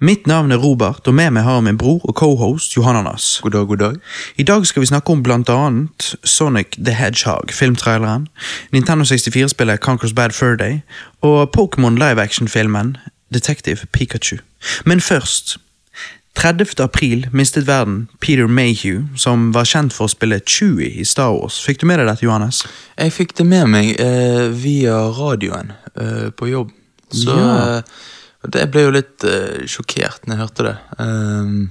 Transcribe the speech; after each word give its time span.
Mitt 0.00 0.26
navn 0.30 0.52
er 0.52 0.56
Robert, 0.62 1.08
og 1.10 1.14
med 1.18 1.32
meg 1.34 1.42
har 1.42 1.56
jeg 1.58 1.64
min 1.66 1.78
bror 1.78 2.04
og 2.06 2.14
cohost 2.14 2.76
Johananas. 2.76 3.40
God 3.42 3.50
dag, 3.50 3.66
god 3.66 3.76
dag. 3.80 3.94
I 4.38 4.42
dag 4.46 4.66
skal 4.66 4.80
vi 4.84 4.86
snakke 4.86 5.10
om 5.10 5.22
blant 5.26 5.48
annet 5.50 6.12
Sonic 6.24 6.76
the 6.78 6.94
Hedgehog, 6.94 7.50
filmtraileren, 7.50 8.28
Nintendo 8.72 9.02
64-spillet 9.04 9.80
Conquers 9.82 10.12
Bad 10.14 10.30
Fur 10.36 10.54
Day 10.56 10.80
og 11.26 11.50
Pokémon 11.56 11.98
live 11.98 12.22
action-filmen 12.22 12.96
Detective 13.34 13.86
Pikachu. 13.92 14.36
Men 14.86 15.00
først 15.00 15.56
30. 16.38 16.78
april 16.78 17.26
mistet 17.32 17.66
verden 17.66 18.08
Peter 18.20 18.46
Mayhew, 18.46 19.02
som 19.18 19.50
var 19.54 19.66
kjent 19.66 19.92
for 19.96 20.06
å 20.06 20.12
spille 20.14 20.38
Chewie 20.46 20.92
i 20.94 21.04
Star 21.04 21.32
Wars. 21.34 21.58
Fikk 21.66 21.80
du 21.82 21.88
med 21.90 21.98
deg 21.98 22.06
dette, 22.12 22.22
Johannes? 22.28 22.62
Jeg 22.94 23.16
fikk 23.16 23.34
det 23.40 23.46
med 23.50 23.66
meg 23.74 23.90
eh, 23.98 24.46
via 24.54 25.00
radioen 25.18 25.74
eh, 25.98 26.30
på 26.38 26.52
jobb. 26.52 26.70
Så 27.10 27.34
Ja. 27.34 27.50
eh, 27.80 27.82
jeg 28.46 28.70
ble 28.70 28.86
jo 28.86 28.94
litt 28.94 29.26
uh, 29.26 29.66
sjokkert 29.66 30.26
når 30.26 30.34
jeg 30.34 30.44
hørte 30.44 30.66
det. 30.68 30.76
Um, 31.02 31.70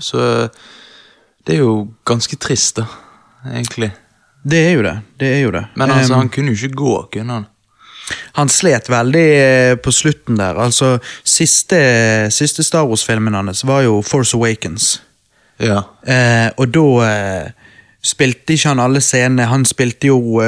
så 0.00 0.48
det 1.46 1.56
er 1.56 1.62
jo 1.62 1.74
ganske 2.08 2.36
trist, 2.40 2.80
da, 2.80 2.86
egentlig. 3.52 3.92
Det 4.42 4.58
er 4.58 4.72
jo 4.72 4.82
det. 4.84 4.96
det, 5.20 5.30
er 5.36 5.40
jo 5.44 5.50
det. 5.54 5.64
Men 5.76 5.90
altså, 5.90 6.14
um, 6.14 6.20
han 6.22 6.32
kunne 6.32 6.52
jo 6.52 6.58
ikke 6.58 6.80
gå, 6.80 6.94
kunne 7.12 7.38
han? 7.38 7.48
Han 8.40 8.48
slet 8.50 8.88
veldig 8.90 9.26
eh, 9.38 9.74
på 9.78 9.92
slutten 9.94 10.38
der. 10.40 10.58
Altså, 10.58 10.96
siste, 11.24 11.78
siste 12.34 12.64
Star 12.66 12.88
Wars-filmen 12.88 13.36
hans 13.36 13.62
var 13.66 13.84
jo 13.86 14.00
Force 14.02 14.36
Awakens. 14.36 15.02
Ja. 15.60 15.82
Uh, 16.02 16.48
og 16.56 16.72
da 16.74 16.86
uh, 17.04 17.76
spilte 18.02 18.56
ikke 18.56 18.72
han 18.72 18.82
alle 18.82 19.02
scenene. 19.04 19.46
Han 19.50 19.66
spilte 19.68 20.10
jo 20.10 20.40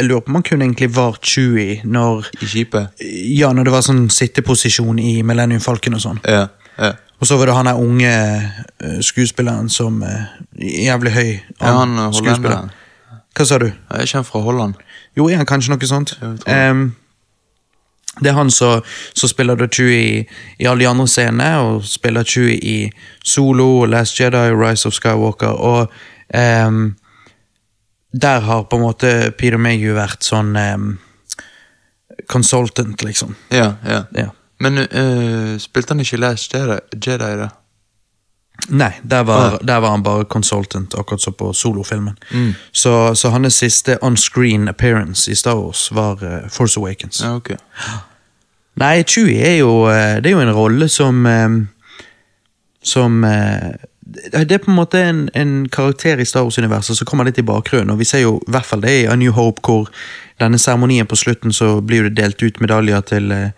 Jeg 0.00 0.08
lurer 0.08 0.22
på 0.24 0.32
om 0.32 0.38
han 0.38 0.44
kunne 0.48 0.64
egentlig 0.64 0.86
vært 0.96 1.26
Chewie 1.28 1.80
når 1.84 2.30
I 2.40 2.46
skipet? 2.48 3.02
Ja, 3.36 3.50
når 3.52 3.68
det 3.68 3.72
var 3.74 3.82
sånn 3.84 4.06
sitteposisjon 4.08 4.96
i 4.96 5.18
Millennium 5.28 5.60
Falcon 5.60 5.98
og 5.98 6.00
sånn. 6.00 6.22
Ja. 6.24 6.46
ja. 6.80 6.94
Og 7.20 7.28
så 7.28 7.36
var 7.36 7.50
det 7.50 7.56
han 7.58 7.68
der 7.68 7.82
unge 7.82 8.12
uh, 8.80 8.94
skuespilleren 9.04 9.68
som 9.68 9.98
uh, 10.00 10.30
Jævlig 10.56 11.12
høy 11.12 11.28
Ja, 11.28 11.74
han 11.82 11.98
skuespiller. 12.16 12.32
hollenderen. 12.32 12.72
Hva 13.36 13.46
sa 13.46 13.58
du? 13.60 13.66
Jeg 13.68 14.08
kommer 14.14 14.30
fra 14.30 14.42
Holland. 14.46 14.80
Jo, 15.18 15.28
er 15.28 15.42
han 15.42 15.50
kanskje 15.52 15.74
noe 15.74 15.90
sånt? 15.92 16.14
Tror 16.16 16.38
det. 16.40 16.56
Er 18.24 18.32
han 18.36 18.50
som 18.50 19.28
spiller 19.28 19.60
da 19.60 19.68
Chewie 19.68 20.00
i, 20.00 20.24
i 20.58 20.66
alle 20.66 20.80
de 20.80 20.88
andre 20.88 21.06
scenene, 21.08 21.50
og 21.60 21.84
spiller 21.84 22.24
Chewie 22.24 22.56
i 22.56 22.78
Solo, 23.24 23.84
Last 23.84 24.16
Jedi, 24.20 24.48
Rise 24.56 24.88
of 24.88 24.96
Skywalker, 24.96 25.52
og 25.60 25.92
ehm, 26.34 26.96
der 28.12 28.40
har 28.40 28.64
på 28.64 28.76
en 28.76 28.82
måte 28.82 29.30
Peter 29.38 29.58
Mayhew 29.58 29.94
vært 29.94 30.26
sånn 30.26 30.56
um, 30.56 30.90
consultant, 32.28 33.02
liksom. 33.06 33.36
Ja, 33.54 33.74
ja. 33.86 34.04
Ja. 34.16 34.30
Men 34.60 34.82
uh, 34.82 35.56
spilte 35.62 35.94
han 35.94 36.04
ikke 36.04 36.20
Last 36.20 36.54
Jedi, 36.54 36.78
Jedi 36.98 37.32
da? 37.40 37.48
Nei, 38.68 38.92
der 39.02 39.22
var, 39.24 39.56
der 39.64 39.80
var 39.80 39.94
han 39.94 40.02
bare 40.04 40.26
consultant, 40.28 40.94
akkurat 40.94 41.22
som 41.22 41.32
på 41.32 41.52
solofilmen. 41.56 42.18
Så, 42.72 43.14
så 43.16 43.30
hans 43.32 43.56
siste 43.56 43.96
on-screen 44.04 44.68
appearance 44.68 45.30
i 45.30 45.34
Star 45.34 45.56
Wars 45.56 45.88
var 45.96 46.20
uh, 46.20 46.48
Force 46.52 46.80
Awakens. 46.80 47.22
Ja, 47.24 47.38
ok. 47.40 47.54
Nei, 48.80 49.02
Chewie 49.02 49.40
er 49.44 49.56
jo 49.58 49.72
eh, 49.90 50.20
Det 50.22 50.30
er 50.30 50.36
jo 50.36 50.42
en 50.44 50.54
rolle 50.54 50.88
som 50.88 51.26
um, 51.26 51.56
Som 52.82 53.24
eh, 53.24 53.74
Det 54.10 54.52
er 54.52 54.62
på 54.62 54.72
en 54.72 54.78
måte 54.78 55.02
en, 55.06 55.26
en 55.38 55.68
karakter 55.70 56.18
i 56.18 56.26
Star 56.26 56.46
Wars-universet 56.46 56.98
som 56.98 57.06
kommer 57.06 57.28
litt 57.28 57.38
i 57.38 57.46
bakgrunnen. 57.46 57.92
Og 57.94 58.00
vi 58.00 58.08
ser 58.08 58.24
jo 58.24 58.38
i 58.42 58.50
hvert 58.50 58.66
fall 58.66 58.82
det 58.82 58.94
i 59.02 59.06
A 59.10 59.14
New 59.18 59.34
Hope, 59.36 59.62
hvor 59.62 59.90
denne 60.40 60.58
seremonien 60.58 61.06
på 61.06 61.18
slutten 61.20 61.54
så 61.54 61.76
blir 61.84 62.08
det 62.08 62.16
delt 62.18 62.42
ut 62.42 62.58
medaljer 62.64 63.06
til 63.12 63.30
eh, 63.36 63.52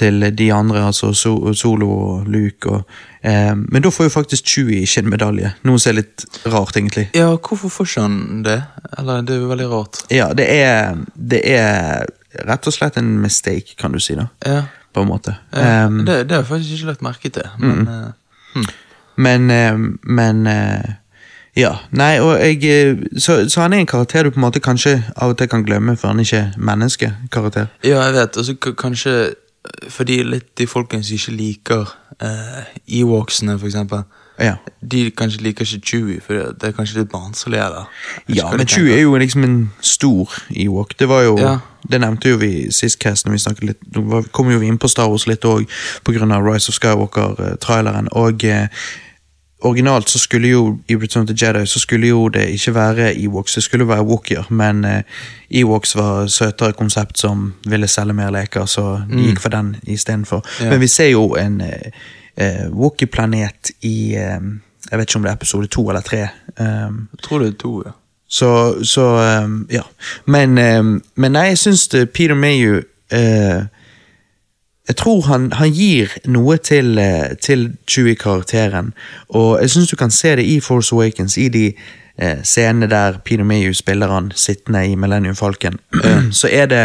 til 0.00 0.22
de 0.38 0.52
andre, 0.54 0.86
altså 0.86 1.12
Solo 1.54 1.88
og 1.90 2.26
Luke. 2.30 2.70
Og, 2.70 2.82
eh, 3.22 3.54
men 3.56 3.82
da 3.82 3.90
får 3.92 4.08
jo 4.08 4.14
faktisk 4.14 4.46
Chewie 4.46 4.84
ikke 4.86 5.04
en 5.04 5.10
medalje, 5.12 5.52
noe 5.66 5.80
som 5.82 5.92
er 5.92 6.00
litt 6.00 6.24
rart, 6.46 6.76
egentlig. 6.78 7.08
Ja, 7.16 7.32
hvorfor 7.36 7.72
får 7.74 7.90
ikke 7.90 8.04
han 8.06 8.44
det? 8.46 8.58
Eller, 8.98 9.24
det 9.26 9.36
er 9.36 9.42
jo 9.42 9.50
veldig 9.50 9.70
rart. 9.72 10.02
Ja, 10.14 10.30
det 10.36 10.46
er, 10.54 11.00
det 11.14 11.42
er 11.50 12.06
rett 12.46 12.70
og 12.70 12.76
slett 12.76 13.00
en 13.00 13.16
mistake, 13.22 13.76
kan 13.80 13.92
du 13.92 14.00
si, 14.02 14.16
da. 14.18 14.30
Ja. 14.46 14.62
På 14.94 15.04
en 15.04 15.10
måte. 15.10 15.36
Ja, 15.54 15.86
Um, 15.86 16.00
det, 16.06 16.24
det 16.26 16.34
har 16.34 16.40
jeg 16.42 16.48
faktisk 16.48 16.72
ikke 16.74 16.88
lagt 16.88 17.02
merke 17.02 17.30
til. 17.30 17.46
Men 17.62 17.84
mm. 17.84 17.90
uh, 17.90 18.58
eh, 18.58 18.70
men 19.20 19.98
men 20.02 20.46
Ja. 21.56 21.72
Nei, 21.90 22.20
og 22.22 22.38
jeg 22.38 22.62
eh, 22.70 22.96
så, 23.18 23.40
så 23.50 23.60
han 23.64 23.72
er 23.74 23.82
en 23.82 23.86
karakter 23.90 24.22
du 24.24 24.30
på 24.30 24.38
en 24.38 24.44
måte 24.46 24.60
kanskje 24.62 24.92
av 25.16 25.32
og 25.34 25.38
til 25.40 25.48
kan 25.50 25.64
glemme, 25.66 25.96
for 25.98 26.08
han 26.12 26.20
er 26.22 26.28
ikke 26.28 26.52
menneskekarakter. 26.70 27.66
Ja, 27.84 28.04
jeg 28.06 28.14
vet. 28.14 28.36
Og 28.38 28.44
så 28.46 28.54
k- 28.54 28.76
kanskje 28.78 29.14
eh, 29.34 29.88
fordi 29.90 30.20
litt 30.24 30.52
de 30.58 30.66
folkene 30.70 31.02
som 31.04 31.18
ikke 31.18 31.34
liker 31.36 31.90
uh, 32.22 32.62
Ewoksene, 32.86 33.58
for 33.58 33.66
eksempel. 33.66 34.06
Ja, 34.40 34.54
De 34.80 35.02
kanskje 35.10 35.42
liker 35.44 35.66
ikke 35.66 35.82
Chewie, 35.84 36.20
for 36.24 36.38
det 36.56 36.70
er 36.70 36.72
kanskje 36.78 37.02
litt 37.02 37.10
barnslig. 37.12 37.58
Ja 38.32 38.46
men 38.56 38.66
Chewie 38.70 38.94
er 38.94 39.02
jo 39.02 39.18
liksom 39.20 39.44
en 39.44 39.58
stor 39.84 40.32
Ewok. 40.54 40.94
Det 40.98 41.08
var 41.10 41.26
jo 41.26 41.34
Ja. 41.38 41.58
Det 41.90 42.00
nevnte 42.00 42.28
jo 42.30 42.36
vi 42.40 42.70
sist 42.72 42.98
cast 43.02 43.26
når 43.26 43.32
vi 43.32 43.38
snakket 43.42 43.64
litt 43.64 43.84
Nå 43.96 44.22
kom 44.32 44.50
jo 44.52 44.58
vi 44.62 44.66
inn 44.68 44.78
på 44.78 44.88
Star 44.88 45.08
Wars 45.10 45.26
litt 45.26 45.44
òg, 45.44 45.66
pga. 46.04 46.40
Rise 46.40 46.68
of 46.72 46.78
Skywalker-traileren. 46.78 48.08
Og 48.12 48.44
eh, 48.44 48.68
originalt 49.60 50.08
så 50.08 50.18
skulle 50.18 50.48
jo 50.48 50.78
i 50.88 50.96
Return 50.96 51.22
of 51.22 51.28
the 51.28 51.46
Jedi 51.46 51.66
så 51.66 51.80
skulle 51.80 52.08
jo 52.08 52.28
det 52.28 52.48
ikke 52.48 52.74
være 52.74 53.10
Ewoks, 53.20 53.54
det 53.54 53.62
skulle 53.62 53.88
være 53.88 54.02
Walkier, 54.02 54.46
men 54.50 54.84
eh, 54.84 55.02
Ewoks 55.50 55.96
var 55.96 56.26
søtere 56.26 56.72
konsept 56.72 57.18
som 57.18 57.54
ville 57.66 57.88
selge 57.88 58.14
mer 58.14 58.30
leker, 58.30 58.66
så 58.66 59.02
de 59.10 59.26
gikk 59.28 59.40
for 59.40 59.48
den 59.48 59.76
istedenfor. 59.82 60.44
Ja. 60.60 60.70
Men 60.70 60.80
vi 60.80 60.86
ser 60.86 61.10
jo 61.10 61.34
en 61.36 61.60
eh, 61.60 61.92
eh, 62.36 62.66
Wookie-planet 62.72 63.72
i 63.82 64.14
eh, 64.16 64.40
Jeg 64.90 64.98
vet 64.98 65.08
ikke 65.10 65.16
om 65.16 65.22
det 65.22 65.30
er 65.30 65.36
episode 65.36 65.66
to 65.66 65.88
eller 65.88 66.00
tre. 66.00 66.28
Um, 66.58 67.08
Jeg 67.12 67.22
tror 67.22 67.38
det 67.38 67.48
er 67.48 67.58
to, 67.58 67.82
ja. 67.86 67.90
så, 68.28 68.84
så 68.84 69.02
um, 69.44 69.68
ja. 69.70 69.82
Men, 70.26 70.58
um, 70.58 71.02
men 71.14 71.32
nei, 71.32 71.50
jeg 71.52 71.58
syns 71.58 71.88
Peter 72.14 72.34
Mayhew 72.34 72.80
eh, 73.12 73.62
Jeg 74.90 74.96
tror 74.98 75.22
han, 75.28 75.48
han 75.54 75.70
gir 75.70 76.10
noe 76.26 76.56
til, 76.58 76.96
eh, 76.98 77.36
til 77.38 77.68
Chewie-karakteren. 77.86 78.90
Og 79.38 79.60
jeg 79.62 79.70
syns 79.70 79.90
du 79.92 79.96
kan 80.00 80.10
se 80.10 80.32
det 80.40 80.46
i 80.50 80.56
Force 80.64 80.90
Awakens, 80.96 81.36
i 81.38 81.46
de 81.52 81.64
eh, 82.18 82.40
scenene 82.42 82.88
der 82.90 83.20
Peter 83.24 83.46
Mayhew 83.46 83.72
spiller 83.78 84.10
han 84.10 84.32
sittende 84.34 84.82
i 84.90 84.96
Millennium 84.98 85.36
Falcon. 85.38 85.78
så 86.34 86.50
er 86.50 86.66
det 86.72 86.82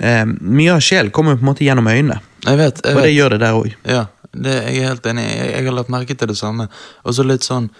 eh, 0.00 0.26
Mye 0.28 0.74
av 0.76 0.84
sjel 0.84 1.08
kommer 1.10 1.38
på 1.38 1.44
en 1.46 1.50
måte 1.52 1.64
gjennom 1.64 1.88
øynene, 1.88 2.20
Jeg 2.44 2.58
vet. 2.60 2.82
Jeg 2.84 2.96
og 2.96 3.00
det 3.02 3.08
vet. 3.08 3.16
gjør 3.16 3.34
det 3.36 3.40
der 3.40 3.56
òg. 3.62 3.74
Ja, 3.88 4.04
det, 4.34 4.56
jeg 4.68 4.82
er 4.84 4.88
helt 4.92 5.06
enig. 5.06 5.24
Jeg, 5.24 5.50
jeg 5.54 5.64
har 5.70 5.78
lagt 5.80 5.94
merke 5.96 6.14
til 6.20 6.28
det 6.28 6.36
samme. 6.38 6.68
Og 7.04 7.16
så 7.16 7.24
litt 7.26 7.46
sånn 7.48 7.70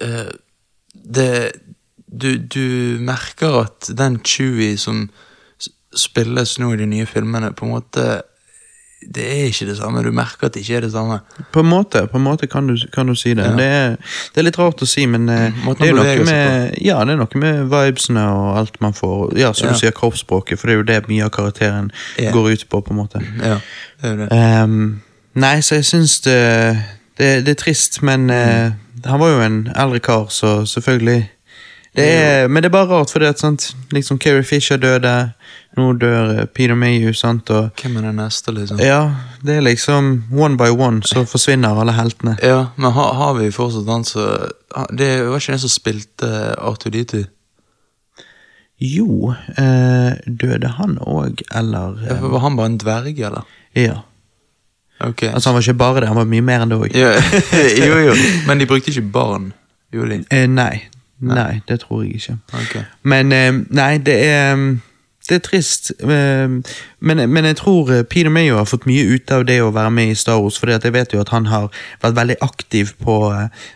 eh, 0.00 0.28
Det 0.92 1.30
du, 2.12 2.36
du 2.36 2.98
merker 3.00 3.62
at 3.62 3.88
den 3.96 4.18
Chewie 4.24 4.76
som 4.76 5.06
spilles 5.96 6.58
nå 6.60 6.74
i 6.74 6.76
de 6.82 6.86
nye 6.88 7.06
filmene, 7.08 7.50
på 7.56 7.64
en 7.64 7.72
måte 7.72 8.04
Det 9.14 9.24
er 9.24 9.44
ikke 9.50 9.66
det 9.66 9.76
samme. 9.76 10.02
Du 10.04 10.10
merker 10.14 10.46
at 10.46 10.54
det 10.54 10.60
ikke 10.62 10.76
er 10.76 10.80
det 10.86 10.92
samme. 10.92 11.18
På 11.52 11.60
en 11.60 11.66
måte, 11.68 12.04
på 12.06 12.16
en 12.16 12.24
måte 12.24 12.46
kan, 12.46 12.66
du, 12.70 12.76
kan 12.94 13.06
du 13.06 13.14
si 13.18 13.34
det. 13.34 13.44
Ja. 13.44 13.56
Det, 13.56 13.64
er, 13.66 13.96
det 14.34 14.40
er 14.42 14.46
litt 14.46 14.58
rart 14.58 14.82
å 14.82 14.86
si, 14.88 15.06
men 15.06 15.28
eh, 15.28 15.48
Mm, 15.52 15.74
det 15.78 15.88
er 15.88 15.94
noe 15.98 16.24
med, 16.24 16.74
ja, 16.80 16.98
det 17.04 17.12
er 17.16 17.20
noe 17.20 17.40
med 17.42 17.64
vibesene 17.72 18.22
og 18.30 18.58
alt 18.62 18.80
man 18.80 18.94
får. 18.94 19.34
Ja, 19.38 19.52
som 19.52 19.66
Ja. 19.68 19.72
du 19.74 19.78
sier, 19.82 19.90
kroppsspråket, 19.96 20.58
for 20.58 20.66
det 20.68 20.74
er 20.74 20.78
jo 20.80 20.86
det 20.92 21.08
mye 21.08 21.24
av 21.26 21.30
karakteren 21.34 21.90
Ja. 22.18 22.30
går 22.32 22.52
ut 22.52 22.66
på, 22.68 22.80
på 22.80 22.90
en 22.94 22.96
måte. 23.02 23.20
Ja, 23.42 23.58
det 24.02 24.10
er 24.12 24.16
det. 24.16 24.30
Um, 24.64 25.02
nei, 25.34 25.60
så 25.60 25.74
jeg 25.80 25.84
syns 25.84 26.20
det, 26.20 26.38
det, 27.18 27.30
det 27.46 27.56
er 27.56 27.60
trist, 27.64 28.02
men 28.02 28.30
eh, 28.30 28.72
han 29.04 29.20
var 29.20 29.28
jo 29.34 29.40
en 29.42 29.60
eldre 29.76 29.98
kar, 30.00 30.26
så 30.30 30.62
selvfølgelig 30.66 31.28
det 31.96 32.04
er, 32.08 32.48
Men 32.48 32.62
det 32.62 32.70
er 32.70 32.72
bare 32.72 32.88
rart, 32.88 33.10
for 33.12 33.20
det 33.20 33.34
sant, 33.38 33.74
liksom 33.92 34.18
Carrie 34.18 34.42
Fisher 34.48 34.76
døde, 34.80 35.32
nå 35.76 35.90
dør 36.00 36.30
eh, 36.38 36.46
Peter 36.48 36.74
Mayhew, 36.74 37.12
sant, 37.12 37.50
og 37.50 37.70
Hvem 37.82 37.96
er 38.00 38.06
den 38.08 38.16
neste, 38.16 38.52
liksom? 38.56 38.80
ja, 38.80 39.10
det 39.44 39.56
er 39.58 39.66
liksom 39.66 40.24
one 40.32 40.56
by 40.56 40.70
one 40.72 41.02
så 41.04 41.24
forsvinner 41.28 41.76
alle 41.80 41.92
heltene. 41.92 42.36
Ja, 42.42 42.66
men 42.76 42.92
har, 42.96 43.12
har 43.20 43.34
vi 43.38 43.50
fortsatt 43.52 43.88
han 43.92 44.04
som 44.08 44.48
Det 44.96 45.10
var 45.28 45.36
ikke 45.36 45.52
den 45.52 45.58
som 45.66 45.72
spilte 45.72 46.30
R2D2? 46.56 47.24
Jo, 48.82 49.34
eh, 49.58 50.16
døde 50.26 50.68
han 50.78 50.96
òg, 51.06 51.42
eller 51.54 52.00
Ja, 52.08 52.16
eh, 52.16 52.22
Var 52.32 52.40
han 52.42 52.56
bare 52.56 52.66
en 52.72 52.78
dverg, 52.80 53.20
eller? 53.20 53.44
Ja. 53.76 54.00
Ok. 55.00 55.22
Altså, 55.28 55.48
han 55.50 55.54
var 55.54 55.60
ikke 55.62 55.74
bare 55.78 56.00
det, 56.00 56.08
han 56.08 56.16
var 56.16 56.24
mye 56.30 56.42
mer 56.46 56.64
enn 56.64 56.72
det 56.72 56.78
òg. 56.80 56.96
ja, 56.96 57.12
jo, 57.86 57.98
jo. 58.08 58.16
Men 58.48 58.58
de 58.58 58.66
brukte 58.66 58.90
ikke 58.90 59.04
barn, 59.12 59.52
gjorde 59.92 60.16
de? 60.18 60.24
Eh, 60.34 60.48
nei. 60.50 60.88
Nei, 61.22 61.60
det 61.68 61.80
tror 61.80 62.02
jeg 62.02 62.14
ikke. 62.18 62.38
Okay. 62.64 62.82
Men 63.02 63.32
eh, 63.32 63.52
nei, 63.70 63.92
det 63.98 64.16
er 64.26 64.56
mm, 64.56 64.80
Det 65.28 65.36
er 65.36 65.42
trist. 65.46 65.92
eh, 66.02 66.48
Men, 66.98 67.20
men 67.30 67.44
jeg 67.46 67.56
tror 67.56 67.92
eh, 67.94 68.02
Peter 68.02 68.30
Mayo 68.30 68.56
har 68.58 68.64
fått 68.66 68.86
mye 68.90 69.04
ut 69.14 69.30
av 69.30 69.44
det 69.46 69.60
å 69.62 69.68
være 69.70 69.90
med 69.94 70.10
i 70.10 70.16
Star 70.18 70.40
Wars, 70.42 70.58
for 70.58 70.66
jeg 70.70 70.92
vet 70.92 71.12
jo 71.14 71.20
at 71.22 71.30
han 71.30 71.46
har 71.46 71.68
vært 72.02 72.16
veldig 72.16 72.36
aktiv 72.42 72.90
på 72.98 73.14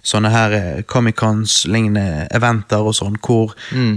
sånne 0.03 0.31
her 0.35 0.57
Comic-Cons-lignende 0.91 2.27
eventer 2.35 2.83
og 2.83 2.95
sånn, 2.99 3.17
hvor 3.23 3.55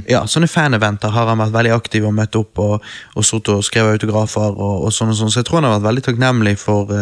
Ja, 0.07 0.25
sånne 0.29 0.47
fan-eventer 0.47 1.09
har 1.09 1.25
han 1.27 1.41
vært 1.41 1.53
veldig 1.57 1.73
aktiv 1.73 2.05
og 2.05 2.13
møtt 2.13 2.35
opp 2.35 2.59
og, 2.59 2.83
og 3.15 3.25
og 3.33 3.63
skrevet 3.65 3.97
autografer 3.97 4.53
og, 4.53 4.85
og 4.85 4.93
sånn 4.93 5.09
og 5.09 5.15
sånn, 5.17 5.31
så 5.31 5.39
jeg 5.41 5.45
tror 5.49 5.61
han 5.61 5.71
har 5.71 5.79
vært 5.79 5.89
veldig 5.89 6.05
takknemlig 6.05 6.57
for 6.61 6.93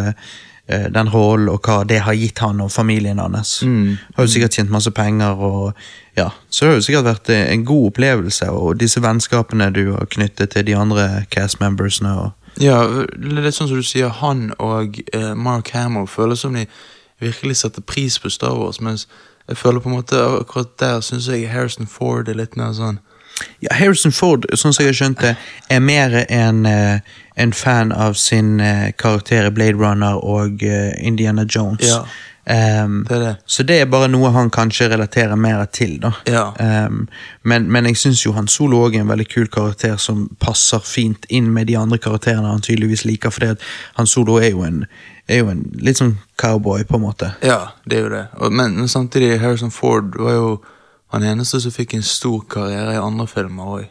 den 0.68 1.08
rollen 1.08 1.48
og 1.48 1.64
hva 1.64 1.80
det 1.88 2.02
har 2.04 2.16
gitt 2.18 2.42
han 2.44 2.60
og 2.60 2.72
familien 2.72 3.18
hans. 3.18 3.62
Har 4.16 4.26
jo 4.26 4.32
sikkert 4.32 4.58
tjent 4.58 4.70
masse 4.70 4.90
penger, 4.90 5.40
og 5.40 5.72
ja, 6.16 6.30
så 6.50 6.64
det 6.64 6.70
har 6.70 6.80
jo 6.80 6.86
sikkert 6.88 7.08
vært 7.08 7.30
eh, 7.32 7.46
en 7.52 7.64
god 7.64 7.86
opplevelse. 7.92 8.50
Og 8.50 8.76
disse 8.80 9.02
vennskapene 9.02 9.70
du 9.72 9.94
har 9.94 10.10
knyttet 10.10 10.50
til 10.50 10.66
de 10.66 10.76
andre 10.76 11.24
cast 11.30 11.60
membersene. 11.60 12.12
Og, 12.20 12.30
Ja, 12.60 12.82
det 13.14 13.44
er 13.44 13.54
sånn 13.54 13.70
som 13.70 13.78
du 13.78 13.86
sier, 13.86 14.10
han 14.20 14.50
og 14.58 14.98
eh, 15.14 15.34
Mark 15.38 15.70
Hamill 15.76 16.08
føler 16.10 16.34
som 16.34 16.56
de 16.58 16.66
virkelig 17.22 17.60
setter 17.62 17.82
pris 17.82 18.18
på 18.18 18.30
Star 18.30 18.56
Wars, 18.58 18.80
mens 18.80 19.06
jeg 19.48 19.56
føler 19.56 19.80
på 19.80 19.88
en 19.88 19.94
måte 19.94 20.18
akkurat 20.18 20.74
der 20.80 21.00
syns 21.00 21.28
jeg 21.30 21.48
Harrison 21.48 21.86
Ford 21.86 22.28
er 22.28 22.36
litt 22.36 22.56
mer 22.58 22.74
sånn 22.76 22.98
ja, 23.62 23.74
Harrison 23.74 24.12
Ford, 24.14 24.46
sånn 24.58 24.74
som 24.74 24.84
jeg 24.84 24.92
har 24.92 24.98
skjønt 24.98 25.22
det, 25.22 25.34
er 25.70 25.82
mer 25.82 26.14
en, 26.24 26.64
eh, 26.66 27.18
en 27.38 27.52
fan 27.52 27.92
av 27.92 28.16
sin 28.18 28.60
eh, 28.60 28.90
karakter 28.98 29.46
i 29.46 29.50
Blade 29.54 29.78
Runner 29.78 30.18
og 30.24 30.62
eh, 30.62 31.06
Indiana 31.06 31.44
Jones. 31.46 31.86
Ja. 31.86 32.02
Um, 32.84 33.04
Det 33.08 33.18
det. 33.20 33.34
Så 33.46 33.62
det 33.62 33.76
er 33.80 33.90
bare 33.92 34.08
noe 34.08 34.30
han 34.32 34.48
kanskje 34.50 34.88
relaterer 34.88 35.36
mer 35.36 35.66
til, 35.72 35.98
da. 36.00 36.12
Ja. 36.26 36.46
um, 36.86 37.02
men, 37.42 37.66
men 37.72 37.86
jeg 37.86 37.98
syns 38.00 38.24
han 38.34 38.48
Solo 38.48 38.80
òg 38.86 38.96
er 38.96 39.04
en 39.04 39.10
veldig 39.12 39.26
kul 39.28 39.50
karakter 39.52 39.98
som 40.00 40.30
passer 40.40 40.80
fint 40.80 41.28
inn 41.28 41.50
med 41.52 41.68
de 41.68 41.76
andre 41.76 41.98
karakterene 41.98 42.48
han 42.48 42.64
tydeligvis 42.64 43.04
liker, 43.04 43.30
fordi 43.30 43.52
at 43.52 43.68
han 44.00 44.08
Solo 44.08 44.38
er 44.40 44.50
jo 44.54 44.64
en, 44.64 44.86
er 45.28 45.42
jo 45.42 45.52
en 45.52 45.60
litt 45.76 46.00
sånn 46.00 46.16
cowboy, 46.40 46.86
på 46.88 46.96
en 46.96 47.04
måte. 47.04 47.30
Ja, 47.44 47.74
det 47.84 48.00
er 48.00 48.02
jo 48.06 48.14
det. 48.16 48.24
Og, 48.40 48.52
men, 48.52 48.80
men 48.80 48.88
samtidig, 48.88 49.38
Harrison 49.44 49.70
Ford 49.70 50.16
var 50.16 50.32
jo 50.38 50.48
han 51.12 51.24
eneste 51.24 51.60
som 51.60 51.72
fikk 51.72 51.94
en 51.94 52.02
stor 52.04 52.42
karriere 52.48 52.96
i 52.96 53.00
andre 53.00 53.28
filmer 53.28 53.76
òg. 53.76 53.86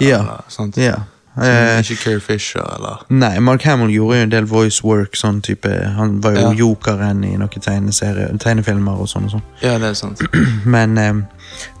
Ja. 0.00 0.40
Ja. 0.80 0.96
Eh, 1.42 1.78
ikke 1.80 1.96
Keri 2.02 2.20
Fisher, 2.20 2.62
eller 2.76 3.04
Nei, 3.08 3.38
Mark 3.38 3.62
Hamill 3.62 3.90
gjorde 3.94 4.16
jo 4.16 4.22
en 4.22 4.30
del 4.32 4.44
voice 4.48 4.84
work, 4.84 5.16
sånn 5.16 5.40
type 5.42 5.68
Han 5.96 6.20
var 6.22 6.32
jo 6.32 6.38
Ja. 6.38 6.52
jokeren 6.52 7.24
i 7.24 7.36
noen 7.36 8.38
tegnefilmer 8.38 8.98
og 9.00 9.08
sånn 9.08 9.24
og 9.24 9.30
sånn. 9.30 9.42
Ja, 9.62 9.78
det 9.78 9.90
er 9.90 9.94
sant. 9.94 10.22
Men 10.64 10.98
eh, 10.98 11.12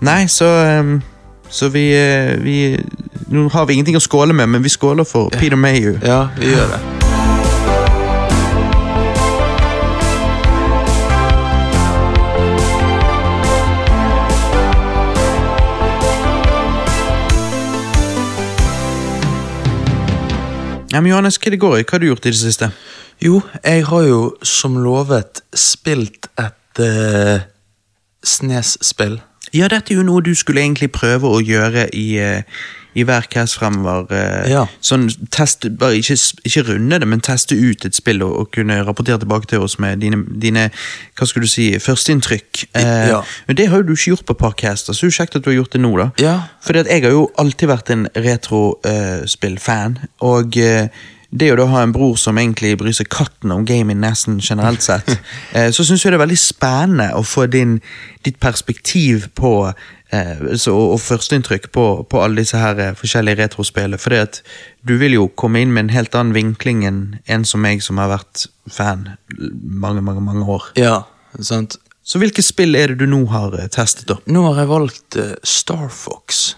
Nei, 0.00 0.26
så 0.26 0.78
um, 0.80 1.02
Så 1.50 1.68
vi, 1.72 1.90
eh, 1.96 2.36
vi 2.42 2.78
Nå 3.28 3.48
har 3.52 3.66
vi 3.66 3.74
ingenting 3.74 3.96
å 3.96 4.00
skåle 4.00 4.32
med, 4.32 4.48
men 4.48 4.62
vi 4.62 4.68
skåler 4.68 5.04
for 5.04 5.28
Peter 5.30 5.56
Mayhew. 5.56 5.98
Ja, 6.02 6.28
vi 6.38 6.54
gjør 6.54 6.70
det. 6.72 6.97
Ja, 20.98 21.02
men 21.02 21.12
Johannes, 21.12 21.36
hva 21.38 21.50
det 21.54 21.60
går 21.62 21.76
i? 21.78 21.82
Hva 21.86 21.94
har 21.94 22.00
du 22.02 22.08
gjort 22.08 22.24
i 22.26 22.30
det 22.32 22.38
siste? 22.40 22.66
Jo, 23.22 23.36
jeg 23.62 23.84
har 23.86 24.06
jo 24.08 24.22
som 24.42 24.80
lovet 24.82 25.44
spilt 25.54 26.26
et 26.42 26.80
uh, 26.82 27.44
Snes-spill. 28.26 29.14
Ja, 29.54 29.68
dette 29.70 29.94
er 29.94 30.00
jo 30.00 30.06
noe 30.08 30.24
du 30.26 30.32
skulle 30.34 30.64
egentlig 30.64 30.88
prøve 30.90 31.30
å 31.30 31.38
gjøre 31.38 31.84
i, 31.94 32.18
eh, 32.18 32.42
i 32.98 33.04
hver 33.06 33.28
cast 33.30 33.58
fremover. 33.60 34.06
eh, 34.12 34.50
Ja. 34.50 34.64
Sånn 34.82 35.06
test, 35.34 35.66
bare 35.78 35.96
ikke, 36.00 36.16
ikke 36.44 36.64
runde 36.72 36.98
det, 37.00 37.08
men 37.08 37.20
teste 37.24 37.54
ut 37.56 37.84
et 37.86 37.94
spill 37.96 38.22
og, 38.26 38.34
og 38.42 38.50
kunne 38.54 38.80
rapportere 38.86 39.18
tilbake 39.22 39.46
til 39.50 39.62
oss 39.64 39.78
med 39.78 40.00
dine, 40.02 40.20
dine 40.40 40.68
hva 41.18 41.26
skulle 41.30 41.46
du 41.46 41.52
si, 41.52 41.70
førsteinntrykk. 41.78 42.64
Eh, 42.74 43.08
Ja. 43.12 43.22
Men 43.46 43.56
det 43.56 43.68
har 43.70 43.78
jo 43.82 43.88
du 43.90 43.92
ikke 43.94 44.10
gjort 44.14 44.26
på 44.26 44.36
et 44.36 44.42
par 44.44 44.56
caster, 44.58 44.92
så 44.92 45.00
det 45.06 45.08
er 45.08 45.12
jo 45.12 45.18
kjekt 45.22 45.36
at 45.36 45.44
du 45.46 45.50
har 45.50 45.58
gjort 45.62 45.72
det 45.76 45.80
nå. 45.84 45.92
da. 45.98 46.08
Ja. 46.22 46.36
Fordi 46.64 46.78
at 46.84 46.86
jeg 46.92 47.02
har 47.06 47.10
jo 47.14 47.30
alltid 47.38 47.68
vært 47.68 47.90
en 47.94 48.08
retrospillfan, 48.14 49.98
og 50.24 50.56
eh, 50.58 50.88
det 51.30 51.50
å 51.52 51.56
da 51.60 51.66
ha 51.68 51.82
en 51.84 51.92
bror 51.92 52.16
som 52.16 52.38
egentlig 52.40 52.78
bryr 52.80 52.94
seg 52.96 53.10
katten 53.12 53.52
om 53.52 53.66
gaming 53.68 54.00
nesten 54.00 54.38
generelt 54.40 54.80
sett, 54.84 55.10
eh, 55.56 55.68
så 55.74 55.84
syns 55.84 56.04
jeg 56.04 56.14
det 56.14 56.18
er 56.20 56.24
veldig 56.24 56.40
spennende 56.40 57.10
å 57.18 57.22
få 57.26 57.44
din, 57.52 57.78
ditt 58.24 58.38
perspektiv 58.40 59.28
på 59.36 59.52
eh, 59.68 59.74
så, 60.10 60.72
og, 60.72 61.00
førsteinntrykk 61.04 61.70
på, 61.74 61.84
på 62.08 62.22
alle 62.24 62.40
disse 62.40 62.56
her 62.56 62.78
eh, 62.80 62.94
forskjellige 62.96 63.42
retrospillene. 63.42 63.98
At 64.22 64.40
du 64.88 64.96
vil 65.00 65.12
jo 65.18 65.26
komme 65.28 65.60
inn 65.60 65.72
med 65.74 65.84
en 65.88 65.94
helt 65.96 66.14
annen 66.16 66.32
vinkling 66.36 66.84
enn 66.88 67.02
en 67.28 67.44
som 67.44 67.60
meg, 67.60 67.82
som 67.84 67.98
har 68.00 68.08
vært 68.14 68.46
fan 68.72 69.08
mange, 69.38 70.00
mange, 70.00 70.20
mange 70.24 70.46
år. 70.48 70.70
Ja, 70.80 71.02
sant. 71.40 71.76
Så 72.08 72.16
hvilke 72.22 72.40
spill 72.40 72.72
er 72.78 72.88
det 72.94 73.02
du 73.02 73.06
nå 73.10 73.26
har 73.28 73.52
eh, 73.60 73.68
testet, 73.68 74.06
da? 74.08 74.16
Nå 74.32 74.46
har 74.48 74.62
jeg 74.62 74.70
valgt 74.70 75.18
uh, 75.20 75.34
Star 75.44 75.88
Fox. 75.92 76.54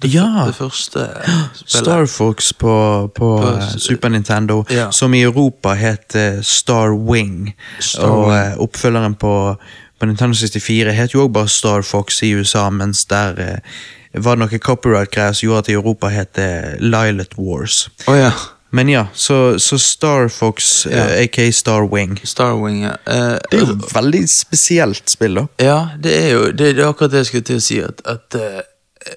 Det, 0.00 0.08
Ja. 0.10 0.46
det 0.48 0.54
første 0.56 1.04
spillet. 1.54 1.70
Star 1.84 2.06
Fox 2.10 2.52
på, 2.58 2.72
på, 3.14 3.28
På 3.38 3.52
eh, 3.54 3.68
Super 3.78 4.08
Nintendo, 4.10 4.64
Ja. 4.70 4.88
som 4.90 5.14
i 5.14 5.22
Europa 5.22 5.74
het 5.78 6.14
eh, 6.18 6.40
Star 6.42 6.90
Wing. 7.06 7.52
Star 7.78 8.08
og 8.10 8.26
Wing. 8.32 8.36
eh, 8.38 8.58
oppfølgeren 8.66 9.14
på, 9.20 9.32
på 10.00 10.06
Nintendo 10.08 10.34
64 10.36 10.94
het 10.96 11.12
jo 11.14 11.24
også 11.26 11.32
bare 11.36 11.48
Star 11.52 11.82
Fox 11.86 12.22
i 12.26 12.32
USA, 12.34 12.68
mens 12.70 13.04
der 13.10 13.36
eh, 13.44 13.58
var 14.16 14.34
det 14.38 14.46
noe 14.46 14.58
copyright-greier 14.58 15.36
som 15.36 15.46
gjorde 15.46 15.66
at 15.66 15.68
i 15.68 15.76
Europa 15.76 16.08
het 16.10 16.32
det 16.38 16.80
Lilet 16.80 17.36
Wars. 17.38 17.84
Oh, 18.08 18.16
ja. 18.18 18.32
Men 18.72 18.88
ja, 18.88 19.04
så, 19.14 19.58
så 19.58 19.78
Star 19.82 20.28
Fox, 20.30 20.86
Ja. 20.90 21.04
uh, 21.06 21.22
aka 21.24 21.50
Star 21.50 21.86
Wing. 21.90 22.16
Star 22.24 22.54
Wing, 22.62 22.84
ja. 22.84 22.92
uh, 23.06 23.36
Det 23.50 23.58
er 23.58 23.64
jo 23.66 23.72
et 23.74 23.94
veldig 23.94 24.20
spesielt 24.30 25.10
spill, 25.10 25.34
da. 25.40 25.46
Ja, 25.58 25.78
det 26.02 26.12
er 26.24 26.28
jo 26.36 26.44
det, 26.52 26.76
det 26.76 26.84
er 26.84 26.88
akkurat 26.92 27.10
det 27.10 27.24
jeg 27.24 27.26
skulle 27.32 27.48
til 27.50 27.58
å 27.58 27.64
si. 27.66 27.80
At, 27.82 28.02
at, 28.06 28.38
uh, 28.38 28.60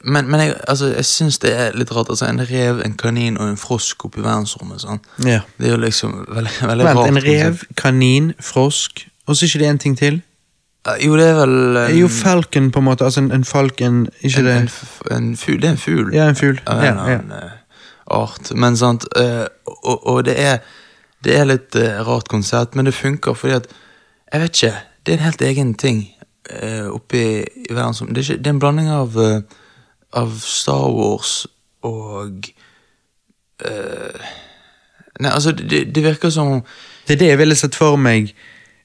men 0.09 0.25
men 0.31 0.41
jeg, 0.41 0.55
altså, 0.67 0.89
jeg 0.95 1.05
syns 1.05 1.37
det 1.43 1.53
er 1.53 1.77
litt 1.77 1.91
rart. 1.93 2.09
Altså, 2.09 2.25
En 2.31 2.41
rev, 2.49 2.81
en 2.85 2.97
kanin 2.97 3.37
og 3.37 3.49
en 3.53 3.57
frosk 3.61 4.05
oppe 4.09 4.21
i 4.21 4.25
verdensrommet. 4.25 4.81
Sånn. 4.87 5.01
Ja. 5.27 5.43
Det 5.59 5.69
er 5.69 5.75
jo 5.75 5.81
liksom 5.85 6.17
veldig, 6.33 6.53
veldig 6.71 6.85
Vent, 6.89 6.97
rart. 7.03 7.07
en 7.13 7.21
rev, 7.27 7.63
kanin, 7.77 8.33
frosk, 8.41 9.05
og 9.27 9.35
så 9.37 9.45
er 9.45 9.51
ikke 9.53 9.63
det 9.65 9.69
en 9.69 9.83
ting 9.85 9.97
til? 10.01 10.21
Jo, 10.83 11.15
det 11.15 11.27
er 11.29 11.37
vel 11.37 11.75
er 11.79 11.93
jo 11.95 12.07
falcon, 12.11 12.71
på 12.71 12.79
en 12.79 12.85
måte. 12.85 13.05
Altså 13.05 13.21
en, 13.23 13.31
en 13.31 13.45
falken, 13.47 14.07
ikke 14.21 14.39
en, 14.39 14.45
det? 14.45 14.55
en, 15.11 15.17
en 15.17 15.37
fugl. 15.37 15.61
Det 15.61 15.69
er 15.69 15.71
en 15.71 15.77
fugl. 15.77 16.09
Ja, 16.13 16.27
en 16.29 16.35
fugl. 16.35 16.59
Av 16.67 16.79
en 16.79 16.83
Ja, 16.83 16.91
eller 16.91 17.11
ja. 17.11 17.19
annen 17.19 17.31
eh, 17.31 17.51
art. 18.17 18.51
Men 18.55 18.77
sant, 18.77 19.05
eh, 19.15 19.45
og, 19.65 20.07
og 20.07 20.25
det 20.25 20.39
er 20.39 20.57
Det 21.23 21.37
er 21.39 21.45
litt 21.47 21.75
eh, 21.79 22.01
rart 22.03 22.27
konsert, 22.27 22.75
men 22.75 22.85
det 22.85 22.93
funker 22.93 23.33
fordi 23.33 23.53
at 23.53 23.67
Jeg 24.33 24.41
vet 24.41 24.49
ikke. 24.63 24.75
Det 25.05 25.13
er 25.13 25.17
en 25.17 25.23
helt 25.23 25.41
egen 25.41 25.73
ting 25.73 26.09
oppi 26.91 27.19
i 27.69 27.75
som... 27.93 28.07
Det, 28.13 28.29
er 28.29 28.37
det 28.37 28.47
er 28.47 28.53
en 28.53 28.59
blanding 28.59 28.89
av 28.91 29.15
Av 30.13 30.39
Star 30.39 30.91
Wars 30.91 31.47
og 31.83 32.49
uh, 33.65 34.25
Nei, 35.19 35.31
altså, 35.31 35.51
det, 35.51 35.95
det 35.95 36.03
virker 36.03 36.29
som 36.29 36.63
Det 37.07 37.13
er 37.13 37.19
det 37.19 37.27
jeg 37.27 37.37
ville 37.37 37.55
sett 37.55 37.75
for 37.75 37.95
meg 37.95 38.33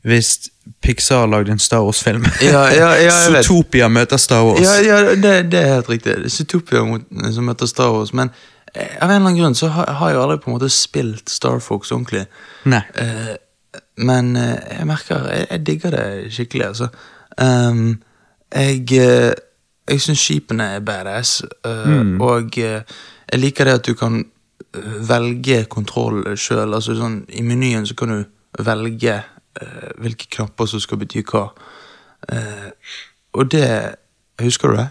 hvis 0.06 0.48
Pixar 0.82 1.26
lagde 1.26 1.52
en 1.52 1.58
Star 1.58 1.82
Wars-film. 1.84 2.26
Ja, 2.42 2.68
ja, 2.72 2.92
ja. 3.00 3.42
Zootopia 3.42 3.88
møter 3.88 4.16
Star 4.16 4.44
Wars. 4.44 4.60
Ja, 4.60 4.76
ja 4.82 5.14
det, 5.14 5.34
det 5.52 5.60
er 5.60 5.74
helt 5.74 5.90
riktig. 5.90 6.16
Zootopia 6.32 6.84
som 7.32 7.48
møter 7.48 7.66
Star 7.66 7.92
Wars. 7.94 8.12
Men 8.12 8.30
eh, 8.74 8.96
av 9.00 9.10
en 9.10 9.16
eller 9.16 9.26
annen 9.26 9.40
grunn 9.40 9.58
så 9.58 9.70
har, 9.74 9.90
har 10.00 10.14
jeg 10.14 10.22
aldri 10.22 10.38
på 10.44 10.50
en 10.50 10.56
måte 10.58 10.70
spilt 10.72 11.32
Star 11.32 11.60
Fox 11.64 11.92
ordentlig. 11.92 12.26
Nei. 12.68 12.82
Uh, 12.98 13.34
men 13.98 14.32
uh, 14.36 14.54
jeg 14.78 14.86
merker 14.88 15.28
Jeg, 15.32 15.46
jeg 15.50 15.66
digger 15.66 15.96
det 15.96 16.06
skikkelig, 16.32 16.66
altså. 16.66 16.88
Um, 17.38 18.00
jeg 18.54 18.84
uh, 19.02 19.32
jeg 19.88 20.04
syns 20.04 20.20
skipene 20.20 20.64
er 20.76 20.82
badass, 20.84 21.38
mm. 21.64 22.18
og 22.20 22.58
jeg 22.58 23.38
liker 23.40 23.64
det 23.64 23.76
at 23.78 23.86
du 23.86 23.94
kan 23.96 24.18
velge 25.08 25.62
kontroll 25.72 26.36
sjøl. 26.36 26.74
Altså 26.76 26.92
sånn, 26.98 27.22
I 27.32 27.40
menyen 27.40 27.86
så 27.88 27.96
kan 27.96 28.12
du 28.12 28.64
velge 28.64 29.14
hvilke 29.98 30.28
knapper 30.30 30.66
som 30.70 30.80
skal 30.80 31.00
bety 31.00 31.24
hva. 31.26 31.48
Eh, 32.28 32.70
og 33.32 33.50
det 33.52 33.94
Husker 34.38 34.70
du 34.70 34.76
det? 34.78 34.88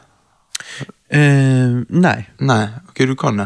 Uh, 1.15 1.85
nei. 1.87 2.25
Nei, 2.43 2.63
ok, 2.89 3.05
du 3.07 3.13
kan 3.15 3.37
det. 3.39 3.45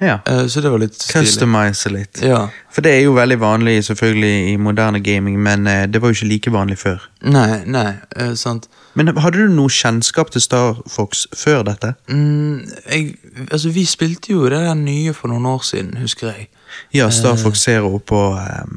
Ja. 0.00 0.18
Uh, 0.28 0.46
så 0.48 0.62
det 0.64 0.70
var 0.72 0.80
litt 0.80 0.96
stilig. 0.96 1.26
Customize 1.26 1.90
litt. 1.92 2.22
Ja. 2.24 2.46
For 2.72 2.84
det 2.84 2.94
er 2.96 3.02
jo 3.04 3.12
veldig 3.16 3.36
vanlig 3.42 3.74
selvfølgelig 3.84 4.52
i 4.52 4.56
moderne 4.56 5.02
gaming, 5.04 5.36
men 5.42 5.68
uh, 5.68 5.84
det 5.84 6.00
var 6.02 6.08
jo 6.08 6.18
ikke 6.18 6.30
like 6.30 6.52
vanlig 6.54 6.78
før. 6.80 7.04
Nei, 7.20 7.60
nei, 7.68 7.90
uh, 8.16 8.32
sant. 8.40 8.70
Men 8.94 9.12
hadde 9.18 9.44
du 9.44 9.52
noe 9.52 9.68
kjennskap 9.68 10.32
til 10.32 10.42
Star 10.44 10.80
Fox 10.88 11.26
før 11.36 11.62
dette? 11.66 11.94
Mm, 12.08 12.64
jeg, 12.88 13.16
altså, 13.50 13.68
vi 13.74 13.84
spilte 13.84 14.32
jo 14.32 14.44
det 14.48 14.64
der 14.64 14.74
nye 14.78 15.14
for 15.14 15.32
noen 15.32 15.46
år 15.50 15.64
siden, 15.66 15.96
husker 16.00 16.30
jeg. 16.32 16.48
Ja, 16.94 17.10
Star 17.10 17.36
Fox 17.36 17.62
Zero 17.66 17.98
på 17.98 18.20
eh, 18.38 18.70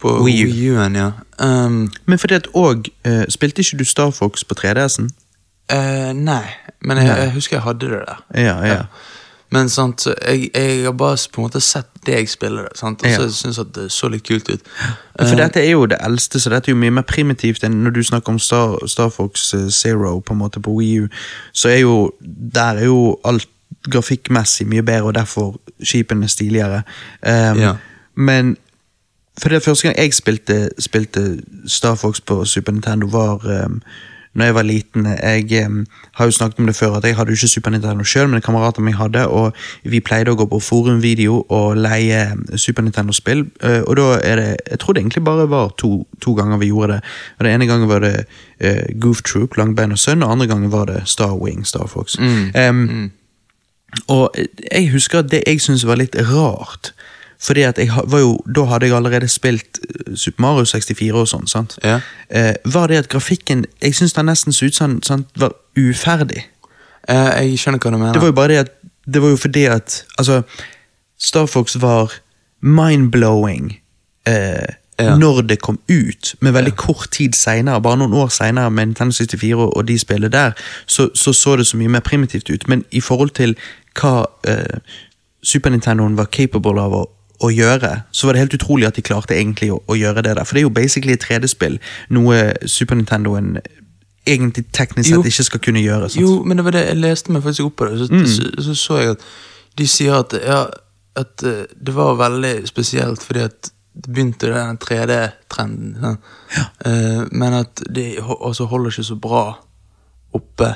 På 0.00 0.22
Wii 0.24 0.70
U-en, 0.70 0.96
ja. 0.96 1.10
Um, 1.40 1.92
Men 2.06 2.18
fordi 2.18 2.34
at 2.34 2.48
òg 2.54 2.88
Spilte 3.28 3.60
ikke 3.64 3.78
du 3.78 3.84
Star 3.84 4.10
Fox 4.10 4.44
på 4.44 4.54
3DS-en? 4.54 5.10
Uh, 5.72 6.12
nei, 6.14 6.44
men 6.84 6.96
jeg, 6.96 7.06
jeg 7.18 7.32
husker 7.34 7.56
jeg 7.56 7.62
hadde 7.62 7.88
det 7.90 8.02
der. 8.06 8.24
Ja, 8.34 8.56
ja. 8.66 8.82
Men 9.50 9.68
sant, 9.68 10.06
jeg, 10.06 10.50
jeg 10.54 10.84
har 10.84 10.92
bare 10.92 11.18
på 11.32 11.40
en 11.40 11.46
måte 11.46 11.60
sett 11.60 11.86
det 12.06 12.14
jeg 12.14 12.28
det, 12.40 12.68
sant? 12.74 13.02
og 13.02 13.10
så 13.10 13.22
Ja. 13.22 13.48
jeg 13.48 13.58
at 13.58 13.74
det 13.74 13.92
så 13.92 14.08
litt 14.08 14.26
kult 14.28 14.48
ut. 14.50 14.60
For 15.18 15.32
uh, 15.32 15.36
dette 15.36 15.60
er 15.62 15.70
jo 15.70 15.86
det 15.86 15.98
eldste, 16.00 16.40
så 16.40 16.50
dette 16.50 16.70
er 16.70 16.74
jo 16.74 16.80
mye 16.80 16.90
mer 16.90 17.06
primitivt 17.06 17.64
enn 17.64 17.82
når 17.84 17.90
du 17.90 18.02
snakker 18.02 18.32
om 18.32 18.38
Star, 18.38 18.78
Star 18.86 19.08
Fox 19.08 19.54
eh, 19.54 19.68
Zero 19.70 20.20
på 20.20 20.34
en 20.34 20.38
måte 20.38 20.60
på 20.62 20.74
Wii 20.74 21.00
U. 21.00 21.08
Så 21.52 21.68
er 21.68 21.78
jo 21.78 22.10
Der 22.52 22.76
er 22.76 22.84
jo 22.84 23.18
alt 23.24 23.48
grafikkmessig 23.90 24.66
mye 24.66 24.82
bedre, 24.82 25.02
og 25.02 25.14
derfor 25.14 25.56
skipene 25.82 26.28
stiligere. 26.28 26.82
Um, 27.22 27.58
Ja. 27.58 27.74
Men 28.16 28.56
For 29.42 29.48
det 29.48 29.62
første 29.62 29.88
gang 29.88 29.98
jeg 29.98 30.14
spilte, 30.14 30.68
spilte 30.78 31.42
Star 31.66 31.94
Fox 31.94 32.20
på 32.20 32.44
Super 32.44 32.72
Nintendo, 32.72 33.06
var 33.06 33.64
um, 33.66 33.82
når 34.34 34.44
jeg 34.44 34.54
var 34.54 34.62
liten. 34.62 35.06
Jeg 35.06 35.66
um, 35.66 35.86
har 36.14 36.24
jo 36.24 36.30
snakket 36.30 36.58
om 36.58 36.66
det 36.66 36.76
før, 36.76 36.92
at 36.92 37.04
jeg 37.04 37.16
hadde 37.16 37.30
jo 37.30 37.34
ikke 37.34 37.48
Super 37.48 37.70
Nintendo 37.70 38.04
sjøl, 38.04 38.28
men 38.28 38.40
kamerater 38.40 38.82
min 38.82 38.94
hadde, 38.94 39.26
og 39.28 39.52
vi 39.84 40.00
pleide 40.00 40.32
å 40.32 40.36
gå 40.36 40.46
på 40.48 40.60
forumvideo 40.60 41.42
og 41.48 41.76
leie 41.76 42.22
um, 42.32 42.44
Super 42.56 42.84
Nintendo-spill. 42.84 43.44
Uh, 43.64 43.82
og 43.86 43.96
da 43.96 44.06
er 44.24 44.40
det 44.40 44.56
Jeg 44.70 44.78
tror 44.78 44.92
det 44.92 45.00
egentlig 45.00 45.24
bare 45.24 45.50
var 45.50 45.72
to, 45.78 46.06
to 46.20 46.34
ganger 46.34 46.56
vi 46.56 46.72
gjorde 46.72 46.92
det. 46.92 47.00
Og 47.38 47.44
Den 47.44 47.52
ene 47.52 47.66
gangen 47.66 47.88
var 47.88 48.00
det 48.04 48.14
uh, 48.64 49.00
Goof 49.00 49.22
Troop, 49.22 49.56
Langbein 49.56 49.92
og 49.92 49.98
Sønn, 49.98 50.22
og 50.22 50.32
andre 50.32 50.46
gangen 50.46 50.72
var 50.72 50.84
det 50.84 51.02
Star 51.04 51.36
Wing, 51.36 51.66
Star 51.66 51.86
Fox. 51.86 52.18
Um, 52.18 53.10
og 54.08 54.34
jeg 54.72 54.90
husker 54.92 55.18
at 55.18 55.30
det 55.30 55.42
jeg 55.46 55.60
syntes 55.60 55.86
var 55.86 55.96
litt 55.96 56.16
rart 56.16 56.92
Fordi 57.40 57.62
at 57.68 57.78
jeg 57.78 57.90
var 58.06 58.18
jo, 58.20 58.38
Da 58.54 58.64
hadde 58.64 58.86
jeg 58.86 58.94
allerede 58.96 59.28
spilt 59.28 59.78
eh, 59.84 60.14
Super 60.16 60.40
Mario 60.42 60.64
64 60.64 61.14
og 61.20 61.28
sånn. 61.28 61.46
sant? 61.46 61.78
Ja. 61.84 62.00
Eh, 62.30 62.54
var 62.64 62.86
det 62.88 62.96
at 62.96 63.08
grafikken 63.12 63.64
Jeg 63.82 63.94
syns 63.94 64.12
den 64.16 64.26
nesten 64.26 64.52
så 64.52 64.66
ut 64.66 64.74
som 64.74 65.00
den 65.00 65.26
var 65.36 65.52
uferdig. 65.76 66.46
Eh, 67.08 67.30
jeg 67.44 67.58
skjønner 67.58 67.78
hva 67.78 67.90
du 67.92 67.98
mener. 67.98 68.12
Det 68.12 68.20
var 68.22 68.28
jo 68.32 68.32
bare 68.40 68.48
det 68.48 68.58
at 68.64 68.72
Det 69.06 69.22
var 69.22 69.28
jo 69.28 69.36
fordi 69.36 69.64
at 69.70 70.04
Altså, 70.18 70.42
Star 71.18 71.46
Fox 71.46 71.76
var 71.80 72.12
mind-blowing 72.62 73.80
eh, 74.26 74.66
Ja. 74.98 75.16
når 75.16 75.42
det 75.46 75.60
kom 75.60 75.78
ut, 75.90 76.34
men 76.40 76.54
veldig 76.54 76.72
kort 76.76 77.10
tid 77.12 77.34
seinere, 77.36 77.82
bare 77.82 77.96
noen 78.00 78.14
år 78.16 78.28
seinere, 78.32 78.70
med 78.70 78.86
Nintendo 78.86 79.12
64 79.12 79.54
og, 79.60 79.76
og 79.76 79.84
de 79.88 79.98
spillene 79.98 80.30
der, 80.32 80.52
så, 80.86 81.10
så 81.14 81.32
så 81.36 81.56
det 81.56 81.66
så 81.66 81.76
mye 81.76 81.88
mer 81.92 82.00
primitivt 82.00 82.48
ut. 82.50 82.64
Men 82.68 82.84
i 82.90 83.00
forhold 83.04 83.30
til 83.36 83.52
hva 84.00 84.24
eh, 84.48 84.78
Super 85.44 85.70
Nintendoen 85.70 86.16
var 86.16 86.24
capable 86.32 86.80
av 86.80 86.94
å, 86.96 87.02
å 87.44 87.50
gjøre, 87.52 88.02
så 88.12 88.26
var 88.26 88.32
det 88.32 88.40
helt 88.40 88.54
utrolig 88.54 88.86
at 88.86 88.96
de 88.96 89.02
klarte 89.02 89.34
egentlig 89.36 89.70
å, 89.72 89.82
å 89.88 89.94
gjøre 89.98 90.22
det 90.22 90.36
der. 90.36 90.44
For 90.44 90.54
det 90.54 90.60
er 90.60 90.68
jo 90.68 90.70
basically 90.70 91.12
et 91.12 91.24
3D-spill, 91.24 91.78
noe 92.10 92.52
Super 92.66 92.96
Nintendoen 92.96 93.58
egentlig 94.26 94.64
teknisk 94.72 95.10
Jo. 95.10 95.22
sett 95.22 95.32
ikke 95.32 95.44
skal 95.44 95.60
kunne 95.60 95.80
gjøre. 95.84 96.08
sant? 96.10 96.22
Jo, 96.22 96.42
men 96.44 96.56
det 96.56 96.64
var 96.64 96.72
det 96.72 96.86
jeg 96.88 96.96
leste 96.96 97.32
meg 97.32 97.42
faktisk 97.42 97.64
opp 97.68 97.76
på 97.76 97.86
det. 97.90 97.98
Så, 97.98 98.08
Mm. 98.12 98.26
så, 98.26 98.62
så 98.62 98.74
så 98.74 98.98
jeg 99.00 99.10
at 99.10 99.20
de 99.78 99.86
sier 99.86 100.14
at, 100.18 100.32
ja, 100.46 100.64
at 101.16 101.42
eh, 101.44 101.64
det 101.86 101.94
var 101.94 102.16
veldig 102.16 102.66
spesielt 102.68 103.22
fordi 103.22 103.40
at 103.44 103.70
det 103.96 104.12
begynte 104.12 104.50
den 104.52 104.78
3D-trenden. 104.78 106.18
Ja. 106.56 106.64
Eh, 106.84 107.22
men 107.32 107.52
at 107.54 107.82
de 107.94 108.16
også 108.20 108.66
holder 108.66 108.90
ikke 108.90 109.04
så 109.04 109.14
bra 109.20 109.44
oppe 110.34 110.74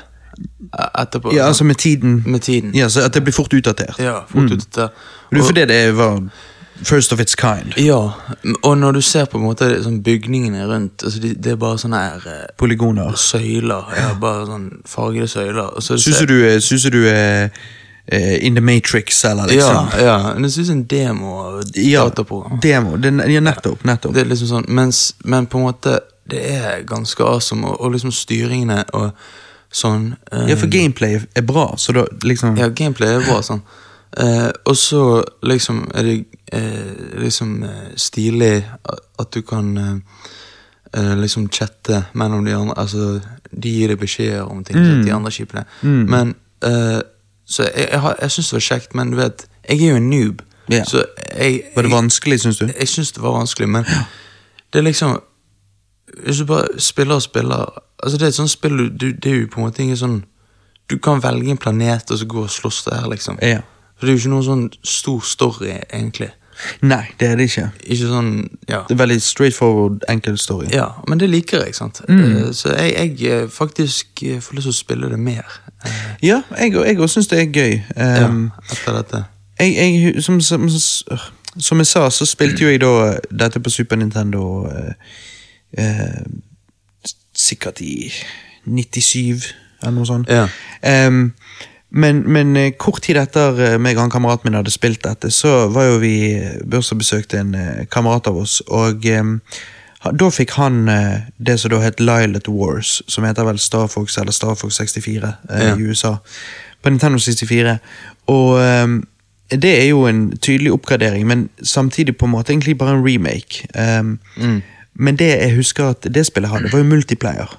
etterpå. 0.98 1.34
Ja, 1.34 1.46
altså 1.50 1.64
med 1.64 1.74
tiden. 1.76 2.22
med 2.26 2.40
tiden. 2.40 2.70
Ja, 2.74 2.88
så 2.88 3.00
at 3.04 3.14
det 3.14 3.24
blir 3.24 3.32
fort 3.34 3.52
utdatert. 3.52 3.98
Ja, 3.98 4.20
fort 4.28 4.50
utdatert. 4.50 4.74
der. 4.74 4.88
Det 5.30 5.36
er 5.36 5.40
Og- 5.42 5.46
fordi 5.46 5.64
det 5.66 5.96
var 5.96 6.22
first 6.82 7.12
of 7.12 7.20
its 7.20 7.34
kind. 7.34 7.74
Ja, 7.76 7.98
og 8.62 8.78
når 8.78 8.92
du 8.92 9.00
ser 9.02 9.24
på 9.30 9.38
en 9.38 9.44
måte 9.44 9.68
sånn 9.84 10.00
bygningene 10.06 10.66
rundt, 10.68 11.02
altså 11.04 11.20
de, 11.22 11.34
det 11.34 11.52
er 11.52 11.56
bare 11.60 11.78
sånne 11.82 12.00
her 12.00 12.26
eh, 12.30 12.46
Polygoner. 12.58 13.12
søyler, 13.16 13.90
ja, 13.96 14.14
bare 14.20 14.46
sånn 14.48 14.68
fargede 14.88 15.28
søyler. 15.28 15.74
Og 15.76 15.82
så 15.84 15.98
Syns 16.00 16.22
du 16.30 16.36
er, 16.48 16.58
synes 16.64 16.86
du 16.92 17.00
er 17.08 17.50
eh, 18.06 18.38
in 18.46 18.54
the 18.54 18.64
Matrix, 18.64 19.24
eller 19.24 19.46
liksom? 19.52 19.90
Ja, 19.98 20.06
ja, 20.06 20.34
det 20.40 20.52
synes 20.52 20.70
en 20.70 20.84
demo 20.90 21.34
av 21.44 21.60
Ja, 21.76 22.06
dataprogram. 22.08 22.60
demo. 22.62 22.96
Det, 22.96 23.12
ja, 23.32 23.40
nettopp. 23.40 23.84
nettopp. 23.84 24.14
Det 24.14 24.24
er 24.24 24.32
liksom 24.32 24.48
sånn, 24.54 24.66
mens, 24.68 25.04
men 25.24 25.46
på 25.46 25.58
en 25.60 25.68
måte, 25.68 25.98
det 26.30 26.40
er 26.56 26.82
ganske 26.86 27.22
awesome, 27.26 27.66
og, 27.66 27.80
og 27.80 27.92
liksom 27.96 28.12
styringene 28.14 28.84
og 28.94 29.12
sånn. 29.70 30.16
eh, 30.32 30.48
ja, 30.50 30.56
for 30.58 30.66
gameplay 30.70 31.20
er 31.36 31.42
bra, 31.46 31.68
så 31.78 31.92
da 31.94 32.06
liksom 32.26 32.56
Ja, 32.58 32.68
gameplay 32.68 33.16
er 33.18 33.24
bra, 33.26 33.40
sånn. 33.42 33.60
Eh, 34.18 34.50
og 34.66 34.76
så 34.76 35.22
liksom 35.42 35.90
er 35.94 36.02
det 36.02 36.24
eh, 36.52 37.20
liksom 37.22 37.62
eh, 37.62 37.90
stilig 37.96 38.66
at, 39.18 39.28
du 39.34 39.40
kan 39.42 39.76
eh, 39.78 39.96
eh, 40.96 41.14
liksom 41.20 41.48
chatte 41.48 42.04
mellom 42.14 42.44
de 42.44 42.54
andre. 42.54 42.74
Altså, 42.78 43.20
de 43.62 43.70
gir 43.70 43.88
deg 43.88 43.98
beskjeder 43.98 44.42
om 44.42 44.64
ting, 44.64 44.78
mm. 44.78 45.04
de 45.04 45.12
andre 45.14 45.30
skipene. 45.30 45.64
Men 45.82 46.34
eh, 46.64 47.00
Så 47.46 47.62
jeg, 47.62 47.88
jeg, 47.92 48.00
har- 48.00 48.16
jeg 48.22 48.30
syns 48.30 48.48
det 48.50 48.52
var 48.52 48.60
kjekt, 48.60 48.94
men 48.94 49.10
du 49.10 49.16
vet, 49.16 49.46
jeg 49.68 49.82
er 49.82 49.90
jo 49.90 49.96
en 49.96 50.10
noob. 50.10 50.42
Yeah. 50.72 50.86
Så 50.86 51.04
jeg, 51.38 51.62
Var 51.74 51.82
det 51.82 51.90
vanskelig, 51.90 52.40
syns 52.40 52.58
du? 52.58 52.66
jeg 52.78 52.88
syns 52.88 53.12
det 53.12 53.22
var 53.22 53.32
vanskelig, 53.38 53.68
men 53.68 53.84
det 54.72 54.78
er 54.78 54.82
liksom 54.82 55.18
Hvis 56.24 56.38
du 56.38 56.44
bare 56.46 56.66
spiller 56.78 57.14
og 57.14 57.22
spiller 57.22 57.82
Altså 58.02 58.18
Det 58.18 58.22
er 58.22 58.28
et 58.28 58.34
sånt 58.34 58.50
spill 58.50 58.76
du, 58.78 58.84
du, 58.88 59.06
Det 59.06 59.26
er 59.32 59.36
jo 59.40 59.46
på 59.52 59.58
en 59.60 59.66
måte 59.66 59.82
ingen 59.82 59.96
sånn 59.96 60.24
Du 60.90 60.98
kan 60.98 61.22
velge 61.22 61.50
en 61.50 61.56
planet 61.58 62.10
og 62.10 62.18
så 62.18 62.26
gå 62.26 62.42
og 62.42 62.50
slåss 62.50 62.84
der, 62.84 63.08
liksom. 63.10 63.38
Ja. 63.42 63.60
For 64.00 64.06
det 64.06 64.14
er 64.14 64.16
jo 64.16 64.20
ikke 64.24 64.30
noen 64.32 64.44
sånn 64.46 64.68
stor 64.82 65.20
story, 65.28 65.74
egentlig. 65.92 66.30
Nei, 66.84 67.02
det 67.20 67.28
er 67.28 67.36
det 67.40 67.46
ikke. 67.48 67.66
Ikke 67.84 68.08
sånn 68.08 68.30
Ja. 68.68 68.82
Det 68.88 68.92
er 68.96 68.98
veldig 69.00 69.20
straightforward, 69.24 70.02
enkel 70.12 70.38
story. 70.38 70.66
ja 70.72 70.88
men 71.08 71.20
det 71.20 71.28
liker 71.30 71.64
jeg, 71.64 71.74
sant. 71.74 72.00
Mm. 72.08 72.52
Så 72.52 72.72
jeg, 72.76 72.92
jeg 73.20 73.30
eh, 73.44 73.48
faktisk 73.48 74.22
eh, 74.22 74.40
får 74.40 74.54
lyst 74.58 74.64
til 74.68 74.74
å 74.74 74.78
spille 74.78 75.08
det 75.12 75.18
mer. 75.18 75.44
eh, 75.84 76.16
Ja, 76.22 76.42
jeg 76.58 76.74
òg 76.98 77.08
syns 77.08 77.28
det 77.28 77.38
er 77.40 77.46
gøy. 77.52 77.82
ja, 77.96 78.26
Um, 78.28 78.50
etter 78.72 78.92
dette. 78.98 79.24
jeg, 79.60 79.74
jeg, 79.76 80.22
som, 80.22 80.40
som, 80.40 80.68
som 81.58 81.78
jeg 81.78 81.86
sa, 81.86 82.10
så 82.10 82.26
spilte 82.26 82.62
jo 82.64 82.68
jeg 82.68 82.80
da 82.80 83.18
dette 83.30 83.60
på 83.60 83.70
Super 83.70 83.96
Nintendo 83.96 84.66
uh, 84.66 84.92
uh, 85.78 86.22
sikkert 87.34 87.80
i 87.80 88.12
97, 88.66 89.54
eller 89.82 89.94
noe 89.96 90.06
sånt. 90.06 90.28
Ja. 90.28 90.44
Em, 90.84 91.32
men, 91.90 92.22
men 92.32 92.56
eh, 92.56 92.72
kort 92.78 93.02
tid 93.02 93.18
etter 93.20 93.58
eh, 93.60 93.76
meg 93.82 93.96
og 93.98 94.04
han 94.06 94.12
kameraten 94.14 94.46
min 94.50 94.58
hadde 94.58 94.70
spilt 94.70 95.02
dette, 95.04 95.30
så 95.34 95.68
var 95.74 95.88
jo 95.88 95.98
vi 96.02 96.14
bursdagsbesøkte 96.64 96.94
og 96.94 97.02
besøkte 97.02 97.40
en 97.42 97.54
eh, 97.58 97.84
kamerat 97.90 98.30
av 98.30 98.38
oss, 98.42 98.60
og 98.70 99.06
eh, 99.06 99.32
da 100.16 100.30
fikk 100.32 100.54
han 100.56 100.88
eh, 100.88 101.28
det 101.38 101.58
som 101.60 101.74
da 101.74 101.80
het 101.84 102.00
Lilet 102.00 102.48
Wars, 102.48 103.00
som 103.10 103.26
heter 103.26 103.44
vel 103.48 103.58
Star 103.60 103.88
Fox 103.92 104.18
eller 104.18 104.32
Star 104.32 104.54
Fox 104.56 104.78
64 104.80 105.32
eh, 105.50 105.64
Ja. 105.66 105.74
i 105.76 105.82
USA, 105.90 106.14
på 106.82 106.90
Nintendo 106.94 107.18
64. 107.18 107.78
Og 108.30 108.56
det 109.50 109.70
er 109.82 109.88
jo 109.90 110.06
en 110.06 110.30
tydelig 110.38 110.70
oppgradering, 110.72 111.26
men 111.26 111.48
samtidig 111.62 112.14
på 112.16 112.24
en 112.24 112.32
måte 112.32 112.52
egentlig 112.54 112.78
bare 112.78 112.94
en 112.96 113.02
remake. 113.04 113.66
Em, 113.74 114.18
Mm. 114.36 114.62
Men 114.94 115.16
det 115.16 115.28
jeg 115.28 115.54
husker 115.56 115.90
at 115.90 116.06
det 116.14 116.26
spillet 116.26 116.50
hadde, 116.50 116.72
var 116.72 116.78
jo 116.78 116.84
multiplayer. 116.84 117.52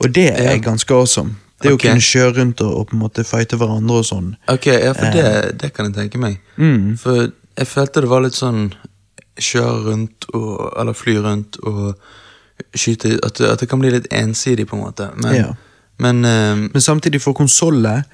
Og 0.00 0.14
det 0.14 0.28
er 0.40 0.58
ganske 0.58 0.94
awesome. 0.94 1.34
Det 1.58 1.72
okay. 1.72 1.74
å 1.74 1.82
kunne 1.82 2.04
kjøre 2.06 2.34
rundt 2.36 2.60
og, 2.62 2.74
og 2.78 2.86
på 2.86 2.94
en 2.96 3.02
måte 3.02 3.24
fighte 3.26 3.58
hverandre 3.58 3.96
og 3.98 4.06
sånn. 4.06 4.28
Ok, 4.52 4.68
ja, 4.70 4.92
for 4.94 5.10
det, 5.14 5.58
det 5.58 5.72
kan 5.74 5.88
jeg 5.88 5.96
tenke 5.96 6.20
meg. 6.22 6.38
Mm. 6.56 6.92
For 7.00 7.24
jeg 7.58 7.66
følte 7.66 8.04
det 8.04 8.10
var 8.12 8.22
litt 8.22 8.38
sånn 8.38 8.68
kjøre 9.38 9.82
rundt 9.86 10.26
og 10.34 10.72
Eller 10.80 10.96
fly 10.98 11.16
rundt 11.22 11.58
og 11.62 11.98
skyte 12.74 13.18
At 13.22 13.40
at 13.40 13.60
det 13.62 13.68
kan 13.70 13.78
bli 13.78 13.90
litt 13.94 14.08
ensidig, 14.14 14.66
på 14.66 14.76
en 14.76 14.82
måte. 14.82 15.10
Men, 15.16 15.34
Ja. 15.34 15.52
men 15.98 16.24
eh, 16.24 16.68
Men 16.72 16.80
samtidig, 16.80 17.22
for 17.22 17.32
konsollet, 17.32 18.04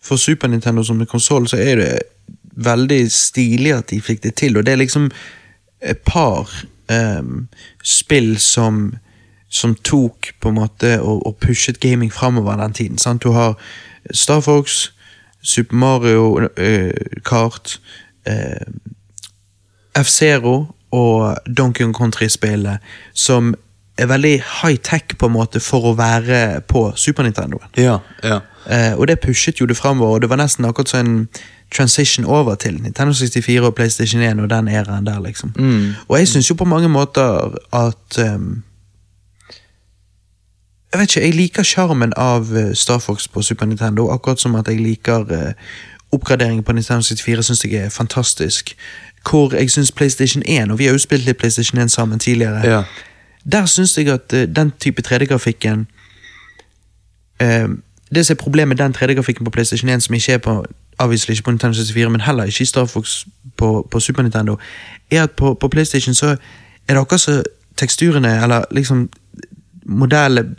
for 0.00 0.16
Super 0.16 0.48
Nintendo 0.48 0.82
som 0.82 1.00
en 1.00 1.06
konsoll, 1.06 1.48
så 1.48 1.56
er 1.56 1.76
det 1.76 2.02
veldig 2.56 3.10
stilig 3.12 3.72
at 3.74 3.88
de 3.90 4.00
fikk 4.00 4.22
det 4.22 4.34
til. 4.34 4.56
Og 4.56 4.66
det 4.66 4.72
er 4.72 4.76
liksom 4.76 5.10
et 5.80 5.98
par 6.04 6.48
um, 6.88 7.48
spill 7.82 8.38
som 8.38 8.94
som 9.54 9.74
tok 9.74 10.32
på 10.40 10.50
en 10.50 10.58
måte 10.58 10.96
og, 11.00 11.26
og 11.26 11.36
pushet 11.40 11.80
gaming 11.80 12.12
framover 12.12 12.56
den 12.58 12.72
tiden. 12.72 12.98
Sant? 12.98 13.22
Du 13.22 13.30
har 13.30 13.54
Star 14.10 14.40
Fox, 14.40 14.90
Super 15.42 15.76
Mario 15.76 16.40
uh, 16.40 16.90
Kart, 17.24 17.80
uh, 18.26 18.66
F-Zero 19.94 20.74
og 20.90 21.36
Donkey 21.56 21.84
Kong 21.84 21.94
Country-spillet, 21.94 22.78
som 23.14 23.54
er 23.98 24.06
veldig 24.10 24.42
high-tech 24.62 25.14
på 25.18 25.30
en 25.30 25.36
måte 25.36 25.62
for 25.62 25.92
å 25.92 25.94
være 25.94 26.60
på 26.66 26.88
Super 26.96 27.22
Nintendo. 27.22 27.62
Ja, 27.78 28.00
ja. 28.26 28.40
Uh, 28.66 28.98
og 28.98 29.06
det 29.06 29.20
pushet 29.22 29.60
jo 29.60 29.70
det 29.70 29.78
framover, 29.78 30.16
og 30.16 30.22
det 30.24 30.32
var 30.34 30.42
nesten 30.42 30.66
akkurat 30.66 30.90
som 30.90 31.06
en 31.06 31.28
transition 31.74 32.26
over 32.26 32.54
til 32.54 32.82
Nintendo 32.82 33.12
64 33.12 33.62
og 33.62 33.74
PlayStation 33.74 34.22
1 34.22 34.40
og 34.40 34.50
den 34.50 34.68
æraen 34.68 35.06
der, 35.06 35.20
liksom. 35.22 35.54
Mm. 35.58 35.92
Og 36.08 36.18
jeg 36.18 36.28
syns 36.28 36.50
jo 36.50 36.58
på 36.58 36.64
mange 36.64 36.88
måter 36.88 37.54
at 37.72 38.18
ehm, 38.18 38.62
Jeg 40.94 41.00
vet 41.00 41.16
ikke, 41.16 41.26
jeg 41.26 41.34
liker 41.34 41.62
sjarmen 41.62 42.12
av 42.16 42.52
eh, 42.56 42.74
Star 42.74 42.98
Fox 42.98 43.28
på 43.28 43.42
Super 43.42 43.66
Nintendo, 43.66 44.08
akkurat 44.14 44.40
som 44.40 44.54
at 44.54 44.68
jeg 44.68 44.78
liker 44.78 45.24
uh, 45.32 45.52
oppgraderingen 46.12 46.62
på 46.62 46.72
Nintendo 46.72 47.02
64, 47.02 47.42
syns 47.42 47.64
jeg 47.64 47.74
er 47.74 47.88
fantastisk. 47.88 48.76
Hvor 49.30 49.54
jeg 49.54 49.70
syns 49.70 49.92
PlayStation 49.92 50.42
1, 50.46 50.70
og 50.70 50.78
vi 50.78 50.84
har 50.86 50.92
jo 50.92 50.98
spilt 50.98 51.26
litt 51.26 51.36
PlayStation 51.36 51.80
1 51.80 51.90
sammen 51.90 52.18
tidligere, 52.18 52.62
Ja. 52.66 52.82
der 53.52 53.66
syns 53.66 53.98
jeg 53.98 54.08
at 54.08 54.32
eh, 54.32 54.46
den 54.56 54.72
type 54.80 55.02
3D-grafikken 55.02 55.86
eh, 57.40 57.68
Det 58.14 58.26
som 58.26 58.34
er 58.34 58.42
problemet 58.42 58.78
med 58.78 58.84
den 58.84 58.94
3D-grafikken 58.94 59.44
på 59.44 59.50
PlayStation 59.50 59.88
1, 59.90 60.02
som 60.02 60.14
ikke 60.14 60.32
er 60.32 60.38
på 60.38 60.64
avviselig 60.98 61.34
ikke 61.34 61.44
på 61.44 61.50
Nintendo 61.50 61.74
64, 61.76 62.10
men 62.10 62.20
heller 62.20 62.44
ikke 62.44 62.62
i 62.62 62.64
Star 62.64 62.84
Fox 62.84 63.26
på, 63.56 63.88
på 63.90 64.00
Super 64.00 64.22
Nintendo, 64.22 64.56
er 65.10 65.22
at 65.22 65.30
på, 65.30 65.54
på 65.54 65.68
PlayStation 65.68 66.14
så 66.14 66.26
er 66.88 66.94
det 66.94 67.00
akkurat 67.00 67.20
så 67.20 67.42
teksturene, 67.76 68.42
eller 68.42 68.64
liksom 68.70 69.08
modellene 69.84 70.54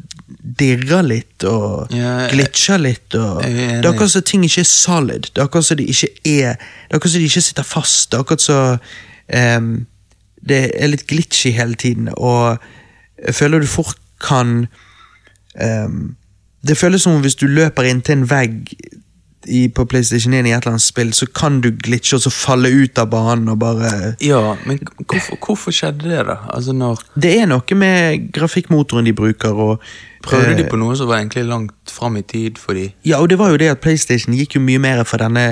dirrer 0.59 1.03
litt 1.05 1.43
og 1.47 1.91
Ja, 1.93 2.27
glitcher 2.31 2.79
litt. 2.81 3.13
Og, 3.17 3.43
det 3.43 3.81
er 3.81 3.89
akkurat 3.89 4.13
som 4.13 4.23
ting 4.25 4.45
ikke 4.45 4.63
er 4.63 4.69
solid. 4.69 5.29
Det 5.31 5.41
er 5.41 5.49
akkurat 5.49 5.67
som 5.67 5.77
de 5.77 5.87
ikke 5.91 6.09
er 6.23 6.55
Det 6.55 6.91
er 6.91 6.97
akkurat 6.97 7.13
som 7.13 7.21
de 7.21 7.29
ikke 7.29 7.45
sitter 7.45 7.67
fast. 7.67 8.11
Det 8.11 8.17
er 8.17 8.25
akkurat 8.25 8.45
så 8.45 8.59
um, 9.59 9.69
det 10.45 10.59
er 10.77 10.91
litt 10.91 11.07
glitchy 11.09 11.51
hele 11.55 11.73
tiden, 11.73 12.09
og 12.13 12.57
jeg 13.25 13.35
føler 13.35 13.63
du 13.63 13.67
fort 13.67 13.97
kan 14.21 14.67
um, 15.61 16.15
Det 16.67 16.77
føles 16.77 17.01
som 17.01 17.15
om 17.17 17.21
hvis 17.21 17.35
du 17.35 17.47
løper 17.47 17.83
inntil 17.89 18.19
en 18.19 18.29
vegg 18.29 18.73
i, 19.47 19.67
på 19.67 19.85
PlayStation 19.85 20.33
1 20.33 20.47
i 20.47 20.51
et 20.51 20.63
eller 20.63 20.75
annet 20.75 20.81
spill, 20.85 21.13
så 21.13 21.27
kan 21.35 21.61
du 21.61 21.69
glitche 21.71 22.17
og 22.17 22.21
så 22.25 22.31
falle 22.33 22.69
ut 22.73 22.97
av 23.01 23.09
banen 23.11 23.49
og 23.51 23.59
bare 23.61 24.15
Ja, 24.23 24.55
men 24.65 24.79
hvorfor, 25.05 25.39
hvorfor 25.45 25.75
skjedde 25.75 26.09
det, 26.09 26.25
da? 26.27 26.37
Altså, 26.49 26.73
når 26.73 27.01
Det 27.13 27.33
er 27.39 27.49
noe 27.51 27.77
med 27.77 28.29
grafikkmotoren 28.33 29.05
de 29.05 29.13
bruker, 29.13 29.53
og 29.53 29.81
Prøvde 30.25 30.51
eh, 30.51 30.57
de 30.57 30.67
på 30.69 30.79
noe 30.81 30.95
som 30.97 31.09
var 31.09 31.21
egentlig 31.21 31.45
langt 31.45 31.91
fram 31.91 32.17
i 32.17 32.23
tid 32.25 32.57
for 32.61 32.73
de? 32.77 32.89
Ja, 33.05 33.21
og 33.21 33.29
det 33.29 33.39
var 33.39 33.53
jo 33.53 33.61
det 33.61 33.69
at 33.75 33.81
PlayStation 33.83 34.35
gikk 34.35 34.57
jo 34.57 34.63
mye 34.65 34.81
mer 34.81 35.03
for 35.05 35.21
denne 35.21 35.47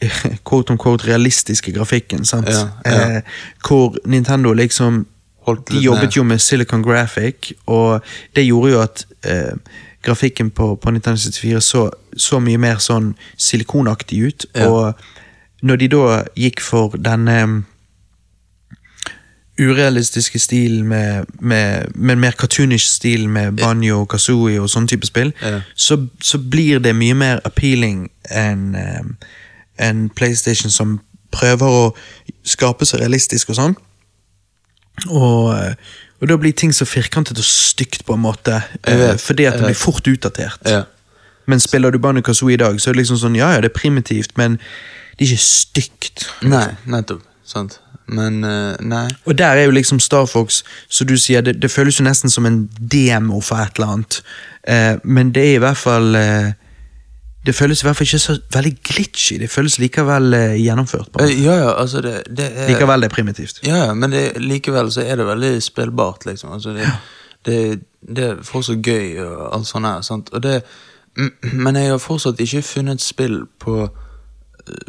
eh, 0.00 0.20
quote 0.48 0.72
on 0.72 0.80
quote 0.80 1.06
realistiske 1.08 1.72
grafikken, 1.76 2.24
sant? 2.24 2.48
Ja, 2.48 2.68
ja. 2.86 3.16
Eh, 3.18 3.22
hvor 3.66 3.96
Nintendo 4.06 4.52
liksom 4.52 5.06
De 5.42 5.80
jobbet 5.82 6.02
ned. 6.02 6.16
jo 6.16 6.22
med 6.22 6.38
Silicon 6.38 6.82
Graphic, 6.82 7.52
og 7.66 8.00
det 8.36 8.44
gjorde 8.46 8.70
jo 8.70 8.80
at 8.80 9.06
eh, 9.26 9.56
grafikken 10.02 10.50
på, 10.50 10.76
på 10.76 10.90
Nintendo 10.90 11.20
64 11.20 11.60
så, 11.60 11.90
så 12.16 12.40
mye 12.42 12.58
mer 12.58 12.80
sånn 12.82 13.12
silikonaktig 13.36 14.22
ut. 14.26 14.46
Ja. 14.54 14.68
Og 14.68 15.62
når 15.62 15.76
de 15.82 15.88
da 15.92 16.22
gikk 16.36 16.60
for 16.64 16.96
denne 16.98 17.36
mm, 17.46 17.60
urealistiske 19.62 20.38
stilen 20.38 20.88
med, 20.88 21.24
med, 21.40 21.92
med 21.94 22.16
mer 22.16 22.30
cartoonish 22.30 22.86
stil 22.86 23.28
med 23.28 23.52
banjo, 23.60 24.00
og 24.00 24.08
kazooie 24.08 24.60
og 24.60 24.70
sånn 24.72 24.88
type 24.90 25.06
spill, 25.06 25.32
Ja. 25.42 25.60
så, 25.74 26.00
så 26.20 26.38
blir 26.38 26.80
det 26.82 26.94
mye 26.96 27.14
mer 27.14 27.40
appealing 27.44 28.08
enn 28.30 28.74
en 29.78 30.08
PlayStation 30.16 30.70
som 30.70 31.00
prøver 31.32 31.66
å 31.66 31.84
skape 32.44 32.86
seg 32.88 33.00
realistisk 33.00 33.52
og 33.52 33.58
sånn. 33.58 33.76
Og, 35.08 35.54
eh, 35.56 35.74
og 36.22 36.28
da 36.30 36.38
blir 36.38 36.54
ting 36.54 36.70
så 36.74 36.86
firkantet 36.86 37.38
og 37.38 37.44
stygt 37.44 38.04
på 38.06 38.14
en 38.14 38.22
måte, 38.22 38.62
Jeg 38.86 38.98
vet, 38.98 39.14
eh, 39.14 39.18
fordi 39.18 39.44
at 39.44 39.58
det 39.58 39.64
blir 39.64 39.78
fort 39.78 40.06
utdatert. 40.06 40.60
Ja. 40.66 40.84
Men 41.46 41.60
spiller 41.60 41.90
du 41.90 41.98
Banu 41.98 42.20
Kazooie 42.22 42.54
i 42.54 42.56
dag, 42.56 42.80
så 42.80 42.90
er 42.90 42.94
det 42.94 43.02
liksom 43.02 43.18
sånn, 43.18 43.36
ja 43.36 43.52
ja, 43.52 43.60
det 43.60 43.72
er 43.72 43.78
primitivt, 43.80 44.36
men 44.38 44.60
det 45.18 45.26
er 45.26 45.32
ikke 45.32 45.42
stygt. 45.42 46.28
Nei, 46.46 46.68
nettopp. 46.86 47.26
Sant. 47.44 47.80
Men 48.06 48.44
uh, 48.44 48.76
nei. 48.80 49.08
Og 49.26 49.38
der 49.38 49.58
er 49.58 49.64
jo 49.64 49.74
liksom 49.74 50.00
Star 50.00 50.26
Fox, 50.26 50.62
så 50.88 51.04
du 51.04 51.16
sier, 51.18 51.40
det, 51.40 51.62
det 51.62 51.70
føles 51.70 51.98
jo 51.98 52.06
nesten 52.06 52.30
som 52.30 52.46
en 52.46 52.64
demo 52.78 53.40
for 53.40 53.62
et 53.62 53.78
eller 53.78 53.96
annet. 53.96 54.22
Uh, 54.68 55.00
men 55.04 55.34
det 55.34 55.42
er 55.42 55.54
i 55.58 55.62
hvert 55.62 55.76
fall 55.76 56.14
eh, 56.14 56.52
Det 57.46 57.54
føles 57.54 57.80
i 57.82 57.86
hvert 57.86 57.96
fall 57.98 58.06
ikke 58.06 58.18
så 58.22 58.36
veldig 58.54 58.72
glitchy. 58.86 59.38
Det 59.42 59.48
føles 59.50 59.78
likevel 59.82 60.34
eh, 60.34 60.52
gjennomført. 60.62 61.08
på. 61.12 61.24
Eh, 61.24 61.32
Ja, 61.42 61.56
ja, 61.58 61.72
altså 61.80 62.00
det, 62.00 62.22
det 62.30 62.46
er 62.54 62.68
Likevel 62.70 63.02
det 63.02 63.08
er 63.10 63.14
primitivt. 63.14 63.58
Ja, 63.66 63.76
ja, 63.86 63.94
men 63.94 64.12
det, 64.14 64.22
likevel 64.38 64.92
så 64.94 65.02
er 65.02 65.16
det 65.18 65.26
veldig 65.26 65.62
spillbart, 65.62 66.26
liksom. 66.26 66.52
Altså 66.52 66.72
det, 66.76 66.86
det, 67.46 67.80
det 68.08 68.28
er 68.28 68.42
fortsatt 68.46 68.86
gøy 68.86 69.18
og 69.26 69.54
alt 69.56 69.66
sånt 69.66 69.86
her, 69.86 70.00
sant. 70.06 70.30
Men 71.52 71.76
jeg 71.76 71.90
har 71.90 71.98
fortsatt 71.98 72.40
ikke 72.40 72.62
funnet 72.62 73.02
spill 73.02 73.42
på 73.60 73.80
eh, 73.82 73.90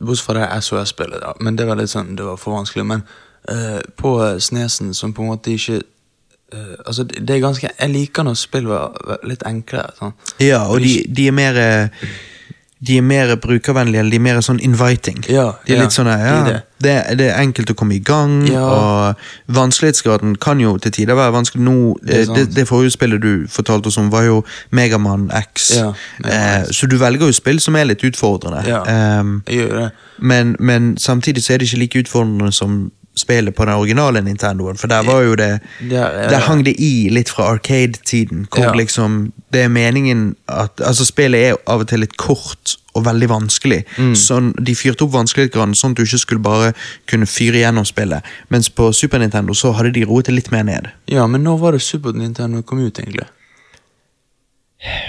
Bortsett 0.05 0.25
fra 0.27 0.38
det 0.38 0.63
SOS-spillet, 0.63 1.24
da. 1.25 1.33
Men 1.41 1.57
det 1.57 1.65
var 1.67 1.79
litt 1.81 1.89
sånn, 1.89 2.13
det 2.15 2.27
var 2.27 2.38
for 2.38 2.53
vanskelig. 2.60 2.86
Men 2.86 3.01
eh, 3.50 3.81
på 3.98 4.13
Snesen 4.39 4.93
som 4.93 5.13
på 5.13 5.25
en 5.25 5.33
måte 5.33 5.55
ikke 5.57 5.81
Uh, 6.53 6.75
Altså, 6.86 7.03
det, 7.03 7.24
det 7.27 7.33
er 7.36 7.39
ganske 7.41 7.69
Jeg 7.79 7.89
liker 7.89 8.24
når 8.27 8.36
spill 8.38 8.67
var, 8.69 8.93
litt 9.25 9.41
enklere. 9.50 9.89
Sånn. 9.98 10.12
Ja, 10.43 10.60
og 10.69 10.83
de, 10.83 11.00
de 11.10 11.24
er 11.27 11.33
mer 11.33 11.57
eh, 11.57 12.03
De 12.83 12.97
er 12.97 13.01
mer 13.05 13.35
brukervennlige, 13.39 13.99
eller 13.99 14.11
de 14.11 14.17
er 14.19 14.23
mer 14.25 14.39
sånn 14.43 14.59
inviting. 14.59 15.21
Ja, 15.31 15.53
de 15.65 15.73
er 15.73 15.77
ja, 15.77 15.83
litt 15.85 15.95
sånn, 15.95 16.09
ja, 16.11 16.39
det. 16.47 16.55
det, 16.83 16.95
det 17.17 17.27
er 17.31 17.37
enkelt 17.39 17.71
å 17.71 17.75
komme 17.79 17.95
i 17.95 18.01
gang, 18.03 18.41
Ja. 18.51 18.63
og 18.67 19.53
vanskelighetsgraden 19.55 20.35
kan 20.43 20.59
jo 20.59 20.73
til 20.83 20.91
tider 20.91 21.15
være 21.15 21.31
vanskelig. 21.37 21.63
Nå, 21.63 21.75
Det 22.03 22.19
eh, 22.27 22.33
det, 22.35 22.45
det 22.55 22.67
forrige 22.67 22.91
spillet 22.97 23.21
du 23.23 23.45
fortalte 23.49 23.87
oss 23.87 23.97
om, 24.01 24.09
var 24.11 24.23
jo 24.27 24.41
Megaman 24.71 25.29
X. 25.31 25.69
Ja, 25.77 25.93
eh, 26.25 26.65
så 26.72 26.87
du 26.91 26.98
velger 26.98 27.29
jo 27.31 27.31
spill 27.37 27.59
som 27.63 27.75
er 27.79 27.85
litt 27.85 28.03
utfordrende. 28.03 28.65
Ja. 28.67 28.83
Ehm, 28.87 29.43
Jeg 29.48 29.63
gjør 29.63 29.79
det. 29.79 29.89
men, 30.19 30.55
men 30.59 30.98
samtidig 30.98 31.43
så 31.43 31.53
er 31.53 31.57
det 31.63 31.69
ikke 31.72 31.79
like 31.85 32.03
utfordrende 32.03 32.51
som 32.51 32.91
spillet 33.15 33.55
på 33.55 33.65
den 33.65 33.73
originale 33.73 34.21
Nintendoen, 34.21 34.77
for 34.77 34.87
der 34.87 35.03
var 35.03 35.21
jo 35.21 35.35
det 35.35 35.59
Der 35.89 36.33
er 36.33 36.39
hang 36.39 36.65
det 36.65 36.75
i 36.79 37.09
litt 37.11 37.29
fra 37.29 37.43
Arcade-tiden, 37.53 38.47
hvor 38.51 38.63
Ja. 38.63 38.73
liksom 38.73 39.31
det 39.53 39.61
er 39.63 39.67
meningen 39.67 40.35
at 40.49 40.69
Altså, 40.81 41.05
spillet 41.05 41.39
er 41.39 41.55
av 41.67 41.79
og 41.81 41.87
til 41.87 41.99
litt 41.99 42.17
kort 42.17 42.75
og 42.95 43.05
veldig 43.05 43.29
vanskelig. 43.29 43.83
Mm. 43.97 44.15
Sånn, 44.15 44.53
de 44.65 44.75
fyrte 44.75 45.01
opp 45.03 45.11
vanskelighetsgraden 45.13 45.75
sånn 45.75 45.91
at 45.91 45.97
du 45.97 46.03
ikke 46.03 46.17
skulle 46.17 46.41
bare 46.41 46.73
kunne 47.07 47.25
fyre 47.25 47.57
gjennom 47.57 47.85
spillet. 47.85 48.21
Mens 48.49 48.69
på 48.69 48.93
Super 48.93 49.17
Nintendo 49.19 49.53
så 49.53 49.71
hadde 49.73 49.91
de 49.93 50.03
roet 50.05 50.25
det 50.25 50.33
litt 50.35 50.51
mer 50.51 50.63
ned. 50.63 50.87
Ja, 51.07 51.27
men 51.27 51.43
når 51.43 51.57
var 51.59 51.71
det 51.71 51.81
Super 51.81 52.11
Nintendo 52.11 52.61
kom 52.61 52.79
ut, 52.85 52.99
egentlig? 52.99 53.25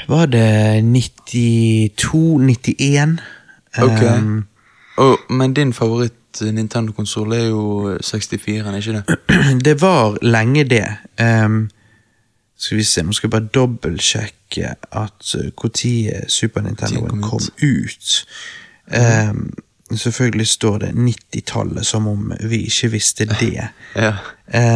Var 0.09 0.27
det 0.27 0.83
92-91? 0.83 3.19
Ok. 3.83 4.03
Um, 4.03 4.47
oh, 4.97 5.17
men 5.29 5.55
din 5.55 5.73
favoritt 5.73 6.13
Nintendo-konsoll 6.43 7.33
er 7.33 7.45
jo 7.45 7.99
64, 8.03 8.67
er 8.67 8.77
ikke 8.77 8.93
det? 8.93 9.19
det 9.67 9.81
var 9.81 10.19
lenge 10.23 10.65
det. 10.65 10.87
Um, 11.21 11.71
skal 12.57 12.77
vi 12.77 12.85
se, 12.85 13.03
nå 13.03 13.13
skal 13.13 13.29
jeg 13.29 13.31
bare 13.31 13.53
dobbeltsjekke 13.55 14.75
at 14.93 15.37
når 15.57 16.25
Super 16.29 16.61
Nintendo 16.61 17.07
kom 17.07 17.23
kom 17.23 17.41
ut. 17.41 17.63
ut. 17.63 18.27
Um, 19.31 19.53
selvfølgelig 19.97 20.47
står 20.47 20.79
det 20.79 20.89
90-tallet, 20.95 21.87
som 21.87 22.07
om 22.07 22.33
vi 22.41 22.57
ikke 22.57 22.91
visste 22.91 23.25
det. 23.25 23.69
Ja. 23.97 24.15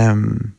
Um, 0.07 0.53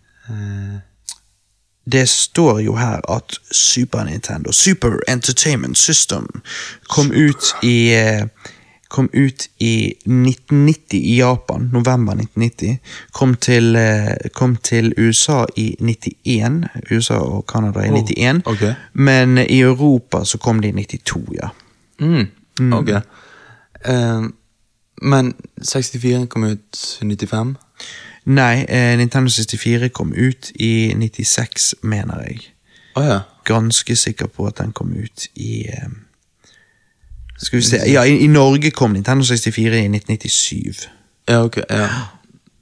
det 1.92 2.10
står 2.10 2.60
jo 2.60 2.76
her 2.76 3.12
at 3.12 3.40
Super 3.52 4.04
Nintendo, 4.04 4.52
Super 4.52 5.00
Entertainment 5.08 5.78
System, 5.78 6.42
kom 6.90 7.12
ut 7.12 7.56
i 7.64 7.94
eh, 7.94 8.28
Kom 8.90 9.10
ut 9.14 9.48
i 9.58 9.94
1990 10.06 10.98
i 10.98 11.18
Japan, 11.20 11.70
november 11.74 12.14
1990. 12.14 12.80
Kom 13.12 13.36
til, 13.36 13.76
eh, 13.76 14.30
kom 14.34 14.56
til 14.56 14.94
USA 14.98 15.46
i 15.56 15.76
91. 15.80 16.68
USA 16.92 17.14
og 17.14 17.46
Canada 17.48 17.80
i 17.80 17.90
Oh, 17.90 18.00
91. 18.00 18.42
Okay. 18.46 18.74
Men 18.94 19.38
i 19.38 19.60
Europa 19.60 20.24
så 20.26 20.38
kom 20.38 20.62
det 20.62 20.68
i 20.68 20.72
92, 20.72 21.30
ja. 21.34 21.50
Mm, 22.00 22.74
ok. 22.74 22.90
Uh, 23.90 24.30
men 25.02 25.34
64 25.62 26.26
kom 26.28 26.44
ut 26.44 27.00
i 27.02 27.06
95? 27.06 27.56
Nei, 28.26 28.66
eh, 28.68 28.98
Nintendo 28.98 29.30
64 29.30 29.90
kom 29.90 30.14
ut 30.14 30.52
i 30.56 30.94
96, 30.96 31.76
mener 31.82 32.24
jeg. 32.28 32.40
Oh, 32.96 33.06
ja. 33.06 33.20
ganske 33.46 33.96
sikker 33.96 34.28
på 34.28 34.46
at 34.46 34.58
den 34.58 34.72
kom 34.72 34.94
ut 34.94 35.28
i 35.36 35.64
eh, 35.68 35.90
Skal 37.40 37.60
vi 37.60 37.64
se 37.64 37.82
Ja, 37.88 38.04
i, 38.04 38.20
i 38.26 38.28
Norge 38.28 38.72
kom 38.72 38.94
Nintendo 38.94 39.26
64 39.26 39.80
i 39.80 39.88
1997. 39.88 40.88
Ja, 41.30 41.44
ok. 41.44 41.58
Ja. 41.70 41.90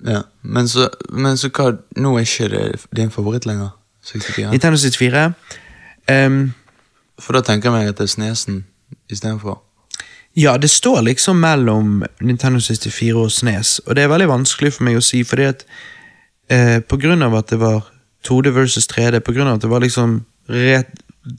ja. 0.06 0.22
Men, 0.42 0.68
så, 0.68 0.90
men 1.10 1.38
så 1.38 1.50
hva 1.50 1.72
Nå 1.98 2.16
er 2.18 2.28
ikke 2.28 2.50
det 2.54 2.66
din 2.96 3.12
favoritt 3.12 3.46
lenger? 3.50 3.70
64? 4.06 4.52
Nintendo 4.52 4.78
64 4.78 5.32
Um, 6.08 6.54
For 7.20 7.36
da 7.36 7.42
tenker 7.44 7.68
jeg 7.68 7.76
meg 7.76 7.90
at 7.92 7.98
det 8.00 8.06
er 8.08 8.14
Snesen 8.14 8.62
istedenfor. 9.12 9.58
Ja, 10.38 10.58
det 10.62 10.70
står 10.70 11.02
liksom 11.02 11.40
mellom 11.42 12.04
Nintendo 12.22 12.60
64 12.62 13.16
og 13.18 13.32
SNES, 13.32 13.80
og 13.80 13.96
det 13.96 14.04
er 14.04 14.12
veldig 14.12 14.28
vanskelig 14.30 14.76
for 14.76 14.86
meg 14.86 15.00
å 15.00 15.04
si, 15.04 15.24
fordi 15.26 15.48
at 15.50 15.66
eh, 16.54 16.78
på 16.80 17.00
grunn 17.02 17.26
av 17.26 17.34
at 17.40 17.50
det 17.50 17.58
var 17.60 17.88
2D 18.28 18.54
versus 18.54 18.86
3D, 18.92 19.20
på 19.26 19.34
grunn 19.34 19.50
av 19.50 19.58
at 19.58 19.66
det 19.66 19.72
var 19.72 19.82
liksom 19.82 20.20
ret, 20.54 20.94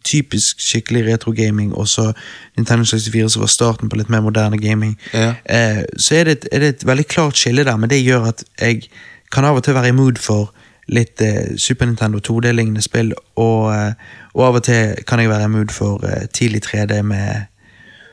typisk 0.04 0.60
skikkelig 0.60 1.04
retro-gaming, 1.06 1.74
og 1.74 1.88
så 1.88 2.12
Nintendo 2.56 2.84
64 2.84 3.28
som 3.32 3.40
var 3.42 3.46
starten 3.52 3.88
på 3.88 3.96
litt 3.96 4.08
mer 4.10 4.20
moderne 4.20 4.58
gaming, 4.58 4.96
Ja. 5.14 5.34
eh, 5.46 5.82
så 5.98 6.14
er 6.14 6.24
det, 6.24 6.32
et, 6.32 6.48
er 6.52 6.58
det 6.58 6.68
et 6.68 6.86
veldig 6.86 7.06
klart 7.08 7.36
skille 7.36 7.64
der, 7.64 7.76
men 7.76 7.90
det 7.90 8.04
gjør 8.04 8.28
at 8.28 8.44
jeg 8.60 8.88
kan 9.32 9.44
av 9.44 9.56
og 9.56 9.64
til 9.64 9.74
være 9.74 9.88
i 9.88 9.92
mood 9.92 10.18
for 10.18 10.52
litt 10.88 11.20
eh, 11.20 11.56
Super 11.56 11.86
Nintendo 11.86 12.18
2D-lignende 12.18 12.82
spill, 12.82 13.12
og, 13.36 13.72
eh, 13.74 13.92
og 14.34 14.44
av 14.46 14.54
og 14.54 14.62
til 14.64 14.94
kan 15.06 15.20
jeg 15.20 15.28
være 15.28 15.44
i 15.44 15.48
mood 15.52 15.70
for 15.72 16.00
eh, 16.06 16.26
tidlig 16.32 16.62
3D 16.64 17.02
med 17.02 17.44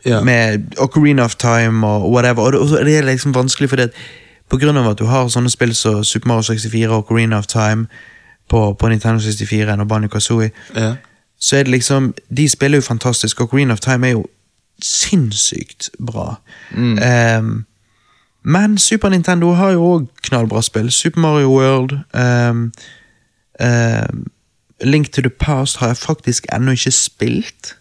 Ja. 0.05 0.21
med 0.21 0.75
Ocarina 0.77 1.23
of 1.23 1.35
Time 1.35 1.87
og 1.87 2.11
whatever. 2.11 2.41
Og 2.41 2.51
det, 2.51 2.59
og 2.61 2.85
det 2.85 2.97
er 2.97 3.01
liksom 3.01 3.33
vanskelig 3.33 3.69
fordi 3.69 3.81
at 3.81 3.89
på 4.49 4.57
grunn 4.61 4.77
av 4.77 4.87
at 4.91 4.99
du 4.99 5.05
har 5.05 5.25
sånne 5.33 5.49
spill 5.49 5.73
som 5.75 6.03
Super 6.03 6.27
Mario 6.27 6.41
64 6.43 6.91
og 6.91 6.97
Ocarina 7.09 7.37
of 7.39 7.47
Time 7.47 7.87
på, 8.49 8.73
på 8.77 8.89
Nintendo 8.89 9.19
64 9.19 9.79
og 9.81 9.87
Banjo 9.87 10.07
Kazooie, 10.07 10.51
Ja. 10.75 10.91
Så 11.39 11.57
er 11.57 11.63
det 11.63 11.71
liksom 11.71 12.13
De 12.37 12.49
spiller 12.49 12.77
jo 12.77 12.81
fantastisk. 12.81 13.41
og 13.41 13.47
Ocarina 13.47 13.73
of 13.73 13.79
Time 13.79 14.07
er 14.07 14.11
jo 14.11 14.25
sinnssykt 14.81 15.89
bra. 16.05 16.35
Mm. 16.71 16.97
Um, 17.39 17.65
men 18.43 18.77
Super 18.77 19.09
Nintendo 19.09 19.53
har 19.57 19.71
jo 19.71 19.83
òg 19.95 20.07
knallbra 20.27 20.61
spill. 20.61 20.91
Super 20.91 21.19
Mario 21.21 21.49
World 21.49 21.95
um, 22.13 22.71
um, 23.59 24.25
Link 24.83 25.11
to 25.13 25.21
the 25.21 25.29
Past 25.29 25.77
har 25.77 25.87
jeg 25.87 25.97
faktisk 25.97 26.45
ennå 26.53 26.71
ikke 26.75 26.91
spilt. 26.91 27.75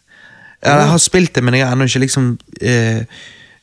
Eller, 0.63 0.79
jeg 0.81 0.89
har 0.89 0.99
spilt 0.99 1.35
det, 1.35 1.45
men 1.45 1.55
jeg 1.55 1.67
har 1.67 1.75
ennå 1.77 1.85
ikke 1.85 1.99
liksom 2.07 2.39
uh, 2.63 3.05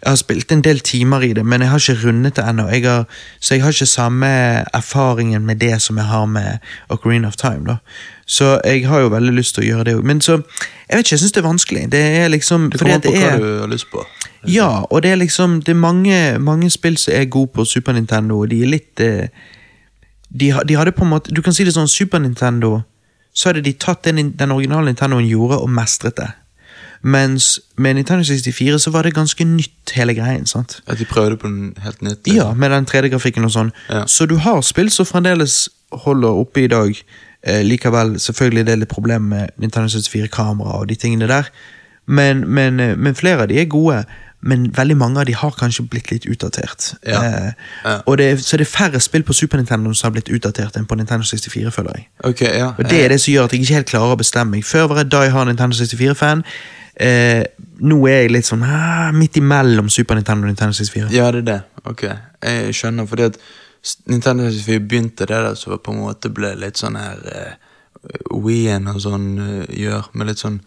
Jeg 0.01 0.09
har 0.09 0.15
spilt 0.17 0.51
en 0.51 0.61
del 0.65 0.79
timer 0.79 1.21
i 1.21 1.33
det, 1.33 1.45
men 1.45 1.61
jeg 1.61 1.69
har 1.69 1.77
ikke 1.79 2.07
rundet 2.07 2.35
det 2.35 2.45
ennå. 2.49 2.67
Jeg 2.69 2.83
har- 2.85 3.05
Så 3.39 3.53
jeg 3.53 3.63
har 3.63 3.69
ikke 3.71 3.85
samme 3.85 4.27
erfaringen 4.73 5.45
med 5.45 5.55
det 5.55 5.81
som 5.81 5.97
jeg 5.97 6.05
har 6.05 6.25
med 6.25 6.57
Ocarina 6.89 7.27
of 7.27 7.35
Time. 7.35 7.65
da. 7.67 7.75
Så 8.31 8.53
jeg 8.63 8.85
har 8.87 9.01
jo 9.03 9.09
veldig 9.11 9.33
lyst 9.35 9.57
til 9.57 9.65
å 9.65 9.67
gjøre 9.67 9.85
det 9.89 9.95
òg. 9.99 10.03
Men 10.07 10.21
så 10.23 10.37
Jeg 10.91 10.97
vet 10.97 11.05
ikke, 11.05 11.13
jeg 11.15 11.19
syns 11.19 11.31
det 11.35 11.39
er 11.41 11.47
vanskelig. 11.47 11.81
Det 11.91 11.99
er 12.19 12.29
liksom 12.31 12.69
Det 12.71 12.79
kommer 12.79 12.97
an 12.97 13.01
på 13.03 13.11
hva 13.15 13.31
du 13.39 13.47
har 13.61 13.71
lyst 13.71 13.89
på. 13.91 14.03
Ja, 14.47 14.69
og 14.89 15.03
det 15.03 15.11
er 15.11 15.19
liksom 15.19 15.59
Det 15.63 15.73
er 15.75 15.79
mange, 15.79 16.39
mange 16.39 16.69
spill 16.69 16.97
som 16.97 17.13
er 17.13 17.25
gode 17.25 17.51
på 17.55 17.65
Super 17.65 17.93
Nintendo, 17.93 18.39
og 18.41 18.49
de 18.51 18.61
er 18.63 18.71
litt 18.71 18.99
eh, 18.99 19.27
de, 20.31 20.53
de 20.67 20.75
hadde 20.79 20.91
på 20.95 21.03
en 21.03 21.11
måte 21.11 21.33
Du 21.35 21.41
kan 21.41 21.53
si 21.53 21.63
det 21.67 21.73
sånn, 21.75 21.91
Super 21.91 22.19
Nintendo 22.19 22.81
Så 23.33 23.49
hadde 23.49 23.63
de 23.63 23.73
tatt 23.73 24.03
den, 24.07 24.31
den 24.39 24.51
originale 24.51 24.91
Nintendoen 24.91 25.27
gjorde, 25.27 25.59
og 25.63 25.69
mestret 25.69 26.17
det. 26.17 26.31
Mens 27.01 27.59
med 27.77 27.95
Nintendo 27.95 28.23
64 28.23 28.79
så 28.79 28.91
var 28.91 29.03
det 29.03 29.13
ganske 29.15 29.45
nytt, 29.47 29.91
hele 29.95 30.13
greien. 30.13 30.45
sant? 30.45 30.81
At 30.87 30.99
de 30.99 31.05
prøvde 31.05 31.37
på 31.37 31.47
den 31.47 31.73
helt 31.81 32.01
nytt. 32.01 32.27
Ja, 32.27 32.53
med 32.53 32.69
den 32.69 32.85
3D-grafikken 32.85 33.47
og 33.47 33.53
sånn. 33.55 33.71
Ja. 33.89 34.03
Så 34.05 34.27
du 34.29 34.35
har 34.43 34.61
spill 34.61 34.91
som 34.93 35.07
fremdeles 35.09 35.69
holder 36.05 36.37
oppe 36.43 36.65
i 36.65 36.67
dag. 36.67 36.99
Eh, 37.43 37.61
likevel, 37.65 38.15
selvfølgelig 38.21 38.65
det 38.65 38.73
er 38.73 38.81
litt 38.83 38.89
problem 38.91 39.21
med 39.33 39.49
Nintendo 39.57 39.87
64-kamera 39.89 40.79
og 40.81 40.89
de 40.89 40.95
tingene 40.95 41.27
der. 41.27 41.47
Men, 42.07 42.43
men, 42.49 42.79
eh, 42.79 42.97
men 42.97 43.15
flere 43.15 43.41
av 43.41 43.47
de 43.49 43.57
er 43.61 43.65
gode. 43.65 44.03
Men 44.43 44.71
veldig 44.73 44.95
mange 44.97 45.19
av 45.21 45.25
de 45.29 45.35
har 45.37 45.51
kanskje 45.53 45.83
blitt 45.89 46.09
litt 46.11 46.25
utdatert. 46.25 46.93
Ja. 47.05 47.21
Eh, 47.23 47.51
Ja. 47.85 47.95
Og 48.05 48.17
det 48.17 48.39
så 48.41 48.57
det 48.57 48.65
er 48.67 48.71
færre 48.77 48.99
spill 48.99 49.23
på 49.23 49.33
Super 49.33 49.57
Nintendo 49.57 49.93
som 49.93 50.07
har 50.11 50.15
blitt 50.21 50.29
utdatert 50.33 50.77
enn 50.77 50.85
på 50.89 50.95
Nintendo 50.97 51.25
64, 51.25 51.71
føler 51.71 51.91
jeg. 51.95 52.07
Okay, 52.23 52.57
ja. 52.57 52.67
Og 52.77 52.89
Det 52.89 53.03
er 53.05 53.09
det 53.09 53.21
som 53.21 53.33
gjør 53.33 53.43
at 53.43 53.51
jeg 53.53 53.61
ikke 53.61 53.73
helt 53.73 53.89
klarer 53.89 54.13
å 54.15 54.17
bestemme 54.17 54.51
meg. 54.57 54.65
Før 54.65 54.87
var 54.89 54.97
jeg 55.03 55.11
Die 55.11 55.29
Hard 55.29 55.47
Nintendo 55.47 55.75
64-fan. 55.77 56.43
Eh, 57.01 57.43
nå 57.81 57.97
er 58.07 58.21
jeg 58.21 58.31
litt 58.31 58.45
sånn 58.49 58.63
ah, 58.65 59.11
midt 59.15 59.37
imellom 59.37 59.89
Super 59.89 60.15
Nintendo 60.15 60.45
og 60.45 60.51
Nintendo 60.51 60.73
64. 60.73 61.09
Ja, 61.15 61.31
det 61.31 61.41
er 61.45 61.47
det. 61.53 61.61
Ok, 61.85 62.03
jeg 62.43 62.73
skjønner, 62.77 63.07
fordi 63.09 63.23
at 63.31 63.37
Nintendo 64.05 64.43
64 64.49 64.79
begynte 64.87 65.25
det 65.25 65.37
der 65.45 65.55
som 65.57 65.77
på 65.81 65.91
en 65.91 66.01
måte 66.03 66.29
ble 66.29 66.53
litt 66.61 66.77
sånn 66.77 66.95
her 66.99 67.21
uh, 67.25 67.53
Wii-en 68.43 68.87
og 68.91 68.99
sånn 69.01 69.27
uh, 69.39 69.63
gjør, 69.73 70.09
med 70.13 70.27
litt 70.31 70.41
sånn 70.41 70.59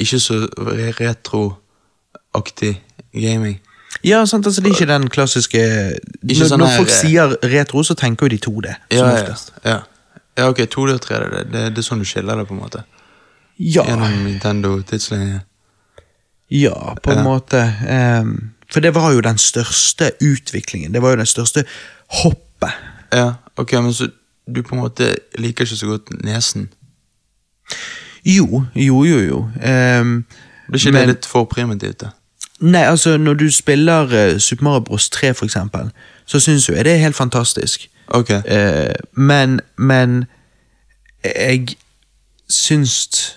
ikke 0.00 0.18
så 0.20 0.38
re- 0.56 0.92
retroaktig 0.96 2.74
gaming. 3.12 3.58
Ja, 4.04 4.22
sant, 4.26 4.46
altså 4.48 4.62
Det 4.64 4.70
er 4.70 4.74
ikke 4.78 4.88
den 4.88 5.08
klassiske 5.12 5.60
Når, 6.24 6.46
sånn 6.48 6.62
når 6.62 6.76
folk 6.78 6.88
eh, 6.88 6.94
sier 6.96 7.34
retro, 7.52 7.82
så 7.84 7.94
tenker 7.98 8.24
jo 8.26 8.32
de 8.32 8.38
2D. 8.46 8.70
Ja, 8.96 9.02
som 9.02 9.10
ja, 9.12 9.34
ja. 9.68 9.78
ja 10.40 10.46
ok, 10.48 10.62
2D 10.72 10.94
og 10.96 11.02
3D, 11.04 11.28
det, 11.34 11.42
det, 11.52 11.64
det 11.76 11.82
er 11.82 11.86
sånn 11.86 12.00
du 12.00 12.08
skiller 12.08 12.40
det, 12.40 12.46
på 12.48 12.56
en 12.56 12.62
måte. 12.62 12.84
Ja, 13.60 13.84
Gjennom 13.84 14.16
Nintendo-tidslinjen. 14.24 15.42
ja, 16.48 16.96
på 17.04 17.12
en 17.12 17.20
Ja. 17.20 17.24
måte. 17.26 17.60
Um, 18.22 18.32
for 18.72 18.80
det 18.80 18.94
var 18.96 19.12
jo 19.12 19.20
den 19.20 19.36
største 19.38 20.14
utviklingen. 20.24 20.92
Det 20.96 21.02
var 21.04 21.12
jo 21.12 21.20
den 21.20 21.28
største 21.28 21.66
hoppet. 22.12 22.72
Ja, 23.12 23.32
ok, 23.56 23.72
men 23.72 23.92
så 23.92 24.08
du 24.56 24.62
på 24.62 24.74
en 24.74 24.80
måte 24.82 25.14
liker 25.38 25.64
ikke 25.64 25.76
så 25.76 25.86
godt 25.86 26.10
nesen? 26.24 26.68
Jo, 28.24 28.64
jo, 28.76 29.04
jo, 29.04 29.18
jo. 29.20 29.38
Um, 29.38 30.24
er 30.68 30.74
ikke 30.74 30.92
Men- 30.92 30.94
det 30.94 31.06
litt 31.08 31.26
for 31.26 31.44
primitivt, 31.44 32.00
det? 32.00 32.10
Nei, 32.60 32.82
altså 32.86 33.16
Når 33.16 33.34
du 33.34 33.50
spiller 33.50 34.02
uh, 34.34 34.38
Super 34.38 34.64
Mario 34.64 34.80
Bros 34.80 35.10
3, 35.10 35.34
for 35.34 35.44
eksempel, 35.44 35.90
så 36.26 36.40
syns 36.40 36.68
jo 36.68 36.74
jeg 36.74 36.84
det 36.84 36.92
er 36.92 36.96
helt 36.98 37.16
fantastisk. 37.16 37.88
Ok, 38.08 38.30
Uh, 38.30 38.92
men, 39.12 39.60
men 39.76 40.24
jeg 41.24 41.68
syns 42.50 43.36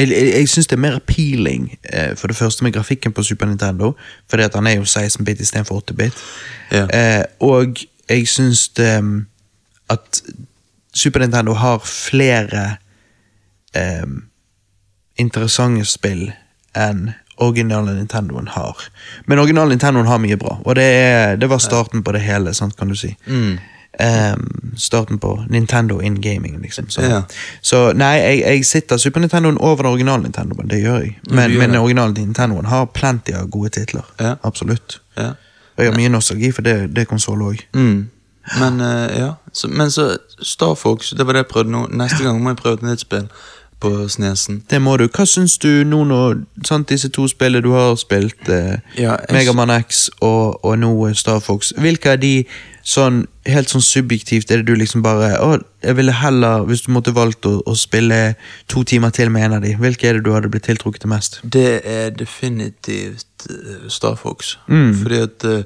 jeg, 0.00 0.10
jeg, 0.10 0.32
jeg 0.34 0.48
syns 0.48 0.66
det 0.70 0.76
er 0.76 0.82
mer 0.82 0.98
appealing, 0.98 1.70
eh, 1.92 2.16
for 2.16 2.30
det 2.30 2.36
første 2.36 2.64
med 2.64 2.72
grafikken 2.72 3.12
på 3.12 3.22
Super 3.22 3.46
Nintendo, 3.46 3.92
fordi 4.30 4.42
at 4.42 4.54
han 4.54 4.66
er 4.66 4.78
jo 4.78 4.82
16-bit 4.82 5.40
istedenfor 5.40 5.82
8-bit. 5.90 6.12
Ja. 6.72 6.86
Eh, 6.86 7.24
og 7.40 7.76
jeg 8.08 8.28
syns 8.28 8.68
det 8.68 9.04
mm, 9.04 9.26
at 9.90 10.22
Super 10.94 11.20
Nintendo 11.20 11.52
har 11.52 11.78
flere 11.84 12.76
eh, 13.74 14.06
interessante 15.18 15.84
spill 15.84 16.30
enn 16.76 17.10
originale 17.40 17.94
Nintendoen 17.96 18.48
har. 18.52 18.76
Men 19.26 19.38
originale 19.38 19.72
Nintendoen 19.72 20.06
har 20.06 20.20
mye 20.20 20.36
bra, 20.36 20.58
og 20.64 20.76
det, 20.76 20.84
er, 20.84 21.36
det 21.36 21.48
var 21.50 21.58
starten 21.58 22.04
på 22.04 22.12
det 22.12 22.20
hele, 22.20 22.54
sant, 22.54 22.76
kan 22.76 22.88
du 22.88 22.96
si. 22.98 23.14
Mm. 23.26 23.58
Ehm, 23.98 24.76
starten 24.76 25.18
på 25.18 25.44
Nintendo 25.50 25.98
in 26.00 26.20
gaming, 26.22 26.62
liksom. 26.62 26.88
Så, 26.88 27.02
Ja. 27.02 27.22
så 27.62 27.92
nei, 27.92 28.16
jeg, 28.16 28.38
jeg 28.40 28.64
sitter 28.64 28.96
Super 28.96 29.20
Nintendoen 29.20 29.58
over 29.58 29.76
den 29.82 29.86
originale 29.86 30.22
Nintendoen, 30.22 30.70
det 30.70 30.78
gjør 30.82 31.00
jeg. 31.00 31.18
Men, 31.30 31.50
gjør 31.50 31.58
men 31.58 31.70
den 31.70 31.78
originale 31.80 32.14
Nintendoen 32.14 32.64
har 32.66 32.84
plenty 32.84 33.32
av 33.32 33.50
gode 33.50 33.68
titler. 33.68 34.06
Ja. 34.20 34.34
Absolutt. 34.44 35.00
ja. 35.16 35.32
Og 35.76 35.84
jeg 35.84 35.92
har 35.92 35.98
mye 35.98 36.08
nostalgi 36.08 36.52
for 36.52 36.62
det, 36.62 36.96
det 36.96 37.08
konsollet 37.08 37.46
òg. 37.46 37.60
Mm. 37.74 38.10
Men 38.58 38.80
uh, 38.80 39.18
ja, 39.18 39.32
så, 39.52 39.68
men 39.68 39.90
så 39.90 40.16
Star 40.42 40.74
Fox, 40.74 41.10
det 41.10 41.26
var 41.26 41.32
det 41.32 41.38
jeg 41.38 41.46
prøvde 41.46 41.70
nå. 41.70 41.86
Neste 41.90 42.22
gang 42.24 42.42
må 42.42 42.50
jeg 42.50 42.56
prøve 42.56 42.74
et 42.74 42.82
nytt 42.82 43.00
spill 43.00 43.28
på 43.80 44.08
Snesen. 44.08 44.62
Det 44.70 44.82
må 44.82 44.96
du. 44.96 45.06
Hva 45.08 45.24
syns 45.24 45.58
du 45.58 45.84
nå 45.88 46.02
når 46.04 46.42
sant, 46.68 46.88
disse 46.88 47.08
to 47.08 47.24
spillene 47.28 47.64
du 47.64 47.70
har 47.72 47.94
spilt, 47.96 48.48
eh, 48.48 48.78
Ja, 48.98 49.16
Megaman 49.32 49.70
X 49.70 50.10
og, 50.20 50.64
og 50.64 50.78
nå 50.78 50.90
eh, 51.08 51.14
Star 51.14 51.38
Fox, 51.40 51.72
hvilke 51.78 52.12
av 52.12 52.20
de 52.20 52.44
sånn 52.86 53.24
helt 53.48 53.68
sånn 53.68 53.84
subjektivt 53.84 54.50
er 54.50 54.62
det 54.62 54.72
du 54.72 54.78
liksom 54.78 55.02
bare 55.04 55.34
Å, 55.40 55.58
jeg 55.84 55.96
ville 55.98 56.14
heller, 56.16 56.64
hvis 56.68 56.84
du 56.86 56.90
måtte 56.94 57.12
valgt 57.16 57.46
å, 57.48 57.58
å 57.68 57.74
spille 57.76 58.34
to 58.72 58.84
timer 58.88 59.12
til 59.14 59.30
med 59.32 59.46
en 59.46 59.56
av 59.58 59.64
de, 59.64 59.74
hvilke 59.80 60.08
er 60.08 60.18
det 60.18 60.24
du 60.24 60.32
hadde 60.34 60.50
blitt 60.52 60.66
tiltrukket 60.68 61.04
til 61.04 61.12
mest? 61.12 61.40
Det 61.44 61.80
er 61.84 62.10
definitivt 62.16 63.46
uh, 63.50 63.86
Star 63.88 64.16
Fox. 64.20 64.56
Mm. 64.68 64.94
Fordi 65.02 65.22
at 65.26 65.48
uh, 65.48 65.62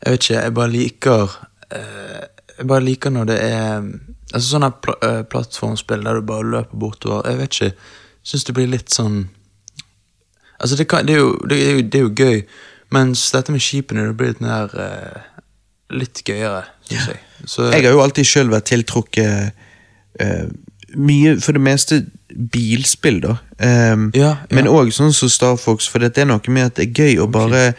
Jeg 0.00 0.12
vet 0.14 0.24
ikke, 0.24 0.40
jeg 0.40 0.54
bare 0.54 0.72
liker 0.74 1.36
uh, 1.76 2.20
Jeg 2.58 2.68
bare 2.68 2.84
liker 2.84 3.14
når 3.14 3.30
det 3.30 3.42
er 3.46 3.90
Altså 4.30 4.46
Sånne 4.46 4.70
pl 4.78 4.94
plattformspill 5.30 6.04
der 6.06 6.20
du 6.20 6.26
bare 6.26 6.46
løper 6.46 6.78
bortover. 6.78 7.26
Jeg 7.26 7.38
vet 7.38 7.56
ikke. 7.56 7.94
Syns 8.22 8.44
det 8.46 8.54
blir 8.54 8.70
litt 8.70 8.94
sånn 8.94 9.24
Altså 10.60 10.76
det, 10.76 10.86
kan, 10.90 11.06
det, 11.06 11.14
er 11.16 11.22
jo, 11.24 11.32
det, 11.48 11.56
er 11.56 11.72
jo, 11.72 11.82
det 11.88 11.98
er 11.98 12.02
jo 12.04 12.10
gøy, 12.12 12.42
mens 12.92 13.22
dette 13.32 13.52
med 13.52 13.62
skipene 13.64 14.02
det 14.04 14.16
blir 14.18 14.34
litt 14.34 14.42
mer 14.44 14.74
Litt 15.90 16.22
gøyere, 16.26 16.64
syns 16.88 17.06
jeg. 17.12 17.20
Så, 17.46 17.70
Jeg 17.72 17.84
har 17.86 17.92
jo 17.96 18.02
alltid 18.04 18.24
sjøl 18.28 18.50
vært 18.52 18.68
tiltrukket 18.70 19.52
uh, 20.20 20.48
mye, 20.96 21.36
for 21.40 21.56
det 21.56 21.62
meste, 21.62 22.00
bilspill, 22.52 23.20
da. 23.24 23.36
Um, 23.58 24.10
Ja, 24.14 24.20
ja. 24.22 24.54
Men 24.54 24.68
òg 24.70 24.92
sånn 24.94 25.12
som 25.14 25.28
Star 25.32 25.56
Fox, 25.58 25.88
for 25.90 25.98
det 26.02 26.18
er 26.18 26.28
noe 26.30 26.40
med 26.52 26.68
at 26.70 26.76
det 26.78 26.86
er 26.88 27.04
gøy 27.04 27.18
å 27.24 27.26
bare 27.30 27.72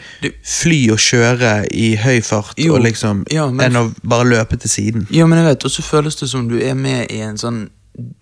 fly 0.44 0.80
og 0.92 1.00
kjøre 1.00 1.54
i 1.72 1.94
høy 2.02 2.20
fart, 2.24 2.58
Jo, 2.60 2.76
og 2.76 2.84
liksom, 2.84 3.24
ja, 3.32 3.48
men- 3.50 3.72
enn 3.72 3.80
å 3.80 3.94
bare 4.04 4.28
løpe 4.28 4.60
til 4.60 4.70
siden. 4.70 5.08
Ja, 5.12 5.26
men 5.26 5.40
jeg 5.40 5.48
vet, 5.48 5.66
og 5.66 5.72
så 5.72 5.82
føles 5.88 6.16
det 6.20 6.30
som 6.30 6.50
du 6.50 6.58
er 6.60 6.76
med 6.76 7.12
i 7.12 7.22
en 7.22 7.38
sånn 7.38 7.70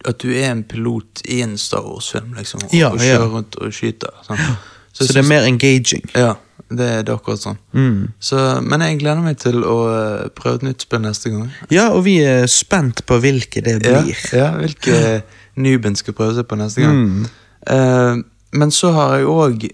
At 0.03 0.17
du 0.19 0.31
er 0.33 0.49
en 0.49 0.63
pilot 0.63 1.21
i 1.29 1.41
en 1.45 1.55
Star 1.57 1.83
Wars-film, 1.85 2.33
liksom. 2.33 2.63
Og, 2.63 2.73
og 2.73 2.99
kjører 2.99 3.27
rundt 3.29 3.55
og 3.61 3.69
skyter. 3.71 4.09
Sånn. 4.25 4.39
Så, 4.91 5.05
så 5.05 5.13
det 5.13 5.21
er 5.21 5.27
mer 5.29 5.45
engaging. 5.45 6.01
Ja, 6.17 6.31
det 6.69 6.87
er 6.99 7.11
akkurat 7.13 7.41
sånn. 7.41 7.57
Mm. 7.73 8.01
Så, 8.21 8.39
men 8.61 8.83
jeg 8.85 8.99
gleder 9.01 9.23
meg 9.25 9.39
til 9.41 9.63
å 9.65 9.77
eh, 9.89 10.27
prøve 10.37 10.59
et 10.59 10.65
nytt 10.67 10.85
spill 10.85 11.01
neste 11.01 11.31
gang. 11.33 11.47
Ja, 11.73 11.87
og 11.95 12.03
vi 12.05 12.19
er 12.21 12.45
spent 12.51 13.01
på 13.09 13.17
hvilke 13.23 13.63
det 13.65 13.79
blir. 13.81 14.11
ja 14.37 14.51
hvilke 14.59 14.99
Nuben 15.65 15.97
skal 15.97 16.13
prøve 16.15 16.37
seg 16.37 16.45
på 16.47 16.59
neste 16.59 16.85
gang. 16.85 16.99
Mm. 16.99 17.25
Uh, 17.69 18.21
men 18.55 18.71
så 18.73 18.91
har 18.95 19.17
jeg 19.19 19.27
òg 19.29 19.65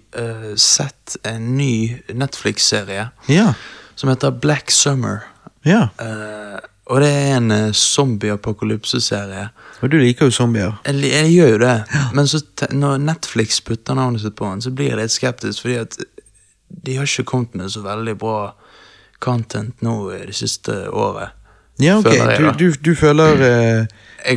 sett 0.60 1.18
en 1.24 1.52
ny 1.56 1.96
Netflix-serie 2.12 3.06
Ja. 3.32 3.52
som 3.96 4.10
heter 4.10 4.32
Black 4.32 4.72
Summer. 4.72 5.22
ja. 5.64 5.90
Uh, 6.02 6.58
og 6.86 7.00
det 7.02 7.08
er 7.10 7.32
en 7.40 7.50
uh, 7.50 7.72
zombie-apokalypse-serie. 7.74 9.48
Og 9.82 9.90
du 9.92 9.98
liker 9.98 10.26
jo 10.30 10.32
zombier. 10.32 10.76
Jeg, 10.86 11.00
jeg 11.12 11.32
gjør 11.34 11.48
jo 11.56 11.58
det, 11.64 11.76
men 12.14 12.28
så 12.30 12.42
når 12.72 12.98
Netflix 13.02 13.58
putter 13.66 13.98
navnet 13.98 14.22
sitt 14.22 14.36
på 14.38 14.46
den, 14.52 14.62
så 14.62 14.72
blir 14.72 14.92
jeg 14.92 15.00
litt 15.00 15.14
skeptisk, 15.16 15.64
fordi 15.66 15.80
at 15.82 15.98
de 16.70 16.96
har 16.98 17.06
ikke 17.08 17.24
kommet 17.30 17.56
med 17.56 17.70
så 17.72 17.82
veldig 17.86 18.18
bra 18.22 18.54
content 19.24 19.82
nå 19.86 19.96
i 20.16 20.26
det 20.28 20.36
siste 20.36 20.76
året. 20.92 21.30
Ja, 21.80 21.98
ok. 22.00 22.06
Jeg, 22.14 22.38
Du, 22.40 22.52
du, 22.70 22.74
du 22.86 22.96
føler 22.96 23.42
eh, 23.44 23.86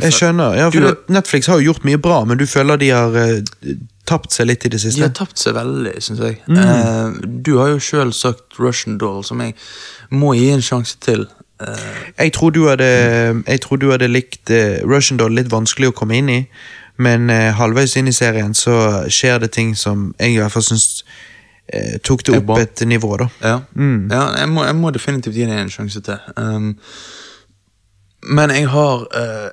Jeg 0.01 0.11
skjønner. 0.13 0.55
Ja, 0.59 0.69
for 0.69 0.79
Du- 0.79 1.13
Netflix 1.13 1.47
har 1.47 1.59
jo 1.61 1.69
gjort 1.71 1.85
mye 1.87 1.97
bra, 1.97 2.23
men 2.27 2.37
du 2.37 2.45
føler 2.45 2.75
de 2.77 2.89
har 2.91 3.15
eh, 3.15 3.75
tapt 4.09 4.33
seg 4.35 4.47
litt 4.49 4.65
i 4.65 4.69
det 4.73 4.81
siste? 4.81 4.99
De 4.99 5.05
har 5.07 5.13
tapt 5.15 5.39
seg 5.39 5.55
veldig, 5.55 5.93
syns 6.03 6.19
jeg. 6.19 6.41
Mm. 6.47 6.57
Eh, 6.59 7.29
du 7.47 7.53
har 7.61 7.69
jo 7.71 7.79
sjøl 7.79 8.11
sagt 8.13 8.59
Russian 8.59 8.97
Doll, 8.99 9.23
som 9.23 9.39
jeg 9.45 9.55
må 10.11 10.33
gi 10.35 10.49
en 10.51 10.61
sjanse 10.65 10.97
til. 10.99 11.27
Eh, 11.63 11.87
Jeg 12.25 12.33
tror 12.35 12.51
du 12.51 12.65
hadde, 12.67 12.89
jeg 13.47 13.61
tror 13.61 13.77
du 13.79 13.87
hadde 13.93 14.11
likt 14.11 14.49
eh, 14.51 14.81
Russian 14.83 15.17
Doll 15.21 15.31
litt 15.39 15.51
vanskelig 15.51 15.93
å 15.93 15.95
komme 15.95 16.19
inn 16.19 16.29
i, 16.29 16.41
men 16.99 17.29
halvveis 17.55 17.93
inn 17.95 18.09
i 18.11 18.11
serien 18.11 18.51
så 18.53 19.05
skjer 19.07 19.39
det 19.39 19.53
ting 19.55 19.69
som 19.79 20.09
jeg 20.19 20.33
i 20.35 20.39
hvert 20.41 20.51
fall 20.51 20.65
syns 20.67 21.05
tok 22.03 22.23
det 22.25 22.37
opp 22.39 22.57
et 22.57 22.81
nivå, 22.87 23.17
da. 23.17 23.27
ja, 23.45 23.61
Mm. 23.75 24.09
ja 24.11 24.23
jeg, 24.39 24.49
må, 24.49 24.63
jeg 24.65 24.75
må 24.75 24.91
definitivt 24.91 25.35
gi 25.35 25.45
det 25.45 25.57
en 25.59 25.69
sjanse 25.69 26.01
til. 26.01 26.17
Um, 26.37 26.71
men 28.23 28.49
jeg 28.49 28.67
har 28.69 29.05
uh, 29.15 29.49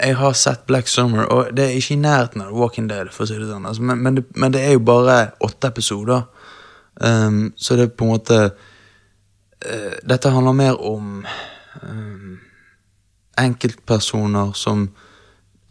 Jeg 0.00 0.16
har 0.16 0.32
sett 0.32 0.66
Black 0.66 0.88
Summer, 0.88 1.24
og 1.30 1.56
det 1.56 1.64
er 1.64 1.76
ikke 1.78 1.94
i 1.94 1.96
nærheten 2.02 2.42
av 2.42 2.52
Walking 2.52 2.88
Dead. 2.90 3.08
for 3.14 3.24
å 3.24 3.26
si 3.30 3.36
det 3.38 3.46
sånn. 3.46 3.64
Altså, 3.66 3.82
men, 3.82 3.98
men, 4.02 4.14
det, 4.18 4.24
men 4.36 4.52
det 4.52 4.60
er 4.60 4.72
jo 4.74 4.80
bare 4.82 5.30
åtte 5.40 5.70
episoder. 5.70 6.24
Um, 7.00 7.52
så 7.56 7.76
det 7.76 7.82
er 7.82 7.94
på 7.94 8.04
en 8.04 8.10
måte 8.10 8.38
uh, 8.50 9.94
Dette 10.04 10.30
handler 10.30 10.52
mer 10.52 10.76
om 10.82 11.24
um, 11.82 12.40
enkeltpersoner 13.38 14.52
som 14.54 14.88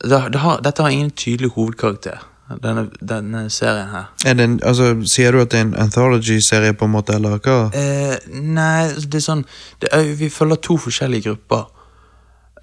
det, 0.03 0.19
det 0.33 0.39
har, 0.39 0.59
Dette 0.63 0.81
har 0.83 0.89
ingen 0.89 1.11
tydelig 1.11 1.51
hovedkarakter, 1.55 2.19
denne, 2.63 2.89
denne 3.09 3.49
serien 3.49 3.87
her. 3.87 4.09
Er 4.25 4.33
det 4.33 4.43
en, 4.43 4.59
altså, 4.63 4.93
sier 5.07 5.31
du 5.31 5.41
at 5.41 5.51
det 5.51 5.59
er 5.59 5.65
en 5.67 5.75
anthology-serie, 5.85 6.73
på 6.73 6.85
en 6.85 6.91
måte, 6.91 7.15
eller 7.15 7.39
hva? 7.39 7.59
Eh, 7.77 8.17
nei, 8.33 8.89
det 9.07 9.21
er 9.21 9.25
sånn 9.25 9.45
det 9.81 9.91
er, 9.91 10.11
Vi 10.19 10.29
følger 10.29 10.61
to 10.63 10.77
forskjellige 10.77 11.29
grupper. 11.29 11.63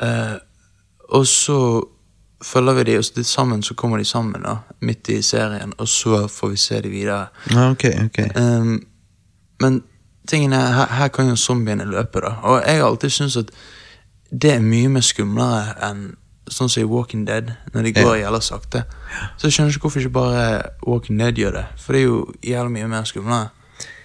Eh, 0.03 0.37
og 1.11 1.27
så 1.27 1.59
følger 2.45 2.79
vi 2.79 2.85
de, 2.91 2.99
og 2.99 3.05
så 3.05 3.25
sammen 3.25 3.63
så 3.63 3.75
kommer 3.75 3.99
de 3.99 4.05
sammen 4.05 4.45
da, 4.45 4.57
midt 4.81 5.09
i 5.09 5.21
serien, 5.23 5.73
og 5.79 5.89
så 5.89 6.27
får 6.29 6.55
vi 6.55 6.57
se 6.57 6.81
de 6.81 6.93
videre. 6.93 7.27
Ah, 7.57 7.71
okay, 7.71 7.97
okay. 8.05 8.29
Eh, 8.37 8.79
men 9.61 9.83
tingen 10.29 10.53
er, 10.53 10.73
her, 10.77 10.87
her 11.01 11.09
kan 11.09 11.29
jo 11.29 11.37
zombiene 11.37 11.85
løpe, 11.85 12.21
da. 12.21 12.37
Og 12.43 12.63
jeg 12.67 12.81
har 12.81 12.89
alltid 12.89 13.11
syntes 13.11 13.37
at 13.37 13.53
det 14.31 14.55
er 14.55 14.63
mye 14.63 14.89
mer 14.89 15.03
skumlere 15.03 15.75
enn 15.89 16.11
sånn 16.51 16.69
som 16.71 16.83
i 16.83 16.89
Walking 16.91 17.25
Dead, 17.29 17.53
når 17.75 17.87
de 17.89 17.93
går 18.01 18.19
jævla 18.25 18.41
sakte. 18.45 18.85
Så 19.39 19.49
jeg 19.49 19.57
skjønner 19.57 19.73
ikke 19.75 19.87
hvorfor 19.87 20.03
ikke 20.05 20.17
bare 20.19 20.45
Walking 20.87 21.19
Dead 21.23 21.39
gjør 21.39 21.57
det, 21.61 21.65
for 21.79 21.95
det 21.97 22.03
er 22.03 22.07
jo 22.11 22.21
jævlig 22.43 22.73
mye 22.79 22.91
mer 22.93 23.09
skumlere. 23.09 23.49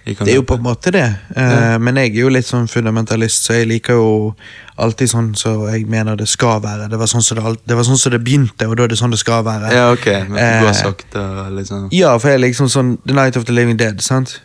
Det 0.06 0.28
er 0.30 0.36
jo 0.36 0.44
på 0.46 0.54
en 0.54 0.62
måte 0.62 0.92
det, 0.94 1.02
eh, 1.34 1.78
men 1.82 1.96
jeg 1.98 2.12
er 2.12 2.20
jo 2.20 2.28
litt 2.30 2.46
sånn 2.46 2.68
fundamentalist, 2.70 3.42
så 3.48 3.56
jeg 3.56 3.66
liker 3.66 3.96
jo 3.98 4.34
alltid 4.78 5.10
sånn 5.10 5.32
som 5.34 5.64
jeg 5.66 5.88
mener 5.90 6.14
det 6.14 6.28
skal 6.30 6.60
være. 6.62 6.86
Det 6.92 7.00
var 7.00 7.10
sånn 7.10 7.24
som 7.26 7.40
det, 7.40 7.44
alt- 7.44 7.64
det, 7.66 7.74
var 7.74 7.82
sånn 7.88 7.98
som 7.98 8.12
det 8.14 8.20
begynte, 8.22 8.68
og 8.70 8.76
da 8.78 8.84
er 8.84 8.92
det 8.92 8.98
sånn 9.00 9.10
det 9.10 9.18
skal 9.18 9.42
være. 9.42 9.72
Ja, 9.74 9.88
ok, 9.90 10.06
men 10.28 10.38
du 10.38 10.66
har 10.68 10.78
sagt 10.78 11.10
det 11.10 11.24
litt 11.56 11.66
sånn 11.72 11.88
Ja, 11.90 12.12
for 12.22 12.28
jeg 12.30 12.38
er 12.38 12.44
liksom 12.46 12.70
sånn 12.70 12.98
The 13.04 13.18
Night 13.18 13.36
of 13.36 13.48
the 13.50 13.52
Living 13.56 13.76
Dead, 13.82 13.98
sant? 14.00 14.40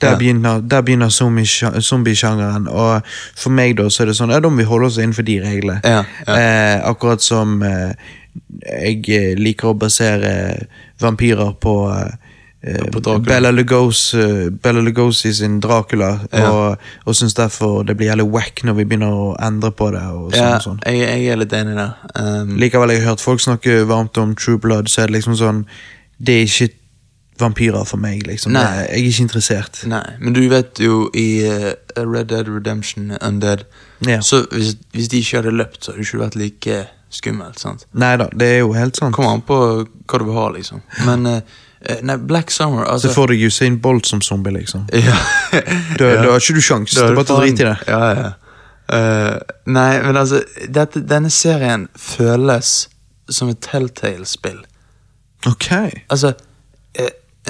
Der 0.00 0.10
Ja. 0.12 0.16
begynner, 0.16 0.60
der 0.60 0.80
begynner 0.82 1.08
zombie- 1.10 1.80
zombiesjangeren, 1.80 2.68
og 2.68 3.02
for 3.36 3.50
meg 3.50 3.76
da 3.76 3.82
så 3.90 4.02
er 4.02 4.06
det 4.06 4.16
sånn, 4.16 4.30
ja, 4.32 4.40
da 4.40 4.48
må 4.48 4.56
vi 4.56 4.64
holde 4.64 4.86
oss 4.86 4.96
innenfor 4.98 5.22
de 5.24 5.40
reglene. 5.40 5.80
Ja. 5.84 6.04
Eh, 6.26 6.80
akkurat 6.88 7.20
som 7.22 7.62
eh, 7.62 7.92
jeg 8.64 9.08
eh, 9.08 9.34
liker 9.36 9.68
å 9.74 9.78
basere 9.78 10.66
vampyrer 11.00 11.52
på 11.60 11.74
eh, 12.62 13.18
Bella 13.24 13.50
Lugosi, 13.50 14.18
eh, 14.20 14.50
Bella 14.50 14.80
Lugosi 14.80 15.32
sin 15.34 15.60
Dracula, 15.60 16.20
Ja. 16.32 16.50
og, 16.50 16.78
og 17.06 17.14
syns 17.14 17.34
derfor 17.34 17.82
det 17.86 17.96
blir 17.96 18.08
jævlig 18.10 18.30
wack 18.32 18.60
når 18.64 18.74
vi 18.76 18.84
begynner 18.84 19.12
å 19.12 19.36
endre 19.42 19.70
på 19.70 19.90
det. 19.92 20.00
sånn 20.00 20.34
Ja, 20.36 20.58
sånn. 20.58 20.80
jeg, 20.86 20.98
jeg 21.00 21.26
er 21.32 21.36
litt 21.36 21.52
enig 21.52 21.76
der. 21.76 21.94
Um, 22.16 22.56
Likevel, 22.58 22.90
jeg 22.90 23.02
har 23.02 23.10
hørt 23.14 23.20
folk 23.20 23.40
snakke 23.40 23.84
varmt 23.88 24.16
om 24.18 24.34
True 24.34 24.58
Blood, 24.58 24.88
så 24.88 25.02
er 25.02 25.06
det 25.08 25.20
liksom 25.22 25.36
sånn 25.36 25.64
Det 26.22 26.34
er 26.36 26.44
ikke 26.44 26.72
vampyrer 27.40 27.84
for 27.88 28.00
meg, 28.02 28.22
liksom. 28.26 28.52
Nei. 28.52 28.62
Jeg 28.84 28.88
er 28.90 29.08
ikke 29.10 29.24
interessert. 29.26 29.80
Nei, 29.90 30.04
men 30.20 30.36
du 30.36 30.40
vet 30.52 30.80
jo 30.82 31.02
i 31.16 31.26
uh, 31.46 31.72
Red 31.98 32.30
Dead 32.32 32.48
Redemption 32.48 33.12
Undead 33.20 33.64
Ja. 34.06 34.20
Så 34.24 34.44
hvis, 34.52 34.76
hvis 34.92 35.08
de 35.12 35.18
ikke 35.20 35.40
hadde 35.42 35.50
løpt, 35.56 35.84
så 35.84 35.92
hadde 35.92 36.00
det 36.00 36.06
ikke 36.08 36.22
vært 36.24 36.38
like 36.40 36.78
skummelt. 37.10 37.58
sant? 37.60 37.86
Nei 37.92 38.14
da, 38.20 38.28
det 38.32 38.46
er 38.54 38.58
jo 38.62 38.72
helt 38.72 38.96
sant. 38.96 39.14
Kommer 39.16 39.34
an 39.34 39.42
på 39.44 39.58
hva 39.84 40.20
du 40.22 40.24
vil 40.28 40.36
ha, 40.38 40.46
liksom. 40.54 40.80
Men 41.08 41.26
eh, 41.26 41.42
nei, 42.06 42.16
Black 42.16 42.50
Summer 42.54 42.84
altså, 42.86 43.08
Så 43.08 43.14
får 43.18 43.32
du 43.32 43.46
Usain 43.46 43.80
Bolt 43.82 44.06
som 44.06 44.22
zombie, 44.22 44.54
liksom. 44.54 44.86
ja. 44.94 45.16
Da, 45.98 46.06
Ja. 46.14 46.22
har 46.30 46.38
ikke 46.40 46.56
du 46.56 46.62
sjans. 46.64 46.94
Det 46.96 47.02
er 47.04 47.18
bare 47.18 47.34
å 47.36 47.40
drite 47.42 47.66
i 47.66 47.68
det. 47.68 47.76
Ja, 47.90 48.12
ja. 48.14 48.30
Uh, 48.90 49.36
nei, 49.70 50.00
men 50.02 50.16
altså 50.18 50.40
dette, 50.66 50.98
Denne 51.06 51.30
serien 51.30 51.84
føles 51.94 52.88
som 53.30 53.52
et 53.52 53.60
Telltale-spill. 53.62 54.64
Ok. 55.46 55.68
Altså 56.10 56.32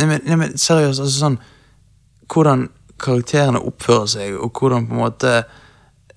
nei, 0.00 0.06
men, 0.08 0.38
nei, 0.40 0.50
seriøst, 0.56 1.00
altså 1.00 1.18
sånn 1.18 1.40
Hvordan 2.30 2.68
karakterene 3.00 3.60
oppfører 3.66 4.06
seg, 4.06 4.36
og 4.38 4.52
hvordan 4.54 4.86
på 4.86 4.94
en 4.94 5.00
måte 5.00 5.32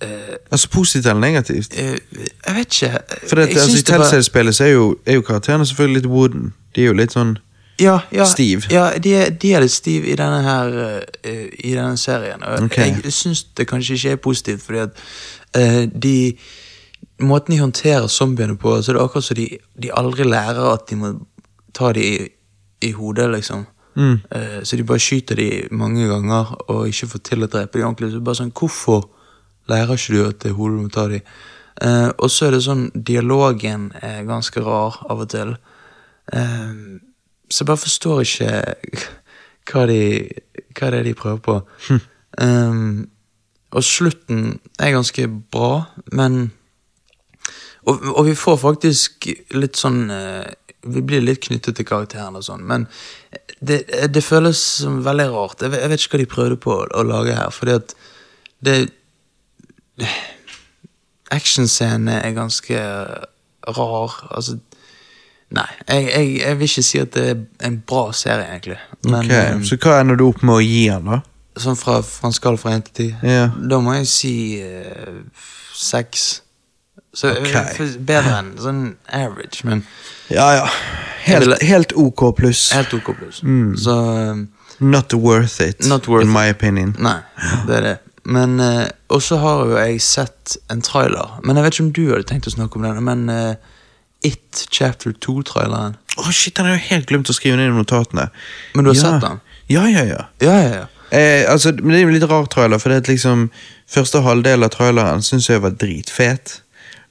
eh, 0.02 0.36
Altså 0.52 0.70
positivt 0.70 1.08
eller 1.08 1.22
negativt? 1.22 1.74
eh, 1.80 1.98
Jeg 2.46 2.56
vet 2.56 2.76
ikke. 2.82 3.00
For 3.30 3.40
det, 3.40 3.48
altså, 3.48 3.78
I 3.78 3.88
Telltale-spillet 3.88 4.56
så 4.56 4.64
er 4.68 4.76
jo, 4.76 4.86
er 5.06 5.18
jo 5.20 5.22
karakterene 5.22 5.66
selvfølgelig 5.66 6.02
litt 6.02 6.12
wooden. 6.12 6.54
De 6.76 6.82
er 6.82 6.92
jo 6.92 6.94
litt 6.98 7.16
sånn 7.16 7.38
ja, 7.82 8.00
ja, 8.12 8.26
Stiv. 8.26 8.68
Ja, 8.70 8.92
de 9.04 9.16
er, 9.18 9.30
de 9.30 9.54
er 9.54 9.64
litt 9.64 9.74
stiv 9.74 10.06
i 10.06 10.16
denne 10.16 10.44
her 10.46 10.76
uh, 10.78 11.00
I 11.58 11.74
denne 11.74 11.98
serien. 11.98 12.44
Og 12.46 12.68
okay. 12.68 12.94
Jeg 13.04 13.14
syns 13.14 13.44
det 13.58 13.66
kanskje 13.68 13.98
ikke 13.98 14.12
er 14.12 14.22
positivt, 14.22 14.62
fordi 14.62 14.84
at 14.84 15.02
uh, 15.58 16.02
de 16.04 16.38
Måten 17.20 17.54
de 17.54 17.60
håndterer 17.60 18.08
zombiene 18.08 18.58
på, 18.58 18.82
så 18.82 18.92
er 18.92 18.98
det 18.98 19.04
akkurat 19.04 19.24
som 19.24 19.36
de, 19.38 19.46
de 19.84 19.90
aldri 19.94 20.26
lærer 20.28 20.66
at 20.74 20.90
de 20.90 20.96
må 20.98 21.12
ta 21.76 21.92
de 21.94 22.04
i, 22.04 22.28
i 22.82 22.92
hodet, 22.92 23.30
liksom. 23.32 23.66
Mm. 23.96 24.20
Uh, 24.30 24.60
så 24.66 24.78
de 24.78 24.86
bare 24.88 25.04
skyter 25.04 25.40
de 25.40 25.50
mange 25.72 26.08
ganger 26.10 26.54
og 26.68 26.88
ikke 26.90 27.12
får 27.14 27.24
til 27.30 27.46
å 27.46 27.50
drepe 27.52 27.80
de 27.80 27.86
ordentlig. 27.86 28.12
Så 28.14 28.24
bare 28.26 28.42
sånn, 28.42 28.54
Hvorfor 28.58 29.10
lærer 29.72 29.98
ikke 29.98 30.16
du 30.16 30.22
at 30.28 30.40
det 30.44 30.52
er 30.52 30.58
hodet 30.58 30.78
du 30.78 30.84
må 30.84 30.94
ta 30.94 31.08
de? 31.12 31.22
Uh, 31.82 32.10
og 32.18 32.30
så 32.30 32.48
er 32.48 32.56
det 32.56 32.64
sånn 32.68 32.88
Dialogen 32.94 33.90
er 34.02 34.28
ganske 34.30 34.64
rar 34.66 35.02
av 35.10 35.26
og 35.26 35.32
til. 35.34 35.56
Uh, 36.34 37.00
så 37.50 37.64
jeg 37.64 37.70
bare 37.70 37.84
forstår 37.84 38.24
ikke 38.26 38.52
hva, 39.70 39.86
de, 39.90 40.02
hva 40.74 40.92
det 40.94 41.00
er 41.00 41.08
de 41.10 41.18
prøver 41.18 41.44
på. 41.46 41.60
Um, 42.42 43.10
og 43.74 43.86
slutten 43.86 44.60
er 44.82 44.94
ganske 44.94 45.26
bra, 45.54 45.86
men 46.14 46.52
og, 47.84 48.00
og 48.14 48.26
vi 48.30 48.36
får 48.38 48.60
faktisk 48.62 49.28
litt 49.58 49.76
sånn 49.80 50.06
eh, 50.14 50.46
Vi 50.84 51.02
blir 51.06 51.24
litt 51.24 51.44
knyttet 51.46 51.78
til 51.78 51.88
karakteren 51.88 52.36
og 52.36 52.44
sånn, 52.46 52.66
men 52.68 52.88
det, 53.64 53.84
det 54.12 54.24
føles 54.24 54.60
som 54.84 55.02
veldig 55.06 55.30
rart. 55.32 55.64
Jeg 55.64 55.72
vet, 55.72 55.96
ikke 55.96 56.18
hva 56.18 56.22
de 56.24 56.30
prøvde 56.36 56.60
på 56.66 56.76
å, 56.84 57.06
lage 57.08 57.38
her, 57.38 57.54
fordi 57.56 57.78
at 57.80 57.96
det 58.64 58.78
Actionscenene 61.34 62.20
er 62.22 62.34
ganske 62.36 62.80
rar. 63.78 64.16
Altså 64.30 64.60
Nei, 65.54 65.68
jeg, 65.86 66.06
jeg, 66.10 66.30
jeg 66.40 66.58
vil 66.58 66.70
ikke 66.72 66.84
si 66.86 67.00
at 67.02 67.12
det 67.14 67.24
er 67.30 67.68
en 67.68 67.76
bra 67.86 68.08
serie, 68.18 68.48
egentlig. 68.50 68.80
Men 69.06 69.20
okay, 69.20 69.52
um, 69.54 69.62
Så 69.66 69.78
hva 69.78 70.00
ender 70.02 70.18
du 70.18 70.26
opp 70.26 70.42
med 70.42 70.56
å 70.58 70.64
gi 70.66 70.88
han, 70.90 71.06
da? 71.06 71.20
sånn 71.62 71.78
fra, 71.78 72.00
fra 72.02 72.32
en 72.32 72.58
fra 72.58 72.72
1 72.74 72.88
til 72.88 73.12
10, 73.14 73.28
Ja. 73.30 73.44
da 73.70 73.78
må 73.78 73.94
jeg 74.00 74.08
si 74.10 74.34
uh, 74.66 75.22
seks. 75.78 76.43
Så 77.14 77.30
okay. 77.38 77.90
Bedre 78.02 78.40
enn 78.40 78.54
sånn 78.62 78.84
average, 79.14 79.62
men 79.68 79.86
Ja 80.34 80.48
ja. 80.58 80.70
Helt, 81.24 81.46
vil- 81.46 81.68
helt 81.70 81.94
OK 81.96 82.24
pluss. 82.36 82.72
helt 82.76 82.94
ok 82.94 83.14
pluss. 83.20 83.44
Mm. 83.44 83.76
Så 83.80 83.98
eh, 84.18 84.42
Not 84.84 85.14
worth 85.14 85.62
it, 85.62 85.86
Not 85.86 86.08
worth 86.08 86.26
in 86.26 86.34
my 86.34 86.50
opinion. 86.50 86.96
nei, 87.00 87.20
det 87.68 87.78
er 87.78 87.86
det. 87.88 87.98
Men 88.24 88.60
uh, 88.60 88.88
Og 89.12 89.22
så 89.22 89.38
har 89.38 89.66
jo 89.68 89.78
jeg 89.78 90.02
sett 90.02 90.58
en 90.72 90.82
trailer, 90.82 91.40
men 91.44 91.56
jeg 91.56 91.66
vet 91.66 91.76
ikke 91.76 91.86
om 91.86 91.94
du 91.94 92.04
hadde 92.10 92.28
tenkt 92.28 92.48
å 92.48 92.56
snakke 92.56 92.80
om 92.80 92.88
den, 92.88 93.04
men 93.04 93.30
uh, 93.30 93.56
It 94.24 94.66
Chapter 94.72 95.12
2-traileren. 95.12 95.98
Å 96.18 96.32
shit, 96.32 96.56
den 96.56 96.70
har 96.70 96.78
jo 96.78 96.86
helt 96.88 97.10
glemt 97.12 97.30
å 97.30 97.36
skrive 97.36 97.60
ned 97.60 97.74
i 97.74 97.76
notatene. 97.76 98.30
Men 98.74 98.86
du 98.86 98.94
har 98.94 98.98
ja. 98.98 99.04
sett 99.04 99.26
den? 99.26 99.42
Ja, 99.72 99.84
ja, 99.92 100.04
ja. 100.08 100.22
Ja, 100.44 100.56
ja, 100.64 100.76
ja. 100.82 100.86
Eh, 101.14 101.44
altså, 101.52 101.74
men 101.78 101.92
det 101.94 102.00
er 102.00 102.08
jo 102.08 102.14
litt 102.16 102.26
rar 102.30 102.48
trailer, 102.50 102.80
for 102.82 102.90
det 102.90 103.04
er 103.04 103.14
liksom 103.14 103.50
Første 103.94 104.24
halvdel 104.26 104.66
av 104.66 104.72
traileren 104.74 105.22
syns 105.22 105.52
jeg 105.52 105.62
var 105.62 105.76
dritfet. 105.78 106.56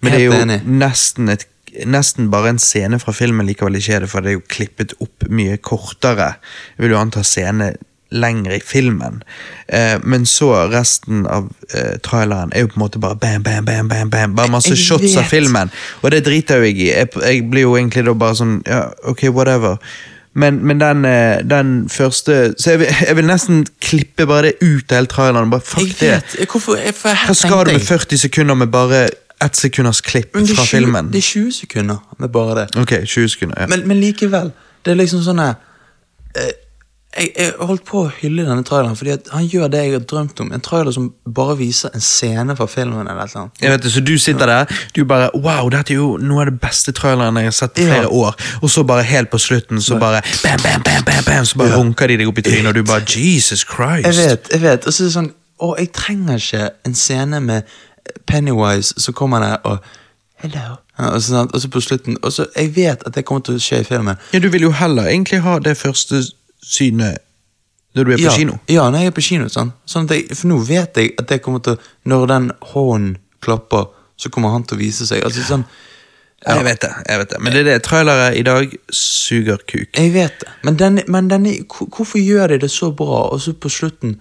Men 0.03 0.13
det 0.13 0.21
er 0.21 0.25
jo 0.27 0.33
enig. 0.41 0.61
nesten, 0.67 1.29
et, 1.33 1.47
nesten 1.87 2.29
bare 2.33 2.49
en 2.53 2.59
scene 2.59 2.99
fra 3.01 3.13
filmen 3.17 3.47
likevel 3.49 3.79
ikke 3.79 3.95
er 3.97 4.05
det, 4.05 4.11
for 4.13 4.21
det 4.25 4.33
er 4.35 4.39
jo 4.41 4.45
klippet 4.51 4.93
opp 5.01 5.29
mye 5.31 5.57
kortere. 5.63 6.35
Jeg 6.77 6.85
vil 6.87 6.95
jo 6.97 7.01
anta 7.01 7.23
scene 7.25 7.73
lenger 8.13 8.53
i 8.59 8.61
filmen. 8.61 9.23
Eh, 9.73 9.95
men 10.05 10.27
så 10.29 10.51
resten 10.69 11.23
av 11.33 11.47
eh, 11.73 11.95
traileren 12.05 12.51
er 12.53 12.67
jo 12.67 12.73
på 12.75 12.77
en 12.77 12.83
måte 12.85 13.01
bare 13.01 13.17
bam, 13.17 13.43
bam, 13.47 13.65
bam, 13.65 13.89
bam, 13.89 14.11
bam. 14.13 14.35
Bare 14.37 14.53
masse 14.53 14.77
shots 14.77 15.15
av 15.17 15.25
filmen. 15.31 15.71
Og 16.03 16.11
det 16.13 16.25
driter 16.27 16.61
jo 16.61 16.67
jeg 16.69 16.77
i. 16.83 16.91
Jeg, 16.93 17.09
jeg 17.23 17.47
blir 17.49 17.65
jo 17.65 17.77
egentlig 17.79 18.05
da 18.11 18.13
bare 18.21 18.37
sånn 18.43 18.59
ja, 18.69 18.83
ok, 19.09 19.31
whatever. 19.33 19.79
Men, 20.35 20.61
men 20.65 20.79
den, 20.81 21.03
eh, 21.05 21.43
den 21.45 21.73
første 21.93 22.55
Så 22.57 22.71
jeg 22.71 22.79
vil, 22.81 22.93
jeg 23.05 23.17
vil 23.19 23.27
nesten 23.29 23.67
klippe 23.85 24.25
bare 24.29 24.47
det 24.49 24.55
ut 24.65 24.93
av 24.93 24.97
hele 25.03 25.11
traileren. 25.13 25.51
Bare 25.53 25.65
fuck 25.65 25.89
Jeg 25.89 25.97
det. 26.01 26.13
vet. 26.15 26.37
Jeg- 26.41 26.49
Hvorfor, 26.53 26.77
jeg, 26.85 26.95
Hva 27.01 27.35
skal 27.37 27.65
du 27.69 27.73
med 27.73 27.85
40 27.89 28.19
sekunder 28.27 28.55
med 28.61 28.69
bare 28.73 29.07
ett 29.45 29.57
sekunders 29.57 30.01
klipp 30.01 30.33
fra 30.37 30.45
20 30.47 30.67
filmen? 30.71 31.11
Det 31.13 31.19
er 31.19 31.29
20 31.29 31.53
sekunder 31.53 31.99
med 32.19 32.33
bare 32.33 32.55
det. 32.63 32.67
Ok, 32.81 32.93
20 33.07 33.29
sekunder. 33.29 33.61
ja. 33.61 33.67
Men, 33.67 33.87
men 33.89 34.01
likevel, 34.01 34.53
det 34.85 34.93
er 34.95 35.01
liksom 35.03 35.23
sånn 35.27 35.41
eh, 35.43 35.55
jeg, 37.13 37.29
jeg 37.37 37.53
holdt 37.61 37.83
på 37.85 38.07
å 38.07 38.11
hylle 38.23 38.45
denne 38.47 38.63
traileren, 38.65 38.97
fordi 38.97 39.19
han 39.35 39.45
gjør 39.45 39.69
det 39.75 39.81
jeg 39.85 39.93
har 39.99 40.05
drømt 40.09 40.39
om. 40.41 40.53
En 40.57 40.63
trailer 40.65 40.95
som 40.97 41.11
bare 41.37 41.59
viser 41.59 41.93
en 41.93 42.01
scene 42.01 42.55
fra 42.57 42.65
filmen. 42.73 43.05
eller 43.11 43.29
noe. 43.37 43.51
Jeg 43.61 43.71
vet 43.75 43.83
det, 43.85 43.93
Så 43.93 44.01
du 44.01 44.15
sitter 44.19 44.47
der, 44.49 44.73
du 44.97 45.05
bare 45.05 45.29
Wow, 45.35 45.69
dette 45.75 45.93
er 45.93 46.01
jo 46.01 46.17
noe 46.17 46.41
av 46.47 46.49
det 46.49 46.57
beste 46.63 46.93
traileren 46.97 47.37
jeg 47.37 47.51
har 47.51 47.57
sett 47.59 47.75
på 47.77 47.85
flere 47.85 48.07
Ja. 48.09 48.09
år. 48.09 48.35
Og 48.63 48.71
så 48.71 48.83
bare 48.89 49.03
helt 49.05 49.29
på 49.31 49.39
slutten, 49.39 49.83
så 49.83 49.99
bare 50.01 50.23
bam, 50.43 50.59
bam, 50.65 50.83
bam, 50.83 51.05
bam, 51.05 51.25
bam 51.27 51.45
Så 51.45 51.59
bare 51.59 51.69
Ja. 51.69 51.77
runker 51.77 52.09
de 52.09 52.17
deg 52.17 52.29
opp 52.29 52.39
i 52.39 52.43
trynet, 52.49 52.67
og 52.69 52.75
du 52.75 52.83
bare 52.83 53.05
Jesus 53.05 53.61
Christ. 53.69 54.07
Jeg 54.07 54.17
vet, 54.31 54.49
jeg 54.53 54.61
vet. 54.63 54.87
Og 54.87 54.93
så 54.93 55.03
er 55.03 55.07
det 55.07 55.15
sånn 55.15 55.33
Å, 55.63 55.75
jeg 55.79 55.93
trenger 55.93 56.41
ikke 56.41 56.71
en 56.87 56.95
scene 56.95 57.41
med 57.41 57.63
Pennywise 58.27 58.95
så 59.01 59.13
kommer 59.13 59.41
der 59.41 59.57
og 59.65 59.79
Hello. 60.43 60.77
Ja, 60.99 61.09
og, 61.15 61.23
så, 61.23 61.47
og 61.55 61.61
så 61.61 61.69
på 61.71 61.81
slutten 61.81 62.17
Og 62.23 62.33
så 62.33 62.47
Jeg 62.57 62.77
vet 62.77 63.03
at 63.07 63.15
det 63.15 63.25
kommer 63.25 63.45
til 63.47 63.55
å 63.57 63.63
skje 63.63 63.79
i 63.81 63.85
filmen. 63.87 64.19
Ja, 64.33 64.41
Du 64.43 64.49
vil 64.51 64.67
jo 64.67 64.73
heller 64.75 65.07
egentlig 65.07 65.39
ha 65.45 65.59
det 65.63 65.77
første 65.79 66.23
synet 66.63 67.23
Når 67.95 68.05
du 68.05 68.11
er 68.13 68.17
på 68.17 68.27
ja, 68.27 68.35
kino. 68.37 68.59
Ja, 68.69 68.89
når 68.91 69.05
jeg 69.05 69.13
er 69.13 69.15
på 69.17 69.25
kino. 69.25 69.49
Sånn. 69.53 69.73
Sånn 69.87 70.09
jeg, 70.11 70.27
for 70.35 70.51
nå 70.51 70.59
vet 70.67 70.99
jeg 70.99 71.15
at 71.21 71.31
det 71.31 71.41
kommer 71.45 71.63
til 71.65 71.79
Når 72.09 72.27
den 72.27 72.51
hånden 72.73 73.17
klapper, 73.43 73.89
så 74.17 74.31
kommer 74.31 74.53
han 74.55 74.67
til 74.67 74.79
å 74.79 74.83
vise 74.83 75.07
seg. 75.09 75.25
Altså 75.27 75.47
sånn 75.47 75.65
Ja. 76.43 76.57
Jeg 76.57 76.65
vet 76.67 76.81
det, 76.83 76.91
jeg 77.07 77.19
vet 77.21 77.31
det. 77.31 77.39
Men 77.39 77.53
det 77.55 77.61
er 77.61 77.67
det. 77.69 77.75
Trailere 77.87 78.31
i 78.35 78.43
dag 78.43 78.73
suger 78.91 79.61
kuk. 79.63 79.93
Jeg 79.95 80.11
vet 80.11 80.41
det, 80.41 80.49
men, 80.67 80.75
den, 80.81 80.99
men 81.07 81.29
den, 81.31 81.45
hvorfor 81.71 82.19
gjør 82.19 82.51
de 82.51 82.59
det 82.65 82.71
så 82.75 82.89
bra, 82.91 83.21
og 83.31 83.39
så 83.45 83.55
på 83.55 83.71
slutten 83.71 84.17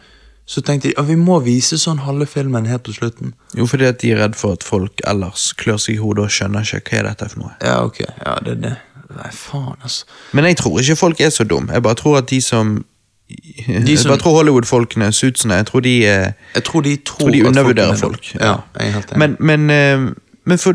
så 0.45 0.61
tenkte 0.61 0.89
de 0.89 0.93
at 0.99 1.07
vi 1.07 1.15
må 1.15 1.39
vise 1.45 1.77
sånn 1.79 1.99
halve 2.03 2.25
filmen 2.27 2.65
helt 2.67 2.83
på 2.83 2.91
slutten. 2.93 3.33
Jo, 3.55 3.65
fordi 3.69 3.85
at 3.87 3.99
de 4.01 4.11
er 4.11 4.17
redd 4.23 4.35
for 4.35 4.53
at 4.57 4.63
folk 4.63 5.01
ellers 5.07 5.53
klør 5.53 5.77
seg 5.79 5.95
i 5.95 5.97
hodet 6.01 6.25
og 6.25 6.31
skjønner 6.33 6.65
ikke 6.65 6.81
hva 6.91 6.99
er 6.99 7.07
dette 7.11 7.29
for 7.29 7.39
noe. 7.45 7.51
Ja, 7.61 7.77
ok. 7.85 7.99
Ja, 8.25 8.35
det 8.43 8.51
er 8.57 8.61
det. 8.65 8.73
Nei, 9.15 9.29
faen, 9.35 9.75
altså. 9.83 10.05
Men 10.33 10.45
jeg 10.45 10.57
tror 10.57 10.79
ikke 10.79 10.95
folk 10.95 11.21
er 11.21 11.29
så 11.29 11.43
dum. 11.47 11.69
Jeg 11.73 11.83
bare 11.83 11.95
tror 11.99 12.17
at 12.17 12.27
de 12.29 12.41
som 12.41 12.85
Jeg 13.31 13.97
som- 13.99 14.09
bare 14.11 14.19
tror 14.19 14.33
Hollywood-folkene, 14.41 15.11
suitsene, 15.13 15.53
jeg 15.61 15.65
tror 15.67 15.79
de 15.79 15.93
Jeg 16.03 16.63
tror 16.65 16.81
de 16.81 16.97
tror, 16.97 17.19
tror 17.19 17.29
de 17.31 17.43
undervurderer 17.47 17.95
folk. 17.95 18.25
folk. 18.25 18.35
Ja, 18.41 18.55
jeg 18.79 18.87
er 18.87 18.91
helt 18.91 19.11
enig. 19.11 19.17
Men, 19.17 19.37
men, 19.39 19.69
eh, 19.69 20.13
men 20.45 20.57
for, 20.57 20.73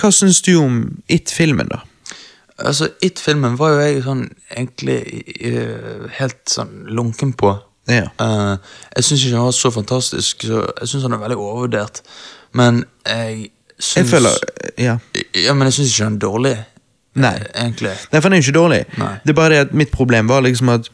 hva 0.00 0.10
syns 0.10 0.40
du 0.42 0.54
om 0.62 1.02
It-filmen, 1.08 1.68
da? 1.68 1.80
altså, 2.58 2.88
It-filmen 3.02 3.58
var 3.58 3.70
jo 3.70 3.78
jeg 3.80 4.02
sånn 4.04 4.30
egentlig 4.56 5.24
eh, 5.44 6.08
helt 6.18 6.40
sånn 6.50 6.86
lunken 6.88 7.32
på. 7.36 7.58
Ja. 7.88 8.08
Uh, 8.20 8.56
jeg 8.96 9.04
syns 9.04 9.24
ikke 9.24 9.36
han 9.36 9.44
var 9.48 9.54
så 9.56 9.70
fantastisk, 9.72 10.44
så 10.44 10.64
jeg 10.80 10.88
syns 10.90 11.06
han 11.06 11.16
er 11.16 11.22
veldig 11.22 11.38
overvurdert. 11.40 12.02
Men 12.52 12.84
jeg 13.06 13.48
syns 13.78 13.96
Jeg 13.96 14.06
føler 14.06 14.30
Ja. 14.78 14.98
Ja, 15.34 15.54
men 15.54 15.68
jeg 15.68 15.72
syns 15.78 15.94
ikke 15.94 16.04
han 16.04 16.18
er 16.18 16.24
dårlig. 16.26 16.56
Nei. 17.18 17.34
eh, 17.34 17.64
Egentlig. 17.64 17.94
Nei, 18.12 18.20
for 18.20 18.28
han 18.28 18.32
er 18.36 18.42
jo 18.42 18.46
ikke 18.46 18.58
dårlig. 18.58 18.84
Nei. 18.98 19.14
Det 19.24 19.32
er 19.32 19.38
bare 19.40 19.54
det 19.54 19.64
at 19.66 19.74
mitt 19.74 19.90
problem 19.90 20.28
var 20.28 20.40
liksom 20.46 20.68
at 20.68 20.90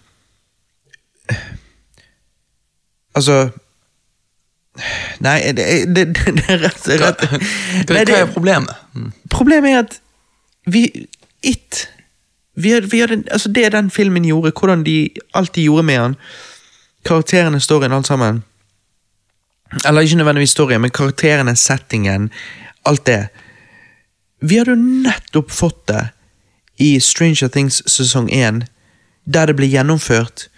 Altså 3.14 3.48
Nei, 5.20 5.38
det, 5.57 5.64
det, 5.96 6.07
det, 6.16 6.44
er 6.48 6.59
rett, 6.59 6.88
rett. 6.88 7.20
Hva, 7.30 7.94
Nei, 7.94 8.04
hva 8.04 8.16
er 8.18 8.33
problemet? 8.33 8.80
Mm. 8.94 9.12
problemet 9.30 9.70
er 9.70 9.85
at 9.85 10.00
vi 10.66 10.88
It 11.44 11.88
vi 12.54 12.70
hadde, 12.70 12.90
vi 12.90 13.00
hadde, 13.02 13.24
altså 13.30 13.48
Det 13.50 13.72
den 13.72 13.90
filmen 13.90 14.24
gjorde, 14.24 14.52
hvordan 14.54 14.85
de, 14.87 15.09
alt 15.35 15.54
de 15.54 15.62
gjorde 15.62 15.83
med 15.83 15.98
den, 16.00 16.16
karakterene, 17.05 17.61
storyen, 17.61 17.93
alt 17.93 18.07
sammen 18.07 18.43
Eller 19.85 20.01
ikke 20.01 20.17
nødvendigvis 20.17 20.51
storyen, 20.51 20.81
men 20.81 20.90
karakterene, 20.90 21.57
settingen, 21.57 22.31
alt 22.87 23.07
det. 23.07 23.29
Vi 24.40 24.57
hadde 24.57 24.71
jo 24.71 24.77
nettopp 24.77 25.51
fått 25.51 25.88
det 25.88 26.09
i 26.79 27.01
Stranger 27.01 27.49
Things 27.49 27.83
sesong 27.87 28.29
1, 28.31 28.64
der 29.25 29.47
det 29.47 29.57
ble 29.57 29.67
gjennomført 29.67 30.49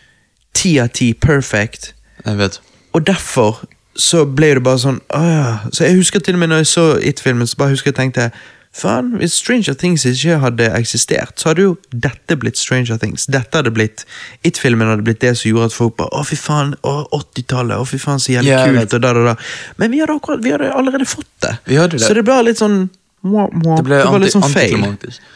ti 0.54 0.76
av 0.82 0.88
ti 0.96 1.12
perfect. 1.14 1.94
Jeg 2.24 2.38
vet. 2.38 2.60
Og 2.92 3.06
derfor 3.06 3.62
så 3.96 4.24
ble 4.24 4.54
det 4.56 4.64
bare 4.64 4.80
sånn 4.80 5.00
åh. 5.14 5.66
Så 5.72 5.86
jeg 5.86 5.96
husker 5.96 6.20
til 6.20 6.36
og 6.36 6.42
med 6.42 6.52
når 6.52 6.64
jeg 6.64 6.70
så 6.72 6.86
It-filmen, 7.00 7.48
så 7.48 7.56
bare 7.60 7.76
husker 7.76 7.92
jeg 7.92 7.98
tenkte 8.00 8.30
Faen, 8.76 9.14
hvis 9.16 9.38
Stranger 9.40 9.72
Things 9.78 10.04
ikke 10.08 10.36
hadde 10.42 10.66
eksistert, 10.76 11.38
så 11.40 11.50
hadde 11.50 11.64
jo 11.64 11.76
dette 11.92 12.36
blitt 12.36 12.60
Stranger 12.60 12.98
Things. 13.00 13.24
Dette 13.32 13.62
hadde 13.62 13.72
blitt 13.72 14.04
It-filmen 14.44 14.90
hadde 14.90 15.06
blitt 15.06 15.22
det 15.24 15.32
som 15.40 15.48
gjorde 15.48 15.70
at 15.70 15.76
folk 15.76 15.96
bare 15.96 16.12
Å, 16.12 16.24
fy 16.28 16.36
faen, 16.36 16.74
å, 16.84 16.94
80-tallet, 17.16 17.80
å, 17.80 17.88
fy 17.88 18.00
faen, 18.02 18.20
så 18.20 18.34
jævlig 18.34 18.52
yeah, 18.52 18.68
kult, 18.68 18.98
og 18.98 19.04
da, 19.06 19.14
da, 19.16 19.24
da. 19.30 19.34
Men 19.80 19.94
vi 19.94 20.02
hadde, 20.02 20.18
akkurat, 20.20 20.44
vi 20.44 20.52
hadde 20.52 20.70
allerede 20.76 21.08
fått 21.08 21.30
det. 21.46 21.54
Det. 21.64 22.02
Så 22.04 22.12
det 22.18 22.26
ble 22.26 22.36
litt 22.50 22.60
sånn 22.60 22.82
mwah, 23.26 23.48
mwah. 23.52 23.80
Det 23.80 23.86
ble 23.88 24.02
var 24.04 24.22
litt 24.22 24.36
sånn 24.36 24.48
feil. 24.52 24.84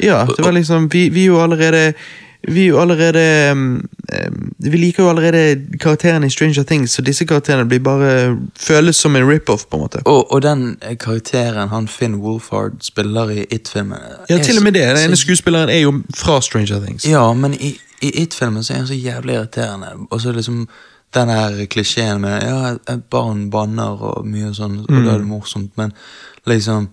Ja, 0.04 0.22
det 0.28 0.44
var 0.44 0.54
liksom 0.56 0.90
Vi, 0.92 1.08
vi 1.14 1.30
jo 1.30 1.40
allerede 1.40 1.94
vi 2.42 2.64
jo 2.66 2.80
allerede 2.80 3.52
um, 3.52 3.88
um, 4.26 4.52
Vi 4.58 4.76
liker 4.76 5.02
jo 5.02 5.08
allerede 5.08 5.78
karakterene 5.80 6.26
i 6.26 6.30
Stranger 6.30 6.62
Things, 6.62 6.90
så 6.90 7.02
disse 7.02 7.24
karakterene 7.24 7.68
blir 7.68 7.78
bare 7.78 8.36
føles 8.56 8.96
som 8.96 9.16
en 9.16 9.28
rip-off, 9.30 9.66
på 9.66 9.76
en 9.76 9.82
måte. 9.82 10.02
Og, 10.04 10.32
og 10.32 10.42
den 10.42 10.78
eh, 10.82 10.96
karakteren 10.96 11.68
han 11.68 11.88
Finn 11.88 12.14
Wolfhard 12.14 12.80
spiller 12.80 13.30
i 13.30 13.44
It-filmen 13.50 13.98
Ja, 14.28 14.38
er 14.38 14.42
til 14.42 14.58
og 14.58 14.64
med 14.64 14.72
det. 14.72 14.86
Den 14.88 15.10
ene 15.10 15.16
skuespilleren 15.16 15.68
er 15.68 15.78
jo 15.78 16.02
fra 16.16 16.40
Stranger 16.40 16.80
Things. 16.84 17.04
Ja, 17.04 17.32
men 17.32 17.54
i, 17.54 17.76
i 18.00 18.22
It-filmen 18.22 18.64
så 18.64 18.72
er 18.72 18.76
han 18.76 18.86
så 18.86 18.94
jævlig 18.94 19.34
irriterende. 19.34 19.92
Og 20.10 20.20
så 20.20 20.32
liksom 20.32 20.68
den 21.14 21.28
her 21.28 21.66
klisjeen 21.66 22.20
med 22.20 22.42
ja, 22.42 22.96
barn 23.10 23.50
banner 23.50 24.02
og 24.12 24.26
mye 24.26 24.52
sånn, 24.54 24.80
og 24.86 24.90
da 25.04 25.14
er 25.14 25.22
det 25.22 25.26
morsomt, 25.26 25.72
men 25.76 25.92
liksom 26.46 26.86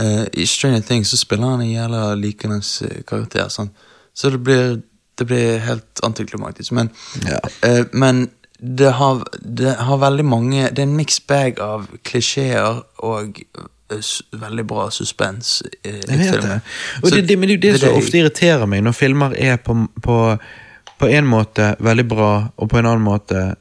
uh, 0.00 0.24
I 0.32 0.46
Stranger 0.46 0.80
Things 0.86 1.10
så 1.10 1.18
spiller 1.18 1.56
han 1.56 1.64
en 1.64 1.72
jævla 1.72 2.14
likende 2.14 2.60
eh, 2.86 3.02
karakter, 3.08 3.48
sant? 3.48 3.74
Så 4.16 4.30
det 4.32 4.38
blir, 4.46 4.78
det 5.20 5.26
blir 5.28 5.58
helt 5.64 6.00
antiklimatisk. 6.06 6.72
Men, 6.72 6.90
Ja. 7.28 7.38
eh, 7.68 7.84
men 7.92 8.26
det 8.58 8.90
har, 8.96 9.18
det 9.44 9.74
har 9.76 9.98
veldig 10.00 10.24
mange 10.24 10.70
Det 10.72 10.78
er 10.78 10.86
en 10.88 10.96
mixed 10.96 11.26
bag 11.28 11.58
av 11.60 11.86
klisjeer 12.08 12.78
og 13.04 13.42
eh, 13.92 14.00
veldig 14.32 14.64
bra 14.66 14.86
suspens. 14.90 15.62
i- 15.84 15.88
i 15.88 16.00
filmen. 16.00 16.48
det. 16.48 16.60
Og 17.02 17.08
Så 17.10 17.14
det, 17.16 17.26
det, 17.28 17.36
men 17.38 17.48
det 17.48 17.64
er 17.64 17.68
jo 17.68 17.72
det 17.72 17.80
som 17.80 17.94
ofte 17.98 18.18
irriterer 18.18 18.66
meg, 18.66 18.82
når 18.82 18.92
filmer 18.96 19.34
er 19.36 19.56
på, 19.56 19.76
på, 20.02 20.38
på 20.98 21.06
en 21.12 21.26
måte 21.28 21.76
veldig 21.80 22.08
bra, 22.08 22.48
og 22.56 22.68
på 22.72 22.78
en 22.78 22.86
annen 22.86 23.04
måte 23.04 23.56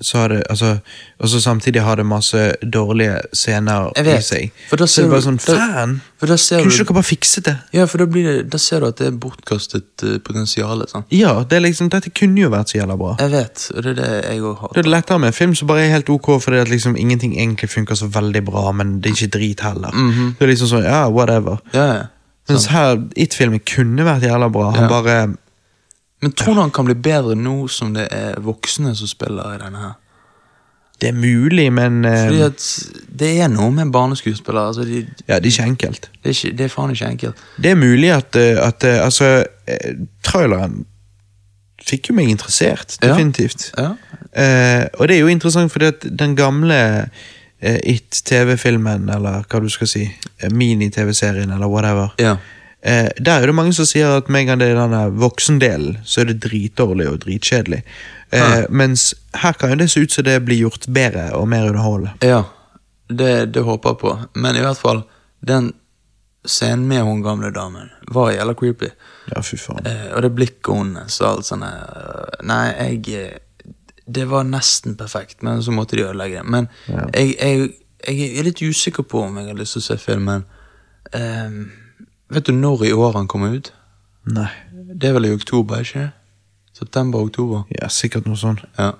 så 0.00 0.18
har 0.18 0.28
det 0.28 0.42
altså, 0.50 0.78
Og 1.20 1.28
så 1.28 1.40
samtidig 1.40 1.82
har 1.82 1.96
det 1.96 2.06
masse 2.06 2.54
dårlige 2.72 3.18
scener 3.36 3.90
Jeg 3.96 4.06
i 4.18 4.22
seg. 4.22 4.52
for 4.70 4.76
da 4.80 4.86
så 4.86 5.02
det 5.02 5.06
er 5.06 5.10
bare 5.10 5.20
sånn 5.26 5.36
da- 5.46 5.56
Fan! 5.58 6.00
for 6.18 6.26
da 6.26 6.36
ser 6.36 6.58
Kunne 6.62 6.70
du- 6.70 6.76
ikke 6.76 6.84
dere 6.86 6.94
bare 6.94 7.08
fikset 7.10 7.44
det? 7.44 7.56
Ja, 7.74 7.84
for 7.86 7.98
da, 7.98 8.06
blir 8.06 8.24
det, 8.24 8.50
da 8.50 8.58
ser 8.58 8.80
du 8.80 8.86
at 8.86 8.96
det 8.96 9.06
er 9.06 9.10
bortkastet 9.20 10.02
uh, 10.02 10.18
potensial. 10.24 10.86
sant? 10.88 11.04
Ja, 11.12 11.42
det 11.44 11.60
liksom, 11.62 11.90
dette 11.90 12.08
kunne 12.10 12.40
jo 12.40 12.48
vært 12.48 12.72
så 12.72 12.78
jævla 12.80 12.96
bra. 12.96 13.16
Jeg 13.20 13.30
vet, 13.30 13.70
og 13.76 13.82
det 13.82 13.90
er 13.98 14.00
det 14.02 14.24
jeg 14.30 14.40
òg 14.40 14.72
Det 14.74 14.86
er 14.86 14.90
lettere 14.90 15.18
med 15.20 15.26
en 15.28 15.32
film 15.32 15.54
som 15.54 15.68
bare 15.68 15.84
er 15.84 15.92
helt 15.92 16.08
ok, 16.08 16.40
fordi 16.40 16.56
at 16.64 16.68
liksom 16.68 16.96
ingenting 16.96 17.36
egentlig 17.36 17.68
funker 17.70 17.94
så 17.94 18.06
veldig 18.08 18.44
bra, 18.44 18.72
men 18.72 19.00
det 19.00 19.10
er 19.12 19.14
ikke 19.26 19.38
drit 19.38 19.60
heller. 19.60 19.90
Mhm. 19.92 20.36
Det 20.38 20.42
er 20.48 20.52
liksom 20.54 20.68
sånn, 20.72 20.84
ja, 20.84 21.08
whatever. 21.10 21.58
Ja, 21.74 21.86
ja. 21.92 22.02
Mens 22.48 22.66
her, 22.66 22.96
It-filmen 23.16 23.60
kunne 23.60 24.04
vært 24.04 24.22
jævla 24.22 24.50
bra. 24.52 24.70
Han 24.70 24.82
Ja. 24.82 24.88
bare 24.88 25.36
Men 26.24 26.32
tror 26.32 26.56
du 26.56 26.60
han 26.64 26.72
kan 26.74 26.86
bli 26.88 26.94
bedre 27.04 27.36
nå 27.36 27.58
som 27.72 27.92
det 27.96 28.06
er 28.14 28.40
voksne 28.44 28.94
som 28.96 29.10
spiller 29.10 29.54
i 29.54 29.60
denne 29.60 29.82
her? 29.82 29.92
Det 31.02 31.08
er 31.10 31.16
mulig, 31.18 31.66
men 31.74 32.04
eh, 32.06 32.20
Fordi 32.28 32.42
at 32.46 32.64
det 33.20 33.30
er 33.44 33.48
noe 33.52 33.72
med 33.74 33.90
barneskuespillere. 33.92 34.70
Altså 34.70 34.84
de, 34.88 35.00
Ja, 35.28 35.36
det 35.42 35.50
er 35.50 35.52
ikke 35.52 35.66
enkelt. 35.72 36.08
det, 36.22 36.30
er 36.30 36.36
ikke, 36.38 36.52
det 36.56 36.64
er 36.68 36.72
faen 36.72 36.94
ikke 36.94 37.08
enkelt. 37.16 37.42
Det 37.60 37.72
er 37.74 37.78
mulig 37.80 38.10
at, 38.14 38.36
eh, 38.40 38.56
at 38.62 38.86
eh, 38.88 39.00
Altså, 39.04 39.30
eh, 39.68 39.94
traileren 40.24 40.84
fikk 41.84 42.08
jo 42.08 42.14
meg 42.16 42.30
interessert, 42.32 42.94
Ja. 43.02 43.10
definitivt. 43.10 43.66
Ja. 43.76 43.90
Eh, 44.32 44.86
og 44.98 45.08
det 45.10 45.16
er 45.18 45.20
jo 45.26 45.26
interessant 45.34 45.72
fordi 45.74 45.90
at 45.92 46.06
den 46.18 46.36
gamle 46.38 46.78
eh, 47.60 47.78
It-TV-filmen, 47.92 49.10
eller 49.12 49.42
hva 49.50 49.60
du 49.60 49.68
skal 49.68 49.90
si, 49.90 50.06
eh, 50.40 50.50
mini-TV-serien, 50.50 51.52
eller 51.52 51.68
whatever, 51.68 52.14
ja. 52.22 52.36
Eh, 52.84 53.08
der 53.18 53.40
er 53.42 53.46
det 53.50 53.54
mange 53.56 53.72
som 53.76 53.86
sier 53.88 54.16
at 54.18 54.28
med 54.28 54.40
en 54.44 54.46
gang 54.52 54.60
det 54.60 54.68
er 54.72 54.80
denne 54.82 55.04
voksendelen, 55.20 55.98
så 56.04 56.20
er 56.22 56.30
det 56.32 56.40
dritdårlig 56.44 57.08
og 57.10 57.22
dritkjedelig. 57.24 57.82
Eh, 58.32 58.40
Ja. 58.40 58.66
Mens 58.70 59.14
her 59.34 59.52
kan 59.58 59.70
jo 59.70 59.76
det 59.82 59.90
se 59.90 60.00
ut 60.04 60.12
som 60.12 60.24
det 60.24 60.40
blir 60.44 60.58
gjort 60.66 60.86
bedre 60.92 61.30
og 61.38 61.48
mer 61.48 61.68
underholdende. 61.68 62.14
Ja, 62.22 62.42
det, 63.08 63.52
det 63.54 63.62
håper 63.62 63.90
jeg 63.94 63.98
på. 64.00 64.14
Men 64.34 64.56
i 64.56 64.60
hvert 64.64 64.80
fall, 64.80 65.04
den 65.46 65.72
scenen 66.46 66.88
med 66.88 67.02
hun 67.06 67.22
gamle 67.24 67.50
damen 67.54 67.90
var 68.12 68.32
jævla 68.34 68.54
creepy. 68.58 68.88
Ja, 69.32 69.40
fy 69.40 69.56
faen. 69.56 69.86
Eh, 69.86 70.10
og 70.16 70.22
det 70.26 70.32
blikket 70.36 70.74
hennes 70.76 71.20
og 71.22 71.28
alt 71.30 71.46
sånn 71.48 71.62
eh, 71.64 72.42
Nei, 72.44 72.66
jeg 72.76 73.14
eh, 73.16 73.70
Det 74.06 74.26
var 74.28 74.44
nesten 74.44 74.98
perfekt, 75.00 75.38
men 75.42 75.62
så 75.64 75.72
måtte 75.72 75.96
de 75.96 76.02
ødelegge 76.04 76.42
det. 76.42 76.50
Men 76.52 76.68
Ja. 76.88 77.06
jeg, 77.14 77.36
jeg, 77.40 77.70
jeg 78.08 78.34
er 78.38 78.44
litt 78.50 78.60
usikker 78.60 79.02
på 79.08 79.22
om 79.24 79.38
jeg 79.40 79.46
har 79.48 79.56
lyst 79.56 79.78
til 79.78 79.80
å 79.80 79.86
se 79.86 79.96
filmen. 80.02 80.44
Eh, 81.16 81.56
vet 82.34 82.46
du 82.48 82.52
når 82.52 82.84
i 82.88 82.92
år 82.92 83.16
han 83.18 83.28
kom 83.30 83.44
ut? 83.48 83.72
Nei. 84.34 84.48
Det 84.94 85.08
er 85.10 85.16
vel 85.16 85.26
i 85.30 85.34
oktober, 85.34 85.82
ikke? 85.84 86.08
September-oktober. 86.74 87.64
Ja, 87.80 87.88
sikkert 87.92 88.26
noe 88.26 88.36
sånt. 88.38 88.62
Ja. 88.78 88.92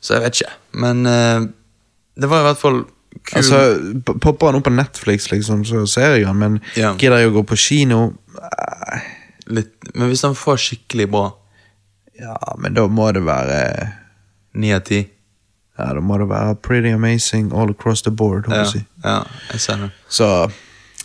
Så 0.00 0.14
jeg 0.16 0.22
vet 0.26 0.40
ikke. 0.40 0.52
Men 0.82 1.06
eh, 1.10 1.46
det 2.20 2.28
var 2.30 2.42
i 2.44 2.46
hvert 2.50 2.60
fall 2.60 2.82
kul 3.26 3.38
Altså, 3.40 3.58
Popper 4.20 4.50
han 4.50 4.58
opp 4.60 4.66
på 4.68 4.74
Netflix, 4.74 5.30
liksom, 5.32 5.64
så 5.66 5.86
ser 5.90 6.16
jeg 6.18 6.26
han, 6.28 6.36
men 6.38 6.58
Ja. 6.76 6.92
gidder 7.00 7.22
jeg 7.24 7.30
å 7.32 7.36
gå 7.38 7.42
på 7.48 7.56
kino? 7.58 8.00
Litt 9.46 9.72
Men 9.94 10.10
hvis 10.10 10.22
han 10.26 10.34
får 10.36 10.56
skikkelig 10.62 11.08
bra, 11.10 11.26
Ja, 12.20 12.36
men 12.58 12.74
da 12.74 12.86
må 12.88 13.10
det 13.12 13.22
være 13.26 13.92
ni 14.56 14.70
av 14.72 14.80
ti 14.88 15.02
Ja, 15.78 15.90
da 15.92 16.00
må 16.00 16.16
det 16.18 16.28
være 16.30 16.54
pretty 16.64 16.88
amazing 16.92 17.50
all 17.52 17.70
across 17.70 18.02
the 18.02 18.10
board, 18.10 18.46
ja, 18.48 18.62
jeg 18.62 18.66
si. 18.72 18.84
ja, 19.04 19.18
jeg 19.52 19.60
ser 19.60 19.76
det. 19.82 19.90
Så 20.08 20.28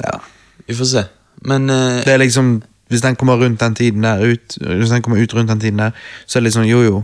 ja. 0.04 0.20
Vi 0.68 0.74
får 0.78 0.86
se. 0.94 1.04
Men 1.42 1.70
uh, 1.70 2.04
Det 2.06 2.14
er 2.14 2.18
liksom 2.22 2.62
Hvis 2.92 3.02
den 3.02 3.16
kommer 3.16 3.40
rundt 3.40 3.60
den 3.60 3.76
tiden 3.76 4.04
der 4.04 4.20
ut 4.20 4.58
Hvis 4.62 4.90
den 4.90 5.02
kommer 5.02 5.22
ut 5.24 5.34
rundt 5.34 5.50
den 5.50 5.60
tiden 5.60 5.80
der, 5.80 5.92
så 6.28 6.40
er 6.40 6.42
det 6.42 6.50
liksom 6.52 6.64
jo 6.64 6.82
jo. 6.84 7.04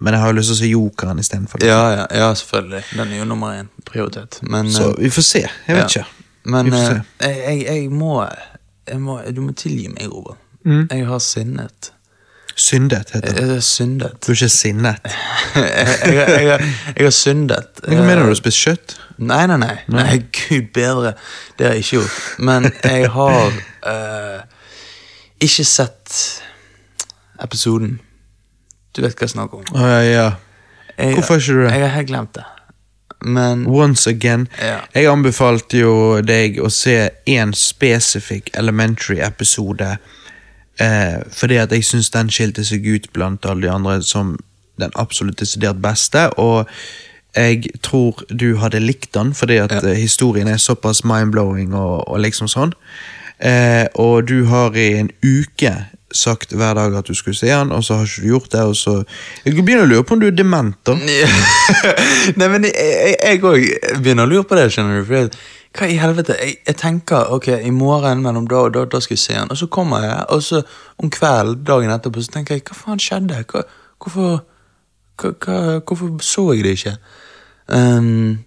Men 0.00 0.14
jeg 0.14 0.20
har 0.20 0.28
jo 0.28 0.36
lyst 0.38 0.46
til 0.46 0.54
å 0.54 0.58
se 0.58 0.68
Jokeren 0.70 1.18
istedenfor. 1.18 1.64
ja, 1.64 1.90
ja, 1.90 2.06
ja, 2.14 2.34
selvfølgelig. 2.34 2.82
Den 2.94 3.12
er 3.12 3.18
jo 3.18 3.24
nummer 3.24 3.56
én 3.58 3.66
prioritet. 3.84 4.38
Men, 4.42 4.70
Så 4.70 4.90
eh, 4.90 5.02
vi 5.02 5.10
får 5.10 5.22
se. 5.22 5.40
Jeg 5.66 5.76
vet 5.76 5.96
ja. 5.96 6.02
ikke. 6.02 6.26
Men 6.44 6.64
Vi 6.64 6.70
får 6.70 6.78
eh, 6.78 6.86
se. 6.86 7.00
jeg, 7.26 7.40
jeg, 7.46 7.64
jeg, 7.66 7.90
må, 7.90 8.26
jeg 8.88 9.00
må 9.00 9.20
Du 9.36 9.40
må 9.40 9.52
tilgi 9.52 9.88
meg, 9.88 10.06
Robert. 10.12 10.38
Mm. 10.64 10.88
Jeg 10.90 11.06
har 11.06 11.18
sinnet. 11.18 11.92
Syndet, 12.58 13.10
heter 13.14 13.30
det. 13.30 13.40
Jeg 13.40 13.50
har 13.52 13.60
syndet. 13.60 14.16
Du 14.26 14.32
er 14.32 14.34
ikke 14.34 14.48
sinnet. 14.48 14.96
jeg, 15.54 17.04
har 17.04 17.10
syndet. 17.14 17.82
Hva 17.84 18.00
mener 18.00 18.18
du? 18.18 18.24
Har 18.24 18.34
du 18.34 18.40
spist 18.40 18.64
kjøtt? 18.64 18.96
Nei, 19.18 19.44
nei, 19.46 19.60
nei. 19.62 19.76
Nei, 19.94 20.16
gud 20.34 20.72
bedre. 20.74 21.14
Det 21.58 21.68
har 21.68 21.78
jeg 21.78 21.86
ikke 21.86 22.00
gjort. 22.00 22.18
Men 22.50 22.68
jeg 22.82 23.08
har 23.14 23.56
uh, 23.86 24.42
ikke 25.40 25.64
sett 25.70 26.18
episoden. 27.42 28.00
Du 28.90 29.04
vet 29.06 29.14
hva 29.14 29.28
jeg 29.28 29.36
snakker 29.36 29.62
om. 29.62 29.72
Uh, 29.78 30.02
ja, 30.02 30.28
ja. 30.98 31.10
Hvorfor 31.14 31.36
har 31.36 31.42
ikke 31.44 31.58
du 31.60 31.62
det? 31.62 31.72
Jeg 31.72 31.86
har 31.86 31.94
helt 31.94 32.10
glemt 32.10 32.34
det. 32.34 32.46
Men 33.20 33.66
Once 33.66 34.10
again. 34.10 34.48
Ja. 34.62 34.78
Jeg 34.94 35.10
anbefalte 35.10 35.78
jo 35.78 35.94
deg 36.22 36.58
å 36.62 36.70
se 36.70 36.96
én 37.26 37.54
spesifikk 37.54 38.50
Elementary-episode, 38.58 39.96
eh, 40.80 41.18
fordi 41.32 41.56
at 41.56 41.72
jeg 41.72 41.84
syns 41.84 42.10
den 42.14 42.30
skilte 42.30 42.64
seg 42.64 42.86
ut 42.86 43.10
blant 43.12 43.46
alle 43.46 43.66
de 43.66 43.72
andre 43.72 43.98
som 44.02 44.36
den 44.78 44.94
absolutt 44.94 45.40
desidert 45.40 45.82
beste, 45.82 46.28
og 46.38 46.68
jeg 47.36 47.68
tror 47.82 48.22
du 48.30 48.56
hadde 48.62 48.80
likt 48.80 49.12
den, 49.14 49.34
fordi 49.34 49.60
at 49.62 49.72
ja. 49.72 49.92
historien 49.94 50.48
er 50.48 50.56
såpass 50.56 51.04
mind-blowing 51.04 51.74
og, 51.76 52.08
og 52.08 52.20
liksom 52.24 52.48
sånn. 52.50 52.72
Eh, 53.38 53.86
og 53.94 54.26
du 54.28 54.44
har 54.50 54.74
i 54.74 54.94
en 54.98 55.10
uke 55.22 55.74
sagt 56.14 56.54
hver 56.56 56.72
dag 56.78 56.94
at 56.96 57.06
du 57.06 57.14
skulle 57.14 57.36
se 57.36 57.50
den, 57.50 57.72
og 57.72 57.84
så 57.84 57.98
har 57.98 58.08
ikke 58.08 58.24
du 58.24 58.30
gjort 58.32 58.52
det, 58.52 58.62
og 58.62 58.76
så 58.76 58.94
Jeg 59.44 59.60
begynner 59.60 59.84
å 59.84 59.90
lure 59.90 60.06
på 60.08 60.16
om 60.16 60.22
du 60.22 60.26
er 60.30 60.36
dement, 60.36 60.74
da. 60.88 60.96
Nei, 62.38 62.48
men 62.48 62.64
jeg 62.70 63.42
òg 63.44 63.68
begynner 64.00 64.24
å 64.24 64.30
lure 64.30 64.48
på 64.48 64.58
det, 64.58 64.70
skjønner 64.72 65.02
du. 65.02 65.04
For 65.04 65.20
jeg- 65.20 65.32
hva 65.78 65.86
i 65.88 65.96
helvete? 66.00 66.34
Jeg, 66.42 66.56
jeg 66.66 66.76
tenker 66.80 67.30
ok, 67.34 67.48
i 67.64 67.70
morgen 67.70 68.22
mellom 68.24 68.48
da 68.50 68.64
og 68.66 68.74
da, 68.74 68.84
da 68.90 69.00
skal 69.04 69.14
jeg 69.14 69.22
se 69.22 69.36
han. 69.38 69.50
Og 69.50 69.56
så 69.60 69.66
kommer 69.66 70.02
jeg, 70.04 70.24
og 70.28 70.42
så 70.42 70.62
om 70.98 71.10
kvelden 71.10 71.64
dagen 71.68 71.90
etterpå 71.94 72.22
så 72.24 72.32
tenker 72.34 72.58
jeg 72.58 72.66
hva 72.68 72.76
faen 72.80 73.02
skjedde? 73.02 73.44
Hva, 73.52 73.62
hvorfor, 74.02 74.42
hva, 75.22 75.32
hva, 75.46 75.62
hvorfor 75.86 76.18
så 76.24 76.44
jeg 76.56 76.64
det 76.66 76.76
ikke? 76.78 76.94
Um, 77.68 78.38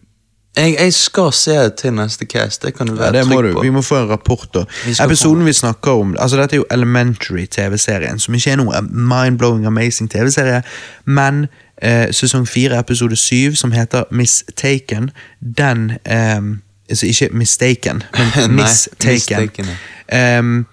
jeg, 0.57 0.73
jeg 0.79 0.93
skal 0.93 1.29
se 1.32 1.53
til 1.79 1.93
neste 1.95 2.25
cast, 2.27 2.65
det 2.65 2.73
kan 2.75 2.88
du 2.89 2.93
Ja, 2.97 2.99
være 3.05 3.19
det 3.21 3.27
må 3.29 3.38
trygg 3.39 3.51
du. 3.51 3.53
på. 3.55 3.61
Vi 3.63 3.69
må 3.71 3.82
få 3.82 4.01
en 4.01 4.09
rapport, 4.09 4.47
da. 4.53 4.59
Vi 4.86 4.91
Episoden 4.91 5.05
Episoden 5.05 5.45
vi 5.45 5.53
snakker 5.53 5.91
om 5.91 6.15
altså 6.19 6.38
Dette 6.41 6.55
er 6.55 6.57
jo 6.57 6.65
Elementary, 6.71 7.45
TV-serien, 7.45 8.19
som 8.19 8.36
ikke 8.36 8.51
er 8.51 8.59
noe 8.59 8.82
mind-blowing, 8.91 9.63
amazing 9.69 10.09
TV-serie, 10.11 10.59
men 11.05 11.45
eh, 11.82 12.09
sesong 12.11 12.43
fire, 12.47 12.79
episode 12.84 13.15
syv, 13.15 13.55
som 13.55 13.71
heter 13.71 14.03
Mistaken, 14.11 15.11
den 15.57 15.91
eh, 16.05 16.41
Altså 16.91 17.07
ikke 17.07 17.29
Mistaken, 17.31 18.03
men 18.17 18.55
Mistaken. 18.59 19.71
Em, 20.11 20.65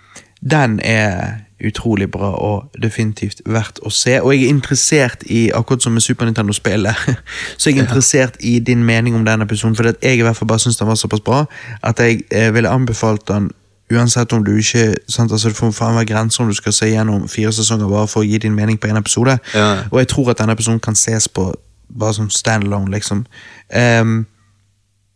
den 0.51 0.81
er 0.83 1.39
utrolig 1.65 2.11
bra 2.11 2.31
og 2.31 2.71
definitivt 2.83 3.41
verdt 3.47 3.81
å 3.83 3.91
se. 3.91 4.21
Og 4.23 4.33
jeg 4.35 4.45
er 4.47 4.53
interessert 4.55 5.25
i, 5.27 5.49
akkurat 5.55 5.83
som 5.83 5.95
med 5.97 6.05
Super 6.05 6.29
Nintendo-spillet, 6.29 6.95
så 7.59 7.71
jeg 7.71 7.79
er 7.79 7.87
interessert 7.87 8.39
i 8.41 8.59
din 8.59 8.85
mening 8.87 9.17
om 9.19 9.25
den 9.27 9.43
episoden. 9.43 9.77
For 9.77 9.91
jeg 9.91 10.19
i 10.19 10.23
hvert 10.23 10.37
fall 10.39 10.51
bare 10.51 10.63
syns 10.63 10.79
den 10.79 10.91
var 10.91 10.99
såpass 11.01 11.25
bra 11.25 11.45
at 11.83 12.03
jeg 12.03 12.23
eh, 12.31 12.55
ville 12.55 12.71
anbefalt 12.71 13.27
den 13.29 13.51
uansett 13.91 14.33
om 14.33 14.45
du 14.45 14.53
ikke 14.57 14.95
sant, 15.09 15.33
altså 15.33 15.49
Det 15.49 15.57
får 15.57 15.71
faen 15.73 15.95
være 15.97 16.11
grenser 16.11 16.43
om 16.43 16.51
du 16.51 16.55
skal 16.55 16.73
se 16.73 16.91
gjennom 16.91 17.29
fire 17.29 17.53
sesonger 17.53 17.89
bare 17.89 18.09
for 18.09 18.21
å 18.21 18.29
gi 18.29 18.39
din 18.39 18.55
mening 18.55 18.79
på 18.81 18.91
én 18.91 18.99
episode. 19.01 19.39
Ja. 19.55 19.89
Og 19.91 20.03
jeg 20.03 20.09
tror 20.13 20.31
at 20.31 20.43
denne 20.43 20.53
episoden 20.53 20.81
kan 20.81 20.97
ses 20.97 21.29
på 21.29 21.55
bare 21.99 22.15
som 22.15 22.31
standalone, 22.31 22.91
liksom. 22.93 23.25
Em, 23.73 24.27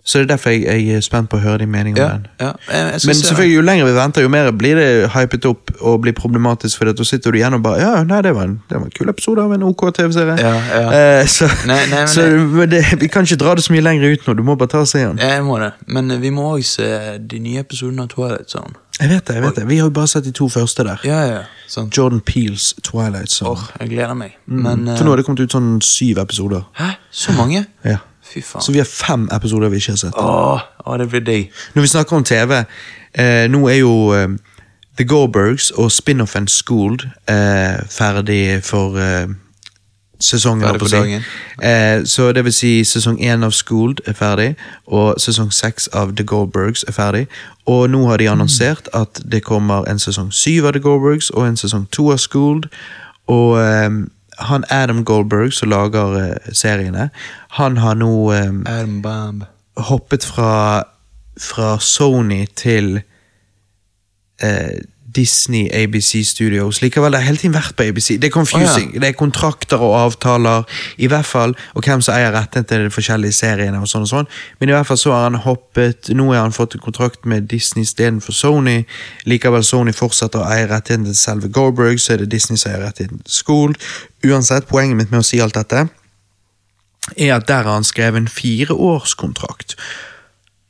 så 0.04 0.18
det 0.18 0.24
er 0.24 0.30
derfor 0.32 0.50
jeg, 0.50 0.62
jeg 0.66 0.96
er 0.98 1.00
spent 1.06 1.28
på 1.30 1.36
å 1.38 1.42
høre 1.44 1.58
din 1.62 1.70
mening 1.70 1.94
om 1.94 2.00
Ja, 2.02 2.08
den. 2.16 2.24
ja. 2.40 2.48
Men 2.72 2.98
selvfølgelig, 3.00 3.54
jo 3.54 3.60
lenger 3.62 3.84
vi 3.86 3.92
venter, 3.94 4.22
jo 4.24 4.28
mer 4.34 4.48
blir 4.50 4.74
det 4.74 5.10
hypet 5.14 5.44
opp 5.46 5.70
og 5.80 6.00
blir 6.02 6.12
problematisk, 6.18 6.78
for 6.80 6.90
da 6.90 7.04
sitter 7.06 7.30
du 7.30 7.38
igjen 7.38 7.54
og 7.54 7.62
bare 7.62 7.78
Ja, 7.84 8.02
nei, 8.02 8.18
det 8.26 8.32
var 8.34 8.48
en, 8.50 8.56
det 8.70 8.80
var 8.80 8.88
en 8.88 8.94
kul 8.98 9.08
episode 9.12 9.44
av 9.44 9.52
en 9.54 9.62
OK 9.62 9.84
TV-serie. 9.94 10.34
Ja, 10.42 10.54
ja. 10.74 10.90
Eh, 11.20 11.26
så 11.30 11.46
Nei, 11.70 11.78
nei, 11.92 12.02
men 12.02 12.10
så 12.10 12.66
det, 12.66 12.82
vi 13.00 13.08
kan 13.14 13.22
ikke 13.28 13.38
dra 13.44 13.54
det 13.54 13.62
så 13.68 13.72
mye 13.76 13.86
lenger 13.86 14.10
ut 14.16 14.26
nå, 14.26 14.34
du 14.34 14.42
må 14.42 14.58
bare 14.58 14.74
ta 14.74 14.82
og 14.82 14.90
se 14.90 15.04
den. 15.06 15.22
Jeg 15.22 15.44
må 15.46 15.58
det, 15.62 15.70
men 15.86 16.10
vi 16.20 16.30
må 16.34 16.50
òg 16.56 16.66
se 16.66 16.90
de 17.22 17.38
nye 17.46 17.62
episodene 17.62 18.02
av 18.02 18.10
Twilight 18.10 18.50
Zone. 18.50 18.74
Jeg 19.00 19.08
vet 19.08 19.24
det, 19.26 19.34
jeg 19.38 19.42
vet 19.42 19.56
det. 19.56 19.68
Vi 19.70 19.78
har 19.80 19.86
jo 19.88 19.94
bare 19.96 20.10
sett 20.10 20.26
de 20.26 20.30
to 20.36 20.46
første 20.52 20.84
der. 20.84 21.00
Ja, 21.08 21.22
ja, 21.30 21.38
sant. 21.70 21.94
Jordan 21.96 22.20
Peels 22.20 22.72
Twilight 22.84 23.30
Zone. 23.32 23.54
Åh, 23.56 23.70
jeg 23.80 23.94
gleder 23.94 24.14
meg. 24.18 24.34
Men 24.46 24.82
Så 24.96 25.02
nå 25.06 25.08
eh, 25.08 25.14
har 25.14 25.22
det 25.22 25.24
kommet 25.30 25.40
ut 25.46 25.54
sånn 25.54 25.76
syv 25.82 26.18
episoder. 26.26 26.66
Hæ? 26.78 26.90
Så 27.10 27.32
mange? 27.38 27.64
Ja. 27.86 28.02
Fy 28.34 28.40
faen. 28.42 28.62
Så 28.62 28.72
vi 28.72 28.78
har 28.78 28.88
fem 28.88 29.28
episoder 29.32 29.68
vi 29.68 29.76
ikke 29.82 29.92
har 29.92 29.96
sett. 29.96 30.16
Åh, 30.16 30.60
åh, 30.86 30.98
det 30.98 31.08
blir 31.12 31.20
deg. 31.20 31.50
Når 31.74 31.82
vi 31.82 31.88
snakker 31.88 32.16
om 32.16 32.24
TV, 32.24 32.64
eh, 33.14 33.44
nå 33.50 33.66
er 33.68 33.78
jo 33.82 33.94
eh, 34.16 34.28
The 34.98 35.04
Goldbergs 35.04 35.70
og 35.70 35.92
spin-offen 35.92 36.48
Schooled 36.48 37.06
eh, 37.28 37.80
ferdig 37.90 38.64
for 38.64 38.96
eh, 39.00 39.28
sesongen. 40.20 40.64
Ferdig 40.68 40.80
for 40.80 40.88
dagen. 40.96 41.24
Eh, 41.62 42.06
så 42.06 42.32
det 42.32 42.44
vil 42.44 42.52
si 42.52 42.72
sesong 42.84 43.20
én 43.20 43.44
av 43.44 43.52
Schooled 43.56 44.00
er 44.06 44.12
ferdig, 44.12 44.54
og 44.86 45.20
sesong 45.20 45.52
seks 45.52 45.88
av 45.92 46.16
The 46.16 46.24
Goldbergs 46.24 46.84
er 46.88 46.92
ferdig. 46.92 47.26
Og 47.66 47.90
nå 47.90 48.06
har 48.08 48.16
de 48.16 48.28
annonsert 48.30 48.88
at 48.94 49.22
det 49.32 49.42
kommer 49.44 49.84
en 49.90 49.98
sesong 49.98 50.32
syv 50.32 50.66
av 50.66 50.72
The 50.72 50.80
Goldbergs 50.80 51.30
og 51.30 51.48
en 51.48 51.56
sesong 51.56 51.88
to 51.92 52.10
av 52.12 52.18
Schooled. 52.18 52.68
Og 53.26 53.58
eh, 53.60 53.90
han 54.48 54.64
Adam 54.70 55.04
Goldberg 55.04 55.52
som 55.54 55.70
lager 55.72 56.16
eh, 56.20 56.52
seriene, 56.52 57.10
han 57.58 57.76
har 57.82 57.98
nå 57.98 58.32
um, 58.32 59.44
hoppet 59.76 60.24
fra, 60.24 60.82
fra 61.40 61.76
Sony 61.80 62.46
til 62.58 63.00
eh, 64.42 64.82
Disney 65.14 65.68
ABC 65.72 66.24
Studios. 66.26 66.82
Likevel, 66.82 67.12
det 67.12 67.20
har 67.20 67.26
hele 67.26 67.40
tiden 67.40 67.54
vært 67.54 67.76
på 67.76 67.86
ABC. 67.88 68.08
Det 68.20 68.30
er 68.30 68.34
confusing. 68.34 68.92
Det 68.94 69.08
er 69.08 69.16
kontrakter 69.18 69.82
og 69.82 69.94
avtaler, 70.00 70.66
i 70.96 71.06
hvert 71.06 71.26
fall, 71.26 71.56
og 71.74 71.86
hvem 71.86 72.02
som 72.02 72.16
eier 72.16 72.34
retten 72.34 72.64
til 72.64 72.86
de 72.86 72.90
forskjellige 72.90 73.32
seriene. 73.32 73.80
og 73.80 73.88
sånn 73.88 74.06
og 74.06 74.12
sånn. 74.12 74.30
Men 74.60 74.68
i 74.68 74.76
hvert 74.76 74.86
fall 74.86 74.98
så 74.98 75.12
har 75.12 75.24
han 75.30 75.40
hoppet 75.46 76.12
Nå 76.12 76.32
har 76.32 76.42
han 76.42 76.52
fått 76.52 76.76
kontrakt 76.80 77.26
med 77.26 77.48
Disney 77.50 77.82
istedenfor 77.82 78.32
Sony. 78.32 78.84
Likevel 79.24 79.64
Sony 79.64 79.92
fortsetter 79.92 80.42
å 80.42 80.48
eie 80.50 80.68
rettigheten 80.70 81.04
til 81.08 81.16
selve 81.16 81.48
Goldberg, 81.48 82.00
så 82.00 82.14
er 82.14 82.22
det 82.22 82.30
Disney 82.30 82.56
som 82.56 82.72
eier 82.72 82.86
rettigheten 82.86 83.22
til 83.24 83.32
School. 83.32 83.74
Uansett, 84.24 84.68
poenget 84.68 84.96
mitt 84.96 85.10
med 85.10 85.20
å 85.20 85.26
si 85.26 85.40
alt 85.42 85.58
dette 85.58 85.88
er 87.16 87.34
at 87.34 87.48
der 87.48 87.66
har 87.66 87.72
han 87.72 87.84
skrevet 87.84 88.20
en 88.20 88.28
fireårskontrakt. 88.28 89.76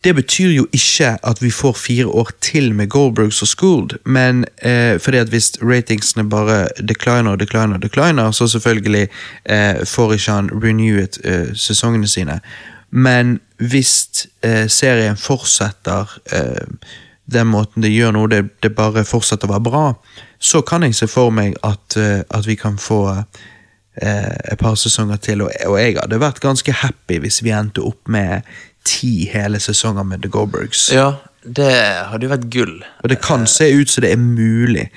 Det 0.05 0.15
betyr 0.15 0.51
jo 0.51 0.67
ikke 0.75 1.13
at 1.23 1.43
vi 1.43 1.51
får 1.51 1.73
fire 1.79 2.07
år 2.07 2.31
til 2.41 2.75
med 2.75 2.89
Goldbergs 2.91 3.43
og 3.43 3.49
Schooled, 3.49 3.99
men 4.05 4.45
eh, 4.63 5.01
fordi 5.01 5.17
at 5.17 5.29
hvis 5.29 5.53
ratingsene 5.63 6.29
bare 6.31 6.69
decliner 6.89 7.31
og 7.31 7.41
decliner 7.41 7.79
decliner, 7.79 8.31
så 8.31 8.47
selvfølgelig 8.47 9.09
eh, 9.45 9.87
får 9.87 10.13
ikke 10.13 10.33
han 10.33 10.51
renewet 10.65 11.19
eh, 11.25 11.55
sesongene 11.55 12.09
sine. 12.09 12.41
Men 12.91 13.41
hvis 13.57 14.27
eh, 14.43 14.69
serien 14.69 15.17
fortsetter 15.17 16.19
eh, 16.33 16.67
den 17.33 17.47
måten 17.47 17.83
det 17.83 17.95
gjør 17.95 18.11
nå, 18.11 18.27
det, 18.27 18.43
det 18.63 18.75
bare 18.75 19.05
fortsetter 19.05 19.47
å 19.47 19.55
være 19.55 19.67
bra, 19.71 19.85
så 20.43 20.61
kan 20.67 20.83
jeg 20.83 20.99
se 20.99 21.07
for 21.07 21.31
meg 21.31 21.55
at, 21.63 21.97
eh, 21.97 22.21
at 22.31 22.47
vi 22.47 22.59
kan 22.59 22.75
få 22.79 23.07
eh, 23.15 24.35
et 24.53 24.59
par 24.59 24.75
sesonger 24.75 25.23
til, 25.23 25.47
og, 25.47 25.55
og 25.67 25.79
jeg 25.79 25.97
hadde 26.01 26.21
vært 26.21 26.43
ganske 26.43 26.75
happy 26.83 27.23
hvis 27.23 27.41
vi 27.47 27.55
endte 27.55 27.87
opp 27.87 28.11
med 28.11 28.43
ti 28.85 29.29
hele 29.33 29.61
sesonger 29.61 30.03
med 30.03 30.23
The 30.23 30.31
Goldbergs. 30.33 30.91
Ja, 30.93 31.15
det 31.43 31.73
hadde 32.11 32.27
jo 32.27 32.33
vært 32.33 32.51
gull. 32.51 32.77
Og 33.03 33.11
det 33.11 33.21
kan 33.23 33.47
se 33.47 33.71
ut 33.75 33.91
som 33.91 34.05
det 34.05 34.13
er 34.13 34.21
mulig. 34.21 34.89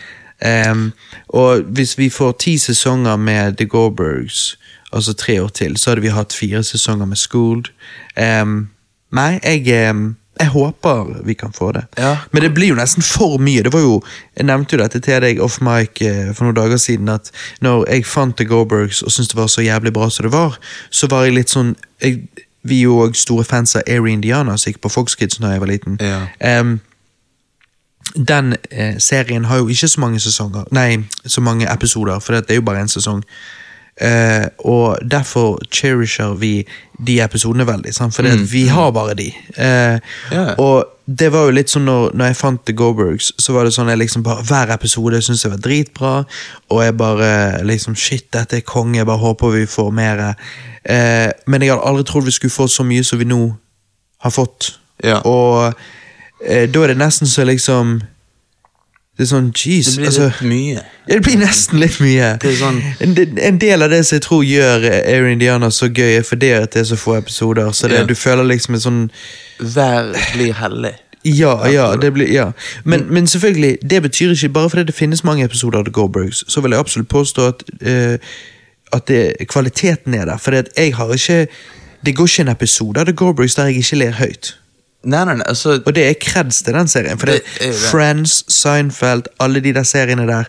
Um, 0.46 0.92
og 1.28 1.62
hvis 1.78 1.98
vi 1.98 2.10
får 2.10 2.36
ti 2.40 2.58
sesonger 2.58 3.16
med 3.16 3.58
The 3.58 3.66
Goldbergs, 3.66 4.58
altså 4.94 5.14
tre 5.14 5.42
år 5.42 5.48
til, 5.48 5.78
så 5.78 5.90
hadde 5.90 6.02
vi 6.02 6.14
hatt 6.14 6.34
fire 6.34 6.64
sesonger 6.64 7.06
med 7.06 7.18
Schooled. 7.18 7.72
Um, 8.18 8.70
nei, 9.12 9.40
jeg, 9.44 9.90
um, 9.90 10.16
jeg 10.40 10.48
håper 10.48 11.22
vi 11.26 11.34
kan 11.34 11.54
få 11.54 11.72
det. 11.72 11.86
Ja. 11.98 12.18
Men 12.32 12.42
det 12.42 12.54
blir 12.54 12.74
jo 12.74 12.76
nesten 12.80 13.04
for 13.04 13.40
mye. 13.40 13.64
Det 13.64 13.74
var 13.74 13.82
jo, 13.82 14.02
Jeg 14.38 14.46
nevnte 14.46 14.76
jo 14.76 14.84
dette 14.84 15.00
til 15.00 15.22
deg 15.22 15.40
off 15.40 15.62
mic 15.62 16.02
eh, 16.02 16.34
for 16.34 16.46
noen 16.46 16.56
dager 16.56 16.78
siden, 16.78 17.10
at 17.10 17.32
når 17.62 17.86
jeg 17.90 18.06
fant 18.06 18.38
The 18.38 18.46
Goldbergs 18.46 19.02
og 19.02 19.12
syntes 19.12 19.32
det 19.32 19.40
var 19.40 19.48
så 19.48 19.62
jævlig 19.62 19.94
bra 19.94 20.10
som 20.10 20.28
det 20.28 20.34
var, 20.34 20.60
så 20.90 21.08
var 21.08 21.24
jeg 21.24 21.38
litt 21.38 21.54
sånn 21.54 21.76
jeg, 22.04 22.28
Vi 22.66 22.80
er 22.80 22.88
jo 22.90 22.98
òg 23.06 23.16
store 23.16 23.46
fans 23.46 23.76
av 23.78 23.86
Airy 23.88 24.12
Indiana, 24.16 24.58
som 24.58 24.72
gikk 24.72 24.82
på 24.82 24.90
Fox 24.90 25.16
Kids 25.16 25.38
da 25.42 25.54
jeg 25.54 25.62
var 25.62 25.70
liten. 25.70 26.00
Ja. 26.02 26.26
Um, 26.60 26.80
den 28.16 28.56
eh, 28.72 28.96
serien 29.00 29.46
har 29.46 29.58
jo 29.58 29.68
ikke 29.68 29.88
så 29.88 30.00
mange 30.00 30.20
sesonger 30.20 30.64
Nei, 30.72 31.04
så 31.26 31.42
mange 31.42 31.68
episoder, 31.74 32.20
for 32.20 32.34
det 32.34 32.50
er 32.50 32.62
jo 32.62 32.66
bare 32.66 32.82
én 32.84 32.92
sesong. 32.92 33.24
Eh, 34.02 34.48
og 34.68 34.98
derfor 35.12 35.56
cherisher 35.72 36.34
vi 36.36 36.66
de 37.08 37.22
episodene 37.24 37.68
veldig, 37.68 37.94
sant? 37.96 38.16
for 38.16 38.24
Mm. 38.24 38.52
vi 38.52 38.68
har 38.68 38.92
bare 38.92 39.14
de. 39.14 39.34
Eh, 39.58 40.00
yeah. 40.32 40.56
Og 40.60 40.86
det 41.06 41.32
var 41.32 41.46
jo 41.46 41.52
litt 41.52 41.70
sånn 41.70 41.86
når, 41.86 42.12
når 42.14 42.26
jeg 42.26 42.36
fant 42.36 42.66
The 42.66 42.74
Goldbergs, 42.74 43.32
så 43.38 43.54
var 43.54 43.64
det 43.64 43.74
sånn 43.74 43.88
jeg 43.88 43.98
liksom 43.98 44.24
bare 44.24 44.44
Hver 44.44 44.74
episode 44.74 45.22
syntes 45.22 45.44
jeg 45.44 45.52
var 45.52 45.62
dritbra, 45.62 46.14
og 46.70 46.84
jeg 46.84 46.98
bare 46.98 47.64
liksom 47.64 47.96
Shit, 47.96 48.32
dette 48.34 48.58
er 48.58 48.66
konge, 48.66 48.98
jeg 48.98 49.06
bare 49.06 49.22
håper 49.22 49.54
vi 49.54 49.66
får 49.66 49.92
mer. 49.92 50.36
Eh, 50.84 51.32
men 51.48 51.62
jeg 51.62 51.72
hadde 51.72 51.86
aldri 51.86 52.04
trodd 52.04 52.26
vi 52.26 52.32
skulle 52.32 52.52
få 52.52 52.68
så 52.68 52.84
mye 52.84 53.04
som 53.04 53.20
vi 53.20 53.26
nå 53.26 53.56
har 54.26 54.32
fått. 54.32 54.80
Yeah. 55.04 55.22
Og 55.26 55.74
eh, 56.42 56.66
da 56.72 56.84
er 56.84 56.88
det 56.94 56.98
nesten 56.98 57.28
så 57.28 57.46
liksom 57.46 58.02
Det 59.18 59.24
er 59.24 59.30
sånn, 59.30 59.52
jeez, 59.56 59.86
Det 59.86 59.96
blir 59.98 60.06
altså, 60.08 60.26
litt 60.28 60.42
mye. 60.52 60.82
Det 61.08 61.22
blir 61.24 61.38
nesten 61.40 61.80
litt 61.80 62.00
mye. 62.04 62.34
Det 62.42 62.58
sånn- 62.60 62.82
en, 63.00 63.38
en 63.40 63.58
del 63.58 63.82
av 63.86 63.90
det 63.90 64.02
som 64.06 64.16
jeg 64.18 64.22
tror 64.26 64.44
gjør 64.44 64.84
Air 64.92 65.28
Indiana 65.32 65.70
så 65.72 65.88
gøy, 65.88 66.18
er 66.18 66.22
fordi 66.28 66.50
at 66.52 66.74
det 66.74 66.82
er 66.82 66.84
så 66.90 66.96
få 67.00 67.16
episoder. 67.18 67.72
Så 67.72 67.88
det, 67.88 68.00
Ja. 68.00 68.04
du 68.06 68.14
føler 68.16 68.44
liksom 68.44 68.74
en 68.76 68.82
sånn 68.82 69.12
Hver 69.60 70.12
blir 70.34 70.54
hellig. 70.54 70.96
Ja, 71.24 71.66
ja, 71.68 71.96
det 71.96 72.14
blir, 72.14 72.28
ja. 72.30 72.52
Men, 72.84 73.00
Mm. 73.02 73.14
men 73.14 73.28
selvfølgelig, 73.28 73.78
det 73.90 74.02
betyr 74.04 74.32
ikke 74.36 74.50
bare 74.54 74.70
fordi 74.70 74.84
det 74.84 74.96
finnes 74.96 75.24
mange 75.24 75.44
episoder 75.46 75.80
av 75.80 75.86
The 75.86 75.92
Goldbergs, 75.92 76.44
så 76.48 76.62
vil 76.62 76.72
jeg 76.72 76.80
absolutt 76.80 77.08
påstå 77.10 77.48
at, 77.48 77.64
uh, 77.88 78.18
at 78.94 79.08
det, 79.08 79.48
kvaliteten 79.48 80.14
er 80.14 80.26
der. 80.26 80.38
For 80.38 80.52
jeg 80.52 80.94
har 80.96 81.08
ikke 81.14 81.48
Det 82.06 82.16
går 82.16 82.26
ikke 82.28 82.40
en 82.42 82.48
episode 82.50 83.00
av 83.00 83.06
The 83.06 83.14
Goldbergs 83.14 83.56
der 83.56 83.66
jeg 83.66 83.76
ikke 83.78 83.96
ler 83.96 84.12
høyt. 84.12 84.54
Nei, 85.06 85.26
nei, 85.26 85.36
nei, 85.36 85.44
altså 85.48 85.76
Og 85.86 85.94
det 85.96 86.04
er 86.10 86.14
creds 86.22 86.62
til 86.66 86.74
den 86.74 86.88
serien. 86.88 87.18
For 87.20 87.26
det, 87.30 87.42
Det 87.60 87.68
det. 87.72 87.76
Friends, 87.92 88.44
Seinfeld, 88.54 89.28
alle 89.40 89.60
de 89.62 89.74
der 89.74 89.84
seriene 89.84 90.26
der, 90.28 90.44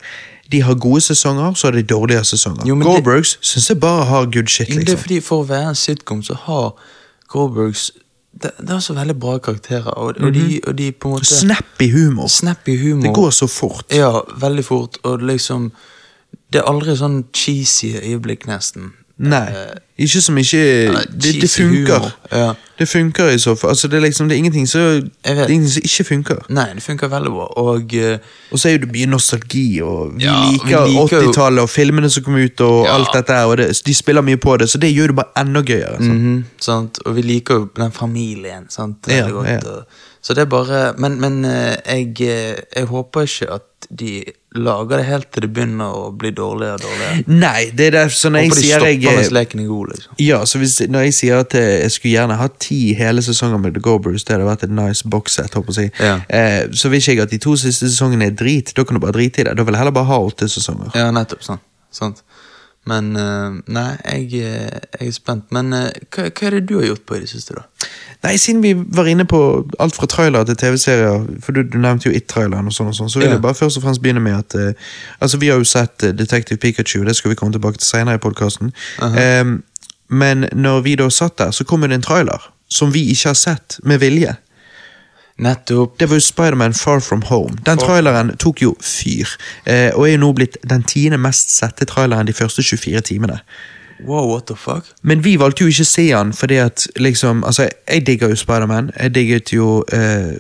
de 0.53 0.61
har 0.63 0.75
gode 0.75 1.01
sesonger, 1.01 1.55
så 1.55 1.67
har 1.67 1.73
de 1.77 1.83
dårligere 1.83 2.25
sesonger. 2.25 2.67
Jo, 2.67 2.75
men 2.75 2.87
det- 2.87 2.95
Goldbergs 2.95 3.39
syns 3.43 3.69
jeg 3.69 3.81
bare 3.81 4.05
har 4.05 4.25
good 4.25 4.49
shit, 4.49 4.69
Men 4.69 4.79
Det 4.79 4.89
er 4.89 4.93
liksom. 4.93 5.03
fordi 5.03 5.21
For 5.23 5.43
å 5.45 5.47
være 5.49 5.69
en 5.69 5.75
sitcom 5.75 6.23
så 6.23 6.35
har 6.47 6.73
Goldbergs 7.29 7.91
Det, 8.43 8.51
det 8.61 8.71
er 8.71 8.79
så 8.85 8.93
veldig 8.95 9.15
bra 9.21 9.39
karakterer, 9.39 9.87
og, 9.97 10.15
og, 10.21 10.35
de, 10.35 10.61
og 10.67 10.77
de 10.79 10.93
på 10.93 11.09
en 11.09 11.15
måte 11.15 11.25
Snappy 11.25 11.91
humor. 11.93 12.29
Snappy 12.29 12.77
humor. 12.83 13.03
Det 13.03 13.15
går 13.15 13.31
så 13.31 13.47
fort. 13.49 13.85
Ja, 13.91 14.11
veldig 14.41 14.65
fort, 14.65 14.99
og 15.05 15.21
liksom 15.23 15.71
Det 16.53 16.61
er 16.61 16.69
aldri 16.69 16.97
sånn 16.97 17.25
cheesy 17.33 17.95
øyeblikk, 17.97 18.45
nesten. 18.47 18.93
Nei, 19.19 19.49
Eh, 19.49 20.05
ikke 20.05 20.21
som 20.21 20.37
ikke 20.39 20.59
Det, 21.23 21.41
det 21.41 21.51
funker. 21.51 22.11
ja. 22.33 22.53
Det 22.79 22.89
funker 22.89 23.29
i 23.33 23.39
så 23.39 23.55
fall. 23.57 23.71
Altså, 23.71 23.89
det, 23.89 23.97
er 23.97 24.01
liksom, 24.01 24.29
det 24.29 24.35
er 24.35 24.39
ingenting 24.39 24.69
som 24.69 25.11
ikke 25.25 26.05
funker. 26.05 26.37
Nei, 26.53 26.67
det 26.75 26.83
funker 26.83 27.09
veldig 27.09 27.31
bra, 27.33 27.47
og 27.57 27.95
eh, 27.95 28.19
Og 28.53 28.59
så 28.59 28.69
er 28.69 28.73
jo 28.77 28.79
det 28.85 28.91
mye 28.93 29.07
nostalgi, 29.07 29.81
og 29.81 30.12
vi 30.19 30.25
Ja, 30.25 30.35
liker, 30.53 30.87
liker 30.87 31.23
80-tallet 31.31 31.62
og 31.64 31.71
filmene 31.73 32.11
som 32.11 32.23
kom 32.25 32.35
ut, 32.37 32.61
og 32.61 32.85
Ja. 32.85 32.95
alt 32.99 33.09
dette 33.14 33.33
og 33.47 33.57
det, 33.57 33.71
de 33.87 33.95
spiller 33.95 34.23
mye 34.23 34.37
på 34.37 34.57
det, 34.59 34.69
så 34.69 34.79
det 34.79 34.93
gjør 34.95 35.07
det 35.07 35.17
bare 35.17 35.41
enda 35.47 35.61
gøyere. 35.62 35.97
Mm 36.01 36.21
-hmm, 36.21 36.45
sant? 36.61 36.99
Og 37.07 37.17
vi 37.17 37.23
liker 37.23 37.55
jo 37.55 37.69
den 37.77 37.93
familien 37.93 38.67
sant? 38.69 38.97
Ja, 39.09 39.29
godt. 39.29 39.47
ja. 39.49 39.59
og- 39.71 39.85
Så 40.23 40.35
det 40.35 40.41
er 40.43 40.47
bare 40.47 40.95
Men, 40.99 41.21
men 41.21 41.45
eh, 41.45 41.77
jeg, 41.87 42.14
jeg 42.77 42.85
håper 42.85 43.21
ikke 43.21 43.53
at 43.55 43.62
de 43.89 44.24
lager 44.57 44.99
det 44.99 45.05
helt 45.07 45.28
til 45.34 45.45
det 45.45 45.51
begynner 45.53 45.95
å 45.95 46.11
bli 46.16 46.30
dårligere 46.34 46.78
og 46.78 46.84
dårligere. 46.87 47.24
Nei, 47.28 47.70
det 47.76 47.89
er 47.91 47.95
der, 47.97 48.12
så 48.14 48.30
når 48.32 48.47
jeg 48.47 48.51
de 48.51 48.57
sier 48.57 48.80
stopper 48.80 49.16
mens 49.16 49.28
jeg 49.28 49.34
leken 49.37 49.62
er 49.62 49.68
god, 49.70 49.93
liksom. 49.93 50.16
Ja, 50.24 50.39
så 50.49 50.61
hvis, 50.62 50.76
når 50.91 51.07
jeg 51.07 51.16
sier 51.18 51.43
at 51.45 51.57
jeg 51.59 51.74
jeg 51.76 51.95
skulle 51.95 52.14
gjerne 52.14 52.39
hatt 52.41 52.57
ti 52.62 52.80
hele 52.99 53.22
sesonger 53.22 53.61
med 53.62 53.76
The 53.76 53.84
Goldbergs, 53.84 54.24
det 54.24 54.37
hadde 54.37 54.49
vært 54.49 54.64
et 54.66 54.74
nice 54.74 55.09
box-set, 55.09 55.55
håper 55.55 55.80
jeg. 55.80 55.93
Ja. 56.01 56.16
Eh, 56.28 56.62
så 56.72 56.91
vil 56.93 57.03
ikke 57.03 57.14
jeg 57.14 57.26
at 57.26 57.34
de 57.37 57.41
to 57.43 57.57
siste 57.61 57.91
sesongene 57.91 58.30
er 58.30 58.37
drit, 58.39 58.72
da 58.76 58.84
kan 58.84 58.99
du 58.99 59.03
bare 59.05 59.16
drite 59.18 59.45
i 59.45 59.49
det. 59.49 59.57
Da 59.59 59.66
vil 59.66 59.76
jeg 59.76 59.84
heller 59.84 59.97
bare 59.97 60.11
ha 60.11 60.20
åtte 60.24 60.49
sesonger. 60.51 60.91
Ja, 60.97 61.11
nettopp. 61.14 61.45
sant, 61.47 61.62
sant. 61.95 62.24
Men 62.87 63.16
eh, 63.18 63.57
nei, 63.74 63.89
jeg, 64.05 64.26
eh, 64.47 64.78
jeg 65.01 65.09
er 65.09 65.14
spent. 65.14 65.49
Men 65.55 65.72
eh, 65.74 65.89
hva, 66.14 66.28
hva 66.30 66.47
er 66.47 66.57
det 66.57 66.68
du 66.70 66.76
har 66.78 66.87
gjort 66.87 67.05
på 67.09 67.16
i 67.16 67.22
det 67.24 67.30
siste, 67.32 67.57
da? 67.59 67.89
Nei, 68.22 68.37
siden 68.41 68.62
vi 68.62 68.72
var 68.76 69.11
inne 69.11 69.26
på 69.28 69.41
alt 69.82 69.97
fra 69.99 70.07
trailer 70.11 70.47
til 70.47 70.59
TV-serier, 70.61 71.26
for 71.43 71.57
du, 71.57 71.64
du 71.66 71.76
nevnte 71.82 72.09
jo 72.09 72.14
It-traileren 72.16 72.70
og 72.70 72.74
sånn 72.74 72.93
og 72.93 72.99
sånn, 72.99 73.11
så 73.12 73.20
vil 73.20 73.28
Ja. 73.28 73.34
jeg 73.37 73.45
bare 73.45 73.59
først 73.59 73.80
og 73.80 73.87
fremst 73.87 74.03
begynne 74.03 74.22
med 74.22 74.39
at 74.39 74.55
uh, 74.55 74.89
Altså, 75.20 75.39
vi 75.43 75.51
har 75.51 75.59
jo 75.59 75.66
sett 75.68 76.07
Detective 76.16 76.59
Pikachu, 76.62 77.05
det 77.05 77.16
skal 77.18 77.30
vi 77.34 77.39
komme 77.39 77.53
tilbake 77.55 77.78
til 77.82 77.87
senere 77.91 78.18
i 78.20 78.22
podkasten. 78.22 78.72
men 80.09 80.49
når 80.55 80.80
vi 80.87 80.95
da 80.95 81.09
satt 81.11 81.39
der, 81.39 81.51
så 81.51 81.64
kom 81.64 81.80
det 81.82 81.93
en 81.93 82.03
trailer 82.03 82.53
som 82.70 82.95
vi 82.95 83.09
ikke 83.11 83.28
har 83.28 83.39
sett 83.39 83.78
med 83.82 83.99
vilje. 84.01 84.37
Nettopp. 85.39 86.01
Det 86.01 86.09
var 86.09 86.16
jo 86.16 86.20
Spiderman 86.20 86.74
Far 86.74 87.01
From 87.01 87.22
Home. 87.22 87.57
Den 87.66 87.78
traileren 87.78 88.37
tok 88.37 88.62
jo 88.62 88.74
fyr, 88.80 89.28
eh, 89.66 89.91
og 89.95 90.07
er 90.09 90.12
jo 90.12 90.20
nå 90.22 90.32
blitt 90.32 90.57
den 90.70 90.82
tiende 90.82 91.18
mest 91.18 91.53
sette 91.59 91.84
traileren 91.84 92.26
de 92.26 92.32
første 92.32 92.62
24 92.62 93.01
timene. 93.01 93.39
Wow, 94.07 94.30
what 94.32 94.47
the 94.47 94.57
fuck? 94.57 94.84
Men 95.03 95.24
vi 95.24 95.37
valgte 95.41 95.64
jo 95.64 95.68
ikke 95.68 95.84
å 95.84 95.89
se 95.89 96.11
han 96.11 96.32
fordi 96.37 96.57
at 96.61 96.87
liksom 96.97 97.45
Altså, 97.45 97.68
jeg 97.89 98.07
digger 98.07 98.28
jo 98.28 98.37
Spiderman. 98.37 98.91
Jeg 99.01 99.14
digget 99.14 99.53
jo 99.53 99.84
uh, 99.93 100.37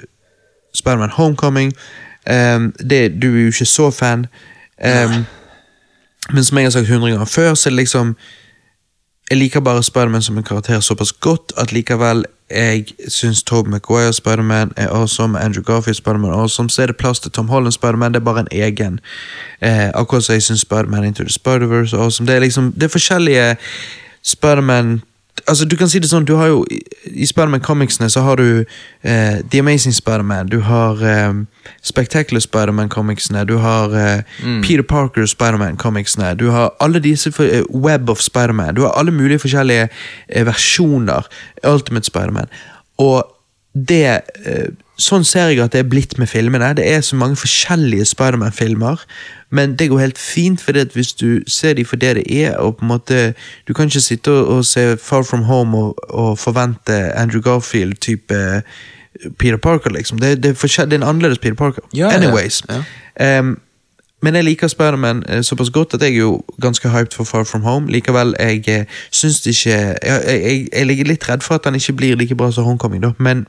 Spiderman 0.74 1.10
Homecoming. 1.10 1.72
Um, 2.30 2.72
det, 2.90 3.22
du 3.22 3.34
er 3.34 3.40
jo 3.40 3.46
ikke 3.46 3.64
så 3.64 3.90
fan. 3.90 4.26
Um, 4.84 5.24
men 6.32 6.44
som 6.44 6.58
jeg 6.58 6.66
har 6.66 6.70
sagt 6.70 6.88
hundre 6.88 7.10
ganger 7.10 7.24
før, 7.24 7.54
så 7.54 7.68
er 7.68 7.70
det 7.70 7.76
liksom 7.76 8.16
Jeg 9.30 9.38
liker 9.38 9.60
bare 9.60 9.82
Spiderman 9.82 10.22
som 10.22 10.36
en 10.38 10.44
karakter 10.44 10.80
såpass 10.80 11.12
godt 11.12 11.52
at 11.58 11.72
likevel 11.72 12.24
jeg 12.50 12.84
syns 13.08 13.42
Tobe 13.42 13.70
McGuire 13.70 14.12
Spiderman 14.12 14.72
er 14.76 14.88
awesome, 14.88 15.40
Andrew 15.40 15.62
Garfield 15.62 15.94
Spiderman 15.94 16.30
er 16.30 16.34
awesome, 16.34 16.70
så 16.70 16.82
er 16.82 16.86
det 16.86 16.96
plass 16.96 17.20
til 17.20 17.30
Tom 17.30 17.48
Holland 17.48 17.72
Spiderman, 17.72 18.14
det 18.14 18.20
er 18.20 18.24
bare 18.24 18.40
en 18.40 18.48
egen. 18.52 19.00
Eh, 19.60 19.90
akkurat 19.94 20.24
som 20.24 20.32
jeg 20.32 20.42
syns 20.42 20.60
Spiderman 20.60 21.04
Into 21.04 21.22
the 21.22 21.32
Spider-Verse 21.32 21.96
er 21.96 22.00
awesome. 22.00 22.26
Det 22.26 22.36
er 22.36 22.40
liksom, 22.40 22.72
det 22.72 22.82
er 22.82 22.88
forskjellige 22.88 23.56
Spiderman 24.22 25.02
Altså, 25.44 25.64
du 25.64 25.76
kan 25.76 25.88
si 25.88 26.00
det 26.00 26.08
sånn, 26.10 26.24
du 26.26 26.34
har 26.40 26.48
jo 26.48 26.62
I, 26.70 27.26
Spiderman-comicsene 27.28 28.08
så 28.10 28.22
har 28.24 28.40
du 28.40 28.64
eh, 29.02 29.42
The 29.52 29.60
Amazing 29.60 29.94
Spiderman, 29.94 30.48
du 30.48 30.62
har 30.64 31.02
eh, 31.04 31.34
Spectacular 31.84 32.40
Spiderman-comicsene, 32.40 33.44
du 33.44 33.58
har 33.62 33.92
eh, 33.94 34.24
Peter 34.64 34.82
Parker 34.82 35.28
Spiderman-comicsene, 35.28 36.32
du 36.40 36.48
har 36.54 36.72
alle 36.80 37.02
disse 37.04 37.30
for, 37.36 37.44
eh, 37.44 37.62
Web 37.68 38.10
of 38.10 38.24
Spiderman, 38.24 38.74
du 38.74 38.82
har 38.86 38.96
alle 38.96 39.12
mulige 39.14 39.44
forskjellige 39.44 39.88
eh, 40.28 40.46
versjoner, 40.48 41.28
Ultimate 41.68 42.08
Spiderman, 42.08 42.50
og 42.98 43.28
det 43.76 44.04
eh, 44.46 44.72
Sånn 44.96 45.24
ser 45.28 45.50
jeg 45.50 45.60
at 45.60 45.74
det 45.74 45.82
er 45.82 45.88
blitt 45.88 46.14
med 46.18 46.30
filmene. 46.30 46.72
Det 46.76 46.86
er 46.88 47.02
så 47.04 47.16
mange 47.20 47.36
forskjellige 47.36 48.06
Spiderman-filmer, 48.08 49.02
men 49.52 49.74
det 49.76 49.90
går 49.90 50.00
helt 50.00 50.18
fint, 50.18 50.60
for 50.60 50.72
hvis 50.72 51.12
du 51.12 51.42
ser 51.46 51.76
dem 51.76 51.84
for 51.84 52.00
det 52.00 52.14
det 52.16 52.24
er, 52.32 52.56
og 52.56 52.76
på 52.76 52.84
en 52.84 52.88
måte 52.88 53.34
Du 53.68 53.74
kan 53.74 53.86
ikke 53.86 54.00
sitte 54.00 54.30
og, 54.30 54.64
se 54.64 54.96
Far 54.96 55.22
From 55.22 55.42
Home 55.42 55.78
og, 55.78 56.14
og 56.14 56.38
forvente 56.38 56.92
Andrew 57.14 57.40
Garfield-type 57.40 58.34
eh, 58.34 58.62
Peter 59.38 59.56
Parker, 59.56 59.90
liksom. 59.90 60.18
Det, 60.18 60.42
det, 60.42 60.50
er 60.50 60.84
det 60.84 60.92
er 60.92 60.96
en 60.96 61.02
annerledes 61.02 61.38
Peter 61.38 61.54
Parker. 61.54 61.82
Ja, 61.94 62.10
ja, 62.10 62.16
Anyways. 62.16 62.62
ja. 62.68 62.82
Ehm, 63.20 63.58
men 64.22 64.34
jeg 64.34 64.44
liker 64.44 64.68
Spiderman 64.68 65.22
eh, 65.28 65.42
såpass 65.42 65.70
godt 65.70 65.94
at 65.94 66.02
jeg 66.02 66.12
er 66.12 66.16
jo 66.16 66.42
ganske 66.62 66.88
hyped 66.88 67.14
for 67.14 67.24
Far 67.24 67.44
From 67.44 67.62
Home. 67.62 67.92
Likevel, 67.92 68.34
jeg 68.40 68.68
eh, 68.68 68.84
syns 69.10 69.46
ikke 69.46 69.70
Jeg, 69.70 69.96
jeg, 70.02 70.42
jeg, 70.42 70.68
jeg 70.72 70.86
ligger 70.86 71.04
litt 71.04 71.28
redd 71.28 71.40
for 71.40 71.54
at 71.54 71.64
han 71.64 71.74
ikke 71.74 71.92
blir 71.92 72.16
like 72.16 72.34
bra 72.34 72.50
som 72.50 72.64
Homecoming, 72.64 73.02
da. 73.02 73.12
Men, 73.18 73.46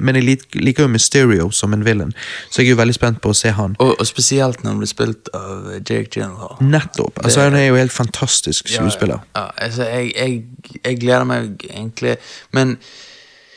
men 0.00 0.14
jeg 0.18 0.38
liker 0.54 0.84
jo 0.86 0.88
Mysterio 0.92 1.50
som 1.52 1.72
en 1.76 1.84
villain, 1.84 2.12
så 2.50 2.62
jeg 2.62 2.68
er 2.70 2.74
jo 2.74 2.80
veldig 2.82 2.94
spent 2.96 3.20
på 3.24 3.30
å 3.32 3.36
se 3.38 3.50
han. 3.56 3.76
Og, 3.80 3.94
og 4.00 4.06
spesielt 4.08 4.62
når 4.64 4.70
han 4.74 4.78
blir 4.82 4.90
spilt 4.90 5.28
av 5.34 5.70
Jake 5.80 6.08
Gyllenhaal. 6.14 6.56
Nettopp. 6.64 7.18
Altså, 7.24 7.40
Det- 7.40 7.48
han 7.50 7.58
er 7.60 7.66
jo 7.68 7.74
helt 7.80 7.92
fantastisk 7.92 8.68
skuespiller. 8.68 9.20
Ja, 9.36 9.42
ja, 9.42 9.50
altså, 9.68 9.82
jeg, 9.88 10.12
jeg, 10.16 10.44
jeg 10.84 11.00
gleder 11.00 11.24
meg 11.24 11.66
egentlig, 11.70 12.16
men 12.52 12.78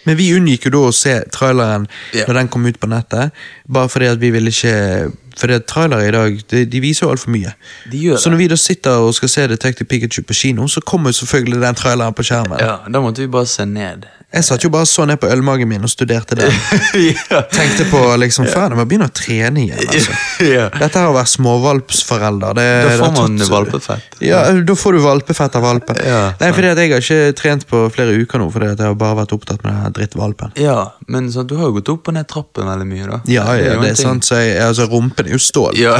Men 0.07 0.15
vi 0.15 0.29
unngikk 0.31 0.63
jo 0.65 0.69
da 0.71 0.77
å 0.87 0.91
se 0.95 1.13
traileren 1.35 1.87
Ja. 2.15 2.23
når 2.27 2.33
den 2.33 2.47
kom 2.47 2.65
ut 2.65 2.77
på 2.79 2.87
nettet, 2.87 3.31
bare 3.67 3.89
fordi 3.91 4.05
at 4.07 4.19
vi 4.21 4.29
ville 4.31 4.49
ikke 4.53 5.11
Fordi 5.37 5.53
det 5.59 5.67
trailere 5.69 6.07
i 6.07 6.11
dag 6.15 6.39
de, 6.49 6.65
de 6.65 6.81
viser 6.83 7.05
jo 7.07 7.11
altfor 7.13 7.33
mye. 7.35 7.53
De 7.91 8.03
gjør 8.07 8.17
så 8.21 8.31
når 8.33 8.37
vi 8.43 8.47
da 8.51 8.57
sitter 8.59 9.03
og 9.05 9.13
skal 9.17 9.29
se 9.29 9.47
Detective 9.53 9.87
Pikachu 9.87 10.23
på 10.27 10.33
kino, 10.37 10.67
så 10.67 10.81
kommer 10.81 11.11
selvfølgelig 11.15 11.61
den 11.61 11.75
traileren 11.77 12.13
på 12.17 12.25
skjermen. 12.27 12.59
ja, 12.59 12.79
da 12.89 13.01
måtte 13.03 13.21
vi 13.25 13.27
bare 13.31 13.45
se 13.49 13.65
ned. 13.65 14.07
Jeg 14.27 14.43
satt 14.43 14.63
jo 14.65 14.69
bare 14.69 14.83
så 14.85 15.05
ned 15.07 15.21
på 15.21 15.29
ølmagen 15.31 15.69
min 15.71 15.85
og 15.87 15.89
studerte 15.89 16.35
den. 16.35 16.51
ja. 17.31 17.39
Tenkte 17.47 17.85
på 17.87 18.01
liksom, 18.19 18.43
faen, 18.51 18.73
jeg 18.75 18.79
må 18.81 18.83
begynne 18.89 19.07
å 19.07 19.13
trene 19.15 19.61
igjen. 19.63 19.79
altså. 19.87 20.17
ja. 20.57 20.65
Dette 20.75 20.99
her 20.99 21.07
å 21.07 21.13
være 21.15 21.31
småvalpsforelder 21.31 22.57
det, 22.57 22.65
Da 22.83 22.97
får 23.05 23.13
man 23.15 23.37
tatt- 23.39 23.51
valpefett. 23.53 24.17
Ja, 24.27 24.41
da 24.67 24.75
får 24.75 24.97
du 24.97 24.99
valpefett 25.05 25.55
av 25.55 25.63
valpen. 25.63 25.99
Ja, 26.03 26.19
Nei, 26.41 26.51
fordi 26.57 26.71
at 26.73 26.77
Jeg 26.83 26.91
har 26.91 27.05
ikke 27.05 27.37
trent 27.39 27.63
på 27.71 27.85
flere 27.95 28.17
uker 28.19 28.39
nå, 28.43 28.49
fordi 28.51 28.69
at 28.73 28.83
jeg 28.83 28.91
har 28.91 28.97
bare 28.99 29.17
vært 29.21 29.33
opptatt 29.37 29.63
med 29.63 29.73
den 29.85 29.95
drittvalpen. 29.97 30.51
Ja, 30.59 30.75
men 31.07 31.31
så, 31.31 31.43
du 31.47 31.55
har 31.59 31.71
jo 31.71 31.77
gått 31.79 31.89
opp 31.95 32.11
og 32.11 32.17
ned 32.19 32.27
trappen 32.27 32.67
veldig 32.67 32.87
mye, 32.91 33.07
da. 33.07 33.21
Ja, 33.31 33.45
ja, 33.55 33.63
det 33.63 33.71
er, 33.77 33.81
det 33.85 33.93
er 33.95 33.99
sant, 34.01 34.27
så 34.27 34.41
jeg, 34.43 34.59
altså 34.63 34.87
Rumpen 34.91 35.26
er 35.27 35.35
jo 35.35 35.41
stål. 35.41 35.77
Ja, 35.85 35.97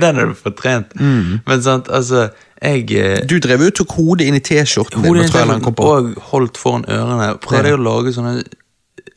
den 0.00 0.20
er 0.20 0.32
du 0.32 0.34
fortrent. 0.38 0.94
Mm. 0.98 1.40
Men 1.46 1.62
sant, 1.64 1.88
altså, 1.90 2.28
jeg 2.62 2.90
eh, 2.96 3.22
Du 3.28 3.38
drev 3.42 3.64
jo 3.66 3.70
og 3.72 3.78
tok 3.80 3.96
hodet 3.98 4.28
inn 4.28 4.38
i 4.38 4.42
T-skjorten 4.44 5.04
din 5.04 5.24
og 5.84 6.12
holdt 6.30 6.60
foran 6.60 6.86
ørene. 6.88 7.34
Prøvde 7.44 7.74
å 7.76 7.82
lage 7.82 8.14
sånne 8.16 8.42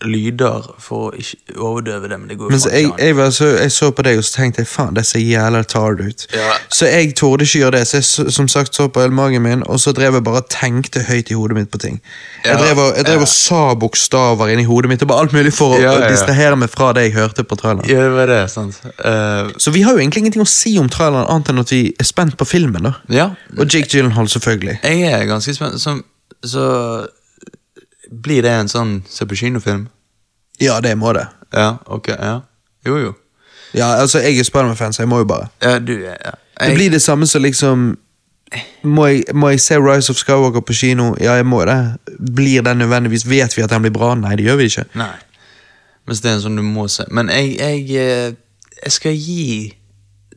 lyder 0.06 0.66
for 0.84 1.08
å 1.08 1.18
ikke 1.18 1.56
overdøve 1.58 2.10
det, 2.12 2.18
men 2.22 2.30
det 2.30 2.38
går 2.38 2.52
Men 2.54 2.60
så 2.62 2.70
jeg, 2.70 2.90
jeg, 3.02 3.16
var 3.18 3.32
så, 3.34 3.48
jeg 3.58 3.72
så 3.74 3.90
på 3.96 4.04
deg 4.06 4.20
og 4.20 4.26
så 4.28 4.36
tenkte 4.36 4.62
jeg, 4.62 4.70
faen, 4.70 4.94
det 4.98 5.04
ser 5.10 5.24
jævla 5.24 5.64
tard 5.66 6.04
ut. 6.04 6.26
Ja. 6.36 6.52
Så 6.70 6.90
jeg 6.92 7.16
torde 7.18 7.48
ikke 7.48 7.64
gjøre 7.64 7.80
det. 7.80 7.88
Så 7.90 7.98
jeg 7.98 8.34
som 8.36 8.50
sagt 8.52 8.78
så 8.78 8.88
på 8.94 9.02
ølmagen 9.02 9.42
min, 9.42 9.64
og 9.66 9.80
så 9.82 9.94
drev 9.98 10.20
jeg 10.20 10.26
bare 10.28 10.44
og 10.44 10.52
tenkte 10.54 11.02
høyt 11.08 11.32
i 11.34 11.38
hodet 11.40 11.58
mitt 11.58 11.72
på 11.74 11.82
ting. 11.82 11.98
Jeg 12.46 12.60
drev, 12.62 12.84
jeg 13.00 13.08
drev 13.10 13.24
ja. 13.24 13.26
og 13.26 13.32
sa 13.32 13.64
bokstaver 13.80 14.54
inni 14.54 14.68
hodet 14.70 14.92
mitt, 14.94 15.02
og 15.02 15.12
bare 15.12 15.26
alt 15.26 15.36
mulig 15.38 15.56
for 15.58 15.78
å, 15.78 15.82
Ja, 15.82 15.96
ja, 15.98 16.06
ja. 16.06 16.14
distrahere 16.14 16.60
meg 16.60 16.72
fra 16.74 16.92
det 16.98 17.08
jeg 17.08 17.18
hørte 17.18 17.48
på 17.48 17.58
traileren. 17.60 17.90
Ja, 17.90 18.06
det 18.06 18.14
var 18.20 18.32
det, 18.32 18.42
sant. 18.54 18.78
Uh, 19.02 19.50
Så 19.58 19.74
vi 19.74 19.82
har 19.88 19.98
jo 19.98 20.04
egentlig 20.04 20.28
ingenting 20.28 20.46
å 20.46 20.50
si 20.52 20.78
om 20.82 20.92
traileren, 20.94 21.26
annet 21.26 21.54
enn 21.54 21.66
at 21.66 21.74
vi 21.74 21.82
er 21.98 22.08
spent 22.08 22.38
på 22.38 22.46
filmen. 22.46 22.86
da. 22.92 22.98
ja, 23.10 23.32
Og 23.58 23.66
Jake 23.66 23.90
Gyllenhaal, 23.90 24.30
selvfølgelig. 24.30 24.80
jeg 24.84 25.12
er 25.12 25.26
ganske 25.26 25.58
spent. 25.58 25.82
Så, 25.82 25.98
så 26.46 26.68
blir 28.12 28.44
det 28.46 28.52
en 28.52 28.72
sånn 28.72 28.98
se 29.10 29.26
på 29.26 29.38
kinofilm? 29.38 29.88
Ja, 30.62 30.80
det 30.82 30.96
må 30.98 31.14
det. 31.14 31.28
Ja, 31.54 31.78
ok, 31.86 32.08
ja. 32.08 32.42
Jo, 32.86 32.98
jo. 32.98 33.14
Ja, 33.76 33.94
altså, 34.02 34.20
jeg 34.24 34.40
er 34.40 34.48
Spiderman-fan, 34.48 34.94
så 34.94 35.04
jeg 35.04 35.10
må 35.12 35.22
jo 35.22 35.30
bare. 35.30 35.50
Ja, 35.62 35.80
du 35.80 35.94
ja. 35.94 36.16
Jeg... 36.60 36.70
Det 36.70 36.74
blir 36.76 36.90
det 36.92 37.02
samme 37.02 37.28
som 37.28 37.42
liksom 37.42 37.98
må 38.84 39.06
jeg, 39.08 39.24
må 39.36 39.50
jeg 39.50 39.60
se 39.60 39.76
Rise 39.76 40.12
of 40.14 40.18
Skywalker 40.18 40.64
på 40.64 40.74
kino? 40.74 41.10
Ja, 41.20 41.36
jeg 41.36 41.46
må 41.46 41.66
det. 41.68 41.98
Blir 42.36 42.62
den 42.64 42.78
nødvendigvis 42.78 43.30
Vet 43.30 43.58
vi 43.58 43.62
at 43.62 43.70
den 43.70 43.82
blir 43.82 43.92
bra? 43.92 44.14
Nei, 44.16 44.36
det 44.36 44.46
gjør 44.46 44.56
vi 44.62 44.70
ikke. 44.72 44.86
Nei. 44.96 45.16
Mens 46.08 46.22
det 46.24 46.32
er 46.32 46.38
en 46.38 46.46
sånn 46.46 46.56
du 46.56 46.64
må 46.64 46.88
se. 46.88 47.04
Men 47.12 47.30
jeg, 47.34 47.58
jeg, 47.60 47.84
eh, 48.00 48.78
jeg 48.84 48.96
skal 48.96 49.18
gi 49.20 49.74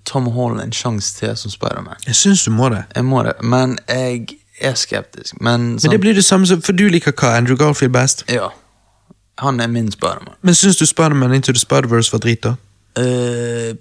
Tom 0.05 0.27
Holland 0.35 0.65
en 0.65 0.75
sjanse 0.75 1.15
til 1.21 1.37
som 1.39 1.53
Spiderman. 1.53 2.03
Jeg 2.07 2.19
syns 2.19 2.45
du 2.45 2.51
må 2.51 2.73
det. 2.75 2.83
Jeg 2.97 3.07
må 3.07 3.23
det, 3.23 3.37
men 3.47 3.79
jeg 3.87 4.40
er 4.61 4.75
skeptisk. 4.75 5.35
Men, 5.41 5.61
Men 5.61 5.79
sånn, 5.81 5.91
det 5.91 6.01
blir 6.01 6.15
det 6.15 6.25
samme 6.25 6.47
som 6.47 6.63
For 6.63 6.73
du 6.77 6.89
liker 6.89 7.13
hva? 7.13 7.35
Andrew 7.37 7.57
Garfield 7.57 7.93
best? 7.93 8.25
Ja. 8.29 8.49
Han 9.39 9.61
er 9.61 9.67
min 9.73 9.91
Spiderman. 9.93 10.35
Men 10.43 10.55
syns 10.55 10.77
du 10.77 10.87
Spiderman 10.87 11.33
Into 11.35 11.53
the 11.53 11.59
Spider-Verse 11.59 12.13
var 12.13 12.21
drit, 12.21 12.43
da? 12.45 12.55
Uh, 12.99 13.73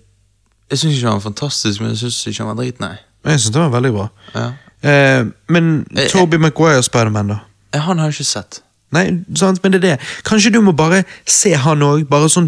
jeg 0.70 0.78
syns 0.80 0.96
ikke 0.96 1.08
han 1.10 1.18
var 1.20 1.26
fantastisk, 1.26 1.82
men 1.82 1.90
jeg 1.90 1.98
syns 2.06 2.20
ikke 2.28 2.44
han 2.46 2.52
var 2.54 2.60
drit, 2.64 2.80
nei. 2.80 2.96
Jeg 3.26 3.40
syns 3.42 3.54
det 3.56 3.62
var 3.62 3.70
veldig 3.74 3.92
bra. 3.96 4.08
Ja. 4.36 4.48
Eh, 4.90 5.26
men 5.52 5.88
Eh, 5.98 6.08
Toby 6.10 6.38
Maguire 6.40 6.84
Spiderman, 6.84 7.28
da? 7.34 7.40
Eh, 7.74 7.80
Han 7.82 7.98
har 8.00 8.06
jeg 8.08 8.14
ikke 8.22 8.24
sett. 8.30 8.62
Nei, 8.96 9.04
sant, 9.38 9.60
men 9.62 9.74
det 9.74 9.80
er 9.80 9.86
det. 9.86 10.06
Kanskje 10.26 10.50
du 10.56 10.62
må 10.66 10.72
bare 10.74 11.04
se 11.30 11.52
han 11.54 11.84
òg, 11.86 12.08
bare 12.10 12.30
sånn, 12.32 12.48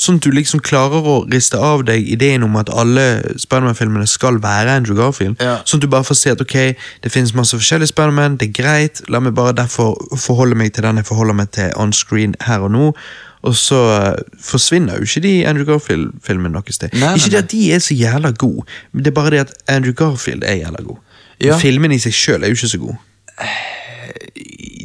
sånn 0.00 0.16
at 0.20 0.24
du 0.24 0.32
liksom 0.32 0.62
klarer 0.64 1.04
å 1.04 1.16
riste 1.28 1.58
av 1.60 1.84
deg 1.88 2.06
ideen 2.14 2.46
om 2.46 2.56
at 2.56 2.72
alle 2.72 3.04
Spiderman-filmene 3.40 4.08
skal 4.08 4.40
være 4.40 4.78
Andrew 4.78 4.96
Garfield. 4.96 5.36
Ja. 5.42 5.58
Sånn 5.68 5.82
at 5.82 5.84
du 5.84 5.90
bare 5.92 6.08
får 6.08 6.18
se 6.22 6.32
at 6.32 6.40
ok, 6.40 6.56
det 7.04 7.12
finnes 7.12 7.34
masse 7.36 7.58
forskjellige 7.58 7.92
Spiderman, 7.92 8.38
det 8.40 8.48
er 8.48 8.56
greit, 8.62 9.02
la 9.12 9.20
meg 9.20 9.36
bare 9.36 9.52
derfor 9.58 9.98
forholde 10.16 10.56
meg 10.56 10.72
til 10.72 10.88
den 10.88 11.02
jeg 11.02 11.10
forholder 11.10 11.36
meg 11.42 11.52
til 11.52 11.68
on 11.76 11.92
screen 11.96 12.32
her 12.48 12.64
og 12.64 12.72
nå. 12.72 12.88
Og 13.42 13.56
så 13.58 13.82
eh, 13.98 14.22
forsvinner 14.40 14.96
jo 14.96 15.08
ikke 15.08 15.24
de 15.24 15.34
Andrew 15.50 15.66
Garfield-filmene 15.66 16.54
noe 16.54 16.72
sted. 16.72 16.94
Nei, 16.94 17.04
nei, 17.04 17.14
ikke 17.18 17.34
det 17.34 17.40
at 17.42 17.52
de 17.52 17.62
er 17.74 17.82
så 17.82 17.96
jævla 17.98 18.32
gode, 18.38 18.64
men 18.92 19.04
det 19.04 19.12
er 19.12 19.18
bare 19.18 19.34
det 19.34 19.44
at 19.44 19.54
Andrew 19.68 19.92
Garfield 19.98 20.46
er 20.46 20.62
jævla 20.62 20.84
god. 20.86 21.04
Ja. 21.42 21.58
Filmen 21.58 21.92
i 21.92 21.98
seg 22.00 22.14
sjøl 22.14 22.46
er 22.46 22.52
jo 22.52 22.60
ikke 22.60 22.72
så 22.72 22.82
god. 22.86 23.00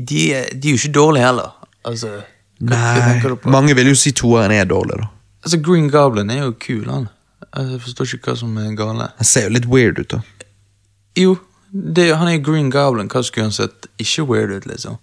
De, 0.09 0.23
de 0.53 0.69
er 0.69 0.75
jo 0.75 0.79
ikke 0.79 0.93
dårlige 0.95 1.25
heller. 1.25 1.53
Altså, 1.87 2.13
hva, 2.59 2.79
Nei, 3.21 3.35
mange 3.53 3.75
vil 3.77 3.91
jo 3.91 3.97
si 3.97 4.13
toeren 4.17 4.55
er 4.55 4.65
dårlig, 4.69 4.97
da. 5.01 5.11
Altså, 5.45 5.59
Green 5.63 5.91
Goblin 5.93 6.31
er 6.33 6.41
jo 6.41 6.55
kul, 6.59 6.87
han. 6.89 7.09
Altså, 7.51 7.71
jeg 7.71 7.81
forstår 7.81 8.15
ikke 8.15 8.31
hva 8.31 8.39
som 8.39 8.57
er 8.61 8.73
gale. 8.77 9.11
Han 9.19 9.29
ser 9.29 9.47
jo 9.47 9.53
litt 9.55 9.69
weird 9.69 10.01
ut, 10.01 10.15
da. 10.15 10.47
Jo, 11.17 11.37
det, 11.71 12.09
han 12.17 12.31
er 12.31 12.41
Green 12.43 12.71
Goblin. 12.73 13.11
Hva 13.11 13.23
skulle 13.23 13.49
han 13.49 13.55
sett 13.55 13.87
ikke 14.01 14.25
weird 14.29 14.55
ut, 14.55 14.67
liksom? 14.69 14.97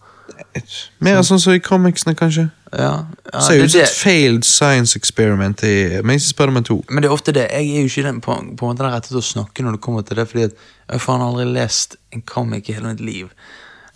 Mer 1.04 1.20
sånn 1.26 1.40
som 1.42 1.54
i 1.54 1.62
comicsene, 1.62 2.14
kanskje. 2.18 2.48
Ja, 2.74 3.06
ja 3.30 3.42
Ser 3.44 3.62
ut 3.62 3.70
som 3.70 3.82
et 3.84 3.94
failed 3.94 4.46
science 4.48 4.98
experiment 4.98 5.62
i 5.66 6.00
Amazing 6.00 6.32
Spiderman 6.32 6.66
2. 6.66 6.80
men 6.90 7.02
det 7.04 7.10
er 7.10 7.14
ofte 7.14 7.34
det. 7.34 7.48
Jeg 7.52 7.70
er 7.70 7.84
jo 7.84 7.90
ikke 7.90 8.06
den, 8.08 8.20
på, 8.24 8.34
på 8.34 8.40
en 8.66 8.72
måte 8.72 8.82
den 8.82 8.94
rette 8.94 9.12
til 9.12 9.20
å 9.20 9.24
snakke 9.24 9.66
når 9.66 9.76
det 9.76 9.82
kommer 9.84 10.06
til 10.06 10.18
det, 10.18 10.26
fordi 10.30 10.48
at 10.48 10.56
jeg 10.56 10.96
har 10.96 11.04
faen 11.04 11.22
aldri 11.24 11.46
lest 11.54 11.98
en 12.14 12.24
comic 12.26 12.70
i 12.70 12.76
hele 12.78 12.94
mitt 12.94 13.04
liv. 13.04 13.30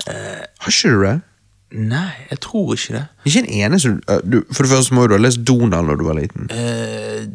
Har 0.06 0.68
ikke 0.70 0.94
du 0.94 1.02
det? 1.04 1.20
Nei, 1.70 2.10
jeg 2.30 2.40
tror 2.40 2.70
ikke 2.72 2.94
det. 2.94 3.02
Ikke 3.28 3.38
en 3.42 3.48
eneste 3.66 3.90
uh, 4.08 4.20
du, 4.24 4.38
For 4.52 4.64
det 4.64 4.70
første 4.72 4.94
må 4.96 5.02
du 5.06 5.12
ha 5.12 5.18
lest 5.20 5.42
Donald 5.44 5.90
når 5.90 5.98
du 6.00 6.04
var 6.06 6.16
liten. 6.16 6.46
Uh, 6.48 7.26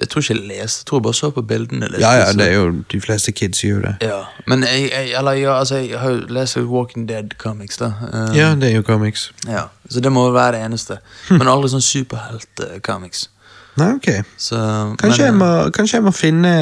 jeg 0.00 0.08
tror 0.12 0.22
ikke 0.22 0.34
jeg 0.34 0.42
leste, 0.46 0.82
jeg 0.82 0.86
tror 0.86 0.98
jeg 1.00 1.02
bare 1.02 1.14
så 1.18 1.30
på 1.34 1.42
bildene. 1.42 1.88
litt, 1.90 2.00
Ja, 2.00 2.12
ja, 2.20 2.28
det 2.36 2.46
er 2.46 2.54
jo 2.54 2.68
De 2.92 3.00
fleste 3.00 3.32
kids 3.32 3.64
gjør 3.64 3.80
det. 3.88 3.94
Ja, 4.06 4.20
men 4.46 4.62
jeg, 4.62 4.90
jeg, 4.92 5.14
eller, 5.18 5.32
ja, 5.40 5.58
altså, 5.58 5.80
jeg 5.82 5.98
har 5.98 6.10
jo 6.14 6.20
lest 6.30 6.56
Walking 6.56 7.08
Dead 7.08 7.34
comics, 7.38 7.76
da. 7.76 7.92
Eh, 8.12 8.36
Ja, 8.36 8.54
det 8.54 8.70
er 8.70 8.76
jo 8.76 8.82
comics. 8.86 9.32
ja, 9.48 9.64
Så 9.90 10.00
det 10.00 10.12
må 10.12 10.30
være 10.30 10.52
det 10.58 10.64
eneste. 10.66 10.98
Men 11.30 11.48
aldri 11.48 11.72
sånn 11.72 11.82
superhelt-comics. 11.82 13.28
Nei, 13.76 13.90
ok. 13.96 14.08
Så 14.38 14.56
Kanskje, 15.00 15.24
jeg, 15.24 15.34
må, 15.34 15.70
kanskje 15.74 15.98
jeg 15.98 16.04
må 16.06 16.12
finne 16.14 16.52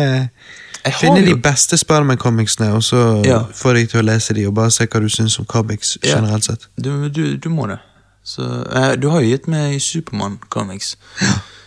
Jeg 0.85 0.95
Finne 1.01 1.23
de 1.25 1.35
beste 1.41 1.77
Spiderman-comicsene, 1.81 2.73
og 2.77 2.83
så 2.85 3.23
Ja. 3.25 3.39
få 3.55 3.73
deg 3.75 3.89
til 3.91 4.01
å 4.03 4.05
lese 4.05 4.35
de, 4.35 4.47
og 4.47 4.55
bare 4.55 4.71
se 4.71 4.85
hva 4.87 5.01
du 5.01 5.09
syns 5.09 5.39
om 5.39 5.45
comics 5.47 5.97
Ja. 6.05 6.17
generelt 6.19 6.45
sett. 6.45 6.67
Du, 6.81 7.09
du, 7.09 7.37
du 7.37 7.49
må 7.49 7.67
det. 7.71 7.79
Så, 8.25 8.43
eh, 8.73 8.95
du 8.97 9.09
har 9.11 9.21
jo 9.21 9.29
gitt 9.37 9.49
meg 9.49 9.81
Supermann-comics, 9.81 10.97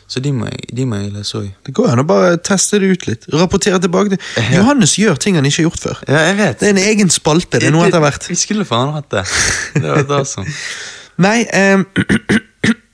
så 0.08 0.20
de 0.22 0.32
må 0.32 0.48
de 0.76 0.86
må 0.86 0.96
jeg 1.02 1.12
lese 1.14 1.34
òg. 1.38 1.50
Det 1.66 1.74
går 1.76 1.90
an 1.92 2.00
å 2.00 2.06
bare 2.08 2.38
teste 2.38 2.80
det 2.80 2.92
ut 2.92 3.08
litt. 3.08 3.26
Rapportere 3.34 3.80
tilbake. 3.82 4.10
det. 4.10 4.20
Ja. 4.38 4.58
Johannes 4.62 4.96
gjør 4.98 5.18
ting 5.20 5.36
han 5.36 5.46
ikke 5.46 5.64
har 5.64 5.70
gjort 5.70 5.80
før. 5.82 6.04
Ja, 6.08 6.18
jeg 6.30 6.38
vet. 6.38 6.60
Det 6.60 6.66
er 6.68 6.70
en 6.70 6.78
egen 6.96 7.10
spalte. 7.10 7.60
Det 7.60 7.68
er 7.68 7.72
noe 7.72 7.88
etter 7.88 8.00
hvert. 8.00 8.28
Vi 8.30 8.36
skulle 8.36 8.66
faen 8.66 8.94
hatt 8.94 9.10
det. 9.12 9.26
Det 9.74 9.84
var 9.84 10.04
det 10.20 10.28
sånn. 10.28 10.48
Nei 11.18 11.46
um, 11.74 11.86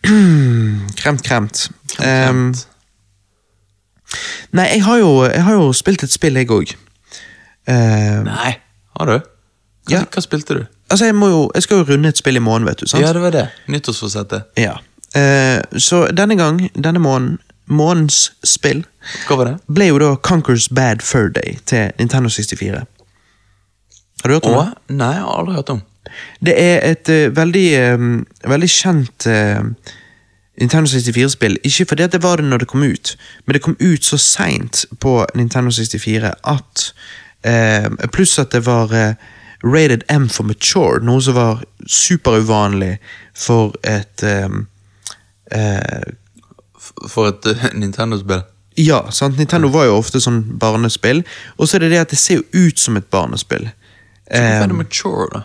Kremt, 0.99 1.23
kremt. 1.23 1.69
Ehm, 1.99 2.53
nei, 4.51 4.67
jeg 4.75 4.83
har, 4.85 4.97
jo, 5.01 5.11
jeg 5.25 5.43
har 5.43 5.53
jo 5.59 5.71
spilt 5.73 6.03
et 6.03 6.11
spill, 6.13 6.35
jeg 6.39 6.49
òg. 6.51 6.73
Nei, 7.67 8.51
har 8.99 9.05
du? 9.09 9.17
Hva, 9.19 9.91
Ja. 9.91 10.03
hva 10.11 10.21
spilte 10.23 10.55
du? 10.59 10.65
altså, 10.89 11.05
jeg, 11.09 11.15
jo, 11.15 11.51
jeg 11.55 11.63
skal 11.63 11.77
jo 11.81 11.85
runde 11.93 12.09
et 12.09 12.17
spill 12.19 12.35
i 12.37 12.43
morgen, 12.43 12.65
vet 12.67 12.79
du. 12.79 12.85
sant? 12.87 13.03
Ja, 13.03 13.13
det 13.13 13.21
var 13.21 13.31
det. 13.35 13.47
Nyttårsforsettet. 13.67 14.43
Ja. 14.57 14.77
Uh, 15.15 15.61
så 15.77 16.07
denne 16.15 16.35
gang, 16.39 16.61
denne 16.75 16.99
måneden, 16.99 17.39
månedens 17.67 18.33
spill, 18.43 18.83
Hva 19.27 19.37
var 19.39 19.45
det? 19.45 19.53
ble 19.71 19.87
jo 19.87 19.99
da 20.01 20.15
Conquers 20.15 20.67
Bad 20.69 21.01
Fur 21.05 21.29
Day 21.29 21.57
til 21.65 21.91
Nintendo 21.99 22.29
64. 22.29 22.83
Har 24.23 24.29
du 24.29 24.33
hørt 24.33 24.45
om 24.47 24.55
Åh, 24.57 24.65
det? 24.71 24.95
Nei, 24.99 25.11
jeg 25.15 25.23
har 25.23 25.39
aldri 25.39 25.55
hørt 25.55 25.69
om. 25.73 25.81
Det 26.43 26.55
er 26.59 26.79
et 26.91 27.09
uh, 27.09 27.35
veldig, 27.35 27.67
um, 27.95 28.25
veldig 28.47 28.69
kjent 28.69 29.27
eh, 29.31 29.63
Nintendo 30.61 30.89
64-spill. 30.89 31.57
Ikke 31.65 31.85
fordi 31.89 32.07
det 32.13 32.23
var 32.23 32.37
det 32.37 32.45
når 32.45 32.57
det 32.63 32.67
kom 32.67 32.83
ut, 32.83 33.15
men 33.45 33.53
det 33.53 33.61
kom 33.65 33.75
ut 33.79 34.05
så 34.05 34.17
seint 34.17 34.85
på 35.01 35.25
Nintendo 35.35 35.71
64 35.71 36.33
at 36.43 36.83
eh, 37.43 37.87
Pluss 38.13 38.37
at 38.39 38.51
det 38.53 38.65
var 38.65 38.93
eh, 38.93 39.15
rated 39.63 40.03
M 40.13 40.27
for 40.29 40.43
mature, 40.43 40.99
noe 41.03 41.21
som 41.23 41.33
var 41.37 41.63
superuvanlig 41.87 42.97
for 43.33 43.73
et 43.83 44.23
eh, 44.23 44.49
eh, 45.51 46.03
For 47.09 47.31
et 47.31 47.45
eh, 47.49 47.69
Nintendo-spill. 47.81 48.43
Ja, 48.77 49.03
sant? 49.13 49.37
Nintendo 49.37 49.69
var 49.69 49.85
jo 49.85 49.97
ofte 49.99 50.21
sånn 50.21 50.43
barnespill, 50.59 51.23
og 51.57 51.67
så 51.69 51.77
er 51.77 51.85
det 51.85 51.91
det 51.93 51.99
at 52.01 52.13
det 52.13 52.17
ser 52.21 52.39
jo 52.41 52.67
ut 52.67 52.79
som 52.81 52.97
et 52.97 53.05
barnespill. 53.13 53.67
Hvorfor 54.29 54.37
er 54.37 54.61
det 54.67 54.71
Eh, 54.71 54.77
mature, 54.77 55.27
da? 55.33 55.41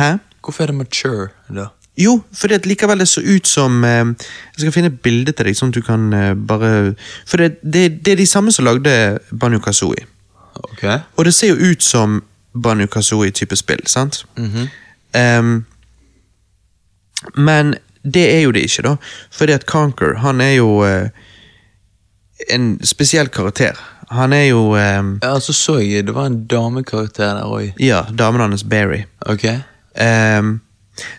hæ? 0.00 0.10
Hvorfor 0.44 0.62
er 0.62 0.66
det 0.72 0.76
mature, 0.78 1.26
da? 1.52 1.66
Jo, 1.96 2.16
for 2.34 2.50
det 2.50 2.66
likevel 2.66 2.98
det 2.98 3.06
så 3.08 3.20
ut 3.22 3.46
som 3.46 3.84
eh, 3.84 4.04
Jeg 4.56 4.64
skal 4.64 4.72
finne 4.74 4.90
et 4.90 5.00
bilde 5.02 5.32
til 5.32 5.46
deg, 5.46 5.54
sånn 5.56 5.70
at 5.70 5.76
du 5.78 5.82
kan 5.86 6.08
eh, 6.12 6.32
bare 6.34 6.70
For 7.26 7.38
det, 7.38 7.60
det, 7.62 7.84
det 8.04 8.12
er 8.16 8.22
de 8.22 8.26
samme 8.26 8.50
som 8.54 8.66
lagde 8.66 9.18
Banjo 9.30 9.60
Kazooie. 9.62 10.06
Ok. 10.54 10.82
Og 11.16 11.24
det 11.28 11.34
ser 11.34 11.52
jo 11.52 11.70
ut 11.70 11.82
som 11.82 12.22
Banjo 12.54 12.86
Kazooie-type 12.90 13.56
spill, 13.58 13.86
sant? 13.90 14.24
Mhm. 14.38 14.68
um, 15.14 15.54
men 17.40 17.74
det 18.04 18.24
er 18.34 18.42
jo 18.44 18.50
det 18.52 18.66
ikke, 18.66 18.82
da. 18.84 18.96
Fordi 19.32 19.54
at 19.54 19.64
Conquer, 19.66 20.18
han 20.20 20.40
er 20.44 20.50
jo 20.58 20.82
eh, 20.84 21.08
en 22.52 22.74
spesiell 22.84 23.30
karakter. 23.32 23.78
Han 24.10 24.32
er 24.36 24.44
jo 24.50 24.76
Ja, 24.76 25.38
så 25.40 25.54
så 25.56 25.78
jeg 25.80 26.06
det 26.06 26.14
var 26.14 26.26
en 26.26 26.42
damekarakter 26.46 27.38
der 27.38 27.48
òg. 27.48 27.72
Ja, 27.80 28.02
damen 28.12 28.40
hans 28.44 28.64
Barry. 28.64 29.04
Ok. 29.26 29.46
Ehm, 29.96 30.60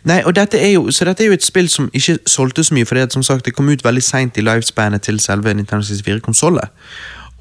nei, 0.04 0.22
og 0.24 0.36
dette 0.36 0.60
er 0.62 0.72
jo, 0.76 0.92
så 0.92 1.06
dette 1.06 1.24
er 1.24 1.28
jo 1.28 1.38
et 1.38 1.44
spill 1.44 1.70
som 1.70 1.90
ikke 1.94 2.18
solgte 2.30 2.64
så 2.64 2.74
mye, 2.74 2.86
for 2.86 3.00
at 3.02 3.14
som 3.14 3.24
sagt, 3.24 3.46
det 3.46 3.56
kom 3.56 3.70
ut 3.70 3.84
veldig 3.84 4.04
seint 4.04 4.38
i 4.38 4.46
livespanet 4.46 5.02
til 5.02 5.20
selve 5.20 5.54
Nintendo 5.54 5.84
64-konsollet. 5.84 6.72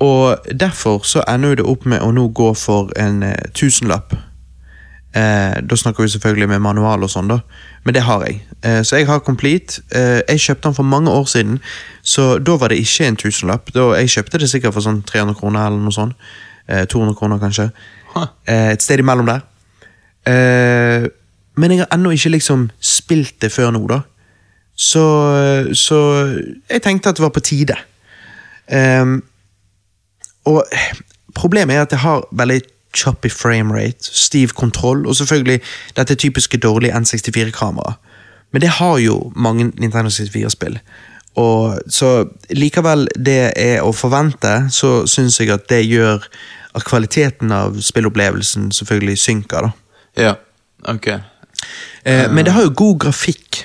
Og 0.03 0.37
derfor 0.61 1.05
så 1.07 1.23
ender 1.29 1.55
det 1.55 1.67
opp 1.71 1.87
med 1.87 2.03
å 2.03 2.11
nå 2.13 2.29
gå 2.35 2.51
for 2.59 2.91
en 2.99 3.23
eh, 3.23 3.51
tusenlapp. 3.55 4.17
Eh, 5.15 5.61
da 5.63 5.77
snakker 5.79 6.03
vi 6.03 6.09
selvfølgelig 6.09 6.49
med 6.51 6.63
manual 6.65 7.07
og 7.07 7.11
sånn, 7.13 7.31
da. 7.31 7.39
Men 7.87 7.95
det 7.95 8.03
har 8.03 8.25
jeg. 8.27 8.41
Eh, 8.67 8.81
så 8.83 8.99
jeg 8.99 9.07
har 9.07 9.23
Complete. 9.23 9.85
Eh, 9.95 10.21
jeg 10.29 10.43
kjøpte 10.49 10.69
den 10.69 10.79
for 10.81 10.91
mange 10.91 11.11
år 11.11 11.29
siden, 11.31 11.61
så 12.03 12.39
da 12.43 12.57
var 12.59 12.75
det 12.75 12.81
ikke 12.83 13.07
en 13.07 13.21
tusenlapp. 13.23 13.71
Da, 13.75 13.93
jeg 14.01 14.11
kjøpte 14.17 14.43
det 14.43 14.51
sikkert 14.51 14.75
for 14.75 14.83
sånn 14.83 15.05
300 15.07 15.39
kroner 15.39 15.69
eller 15.69 15.85
noe 15.85 15.95
sånt. 15.95 16.19
Eh, 16.67 16.83
200 16.91 17.15
kroner, 17.15 17.39
kanskje. 17.39 17.69
Huh. 18.17 18.27
Eh, 18.49 18.73
et 18.73 18.83
sted 18.83 18.99
imellom 18.99 19.31
der. 19.31 19.47
Eh, 20.27 21.07
men 21.57 21.71
jeg 21.71 21.85
har 21.85 21.93
ennå 21.95 22.11
ikke 22.15 22.35
liksom 22.35 22.69
spilt 22.81 23.37
det 23.43 23.53
før 23.53 23.71
nå, 23.75 23.85
da. 23.91 24.01
Så, 24.75 25.05
så 25.79 25.99
jeg 26.71 26.83
tenkte 26.83 27.13
at 27.13 27.17
det 27.19 27.23
var 27.23 27.35
på 27.35 27.45
tide. 27.45 27.77
Um, 28.67 29.21
og 30.51 30.65
problemet 31.35 31.77
er 31.77 31.85
at 31.85 31.93
jeg 31.95 32.03
har 32.03 32.27
veldig 32.33 32.61
choppy 32.95 33.31
framerate, 33.31 34.03
stiv 34.03 34.55
kontroll, 34.55 35.07
og 35.07 35.17
selvfølgelig 35.17 35.61
dette 35.97 36.15
typiske 36.15 36.59
dårlige 36.59 36.95
N64-kamera. 36.95 37.93
Men 38.53 38.61
det 38.61 38.69
har 38.69 38.99
jo 38.99 39.33
mange 39.37 39.73
Nintendo 39.79 40.11
64-spill. 40.11 40.79
Og 41.35 41.79
så 41.91 42.29
likevel 42.51 43.09
det 43.19 43.53
er 43.59 43.83
å 43.83 43.91
forvente, 43.93 44.69
så 44.71 45.07
syns 45.11 45.41
jeg 45.41 45.51
at 45.51 45.67
det 45.71 45.83
gjør 45.87 46.23
at 46.75 46.87
kvaliteten 46.87 47.53
av 47.55 47.81
spillopplevelsen 47.83 48.71
selvfølgelig 48.75 49.19
synker, 49.19 49.67
da. 49.67 49.71
Ja. 50.17 50.35
Ok. 50.91 51.09
Eh, 52.05 52.31
men 52.33 52.45
det 52.45 52.53
har 52.53 52.63
jo 52.63 52.75
god 52.77 52.99
grafikk 52.99 53.65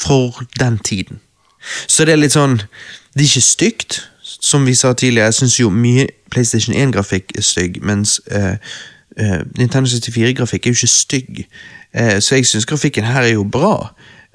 for 0.00 0.42
den 0.60 0.78
tiden. 0.78 1.20
Så 1.86 2.04
det 2.04 2.12
er 2.12 2.22
litt 2.22 2.32
sånn 2.32 2.60
Det 3.14 3.24
er 3.24 3.28
ikke 3.28 3.40
stygt, 3.40 3.96
som 4.22 4.66
vi 4.66 4.74
sa 4.74 4.92
tidligere. 4.92 5.32
Jeg 5.32 5.34
syns 5.34 5.56
jo 5.60 5.70
mye 5.74 6.06
PlayStation 6.30 6.76
1-grafikk 6.76 7.32
er 7.34 7.42
stygg, 7.42 7.80
mens 7.82 8.20
eh, 8.30 8.60
eh, 9.18 9.40
Nintendo 9.58 9.90
64-grafikk 9.90 10.66
er 10.66 10.70
jo 10.70 10.78
ikke 10.78 10.92
stygg. 10.92 11.40
Eh, 11.94 12.20
så 12.20 12.36
jeg 12.36 12.46
syns 12.46 12.68
grafikken 12.68 13.08
her 13.08 13.22
er 13.22 13.32
jo 13.32 13.42
bra. 13.44 13.88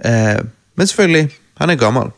Eh, 0.03 0.41
men 0.75 0.87
selvfølgelig, 0.87 1.29
han 1.61 1.69
er 1.69 1.79
gammel. 1.79 2.11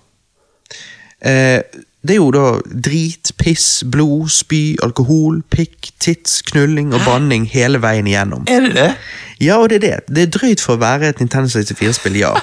Eh, 1.22 1.62
det 2.06 2.14
er 2.14 2.22
jo 2.22 2.32
da 2.34 2.60
drit, 2.86 3.32
piss, 3.38 3.84
blod, 3.92 4.30
spy, 4.30 4.76
alkohol, 4.84 5.42
pikk, 5.50 5.90
tits, 6.00 6.42
knulling 6.46 6.94
og 6.94 7.02
banning 7.06 7.48
hele 7.50 7.82
veien 7.82 8.08
igjennom. 8.10 8.46
Er 8.48 8.68
det 8.68 8.76
det? 8.76 8.92
Ja, 9.44 9.58
og 9.60 9.70
det 9.70 9.82
er 9.82 9.86
det. 9.86 10.16
Det 10.16 10.24
er 10.24 10.32
drøyt 10.32 10.64
for 10.64 10.78
å 10.78 10.82
være 10.82 11.12
et 11.12 11.22
Nintendo 11.24 11.52
64-spill, 11.52 12.20
ja. 12.22 12.34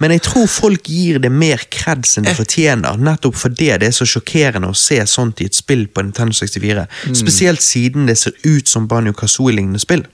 Men 0.00 0.14
jeg 0.14 0.22
tror 0.24 0.46
folk 0.48 0.88
gir 0.88 1.18
det 1.20 1.28
mer 1.32 1.60
kreds 1.72 2.16
enn 2.16 2.24
det 2.24 2.32
fortjener, 2.38 2.96
nettopp 2.96 3.36
fordi 3.36 3.68
det 3.82 3.90
er 3.90 3.96
så 3.96 4.06
sjokkerende 4.08 4.70
å 4.72 4.76
se 4.76 4.96
sånt 5.04 5.42
i 5.44 5.48
et 5.50 5.56
spill 5.56 5.84
på 5.92 6.06
Nintendo 6.06 6.32
64. 6.36 6.86
Spesielt 7.20 7.60
siden 7.64 8.08
det 8.08 8.16
ser 8.18 8.32
ut 8.46 8.68
som 8.68 8.88
Banjo 8.88 9.12
Kazooie-lignende 9.12 9.82
spill. 9.82 10.06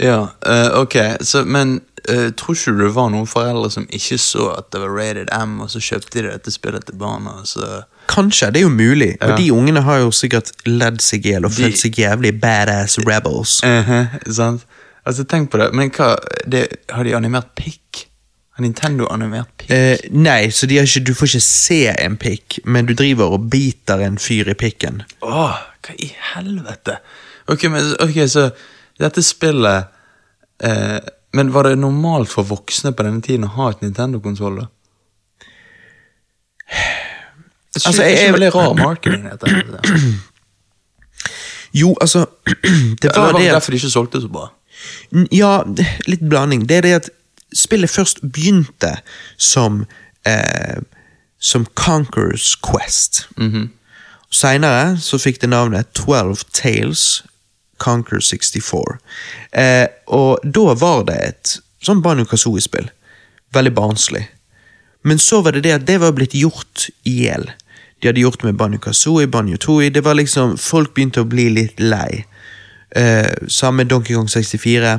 Ja, 0.00 0.30
uh, 0.46 0.80
ok, 0.80 0.96
så, 1.20 1.42
men 1.44 1.80
uh, 2.08 2.30
tror 2.32 2.56
ikke 2.56 2.72
du 2.72 2.80
det 2.86 2.94
var 2.96 3.10
noen 3.12 3.28
foreldre 3.28 3.68
som 3.74 3.84
ikke 3.92 4.16
så 4.20 4.50
at 4.54 4.70
det 4.72 4.80
var 4.80 4.94
rated 4.96 5.28
M, 5.36 5.58
og 5.64 5.68
så 5.72 5.82
kjøpte 5.84 6.22
de 6.22 6.30
dette 6.30 6.54
spillet 6.54 6.88
til 6.88 6.96
barna, 7.00 7.42
så 7.44 7.82
Kanskje, 8.06 8.52
det 8.54 8.60
er 8.60 8.68
jo 8.68 8.70
mulig. 8.70 9.16
Og 9.18 9.32
de 9.34 9.48
ungene 9.50 9.80
har 9.82 9.98
jo 10.04 10.12
sikkert 10.14 10.52
ledd 10.64 11.00
seg 11.02 11.26
i 11.26 11.32
hjel 11.32 11.48
og 11.48 11.52
følt 11.56 11.74
seg 11.80 11.96
jævlig 11.98 12.36
badass 12.38 13.00
rebels. 13.02 13.58
Mhm, 13.66 14.30
sant? 14.30 14.62
Altså, 15.06 15.24
tenk 15.28 15.50
på 15.52 15.60
det, 15.60 15.70
men 15.76 15.90
hva, 15.94 16.12
det, 16.50 16.64
har 16.90 17.06
de 17.06 17.14
animert 17.14 17.52
pikk? 17.58 18.06
Har 18.56 18.64
Nintendo 18.64 19.06
animert 19.12 19.52
pikk? 19.60 19.70
Eh, 19.70 20.06
nei, 20.16 20.48
så 20.50 20.66
ikke, 20.66 21.02
du 21.04 21.12
får 21.14 21.28
ikke 21.30 21.44
se 21.44 21.80
en 21.92 22.16
pikk, 22.18 22.58
men 22.64 22.88
du 22.88 22.94
driver 22.96 23.36
og 23.36 23.50
biter 23.52 24.02
en 24.02 24.18
fyr 24.18 24.48
i 24.50 24.56
pikken. 24.58 25.02
Åh, 25.22 25.58
hva 25.86 25.94
i 26.02 26.08
helvete? 26.32 26.98
Ok, 27.52 27.68
men, 27.70 27.92
okay 28.02 28.26
så 28.26 28.48
dette 28.98 29.22
spillet 29.22 29.84
eh, 30.64 30.98
Men 31.36 31.50
var 31.52 31.68
det 31.68 31.76
normalt 31.78 32.30
for 32.32 32.48
voksne 32.48 32.94
på 32.96 33.04
denne 33.04 33.20
tiden 33.22 33.44
å 33.44 33.52
ha 33.58 33.68
et 33.70 33.82
Nintendo-konsoll, 33.84 34.62
da? 34.62 34.66
Jeg 37.76 37.82
synes 37.82 37.86
Altså, 37.92 38.02
er 38.02 38.08
jeg- 38.08 38.18
ikke 38.24 38.32
veldig 38.38 38.54
rar 38.54 38.74
marketing, 38.80 39.28
dette. 39.30 39.92
Jo, 41.76 41.92
altså 42.00 42.24
Det 43.02 43.12
var 43.12 43.20
var 43.20 43.32
det 43.36 43.42
det 43.44 43.52
derfor 43.52 43.70
de 43.74 43.76
ikke 43.76 43.90
solgte 43.92 44.20
så 44.24 44.28
bra? 44.32 44.46
Ja, 45.30 45.64
litt 46.06 46.24
blanding. 46.26 46.66
Det 46.66 46.80
er 46.80 46.86
det 46.86 46.94
at 47.00 47.08
spillet 47.54 47.90
først 47.90 48.22
begynte 48.22 48.96
som 49.38 49.84
eh, 50.26 50.82
Som 51.38 51.66
Conquerors 51.74 52.56
Quest. 52.64 53.26
Mhm. 53.36 53.70
Seinere 54.32 54.96
så 54.98 55.18
fikk 55.22 55.38
det 55.40 55.48
navnet 55.52 55.92
12 55.94 56.42
Tales 56.52 57.22
Conquer 57.78 58.20
64. 58.20 58.96
Eh, 59.52 59.86
og 60.06 60.40
da 60.42 60.74
var 60.74 61.04
det 61.08 61.18
et 61.28 61.52
sånn 61.84 62.02
Banjo 62.02 62.26
Kazooie-spill. 62.26 62.88
Veldig 63.54 63.72
barnslig. 63.76 64.24
Men 65.06 65.20
så 65.22 65.40
var 65.44 65.54
det 65.54 65.62
det 65.68 65.76
at 65.76 65.86
det 65.86 66.00
var 66.02 66.16
blitt 66.16 66.34
gjort 66.34 66.88
i 67.06 67.20
hjel. 67.22 67.46
De 68.00 68.10
hadde 68.10 68.24
gjort 68.24 68.42
med 68.44 68.56
Banjo 68.58 68.80
Kazooie, 68.82 69.28
Banjo 69.30 69.56
Tooie. 69.56 69.92
Det 69.94 70.02
var 70.04 70.18
liksom, 70.18 70.56
Folk 70.58 70.94
begynte 70.96 71.22
å 71.22 71.28
bli 71.28 71.46
litt 71.52 71.80
lei. 71.80 72.24
Eh, 72.94 73.48
samme 73.48 73.84
Donkey 73.84 74.14
Kong 74.14 74.28
64. 74.28 74.98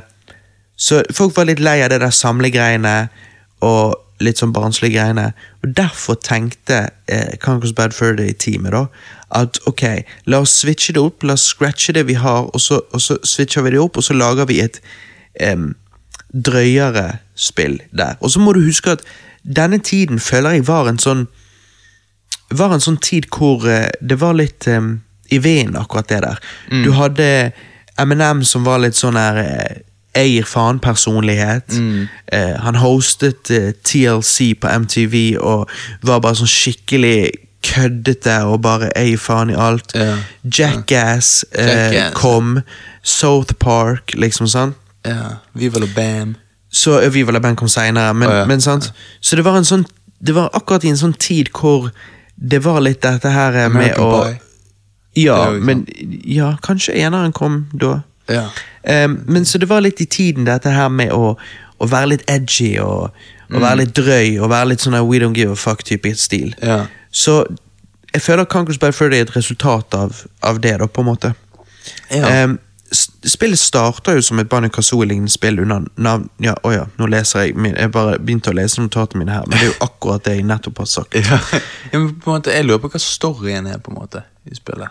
Så 0.78 1.04
folk 1.12 1.38
var 1.38 1.48
litt 1.50 1.64
lei 1.64 1.80
av 1.82 1.90
det 1.90 2.02
der 2.04 2.14
samlegreiene 2.14 3.08
og 3.66 3.96
litt 4.22 4.42
sånn 4.42 4.54
barnslige 4.54 4.98
greiene. 4.98 5.32
Og 5.64 5.74
derfor 5.78 6.18
tenkte 6.22 6.88
eh, 7.08 7.38
Conquers 7.42 7.74
Bad 7.78 7.94
Furday 7.94 8.34
teamet 8.34 8.74
da 8.74 8.86
at 9.38 9.60
ok, 9.68 9.84
la 10.32 10.40
oss 10.40 10.54
switche 10.62 10.94
det 10.96 11.02
opp, 11.04 11.26
la 11.28 11.36
oss 11.36 11.50
scratche 11.52 11.94
det 11.94 12.06
vi 12.08 12.16
har, 12.16 12.48
og 12.48 12.62
så, 12.64 12.80
og 12.96 13.02
så 13.04 13.18
switcher 13.28 13.66
vi 13.66 13.74
det 13.76 13.82
opp, 13.84 14.00
og 14.00 14.06
så 14.08 14.16
lager 14.16 14.48
vi 14.48 14.62
et 14.64 14.80
em, 15.44 15.74
drøyere 16.32 17.18
spill 17.36 17.82
der. 17.92 18.16
Og 18.22 18.32
så 18.32 18.40
må 18.40 18.54
du 18.56 18.62
huske 18.64 18.96
at 18.96 19.04
denne 19.44 19.82
tiden 19.84 20.20
føler 20.24 20.56
jeg 20.56 20.68
var 20.68 20.88
en 20.88 21.00
sånn 21.00 21.28
var 22.56 22.72
en 22.72 22.84
sånn 22.84 23.00
tid 23.04 23.28
hvor 23.36 23.66
eh, 23.68 23.90
det 24.00 24.20
var 24.22 24.38
litt 24.40 24.70
eh, 24.72 24.94
i 25.36 25.42
vinden, 25.44 25.76
akkurat 25.76 26.08
det 26.08 26.22
der. 26.24 26.40
Du 26.86 26.94
hadde 26.96 27.28
Eminem 27.98 28.44
som 28.46 28.66
var 28.68 28.82
litt 28.84 28.98
sånn 28.98 29.18
her 29.20 29.42
jeg 29.42 29.84
eier 30.18 30.48
faen-personlighet. 30.50 31.76
Eh, 32.34 32.56
han 32.64 32.80
hostet 32.82 33.52
eh, 33.54 33.74
TLC 33.86 34.56
på 34.62 34.72
MTV 34.84 35.38
og 35.38 35.70
var 36.06 36.24
bare 36.24 36.40
sånn 36.40 36.50
skikkelig 36.50 37.32
køddete 37.68 38.40
og 38.48 38.62
bare 38.66 38.90
eier 38.98 39.20
faen 39.22 39.52
i 39.54 39.58
alt. 39.60 39.94
Ja. 39.98 40.18
Jackass, 40.44 41.46
eh, 41.52 41.94
Jackass. 41.94 42.18
kom. 42.18 42.62
South 43.04 43.56
Park, 43.60 44.16
liksom 44.16 44.50
sånn. 44.52 44.76
Ja, 45.08 45.38
Viva 45.56 45.80
la 45.80 45.88
Bam. 45.96 46.36
Så 46.70 46.98
ja, 47.02 47.10
Viva 47.14 47.32
la 47.32 47.40
Bam 47.44 47.56
kom 47.56 47.70
senere, 47.72 48.14
men, 48.14 48.30
oh, 48.30 48.36
ja. 48.42 48.46
men 48.50 48.62
sant? 48.62 48.92
Så 49.22 49.40
det 49.40 49.46
var 49.48 49.56
en 49.58 49.68
sånn 49.68 49.86
Det 50.20 50.34
var 50.34 50.50
akkurat 50.58 50.84
i 50.84 50.90
en 50.90 50.98
sånn 50.98 51.14
tid 51.14 51.52
hvor 51.54 51.92
det 52.36 52.58
var 52.66 52.80
litt 52.82 53.04
dette 53.06 53.30
her 53.30 53.54
American 53.68 53.78
med 53.78 53.98
Boy. 54.02 54.32
å. 54.34 54.47
Ja, 55.18 55.38
men 55.52 55.86
Ja, 56.24 56.54
kanskje 56.64 56.94
eneren 57.02 57.34
kom 57.34 57.66
da. 57.74 58.02
Ja. 58.30 58.46
Um, 59.06 59.22
men 59.28 59.46
så 59.46 59.58
det 59.60 59.70
var 59.70 59.82
litt 59.82 60.02
i 60.02 60.06
tiden 60.06 60.46
dette 60.48 60.70
her 60.72 60.90
med 60.90 61.12
å, 61.16 61.36
å 61.80 61.88
være 61.90 62.10
litt 62.16 62.24
edgy 62.32 62.78
og, 62.84 63.10
og 63.50 63.56
Mm. 63.58 63.62
være 63.64 63.78
litt 63.80 63.94
drøy 63.96 64.40
og 64.44 64.50
være 64.52 64.68
litt 64.74 64.82
sånn 64.84 64.94
her 64.98 65.06
we 65.08 65.20
don't 65.24 65.36
give 65.36 65.52
a 65.52 65.56
fuck-type 65.56 66.10
stil. 66.20 66.54
Ja. 66.62 66.86
Så 67.12 67.46
jeg 68.14 68.22
føler 68.22 68.42
at 68.44 68.50
Conquers 68.52 68.78
by 68.80 68.92
Friday 68.92 69.20
er 69.22 69.28
et 69.30 69.36
resultat 69.38 69.94
av, 69.96 70.24
av 70.44 70.60
det, 70.60 70.74
da, 70.82 70.88
på 70.88 71.00
en 71.04 71.08
måte. 71.08 71.34
Ja. 72.12 72.44
Um, 72.44 72.58
spillet 73.28 73.60
starter 73.60 74.16
jo 74.16 74.22
som 74.24 74.40
et 74.40 74.48
Banjo 74.52 74.70
Kazooie-lignende 74.72 75.32
spill 75.32 75.60
under 75.60 75.88
navn 76.00 76.30
Ja, 76.44 76.54
å 76.64 76.72
ja, 76.72 76.86
nå 77.00 77.08
leser 77.12 77.46
jeg 77.46 77.56
min- 77.56 77.76
Jeg 77.76 77.92
bare 77.92 78.18
begynte 78.20 78.52
å 78.52 78.56
lese 78.56 78.80
notatene 78.82 79.20
mine 79.24 79.32
her, 79.36 79.44
men 79.48 79.58
det 79.60 79.68
er 79.68 79.72
jo 79.74 79.86
akkurat 79.88 80.24
det 80.24 80.36
jeg 80.38 80.46
nettopp 80.48 80.78
har 80.84 80.86
sagt. 80.86 81.16
ja. 81.20 81.40
men 81.94 82.14
på 82.20 82.32
en 82.32 82.38
måte, 82.42 82.52
jeg 82.56 82.66
lurer 82.68 82.80
på 82.84 82.90
hva 82.92 83.00
storyen 83.04 83.68
er, 83.68 83.78
på 83.80 83.92
en 83.92 84.00
måte, 84.02 84.24
i 84.50 84.56
spillet. 84.56 84.88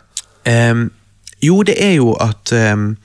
Em, 0.47 0.92
jo, 1.42 1.62
det 1.62 1.74
er 1.84 1.92
jo 1.99 2.12
at 2.12 2.53
um, 2.72 2.97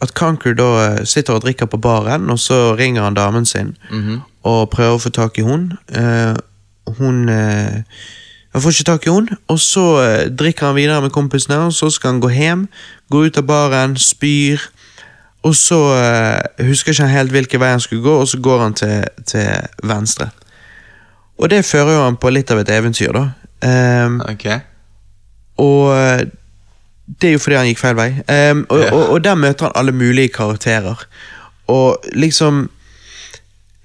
At 0.00 0.08
Conquer 0.14 0.54
da 0.54 1.04
sitter 1.04 1.34
og 1.34 1.42
drikker 1.42 1.66
på 1.66 1.76
baren, 1.76 2.30
og 2.30 2.38
så 2.38 2.74
ringer 2.78 3.02
han 3.02 3.14
damen 3.14 3.44
sin 3.46 3.76
og 4.42 4.70
prøver 4.70 4.94
å 4.94 4.98
få 5.02 5.10
tak 5.10 5.38
i 5.38 5.42
hun. 5.42 5.72
Uh, 5.92 6.34
hun 6.98 7.28
uh, 7.28 7.82
Han 8.52 8.62
får 8.62 8.70
ikke 8.70 8.84
tak 8.84 9.06
i 9.06 9.10
hun, 9.10 9.28
og 9.48 9.58
så 9.60 9.82
uh, 9.98 10.28
drikker 10.30 10.66
han 10.66 10.76
videre 10.76 11.02
med 11.02 11.10
kompisene, 11.10 11.58
og 11.66 11.72
så 11.72 11.90
skal 11.90 12.10
han 12.14 12.20
gå 12.20 12.28
hjem, 12.28 12.68
gå 13.10 13.24
ut 13.26 13.36
av 13.38 13.44
baren, 13.44 13.96
spyr. 13.96 14.58
Og 15.42 15.54
så 15.54 15.76
husker 16.58 16.92
ikke 16.92 17.02
han 17.06 17.12
helt 17.14 17.30
hvilken 17.30 17.60
vei 17.60 17.68
han 17.70 17.80
skulle 17.80 18.02
gå, 18.02 18.14
og 18.20 18.28
så 18.28 18.38
går 18.42 18.62
han 18.62 18.74
til, 18.74 19.04
til 19.26 19.50
venstre. 19.86 20.30
Og 21.38 21.50
det 21.50 21.64
fører 21.64 21.92
jo 21.94 22.04
han 22.04 22.16
på 22.16 22.30
litt 22.30 22.50
av 22.50 22.58
et 22.58 22.70
eventyr, 22.70 23.12
da. 23.14 23.26
Um, 23.62 24.20
Ok. 24.30 24.46
og 25.58 26.30
det 27.22 27.28
er 27.28 27.32
jo 27.32 27.38
fordi 27.38 27.56
han 27.56 27.66
gikk 27.70 27.78
feil 27.80 27.96
vei. 27.96 28.08
Um, 28.28 28.66
og, 28.68 28.78
Ja. 28.82 28.90
og, 28.92 29.08
og 29.14 29.24
der 29.24 29.34
møter 29.34 29.64
han 29.68 29.72
alle 29.74 29.92
mulige 29.92 30.28
karakterer. 30.28 31.04
Og 31.66 32.04
liksom 32.12 32.70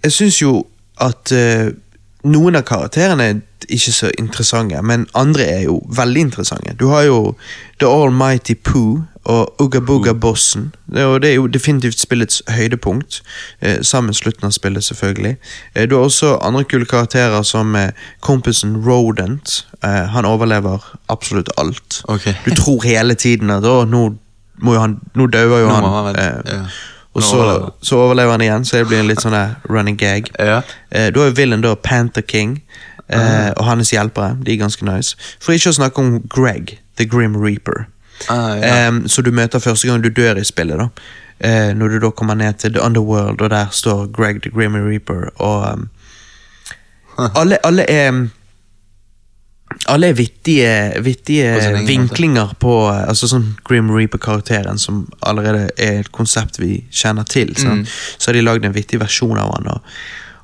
Jeg 0.03 0.11
syns 0.11 0.41
jo 0.41 0.65
at 1.01 1.31
eh, 1.31 1.71
noen 2.23 2.55
av 2.55 2.63
karakterene 2.63 3.23
er 3.29 3.39
ikke 3.69 3.91
så 3.95 4.09
interessante, 4.19 4.81
men 4.83 5.07
andre 5.15 5.43
er 5.47 5.61
jo 5.65 5.81
veldig 5.95 6.21
interessante. 6.29 6.75
Du 6.79 6.87
har 6.91 7.03
jo 7.07 7.35
The 7.79 7.87
Almighty 7.87 8.53
Poo 8.55 9.03
og 9.25 9.55
Ugga 9.63 9.79
Bugga 9.79 10.13
Bossen. 10.13 10.73
Det 10.91 10.99
er 10.99 11.03
jo- 11.03 11.17
det 11.19 11.29
er 11.29 11.35
jo 11.35 11.47
definitivt 11.47 11.99
spillets 11.99 12.41
høydepunkt. 12.47 13.21
Eh, 13.61 13.77
sammen 13.81 14.13
slutten 14.13 14.45
av 14.45 14.51
spillet, 14.51 14.83
selvfølgelig. 14.83 15.37
Eh, 15.75 15.85
du 15.85 15.95
har 15.95 16.03
også 16.05 16.37
andre 16.41 16.63
kule 16.63 16.85
karakterer 16.85 17.43
som 17.43 17.75
eh, 17.75 17.91
kompisen 18.21 18.83
Rodent. 18.85 19.65
Eh, 19.83 20.07
han 20.07 20.25
overlever 20.25 20.79
absolutt 21.09 21.49
alt. 21.57 22.01
Okay. 22.09 22.33
Du 22.45 22.51
tror 22.55 22.83
hele 22.83 23.15
tiden 23.15 23.49
at 23.49 23.63
nå, 23.63 24.15
må 24.61 24.73
jo 24.73 24.79
han, 24.79 24.99
nå 25.15 25.27
dauer 25.27 25.59
jo 25.59 25.67
Nå 25.67 25.73
han. 25.73 26.15
han 26.15 26.15
ja. 26.45 26.65
Og 27.13 27.23
så, 27.23 27.37
overlever 27.37 27.71
så 27.81 27.97
overlever 27.97 28.31
han 28.31 28.41
igjen, 28.41 28.65
så 28.65 28.77
det 28.77 28.87
blir 28.87 28.99
en 29.03 29.07
litt 29.07 29.21
sånn 29.21 29.37
running 29.69 29.97
gag. 29.97 30.31
Ja. 30.39 30.61
Eh, 30.89 31.11
du 31.13 31.19
har 31.21 31.29
jo 31.29 31.35
villain 31.37 31.61
da, 31.61 31.75
Panther 31.75 32.25
King, 32.25 32.61
eh, 33.07 33.51
og 33.57 33.65
hans 33.65 33.93
hjelpere. 33.93 34.37
De 34.41 34.53
er 34.53 34.61
ganske 34.63 34.85
nice. 34.85 35.17
For 35.39 35.53
ikke 35.53 35.69
å 35.69 35.77
snakke 35.77 36.01
om 36.01 36.23
Greg, 36.33 36.79
The 36.97 37.05
Grim 37.05 37.37
Reaper. 37.37 37.85
uh, 38.29 38.55
ja. 38.57 38.87
Em, 38.87 39.07
så 39.07 39.21
du 39.21 39.31
møter 39.31 39.59
første 39.59 39.87
gang 39.87 40.01
du 40.01 40.09
dør 40.09 40.39
i 40.41 40.43
spillet. 40.43 40.77
da 40.77 40.87
Eh, 41.43 41.75
Når 41.75 41.87
du 41.87 41.99
da 41.99 42.09
kommer 42.09 42.33
ned 42.33 42.53
til 42.53 42.73
The 42.73 42.81
Underworld, 42.81 43.41
og 43.41 43.49
der 43.49 43.65
står 43.71 44.07
Greg 44.15 44.41
the 44.41 44.49
Grim 44.49 44.75
Reaper. 44.75 45.29
Og 45.35 45.73
um, 45.73 45.89
alle, 47.39 47.57
alle 47.65 47.89
er 47.89 48.27
alle 49.89 50.07
er 50.11 50.13
vittige, 50.13 50.73
vittige 51.03 51.53
På 51.59 51.85
vinklinger 51.87 52.53
på 52.61 52.73
eh, 52.91 53.05
altså 53.09 53.27
sånn 53.31 53.53
Grim 53.67 53.91
Reaper-karakteren, 53.91 54.79
som 54.79 55.05
allerede 55.19 55.69
er 55.77 56.03
et 56.03 56.11
konsept 56.15 56.59
vi 56.61 56.83
kjenner 56.91 57.27
til. 57.27 57.55
Mm. 57.57 57.85
Så 58.17 58.29
har 58.29 58.37
de 58.37 58.43
lagd 58.45 58.67
en 58.67 58.75
vittig 58.75 59.01
versjon 59.01 59.39
av 59.39 59.51
han. 59.55 59.71
Og, 59.73 59.97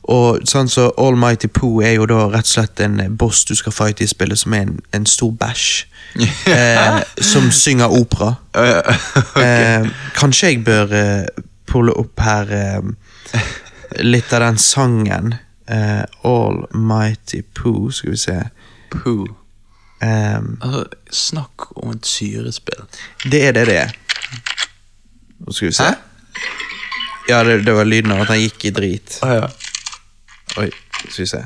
Og 0.10 0.48
sånn 0.50 0.70
så 0.72 0.88
Almighty 0.98 1.48
Poo 1.54 1.84
er 1.86 2.00
jo 2.00 2.08
da 2.10 2.24
rett 2.32 2.48
og 2.48 2.54
slett 2.56 2.82
en 2.82 2.98
boss 3.18 3.44
du 3.46 3.54
skal 3.56 3.76
fighte 3.76 4.04
i 4.04 4.10
spillet, 4.10 4.40
som 4.42 4.56
er 4.58 4.66
en, 4.66 4.80
en 4.98 5.06
stor 5.06 5.32
bæsj. 5.38 5.86
eh, 6.50 7.02
som 7.22 7.52
synger 7.52 7.94
opera. 7.94 8.36
Ja. 8.56 8.82
Eh, 9.40 9.86
kanskje 10.18 10.50
jeg 10.50 10.64
bør 10.66 10.92
eh, 10.96 11.44
pulle 11.70 11.94
opp 11.96 12.20
her 12.20 12.50
eh, 12.52 13.44
litt 14.04 14.34
av 14.34 14.44
den 14.44 14.58
sangen. 14.60 15.36
Eh, 15.70 16.04
Almighty 16.28 17.44
Poo, 17.56 17.92
skal 17.94 18.16
vi 18.16 18.20
se. 18.20 18.38
Poo. 18.92 19.28
Um, 20.02 20.58
Altså, 20.64 20.84
snakk 21.12 21.66
om 21.84 21.92
et 21.92 22.06
syrespill. 22.08 22.86
det 23.32 23.42
er 23.48 23.52
det 23.58 23.66
det 23.68 23.78
er. 23.78 23.92
Nå 25.40 25.52
skal 25.54 25.68
vi 25.68 25.74
se. 25.74 25.84
Hæ? 25.84 25.94
Ja, 27.30 27.44
det, 27.44 27.66
det 27.66 27.74
var 27.76 27.84
lyden 27.84 28.12
av 28.12 28.22
at 28.22 28.28
han 28.34 28.40
gikk 28.40 28.66
i 28.66 28.70
drit. 28.74 29.20
Ah, 29.24 29.34
ja. 29.36 29.48
Oi, 30.58 30.70
skal 31.10 31.24
vi 31.24 31.28
se. 31.30 31.44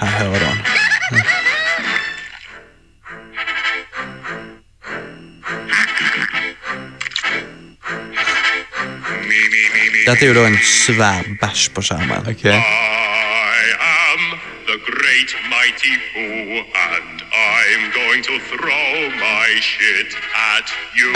Her 0.00 0.10
hører 0.18 0.38
du 0.38 0.44
han. 0.44 1.24
Dette 10.06 10.20
er 10.26 10.28
jo 10.30 10.34
da 10.36 10.44
en 10.50 10.58
svær 10.68 11.26
bæsj 11.40 11.68
på 11.74 11.82
skjermen. 11.86 12.26
Ok. 12.30 12.44
Pooh, 16.12 16.58
and 16.90 17.16
I'm 17.48 17.84
going 18.00 18.22
to 18.30 18.34
throw 18.50 18.90
my 19.28 19.46
shit 19.70 20.10
at 20.54 20.66
you. 20.98 21.10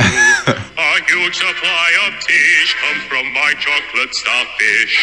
A 0.89 0.95
huge 1.11 1.37
supply 1.47 1.89
of 2.07 2.13
tish 2.27 2.71
comes 2.83 3.03
from 3.11 3.27
my 3.41 3.51
chocolate 3.67 4.13
starfish. 4.23 4.97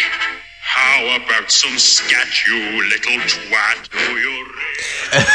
How 0.77 0.99
about 1.19 1.47
some 1.51 1.77
sketch, 1.77 2.35
you 2.47 2.59
little 2.93 3.19
twat? 3.33 3.79
Do 3.91 4.13
you 4.25 4.35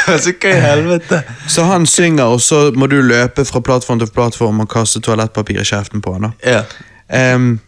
altså, 0.07 0.33
hva 0.41 0.49
i 0.57 0.59
helvete? 0.61 1.21
Så 1.47 1.63
han 1.63 1.85
synger, 1.85 2.23
og 2.23 2.41
så 2.41 2.71
må 2.75 2.87
du 2.87 2.95
løpe 3.01 3.45
fra 3.45 3.59
plattform 3.59 3.99
til 3.99 4.07
plattform 4.13 4.59
og 4.59 4.69
kaste 4.69 5.01
toalettpapir 5.01 5.61
i 5.61 5.65
kjeften 5.65 6.01
på 6.01 6.13
han. 6.13 6.21
da. 6.21 6.31
Ja. 7.09 7.35
Um, 7.35 7.59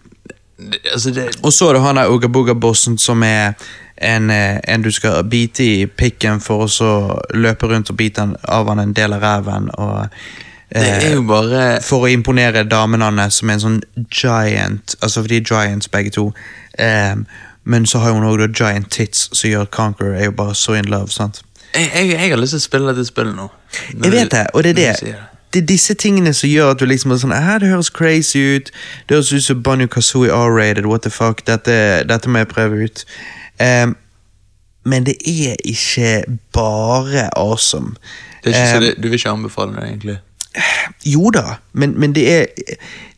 Det- 0.58 0.80
Altså, 0.94 1.12
det 1.12 1.40
og 1.44 1.54
så 1.54 1.70
er 1.70 1.74
det 1.74 1.82
han 1.82 1.96
der 1.96 2.08
Uga 2.08 2.28
Booga-bossen 2.28 2.98
som 2.98 3.24
er 3.24 3.54
en, 3.98 4.30
eh, 4.30 4.60
en 4.64 4.82
du 4.82 4.92
skal 4.92 5.24
bite 5.24 5.64
i 5.64 5.86
pikken 5.86 6.42
for 6.42 6.66
å 6.66 6.72
så 6.72 7.20
løpe 7.34 7.68
rundt 7.68 7.90
og 7.90 7.98
bite 7.98 8.28
av 8.44 8.68
han 8.68 8.80
en 8.80 8.94
del 8.94 9.14
av 9.14 9.22
ræven. 9.22 9.70
Det 10.74 10.82
eh, 10.82 11.10
er 11.10 11.14
jo 11.14 11.24
bare 11.30 11.82
for 11.86 12.08
å 12.08 12.12
imponere 12.12 12.64
damene 12.64 13.12
hans, 13.12 13.40
som 13.42 13.50
er 13.50 13.60
en 13.60 13.66
sånn 13.68 13.82
giant 14.10 14.96
Altså, 15.02 15.22
for 15.22 15.30
de 15.30 15.38
er 15.38 15.50
giants 15.50 15.88
begge 15.88 16.10
to. 16.16 16.32
Ehm, 16.80 17.26
men 17.64 17.86
så 17.86 18.00
har 18.00 18.12
hun 18.12 18.26
òg 18.26 18.48
giant 18.58 18.90
tits, 18.92 19.30
som 19.32 19.50
gjør 19.50 19.70
Conqueror 19.72 20.16
er 20.18 20.26
jo 20.26 20.32
bare 20.32 20.56
so 20.56 20.74
in 20.74 20.90
love. 20.90 21.10
sant? 21.10 21.44
jeg, 21.76 21.92
jeg, 21.96 22.10
jeg 22.10 22.30
har 22.30 22.38
lyst 22.38 22.54
til 22.54 22.62
å 22.62 22.64
spille 22.64 22.94
dette 22.94 23.06
spillet 23.08 23.38
nå. 23.38 23.48
Jeg 23.94 24.12
vet 24.12 24.32
det, 24.32 24.48
og 24.54 24.64
det 24.64 24.74
er 24.74 24.98
det. 25.00 25.14
Det 25.54 25.62
er 25.62 25.66
disse 25.70 25.94
tingene 25.94 26.34
som 26.34 26.50
gjør 26.50 26.72
at 26.74 26.80
du 26.82 26.88
liksom 26.90 27.12
er 27.14 27.20
sånn 27.22 27.34
Hæ, 27.38 27.60
det 27.62 27.70
høres 27.70 27.92
crazy 27.94 28.40
ut. 28.58 28.72
Det 29.06 29.20
høres 29.20 29.34
ut 29.34 29.46
som 29.46 29.62
Banjo 29.64 29.88
Kazooie 29.88 30.34
R-rated. 30.34 30.88
What 30.90 31.06
the 31.06 31.12
fuck? 31.14 31.44
Dette, 31.46 31.76
dette 32.10 32.30
må 32.30 32.42
jeg 32.42 32.50
prøve 32.50 32.88
ut. 32.88 33.04
Ehm, 33.62 33.96
men 34.86 35.06
det 35.06 35.16
er 35.26 35.56
ikke 35.66 36.24
bare 36.54 37.30
awesome. 37.38 37.96
Det 38.44 38.52
ikke 38.52 38.68
så 38.68 38.76
Ehm, 38.76 38.82
det, 38.82 38.96
du 38.98 39.08
vil 39.08 39.20
ikke 39.20 39.30
anbefale 39.30 39.76
det, 39.76 39.84
egentlig? 39.84 40.18
Jo 41.06 41.32
da, 41.34 41.58
men, 41.72 42.00
men 42.00 42.14
det, 42.14 42.24
er, 42.34 42.46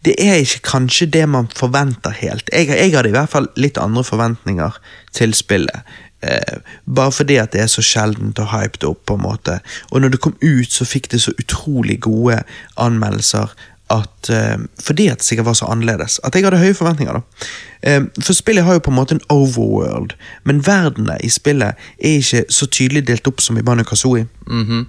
det 0.05 0.15
er 0.19 0.39
ikke 0.39 0.61
kanskje 0.63 1.05
det 1.11 1.25
man 1.29 1.49
forventer 1.55 2.09
helt. 2.15 2.49
Jeg, 2.53 2.67
jeg 2.67 2.95
hadde 2.95 3.09
i 3.09 3.15
hvert 3.15 3.29
fall 3.29 3.49
litt 3.59 3.77
andre 3.77 4.03
forventninger 4.03 4.77
til 5.11 5.33
spillet. 5.33 5.83
Eh, 6.23 6.57
bare 6.95 7.11
fordi 7.11 7.35
at 7.35 7.51
det 7.53 7.61
er 7.61 7.67
så 7.67 7.83
sjeldent 7.85 8.39
og 8.39 8.49
hyped 8.53 8.87
opp, 8.87 9.03
på 9.05 9.17
en 9.17 9.25
måte. 9.25 9.59
Og 9.91 10.01
når 10.01 10.15
det 10.15 10.21
kom 10.23 10.37
ut, 10.41 10.71
så 10.71 10.87
fikk 10.87 11.11
det 11.11 11.21
så 11.21 11.35
utrolig 11.39 11.99
gode 12.01 12.39
anmeldelser 12.81 13.51
at 13.89 14.29
eh, 14.29 14.57
Fordi 14.79 15.07
at 15.07 15.17
det 15.17 15.25
sikkert 15.25 15.45
var 15.45 15.53
så 15.53 15.65
annerledes. 15.65 16.19
At 16.23 16.35
jeg 16.35 16.43
hadde 16.43 16.57
høye 16.57 16.73
forventninger. 16.73 17.13
da. 17.13 17.21
Eh, 17.83 18.01
for 18.23 18.33
spillet 18.33 18.63
har 18.63 18.73
jo 18.73 18.79
på 18.79 18.91
en 18.91 18.95
måte 18.95 19.15
en 19.15 19.21
overworld, 19.29 20.15
men 20.43 20.65
verdenene 20.65 21.17
i 21.23 21.29
spillet 21.29 21.73
er 21.99 22.17
ikke 22.17 22.45
så 22.49 22.65
tydelig 22.65 23.07
delt 23.07 23.27
opp 23.27 23.41
som 23.41 23.57
i 23.57 23.61
Banu 23.61 23.83
Kazooie. 23.83 24.27
Mm 24.47 24.63
-hmm. 24.65 24.85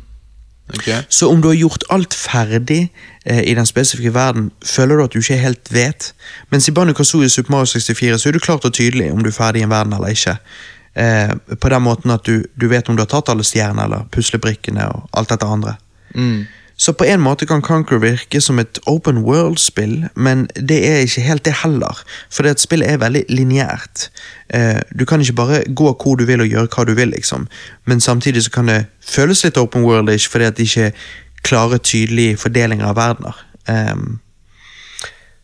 okay. 0.75 1.03
Så 1.09 1.29
om 1.29 1.43
du 1.43 1.49
har 1.49 1.55
gjort 1.55 1.85
alt 1.91 2.15
ferdig 2.15 2.93
eh, 3.25 3.43
i 3.51 3.55
den 3.55 3.67
spesifikke 3.67 4.15
verden, 4.15 4.51
føler 4.65 4.97
du 4.97 5.05
at 5.05 5.13
du 5.13 5.19
ikke 5.19 5.37
helt 5.37 5.73
vet. 5.73 6.15
Mens 6.51 6.69
i 6.69 6.73
Banu 6.73 6.93
Kazooie 6.93 7.29
Super 7.29 7.51
Mario 7.51 7.67
64 7.67 8.19
så 8.19 8.29
er 8.29 8.33
du 8.33 8.39
klart 8.39 8.65
og 8.65 8.73
tydelig 8.73 9.13
om 9.13 9.23
du 9.23 9.29
er 9.29 9.33
ferdig 9.33 9.61
i 9.61 9.63
en 9.63 9.71
verden 9.71 9.93
eller 9.93 10.09
ikke. 10.09 10.37
Eh, 10.95 11.57
på 11.61 11.69
den 11.69 11.83
måten 11.83 12.11
at 12.11 12.27
du, 12.27 12.45
du 12.61 12.69
vet 12.69 12.89
om 12.89 12.97
du 12.97 13.03
har 13.03 13.07
tatt 13.07 13.29
alle 13.29 13.45
stjernene 13.45 13.85
eller 13.85 14.07
puslebrikkene 14.13 14.89
og 14.89 15.09
alt 15.13 15.29
dette 15.29 15.47
andre. 15.47 15.75
Mm. 16.15 16.47
Så 16.77 16.93
på 16.93 17.05
en 17.09 17.23
måte 17.25 17.47
kan 17.49 17.63
Conquer 17.65 17.99
virke 17.99 18.41
som 18.41 18.59
et 18.61 18.79
open 18.87 19.23
world-spill, 19.25 20.09
men 20.15 20.45
det 20.69 20.77
er 20.85 20.99
ikke 21.07 21.25
helt 21.25 21.45
det 21.45 21.55
heller. 21.63 22.03
For 22.31 22.45
det 22.45 22.61
spillet 22.61 22.91
er 22.91 23.01
veldig 23.01 23.23
lineært. 23.33 24.11
Eh, 24.53 24.83
du 24.99 25.07
kan 25.09 25.21
ikke 25.21 25.39
bare 25.41 25.63
gå 25.73 25.95
hvor 26.03 26.21
du 26.21 26.27
vil 26.29 26.45
og 26.45 26.53
gjøre 26.53 26.69
hva 26.69 26.85
du 26.85 26.93
vil, 26.99 27.15
liksom. 27.17 27.49
Men 27.87 28.01
samtidig 28.01 28.45
så 28.45 28.53
kan 28.53 28.69
det 28.69 28.85
føles 29.01 29.45
litt 29.45 29.57
open 29.57 29.89
world-ish 29.89 30.29
fordi 30.29 30.45
at 30.45 30.61
det 30.61 30.69
ikke 30.69 30.91
er 30.91 30.93
klare, 31.47 31.79
tydelige 31.79 32.37
fordelinger 32.37 32.91
av 32.91 32.97
verdener. 32.97 33.41
Ehm, 33.69 34.19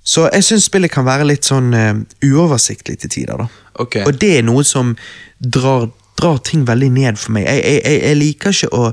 så 0.04 0.28
jeg 0.34 0.44
syns 0.44 0.68
spillet 0.68 0.90
kan 0.92 1.06
være 1.06 1.26
litt 1.30 1.48
sånn 1.48 1.72
eh, 1.74 1.94
uoversiktlig 2.26 2.98
til 2.98 3.10
tider, 3.10 3.40
da. 3.40 3.48
Okay. 3.80 4.04
Og 4.04 4.20
det 4.20 4.34
er 4.38 4.44
noe 4.44 4.64
som 4.68 4.96
drar, 5.40 5.88
drar 6.20 6.42
ting 6.44 6.66
veldig 6.68 6.90
ned 6.92 7.16
for 7.16 7.32
meg. 7.38 7.48
Jeg, 7.48 7.80
jeg, 7.86 8.00
jeg 8.02 8.20
liker 8.20 8.56
ikke 8.56 8.72
å 8.76 8.90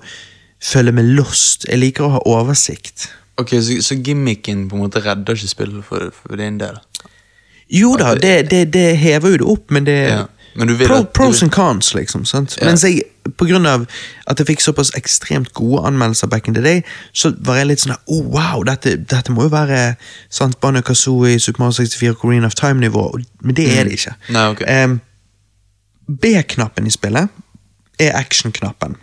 føle 0.63 0.91
meg 0.95 1.13
lost. 1.17 1.67
Jeg 1.69 1.79
liker 1.79 2.07
å 2.07 2.15
ha 2.17 2.23
oversikt. 2.27 3.09
Ok, 3.39 3.55
så, 3.63 3.77
så 3.83 3.95
gimmicken 3.95 4.67
på 4.69 4.75
en 4.75 4.83
måte 4.83 5.03
redder 5.03 5.37
ikke 5.37 5.53
spillet 5.53 5.85
for, 5.87 6.09
for 6.15 6.39
din 6.39 6.59
del? 6.59 6.79
Jo 7.69 7.93
da, 7.99 8.15
det, 8.17 8.49
det, 8.51 8.65
det 8.73 8.97
hever 8.97 9.35
jo 9.35 9.39
det 9.39 9.47
opp, 9.53 9.71
men 9.71 9.85
det 9.87 9.97
Ja, 10.09 10.25
men 10.59 10.77
pro, 10.77 11.03
Pros 11.03 11.43
and 11.43 11.51
cons, 11.51 11.93
liksom. 11.95 12.25
sant? 12.25 12.57
Ja. 12.57 12.65
Mens 12.67 12.83
jeg, 12.83 13.03
på 13.37 13.45
grunn 13.45 13.67
av 13.69 13.85
at 14.27 14.41
jeg 14.41 14.49
fikk 14.49 14.63
såpass 14.65 14.91
ekstremt 14.97 15.53
gode 15.53 15.85
anmeldelser 15.87 16.27
back 16.27 16.49
in 16.49 16.57
the 16.57 16.63
day, 16.65 16.81
så 17.13 17.31
var 17.45 17.61
jeg 17.61 17.69
litt 17.69 17.83
sånn 17.83 17.95
oh, 18.09 18.25
wow, 18.33 18.63
dette, 18.67 18.97
dette 18.97 19.31
må 19.31 19.45
jo 19.45 19.53
være 19.53 19.83
sant, 20.33 20.57
Banjo 20.59 20.81
Kazooie, 20.89 21.39
Super 21.39 21.63
Mario 21.63 21.77
64, 21.77 22.17
Korean 22.19 22.47
of 22.49 22.57
Time-nivå, 22.59 23.05
men 23.45 23.55
det 23.55 23.69
er 23.77 23.87
det 23.87 23.99
ikke. 24.01 24.15
Mm. 24.17 24.33
Nei, 24.35 24.47
ok. 24.55 24.65
Em, 24.73 24.97
B-knappen 26.09 26.89
i 26.89 26.95
spillet 26.97 27.29
er 28.01 28.17
action-knappen. 28.17 28.97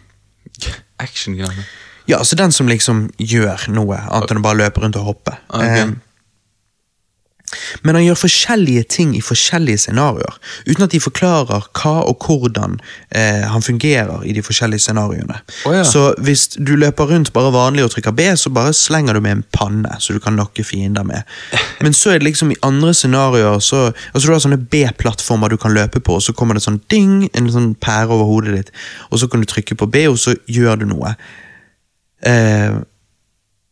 Action-greiene. 1.03 1.67
Ja, 2.07 2.21
altså 2.23 2.37
den 2.39 2.53
som 2.55 2.69
liksom 2.71 3.09
gjør 3.19 3.67
noe, 3.75 3.99
annet 3.99 4.31
enn 4.31 4.41
å 4.41 4.45
bare 4.45 4.61
løpe 4.63 4.83
rundt 4.85 4.99
og 5.01 5.09
hoppe. 5.09 5.35
Ok. 5.51 5.65
Em, 5.67 5.97
men 7.83 7.95
han 7.95 8.05
gjør 8.05 8.19
forskjellige 8.25 8.83
ting 8.91 9.15
i 9.17 9.23
forskjellige 9.25 9.85
scenarioer, 9.87 10.39
uten 10.67 10.87
at 10.87 10.95
de 10.95 11.01
forklarer 11.03 11.69
hva 11.79 11.95
og 12.07 12.27
hvordan 12.27 12.79
eh, 13.11 13.45
han 13.47 13.63
fungerer 13.63 14.25
i 14.27 14.35
de 14.37 14.43
forskjellige 14.45 14.87
scenarioene. 14.87 15.39
Oh, 15.65 15.75
ja. 15.77 15.85
Så 15.87 16.09
hvis 16.27 16.49
du 16.57 16.75
løper 16.77 17.11
rundt 17.13 17.33
bare 17.37 17.53
vanlig 17.55 17.87
og 17.87 17.93
trykker 17.95 18.17
B, 18.17 18.29
så 18.37 18.51
bare 18.51 18.75
slenger 18.77 19.17
du 19.17 19.23
med 19.25 19.39
en 19.39 19.45
panne, 19.55 20.01
så 20.03 20.17
du 20.17 20.21
kan 20.23 20.37
nokke 20.39 20.65
fiender 20.67 21.07
med. 21.07 21.23
Men 21.85 21.95
så 21.95 22.13
er 22.13 22.21
det 22.21 22.31
liksom 22.31 22.53
i 22.53 22.61
andre 22.67 22.95
scenarioer 22.95 23.61
så 23.63 23.87
Altså 23.87 24.27
Du 24.27 24.33
har 24.33 24.41
sånne 24.43 24.59
B-plattformer 24.71 25.53
du 25.53 25.57
kan 25.61 25.75
løpe 25.75 26.01
på, 26.01 26.17
og 26.19 26.23
så 26.25 26.33
kommer 26.37 26.57
det 26.57 26.65
sånn 26.65 26.81
ding, 26.91 27.29
en 27.37 27.49
sånn 27.53 27.75
pære 27.81 28.11
over 28.15 28.29
hodet 28.29 28.55
ditt, 28.57 28.71
og 29.11 29.21
så 29.21 29.29
kan 29.31 29.43
du 29.43 29.49
trykke 29.49 29.77
på 29.79 29.89
B, 29.91 30.07
og 30.11 30.19
så 30.21 30.35
gjør 30.51 30.81
du 30.81 30.87
noe. 30.91 31.15
Eh, 32.27 32.79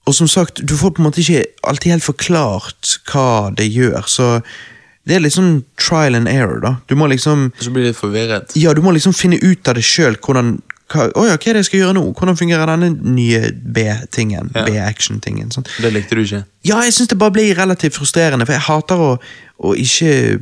og 0.04 0.14
som 0.14 0.28
sagt, 0.28 0.60
du 0.60 0.76
får 0.76 0.94
på 0.96 1.02
en 1.02 1.08
måte 1.08 1.22
ikke 1.22 1.44
alltid 1.64 1.96
helt 1.96 2.04
forklart 2.04 2.98
hva 3.08 3.50
det 3.56 3.70
gjør, 3.72 4.04
så 4.10 4.28
det 5.04 5.16
er 5.16 5.24
litt 5.24 5.34
sånn 5.36 5.58
trial 5.80 6.16
and 6.16 6.28
error, 6.28 6.60
da. 6.64 6.76
Du 6.88 6.94
må 6.96 7.08
liksom 7.12 7.50
Så 7.60 7.72
blir 7.72 7.90
litt 7.90 7.98
forvirret. 7.98 8.54
Ja, 8.56 8.72
du 8.72 8.80
må 8.84 8.94
liksom 8.96 9.12
finne 9.16 9.36
ut 9.42 9.68
av 9.68 9.76
det 9.76 9.84
sjøl. 9.84 10.16
Hvordan 10.16 10.58
hva, 10.92 11.08
oh 11.16 11.26
ja, 11.26 11.36
hva 11.36 11.50
er 11.50 11.56
det 11.56 11.64
jeg 11.64 11.68
skal 11.70 11.80
gjøre 11.80 11.96
nå? 11.96 12.04
Hvordan 12.16 12.38
fungerer 12.38 12.68
denne 12.68 12.90
nye 13.16 13.50
B-tingen? 13.52 14.50
Ja. 14.54 14.64
B-action-tingen. 14.68 15.52
sånn. 15.54 15.66
Det 15.80 15.92
likte 15.92 16.16
du 16.16 16.22
ikke? 16.24 16.42
Ja, 16.68 16.80
jeg 16.84 16.96
syns 16.96 17.12
det 17.12 17.20
bare 17.20 17.34
blir 17.36 17.52
relativt 17.56 17.96
frustrerende, 17.96 18.46
for 18.48 18.56
jeg 18.56 18.66
hater 18.68 19.04
å, 19.04 19.12
å 19.64 19.76
ikke 19.80 20.40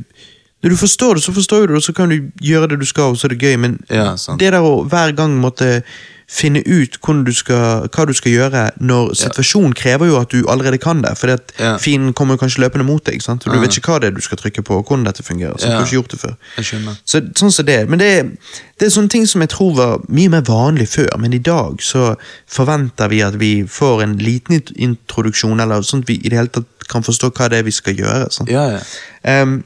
Når 0.63 0.71
du 0.71 0.77
forstår 0.79 1.17
det, 1.19 1.23
så 1.25 1.33
forstår 1.35 1.65
du 1.65 1.73
det, 1.73 1.79
og 1.81 1.83
så 1.83 1.91
kan 1.95 2.11
du 2.11 2.29
gjøre 2.39 2.69
det 2.71 2.79
du 2.79 2.85
skal, 2.87 3.11
og 3.11 3.19
så 3.19 3.27
er 3.27 3.33
det 3.35 3.43
gøy, 3.43 3.57
men 3.59 3.79
Ja, 3.91 4.13
det 4.39 4.51
der 4.53 4.63
å 4.63 4.85
hver 4.87 5.11
gang 5.15 5.35
måtte 5.35 5.81
finne 6.27 6.61
ut 6.65 6.97
du 7.25 7.33
skal, 7.33 7.87
hva 7.89 8.05
du 8.07 8.13
skal 8.13 8.31
gjøre 8.31 8.71
når 8.81 9.13
situasjonen 9.15 9.73
krever 9.73 10.07
jo 10.07 10.19
at 10.19 10.31
du 10.31 10.45
allerede 10.49 10.77
kan 10.77 11.01
det, 11.01 11.17
for 11.17 11.27
Ja. 11.59 11.77
fienden 11.77 12.13
kommer 12.13 12.37
kanskje 12.37 12.59
løpende 12.63 12.85
mot 12.85 13.03
deg, 13.05 13.21
sant? 13.21 13.43
du 13.45 13.59
vet 13.59 13.77
ikke 13.77 13.91
hva 13.93 13.99
det 13.99 14.07
er 14.07 14.15
du 14.15 14.21
skal 14.21 14.37
trykke 14.37 14.63
på, 14.63 14.77
og 14.77 14.85
hvordan 14.87 15.05
dette 15.05 15.23
fungerer. 15.23 15.57
Så 15.57 15.65
Ja. 15.65 15.69
du 15.71 15.75
har 15.77 15.85
ikke 15.85 16.01
gjort 16.01 16.11
det 16.11 16.19
før. 16.19 16.35
Så, 17.05 17.21
sånn 17.35 17.51
som 17.51 17.65
det. 17.65 17.89
Men 17.89 17.99
det, 17.99 18.37
det 18.79 18.85
er 18.85 18.89
sånne 18.89 19.09
ting 19.09 19.25
som 19.27 19.41
jeg 19.41 19.49
tror 19.49 19.75
var 19.75 19.99
mye 20.09 20.29
mer 20.29 20.41
vanlig 20.41 20.87
før, 20.89 21.17
men 21.19 21.33
i 21.33 21.37
dag 21.39 21.77
så 21.81 22.15
forventer 22.47 23.07
vi 23.09 23.21
at 23.21 23.39
vi 23.39 23.63
får 23.67 24.03
en 24.03 24.17
liten 24.17 24.61
introduksjon, 24.75 25.59
eller 25.59 25.81
sånn 25.81 26.01
at 26.03 26.07
vi 26.09 26.15
i 26.23 26.29
det 26.29 26.37
hele 26.37 26.47
tatt 26.47 26.65
kan 26.89 27.03
forstå 27.03 27.31
hva 27.31 27.49
det 27.49 27.59
er 27.59 27.63
vi 27.63 27.71
skal 27.71 27.95
gjøre. 27.95 28.31
Sant? 28.31 28.49
Ja, 28.49 28.65
ja. 28.77 28.79
Ehm, 29.23 29.63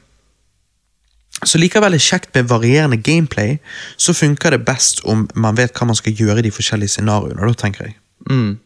Så 1.46 1.58
likevel 1.58 1.94
er 1.94 2.02
kjekt 2.02 2.34
med 2.34 2.48
varierende 2.50 2.96
gameplay, 2.96 3.58
så 3.96 4.12
funker 4.12 4.50
det 4.50 4.64
best 4.66 5.04
om 5.04 5.28
man 5.34 5.56
vet 5.56 5.76
hva 5.76 5.86
man 5.86 5.98
skal 5.98 6.16
gjøre 6.18 6.42
i 6.42 6.48
de 6.48 6.54
forskjellige 6.54 6.96
scenarioene. 6.96 7.46
Da 7.46 7.54
tenker 7.54 7.84
jeg. 7.84 7.98
Mm. 8.30 8.58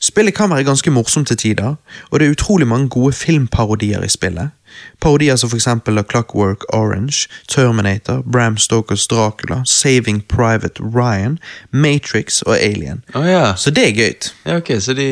Spillet 0.00 0.34
kan 0.34 0.50
være 0.50 0.64
ganske 0.64 0.90
morsomt 0.90 1.28
til 1.28 1.36
tider, 1.36 1.74
og 2.10 2.20
det 2.20 2.26
er 2.26 2.30
utrolig 2.30 2.66
mange 2.66 2.88
gode 2.88 3.12
filmparodier 3.12 4.02
i 4.02 4.08
spillet. 4.08 4.50
Parodier 5.00 5.36
som 5.36 5.50
eksempel 5.54 5.98
av 5.98 6.04
Clockwork 6.10 6.64
Orange, 6.74 7.26
Terminator, 7.48 8.22
Bram 8.22 8.56
Stokers 8.56 9.06
Dracula, 9.06 9.62
Saving 9.66 10.22
Private 10.28 10.82
Ryan, 10.82 11.38
Matrix 11.72 12.42
og 12.42 12.58
Alien. 12.58 13.02
Oh, 13.14 13.26
ja. 13.26 13.56
Så 13.56 13.70
det 13.70 13.88
er 13.88 13.92
gøy. 13.92 14.14
ja. 14.46 14.56
Ok, 14.56 14.70
så 14.80 14.94
de 14.94 15.08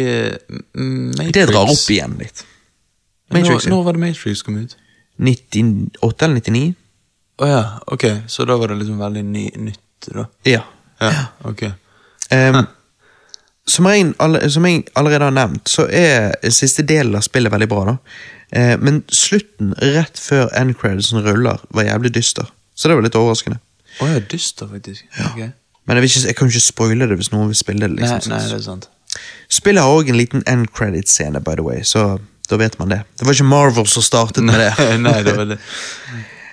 mm, 0.74 1.14
Matrix 1.18 1.34
Det 1.34 1.48
drar 1.48 1.66
opp 1.66 1.90
igjen 1.90 2.18
litt. 2.18 2.44
Matrix, 3.32 3.66
når, 3.66 3.70
når 3.70 3.82
var 3.82 3.92
det 3.92 4.00
Matrix 4.00 4.42
kom 4.42 4.56
ut? 4.62 4.76
98 5.16 6.24
eller 6.24 6.40
99? 6.40 6.74
Å 7.36 7.48
ja, 7.50 7.62
ok, 7.92 8.04
så 8.32 8.46
da 8.48 8.56
var 8.56 8.72
det 8.72 8.78
liksom 8.80 9.00
veldig 9.00 9.24
ny, 9.24 9.44
nytt, 9.68 10.08
da. 10.08 10.24
Ja. 10.48 10.62
Ja, 11.00 11.26
ok. 11.44 11.66
Um, 12.32 12.62
som, 13.68 13.88
jeg, 13.92 14.14
som 14.50 14.64
jeg 14.64 14.86
allerede 14.96 15.28
har 15.28 15.34
nevnt, 15.36 15.68
så 15.68 15.84
er 15.92 16.32
siste 16.54 16.86
delen 16.86 17.18
av 17.18 17.26
spillet 17.26 17.52
veldig 17.52 17.68
bra. 17.68 17.84
da. 17.90 17.96
Uh, 18.56 18.74
men 18.80 19.02
slutten, 19.12 19.74
rett 19.96 20.20
før 20.20 20.48
endcreditsen 20.56 21.20
ruller, 21.26 21.60
var 21.76 21.88
jævlig 21.90 22.14
dyster. 22.16 22.48
Så 22.74 22.88
det 22.88 22.96
var 22.96 23.04
litt 23.04 23.18
overraskende. 23.18 23.60
Å 24.00 24.10
ja, 24.10 24.20
dyster, 24.32 24.68
faktisk. 24.72 25.04
Ok. 25.30 25.44
Men 25.86 26.00
jeg, 26.00 26.10
ikke, 26.10 26.24
jeg 26.28 26.36
kan 26.36 26.50
ikke 26.50 26.64
spoile 26.64 27.08
det 27.08 27.20
hvis 27.20 27.32
noen 27.32 27.52
vil 27.52 27.58
spille 27.58 27.86
det. 27.86 27.94
Nei, 28.00 28.08
liksom. 28.16 28.32
nei, 28.32 28.42
det 28.48 28.58
er 28.58 28.64
sant. 28.64 28.88
Spillet 29.52 29.84
har 29.84 29.92
òg 29.92 30.10
en 30.10 30.18
liten 30.18 30.42
end 30.50 30.72
credit-scene, 30.74 31.40
by 31.44 31.54
the 31.56 31.64
way, 31.64 31.84
så 31.86 32.16
da 32.50 32.56
vet 32.60 32.78
man 32.78 32.92
det. 32.92 33.00
Det 33.18 33.26
var 33.26 33.36
ikke 33.36 33.48
Marvel 33.50 33.86
som 33.90 34.04
startet 34.04 34.44
med 34.46 34.58
det. 34.60 34.72
nei, 35.02 35.18
det 35.26 35.36
var 35.36 35.52
det. 35.54 35.60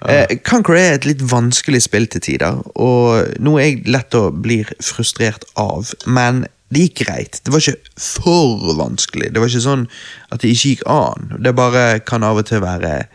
Eh, 0.04 0.34
Conquer 0.44 0.76
er 0.76 0.94
et 0.98 1.06
litt 1.08 1.22
vanskelig 1.32 1.80
spill 1.86 2.10
til 2.12 2.20
tider, 2.26 2.58
og 2.76 3.38
noe 3.40 3.62
jeg 3.64 3.86
lett 3.88 4.12
å 4.20 4.26
blir 4.36 4.68
frustrert 4.84 5.46
av, 5.56 5.94
men 6.12 6.42
det 6.76 6.90
gikk 6.90 7.06
greit. 7.06 7.40
Det 7.46 7.54
var 7.54 7.64
ikke 7.64 8.02
for 8.04 8.74
vanskelig. 8.76 9.30
Det 9.32 9.40
var 9.40 9.48
ikke 9.48 9.62
sånn 9.64 9.86
at 10.28 10.44
det 10.44 10.52
ikke 10.52 10.74
gikk 10.74 10.84
an. 10.92 11.30
Det 11.46 11.54
bare 11.56 11.86
kan 12.04 12.26
av 12.28 12.42
og 12.42 12.50
til 12.50 12.60
være 12.66 13.06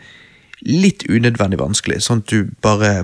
litt 0.65 1.05
unødvendig 1.05 1.59
vanskelig, 1.61 1.99
sånn 2.07 2.23
at 2.23 2.33
du 2.33 2.49
bare 2.65 3.03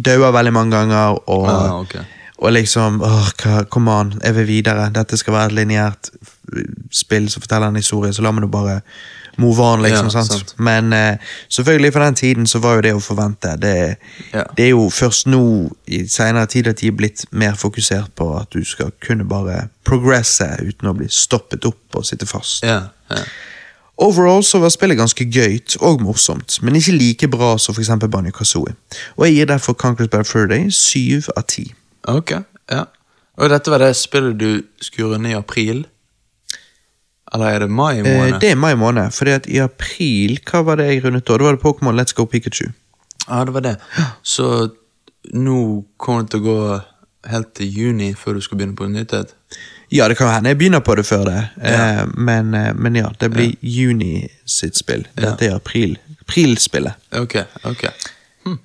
dauer 0.00 0.32
veldig 0.38 0.54
mange 0.56 0.78
ganger, 0.78 1.20
og, 1.28 1.48
Ah, 1.52 1.76
okay. 1.82 2.08
og 2.38 2.56
liksom 2.56 3.02
åh, 3.04 3.28
hva, 3.42 3.60
Kom 3.68 3.92
an, 3.92 4.14
jeg 4.24 4.38
vil 4.40 4.48
videre. 4.54 4.88
Dette 4.96 5.20
skal 5.20 5.36
være 5.36 5.58
lineært 5.60 6.14
spill 6.90 7.28
som 7.30 7.42
forteller 7.42 7.68
en 7.68 7.76
historie, 7.80 8.12
så 8.12 8.22
la 8.22 8.32
meg 8.32 8.44
nå 8.44 8.50
bare 8.52 8.80
move 9.38 9.62
on, 9.62 9.82
liksom. 9.82 10.06
Ja, 10.06 10.10
sant? 10.10 10.32
sant. 10.32 10.54
Men 10.58 10.92
uh, 10.92 11.16
selvfølgelig 11.48 11.92
for 11.92 12.04
den 12.04 12.14
tiden 12.14 12.46
så 12.50 12.58
var 12.58 12.74
jo 12.78 12.80
det 12.88 12.94
å 12.96 13.00
forvente. 13.02 13.56
Det, 13.62 13.74
Ja. 14.34 14.42
det 14.56 14.64
er 14.64 14.70
jo 14.72 14.88
først 14.90 15.26
nå 15.30 15.42
i 15.86 16.00
senere 16.08 16.46
tid 16.46 16.66
at 16.66 16.80
de 16.80 16.88
er 16.90 16.96
blitt 16.98 17.24
mer 17.30 17.54
fokusert 17.54 18.10
på 18.18 18.32
at 18.40 18.50
du 18.52 18.64
skal 18.64 18.90
kunne 19.04 19.24
bare 19.28 19.68
progresse 19.84 20.48
uten 20.62 20.88
å 20.90 20.96
bli 20.98 21.06
stoppet 21.08 21.64
opp 21.64 21.96
og 22.00 22.04
sitte 22.04 22.26
fast. 22.26 22.64
Ja, 22.66 22.88
ja. 23.10 23.22
Overall 23.98 24.44
så 24.46 24.60
var 24.62 24.70
spillet 24.70 24.98
ganske 24.98 25.24
gøyt 25.26 25.74
og 25.82 26.02
morsomt, 26.06 26.60
men 26.62 26.76
ikke 26.78 26.92
like 26.94 27.28
bra 27.32 27.56
som 27.58 27.74
eksempel 27.74 28.08
Banjo 28.08 28.30
Kazooie. 28.30 28.76
Og 29.16 29.24
jeg 29.26 29.34
gir 29.34 29.48
derfor 29.50 29.74
Conquest 29.74 30.10
Bad 30.10 30.24
Fur 30.28 30.46
Day 30.46 30.68
7 30.70 31.32
av 31.36 31.42
10. 31.48 31.72
Ok, 32.14 32.30
ja. 32.70 32.84
Og 33.38 33.50
dette 33.50 33.70
var 33.70 33.82
det 33.82 33.96
spillet 33.98 34.38
du 34.38 34.62
skulle 34.82 35.16
runde 35.16 35.30
i 35.30 35.34
april? 35.38 35.84
Eller 37.34 37.46
er 37.46 37.58
det 37.58 37.70
mai 37.70 37.98
Eh, 37.98 38.04
måned? 38.04 38.40
det 38.40 38.50
er 38.50 38.56
mai 38.56 38.74
måned, 38.74 39.12
fordi 39.12 39.30
at 39.34 39.46
i 39.48 39.58
april, 39.60 40.38
hva 40.50 40.62
var 40.64 40.76
det 40.76 40.86
jeg 40.88 41.04
rundet 41.04 41.26
da? 41.26 41.36
Da 41.36 41.44
var 41.44 41.56
det 41.56 41.62
Pokémon 41.62 41.94
Let's 41.98 42.14
Go 42.16 42.24
Pikachu. 42.24 42.70
Ja, 43.28 43.44
det 43.44 43.52
var 43.54 43.60
det. 43.60 43.76
Så 44.22 44.70
nå 45.34 45.84
kommer 45.98 46.22
det 46.22 46.30
til 46.30 46.40
å 46.40 46.44
gå 46.46 46.82
helt 47.28 47.50
til 47.54 47.66
juni 47.68 48.14
før 48.16 48.34
du 48.34 48.40
skal 48.40 48.56
begynne 48.58 48.76
på 48.76 48.84
en 48.88 48.92
nytt 48.96 49.12
et? 49.12 49.34
Ja, 49.92 50.06
det 50.08 50.16
kan 50.16 50.28
hende 50.32 50.48
jeg 50.52 50.58
begynner 50.58 50.80
på 50.84 50.94
det 50.96 51.04
før 51.08 51.24
det, 51.24 51.48
Ja. 51.62 52.00
eh, 52.02 52.06
men, 52.16 52.54
eh, 52.54 52.72
men 52.74 52.94
ja, 52.96 53.08
det 53.20 53.30
blir 53.32 53.54
juni 53.62 54.28
sitt 54.46 54.76
spill. 54.76 55.04
Dette 55.16 55.46
er 55.50 55.54
april. 55.56 55.98
Aprilspillet. 56.22 56.94
Ok, 57.12 57.36
ok. 57.64 57.84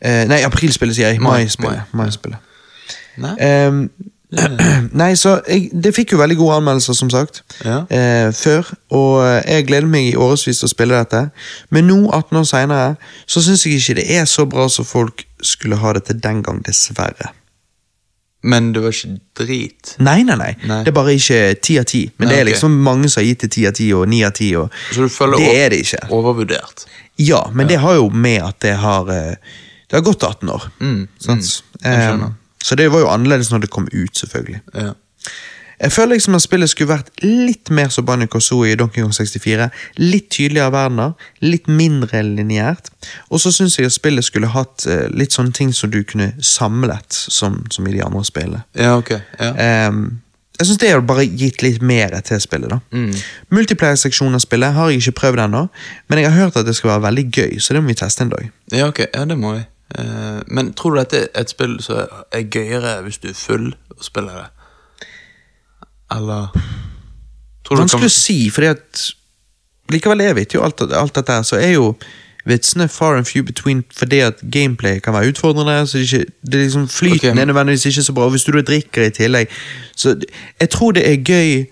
Eh, 0.02 0.26
nei, 0.28 0.42
aprilspillet 0.44 0.96
sier 0.96 1.10
jeg. 1.12 1.20
Mai, 1.22 1.44
Mai, 1.44 1.48
mai. 1.60 1.76
mai, 1.92 2.06
Mai-spillet. 2.06 2.38
Nei? 3.18 3.36
Nei, 5.02 5.12
så 5.20 5.36
jeg, 5.48 5.70
det 5.84 5.92
fikk 5.96 6.14
jo 6.16 6.20
veldig 6.22 6.38
gode 6.40 6.56
anmeldelser, 6.62 6.94
som 6.98 7.10
sagt, 7.14 7.44
Ja. 7.66 7.84
eh, 7.90 8.32
før. 8.36 8.72
Og 8.92 9.22
eh, 9.26 9.42
jeg 9.56 9.68
gleder 9.68 9.88
meg 9.90 10.10
i 10.12 10.16
årevis 10.16 10.60
til 10.62 10.68
å 10.70 10.72
spille 10.74 10.98
dette. 11.00 11.24
Men 11.74 11.88
nå, 11.90 12.00
18 12.10 12.38
år 12.42 12.48
seinere, 12.50 12.90
så 13.30 13.44
syns 13.46 13.66
jeg 13.66 13.80
ikke 13.80 13.96
det 14.02 14.08
er 14.18 14.26
så 14.30 14.46
bra 14.50 14.68
som 14.70 14.86
folk 14.86 15.26
skulle 15.44 15.78
ha 15.84 15.94
det 15.94 16.06
til 16.10 16.20
den 16.24 16.44
gang, 16.46 16.62
dessverre. 16.66 17.32
Men 18.44 18.74
det 18.76 18.82
var 18.84 18.92
ikke 18.92 19.14
drit? 19.40 19.94
Nei, 20.04 20.18
nei, 20.28 20.36
nei. 20.36 20.52
Nei. 20.68 20.82
Det 20.84 20.92
er 20.92 20.96
bare 20.98 21.14
ikke 21.16 21.38
ti 21.64 21.78
av 21.80 21.86
ti. 21.88 22.02
Men 22.20 22.28
Nei, 22.28 22.34
det 22.36 22.42
er 22.42 22.50
liksom 22.50 22.74
liksom 22.74 22.84
mange 22.90 23.10
som 23.12 23.22
har 23.22 23.28
gitt 23.30 23.46
det 23.46 23.52
ti 23.56 23.64
av 23.70 23.76
ti 23.78 23.88
og 23.96 24.08
ni 24.12 24.20
av 24.28 24.34
ti. 24.36 24.50
Så 24.92 25.06
du 25.06 25.10
føler 25.14 25.40
Det 25.40 25.54
er 25.62 25.70
det 25.72 25.80
ikke. 25.86 26.02
overvurdert? 26.12 26.84
Ja, 27.24 27.46
men 27.54 27.70
det 27.70 27.78
har 27.80 27.96
jo 28.02 28.10
med 28.10 28.42
at 28.44 28.60
det 28.66 28.74
har 28.82 29.08
eh, 29.14 29.36
Det 29.88 29.96
har 30.00 30.02
gått 30.04 30.24
18 30.28 30.50
år. 30.50 30.64
Mm, 30.82 31.08
sant? 31.22 31.64
jeg 31.84 32.00
skjønner. 32.04 32.34
Så 32.64 32.78
det 32.80 32.90
var 32.94 33.04
jo 33.04 33.12
annerledes 33.12 33.52
når 33.52 33.66
det 33.66 33.74
kom 33.74 33.90
ut, 33.92 34.14
selvfølgelig. 34.18 34.62
Ja. 34.74 34.94
Jeg 35.84 35.92
føler 35.92 36.16
liksom 36.16 36.36
at 36.38 36.42
spillet 36.46 36.70
skulle 36.72 36.94
vært 36.94 37.10
litt 37.26 37.70
mer 37.74 37.90
som 37.92 38.06
Banjo 38.08 38.30
Kazooie 38.32 38.72
i 38.72 38.78
Donkey 38.80 39.04
Kong 39.04 39.12
64. 39.14 39.68
Litt 40.00 40.30
tydeligere 40.32 40.72
verdener, 40.72 41.16
litt 41.44 41.68
mindre 41.68 42.22
lineært. 42.24 42.88
Og 43.30 43.42
så 43.44 43.52
syns 43.52 43.76
jeg 43.80 43.90
at 43.90 43.96
spillet 43.96 44.24
skulle 44.24 44.52
hatt 44.54 44.86
eh, 44.88 45.10
litt 45.12 45.36
sånne 45.36 45.52
ting 45.52 45.74
som 45.76 45.92
du 45.92 46.00
kunne 46.08 46.32
samlet, 46.40 47.12
som, 47.12 47.60
som 47.74 47.90
i 47.90 47.96
de 47.98 48.04
andre 48.06 48.24
spillene. 48.28 48.64
ja, 48.80 48.96
ok. 48.98 49.18
Ja. 49.40 49.90
Um, 49.90 50.06
jeg 50.60 50.68
syns 50.70 50.80
det 50.84 50.90
har 50.94 51.02
bare 51.02 51.26
gitt 51.26 51.64
litt 51.66 51.82
mer 51.82 52.14
til 52.24 52.40
spillet. 52.40 52.70
da. 52.70 52.78
Mm. 52.94 53.12
Multiplayer-seksjonen 53.58 54.38
av 54.38 54.44
spillet 54.46 54.76
har 54.78 54.92
jeg 54.92 55.02
ikke 55.02 55.18
prøvd 55.24 55.42
ennå, 55.48 55.64
men 56.08 56.22
jeg 56.22 56.30
har 56.30 56.46
hørt 56.46 56.60
at 56.62 56.68
det 56.70 56.76
skal 56.78 56.94
være 56.94 57.08
veldig 57.10 57.26
gøy, 57.34 57.58
så 57.60 57.74
det 57.74 57.82
må 57.82 57.90
vi 57.90 57.98
teste 57.98 58.24
en 58.24 58.32
dag. 58.32 58.52
ja, 58.72 58.88
ok. 58.88 59.02
Ja, 59.10 59.26
det 59.26 59.38
må 59.42 59.56
vi. 59.58 59.64
Eh, 60.00 60.42
men 60.48 60.74
tror 60.74 60.96
du 60.96 61.00
dette 61.02 61.26
er 61.26 61.42
et 61.42 61.50
spill 61.50 61.78
som 61.84 62.06
er 62.32 62.48
gøyere 62.50 63.02
hvis 63.06 63.22
du 63.22 63.30
er 63.30 63.38
full 63.38 63.74
og 63.90 64.04
spiller 64.04 64.40
det? 64.42 64.50
Eller 66.14 66.50
Vanskelig 67.74 68.10
å 68.12 68.14
si, 68.14 68.38
fordi 68.54 68.74
at 68.74 69.04
Likevel, 69.92 70.22
jeg 70.24 70.36
vet 70.36 70.54
jo 70.56 70.64
alt, 70.64 70.82
alt 70.96 71.16
dette 71.16 71.36
her, 71.36 71.46
så 71.48 71.58
er 71.60 71.74
jo 71.76 71.94
vitsene 72.46 72.88
far 72.92 73.18
and 73.18 73.26
few 73.26 73.44
between 73.44 73.84
fordi 73.96 74.20
at 74.20 74.42
gameplay 74.52 75.00
kan 75.00 75.14
være 75.14 75.32
utfordrende. 75.32 75.88
så 75.88 75.98
det 75.98 76.14
er, 76.14 76.18
ikke, 76.18 76.32
det 76.46 76.56
er 76.56 76.64
liksom 76.64 76.88
Flyten 76.88 77.30
okay. 77.30 77.42
er 77.42 77.46
nødvendigvis 77.46 77.86
ikke 77.86 78.04
så 78.04 78.14
bra. 78.14 78.24
og 78.24 78.32
Hvis 78.32 78.44
du 78.44 78.52
da 78.52 78.62
drikker 78.62 79.04
i 79.04 79.10
tillegg 79.10 79.48
Så 79.96 80.16
jeg 80.60 80.70
tror 80.70 80.92
det 80.92 81.08
er 81.10 81.24
gøy 81.24 81.66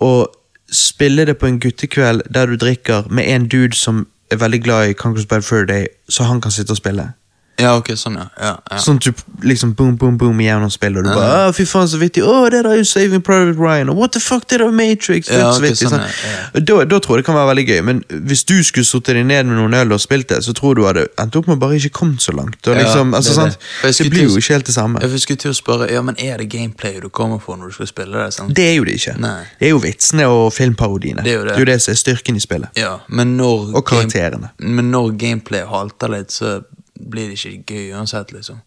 å 0.00 0.26
spille 0.72 1.24
det 1.24 1.38
på 1.38 1.46
en 1.46 1.60
guttekveld 1.60 2.22
der 2.34 2.46
du 2.46 2.56
drikker 2.56 3.06
med 3.10 3.24
en 3.28 3.48
dude 3.48 3.76
som 3.76 4.06
er 4.30 4.36
veldig 4.36 4.62
glad 4.62 4.88
i 4.88 4.92
Conquest 4.92 5.28
Bad 5.28 5.42
Fur 5.42 5.66
så 6.08 6.22
han 6.22 6.40
kan 6.40 6.50
sitte 6.50 6.70
og 6.70 6.76
spille. 6.76 7.12
Ja, 7.58 7.76
ok, 7.78 7.88
sånn, 7.96 8.16
ja. 8.20 8.26
ja, 8.36 8.50
ja. 8.70 8.76
Sånn 8.84 8.98
du 9.00 9.12
liksom 9.46 9.70
boom, 9.74 9.94
boom, 9.96 10.18
boom 10.20 10.38
gjennom 10.44 10.68
spillet, 10.70 10.98
og 10.98 11.04
du 11.04 11.10
Ja. 11.10 11.14
bare 11.16 11.48
«Å, 11.48 11.54
fy 11.56 11.64
faen, 11.64 11.88
så 11.88 11.96
vittig. 12.00 12.22
Å, 12.22 12.50
det 12.50 12.62
der 12.62 12.70
er 12.72 12.76
jo 12.76 12.84
Saving 12.84 13.22
Private 13.24 13.56
Ryan, 13.58 13.88
og 13.88 13.96
what 13.96 14.12
the 14.12 14.20
fuck, 14.20 14.44
det 14.48 14.58
der 14.60 14.66
er 14.66 14.72
Matrix. 14.76 15.30
Ja, 15.30 15.48
okay, 15.50 15.56
ok, 15.56 15.62
vittig, 15.64 15.88
sånn, 15.88 15.96
sant? 16.04 16.20
ja. 16.26 16.60
Da, 16.60 16.84
da 16.84 16.98
tror 17.00 17.16
jeg 17.16 17.24
det 17.24 17.26
kan 17.30 17.34
være 17.38 17.48
veldig 17.54 17.64
gøy, 17.70 17.80
men 17.88 18.02
hvis 18.28 18.44
du 18.44 18.54
skulle 18.62 18.84
satt 18.84 19.08
deg 19.08 19.22
ned 19.24 19.46
med 19.48 19.56
noen 19.56 19.74
øl 19.80 19.92
og 19.96 20.00
spilt 20.04 20.28
det, 20.28 20.42
så 20.44 20.52
tror 20.52 20.76
du 20.76 20.84
hadde 20.84 21.06
endt 21.22 21.36
opp 21.40 21.48
med 21.48 21.58
bare 21.62 21.78
ikke 21.80 21.94
kommet 21.96 22.20
så 22.20 22.32
langt. 22.36 22.60
Og 22.66 22.74
Ja, 22.76 22.82
liksom, 22.84 23.14
altså, 23.16 23.32
det 23.32 23.36
sant? 23.40 23.58
det. 23.82 23.94
Det, 24.02 24.10
blir 24.10 24.28
jo 24.28 24.36
ikke 24.36 24.52
helt 24.58 24.66
det 24.66 24.74
samme. 24.76 25.00
Jeg 25.00 25.20
skulle 25.24 25.40
til 25.46 25.50
å 25.50 25.56
spørre, 25.56 25.88
ja, 25.92 26.02
men 26.02 26.14
er 26.20 26.36
det 26.44 26.50
gameplay 26.52 27.00
du 27.00 27.08
kommer 27.08 27.40
for 27.40 27.56
når 27.56 27.72
du 27.72 27.78
skal 27.80 27.86
spille 27.86 28.20
det? 28.24 28.32
sant? 28.36 28.52
Det 28.54 28.68
er 28.68 28.74
jo 28.76 28.84
det 28.84 28.98
ikke. 29.00 29.16
Nei. 29.18 29.42
Det 29.60 29.66
er 29.70 29.70
jo 29.72 29.80
vitsene 29.80 30.28
og 30.28 30.52
filmparodiene. 30.52 31.24
Det 31.24 31.32
er 31.32 31.38
jo 31.40 31.44
det. 31.44 31.54
det 31.54 31.56
er 31.56 31.64
jo 31.64 31.70
det 31.72 31.80
som 31.82 31.92
er 31.92 32.00
styrken 32.04 32.36
i 32.36 32.40
spillet. 32.44 32.68
Ja, 32.76 32.98
men 33.08 33.36
når 33.40 33.72
Og 33.80 33.84
karakterene. 33.88 34.50
men 34.58 34.90
når 34.92 35.16
gameplay 35.16 35.64
halter 35.64 36.08
litt, 36.12 36.28
så 36.36 36.58
blir 37.00 37.30
det 37.30 37.38
ikke 37.38 37.76
gøy 37.76 37.94
uansett, 37.96 38.32
liksom. 38.34 38.60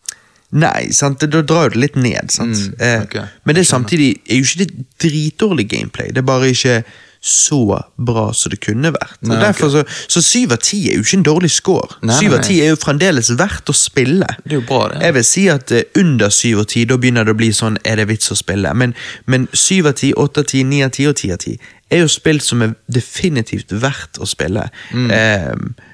Nei, 0.49 0.89
sant? 0.97 1.21
Da 1.21 1.43
drar 1.45 1.69
du 1.69 1.77
det 1.77 1.83
litt 1.83 1.99
ned. 1.99 2.31
Sant? 2.33 2.57
Mm, 2.79 3.03
okay. 3.03 3.27
Men 3.45 3.55
det 3.55 3.61
er 3.65 3.69
samtidig 3.69 4.09
er 4.25 4.41
jo 4.41 4.47
ikke 4.47 4.65
det 4.65 4.87
dritdårlig 5.03 5.67
gameplay. 5.69 6.09
Det 6.09 6.23
er 6.23 6.27
bare 6.29 6.49
ikke 6.49 6.81
så 7.21 7.81
bra 7.95 8.29
som 8.33 8.53
det 8.53 8.61
kunne 8.63 8.93
vært. 8.95 9.17
Nei, 9.27 9.37
derfor 9.41 9.69
så, 9.73 9.81
så 10.07 10.21
7 10.23 10.53
av 10.55 10.57
10 10.57 10.77
er 10.87 10.95
jo 10.95 11.03
ikke 11.03 11.17
en 11.17 11.25
dårlig 11.27 11.51
score. 11.51 11.97
Nei, 12.07 12.15
7 12.15 12.35
av 12.37 12.45
10 12.45 12.61
er 12.63 12.71
jo 12.71 12.79
fremdeles 12.79 13.31
verdt 13.39 13.69
å 13.69 13.75
spille. 13.75 14.29
Det 14.45 14.55
er 14.55 14.61
jo 14.61 14.65
bra, 14.69 14.85
det. 14.93 15.01
Jeg 15.03 15.17
vil 15.17 15.27
si 15.27 15.43
at 15.51 15.73
eh, 15.75 15.83
under 15.99 16.31
7 16.31 16.53
av 16.55 16.65
10, 16.69 16.85
da 16.89 16.99
begynner 17.03 17.27
det 17.27 17.35
å 17.35 17.39
bli 17.41 17.51
sånn 17.55 17.75
er 17.83 17.99
det 17.99 18.07
vits 18.09 18.31
å 18.31 18.39
spille. 18.39 18.71
Men, 18.73 18.95
men 19.27 19.49
7 19.51 19.83
av 19.83 19.93
10, 19.97 20.15
8 20.15 20.45
av 20.45 20.47
10, 20.47 20.71
9 20.71 20.87
av 20.87 20.95
10 20.95 21.11
og 21.11 21.19
10 21.19 21.35
av 21.35 21.43
10 21.43 21.75
er 21.89 22.03
jo 22.05 22.09
spill 22.13 22.41
som 22.45 22.63
er 22.63 22.75
definitivt 22.87 23.75
verdt 23.83 24.21
å 24.23 24.29
spille. 24.29 24.69
Mm. 24.95 25.11
Eh, 25.11 25.87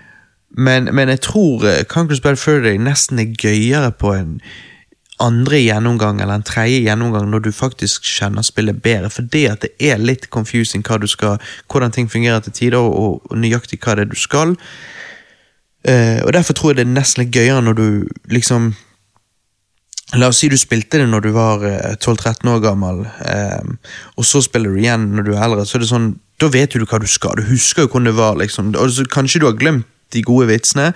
men, 0.57 0.87
men 0.95 1.11
jeg 1.11 1.21
tror 1.21 1.65
uh, 1.67 2.17
Bad 2.23 2.39
Fur 2.39 2.63
Day 2.63 2.77
nesten 2.79 3.19
er 3.19 3.35
gøyere 3.35 3.91
på 3.91 4.13
en 4.15 4.39
andre 5.19 5.61
gjennomgang 5.61 6.19
eller 6.21 6.39
en 6.39 6.43
tredje 6.43 6.81
gjennomgang 6.83 7.29
når 7.31 7.45
du 7.45 7.51
faktisk 7.51 8.03
kjenner 8.03 8.43
spillet 8.43 8.81
bedre. 8.83 9.09
For 9.09 9.21
det 9.21 9.45
at 9.51 9.61
det 9.63 9.71
er 9.79 9.99
litt 9.99 10.29
confusing 10.29 10.83
skal, 11.07 11.39
hvordan 11.71 11.91
ting 11.91 12.09
fungerer 12.11 12.39
til 12.39 12.53
tider, 12.53 12.77
og, 12.77 13.21
og 13.31 13.37
nøyaktig 13.37 13.79
hva 13.79 13.95
det 13.95 14.07
er 14.07 14.11
du 14.11 14.19
skal. 14.19 14.55
Uh, 15.87 16.23
og 16.25 16.33
derfor 16.33 16.53
tror 16.53 16.71
jeg 16.71 16.77
det 16.77 16.87
er 16.87 16.95
nesten 16.95 17.23
litt 17.23 17.35
gøyere 17.35 17.61
når 17.61 17.73
du 17.73 17.87
liksom 18.31 18.73
La 20.13 20.27
oss 20.29 20.37
si 20.37 20.47
du 20.47 20.55
spilte 20.55 20.99
det 21.01 21.07
når 21.09 21.23
du 21.25 21.31
var 21.33 21.63
eh, 21.65 21.95
12-13 21.97 22.45
år 22.47 22.59
gammel, 22.61 22.99
um, 23.25 23.71
og 24.21 24.27
så 24.29 24.37
spiller 24.45 24.69
du 24.69 24.77
igjen 24.77 25.07
når 25.17 25.25
du 25.25 25.31
er 25.33 25.41
eldre. 25.47 25.65
så 25.65 25.75
er 25.75 25.81
det 25.81 25.89
sånn, 25.89 26.05
Da 26.39 26.47
vet 26.53 26.77
du 26.77 26.85
hva 26.85 26.99
du 27.01 27.07
skal. 27.09 27.39
Du 27.39 27.49
husker 27.49 27.83
jo 27.83 27.89
hvordan 27.89 28.11
det 28.11 28.13
var. 28.15 28.37
liksom. 28.37 28.69
Og 28.77 28.91
så, 28.93 29.03
kanskje 29.09 29.41
du 29.41 29.47
har 29.49 29.57
glemt 29.57 29.89
de 30.13 30.21
gode 30.21 30.47
vitsene, 30.47 30.93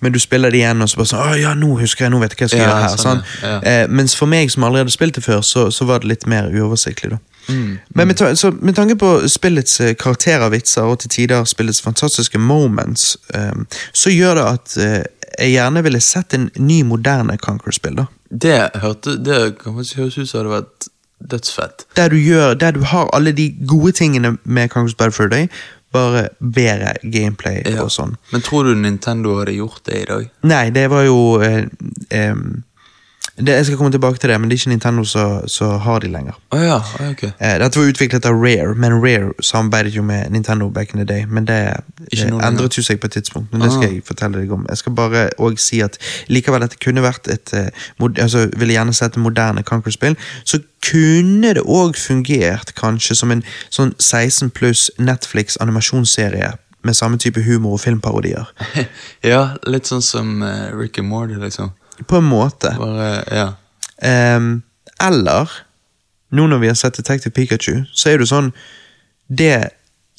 men 0.00 0.12
du 0.12 0.18
spiller 0.20 0.50
det 0.50 0.58
igjen 0.60 0.82
og 0.82 0.88
så 0.88 0.96
bare 1.00 1.06
sånn 1.10 1.22
Å 1.32 1.38
ja, 1.40 1.54
nå 1.54 1.72
husker 1.80 2.04
jeg, 2.04 2.12
nå 2.12 2.20
vet 2.20 2.34
jeg 2.34 2.38
hva 2.38 2.44
jeg 2.44 2.50
skal 2.50 2.60
Ja, 2.60 2.68
gjøre 2.68 2.82
her. 2.88 2.96
sånn, 2.96 3.22
ja. 3.42 3.60
Eh, 3.62 3.86
mens 3.88 4.14
for 4.16 4.26
meg 4.30 4.50
som 4.52 4.64
allerede 4.68 4.90
spilte 4.94 5.20
det 5.20 5.24
før, 5.24 5.40
så, 5.42 5.70
så 5.74 5.84
var 5.88 5.98
det 6.04 6.08
litt 6.12 6.26
mer 6.26 6.50
uoversiktlig. 6.52 7.10
da. 7.10 7.18
Mm, 7.48 7.78
Men 7.94 8.06
med, 8.06 8.16
ta- 8.16 8.34
så 8.36 8.50
med 8.52 8.74
tanke 8.76 8.96
på 9.00 9.14
spillets 9.28 9.80
eh, 9.80 9.94
karakterer, 9.94 10.50
vitser 10.52 10.82
og 10.82 10.98
til 11.00 11.10
tider 11.10 11.44
spillets 11.44 11.80
fantastiske 11.82 12.38
moments, 12.38 13.16
eh, 13.34 13.52
så 13.92 14.10
gjør 14.12 14.34
det 14.38 14.44
at 14.52 14.76
eh, 14.76 15.02
jeg 15.40 15.52
gjerne 15.56 15.82
ville 15.82 16.00
sett 16.00 16.34
en 16.34 16.50
ny, 16.58 16.82
moderne 16.84 17.38
Conquer-spill. 17.38 17.96
da. 17.96 18.06
Det 18.30 18.70
hørte 18.82 19.16
Det 19.24 19.58
kan 19.58 19.74
faktisk 19.76 19.96
høres 19.96 20.18
ut 20.18 20.28
som 20.28 20.38
det 20.38 20.44
hadde 20.50 20.56
vært 20.60 20.88
dødsfett. 21.30 21.84
Der 21.96 22.08
du, 22.08 22.16
gjør, 22.16 22.54
der 22.54 22.70
du 22.76 22.80
har 22.84 23.08
alle 23.16 23.32
de 23.32 23.50
gode 23.66 23.92
tingene 23.92 24.36
med 24.44 24.70
Conquer's 24.72 24.94
Bad 24.96 25.12
Fur 25.12 25.28
Day, 25.28 25.48
bare 25.92 26.28
bedre 26.38 26.94
gameplay 27.02 27.62
Ja. 27.66 27.82
og 27.82 27.90
sånn. 27.90 28.16
Men 28.32 28.40
tror 28.46 28.64
du 28.64 28.74
Nintendo 28.74 29.38
hadde 29.38 29.56
gjort 29.56 29.82
det 29.84 30.02
i 30.02 30.04
dag? 30.06 30.28
Nei, 30.42 30.70
det 30.70 30.88
var 30.90 31.02
jo 31.04 31.40
eh, 31.42 31.64
em, 32.10 32.62
det, 33.40 33.54
Jeg 33.54 33.66
skal 33.66 33.76
komme 33.76 33.92
tilbake 33.92 34.18
til 34.18 34.30
det, 34.30 34.40
men 34.40 34.50
det 34.50 34.56
er 34.56 34.60
ikke 34.60 34.70
Nintendo 34.72 35.04
som 35.04 35.80
har 35.80 35.98
de 36.00 36.08
lenger. 36.08 36.36
Oh, 36.50 36.60
ja, 36.62 36.78
ok. 37.10 37.22
Eh, 37.24 37.56
dette 37.62 37.78
var 37.80 37.90
utviklet 37.90 38.26
av 38.26 38.34
Rare, 38.44 38.74
men 38.74 38.96
Rare 39.02 39.32
samarbeidet 39.42 39.94
jo 39.96 40.02
med 40.02 40.30
Nintendo 40.30 40.68
back 40.68 40.94
in 40.94 41.00
the 41.00 41.04
day. 41.14 41.24
Men 41.24 41.44
det, 41.44 41.58
det 42.10 42.28
endret 42.28 42.76
jo 42.78 42.82
seg 42.82 43.00
på 43.00 43.06
et 43.10 43.12
tidspunkt, 43.18 43.52
men 43.52 43.60
det 43.60 43.72
skal 43.72 43.88
Ah. 43.88 43.92
jeg 43.94 44.02
fortelle 44.06 44.38
deg 44.40 44.52
om. 44.52 44.66
Jeg 44.68 44.76
skal 44.76 44.92
bare 44.94 45.28
også 45.38 45.64
si 45.64 45.80
at 45.80 45.98
likevel 46.28 46.60
dette 46.60 46.76
kunne 46.84 47.02
vært 47.02 47.28
et 47.28 47.52
eh, 47.54 47.68
altså 48.00 48.48
Ville 48.56 48.74
gjerne 48.74 48.92
sett 48.94 49.16
et 49.16 49.22
moderne 49.22 49.62
Conquer-spill. 49.62 50.16
Så 50.44 50.60
kunne 50.90 51.54
det 51.54 51.62
òg 51.62 51.96
fungert 51.96 52.74
kanskje 52.74 53.14
som 53.16 53.30
en 53.30 53.42
sånn 53.70 53.94
16 53.98 54.50
pluss 54.50 54.90
Netflix 54.98 55.56
animasjonsserie 55.60 56.52
med 56.82 56.94
samme 56.96 57.18
type 57.18 57.42
humor 57.44 57.72
og 57.76 57.80
filmparodier. 57.80 58.44
ja, 59.32 59.54
litt 59.66 59.86
sånn 59.90 60.02
som 60.02 60.42
uh, 60.42 60.70
Rick 60.76 60.98
and 60.98 61.08
Morty, 61.08 61.36
liksom. 61.40 61.74
På 62.08 62.16
en 62.16 62.24
måte. 62.24 62.74
Bare, 62.78 63.24
ja. 63.30 64.36
Um, 64.36 64.62
eller, 65.00 65.50
nå 66.30 66.46
når 66.46 66.58
vi 66.58 66.66
har 66.66 66.74
sett 66.74 66.96
Detective 66.96 67.32
Pikachu, 67.32 67.84
så 67.92 68.10
er 68.10 68.18
det 68.18 68.28
sånn 68.30 68.52
Det 69.28 69.70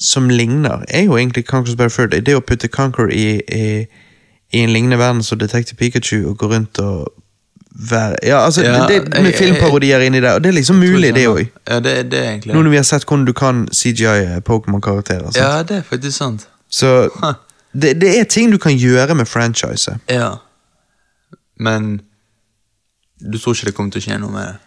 som 0.02 0.28
ligner, 0.30 0.84
er 0.88 1.04
jo 1.04 1.16
egentlig 1.16 1.44
Conqueror's 1.46 1.76
Better 1.76 2.06
Day. 2.06 2.20
Det 2.20 2.34
å 2.34 2.40
putte 2.42 2.68
Conquer 2.68 3.10
i, 3.12 3.26
i, 3.46 3.66
i 4.50 4.62
en 4.62 4.72
lignende 4.72 4.98
verden 4.98 5.22
som 5.22 5.38
Detective 5.38 5.78
Pikachu 5.78 6.24
og 6.30 6.38
gå 6.38 6.48
rundt 6.50 6.78
og 6.82 7.12
være 7.90 8.16
Ja, 8.22 8.44
altså, 8.44 8.62
Ja, 8.62 8.86
det, 8.88 9.12
det, 9.12 9.22
med 9.22 9.32
filmparodier 9.32 10.00
inni 10.00 10.20
der, 10.20 10.34
og 10.34 10.44
det 10.44 10.48
er 10.48 10.52
liksom 10.52 10.76
mulig, 10.76 11.14
det 11.14 11.28
òg. 11.28 11.46
Ja, 11.68 11.80
det, 11.80 12.10
det 12.10 12.18
er 12.18 12.30
egentlig 12.30 12.54
Nå 12.54 12.62
når 12.62 12.70
vi 12.70 12.76
har 12.76 12.84
sett 12.88 13.04
hvordan 13.04 13.24
du 13.24 13.32
kan 13.32 13.68
CGI 13.72 14.40
Pokémon-karakterer. 14.48 15.30
Ja, 15.36 15.62
det 15.62 15.76
er 15.76 15.82
faktisk 15.82 16.18
sant. 16.18 16.48
Så 16.70 17.10
det, 17.72 18.00
det 18.00 18.18
er 18.18 18.24
ting 18.24 18.52
du 18.52 18.58
kan 18.58 18.72
gjøre 18.76 19.14
med 19.14 19.26
franchiset. 19.26 19.96
Ja. 20.10 20.34
Men 21.62 22.00
du 23.22 23.38
tror 23.38 23.54
ikke 23.54 23.70
det 23.70 23.76
kommer 23.78 23.94
til 23.94 24.02
å 24.02 24.06
skje 24.08 24.18
noe 24.22 24.34
med 24.34 24.46
det? 24.50 24.58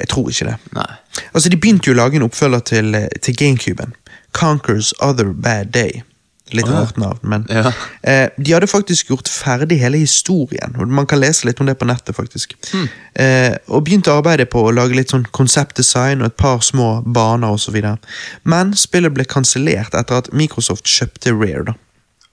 Jeg 0.00 0.08
tror 0.10 0.26
ikke 0.32 0.48
det. 0.48 0.56
Nei. 0.74 0.90
Altså, 1.30 1.48
De 1.52 1.56
begynte 1.60 1.86
jo 1.86 1.94
å 1.94 2.00
lage 2.00 2.18
en 2.18 2.26
oppfølger 2.26 2.64
til, 2.66 2.94
eh, 2.98 3.08
til 3.22 3.36
GameCuben. 3.38 3.92
Conquers 4.34 4.92
Other 5.00 5.30
Bad 5.32 5.70
Day. 5.72 6.02
Litt 6.50 6.66
ja. 6.66 6.78
rart 6.80 6.96
navn, 6.96 7.18
men 7.22 7.44
Ja. 7.52 7.70
eh, 8.02 8.30
De 8.40 8.52
hadde 8.56 8.66
faktisk 8.66 9.10
gjort 9.12 9.28
ferdig 9.28 9.78
hele 9.78 9.98
historien. 10.00 10.74
og 10.80 10.88
Man 10.88 11.06
kan 11.06 11.20
lese 11.20 11.44
litt 11.44 11.60
om 11.60 11.66
det 11.66 11.76
på 11.78 11.86
nettet. 11.86 12.16
faktisk. 12.16 12.54
Hmm. 12.72 12.88
Eh, 13.14 13.56
og 13.68 13.84
begynte 13.84 14.10
arbeidet 14.10 14.48
på 14.50 14.64
å 14.64 14.74
lage 14.74 14.96
litt 14.96 15.10
sånn 15.12 15.26
konseptdesign 15.30 16.22
og 16.22 16.26
et 16.26 16.36
par 16.36 16.58
små 16.60 17.02
baner 17.04 17.48
osv. 17.52 17.98
Men 18.44 18.72
spillet 18.74 19.12
ble 19.14 19.24
kansellert 19.24 19.94
etter 19.94 20.16
at 20.18 20.32
Microsoft 20.32 20.84
kjøpte 20.84 21.32
Rare. 21.38 21.64
da. 21.64 21.74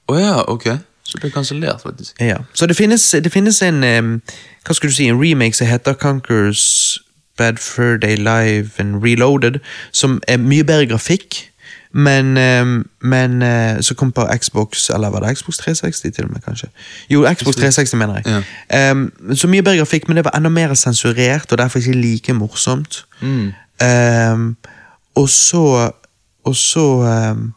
Oh, 0.08 0.18
ja, 0.20 0.44
ok. 0.48 0.80
Så 1.16 1.22
det 1.22 1.32
er 1.32 1.34
kansellert, 1.34 1.82
faktisk. 1.82 2.22
Ja. 2.22 2.38
Så 2.54 2.66
det 2.66 2.76
finnes, 2.76 3.16
det 3.24 3.32
finnes 3.32 3.62
en 3.62 3.84
um, 3.84 4.22
Hva 4.66 4.74
skulle 4.74 4.92
du 4.92 4.96
si, 4.96 5.08
en 5.08 5.22
remake 5.22 5.56
som 5.56 5.68
heter 5.68 5.94
Conquers 5.94 7.00
Bad 7.38 7.58
Fur 7.58 7.98
Day 7.98 8.16
Live 8.16 8.70
and 8.78 9.04
Reloaded, 9.04 9.60
som 9.92 10.22
er 10.28 10.38
mye 10.38 10.64
bedre 10.64 10.88
grafikk, 10.88 11.52
men, 11.96 12.34
men 13.02 13.42
eh, 13.42 13.82
Så 13.82 13.96
kom 13.96 14.12
på 14.12 14.28
Xbox 14.42 14.90
Eller 14.90 15.10
var 15.10 15.20
det 15.20 15.38
Xbox 15.38 15.58
360 15.58 16.16
til 16.16 16.24
og 16.26 16.32
med, 16.32 16.42
kanskje? 16.42 16.68
Jo, 17.10 17.26
Xbox 17.34 17.56
360, 17.56 17.94
mener 17.94 18.22
jeg. 18.26 18.44
Em, 18.92 19.36
så 19.36 19.48
mye 19.48 19.64
bedre 19.64 19.78
grafikk, 19.78 20.08
men 20.08 20.18
det 20.18 20.26
var 20.26 20.36
enda 20.36 20.50
mer 20.50 20.74
sensurert, 20.74 21.52
og 21.52 21.58
derfor 21.58 21.80
ikke 21.80 21.94
like 21.94 22.34
morsomt. 22.34 23.06
Mm. 23.22 23.54
Um, 23.84 24.58
og 25.16 25.30
så 25.30 25.92
Og 26.46 26.56
så 26.56 27.02
em, 27.02 27.54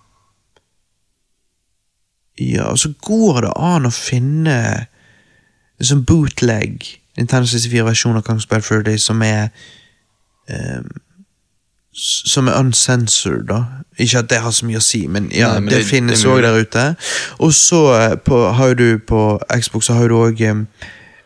ja, 2.41 2.69
og 2.71 2.79
så 2.79 2.93
går 3.03 3.43
det 3.47 3.53
an 3.57 3.89
å 3.89 3.95
finne 3.95 4.59
sånn 5.79 6.05
bootleg 6.07 6.87
Nintendo 7.19 7.47
64-versjon 7.51 8.19
av 8.19 8.25
Kong's 8.27 8.47
Bad 8.51 8.65
Friday 8.67 8.93
Day 8.93 9.03
som 9.03 9.23
er 9.27 9.49
um, 10.51 10.89
som 11.99 12.47
er 12.47 12.59
uncensored, 12.61 13.49
da. 13.49 13.65
Ikke 13.99 14.21
at 14.23 14.29
det 14.31 14.39
har 14.45 14.53
så 14.55 14.67
mye 14.69 14.79
å 14.79 14.85
si, 14.85 15.01
men 15.11 15.27
ja, 15.35 15.49
Nei, 15.57 15.65
men 15.65 15.73
det, 15.73 15.81
det- 15.83 15.89
finnes 15.89 16.23
òg 16.29 16.43
der 16.45 16.61
ute. 16.63 16.85
Og 17.43 17.51
så 17.57 17.81
eh, 17.97 18.15
på, 18.23 18.39
har 18.55 18.75
du 18.79 19.01
på 19.03 19.23
Xbox 19.51 19.91
så 19.91 19.99
har 19.99 20.13
du 20.13 20.15
òg 20.21 20.43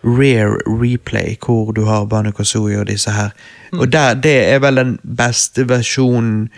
Rare 0.02 0.56
Replay, 0.66 1.36
hvor 1.44 1.72
du 1.76 1.84
har 1.84 2.06
Banu 2.10 2.32
Kazooie 2.32 2.80
og 2.80 2.88
disse 2.88 3.10
her. 3.10 3.30
Mm. 3.72 3.80
Og 3.80 3.92
der, 3.92 4.14
det 4.14 4.36
er 4.48 4.58
vel 4.64 4.80
den 4.80 4.96
beste 5.18 5.68
versjonen 5.68 6.48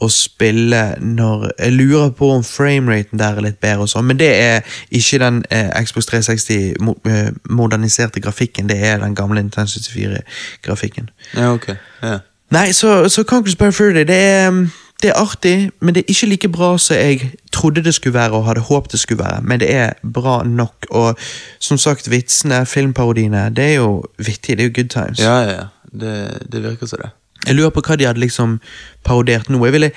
å 0.00 0.08
spille 0.12 0.82
når 1.00 1.50
Jeg 1.58 1.72
lurer 1.72 2.10
på 2.10 2.30
om 2.34 2.44
frameraten 2.44 3.18
der 3.18 3.36
er 3.36 3.46
litt 3.46 3.60
bedre, 3.60 3.86
og 3.86 3.88
sånn, 3.88 4.06
men 4.10 4.18
det 4.20 4.28
er 4.36 4.78
ikke 4.90 5.20
den 5.22 5.42
eh, 5.50 5.72
Xbox 5.84 6.10
360 6.10 6.82
mo 6.84 6.96
eh, 7.08 7.30
moderniserte 7.48 8.20
grafikken, 8.20 8.68
det 8.68 8.76
er 8.84 9.00
den 9.00 9.16
gamle 9.16 9.40
Nintendo 9.40 9.80
74-grafikken. 9.80 11.10
Ja, 11.34 11.52
ok. 11.52 11.70
Ja. 12.02 12.18
Nei, 12.52 12.72
så, 12.72 13.08
så 13.08 13.24
Conquest 13.24 13.58
Bad 13.58 13.72
Fur 13.72 13.92
det 13.96 14.10
er, 14.10 14.48
um, 14.48 14.68
det 15.02 15.10
er 15.10 15.18
artig, 15.18 15.70
men 15.80 15.94
det 15.94 16.04
er 16.04 16.12
ikke 16.12 16.26
like 16.26 16.48
bra 16.52 16.76
som 16.78 16.96
jeg 16.96 17.32
trodde 17.52 17.84
det 17.84 17.94
skulle 17.94 18.14
være 18.14 18.36
og 18.36 18.44
hadde 18.46 18.60
håpet 18.68 18.92
det 18.92 19.00
skulle 19.00 19.24
være, 19.24 19.42
men 19.42 19.60
det 19.60 19.72
er 19.72 19.92
bra 20.02 20.42
nok. 20.44 20.86
Og 20.90 21.18
som 21.58 21.78
sagt, 21.78 22.10
vitsene, 22.10 22.66
filmparodiene, 22.66 23.50
det 23.56 23.64
er 23.64 23.74
jo 23.74 24.04
vittig, 24.18 24.58
det 24.58 24.64
er 24.64 24.68
jo 24.68 24.76
good 24.82 24.88
times. 24.92 25.18
Ja, 25.18 25.38
ja, 25.40 25.52
ja. 25.52 25.66
Det, 26.00 26.42
det 26.52 26.62
virker 26.62 26.86
som 26.86 27.00
det. 27.02 27.10
Jeg 27.46 27.54
lurer 27.58 27.70
på 27.70 27.82
hva 27.82 27.96
de 27.96 28.06
hadde 28.08 28.20
liksom 28.20 28.60
parodert 29.04 29.48
nå. 29.50 29.60
Jeg 29.66 29.72
ville, 29.76 29.90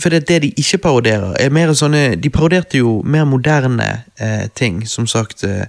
for 0.00 0.08
det, 0.14 0.26
det 0.28 0.42
de 0.42 0.52
ikke 0.56 0.78
paroderer, 0.78 1.34
er 1.40 1.50
mer 1.50 1.74
sånne 1.74 2.16
De 2.20 2.30
paroderte 2.30 2.78
jo 2.78 3.02
mer 3.04 3.24
moderne 3.24 4.02
eh, 4.18 4.48
ting, 4.54 4.86
som 4.86 5.06
sagt. 5.06 5.44
Eh, 5.44 5.66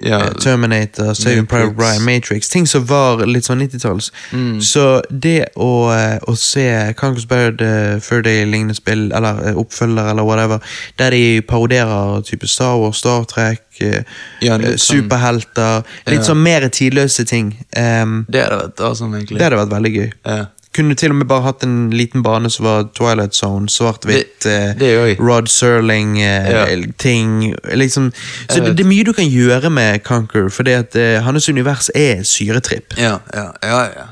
Ja, 0.00 0.20
eh, 0.28 0.34
Terminator, 0.38 1.12
Saving 1.18 1.46
Private 1.50 1.74
Ryan, 1.74 2.04
Matrix. 2.04 2.48
Ting 2.48 2.66
som 2.70 2.84
var 2.86 3.18
litt 3.26 3.42
sånn 3.48 3.58
90-talls. 3.58 4.12
Mm. 4.30 4.60
Så 4.62 5.02
det 5.10 5.48
å, 5.58 5.90
eh, 5.90 6.20
å 6.22 6.36
se 6.38 6.94
Conquest 6.94 7.26
Bird, 7.28 7.58
uh, 7.60 7.98
Fur 7.98 8.22
Day-lignende 8.22 8.76
spill, 8.78 9.08
eller 9.10 9.40
eh, 9.48 9.58
oppfølger, 9.58 10.12
eller 10.12 10.22
whatever, 10.22 10.62
der 11.02 11.10
de 11.10 11.40
paroderer 11.42 12.22
type 12.22 12.46
Star 12.46 12.76
Wars, 12.78 12.98
Star 13.02 13.24
Trek, 13.24 13.64
eh, 13.80 14.04
Ja, 14.40 14.54
eh, 14.54 14.76
sånn- 14.78 15.02
superhelter 15.02 15.82
Litt 16.06 16.20
Ja. 16.20 16.22
sånn 16.30 16.42
mer 16.46 16.68
tidløse 16.68 17.26
ting. 17.26 17.56
Um, 17.76 18.24
Det 18.30 18.44
hadde 18.44 18.60
vært 18.68 18.80
awesome, 18.80 19.16
egentlig. 19.18 19.38
det 19.38 19.50
hadde 19.50 19.58
vært 19.66 19.74
veldig 19.74 19.94
gøy. 19.96 20.12
Ja. 20.26 20.44
Kunne 20.78 20.94
til 20.94 21.10
og 21.10 21.16
med 21.18 21.26
bare 21.26 21.42
hatt 21.42 21.64
en 21.66 21.88
liten 21.90 22.22
bane 22.22 22.46
som 22.54 22.62
var 22.68 22.84
Twilight 22.94 23.34
Zone, 23.34 23.66
svart-hvitt, 23.72 24.46
eh, 24.46 24.78
Rod 25.18 25.48
Serling-ting. 25.50 27.32
liksom. 27.74 28.12
Så 28.48 28.60
det, 28.62 28.76
det 28.78 28.84
er 28.84 28.88
mye 28.92 29.04
du 29.08 29.12
kan 29.16 29.26
gjøre 29.26 29.70
med 29.74 30.04
Conquer, 30.06 30.46
fordi 30.54 30.72
at 30.78 30.94
eh, 30.96 31.18
hans 31.26 31.48
univers 31.50 31.90
er 31.98 32.22
syretripp. 32.22 32.94
Ja, 32.98 33.16
ja, 33.34 33.48
ja, 33.62 33.80
ja. 33.96 34.06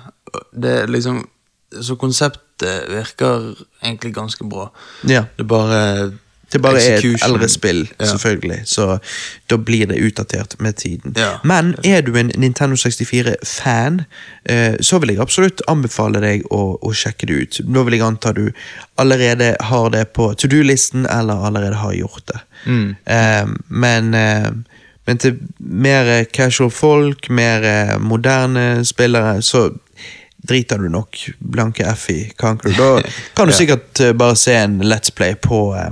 Det 0.53 0.73
er 0.83 0.87
liksom 0.91 1.23
Så 1.83 1.95
konseptet 2.01 2.87
virker 2.89 3.53
egentlig 3.85 4.15
ganske 4.15 4.45
bra. 4.49 4.71
Ja. 5.05 5.25
Det 5.37 5.45
er 5.45 5.49
bare 5.51 5.81
Det 6.53 6.61
bare 6.63 6.79
er 6.79 6.99
et 6.99 7.23
eldre 7.27 7.49
spill, 7.49 7.89
Ja. 8.01 8.07
selvfølgelig, 8.07 8.61
så 8.71 8.99
da 9.51 9.57
blir 9.57 9.87
det 9.87 9.97
utdatert 9.99 10.55
med 10.61 10.77
tiden. 10.77 11.15
Ja. 11.17 11.39
Men 11.45 11.75
er 11.85 12.01
du 12.07 12.15
en 12.17 12.31
Nintendo 12.37 12.77
64-fan, 12.77 14.05
eh, 14.45 14.77
så 14.81 14.99
vil 14.99 15.09
jeg 15.15 15.21
absolutt 15.21 15.63
anbefale 15.69 16.21
deg 16.23 16.47
å, 16.51 16.79
å 16.83 16.93
sjekke 16.95 17.27
det 17.27 17.35
ut. 17.35 17.61
Nå 17.67 17.83
vil 17.85 17.99
jeg 17.99 18.07
anta 18.07 18.33
du 18.33 18.53
allerede 18.97 19.57
har 19.61 19.91
det 19.91 20.13
på 20.13 20.35
to 20.35 20.49
do-listen, 20.49 21.07
eller 21.11 21.47
allerede 21.47 21.83
har 21.83 21.93
gjort 21.93 22.27
det. 22.27 22.41
Mm. 22.67 22.97
Um, 23.07 23.57
men, 23.69 24.15
eh, 24.15 24.51
men 25.07 25.19
til 25.19 25.39
mer 25.59 26.25
casual 26.25 26.71
folk, 26.71 27.29
mer 27.31 27.99
moderne 27.99 28.85
spillere, 28.85 29.43
så 29.43 29.71
driter 30.47 30.79
du 30.79 30.89
nok 30.89 31.19
blanke 31.39 31.85
F 31.91 32.11
i 32.11 32.33
Conquer. 32.39 32.75
Da 32.79 33.03
kan 33.35 33.49
du 33.49 33.55
sikkert 33.55 34.01
bare 34.15 34.37
se 34.37 34.55
en 34.55 34.83
Let's 34.83 35.11
Play 35.15 35.35
på, 35.35 35.75
eh, 35.75 35.91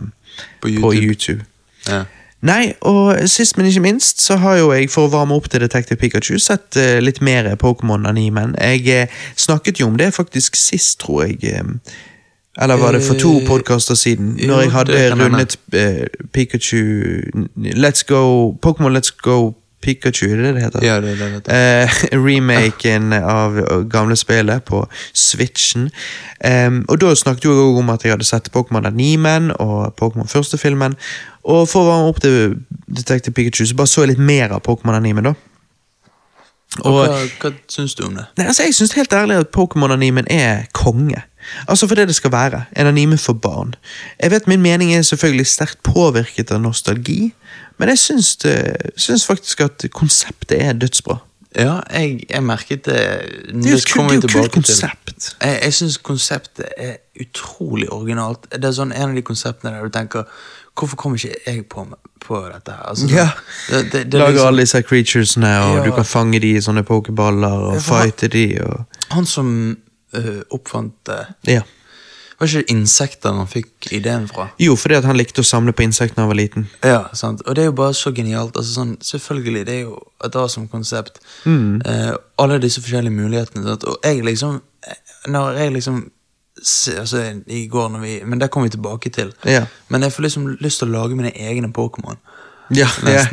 På 0.65 0.69
på 0.81 0.95
YouTube. 0.95 1.07
YouTube. 1.07 1.51
Ja. 1.89 2.05
Nei, 2.45 2.75
og 2.85 3.29
sist, 3.29 3.57
men 3.57 3.67
ikke 3.67 3.81
minst, 3.81 4.21
så 4.21 4.37
har 4.37 4.59
jo 4.61 4.73
jeg, 4.75 4.91
for 4.93 5.09
å 5.09 5.13
varme 5.15 5.37
opp 5.37 5.47
til 5.49 5.63
Detective 5.65 5.97
Pikachu, 5.97 6.37
sett 6.43 6.77
uh, 6.77 6.99
litt 7.01 7.23
mer 7.25 7.49
Pokémon-animen. 7.61 8.53
Jeg 8.61 8.85
uh, 9.09 9.23
snakket 9.41 9.81
jo 9.81 9.89
om 9.89 9.97
det 9.97 10.11
faktisk 10.13 10.59
sist, 10.61 10.99
tror 11.01 11.25
jeg. 11.25 11.39
eh, 11.55 11.95
eller 12.61 12.77
var 12.77 12.93
det 12.93 13.03
for 13.03 13.19
to 13.19 13.41
podkaster 13.47 13.97
siden? 13.99 14.37
Når 14.47 14.61
jeg 14.61 14.73
hadde 14.73 14.99
rundet 15.17 15.57
uh, 15.75 16.05
Pikachu 16.33 16.85
Let's 17.57 18.05
go 18.07 18.53
Pokémon 18.63 18.95
Let's 18.95 19.11
go 19.11 19.55
Pikachu, 19.85 20.27
er 20.31 20.41
det 20.41 20.49
det 20.49 20.55
det 20.57 20.65
heter? 20.65 20.87
Ja, 20.87 20.97
det 21.05 21.15
er 21.15 21.23
det 21.23 21.45
det. 21.47 21.55
Eh, 21.55 22.03
remaken 22.27 23.13
av 23.19 23.61
gamle 23.93 24.17
spillet 24.19 24.65
på 24.69 24.83
Switchen. 25.13 25.91
Em, 26.45 26.83
og 26.89 27.01
da 27.05 27.15
snakket 27.15 27.49
jeg 27.49 27.55
også 27.55 27.81
om 27.85 27.95
at 27.95 28.05
jeg 28.05 28.17
hadde 28.17 28.29
sett 28.29 28.53
Pokémon 28.57 28.89
Animen 28.89 29.53
og 29.59 29.95
Pokémon 30.01 30.29
første 30.29 30.61
filmen. 30.61 30.97
Og 31.45 31.67
for 31.69 31.85
å 31.85 31.91
varme 31.93 32.13
opp 32.13 32.23
til 32.25 32.57
Detective 32.89 33.37
Pikachu, 33.37 33.67
så 33.69 33.77
bare 33.77 33.93
så 33.93 34.05
jeg 34.05 34.15
litt 34.15 34.25
mer 34.33 34.57
av 34.57 34.65
Pokémon 34.65 34.97
Animen, 34.97 35.33
da. 35.33 35.37
Og 36.83 36.97
hva, 36.97 37.05
hva 37.39 37.53
syns 37.71 37.95
du 37.95 38.03
om 38.09 38.17
det? 38.19 38.25
Nei, 38.39 38.49
altså 38.51 38.67
Jeg 38.67 38.75
syns 38.75 38.97
helt 38.99 39.13
ærlig 39.15 39.37
at 39.45 39.53
Pokémon-animen 39.55 40.27
er 40.31 40.67
konge. 40.75 41.23
Altså 41.69 41.87
For 41.87 41.95
det 41.95 42.09
det 42.09 42.17
skal 42.19 42.33
være. 42.33 42.65
En 42.77 42.91
anime 42.91 43.19
for 43.21 43.33
barn. 43.33 43.75
Jeg 44.23 44.31
vet 44.31 44.49
Min 44.51 44.63
mening 44.63 44.95
er 44.95 45.03
selvfølgelig 45.03 45.47
sterkt 45.47 45.83
påvirket 45.87 46.51
av 46.51 46.61
nostalgi, 46.65 47.33
men 47.79 47.89
jeg 47.89 47.99
syns, 47.99 48.37
det, 48.37 48.57
syns 48.97 49.27
faktisk 49.27 49.61
at 49.61 49.85
konseptet 49.93 50.61
er 50.63 50.73
dødsbra. 50.73 51.19
Ja, 51.55 51.81
jeg, 51.95 52.25
jeg 52.31 52.43
merket 52.43 52.85
det 52.89 52.95
Det 53.47 53.67
er 53.67 53.71
jo 53.71 53.77
et 53.77 54.25
kult, 54.33 54.53
konsept. 54.53 55.37
Jeg, 55.43 55.59
jeg 55.63 55.75
syns 55.75 55.97
konseptet 56.03 56.67
er 56.77 56.97
utrolig 57.21 57.93
originalt. 57.95 58.49
Det 58.51 58.65
er 58.65 58.75
sånn 58.75 58.91
en 58.93 59.13
av 59.13 59.15
de 59.15 59.23
konseptene 59.23 59.71
der 59.77 59.87
du 59.87 59.95
tenker 59.95 60.25
Hvorfor 60.75 60.99
kom 60.99 61.15
ikke 61.15 61.37
jeg 61.47 61.61
på, 61.71 61.85
på 62.25 62.41
dette 62.51 62.73
her? 62.75 62.89
Altså, 62.91 63.07
Ja. 63.07 63.29
det, 63.71 63.85
det, 63.93 64.01
det 64.11 64.15
er 64.19 64.25
Lager 64.25 64.33
liksom- 64.33 64.47
alle 64.49 64.65
disse 64.67 64.83
creaturesene, 64.83 65.53
og 65.61 65.77
Ja. 65.77 65.85
du 65.85 65.93
kan 65.95 66.05
fange 66.05 66.41
de 66.43 66.51
i 66.57 66.61
sånne 66.61 66.83
pokerballer 66.83 67.55
og 67.69 67.75
Ja, 67.75 67.79
fighte 67.87 68.29
de 68.29 68.59
og 68.65 68.85
Han 69.15 69.27
som 69.27 69.77
uh, 70.17 70.41
oppfant 70.51 70.93
det 71.07 71.21
Ja. 71.47 71.61
Var 72.45 72.51
ikke 72.53 72.63
det 72.67 72.75
insekter 72.77 73.33
han 73.33 73.47
fikk 73.49 73.89
ideen 73.97 74.27
fra? 74.29 74.51
Jo, 74.61 74.77
fordi 74.77 74.99
at 74.99 75.07
han 75.09 75.17
likte 75.17 75.41
å 75.41 75.47
samle 75.49 75.73
på 75.73 75.85
insekter 75.87 76.19
da 76.19 76.27
han 76.27 76.31
var 76.31 76.37
liten. 76.37 76.67
Ja, 76.85 76.99
sant. 77.17 77.41
Og 77.49 77.57
det 77.57 77.65
er 77.65 77.71
jo 77.71 77.77
bare 77.79 77.95
så 77.97 78.13
genialt. 78.13 78.53
Altså, 78.53 78.75
sånn, 78.77 78.97
selvfølgelig, 79.01 79.63
det 79.65 79.77
er 79.79 79.87
jo 79.87 79.97
et 80.25 80.37
awesome 80.37 80.69
konsept. 80.69 81.23
Eh, 81.49 82.11
alle 82.45 82.61
disse 82.61 82.83
forskjellige 82.85 83.17
mulighetene. 83.17 83.65
Sant? 83.65 83.89
Og 83.89 83.97
jeg 84.05 84.21
liksom 84.25 84.61
Når 85.33 85.57
jeg 85.63 85.73
liksom 85.73 86.05
Altså, 87.01 87.23
i 87.47 87.67
går 87.67 87.89
når 87.89 88.01
vi 88.01 88.13
Men 88.25 88.39
det 88.41 88.51
kommer 88.51 88.69
vi 88.69 88.77
tilbake 88.77 89.11
til. 89.11 89.33
Ja. 89.45 89.65
Men 89.89 90.03
jeg 90.03 90.13
får 90.13 90.23
liksom 90.23 90.57
lyst 90.61 90.79
til 90.79 90.89
å 90.89 90.93
lage 91.01 91.17
mine 91.17 91.33
egne 91.33 91.73
Pokémon. 91.73 92.21
Ja, 92.71 92.89
ja. 93.07 93.25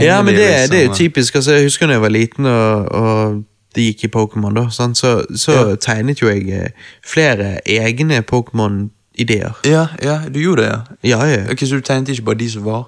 Ja 0.00 0.22
men 0.22 0.34
det, 0.34 0.46
liksom, 0.46 0.70
det 0.70 0.78
er 0.80 0.86
jo 0.86 0.94
typisk. 0.94 1.34
altså 1.34 1.52
Jeg 1.52 1.62
husker 1.68 1.86
da 1.86 1.92
jeg 1.92 2.02
var 2.02 2.08
liten 2.14 2.46
og, 2.46 2.88
og 2.92 3.44
det 3.74 3.84
gikk 3.88 4.04
i 4.04 4.08
Pokémon, 4.14 4.54
da, 4.54 4.68
sant? 4.70 4.96
så, 4.98 5.24
så 5.36 5.52
Ja. 5.52 5.76
tegnet 5.76 6.20
jo 6.22 6.28
jeg 6.28 6.48
eh, 6.50 6.68
flere 7.04 7.58
egne 7.66 8.22
Pokémon-ideer. 8.22 9.52
Ja, 9.64 9.86
ja, 10.02 10.18
du 10.28 10.40
gjorde 10.40 10.62
det, 10.62 10.70
ja. 10.70 10.80
Ja, 11.18 11.24
ja. 11.26 11.42
Okay, 11.52 11.66
Så 11.66 11.76
du 11.76 11.80
tegnet 11.80 12.08
ikke 12.08 12.24
bare 12.24 12.38
de 12.38 12.50
som 12.50 12.64
var? 12.64 12.84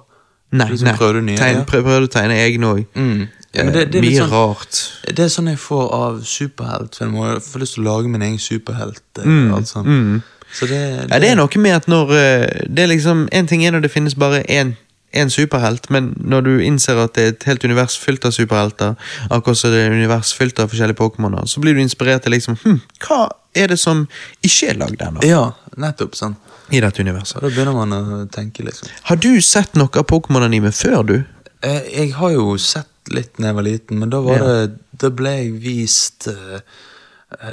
Nei, 0.51 0.69
liksom 0.71 0.87
nei. 0.87 0.95
prøvde 0.95 1.21
nye, 1.25 1.37
Tegn, 1.37 1.65
prøv, 1.67 1.83
prøvde 1.83 2.07
å 2.07 2.11
tegne 2.13 2.37
egne 2.39 2.67
òg. 2.71 2.85
Mm. 2.95 3.27
Ja, 3.57 3.63
det, 3.73 3.91
det 3.91 3.99
er 3.99 4.01
Mye 4.05 4.17
sånn, 4.21 4.31
rart. 4.31 4.77
Det 5.17 5.19
er 5.25 5.29
sånn 5.33 5.47
jeg 5.49 5.57
får 5.59 5.85
av 5.97 6.21
superheltfilmer. 6.23 7.33
Jeg 7.33 7.43
får 7.49 7.59
lyst 7.63 7.73
til 7.75 7.83
å 7.83 7.87
lage 7.89 8.07
min 8.13 8.21
egen 8.21 8.39
superhelt. 8.39 9.01
eh, 9.19 9.25
Mm, 9.25 9.65
sånt. 9.65 9.87
mm. 9.87 10.21
Så 10.53 10.65
det, 10.69 10.79
Ja, 11.09 11.19
det 11.19 11.29
er 11.29 11.35
noe 11.35 11.59
med 11.59 11.75
at 11.75 11.87
når 11.87 12.11
eh, 12.15 12.65
det 12.69 12.79
er 12.85 12.87
liksom, 12.87 13.27
En 13.33 13.47
ting 13.47 13.65
er 13.65 13.71
når 13.71 13.81
det 13.81 13.91
finnes 13.91 14.15
bare 14.15 14.43
én 14.47 14.75
én 15.17 15.29
superhelt, 15.33 15.89
men 15.93 16.13
når 16.21 16.41
du 16.45 16.51
innser 16.63 16.97
at 17.03 17.13
det 17.17 17.23
er 17.23 17.27
et 17.33 17.43
helt 17.49 17.63
univers 17.67 17.97
fylt 17.99 18.25
av 18.25 18.31
superhelter, 18.35 18.95
akkurat 19.29 19.57
som 19.57 19.71
det 19.71 19.81
er 19.83 19.91
et 19.91 19.97
univers 19.97 20.33
fylt 20.37 20.59
av 20.59 20.69
forskjellige 20.71 20.97
Pokémoner, 20.99 21.45
så 21.47 21.59
blir 21.63 21.73
du 21.77 21.81
inspirert 21.81 22.23
til 22.23 22.31
liksom 22.35 22.57
hm, 22.63 22.79
Hva 23.07 23.29
er 23.55 23.67
det 23.73 23.79
som 23.79 24.05
ikke 24.45 24.69
er 24.73 24.77
lagd 24.83 25.01
ennå 25.01 25.23
Ja, 25.25 25.51
nettopp. 25.77 26.15
sånn. 26.15 26.35
i 26.71 26.79
dette 26.83 26.99
universet? 27.01 27.41
Da 27.41 27.47
begynner 27.49 27.73
man 27.73 27.93
å 27.95 28.25
tenke, 28.29 28.63
liksom. 28.65 28.89
Har 29.03 29.15
du 29.15 29.41
sett 29.41 29.75
noe 29.75 29.89
av 29.95 30.03
Pokémon-anime 30.09 30.71
før, 30.75 31.03
du? 31.07 31.23
Eh, 31.63 31.81
Jeg 31.95 32.13
har 32.13 32.31
jo 32.31 32.57
sett 32.57 32.87
litt 33.09 33.37
da 33.37 33.47
jeg 33.47 33.55
var 33.55 33.63
liten, 33.63 33.99
men 33.99 34.09
da 34.09 34.19
var 34.21 34.37
Ja. 34.37 34.43
det 34.67 34.79
Da 34.97 35.09
ble 35.09 35.29
jeg 35.29 35.53
vist 35.61 36.27
eh, 36.27 36.59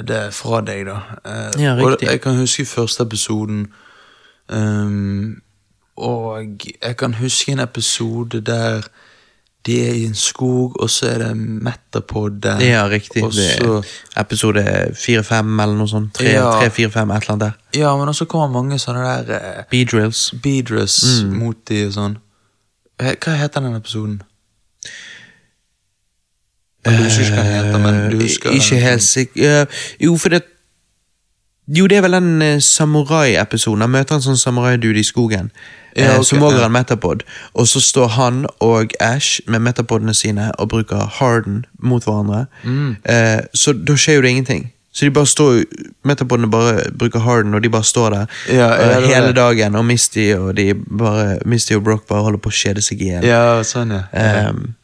det 0.03 0.33
fra 0.33 0.61
deg, 0.61 0.85
da. 0.85 0.97
Eh, 1.25 1.51
Ja, 1.63 1.73
og 1.75 1.91
riktig. 1.93 2.07
jeg 2.09 2.21
kan 2.21 2.35
huske 2.37 2.65
første 2.65 3.01
episoden. 3.05 3.67
ehm, 4.49 5.41
og 5.97 6.43
jeg 6.83 6.97
kan 6.97 7.13
huske 7.13 7.51
en 7.51 7.59
episode 7.59 8.41
der 8.41 8.81
de 9.65 9.79
er 9.87 9.93
i 9.93 10.03
en 10.05 10.13
skog, 10.15 10.75
og 10.81 10.89
så 10.89 11.07
er 11.09 11.17
det 11.17 11.37
Metapod 11.37 12.35
der. 12.41 12.59
Ja, 12.61 12.83
riktig. 12.91 13.23
Og 13.23 13.31
Det 13.33 13.61
er 13.61 13.81
episode 14.21 14.61
fire-fem 14.95 15.59
eller 15.59 15.75
noe 15.75 15.87
sånt. 15.89 16.13
Tre, 16.13 16.25
Ja. 16.29 16.51
tre, 16.59 16.69
fire, 16.69 16.91
fem, 16.91 17.09
et 17.11 17.15
eller 17.23 17.31
annet 17.31 17.41
der. 17.73 17.79
ja, 17.79 17.95
men 17.97 18.07
også 18.07 18.25
kommer 18.25 18.47
mange 18.61 18.77
sånne 18.79 19.01
der 19.25 19.39
eh, 19.39 19.63
Beedrills. 19.71 20.33
Beedrills 20.43 21.23
Mm. 21.23 21.33
mot 21.39 21.55
de 21.69 21.85
og 21.87 21.93
sånn. 21.93 22.17
Eh, 22.99 23.15
Hva 23.25 23.31
heter 23.41 23.59
den 23.61 23.75
episoden? 23.75 24.21
Jeg 26.85 26.97
husker 27.03 27.23
ikke 27.23 27.33
hva 27.35 27.43
den 27.43 27.65
heter, 27.65 27.79
men 27.79 28.11
du 28.11 28.17
husker 28.21 28.49
Eh, 28.49 28.55
Ikke 28.55 28.75
helt 28.83 29.03
sikker 29.03 29.65
Jo, 30.01 30.17
for 30.17 30.29
det 30.29 30.43
Jo, 31.67 31.87
det 31.87 31.97
er 31.97 32.05
vel 32.05 32.13
den 32.13 32.41
uh, 32.41 32.59
samurai-episoden. 32.61 33.81
Han 33.81 33.93
møter 33.95 34.19
en 34.19 34.21
sånn 34.21 34.37
samurai-dude 34.37 35.01
i 35.01 35.07
skogen. 35.07 35.49
Ja, 35.95 36.11
okay, 36.11 36.23
som 36.27 36.43
også 36.43 36.59
har 36.59 36.67
en 36.67 36.75
metapod. 36.75 37.23
Og 37.53 37.67
så 37.67 37.81
står 37.81 38.07
han 38.17 38.45
og 38.59 38.93
Ash 38.99 39.41
med 39.47 39.63
metapodene 39.63 40.13
sine 40.13 40.51
og 40.59 40.69
bruker 40.69 41.07
Harden 41.19 41.63
mot 41.79 42.03
hverandre. 42.03 42.45
Mm. 42.63 42.95
Eh, 43.03 43.41
så 43.53 43.73
da 43.73 43.95
skjer 43.95 44.19
jo 44.19 44.25
det 44.25 44.33
ingenting. 44.35 44.71
Så 44.95 45.05
de 45.05 45.11
bare 45.11 45.27
står 45.27 45.63
Metapodene 46.07 46.47
bare 46.51 46.91
bruker 46.99 47.19
Harden, 47.19 47.53
og 47.53 47.63
de 47.63 47.69
bare 47.69 47.83
står 47.83 48.09
der 48.09 48.25
Ja, 48.49 48.67
ja, 48.67 48.99
eh, 48.99 49.07
hele 49.07 49.33
dagen. 49.35 49.75
Og 49.75 49.85
Misty 49.85 50.33
og 50.35 50.57
de 50.57 50.73
bare 50.73 51.39
Misty 51.45 51.73
og 51.73 51.83
Brock 51.83 52.07
bare 52.07 52.23
holder 52.23 52.39
på 52.43 52.51
å 52.51 52.55
kjede 52.55 52.83
seg 52.83 53.01
i 53.01 53.09
hjel. 53.09 53.25
Ja, 53.27 53.63
sånn, 53.63 53.91
ja. 53.91 54.03
Ehm, 54.13 54.75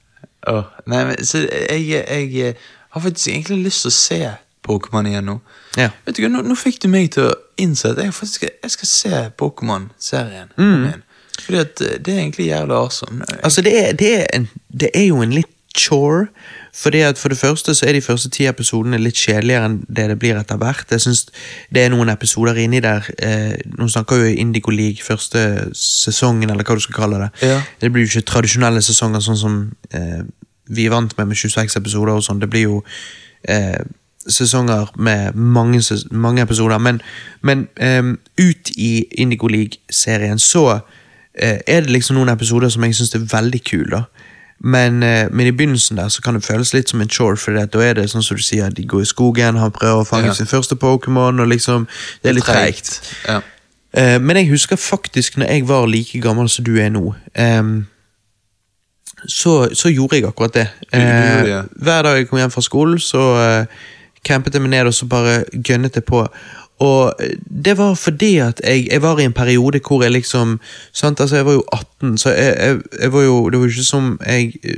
oh, 0.48 0.64
Nei, 0.88 1.06
men 1.06 1.26
så 1.26 1.44
jeg, 1.44 1.88
jeg 2.08 2.56
har 2.90 3.02
faktisk 3.02 3.28
egentlig 3.28 3.64
lyst 3.68 3.86
til 3.86 3.92
å 3.92 4.00
se 4.00 4.22
Pokémon 4.68 5.08
igjen 5.10 5.26
nå. 5.26 5.40
ja. 5.78 5.90
Vet 6.06 6.18
du 6.18 6.24
hva, 6.26 6.32
nå, 6.34 6.44
nå 6.46 6.58
fikk 6.60 6.82
du 6.84 6.90
meg 6.92 7.12
til 7.16 7.30
å 7.30 7.38
innse 7.62 7.94
at 7.94 8.02
jeg 8.02 8.14
faktisk 8.14 8.46
jeg 8.50 8.76
skal 8.76 8.92
se 8.92 9.24
Pokémon-serien. 9.42 10.54
Mm. 10.58 11.02
Fordi 11.42 11.58
at 11.58 11.82
eh, 11.82 11.98
det 11.98 12.14
er 12.14 12.20
egentlig 12.26 12.48
jævlig 12.52 12.76
awesome. 12.76 13.26
Altså, 13.44 13.62
det 13.62 13.74
er, 13.80 13.92
det, 13.98 14.14
er 14.20 14.28
en, 14.34 14.50
det 14.82 14.90
er 14.94 15.08
jo 15.10 15.22
en 15.22 15.34
litt 15.34 15.52
chore. 15.78 16.28
Fordi 16.74 17.00
at 17.00 17.18
For 17.18 17.30
det 17.30 17.38
første 17.38 17.76
så 17.76 17.86
er 17.86 17.92
de 17.94 18.02
første 18.02 18.30
ti 18.30 18.46
episodene 18.48 18.98
litt 18.98 19.20
kjedeligere 19.20 19.66
enn 19.68 19.80
det 19.88 20.08
det 20.10 20.20
blir 20.20 20.38
etter 20.40 20.58
hvert. 20.58 20.92
Jeg 20.92 21.02
synes 21.02 21.26
Det 21.74 21.84
er 21.84 21.90
noen 21.90 22.10
episoder 22.10 22.56
inni 22.56 22.80
der 22.80 23.08
eh, 23.20 23.58
Nå 23.78 23.88
snakker 23.88 24.16
jo 24.16 24.36
Indigo 24.36 24.72
League 24.72 25.04
første 25.04 25.70
sesongen, 25.76 26.50
eller 26.50 26.64
hva 26.64 26.76
du 26.76 26.84
skal 26.84 26.96
kalle 26.96 27.20
det. 27.26 27.32
Ja. 27.42 27.62
Det 27.82 27.92
blir 27.92 28.06
jo 28.06 28.12
ikke 28.12 28.30
tradisjonelle 28.32 28.82
sesonger 28.82 29.20
sånn 29.20 29.38
som 29.38 29.58
eh, 29.94 30.22
vi 30.72 30.86
er 30.86 30.94
vant 30.94 31.18
med 31.18 31.28
med 31.28 31.36
26 31.36 31.76
episoder. 31.76 32.14
og 32.14 32.24
sånn. 32.24 32.40
Det 32.40 32.50
blir 32.50 32.62
jo 32.70 32.84
eh, 33.44 33.82
sesonger 34.30 34.92
med 34.96 35.34
mange, 35.34 35.82
mange 36.12 36.42
episoder. 36.42 36.78
Men, 36.78 37.02
men 37.42 37.68
um, 38.00 38.20
ut 38.40 38.70
i 38.76 39.06
Indigo 39.12 39.48
League-serien 39.48 40.40
så 40.40 40.66
uh, 40.74 40.80
er 41.68 41.82
det 41.82 41.90
liksom 41.90 42.16
noen 42.16 42.30
episoder 42.30 42.70
som 42.70 42.84
jeg 42.84 42.96
syns 42.96 43.16
er 43.16 43.26
veldig 43.38 43.64
kule. 43.64 44.04
Men, 44.60 45.04
uh, 45.04 45.26
men 45.32 45.48
i 45.48 45.52
begynnelsen 45.52 45.98
der 45.98 46.10
så 46.10 46.22
kan 46.22 46.36
det 46.38 46.46
føles 46.46 46.74
litt 46.74 46.90
som 46.90 47.02
en 47.02 47.10
chore, 47.10 47.38
for 47.38 47.52
da 47.58 47.82
er 47.82 47.94
det 47.98 48.10
sånn 48.12 48.24
som 48.24 48.38
du 48.38 48.44
sier, 48.44 48.70
de 48.70 48.86
går 48.86 49.02
i 49.02 49.10
skogen, 49.10 49.58
han 49.58 49.72
prøver 49.72 50.04
å 50.04 50.08
fange 50.08 50.28
Ja. 50.28 50.34
sin 50.34 50.50
første 50.50 50.76
Pokémon, 50.76 51.40
og 51.40 51.48
liksom 51.48 51.88
Det 52.24 52.30
er 52.30 52.34
litt 52.34 52.46
treigt. 52.46 53.02
Ja. 53.28 53.42
Uh, 53.98 54.20
men 54.22 54.38
jeg 54.38 54.50
husker 54.50 54.76
faktisk 54.76 55.38
når 55.38 55.46
jeg 55.46 55.68
var 55.68 55.88
like 55.88 56.22
gammel 56.22 56.50
som 56.50 56.66
du 56.66 56.78
er 56.80 56.90
nå. 56.90 57.16
Um, 57.40 57.88
så, 59.28 59.70
så 59.74 59.90
gjorde 59.90 60.16
jeg 60.16 60.26
akkurat 60.26 60.54
det. 60.54 60.68
Hver 60.92 62.02
dag 62.02 62.16
jeg 62.18 62.28
kom 62.30 62.40
hjem 62.40 62.52
fra 62.52 62.62
skolen, 62.62 63.00
så 63.00 63.66
campet 64.26 64.54
jeg 64.54 64.62
meg 64.62 64.74
ned 64.74 64.90
og 64.92 64.94
så 64.94 65.06
bare 65.10 65.44
gønnet 65.68 65.96
jeg 65.96 66.04
på. 66.04 66.26
Og 66.82 67.14
eh, 67.20 67.38
det 67.66 67.78
var 67.78 67.94
fordi 67.94 68.38
at 68.38 68.62
jeg, 68.64 68.88
jeg 68.92 69.02
var 69.02 69.20
i 69.20 69.28
en 69.30 69.34
periode 69.34 69.82
hvor 69.88 70.04
jeg 70.04 70.12
liksom 70.12 70.60
sant, 70.94 71.20
altså 71.20 71.36
Jeg 71.36 71.46
var 71.46 71.54
jo 71.54 71.64
18, 71.74 72.18
så 72.18 72.30
jeg, 72.30 72.56
jeg, 72.60 72.80
jeg 73.02 73.14
var 73.14 73.22
jo 73.22 73.50
Det 73.50 73.60
var 73.60 73.66
jo 73.66 73.70
ikke 73.70 73.84
som 73.84 74.20
jeg 74.26 74.54
eh, 74.64 74.78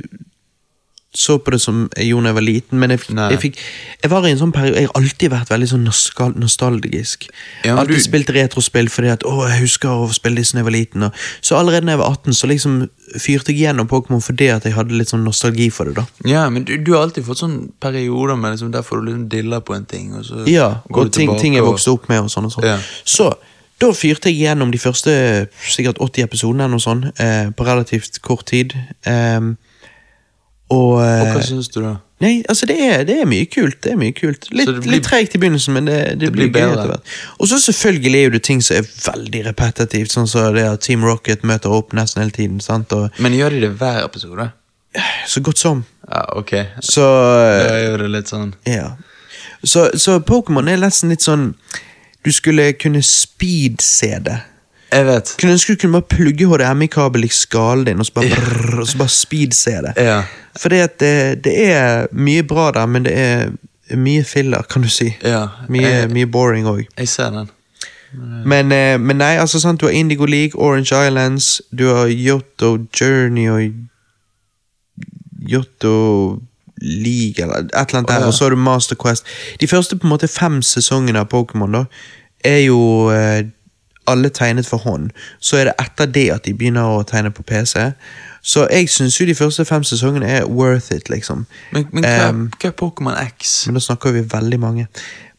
så 1.14 1.36
på 1.38 1.52
det 1.54 1.60
som 1.62 1.84
jeg 1.96 2.08
gjorde 2.10 2.24
da 2.26 2.30
jeg 2.32 2.34
var 2.34 2.44
liten, 2.44 2.78
men 2.82 2.90
jeg, 2.90 3.00
fikk, 3.04 3.16
jeg, 3.30 3.38
fikk, 3.44 3.58
jeg 4.02 4.10
var 4.10 4.24
i 4.26 4.32
en 4.34 4.40
sånn 4.40 4.52
periode 4.54 4.80
Jeg 4.80 4.88
har 4.90 4.96
alltid 4.98 5.30
vært 5.30 5.52
veldig 5.52 5.68
sånn 5.70 5.84
nostalgisk. 6.40 7.28
Ja, 7.64 7.76
alltid 7.78 7.96
du- 8.00 8.02
spilt 8.02 8.32
retrospill 8.34 8.88
fordi 8.90 9.12
at 9.12 9.22
å, 9.24 9.34
jeg 9.48 9.60
husker 9.62 9.88
å 9.94 10.08
spille 10.12 10.40
disse 10.42 10.56
da 10.56 10.62
jeg 10.62 10.68
var 10.68 10.74
liten. 10.74 11.06
Og, 11.06 11.12
så 11.40 11.56
allerede 11.58 11.86
da 11.86 11.94
jeg 11.94 12.02
var 12.02 12.10
18, 12.18 12.34
så 12.34 12.50
liksom 12.50 12.76
fyrte 13.20 13.52
jeg 13.54 13.62
gjennom 13.68 13.88
Pokémon 13.90 14.22
fordi 14.24 14.48
at 14.50 14.64
jeg 14.66 14.74
hadde 14.74 14.96
litt 14.98 15.12
sånn 15.12 15.24
nostalgi 15.24 15.70
for 15.70 15.84
det. 15.90 15.94
da 16.00 16.06
ja, 16.28 16.48
men 16.50 16.64
du, 16.64 16.76
du 16.82 16.92
har 16.96 17.06
alltid 17.06 17.24
fått 17.26 17.38
sånn 17.44 17.58
perioder 17.80 18.36
med 18.36 18.56
liksom, 18.56 18.72
der 18.74 18.82
får 18.82 19.00
du 19.02 19.10
liksom 19.12 19.28
dilla 19.28 19.60
på 19.60 19.74
en 19.76 19.84
ting, 19.86 20.14
og 20.18 20.24
så 20.26 20.42
Ja, 20.50 20.80
og 20.90 21.12
ting, 21.12 21.28
tilbake 21.28 21.40
ting 21.40 21.54
jeg 21.54 21.62
vokste 21.66 21.94
opp 21.94 22.08
med 22.10 22.24
og 22.26 22.30
sånn 22.32 22.50
og 22.50 22.56
sånn. 22.58 22.64
Ja. 22.74 22.78
Så 23.04 23.32
Da 23.82 23.88
fyrte 23.90 24.30
jeg 24.30 24.38
gjennom 24.46 24.70
de 24.70 24.78
første 24.78 25.12
sikkert 25.68 25.98
80 25.98 26.22
episodene 26.22 26.62
eller 26.64 26.76
noe 26.78 26.80
sånt, 26.84 27.08
eh, 27.20 27.50
på 27.50 27.64
relativt 27.66 28.20
kort 28.22 28.46
tid. 28.46 28.72
Ehm, 29.04 29.56
og 30.70 30.94
Og 30.96 31.02
eh, 31.04 31.32
hva 31.34 31.42
syns 31.44 31.68
du, 31.68 31.80
da? 31.82 31.96
Nei, 32.20 32.42
altså 32.48 32.64
det 32.66 32.76
er, 32.80 33.02
det 33.04 33.18
er 33.20 33.26
mye 33.28 33.44
kult. 33.50 33.80
det 33.84 33.92
er 33.92 33.96
mye 34.00 34.12
kult. 34.16 34.46
Litt, 34.54 34.64
Så 34.68 34.72
blir- 34.80 34.90
litt 34.94 35.04
treigt 35.04 35.34
i 35.34 35.38
begynnelsen, 35.38 35.74
men 35.74 35.84
det, 35.84 35.98
det, 36.14 36.18
Det 36.20 36.32
blir, 36.32 36.48
blir 36.48 36.52
bedre. 36.62 36.72
etter 36.78 36.86
hvert. 36.86 37.14
Og 37.38 37.48
så 37.48 37.58
selvfølgelig 37.60 38.24
er 38.26 38.30
det 38.30 38.42
ting 38.42 38.62
som 38.62 38.76
er 38.76 38.86
veldig 39.04 39.42
repetitivt, 39.46 40.10
sånn 40.14 40.28
som 40.30 40.54
det 40.54 40.64
at 40.64 40.80
Team 40.80 41.04
Rocket 41.04 41.42
møter 41.44 41.68
opp 41.74 41.92
nesten 41.92 42.22
hele 42.22 42.30
tiden. 42.30 42.60
sant? 42.60 42.92
Og 42.92 43.10
Men 43.18 43.32
gjør 43.32 43.50
de 43.50 43.60
det 43.60 43.72
hver 43.78 44.04
episode? 44.04 44.50
så 45.26 45.40
godt 45.42 45.58
som. 45.58 45.84
Ja, 46.10 46.22
ok. 46.36 46.52
Så 46.80 47.02
Da 47.02 47.76
gjør 47.82 47.98
det 47.98 48.10
litt 48.10 48.28
sånn 48.28 48.54
Ja. 48.66 48.92
Så, 49.64 49.90
så 49.98 50.20
Pokémon 50.20 50.68
er 50.68 50.76
nesten 50.76 51.08
litt 51.10 51.22
sånn 51.22 51.54
Du 52.24 52.30
skulle 52.32 52.72
kunne 52.72 53.02
speed-se 53.02 54.18
det. 54.24 54.38
Jeg 54.94 55.06
vet. 55.06 55.34
Kunne 55.40 55.56
ønske 55.56 55.74
du 55.74 55.80
kunne 55.82 55.98
bare 55.98 56.10
plugge 56.14 56.46
HDMI-kabel 56.46 57.26
i 57.26 57.30
skallen 57.34 57.88
din 57.88 58.02
og 58.02 58.06
så 58.06 58.14
bare, 58.14 58.30
brrr, 58.30 58.80
og 58.80 58.88
så 58.88 58.98
bare 59.00 59.12
speed-se 59.12 59.76
det. 59.88 59.94
Ja. 59.96 60.20
Fordi 60.60 60.78
at 60.84 61.00
det, 61.00 61.44
det 61.44 61.54
er 61.66 62.06
mye 62.12 62.42
bra 62.46 62.70
der, 62.76 62.86
men 62.86 63.08
det 63.08 63.14
er 63.18 63.50
mye 63.96 64.24
filler, 64.24 64.62
kan 64.70 64.82
du 64.82 64.88
si. 64.88 65.10
Ja. 65.22 65.46
Mye, 65.68 65.88
jeg, 65.88 66.10
mye 66.14 66.26
boring 66.26 66.68
òg. 66.70 66.84
jeg 66.98 67.08
ser 67.08 67.30
den. 67.30 67.50
Men, 68.46 68.72
eh, 68.72 69.00
men 69.00 69.18
nei, 69.18 69.34
altså 69.42 69.58
sant, 69.60 69.80
du 69.80 69.86
har 69.86 69.92
Indigo 69.92 70.24
League, 70.24 70.54
Orange 70.54 70.94
Islands, 71.06 71.62
du 71.78 71.88
har 71.88 72.06
Yotto 72.06 72.78
Journey 73.00 73.48
og 73.50 73.60
Yotto 75.50 76.38
League, 76.82 77.42
eller 77.42 77.54
et 77.54 77.70
eller 77.72 77.98
annet 77.98 78.08
der, 78.08 78.20
ja. 78.20 78.26
og 78.26 78.34
så 78.34 78.44
har 78.44 78.50
du 78.50 78.56
Master 78.56 78.96
Quest. 79.02 79.26
De 79.60 79.68
første 79.68 79.96
på 79.96 80.06
en 80.06 80.14
måte 80.14 80.28
fem 80.28 80.62
sesongene 80.62 81.24
av 81.24 81.26
Pokémon 81.34 81.74
da, 81.74 81.84
er 82.44 82.58
jo 82.58 83.10
eh, 83.10 83.42
alle 84.06 84.28
tegnet 84.28 84.66
for 84.66 84.78
hånd. 84.84 85.10
Så 85.40 85.56
er 85.56 85.64
det 85.70 85.74
etter 85.80 86.06
det 86.06 86.26
at 86.34 86.44
de 86.44 86.54
begynner 86.54 86.82
å 86.98 87.02
tegne 87.08 87.30
på 87.30 87.42
PC. 87.42 87.92
Så 88.44 88.66
jeg 88.70 88.88
syns 88.92 89.16
jo 89.20 89.26
de 89.26 89.34
første 89.34 89.64
fem 89.64 89.84
sesongene 89.84 90.26
er 90.28 90.44
worth 90.46 90.92
it, 90.92 91.08
liksom. 91.10 91.46
Men, 91.72 91.86
men 91.92 92.04
hva, 92.04 92.28
um, 92.28 92.42
hva 92.60 92.68
er 92.68 92.76
Pokémon 92.76 93.16
X? 93.16 93.66
men 93.66 93.74
da 93.74 93.80
snakker 93.80 94.12
vi 94.12 94.20
veldig 94.32 94.60
mange. 94.60 94.86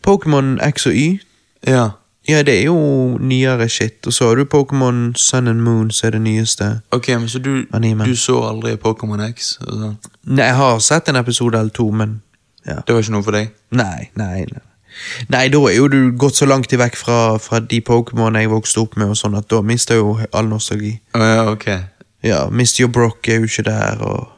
Pokémon 0.06 0.58
X 0.62 0.86
og 0.90 0.94
Y 0.98 1.20
Ja. 1.68 1.90
ja, 2.28 2.42
det 2.44 2.60
er 2.60 2.64
jo 2.66 3.18
nyere 3.22 3.70
shit. 3.70 4.08
Og 4.08 4.14
så 4.14 4.28
har 4.28 4.36
du 4.36 4.46
Pokémon 4.46 5.14
Sun 5.16 5.48
and 5.48 5.62
Moon, 5.62 5.92
som 5.92 6.08
er 6.08 6.12
det 6.12 6.22
nyeste. 6.22 6.82
Ok, 6.92 7.08
men 7.08 7.30
Så 7.30 7.40
du, 7.40 7.66
du 8.06 8.16
så 8.16 8.42
aldri 8.50 8.76
Pokémon 8.76 9.22
X? 9.30 9.58
sånn? 9.62 9.98
Nei, 10.26 10.46
jeg 10.46 10.56
har 10.56 10.80
sett 10.80 11.10
en 11.10 11.16
episode 11.16 11.60
eller 11.60 11.70
to, 11.74 11.92
men 11.92 12.22
ja. 12.66 12.80
Det 12.86 12.94
var 12.96 13.02
ikke 13.02 13.14
noe 13.14 13.24
for 13.24 13.32
deg? 13.38 13.52
Nei, 13.72 14.10
nei, 14.18 14.46
nei. 14.50 14.62
Nei, 15.34 15.48
da 15.54 15.60
er 15.70 15.76
jo 15.78 15.90
du 15.92 16.00
gått 16.18 16.40
så 16.40 16.48
langt 16.50 16.72
vekk 16.72 16.96
fra, 17.00 17.20
fra 17.42 17.60
de 17.60 17.82
Pokémon 17.86 18.38
jeg 18.40 18.52
vokste 18.52 18.84
opp 18.84 18.96
med, 19.00 19.12
og 19.14 19.20
sånn 19.20 19.38
at 19.38 19.50
da 19.52 19.62
mister 19.66 20.00
jo 20.00 20.16
all 20.32 20.48
nostalgi. 20.50 20.96
Å 21.16 21.26
ja, 21.26 21.44
ok. 21.52 21.68
Ja, 22.26 22.46
Misty 22.50 22.86
og 22.86 22.94
Brock 22.96 23.28
er 23.30 23.42
jo 23.42 23.50
ikke 23.50 23.68
der, 23.68 24.02
og 24.02 24.32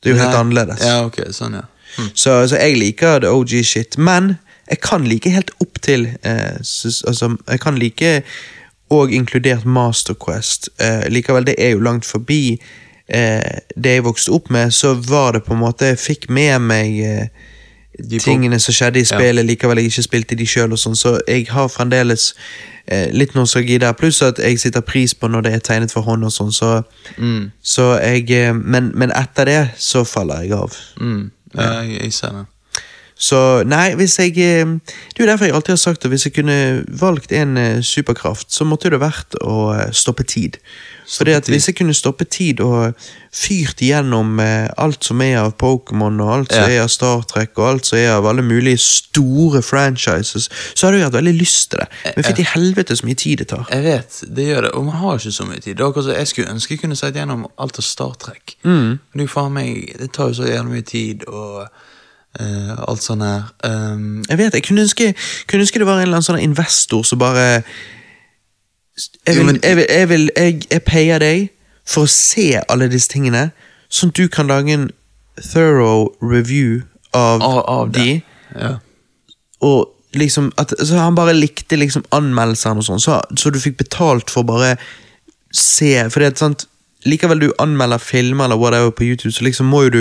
Det 0.00 0.10
er 0.10 0.14
jo 0.14 0.22
helt 0.22 0.38
annerledes. 0.38 0.80
Ja, 0.80 1.02
ok, 1.04 1.18
sånn, 1.36 1.58
ja. 1.58 1.66
Hm. 1.96 2.12
Så, 2.14 2.36
så 2.48 2.56
jeg 2.56 2.78
liker 2.80 3.20
det 3.20 3.32
OG 3.34 3.58
shit, 3.66 3.98
men 3.98 4.38
jeg 4.70 4.80
kan 4.80 5.04
like 5.04 5.32
helt 5.34 5.50
opp 5.60 5.80
til 5.82 6.06
eh, 6.22 6.56
Altså, 6.62 7.34
jeg 7.50 7.60
kan 7.60 7.78
like 7.78 8.22
og 8.90 9.12
inkludert 9.14 9.64
Master 9.64 10.14
Quest. 10.14 10.68
Eh, 10.80 11.06
likevel, 11.12 11.46
det 11.46 11.54
er 11.58 11.74
jo 11.74 11.82
langt 11.84 12.06
forbi 12.06 12.56
eh, 13.06 13.58
det 13.76 13.92
jeg 13.98 14.04
vokste 14.06 14.32
opp 14.34 14.50
med, 14.50 14.72
så 14.74 14.94
var 14.94 15.36
det 15.36 15.44
på 15.46 15.54
en 15.54 15.62
måte 15.62 15.92
Jeg 15.92 15.98
fikk 15.98 16.28
med 16.30 16.58
meg 16.66 16.98
eh, 17.04 17.49
tingene 18.20 18.58
som 18.60 18.74
skjedde 18.74 19.00
i 19.00 19.04
spillet, 19.04 19.46
likevel 19.46 19.78
jeg 19.78 19.90
ikke 19.90 20.02
spilte 20.02 20.38
de 20.38 20.46
sjøl, 20.46 20.76
sånn, 20.78 20.96
så 20.96 21.18
jeg 21.28 21.46
har 21.50 21.68
fremdeles 21.68 22.34
eh, 22.86 23.08
litt 23.12 23.34
nostalgi 23.34 23.78
der. 23.78 23.92
Pluss 23.98 24.22
at 24.22 24.38
jeg 24.38 24.58
sitter 24.60 24.80
pris 24.80 25.14
på 25.14 25.28
når 25.28 25.40
det 25.46 25.52
er 25.54 25.58
tegnet 25.58 25.92
for 25.92 26.06
hånd 26.06 26.24
og 26.24 26.32
sånn, 26.32 26.52
så, 26.52 26.82
Mm, 27.18 27.50
så 27.62 27.92
jeg 27.98 28.30
eh, 28.30 28.54
men, 28.54 28.92
men 28.94 29.12
etter 29.16 29.44
det 29.44 29.60
så 29.78 30.04
faller 30.04 30.42
jeg 30.42 30.52
av. 30.52 30.76
mm. 31.00 31.30
Ja, 31.54 31.80
jeg, 31.82 32.02
jeg 32.02 32.12
ser 32.14 32.28
den. 32.30 32.46
Så 33.20 33.38
nei, 33.68 33.92
hvis 34.00 34.16
jeg 34.18 34.32
eh, 34.40 34.64
Det 35.12 35.20
er 35.20 35.26
jo 35.26 35.28
derfor 35.28 35.44
jeg 35.44 35.54
alltid 35.54 35.74
har 35.74 35.82
sagt 35.82 36.04
at 36.04 36.10
hvis 36.12 36.24
jeg 36.24 36.32
kunne 36.38 36.84
valgt 36.88 37.32
en 37.36 37.56
eh, 37.60 37.82
superkraft, 37.84 38.48
så 38.52 38.64
måtte 38.64 38.90
det 38.90 39.02
vært 39.02 39.36
å 39.44 39.74
eh, 39.74 39.90
stoppe 39.92 40.24
tid. 40.24 40.56
For. 41.10 41.26
Hvis 41.26 41.66
jeg 41.66 41.74
kunne 41.74 41.94
stoppe 41.94 42.24
tid 42.24 42.60
og 42.62 42.94
fyrt 43.34 43.80
igjennom 43.82 44.38
alt 44.40 45.02
som 45.02 45.18
er 45.24 45.40
av 45.40 45.56
Pokémon, 45.58 46.20
og 46.22 46.30
alt 46.36 46.52
som 46.54 46.62
Ja. 46.70 46.76
er 46.76 46.84
av 46.84 46.88
Star 46.94 47.24
Trek, 47.26 47.50
og 47.58 47.66
alt 47.66 47.88
som 47.88 47.98
er 47.98 48.12
av 48.12 48.28
alle 48.30 48.44
mulige 48.46 48.78
store 48.78 49.58
franchises, 49.62 50.46
så 50.74 50.86
hadde 50.86 51.00
jeg 51.00 51.08
hatt 51.08 51.18
veldig 51.18 51.34
lyst 51.34 51.70
til 51.72 51.82
det. 51.82 52.14
Men 52.14 52.28
fytti 52.28 52.46
helvete 52.46 52.96
så 52.96 53.08
mye 53.10 53.18
tid 53.18 53.42
det 53.42 53.48
tar. 53.50 53.66
Jeg 53.74 53.82
vet, 53.88 54.22
det 54.36 54.46
gjør 54.52 54.68
det, 54.68 54.70
og 54.70 54.84
man 54.86 55.00
har 55.02 55.18
ikke 55.18 55.34
så 55.34 55.48
mye 55.50 55.60
tid. 55.60 55.82
Det 55.82 56.06
Jeg 56.14 56.28
skulle 56.30 56.54
ønske 56.54 56.74
jeg 56.74 56.80
kunne 56.80 56.96
sett 56.96 57.18
gjennom 57.18 57.46
alt 57.58 57.82
av 57.82 57.82
Star 57.82 58.14
Trek. 58.14 58.56
Mm. 58.62 58.98
Men 59.12 59.26
det 59.26 59.50
meg 59.50 59.98
Det 59.98 60.12
tar 60.12 60.30
jo 60.30 60.34
så 60.34 60.46
jævlig 60.46 60.72
mye 60.72 60.86
tid 60.86 61.26
og 61.26 61.66
eh, 62.38 62.74
alt 62.88 63.02
sånn 63.02 63.22
her. 63.24 63.48
Um, 63.64 64.22
Jeg 64.28 64.38
vet, 64.38 64.54
jeg 64.54 64.62
kunne 64.68 64.84
ønske, 64.86 65.14
kunne 65.50 65.64
ønske 65.66 65.78
det 65.82 65.86
var 65.88 65.98
en 65.98 66.06
eller 66.06 66.20
annen 66.20 66.28
sånn 66.28 66.42
investor 66.44 67.02
som 67.04 67.18
bare 67.18 67.62
Jeg 69.26 69.36
vil, 69.36 69.44
men- 69.46 69.60
jeg, 69.62 69.76
vil, 69.76 69.86
jeg, 69.88 70.08
vil, 70.08 70.30
jeg, 70.36 70.62
jeg 70.70 70.82
payer 70.84 71.18
deg 71.18 71.48
for 71.86 72.04
å 72.06 72.10
se 72.12 72.60
alle 72.68 72.88
disse 72.92 73.08
tingene, 73.10 73.50
sånn 73.88 74.12
at 74.12 74.18
du 74.20 74.28
kan 74.28 74.46
lage 74.46 74.70
en 74.76 74.90
thorough 75.52 76.12
review 76.20 76.82
av, 77.16 77.40
av, 77.42 77.64
av 77.66 77.90
de. 77.94 78.20
Ja. 78.54 78.74
Og 79.64 79.88
liksom 80.14 80.50
at, 80.58 80.72
så 80.78 80.98
Han 80.98 81.14
bare 81.14 81.32
likte 81.34 81.76
liksom 81.78 82.04
anmeldelsene 82.12 82.82
og 82.82 82.86
sånn, 82.86 83.00
så, 83.02 83.20
så 83.38 83.50
du 83.54 83.58
fikk 83.62 83.76
betalt 83.78 84.30
for 84.30 84.42
bare 84.42 84.72
se 85.54 85.92
For 86.10 86.20
det 86.22 86.32
er 86.32 86.36
sant 86.38 86.66
Likevel 87.06 87.40
du 87.40 87.48
anmelder 87.62 87.98
filmer 88.02 88.44
eller 88.44 88.58
whatever 88.60 88.90
på 88.90 89.06
YouTube, 89.06 89.32
så 89.32 89.44
liksom 89.46 89.70
må 89.70 89.84
jo 89.86 89.90
du 89.94 90.00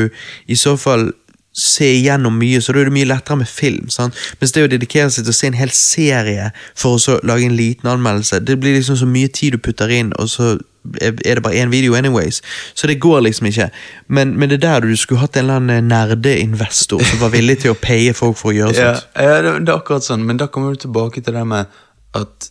i 0.52 0.56
så 0.60 0.74
fall 0.78 1.12
se 1.60 1.90
igjennom 2.00 2.36
mye, 2.40 2.62
så 2.64 2.74
da 2.76 2.82
er 2.84 2.90
det 2.90 2.96
mye 2.96 3.10
lettere 3.12 3.38
med 3.44 3.50
film. 3.52 3.90
sant? 3.94 4.16
Mens 4.42 4.56
det 4.56 4.64
å 4.66 4.72
dedikere 4.72 5.12
seg 5.12 5.26
til 5.28 5.34
å 5.36 5.40
se 5.40 5.48
en 5.52 5.60
hel 5.60 5.72
serie 5.76 6.50
for 6.76 6.96
å 6.98 7.04
så 7.04 7.20
lage 7.28 7.46
en 7.50 7.58
liten 7.60 7.90
anmeldelse, 7.92 8.40
det 8.48 8.58
blir 8.64 8.78
liksom 8.80 8.98
så 9.00 9.08
mye 9.10 9.28
tid 9.28 9.58
du 9.58 9.62
putter 9.70 9.92
inn, 9.94 10.14
og 10.20 10.30
så 10.32 10.58
er 11.04 11.12
det 11.36 11.44
bare 11.44 11.60
én 11.60 11.70
video 11.70 11.94
anyways. 12.00 12.40
Så 12.74 12.88
det 12.88 12.96
går 13.04 13.22
liksom 13.28 13.50
ikke. 13.52 13.68
Men, 14.08 14.32
men 14.40 14.50
det 14.50 14.62
er 14.64 14.80
der 14.80 14.88
du 14.88 14.96
skulle 14.98 15.20
hatt 15.22 15.36
en 15.38 15.44
eller 15.44 15.60
annen 15.60 15.90
nerdeinvestor 15.92 17.04
som 17.04 17.20
var 17.20 17.34
villig 17.36 17.60
til 17.66 17.76
å 17.76 17.78
paye 17.78 18.14
folk 18.16 18.38
for 18.40 18.54
å 18.54 18.56
gjøre 18.56 18.78
Ja, 18.80 18.94
sånt. 18.96 19.12
ja 19.20 19.42
det, 19.44 19.52
det 19.68 19.74
er 19.74 19.82
akkurat 19.82 20.08
sånn, 20.08 20.24
men 20.26 20.40
da 20.40 20.48
kommer 20.48 20.74
du 20.74 20.86
tilbake 20.88 21.22
til 21.26 21.36
det 21.36 21.44
med 21.52 21.68
at 22.18 22.50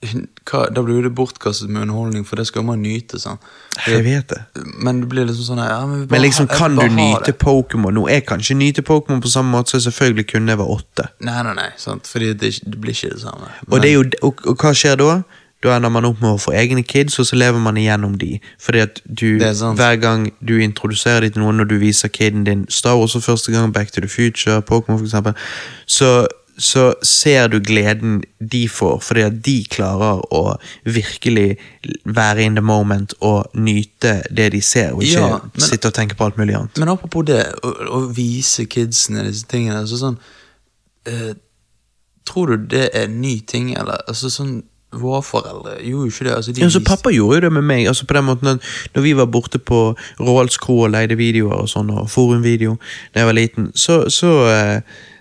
hva, 0.00 0.62
Da 0.72 0.82
blir 0.82 1.02
det 1.02 1.10
bortkastet 1.14 1.68
med 1.68 1.82
underholdning, 1.82 2.24
for 2.26 2.36
det 2.40 2.46
skal 2.48 2.62
man 2.64 2.80
nyte. 2.82 3.18
sånn. 3.20 3.38
Jeg 3.86 4.04
vet 4.04 4.28
det. 4.28 4.40
Men 4.80 5.00
det 5.02 5.08
blir 5.08 5.26
liksom 5.28 5.56
sånn 5.56 5.60
ja, 5.64 5.80
men, 5.86 6.06
Men 6.10 6.22
liksom, 6.22 6.48
ha- 6.48 6.56
kan 6.56 6.76
du 6.76 6.86
nyte 6.88 7.24
det. 7.26 7.38
Pokémon 7.38 7.92
nå? 7.94 8.08
Jeg 8.08 8.26
kan 8.26 8.40
ikke 8.40 8.56
nyte 8.56 8.82
Pokémon 8.82 9.20
på 9.20 9.28
samme 9.28 9.52
måte 9.52 9.70
som 9.70 9.78
jeg 9.80 9.92
selvfølgelig 9.92 10.26
kunne 10.32 10.48
jeg 10.54 10.58
var 10.58 10.72
åtte. 10.78 11.08
Nei, 11.20 11.42
nei, 11.42 11.54
nei, 11.54 11.68
sant? 11.76 12.06
fordi 12.08 12.32
det, 12.32 12.54
det 12.64 12.80
blir 12.80 12.96
ikke 12.96 13.12
det 13.14 13.20
samme. 13.20 13.52
Og, 13.68 13.80
det 13.82 13.92
jo, 13.92 14.04
og, 14.22 14.40
og 14.46 14.56
hva 14.56 14.72
skjer 14.74 14.96
da? 14.96 15.22
Da 15.60 15.74
ender 15.76 15.90
man 15.92 16.06
opp 16.08 16.22
med 16.22 16.30
å 16.32 16.38
få 16.40 16.54
egne 16.56 16.80
kids, 16.82 17.18
og 17.20 17.26
så 17.28 17.36
lever 17.36 17.60
man 17.60 17.76
igjennom 17.76 18.14
de. 18.16 18.38
Fordi 18.58 18.80
at 18.80 19.02
du, 19.04 19.36
Det 19.38 19.50
er 19.52 19.74
hver 19.76 19.98
gang 20.00 20.30
du 20.40 20.54
introduserer 20.56 21.20
de 21.20 21.34
til 21.34 21.42
noen, 21.42 21.58
når 21.60 21.68
du 21.68 21.74
viser 21.82 22.08
kiden 22.08 22.44
din 22.46 22.62
Star 22.72 22.96
Wars 22.96 23.12
for 23.12 23.20
første 23.20 23.52
gang, 23.52 23.68
Back 23.72 23.92
to 23.92 24.00
the 24.00 24.08
Future, 24.08 24.62
Pokémon 24.62 25.02
eksempel, 25.04 25.34
så, 25.84 26.26
så 26.60 26.82
ser 27.06 27.48
du 27.48 27.58
gleden 27.64 28.18
de 28.52 28.66
får, 28.68 28.98
fordi 29.06 29.22
at 29.24 29.38
de 29.46 29.54
klarer 29.72 30.20
å 30.36 30.42
virkelig 30.84 31.56
være 32.04 32.44
in 32.44 32.58
the 32.58 32.64
moment 32.64 33.14
og 33.24 33.48
nyte 33.56 34.18
det 34.30 34.50
de 34.52 34.60
ser, 34.60 34.92
og 34.92 35.02
ikke 35.06 35.20
Ja, 35.24 35.38
men- 35.54 35.64
sitte 35.64 35.88
og 35.88 35.94
tenke 35.96 36.16
på 36.18 36.24
alt 36.28 36.36
mulig 36.36 36.54
annet. 36.58 36.76
Men 36.78 36.88
apropos 36.92 37.24
det, 37.26 37.40
å, 37.64 37.72
å 38.00 38.00
vise 38.14 38.66
kidsene 38.68 39.24
disse 39.30 39.46
tingene 39.48 39.80
altså 39.82 39.96
sånn, 40.04 40.18
eh, 41.06 41.32
Tror 42.30 42.46
du 42.52 42.66
det 42.76 42.90
er 42.94 43.06
en 43.08 43.20
ny 43.22 43.40
ting, 43.48 43.72
eller 43.74 43.96
altså 44.08 44.28
sånn 44.30 44.58
Våre 44.92 45.22
foreldre 45.22 45.76
gjorde 45.86 46.08
jo 46.08 46.10
ikke 46.10 46.24
det. 46.26 46.32
altså 46.34 46.52
de 46.52 46.60
Ja, 46.64 46.68
så 46.68 46.80
Pappa 46.84 47.10
gjorde 47.14 47.36
jo 47.36 47.40
det 47.46 47.52
med 47.52 47.62
meg. 47.64 47.86
altså 47.86 48.04
på 48.06 48.14
den 48.14 48.24
måten 48.26 48.48
at 48.48 48.60
Når 48.94 49.02
vi 49.02 49.12
var 49.14 49.26
borte 49.26 49.58
på 49.58 49.96
Roalds 50.20 50.56
kro 50.58 50.80
og 50.84 50.90
leide 50.90 51.16
videoer 51.16 51.62
og 51.62 51.68
sånn, 51.70 51.90
og 51.94 52.10
forumvideo 52.10 52.76
da 53.14 53.20
jeg 53.22 53.26
var 53.26 53.32
liten, 53.38 53.70
så, 53.74 54.04
så 54.10 54.32
eh, 54.50 54.80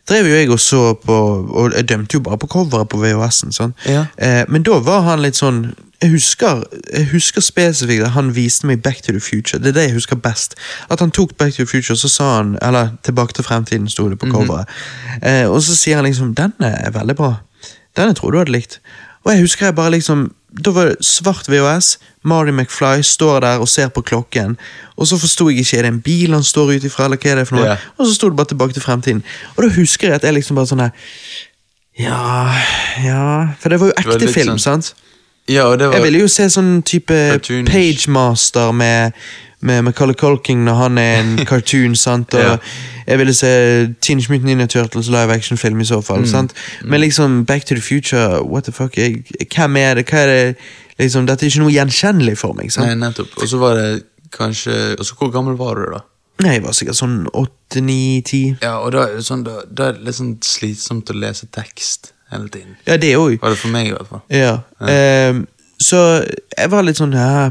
drev 0.09 0.27
jo 0.27 0.35
jeg 0.35 0.49
og 0.49 0.59
så 0.59 0.93
på 1.05 1.17
Og 1.49 1.73
jeg 1.75 1.89
dømte 1.89 2.13
jo 2.13 2.19
bare 2.25 2.37
på 2.37 2.47
coveret 2.47 2.89
på 2.89 2.97
VHS-en. 2.97 3.51
sånn. 3.51 3.73
Ja. 3.85 4.05
Eh, 4.17 4.43
men 4.49 4.63
da 4.63 4.79
var 4.79 5.01
han 5.07 5.21
litt 5.21 5.39
sånn 5.39 5.73
jeg 5.99 6.13
husker, 6.13 6.63
jeg 6.93 7.09
husker 7.11 7.43
spesifikt 7.43 8.05
at 8.05 8.13
han 8.15 8.29
viste 8.35 8.67
meg 8.67 8.79
Back 8.81 9.01
to 9.03 9.11
the 9.11 9.19
Future. 9.19 9.59
Det 9.59 9.73
er 9.73 9.75
det 9.75 9.83
jeg 9.89 9.97
husker 9.97 10.15
best. 10.15 10.55
At 10.89 10.99
han 11.03 11.11
tok 11.11 11.33
Back 11.37 11.53
to 11.53 11.65
the 11.65 11.67
Future, 11.67 11.97
så 11.97 12.07
sa 12.07 12.35
han 12.37 12.57
Eller 12.61 12.93
Tilbake 13.03 13.33
til 13.33 13.43
fremtiden, 13.43 13.89
sto 13.89 14.09
det 14.09 14.19
på 14.19 14.29
coveret. 14.31 14.65
eh, 15.23 15.49
og 15.49 15.61
så 15.61 15.75
sier 15.75 15.95
han 15.95 16.05
liksom 16.05 16.35
'Denne 16.35 16.71
er 16.85 16.91
veldig 16.91 17.15
bra'. 17.15 17.35
Denne 17.97 18.13
tror 18.13 18.31
du 18.31 18.37
hadde 18.37 18.51
likt. 18.51 18.79
Og 19.25 19.31
jeg 19.33 19.41
husker 19.41 19.65
jeg 19.65 19.75
bare 19.75 19.91
liksom 19.91 20.31
Da 20.51 20.71
var 20.73 20.85
det 20.89 21.05
svart 21.05 21.45
VHS, 21.47 21.97
Marty 22.23 22.51
McFly 22.51 23.01
står 23.05 23.39
der 23.45 23.59
og 23.61 23.67
ser 23.69 23.87
på 23.93 24.01
klokken, 24.01 24.57
og 24.97 25.07
så 25.07 25.17
forsto 25.21 25.49
jeg 25.49 25.59
ikke 25.61 25.77
er 25.77 25.81
det 25.85 25.91
en 25.93 26.01
bil 26.01 26.33
han 26.33 26.43
står 26.43 26.71
ut 26.75 26.83
ifra, 26.89 27.05
eller 27.05 27.17
hva 27.21 27.29
er 27.31 27.35
det 27.35 27.47
for 27.47 27.55
noe, 27.59 27.65
Yeah. 27.65 27.77
og 27.97 28.07
så 28.07 28.13
sto 28.15 28.29
det 28.29 28.35
bare 28.35 28.47
tilbake 28.49 28.73
til 28.73 28.81
fremtiden. 28.81 29.23
Og 29.57 29.63
da 29.63 29.69
husker 29.75 30.07
jeg 30.07 30.15
at 30.15 30.23
jeg 30.23 30.33
liksom 30.33 30.55
bare 30.57 30.65
sånn 30.71 30.79
her 30.81 30.91
Ja, 31.99 32.49
ja 33.03 33.47
For 33.59 33.69
det 33.69 33.79
var 33.79 33.87
jo 33.91 33.93
ekte 33.97 34.25
var 34.25 34.33
film, 34.33 34.57
sånn- 34.57 34.81
sant? 34.81 34.93
Ja, 35.49 35.63
og 35.69 35.79
det 35.79 35.87
var 35.87 35.93
Jeg 35.97 36.03
ville 36.03 36.19
jo 36.19 36.27
se 36.27 36.45
sånn 36.49 36.81
type 36.83 37.13
Cartoonish. 37.13 37.71
Pagemaster 37.71 38.71
med, 38.71 39.11
med 39.61 39.81
Macaulay 39.83 40.15
Culking 40.15 40.63
når 40.63 40.73
han 40.73 40.97
er 40.97 41.19
en 41.19 41.37
cartoon, 41.51 41.95
sant? 41.95 42.33
Og 42.33 42.39
Ja. 42.39 42.57
jeg 43.07 43.17
ville 43.19 43.33
se 43.33 43.47
Teenage 44.01 44.29
Mutant 44.31 44.45
Ninja 44.45 44.65
Turtles 44.67 45.07
live 45.09 45.33
action-film 45.33 45.79
i 45.81 45.85
så 45.85 45.95
Mm. 45.99 46.03
fall, 46.03 46.27
sant? 46.27 46.53
Men 46.83 47.01
liksom 47.01 47.45
Back 47.45 47.65
to 47.65 47.75
the 47.75 47.81
Future, 47.81 48.43
what 48.43 48.63
the 48.63 48.71
fuck, 48.71 48.97
jeg, 48.97 49.23
hvem 49.55 49.75
er 49.77 49.93
det? 49.93 50.05
Hva 50.09 50.17
er 50.17 50.27
det? 50.27 50.55
Liksom, 50.99 51.25
dette 51.27 51.45
er 51.45 51.49
ikke 51.49 51.59
noe 51.59 51.71
gjenkjennelig 51.71 52.37
for 52.37 52.53
meg, 52.53 52.71
sant? 52.71 52.87
Nei, 52.87 52.95
nettopp. 53.07 53.37
Og 53.41 53.47
så 53.47 53.57
var 53.57 53.73
det 53.75 54.03
kanskje 54.31 54.95
Og 54.99 55.05
så 55.05 55.15
hvor 55.17 55.31
gammel 55.31 55.55
var 55.57 55.75
du, 55.75 55.85
da? 55.93 55.99
Nei, 56.43 56.53
jeg 56.53 56.63
var 56.63 56.71
sikkert 56.71 56.95
sånn 56.95 57.27
åtte, 57.33 57.81
ni, 57.81 58.21
ti. 58.21 58.55
Ja, 58.61 58.77
og 58.79 58.91
da 58.95 59.07
sånn 59.19 59.43
Da, 59.43 59.61
da 59.71 59.87
er 59.89 59.91
det 59.97 60.05
litt 60.05 60.15
sånn 60.15 60.37
slitsomt 60.41 61.09
å 61.11 61.15
lese 61.19 61.47
tekst 61.51 62.11
hele 62.31 62.47
tiden. 62.49 62.75
Ja, 62.87 62.95
det 62.97 63.15
òg. 63.17 63.39
Var 63.41 63.49
det 63.49 63.57
for 63.57 63.67
meg, 63.73 63.87
i 63.87 63.91
hvert 63.91 64.07
fall. 64.07 64.21
Ja. 64.29 64.59
Ehm, 64.87 65.47
så 65.81 66.23
jeg 66.57 66.69
var 66.71 66.83
litt 66.83 66.95
sånn 66.99 67.11
ja. 67.13 67.49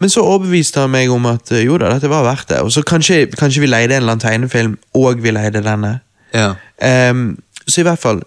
Men 0.00 0.10
så 0.12 0.22
overbeviste 0.22 0.80
han 0.80 0.90
meg 0.94 1.10
om 1.10 1.26
at 1.26 1.52
eh, 1.52 1.64
jo 1.66 1.78
da, 1.80 1.90
dette 1.94 2.10
var 2.10 2.26
verdt 2.26 2.48
det. 2.52 2.60
Og 2.62 2.72
så 2.72 2.82
kanskje, 2.86 3.26
kanskje 3.38 3.64
vi 3.64 3.70
leide 3.70 3.96
en 3.96 4.02
eller 4.02 4.14
annen 4.14 4.22
tegnefilm, 4.22 4.78
og 4.94 5.22
vi 5.22 5.32
leide 5.34 5.62
denne. 5.64 5.98
Ja. 6.34 6.54
Um, 7.10 7.38
så 7.66 7.80
i 7.80 7.84
hvert 7.84 7.98
fall 7.98 8.20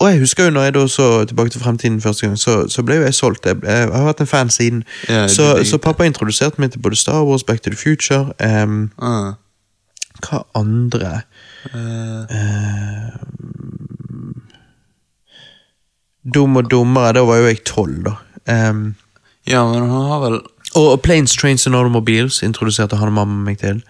Og 0.00 0.08
jeg 0.08 0.18
husker 0.22 0.46
jo 0.46 0.50
når 0.50 0.62
jeg 0.62 0.74
da 0.74 0.82
så 0.88 1.24
Tilbake 1.28 1.50
til 1.52 1.60
fremtiden 1.60 2.00
første 2.00 2.26
gang, 2.26 2.38
så, 2.38 2.54
så 2.68 2.82
ble 2.82 2.96
jo 2.96 3.02
jeg 3.02 3.14
solgt. 3.14 3.46
Jeg, 3.46 3.60
jeg 3.62 3.92
har 3.92 4.06
vært 4.06 4.20
en 4.24 4.26
fan 4.26 4.50
siden. 4.50 4.82
Ja, 5.08 5.28
så, 5.28 5.64
så 5.64 5.78
pappa 5.78 6.04
introduserte 6.08 6.60
meg 6.60 6.72
til 6.72 6.80
både 6.80 6.96
Star 6.96 7.20
Wars, 7.28 7.44
Back 7.44 7.60
to 7.60 7.70
the 7.70 7.76
Future 7.76 8.32
um, 8.64 8.90
Ah. 8.98 9.34
Hva 10.20 10.42
andre? 10.56 11.20
Eh, 11.74 13.20
Dum 16.34 16.56
og 16.60 16.70
dummere, 16.70 17.14
da 17.16 17.22
var 17.24 17.40
jo 17.40 17.46
jeg 17.48 17.62
tolv, 17.64 18.02
da. 18.04 18.16
Um, 18.70 18.94
ja, 19.48 19.62
men 19.64 19.86
han 19.88 20.08
har 20.10 20.20
vel 20.24 20.40
Og 20.78 21.00
Planes, 21.02 21.32
Trains 21.36 21.66
and 21.66 21.74
Automobiles 21.76 22.42
introduserte 22.46 22.96
han 23.00 23.08
og 23.10 23.16
mamma 23.16 23.44
meg 23.50 23.58
til. 23.58 23.80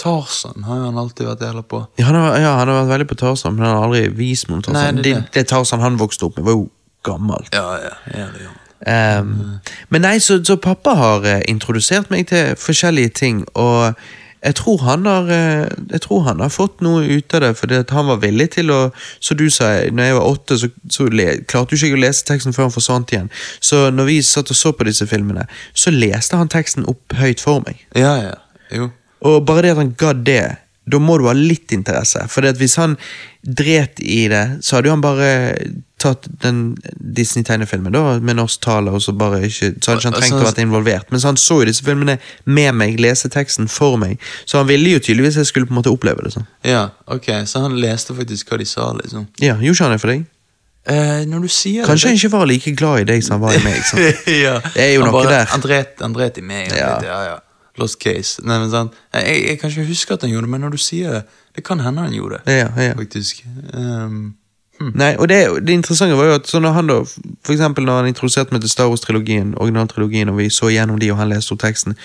Tarzan 0.00 0.64
har 0.64 0.78
jo 0.80 0.84
han 0.88 0.98
alltid 0.98 1.26
vært 1.28 1.42
jævla 1.44 1.62
på. 1.68 1.82
Ja, 2.00 2.06
han 2.08 2.14
har, 2.16 2.38
ja, 2.40 2.54
han 2.56 2.68
har 2.72 2.78
vært 2.82 2.92
veldig 2.94 3.08
på 3.10 3.18
Tarzan, 3.20 3.54
men 3.58 3.66
han 3.66 3.76
har 3.76 3.84
aldri 3.84 4.06
vist 4.16 4.48
meg 4.48 4.62
noe 4.62 4.72
Nei, 4.72 4.80
Tarzan. 4.86 4.96
det 4.96 5.04
Det, 5.04 5.14
det. 5.18 5.32
det 5.34 5.46
Tarzan 5.50 5.80
han 5.84 5.98
vokste 6.00 6.24
opp 6.30 6.38
med, 6.38 6.46
var 6.48 6.56
jo 6.56 6.68
gammelt. 7.04 7.52
Ja, 7.54 7.66
ja, 7.84 7.92
jævlig 8.14 8.46
gammel. 8.46 8.56
Ehm, 8.88 9.60
Men 9.92 10.00
nei, 10.06 10.14
så, 10.24 10.38
så 10.44 10.56
pappa 10.56 10.94
har 10.96 11.26
eh, 11.28 11.42
introdusert 11.52 12.08
meg 12.10 12.28
til 12.32 12.54
forskjellige 12.56 13.08
ting, 13.20 13.44
og 13.54 13.92
jeg 14.40 14.56
tror 14.56 14.78
han 14.86 15.04
har 15.04 15.26
eh, 15.28 15.68
Jeg 15.92 16.00
tror 16.06 16.22
han 16.24 16.40
har 16.40 16.52
fått 16.52 16.80
noe 16.84 17.04
ut 17.04 17.34
av 17.36 17.42
det, 17.44 17.50
fordi 17.58 17.82
han 17.90 18.08
var 18.08 18.22
villig 18.22 18.46
til 18.56 18.72
å 18.72 18.78
Så 19.20 19.36
du 19.36 19.48
sa, 19.52 19.68
når 19.92 20.08
jeg 20.08 20.16
var 20.16 20.28
åtte, 20.30 20.58
så, 20.62 20.70
så 20.88 21.08
le, 21.12 21.26
klarte 21.50 21.76
jo 21.76 21.80
ikke 21.80 21.90
jeg 21.90 21.98
å 21.98 22.04
lese 22.06 22.24
teksten 22.28 22.56
før 22.56 22.68
han 22.68 22.74
forsvant 22.74 23.12
igjen. 23.12 23.28
Så 23.60 23.88
når 23.92 24.08
vi 24.08 24.20
satt 24.24 24.52
og 24.52 24.56
så 24.56 24.72
på 24.76 24.86
disse 24.88 25.06
filmene, 25.10 25.44
så 25.76 25.92
leste 25.92 26.40
han 26.40 26.50
teksten 26.52 26.88
opp 26.88 27.16
høyt 27.20 27.42
for 27.44 27.64
meg. 27.66 27.84
Ja, 27.98 28.14
ja. 28.24 28.34
Jo. 28.72 28.90
Og 29.26 29.42
bare 29.44 29.66
det 29.66 29.74
at 29.74 29.82
han 29.82 29.94
gadd 29.98 30.24
det, 30.24 30.42
da 30.90 31.00
må 31.02 31.18
du 31.20 31.26
ha 31.28 31.36
litt 31.36 31.74
interesse. 31.76 32.22
For 32.32 32.46
hvis 32.56 32.78
han 32.80 32.96
dret 33.44 34.00
i 34.00 34.22
det, 34.32 34.44
så 34.64 34.78
hadde 34.78 34.90
jo 34.90 34.96
han 34.96 35.04
bare 35.04 35.30
tatt 36.00 36.26
den 36.42 36.60
Disney-tegnefilmen 36.98 37.92
da, 37.94 38.02
med 38.24 38.38
norsk 38.38 38.60
tale, 38.64 38.90
og 38.96 39.02
så 39.04 39.12
bare 39.16 39.42
ikke 39.46 39.68
Så 39.82 39.92
hadde 39.92 40.00
ikke 40.00 40.08
han 40.10 40.16
trengt 40.16 40.32
Altså, 40.32 40.40
å 40.40 40.46
være 40.48 40.64
involvert. 40.64 41.10
Men 41.12 41.20
så 41.22 41.30
han 41.30 41.38
så 41.40 41.60
jo 41.60 41.68
disse 41.68 41.84
filmene 41.86 42.16
med 42.48 42.74
meg, 42.80 42.98
lese 43.02 43.28
teksten 43.32 43.68
for 43.70 43.96
meg. 44.00 44.18
Så 44.48 44.58
han 44.62 44.68
ville 44.70 44.96
jo 44.96 45.02
tydeligvis 45.04 45.36
jeg 45.40 45.46
skulle 45.50 45.68
på 45.68 45.74
en 45.76 45.80
måte 45.82 45.92
oppleve 45.92 46.24
det 46.26 46.32
sånn. 46.34 46.46
Ja, 46.66 46.86
ok, 47.06 47.30
så 47.50 47.62
han 47.66 47.76
leste 47.80 48.16
faktisk 48.16 48.50
hva 48.52 48.58
de 48.62 48.68
sa, 48.68 48.90
liksom. 48.98 49.28
Ja, 49.44 49.54
gjorde 49.60 49.76
ikke 49.76 49.88
han 49.88 49.96
det 49.96 50.00
for 50.04 50.14
deg? 50.14 50.24
Eh, 50.90 51.26
når 51.28 51.42
du 51.44 51.48
sier 51.52 51.84
Kanskje 51.84 52.08
det 52.08 52.14
han 52.14 52.18
ikke 52.22 52.32
var 52.32 52.46
like 52.48 52.72
glad 52.80 53.02
i 53.02 53.04
deg 53.12 53.22
som 53.22 53.36
han 53.36 53.42
var 53.44 53.58
i 53.58 53.62
meg. 53.62 53.82
sant? 53.84 54.00
ja. 54.46 54.56
Det 54.74 54.80
er 54.86 54.94
jo 54.96 55.04
Han 55.04 55.10
noe 55.12 55.18
bare- 55.20 55.36
der. 55.36 55.46
Han 55.52 55.60
dret, 55.68 55.94
han 56.00 56.16
dret 56.16 56.40
i 56.40 56.44
meg. 56.46 56.72
Ja. 56.72 56.94
Litt, 56.96 57.08
ja, 57.12 57.20
ja. 57.34 57.38
Lost 57.78 58.00
case. 58.02 58.40
Nei, 58.44 58.56
men 58.58 58.72
sant? 58.72 58.96
Jeg, 59.14 59.44
jeg 59.46 59.60
kan 59.60 59.70
ikke 59.70 59.84
huske 59.88 60.16
at 60.16 60.24
han 60.26 60.32
gjorde 60.32 60.48
det, 60.48 60.52
men 60.56 60.64
når 60.64 60.74
du 60.74 60.80
sier 60.82 61.12
det, 61.20 61.22
det 61.56 61.62
kan 61.64 61.80
hende 61.84 62.02
han 62.08 62.12
gjorde 62.16 62.40
det. 62.44 62.56
Ja, 62.64 62.70
ja. 62.88 62.96
Faktisk. 62.98 63.44
Um, 63.72 64.34
Nei, 64.80 65.10
og 65.18 65.28
det, 65.28 65.40
det 65.66 65.74
interessante 65.76 66.16
var 66.16 66.30
jo 66.30 66.36
at 66.40 66.46
så 66.48 66.60
når 66.62 66.72
han 66.72 66.86
da, 66.88 67.00
for 67.44 67.52
eksempel 67.52 67.84
når 67.84 68.00
han 68.00 68.12
introduserte 68.12 68.54
meg 68.54 68.64
til 68.64 68.72
Star 68.72 68.88
Wars-trilogien, 68.88 69.52
originaltrilogien, 69.60 70.32
og 70.32 70.38
vi 70.40 70.48
så 70.52 70.70
gjennom 70.72 71.00
de, 71.00 71.10
og 71.12 71.20
han 71.20 71.28
leste 71.32 71.52
opp 71.52 71.60
teksten, 71.60 71.98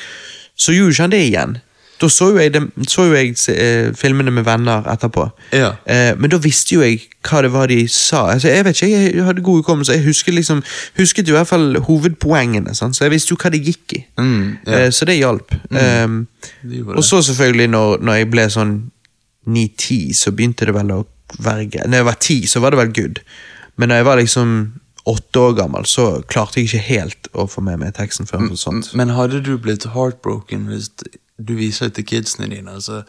så 0.55 0.75
gjorde 0.75 0.95
ikke 0.95 1.07
han 1.07 1.15
det 1.15 1.23
igjen. 1.23 1.57
Da 2.01 2.09
så 2.11 2.27
jo 2.33 2.39
jeg, 2.39 2.51
dem, 2.53 2.65
så 2.87 3.05
jo 3.07 3.13
jeg 3.15 3.35
eh, 3.53 3.93
filmene 3.95 4.31
med 4.31 4.43
venner 4.43 4.83
etterpå. 4.91 5.29
Ja. 5.55 5.71
Eh, 5.87 6.11
men 6.19 6.31
da 6.31 6.39
visste 6.43 6.75
jo 6.75 6.83
jeg 6.83 7.05
hva 7.23 7.39
det 7.45 7.51
var 7.53 7.71
de 7.71 7.77
sa. 7.87 8.25
Altså, 8.33 8.49
jeg 8.51 8.65
vet 8.67 8.81
ikke, 8.81 8.89
jeg 9.15 9.23
hadde 9.23 9.45
god 9.45 9.61
hukommelse. 9.61 9.95
Jeg 9.95 10.03
husket, 10.03 10.33
liksom, 10.35 10.63
husket 10.99 11.31
i 11.31 11.35
hvert 11.35 11.47
fall 11.47 11.79
hovedpoengene, 11.87 12.75
sant? 12.75 12.97
så 12.97 13.07
jeg 13.07 13.15
visste 13.15 13.31
jo 13.31 13.39
hva 13.39 13.53
det 13.53 13.63
gikk 13.63 13.95
i. 13.95 14.03
Mm, 14.19 14.43
ja. 14.67 14.81
eh, 14.81 14.89
så 14.91 15.07
det 15.07 15.15
hjalp. 15.21 15.55
Det 15.71 16.81
gjorde 16.81 16.99
og 16.99 17.07
så 17.07 17.21
selvfølgelig, 17.29 17.71
når, 17.71 17.97
når 18.03 18.19
jeg 18.19 18.31
ble 18.35 18.47
sånn 18.51 18.75
9-10, 19.47 20.13
så 20.19 20.35
begynte 20.35 20.67
det 20.67 20.75
vel 20.75 20.91
å 20.91 21.03
greit. 21.37 21.89
Når 21.89 21.97
jeg 21.97 22.05
var 22.05 22.17
ti, 22.19 22.45
så 22.47 22.59
var 22.59 22.71
det 22.71 22.79
vel 22.79 22.93
good. 22.93 23.21
Men 23.77 23.89
når 23.89 23.95
jeg 23.95 24.05
var 24.05 24.15
liksom 24.21 24.73
åtte 25.05 25.39
år 25.39 25.53
gammel, 25.53 25.85
så 25.85 26.21
klarte 26.27 26.59
jeg 26.59 26.69
ikke 26.69 26.85
helt 26.87 27.29
å 27.33 27.45
få 27.47 27.61
med 27.61 27.77
meg 27.83 27.93
teksten 27.93 28.27
før. 28.27 28.49
og 28.49 28.57
sånt. 28.57 28.93
Men 28.97 29.13
hadde 29.13 29.43
du 29.45 29.57
blitt 29.57 29.85
heartbroken 29.93 30.65
hvis 30.71 30.89
du 31.37 31.53
viser 31.55 31.89
det 31.89 31.99
til 31.99 32.05
kidsene 32.05 32.49
dine, 32.49 32.71
altså 32.71 33.03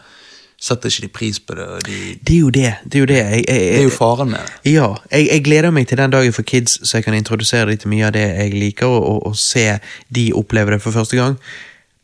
så 0.56 0.72
setter 0.72 0.88
ikke 0.88 1.02
de 1.04 1.12
pris 1.12 1.38
på 1.40 1.54
det, 1.54 1.64
de 1.84 1.96
Det 2.24 2.34
er 2.34 2.40
jo 2.40 2.50
det. 2.50 2.74
Det 2.84 2.94
er 2.94 2.98
jo 2.98 3.06
det. 3.06 3.16
Jeg, 3.16 3.44
jeg, 3.48 3.60
Det 3.60 3.78
er 3.78 3.82
jo 3.82 3.90
faren 3.90 4.30
med 4.30 4.38
det. 4.38 4.72
Ja, 4.72 4.94
jeg, 5.12 5.28
jeg 5.32 5.44
gleder 5.44 5.70
meg 5.70 5.88
til 5.88 5.98
den 5.98 6.10
dagen 6.10 6.32
for 6.32 6.42
kids, 6.42 6.78
så 6.88 6.96
jeg 6.96 7.04
kan 7.04 7.14
introdusere 7.14 7.70
dem 7.70 7.78
til 7.78 7.92
mye 7.92 8.06
av 8.06 8.12
det 8.16 8.24
jeg 8.24 8.54
liker, 8.54 8.86
og, 8.86 9.04
og, 9.04 9.26
og 9.26 9.36
se 9.36 9.78
de 10.08 10.32
oppleve 10.32 10.72
det 10.72 10.80
for 10.82 10.96
første 10.96 11.16
gang. 11.16 11.36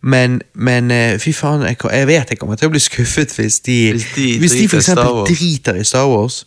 Men, 0.03 0.41
men 0.55 0.91
eh, 0.91 1.19
fy 1.23 1.31
faen, 1.37 1.63
jeg, 1.63 1.79
jeg 1.87 2.07
vet 2.09 2.33
jeg 2.35 2.39
kommer 2.41 2.59
til 2.59 2.71
å 2.71 2.73
bli 2.75 2.81
skuffet 2.83 3.35
hvis 3.37 3.61
de 3.63 3.77
Hvis 3.95 4.09
de 4.17 4.25
hvis 4.43 4.57
de 4.59 4.65
for 4.71 4.83
eksempel 4.83 5.21
driter 5.29 5.79
i 5.79 5.85
Star 5.87 6.09
Wars. 6.11 6.43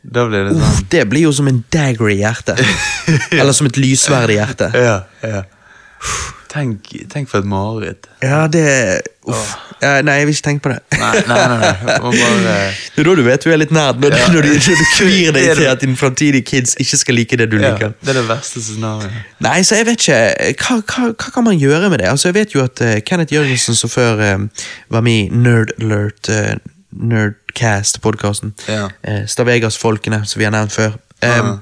Da 0.00 0.24
blir 0.28 0.46
det 0.46 0.54
Uff, 0.54 0.62
sånn. 0.62 0.86
det 0.94 1.02
blir 1.10 1.26
jo 1.26 1.32
som 1.36 1.48
en 1.50 1.58
dagger 1.74 2.12
i 2.14 2.20
hjertet. 2.22 2.62
Eller 3.40 3.52
som 3.56 3.68
et 3.68 3.80
lyssverd 3.80 4.32
i 4.32 4.38
hjertet. 4.38 4.78
Ja, 4.78 5.00
ja. 5.26 5.42
Tenk, 6.50 6.88
tenk 7.12 7.28
for 7.30 7.38
et 7.38 7.46
mareritt. 7.46 8.08
Ja, 8.26 8.46
det 8.50 8.64
Uff. 9.30 9.52
Ja, 9.80 10.00
nei, 10.02 10.16
jeg 10.18 10.26
vil 10.26 10.34
ikke 10.34 10.44
tenke 10.48 10.62
på 10.64 10.70
det. 10.72 10.78
Nei, 10.98 11.10
nei, 11.28 11.36
nei. 11.48 11.58
nei. 11.60 11.94
Bare... 12.02 12.54
Det 12.96 13.00
er 13.00 13.06
da 13.06 13.12
du 13.16 13.22
vet 13.24 13.44
du 13.44 13.52
er 13.54 13.60
litt 13.62 13.70
nerd, 13.72 14.00
når, 14.02 14.16
Ja. 14.18 14.26
når, 14.34 14.42
du, 14.48 14.50
når 14.56 14.80
du 14.80 14.88
kvir 14.96 15.30
deg 15.36 15.46
til 15.60 15.68
at 15.70 15.80
dine 15.84 15.96
framtidige 15.96 16.42
kids 16.48 16.74
ikke 16.82 16.98
skal 17.00 17.14
like 17.20 17.38
det 17.38 17.46
du 17.52 17.56
Ja, 17.60 17.70
liker. 17.70 17.94
det 18.02 18.12
er 18.12 18.18
det 18.18 18.26
verste 18.28 18.60
scenarioet. 18.64 19.14
Nei, 19.46 19.60
så 19.64 19.78
jeg 19.78 19.86
vet 19.88 20.02
ikke. 20.02 20.18
Hva, 20.64 20.80
hva, 20.82 21.06
hva 21.14 21.32
kan 21.38 21.46
man 21.46 21.56
gjøre 21.60 21.88
med 21.94 22.02
det? 22.02 22.10
Altså, 22.10 22.28
Jeg 22.32 22.34
vet 22.40 22.54
jo 22.58 22.64
at 22.66 22.82
uh, 22.84 22.96
Kenneth 23.06 23.32
Jørgensen, 23.34 23.78
som 23.78 23.92
før 23.92 24.20
uh, 24.20 24.66
var 24.90 25.06
med 25.06 25.22
i 25.30 25.40
Nerd 25.46 25.72
Alert, 25.80 26.28
uh, 26.28 26.58
Nerdcast-podkasten, 26.90 28.52
Ja. 28.68 28.88
Stavegas-folkene, 29.30 30.24
som 30.26 30.40
vi 30.42 30.44
har 30.48 30.54
nevnt 30.56 30.72
før 30.74 30.96
eh, 31.22 31.28
Ja. 31.36 31.56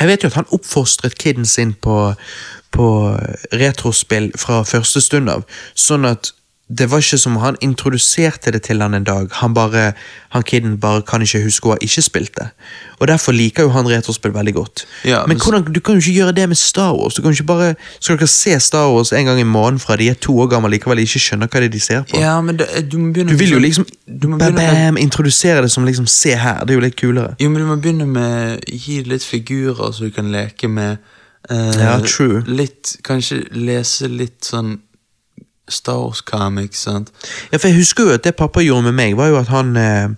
Jeg 0.00 0.08
vet 0.08 0.22
jo 0.24 0.28
at 0.30 0.34
han 0.38 0.46
oppfostret 0.56 1.18
kiden 1.20 1.44
sin 1.46 1.74
på, 1.74 2.14
på 2.72 2.86
retrospill 3.52 4.32
fra 4.38 4.62
første 4.64 5.00
stund 5.04 5.28
av, 5.32 5.44
sånn 5.74 6.08
at 6.08 6.32
det 6.72 6.86
var 6.88 7.02
ikke 7.02 7.18
som 7.20 7.34
han 7.42 7.56
introduserte 7.60 8.52
det 8.54 8.62
til 8.64 8.80
han 8.80 8.94
en 8.96 9.04
dag. 9.04 9.26
Han 9.42 9.52
bare, 9.52 9.92
han 10.32 10.42
kiden 10.42 10.78
bare 10.80 11.02
kan 11.04 11.20
ikke 11.20 11.42
huske 11.44 11.68
å 11.68 11.74
ha 11.74 11.76
ikke 11.84 12.00
spilt 12.06 12.32
det. 12.38 12.46
Og 13.00 13.10
Derfor 13.10 13.34
liker 13.36 13.66
jo 13.66 13.72
han 13.74 13.84
retrospill 13.90 14.32
veldig 14.32 14.54
godt. 14.56 14.84
Ja, 15.04 15.18
men 15.26 15.36
men- 15.36 15.42
hvordan, 15.42 15.66
du 15.72 15.80
kan 15.80 15.98
jo 15.98 16.00
ikke 16.00 16.14
gjøre 16.22 16.32
det 16.34 16.48
med 16.48 16.56
Star 16.56 16.94
Wars. 16.96 17.14
Du 17.14 17.20
kan 17.20 17.32
jo 17.32 17.42
ikke 17.42 17.46
bare, 17.50 17.74
Skal 18.00 18.16
dere 18.16 18.28
se 18.28 18.58
Star 18.60 18.88
Wars 18.88 19.12
en 19.12 19.26
gang 19.26 19.40
i 19.40 19.44
måneden 19.44 19.80
fra 19.80 19.96
de 19.96 20.08
er 20.08 20.14
to 20.14 20.32
år 20.38 20.48
gamle 20.48 20.70
likevel 20.70 20.98
ikke 21.04 21.20
skjønner 21.20 21.46
hva 21.46 21.60
det 21.60 21.64
er 21.68 21.68
de 21.76 21.80
ser 21.80 22.02
på? 22.08 22.20
Ja, 22.20 22.40
men 22.40 22.56
det, 22.56 22.66
du 22.88 22.98
må 22.98 23.12
begynne 23.12 23.30
Du 23.30 23.36
vil 23.36 23.50
jo 23.50 23.58
liksom 23.58 23.84
du 24.08 24.28
må 24.28 24.38
bam, 24.38 24.54
bam, 24.54 24.96
introdusere 24.96 25.62
det 25.62 25.70
som 25.70 25.84
liksom 25.84 26.06
Se 26.06 26.36
her, 26.36 26.64
det 26.64 26.70
er 26.70 26.74
jo 26.80 26.86
litt 26.86 26.96
kulere. 26.96 27.34
Jo, 27.40 27.50
men 27.50 27.60
du 27.60 27.68
må 27.68 27.76
begynne 27.76 28.06
med 28.08 28.64
Gi 28.68 29.02
litt 29.02 29.24
figurer 29.24 29.92
så 29.92 30.04
du 30.08 30.10
kan 30.10 30.32
leke 30.32 30.68
med. 30.68 30.96
Eh, 31.52 31.76
Ja, 31.82 31.98
true. 32.06 32.40
Litt, 32.48 32.96
Kanskje 33.06 33.42
lese 33.54 34.08
litt 34.10 34.48
sånn 34.48 34.78
Star 35.70 36.00
Wars 36.00 36.20
comics, 36.26 36.82
sant? 36.88 37.12
Ja, 37.52 37.58
for 37.58 37.68
jeg 37.70 37.78
husker 37.78 38.08
jo 38.08 38.16
at 38.16 38.24
det 38.26 38.34
pappa 38.36 38.64
gjorde 38.64 38.90
med 38.90 38.98
meg, 38.98 39.16
var 39.16 39.30
jo 39.30 39.38
at 39.40 39.52
han 39.52 39.76
eh, 39.78 40.08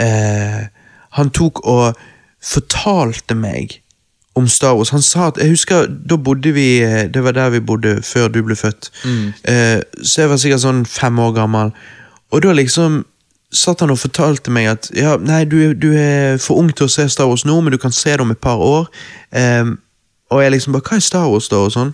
eh, 0.00 0.62
Han 1.18 1.30
tok 1.30 1.60
og 1.68 1.98
fortalte 2.42 3.36
meg 3.38 3.78
om 4.34 4.48
Star 4.48 4.74
Wars. 4.74 4.90
Han 4.90 5.02
sa 5.04 5.26
at, 5.28 5.38
Jeg 5.38 5.52
husker 5.52 5.86
da 5.86 6.16
bodde 6.16 6.54
vi 6.56 6.80
eh, 6.82 7.04
Det 7.12 7.24
var 7.24 7.36
der 7.36 7.50
vi 7.50 7.60
bodde 7.60 7.98
før 8.02 8.28
du 8.32 8.40
ble 8.42 8.56
født. 8.56 8.90
Eh, 9.44 9.80
så 10.02 10.24
jeg 10.24 10.30
var 10.32 10.40
sikkert 10.40 10.64
sånn 10.64 10.84
fem 10.88 11.18
år 11.20 11.34
gammel. 11.36 11.72
Og 12.32 12.42
da 12.42 12.54
liksom 12.56 13.02
satt 13.52 13.82
han 13.84 13.92
og 13.92 14.00
fortalte 14.00 14.50
meg 14.50 14.70
at 14.70 14.86
ja, 14.96 15.18
nei, 15.20 15.42
du, 15.44 15.74
du 15.76 15.90
er 15.92 16.38
for 16.40 16.56
ung 16.56 16.70
til 16.72 16.88
å 16.88 16.92
se 16.92 17.04
Star 17.12 17.28
Wars 17.28 17.44
nå, 17.44 17.58
men 17.60 17.74
du 17.74 17.78
kan 17.78 17.92
se 17.92 18.14
det 18.16 18.24
om 18.24 18.32
et 18.32 18.40
par 18.40 18.56
år. 18.64 18.88
Eh, 19.36 19.74
og 20.32 20.42
jeg 20.42 20.54
liksom 20.54 20.76
bare 20.76 20.88
Hva 20.88 20.98
er 20.98 21.04
Star 21.04 21.28
Wars, 21.30 21.48
da? 21.52 21.60
og 21.62 21.74
sånn. 21.74 21.92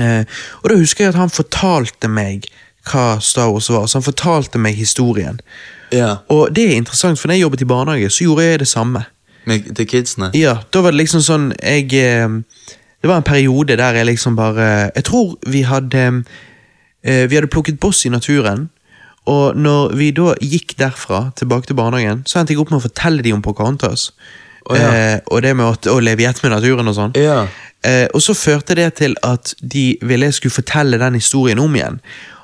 Eh, 0.00 0.24
og 0.62 0.70
da 0.70 0.76
husker 0.80 1.04
jeg 1.04 1.12
at 1.12 1.20
han 1.20 1.32
fortalte 1.32 2.08
meg 2.08 2.46
hva 2.88 3.20
Star 3.22 3.50
Wars 3.52 3.70
var, 3.70 3.86
så 3.86 4.00
han 4.00 4.06
fortalte 4.06 4.60
meg 4.60 4.78
historien. 4.78 5.40
Ja. 5.92 6.16
Og 6.32 6.54
det 6.56 6.70
er 6.70 6.78
interessant, 6.80 7.20
for 7.20 7.28
når 7.28 7.38
jeg 7.38 7.44
jobbet 7.46 7.64
i 7.64 7.68
barnehage, 7.68 8.10
så 8.10 8.24
gjorde 8.24 8.46
jeg 8.46 8.62
det 8.62 8.68
samme. 8.68 9.04
Med, 9.44 9.74
til 9.76 9.88
kidsene? 9.90 10.30
Ja, 10.38 10.60
da 10.72 10.80
var 10.84 10.94
det 10.94 11.00
liksom 11.00 11.18
sånn 11.18 11.48
Jeg 11.58 11.88
eh, 11.98 12.30
Det 13.02 13.08
var 13.10 13.16
en 13.18 13.26
periode 13.26 13.74
der 13.74 13.96
jeg 13.98 14.06
liksom 14.06 14.36
bare 14.38 14.92
Jeg 14.94 15.02
tror 15.08 15.32
vi 15.50 15.64
hadde 15.66 16.02
eh, 17.02 17.24
Vi 17.26 17.34
hadde 17.34 17.50
plukket 17.50 17.80
boss 17.82 18.04
i 18.06 18.12
naturen. 18.14 18.68
Og 19.26 19.58
når 19.58 19.96
vi 19.98 20.12
da 20.14 20.36
gikk 20.38 20.76
derfra 20.78 21.32
tilbake 21.34 21.66
til 21.66 21.78
barnehagen, 21.78 22.22
så 22.26 22.38
endte 22.38 22.54
jeg 22.54 22.62
opp 22.62 22.70
med 22.70 22.78
å 22.78 22.86
fortelle 22.86 23.22
dem 23.22 23.40
om 23.40 23.42
Pocahontas. 23.42 24.12
Å, 24.70 24.76
ja. 24.78 24.90
eh, 24.94 25.20
og 25.26 25.42
det 25.42 25.56
med 25.58 25.66
å, 25.66 25.74
å 25.94 26.00
leve 26.00 26.22
i 26.22 26.28
ett 26.28 26.42
med 26.44 26.52
naturen 26.54 26.88
og 26.88 26.94
sånn. 26.98 27.14
Ja. 27.18 27.46
Eh, 27.82 28.06
og 28.14 28.22
så 28.22 28.34
førte 28.38 28.76
det 28.78 28.88
til 29.00 29.16
at 29.26 29.54
de 29.58 29.96
ville 30.06 30.28
jeg 30.28 30.34
skulle 30.38 30.54
fortelle 30.54 30.98
den 31.02 31.14
historien 31.18 31.58
om 31.58 31.74
igjen. 31.74 32.00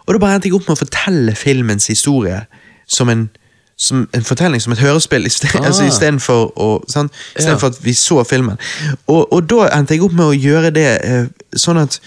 Og 0.07 0.15
da 0.16 0.19
bare 0.23 0.39
endte 0.39 0.49
jeg 0.51 0.57
opp 0.59 0.66
med 0.66 0.74
å 0.78 0.82
fortelle 0.82 1.35
filmens 1.39 1.86
historie 1.93 2.40
som 2.89 3.09
en, 3.12 3.28
som 3.77 4.07
en 4.16 4.24
fortelling, 4.24 4.61
som 4.65 4.73
et 4.74 4.81
hørespill, 4.82 5.27
i 5.28 5.31
Ah. 5.61 5.66
altså 5.69 5.85
istedenfor 5.86 6.53
å-? 6.57 6.81
I 6.89 6.90
stedet 6.90 7.53
Ja. 7.53 7.59
for 7.61 7.69
at 7.69 7.78
vi 7.85 7.93
så 7.95 8.24
filmen. 8.27 8.59
Og, 9.07 9.32
og 9.32 9.47
da 9.51 9.69
endte 9.78 9.95
jeg 9.95 10.03
opp 10.03 10.12
med 10.16 10.27
å 10.27 10.35
gjøre 10.35 10.70
det 10.74 10.89
eh, 11.05 11.27
sånn 11.55 11.78
at 11.85 12.01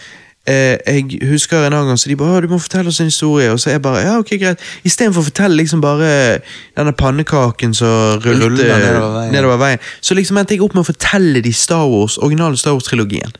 eh, 0.47 0.77
jeg 0.87 1.19
husker 1.29 1.65
en 1.67 1.73
annen 1.73 1.87
gang 1.91 1.99
så 1.99 2.09
de 2.09 2.15
bare 2.15 2.41
'Du 2.41 2.47
må 2.47 2.57
fortelle 2.57 2.87
oss 2.87 2.99
en 2.99 3.11
historie', 3.11 3.51
og 3.51 3.59
så 3.59 3.69
er 3.69 3.73
jeg 3.73 3.81
bare 3.81 4.01
'Ja, 4.01 4.17
ok, 4.17 4.31
greit'. 4.41 4.59
Istedenfor 4.83 5.21
å 5.21 5.29
fortelle 5.29 5.55
liksom 5.55 5.81
bare 5.81 6.39
denne 6.77 6.93
pannekaken 6.93 7.73
som 7.73 8.19
rullet 8.19 8.51
nedover 8.51 9.19
veien. 9.19 9.31
nedover 9.31 9.57
veien. 9.57 9.79
Så 10.01 10.13
liksom 10.13 10.37
endte 10.37 10.53
jeg 10.53 10.61
opp 10.61 10.73
med 10.73 10.81
å 10.81 10.91
fortelle 10.93 11.41
de 11.41 11.53
Star 11.53 11.85
Wars, 11.87 12.17
originale 12.17 12.57
Star 12.57 12.73
Wars-trilogien. 12.73 13.31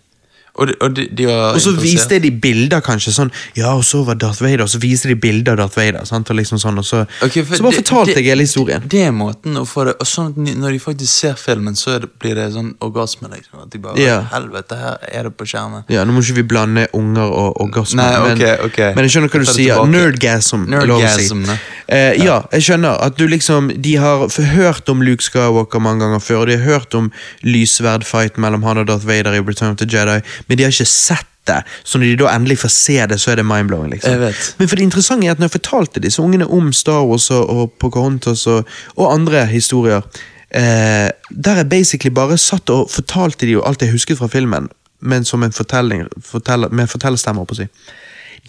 Og, 0.60 0.68
de, 0.68 0.74
og 0.82 0.94
de, 0.94 1.06
de 1.16 1.26
Og 1.32 1.60
så 1.64 1.72
viste 1.80 2.20
de 2.20 2.30
bilder, 2.32 2.82
kanskje. 2.82 3.14
sånn, 3.16 3.32
Ja, 3.56 3.74
og 3.74 3.84
så 3.88 4.04
var 4.06 4.16
Darth 4.16 4.42
Vader, 4.44 4.64
og 4.64 4.70
så 4.70 4.80
viste 4.84 5.08
de 5.08 5.16
bilder 5.16 5.54
av 5.54 5.58
Darth 5.58 5.78
Vader. 5.78 6.06
sant, 6.06 6.30
og 6.30 6.36
liksom 6.36 6.60
sånn, 6.60 6.78
og 6.78 6.84
Så, 6.86 7.06
okay, 7.24 7.44
for 7.44 7.56
så 7.56 7.64
bare 7.64 7.72
det- 7.72 7.80
fortalte 7.86 8.06
det- 8.08 8.16
jeg 8.18 8.26
hele 8.26 8.42
historien. 8.44 8.84
Det 8.88 9.00
er 9.08 9.12
måten 9.12 9.56
å 9.56 9.66
få 9.66 9.86
det 9.86 9.96
Og 10.02 10.06
sånn 10.08 10.28
at 10.30 10.36
når 10.36 10.72
de 10.72 10.80
faktisk 10.80 11.08
ser 11.08 11.34
filmen, 11.36 11.74
så 11.76 12.00
det, 12.02 12.10
blir 12.20 12.36
det 12.36 12.52
sånn 12.54 12.74
orgasme. 12.82 13.30
Liksom, 13.32 13.62
at 13.64 13.70
de 13.70 13.78
bare 13.80 13.98
Ja. 13.98 14.22
Helvete, 14.32 14.78
her 14.78 14.98
er 15.12 15.24
det 15.24 15.38
på 15.38 15.46
skjermen. 15.46 15.84
Ja, 15.90 16.04
Nå 16.04 16.12
må 16.12 16.20
ikke 16.20 16.36
vi 16.36 16.44
blande 16.44 16.88
unger 16.94 17.22
og 17.32 17.56
orgasme, 17.62 17.96
Nei, 17.96 18.20
men, 18.28 18.38
okay, 18.38 18.58
ok. 18.66 18.96
men 18.96 19.08
jeg 19.08 19.12
skjønner 19.12 19.30
hva 19.30 19.40
du 19.40 19.46
sier. 19.46 19.76
Nerdgasm. 19.88 20.68
er 20.74 20.82
si. 20.82 20.88
Nerdgasm, 20.88 21.46
ne? 21.48 21.60
Eh, 21.88 22.14
ja, 22.24 22.42
jeg 22.52 22.62
skjønner 22.62 23.02
at 23.02 23.18
du 23.18 23.28
liksom 23.28 23.82
De 23.82 23.96
har 23.96 24.28
hørt 24.30 24.88
om 24.90 25.02
Luke 25.02 25.22
Skywalker 25.24 25.80
mange 25.82 26.00
ganger 26.00 26.20
før, 26.20 26.42
og 26.42 26.48
de 26.48 26.58
har 26.58 26.66
hørt 26.80 26.94
om 26.96 27.12
lysverdfight 27.44 28.38
mellom 28.38 28.64
han 28.64 28.78
og 28.78 28.88
Darth 28.88 29.06
Vader 29.08 29.34
i 29.34 29.40
Return 29.40 29.72
of 29.72 29.78
the 29.78 29.86
Jedi, 29.86 30.22
men 30.52 30.60
de 30.60 30.66
har 30.68 30.74
ikke 30.76 30.86
sett 30.92 31.30
det. 31.48 31.62
Så 31.88 31.98
når 31.98 32.12
de 32.12 32.18
da 32.20 32.34
endelig 32.36 32.58
får 32.60 32.74
se 32.76 32.98
det, 33.08 33.18
så 33.22 33.32
er 33.32 33.40
det 33.40 33.46
mindblowing. 33.48 33.94
liksom. 33.94 34.26
Men 34.60 34.68
for 34.68 34.76
det 34.76 34.84
interessante 34.84 35.28
er 35.28 35.32
at 35.32 35.40
når 35.40 35.48
jeg 35.48 35.56
fortalte 35.56 36.04
disse 36.04 36.22
ungene 36.22 36.48
om 36.48 36.74
Star 36.76 37.06
Wars 37.08 37.30
og, 37.32 37.50
og 37.50 37.72
Pocahontas 37.80 38.44
og, 38.52 38.68
og 38.98 39.14
andre 39.14 39.46
historier, 39.50 40.04
eh, 40.52 41.08
der 41.32 41.64
jeg 41.64 41.70
basically 41.70 42.14
bare 42.14 42.38
satt 42.38 42.70
og 42.70 42.92
fortalte 42.92 43.48
de 43.48 43.56
jo 43.56 43.64
alt 43.66 43.82
jeg 43.82 43.96
husket 43.96 44.20
fra 44.20 44.28
filmen, 44.28 44.68
men 45.00 45.26
som 45.26 45.44
en 45.44 45.56
fortelling, 45.56 46.06
forteller, 46.22 46.70
med 46.70 46.92
fortellerstemmer, 46.92 47.48
på 47.48 47.58
å 47.58 47.62
si. 47.64 47.70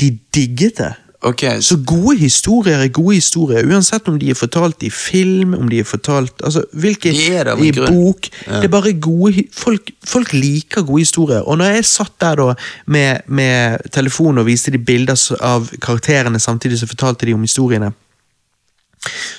De 0.00 0.10
digget 0.34 0.82
det. 0.82 0.92
Ok, 1.22 1.42
Så 1.60 1.76
gode 1.86 2.16
historier 2.18 2.80
er 2.82 2.88
gode 2.88 3.14
historier, 3.14 3.66
uansett 3.70 4.08
om 4.10 4.18
de 4.18 4.30
er 4.30 4.34
fortalt 4.34 4.82
i 4.82 4.90
film, 4.90 5.54
om 5.54 5.68
de 5.70 5.78
er 5.78 5.86
fortalt 5.86 6.42
altså, 6.42 6.64
hvilke, 6.72 7.12
i 7.14 7.70
grunn. 7.70 7.94
bok. 7.94 8.26
Ja. 8.46 8.56
Det 8.56 8.64
er 8.64 8.72
bare 8.72 8.92
gode 8.98 9.44
folk, 9.54 9.92
folk 10.04 10.32
liker 10.32 10.82
gode 10.82 11.04
historier. 11.06 11.46
Og 11.46 11.58
når 11.58 11.76
jeg 11.76 11.84
satt 11.84 12.12
der 12.20 12.34
da 12.34 12.48
med, 12.86 13.22
med 13.26 13.78
telefonen 13.94 14.42
og 14.42 14.46
viste 14.50 14.74
de 14.74 14.82
bilder 14.82 15.14
av 15.40 15.70
karakterene 15.82 16.42
samtidig 16.42 16.80
som 16.82 16.90
fortalte 16.90 17.26
de 17.26 17.34
om 17.38 17.46
historiene, 17.46 17.92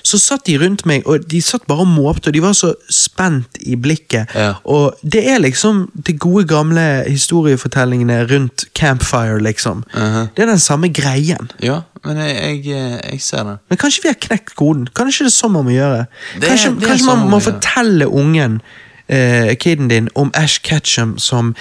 så 0.03 0.19
satt 0.19 0.45
de 0.48 0.57
rundt 0.60 0.85
meg, 0.90 1.07
og 1.07 1.23
de 1.31 1.41
satt 1.41 1.65
bare 1.68 1.85
og 1.85 1.88
måpte, 1.88 2.30
og 2.30 2.35
de 2.35 2.41
var 2.44 2.56
så 2.57 2.73
spent 2.91 3.57
i 3.61 3.77
blikket. 3.80 4.31
Ja. 4.35 4.53
Og 4.64 4.98
det 5.02 5.23
er 5.30 5.41
liksom 5.44 5.85
de 6.07 6.18
gode, 6.18 6.45
gamle 6.48 7.03
historiefortellingene 7.07 8.23
rundt 8.31 8.65
Campfire, 8.76 9.40
liksom. 9.44 9.84
Mhm. 9.94 10.27
Det 10.35 10.44
er 10.44 10.52
den 10.52 10.60
samme 10.60 10.90
greien. 10.94 11.52
ja, 11.64 11.81
men 12.06 12.18
jeg, 12.18 12.65
jeg, 12.65 12.76
eh, 12.76 13.11
jeg 13.11 13.22
ser 13.22 13.44
det. 13.44 13.57
Men 13.69 13.77
kanskje 13.77 14.02
vi 14.03 14.07
har 14.07 14.19
knekt 14.19 14.56
koden? 14.56 14.88
Kanskje 14.95 15.23
det 15.27 15.31
er 15.31 15.38
sånn 15.38 15.53
man 15.56 15.68
må 15.68 15.76
gjøre? 15.76 16.06
Det 16.40 16.49
kanskje 16.49 16.73
det 16.80 16.90
kanskje 16.90 17.06
sånn 17.06 17.22
man 17.23 17.31
må 17.31 17.40
fortelle 17.44 18.07
ungen, 18.07 18.60
uh, 19.07 19.53
kiden 19.56 19.88
din, 19.91 20.10
om 20.15 20.31
Ash 20.35 20.60
Ketchum 20.64 21.18
som 21.18 21.56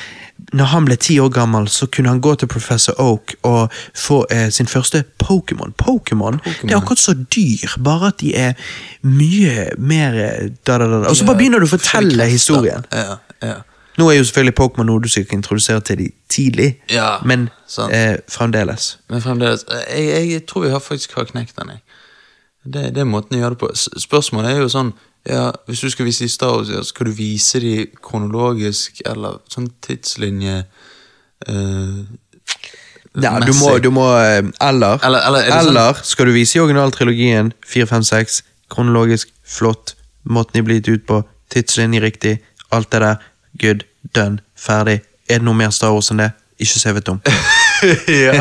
når 0.52 0.68
han 0.72 0.84
ble 0.84 0.96
ti 1.00 1.16
år 1.20 1.30
gammel, 1.32 1.68
så 1.68 1.86
kunne 1.86 2.12
han 2.12 2.20
gå 2.20 2.34
til 2.34 2.48
Professor 2.48 2.96
Oak 3.00 3.34
og 3.48 3.72
få 3.96 4.22
eh, 4.30 4.50
sin 4.52 4.68
første 4.68 5.04
Pokémon. 5.22 5.72
Pokémon 5.80 6.38
det 6.44 6.70
er 6.70 6.76
akkurat 6.76 7.00
så 7.00 7.14
dyr, 7.14 7.76
bare 7.84 8.12
at 8.12 8.20
de 8.20 8.34
er 8.36 8.52
mye 9.02 9.70
mer 9.78 10.18
eh, 10.20 10.50
da, 10.66 10.78
da, 10.78 10.86
da. 10.86 11.04
Og 11.08 11.16
så 11.16 11.26
bare 11.28 11.40
begynner 11.40 11.62
du 11.62 11.68
å 11.68 11.72
fortelle 11.72 12.28
historien. 12.28 12.84
Ja, 12.92 13.18
ja. 13.42 13.60
Nå 14.00 14.08
er 14.08 14.16
jo 14.16 14.24
selvfølgelig 14.24 14.56
Pokémon 14.56 14.88
noe 14.88 15.02
du 15.04 15.08
sikkert 15.12 15.36
introduserer 15.36 15.80
til 15.84 15.98
de 16.00 16.10
tidlig, 16.32 16.68
Ja, 16.92 17.18
men 17.24 17.48
eh, 17.90 18.16
fremdeles. 18.28 18.98
Men 19.12 19.24
fremdeles, 19.24 19.64
jeg, 19.68 20.04
jeg, 20.08 20.30
jeg 20.32 20.46
tror 20.48 20.64
jeg 20.64 20.72
har 20.72 20.84
faktisk 20.84 21.16
har 21.16 21.28
knekt 21.28 21.56
den. 21.60 21.74
Det, 22.64 22.94
det 22.94 23.02
er 23.02 23.08
måten 23.08 23.36
jeg 23.36 23.44
gjør 23.44 23.56
det 23.56 23.58
på. 23.58 23.72
Spørsmålet 24.00 24.52
er 24.52 24.62
jo 24.62 24.70
sånn 24.72 24.92
ja, 25.28 25.53
Hvis 25.66 25.81
du 25.81 25.90
skal 25.90 26.07
vise 26.07 26.24
de 26.24 26.28
Star 26.28 26.57
Wars, 26.57 26.86
skal 26.89 27.07
du 27.07 27.12
vise 27.12 27.61
de 27.61 27.86
kronologisk, 28.03 29.01
eller 29.07 29.39
sånn 29.53 29.69
tidslinje 29.85 30.65
uh, 31.49 32.03
Ja, 33.23 33.35
du 33.44 33.53
må, 33.61 33.78
du 33.85 33.90
må 33.93 34.07
eh, 34.16 34.40
Eller, 34.61 34.99
Eller- 35.05 35.27
eller 35.27 35.39
er 35.43 35.51
sånn- 35.51 35.69
eller 35.69 36.01
skal 36.03 36.27
du 36.27 36.32
vise 36.32 36.57
i 36.59 36.62
originaltrilogien 36.62 37.53
4, 37.66 37.86
5, 37.86 38.03
6, 38.09 38.43
kronologisk, 38.73 39.28
flott, 39.44 39.94
måten 40.24 40.53
de 40.59 40.62
blir 40.62 40.81
gitt 40.81 40.89
ut 40.89 41.07
på, 41.07 41.23
tidslinje 41.53 42.01
riktig, 42.01 42.39
alt 42.73 42.90
det 42.90 43.01
der, 43.01 43.16
good, 43.61 43.85
done, 44.15 44.40
ferdig. 44.57 45.03
Er 45.28 45.39
det 45.39 45.44
noe 45.44 45.55
mer 45.55 45.70
Star 45.70 45.93
Wars 45.93 46.11
enn 46.11 46.19
det? 46.24 46.32
Ikke 46.59 46.78
se 46.81 46.93
vet 46.97 47.09
om. 47.09 47.20
ja, 48.24 48.34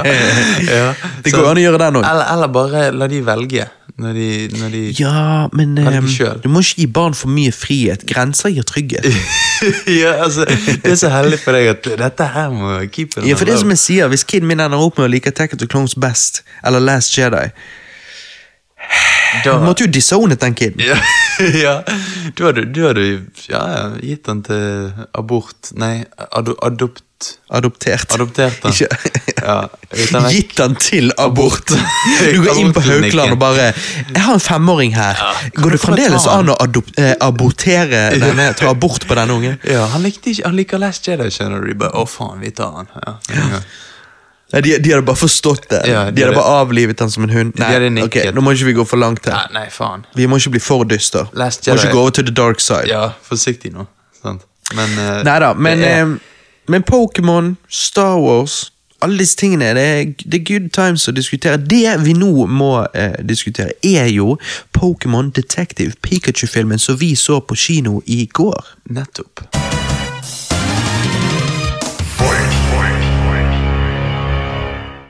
ja. 0.67 0.87
Det 1.23 1.33
går 1.33 1.47
an 1.51 1.59
å 1.59 1.63
gjøre 1.63 1.79
den 1.81 1.99
òg. 1.99 2.05
Eller, 2.07 2.27
eller 2.35 2.51
bare 2.53 2.83
la 2.93 3.07
de 3.11 3.21
velge, 3.25 3.65
når 4.01 4.13
de, 4.17 4.27
når 4.59 4.73
de 4.75 4.81
Ja, 4.99 5.23
men 5.57 5.73
eh, 5.81 5.97
du 6.43 6.47
må 6.49 6.61
ikke 6.63 6.81
gi 6.83 6.87
barn 6.99 7.17
for 7.17 7.31
mye 7.33 7.51
frihet. 7.55 8.05
Grenser 8.09 8.53
gir 8.53 8.65
trygghet. 8.67 9.07
ja, 10.01 10.15
altså, 10.25 10.45
Det 10.47 10.93
er 10.93 10.97
så 11.01 11.11
heldig 11.13 11.41
for 11.43 11.57
deg 11.57 11.69
at 11.73 11.91
dette 12.05 12.29
her 12.35 12.49
må 12.53 12.77
keep 12.93 13.17
it 13.17 13.27
Ja, 13.29 13.37
for 13.37 13.49
det 13.49 13.59
som 13.61 13.69
jeg 13.73 13.81
sier, 13.81 14.09
Hvis 14.09 14.23
kiden 14.25 14.49
min 14.49 14.61
ender 14.63 14.81
opp 14.81 14.97
med 14.97 15.05
å 15.09 15.11
like 15.11 15.31
Tacket 15.37 15.61
of 15.61 15.69
Clones 15.69 15.93
best, 15.97 16.41
eller 16.65 16.81
Last 16.81 17.13
Jedi 17.17 17.47
Da- 19.43 19.57
Du 19.59 19.63
måtte 19.63 19.85
jo 19.85 19.91
disownet 19.93 20.41
den 20.41 20.55
kiden. 20.57 20.81
Ja, 20.83 20.97
ja. 21.65 21.75
Du 22.37 22.45
hadde, 22.47 22.65
du 22.73 22.81
hadde 22.87 23.05
ja, 23.47 23.61
ja, 23.75 23.83
gitt 24.01 24.25
den 24.27 24.41
til 24.43 24.91
abort 25.15 25.71
Nei, 25.77 26.03
ad 26.17 26.49
adopt 26.65 27.05
Adoptert. 27.51 28.13
Adoptert 28.15 28.63
Ja, 29.41 29.69
uten. 29.91 30.27
Gitt 30.31 30.55
den 30.57 30.75
til 30.79 31.11
abort. 31.17 31.71
Du 32.33 32.41
går 32.45 32.59
inn 32.61 32.73
på. 32.73 32.83
Haukeland 32.85 33.35
og 33.35 33.39
bare 33.41 33.71
'Jeg 33.73 34.21
har 34.21 34.33
en 34.33 34.39
femåring 34.39 34.95
her. 34.95 35.21
Går 35.55 35.75
det 35.75 35.79
fremdeles 35.81 36.27
an 36.27 36.49
å 36.53 36.57
eh, 36.97 37.13
abortere 37.21 38.01
denne, 38.25 38.51
ta 38.53 38.69
abort 38.69 39.07
på 39.07 39.15
denne 39.17 39.33
ungen? 39.33 39.59
Ja, 39.67 39.85
han 39.93 40.03
likte 40.05 40.31
ikke 40.33 40.45
Han 40.49 40.55
liker 40.59 40.81
Last 40.81 41.07
Jedi, 41.07 41.29
skjønner 41.31 41.63
du. 41.65 41.73
Bare, 41.75 41.95
Å, 41.97 42.05
faen, 42.09 42.39
vi 42.41 42.51
tar 42.51 42.71
han. 42.81 42.91
Ja, 43.05 43.17
ja. 43.29 43.61
Nei, 44.51 44.61
de, 44.61 44.73
de 44.83 44.91
hadde 44.91 45.05
bare 45.07 45.15
forstått 45.19 45.69
det. 45.71 45.81
Ja, 45.87 46.05
de, 46.09 46.15
de 46.15 46.25
hadde 46.25 46.35
bare 46.35 46.57
avlivet 46.65 46.99
den 46.99 47.11
som 47.11 47.23
en 47.23 47.31
hund. 47.31 47.53
Nei, 47.61 48.03
ok. 48.03 48.17
Nå 48.35 48.43
må 48.43 48.51
ikke 48.55 48.67
vi 48.67 48.73
gå 48.81 48.85
for 48.87 48.99
langt 48.99 49.25
her. 49.29 49.47
nei, 49.55 49.67
faen. 49.71 50.03
Vi 50.17 50.27
må 50.27 50.41
ikke 50.41 50.57
bli 50.57 50.63
for 50.63 50.83
dyster. 50.87 51.29
Må 51.31 51.47
ikke 51.77 51.93
gå 51.93 52.01
over 52.01 52.11
to 52.17 52.25
the 52.27 52.35
dark 52.35 52.59
side. 52.59 52.89
Ja, 52.91 53.13
forsiktig 53.27 53.71
nå. 53.75 53.87
Sant? 54.21 54.43
Men 54.75 54.91
uh, 54.99 55.21
Neida, 55.27 55.53
men, 55.55 55.79
det 55.79 55.87
er- 55.87 56.03
eh, 56.03 56.30
men 56.67 56.83
Pokémon, 56.83 57.55
Star 57.67 58.19
Wars 58.19 58.71
alle 59.01 59.17
disse 59.17 59.37
tingene, 59.37 59.73
det 59.73 59.83
er, 59.83 60.05
det 60.31 60.39
er 60.39 60.45
good 60.45 60.69
times 60.73 61.07
å 61.09 61.13
diskutere. 61.15 61.57
Det 61.57 61.95
vi 62.03 62.13
nå 62.13 62.45
må 62.45 62.85
eh, 62.93 63.17
diskutere, 63.25 63.73
er 63.81 64.11
jo 64.13 64.35
Pokémon 64.77 65.31
Detective 65.33 65.97
Pikachu-filmen 66.05 66.79
som 66.79 66.99
vi 67.01 67.15
så 67.17 67.39
på 67.41 67.57
kino 67.57 68.01
i 68.05 68.25
går. 68.29 68.75
Nettopp. 68.93 69.45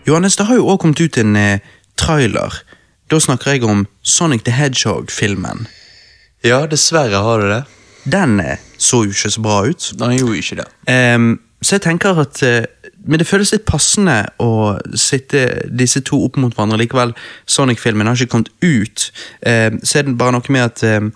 Johannes, 0.08 0.36
det 0.36 0.48
har 0.48 0.56
jo 0.56 0.66
også 0.68 0.82
kommet 0.82 1.04
ut 1.04 1.18
en 1.22 1.36
eh, 1.36 1.60
trailer. 2.00 2.64
Da 3.12 3.20
snakker 3.20 3.58
jeg 3.58 3.68
om 3.68 3.86
Sonic 4.02 4.48
the 4.48 4.56
Hedgehog-filmen. 4.56 5.68
Ja, 6.48 6.64
dessverre 6.66 7.22
har 7.22 7.44
du 7.44 7.52
det. 7.52 7.64
Den 8.10 8.40
eh, 8.40 8.64
så 8.82 9.04
jo 9.06 9.14
ikke 9.14 9.32
så 9.36 9.42
bra 9.46 9.62
ut. 9.70 9.88
Nei, 10.02 10.18
jo 10.20 10.34
ikke 10.34 10.62
det. 10.62 10.68
Um, 10.90 11.36
så 11.62 11.78
jeg 11.78 11.84
tenker 11.86 12.18
at 12.18 12.42
eh, 12.44 12.64
Men 13.06 13.20
det 13.20 13.28
føles 13.30 13.52
litt 13.54 13.66
passende 13.66 14.16
å 14.42 14.78
sitte 14.98 15.64
disse 15.74 16.04
to 16.06 16.20
opp 16.26 16.36
mot 16.38 16.54
hverandre. 16.54 16.78
Likevel, 16.82 17.16
Sonic-filmen 17.50 18.06
har 18.06 18.18
ikke 18.18 18.36
kommet 18.36 18.52
ut. 18.62 19.08
Um, 19.42 19.80
så 19.82 20.00
er 20.00 20.06
det 20.06 20.18
bare 20.20 20.36
noe 20.36 20.54
med 20.54 20.68
at 20.68 20.84
um, 20.86 21.10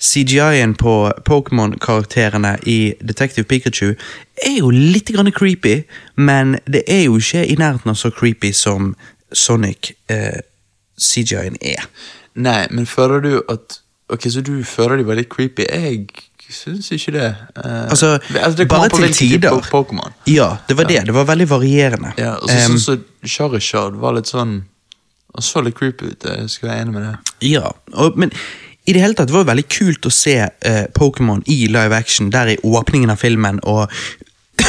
CGI-en 0.00 0.74
på 0.80 0.94
Pokémon-karakterene 1.24 2.58
i 2.68 2.94
Detective 3.00 3.48
Pikachu 3.48 3.94
er 4.44 4.58
jo 4.58 4.70
litt 4.72 5.12
grann 5.12 5.32
creepy, 5.32 5.82
men 6.16 6.58
det 6.68 6.84
er 6.88 7.06
jo 7.06 7.16
ikke 7.20 7.44
i 7.44 7.56
nærheten 7.60 7.92
av 7.92 7.96
så 8.00 8.12
creepy 8.12 8.52
som 8.56 8.94
Sonic 9.32 9.92
eh, 10.12 10.40
er. 11.60 11.86
Nei, 12.34 12.62
men 12.70 12.86
føler 12.86 13.20
du 13.24 13.32
at 13.48 13.80
Ok, 14.10 14.24
så 14.26 14.40
du 14.42 14.64
føler 14.66 14.98
de 14.98 15.04
var 15.06 15.14
litt 15.14 15.28
creepy? 15.30 15.62
Jeg 15.70 16.08
syns 16.54 16.90
ikke 16.96 17.12
det. 17.16 17.28
Eh, 17.64 17.84
Altså, 17.90 18.18
det 18.56 18.68
bare 18.68 18.88
til 18.88 19.12
tider. 19.14 19.60
Pokémon. 19.70 20.12
Ja, 20.26 20.56
det 20.68 20.76
var 20.78 20.84
det. 20.90 21.04
Det 21.06 21.14
var 21.14 21.24
veldig 21.28 21.48
varierende. 21.50 22.12
Ja, 22.18 22.34
og 22.36 22.48
så 22.48 22.56
Em, 22.56 22.76
sånn 22.78 22.84
som 22.84 23.04
Charizard 23.24 23.94
var 24.00 24.14
litt 24.18 24.26
sånn 24.30 24.64
Han 25.34 25.42
så 25.46 25.60
litt 25.62 25.76
creepy 25.78 26.08
ut, 26.10 26.24
jeg 26.26 26.48
skal 26.50 26.68
være 26.68 26.80
enig 26.82 26.92
med 26.96 27.02
det. 27.06 27.34
Ja, 27.52 27.68
og, 27.94 28.16
men 28.18 28.32
i 28.88 28.92
det 28.96 29.00
hele 29.04 29.14
tatt 29.14 29.30
var 29.30 29.44
det 29.44 29.50
veldig 29.52 29.68
kult 29.70 30.06
å 30.08 30.10
se 30.10 30.32
eh, 30.48 30.86
Pokémon 30.96 31.42
i 31.46 31.68
live 31.70 31.94
action, 31.94 32.30
der 32.34 32.50
i 32.50 32.56
åpningen 32.66 33.12
av 33.14 33.20
filmen, 33.22 33.60
og 33.62 33.86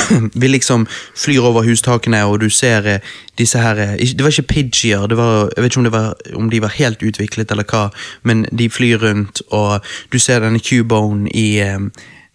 vi 0.41 0.47
liksom 0.47 0.87
flyr 1.15 1.47
over 1.49 1.65
hustakene, 1.67 2.23
og 2.25 2.39
du 2.41 2.49
ser 2.49 2.87
eh, 2.87 3.11
disse 3.37 3.59
her 3.59 3.79
eh, 3.79 3.95
Det 3.97 4.23
var 4.23 4.33
ikke 4.33 4.53
Pidgeyer, 4.53 5.07
det 5.07 5.17
var, 5.17 5.49
jeg 5.55 5.63
vet 5.63 5.71
ikke 5.71 5.79
om, 5.79 5.83
det 5.83 5.93
var, 5.93 6.13
om 6.35 6.49
de 6.49 6.61
var 6.61 6.75
helt 6.77 7.03
utviklet 7.03 7.51
eller 7.51 7.67
hva, 7.67 7.89
men 8.23 8.45
de 8.51 8.69
flyr 8.69 9.03
rundt, 9.03 9.41
og 9.49 9.85
du 10.11 10.19
ser 10.19 10.43
denne 10.45 10.59
Cubone 10.59 11.29
i 11.33 11.59
eh, 11.59 11.79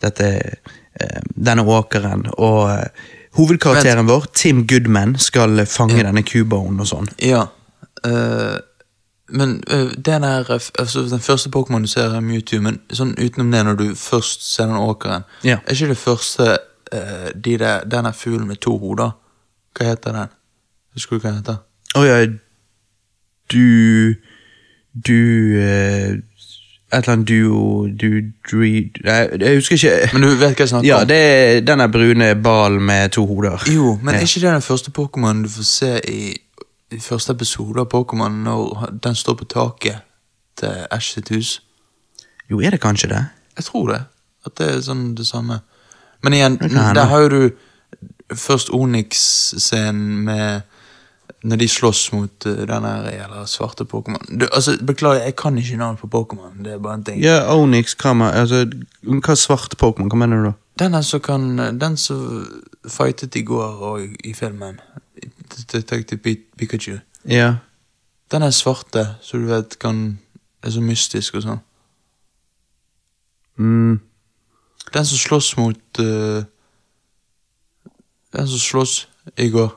dette, 0.03 0.31
eh, 1.01 1.21
denne 1.37 1.63
åkeren, 1.63 2.27
og 2.37 2.63
uh, 2.71 3.11
hovedkarakteren 3.37 4.09
vår, 4.09 4.27
Tim 4.35 4.67
Goodman, 4.67 5.17
skal 5.19 5.67
fange 5.67 6.03
denne 6.03 6.25
Cubone 6.25 6.81
og 6.85 6.91
sånn. 6.91 7.13
Ja. 7.25 7.47
uh, 8.07 8.57
men 9.29 9.63
uh, 9.73 9.91
den 10.07 10.25
er 10.25 10.51
eh, 10.51 10.61
altså, 10.79 11.01
Den 11.01 11.21
første 11.21 11.51
Pokémon 11.51 11.83
du 11.83 11.89
ser, 11.89 12.15
er 12.15 12.21
Mewtwo, 12.21 12.61
men 12.63 12.79
sånn 12.95 13.17
utenom 13.19 13.51
det, 13.51 13.65
når 13.67 13.79
du 13.81 13.87
først 13.99 14.45
ser 14.55 14.71
den 14.71 14.79
åkeren, 14.79 15.27
Ja. 15.45 15.59
er 15.67 15.75
ikke 15.75 15.89
det 15.95 15.99
første 15.99 16.59
eh, 16.93 17.31
de 17.45 17.59
der, 17.59 17.85
denne 17.85 18.13
fuglen 18.13 18.49
med 18.49 18.57
to 18.57 18.79
hoder? 18.79 19.11
Hva 19.77 19.85
heter 19.91 20.13
den? 20.13 20.29
Husker 20.97 21.17
du 21.17 21.23
hva 21.25 21.31
den 21.33 21.43
heter? 21.43 21.63
Å 21.97 22.05
ja, 22.07 22.27
du 23.53 24.15
Du 25.07 25.13
uh, 25.13 26.17
Et 26.17 27.03
eller 27.03 27.13
annet 27.13 27.29
duo 27.29 27.87
Du 27.89 28.07
dre... 28.51 28.71
Nei, 29.05 29.17
jeg 29.43 29.59
husker 29.59 29.75
ikke. 29.77 30.09
Men 30.13 30.23
du 30.23 30.29
vet 30.39 30.55
hva 30.57 30.65
jeg 30.65 30.69
snakker 30.71 30.89
Ja, 30.89 31.01
om? 31.03 31.09
det 31.11 31.19
er 31.19 31.61
denne 31.67 31.89
brune 31.93 32.31
ballen 32.43 32.83
med 32.87 33.11
to 33.13 33.27
hoder. 33.27 33.61
Jo, 33.69 33.99
men 34.03 34.15
ja. 34.15 34.21
er 34.21 34.29
ikke 34.29 34.41
det 34.47 34.53
den 34.55 34.63
første 34.65 34.91
Pokémon 34.95 35.43
du 35.45 35.49
får 35.53 35.69
se 35.69 35.93
i, 36.09 36.33
i 36.93 37.01
første 37.03 37.33
episode 37.37 37.83
av 37.83 37.91
Pokémon 37.93 38.41
når 38.47 38.93
den 39.03 39.15
står 39.15 39.35
på 39.43 39.45
taket 39.45 39.99
til 40.57 40.87
Ash 40.91 41.13
sitt 41.15 41.29
hus? 41.35 41.57
Jo, 42.51 42.61
er 42.63 42.71
det 42.71 42.81
kanskje 42.81 43.09
det? 43.13 43.25
Jeg 43.59 43.65
tror 43.65 43.89
det. 43.93 44.01
At 44.47 44.57
det 44.59 44.69
er 44.71 44.81
sånn 44.87 45.09
det 45.19 45.27
samme. 45.27 45.61
Men 46.23 46.33
igjen, 46.33 46.59
der 46.59 47.05
har 47.05 47.27
jo 47.27 47.29
du 47.29 47.51
først 48.35 48.71
Onyx-scenen 48.71 50.25
med 50.25 50.61
Når 51.43 51.57
de 51.57 51.69
slåss 51.69 52.13
mot 52.13 52.47
uh, 52.47 52.53
den 52.67 52.85
her 52.85 53.45
svarte 53.47 53.85
Pokémon. 53.85 54.43
Altså, 54.53 54.79
Beklager, 54.87 55.23
jeg 55.23 55.37
kan 55.37 55.59
ikke 55.59 55.77
navnet 55.77 56.01
på 56.01 56.07
Pokémon. 56.07 56.65
Det 56.65 56.73
er 56.73 56.79
bare 56.79 56.95
en 56.95 57.05
ting. 57.05 57.21
Ja, 57.23 57.55
Onyx, 57.55 57.95
hva 57.95 58.31
altså, 58.31 58.65
Hva 59.03 59.35
svart 59.35 59.77
Pokémon? 59.83 60.09
Hva 60.11 60.19
mener 60.19 60.37
du 60.37 60.49
da? 60.49 60.53
Den 60.79 61.03
som 61.03 61.21
kan 61.21 61.59
Den 61.81 61.97
som 61.97 62.47
fightet 62.89 63.37
i 63.37 63.43
går 63.43 63.63
og 63.63 64.01
i, 64.25 64.33
filmen. 64.35 64.81
Detective 65.73 66.37
Pikachu. 66.59 66.99
Ja. 67.29 67.55
Den 68.31 68.43
er 68.43 68.51
svarte, 68.51 69.07
så 69.21 69.39
du 69.39 69.47
vet 69.47 69.79
kan 69.79 70.19
Er 70.65 70.71
så 70.71 70.81
mystisk 70.81 71.35
og 71.35 71.43
sånn. 71.43 71.61
Mm. 73.57 74.01
Den 74.95 75.07
som 75.07 75.19
slåss 75.19 75.57
mot 75.57 76.01
uh, 76.01 76.45
Den 78.37 78.49
som 78.49 78.59
slåss 78.59 79.09
i 79.37 79.49
går. 79.51 79.71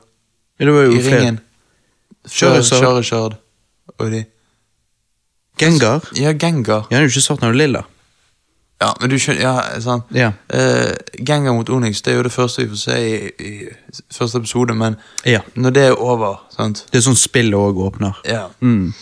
ja 0.58 0.64
det 0.64 0.72
var 0.74 0.82
jo 0.82 0.92
I 0.92 1.02
flere. 1.02 1.20
ringen. 1.20 1.40
Charizard 2.28 3.34
og 3.98 4.10
de. 4.10 4.24
Gengar? 5.58 6.04
Ja, 6.16 6.32
Gengar. 6.32 6.86
Ja, 6.90 6.96
Han 6.96 6.96
er 6.96 7.00
jo 7.00 7.08
ikke 7.08 7.20
svart 7.20 7.40
den 7.40 7.48
er 7.48 7.52
lilla. 7.52 7.82
Ja, 8.80 8.92
men 9.00 9.10
du 9.10 9.18
skjønner 9.20 9.42
Ja, 9.42 9.80
sant. 9.80 10.04
Ja. 10.14 10.30
Eh, 10.48 10.94
Gengar 11.26 11.52
mot 11.52 11.68
Onyx 11.68 12.00
det 12.02 12.12
er 12.12 12.16
jo 12.16 12.22
det 12.22 12.32
første 12.32 12.62
vi 12.62 12.68
får 12.68 12.76
se 12.80 12.96
i, 12.96 13.30
i 13.44 13.68
første 14.12 14.38
episode, 14.38 14.74
men 14.74 14.96
ja. 15.26 15.40
når 15.54 15.70
det 15.70 15.82
er 15.84 15.92
over, 16.00 16.40
sant 16.56 16.86
Det 16.92 16.98
er 16.98 17.04
sånn 17.04 17.18
spillet 17.18 17.58
òg 17.58 17.76
åpner. 17.76 18.16
Ja. 18.24 18.46
Mm. 18.60 18.92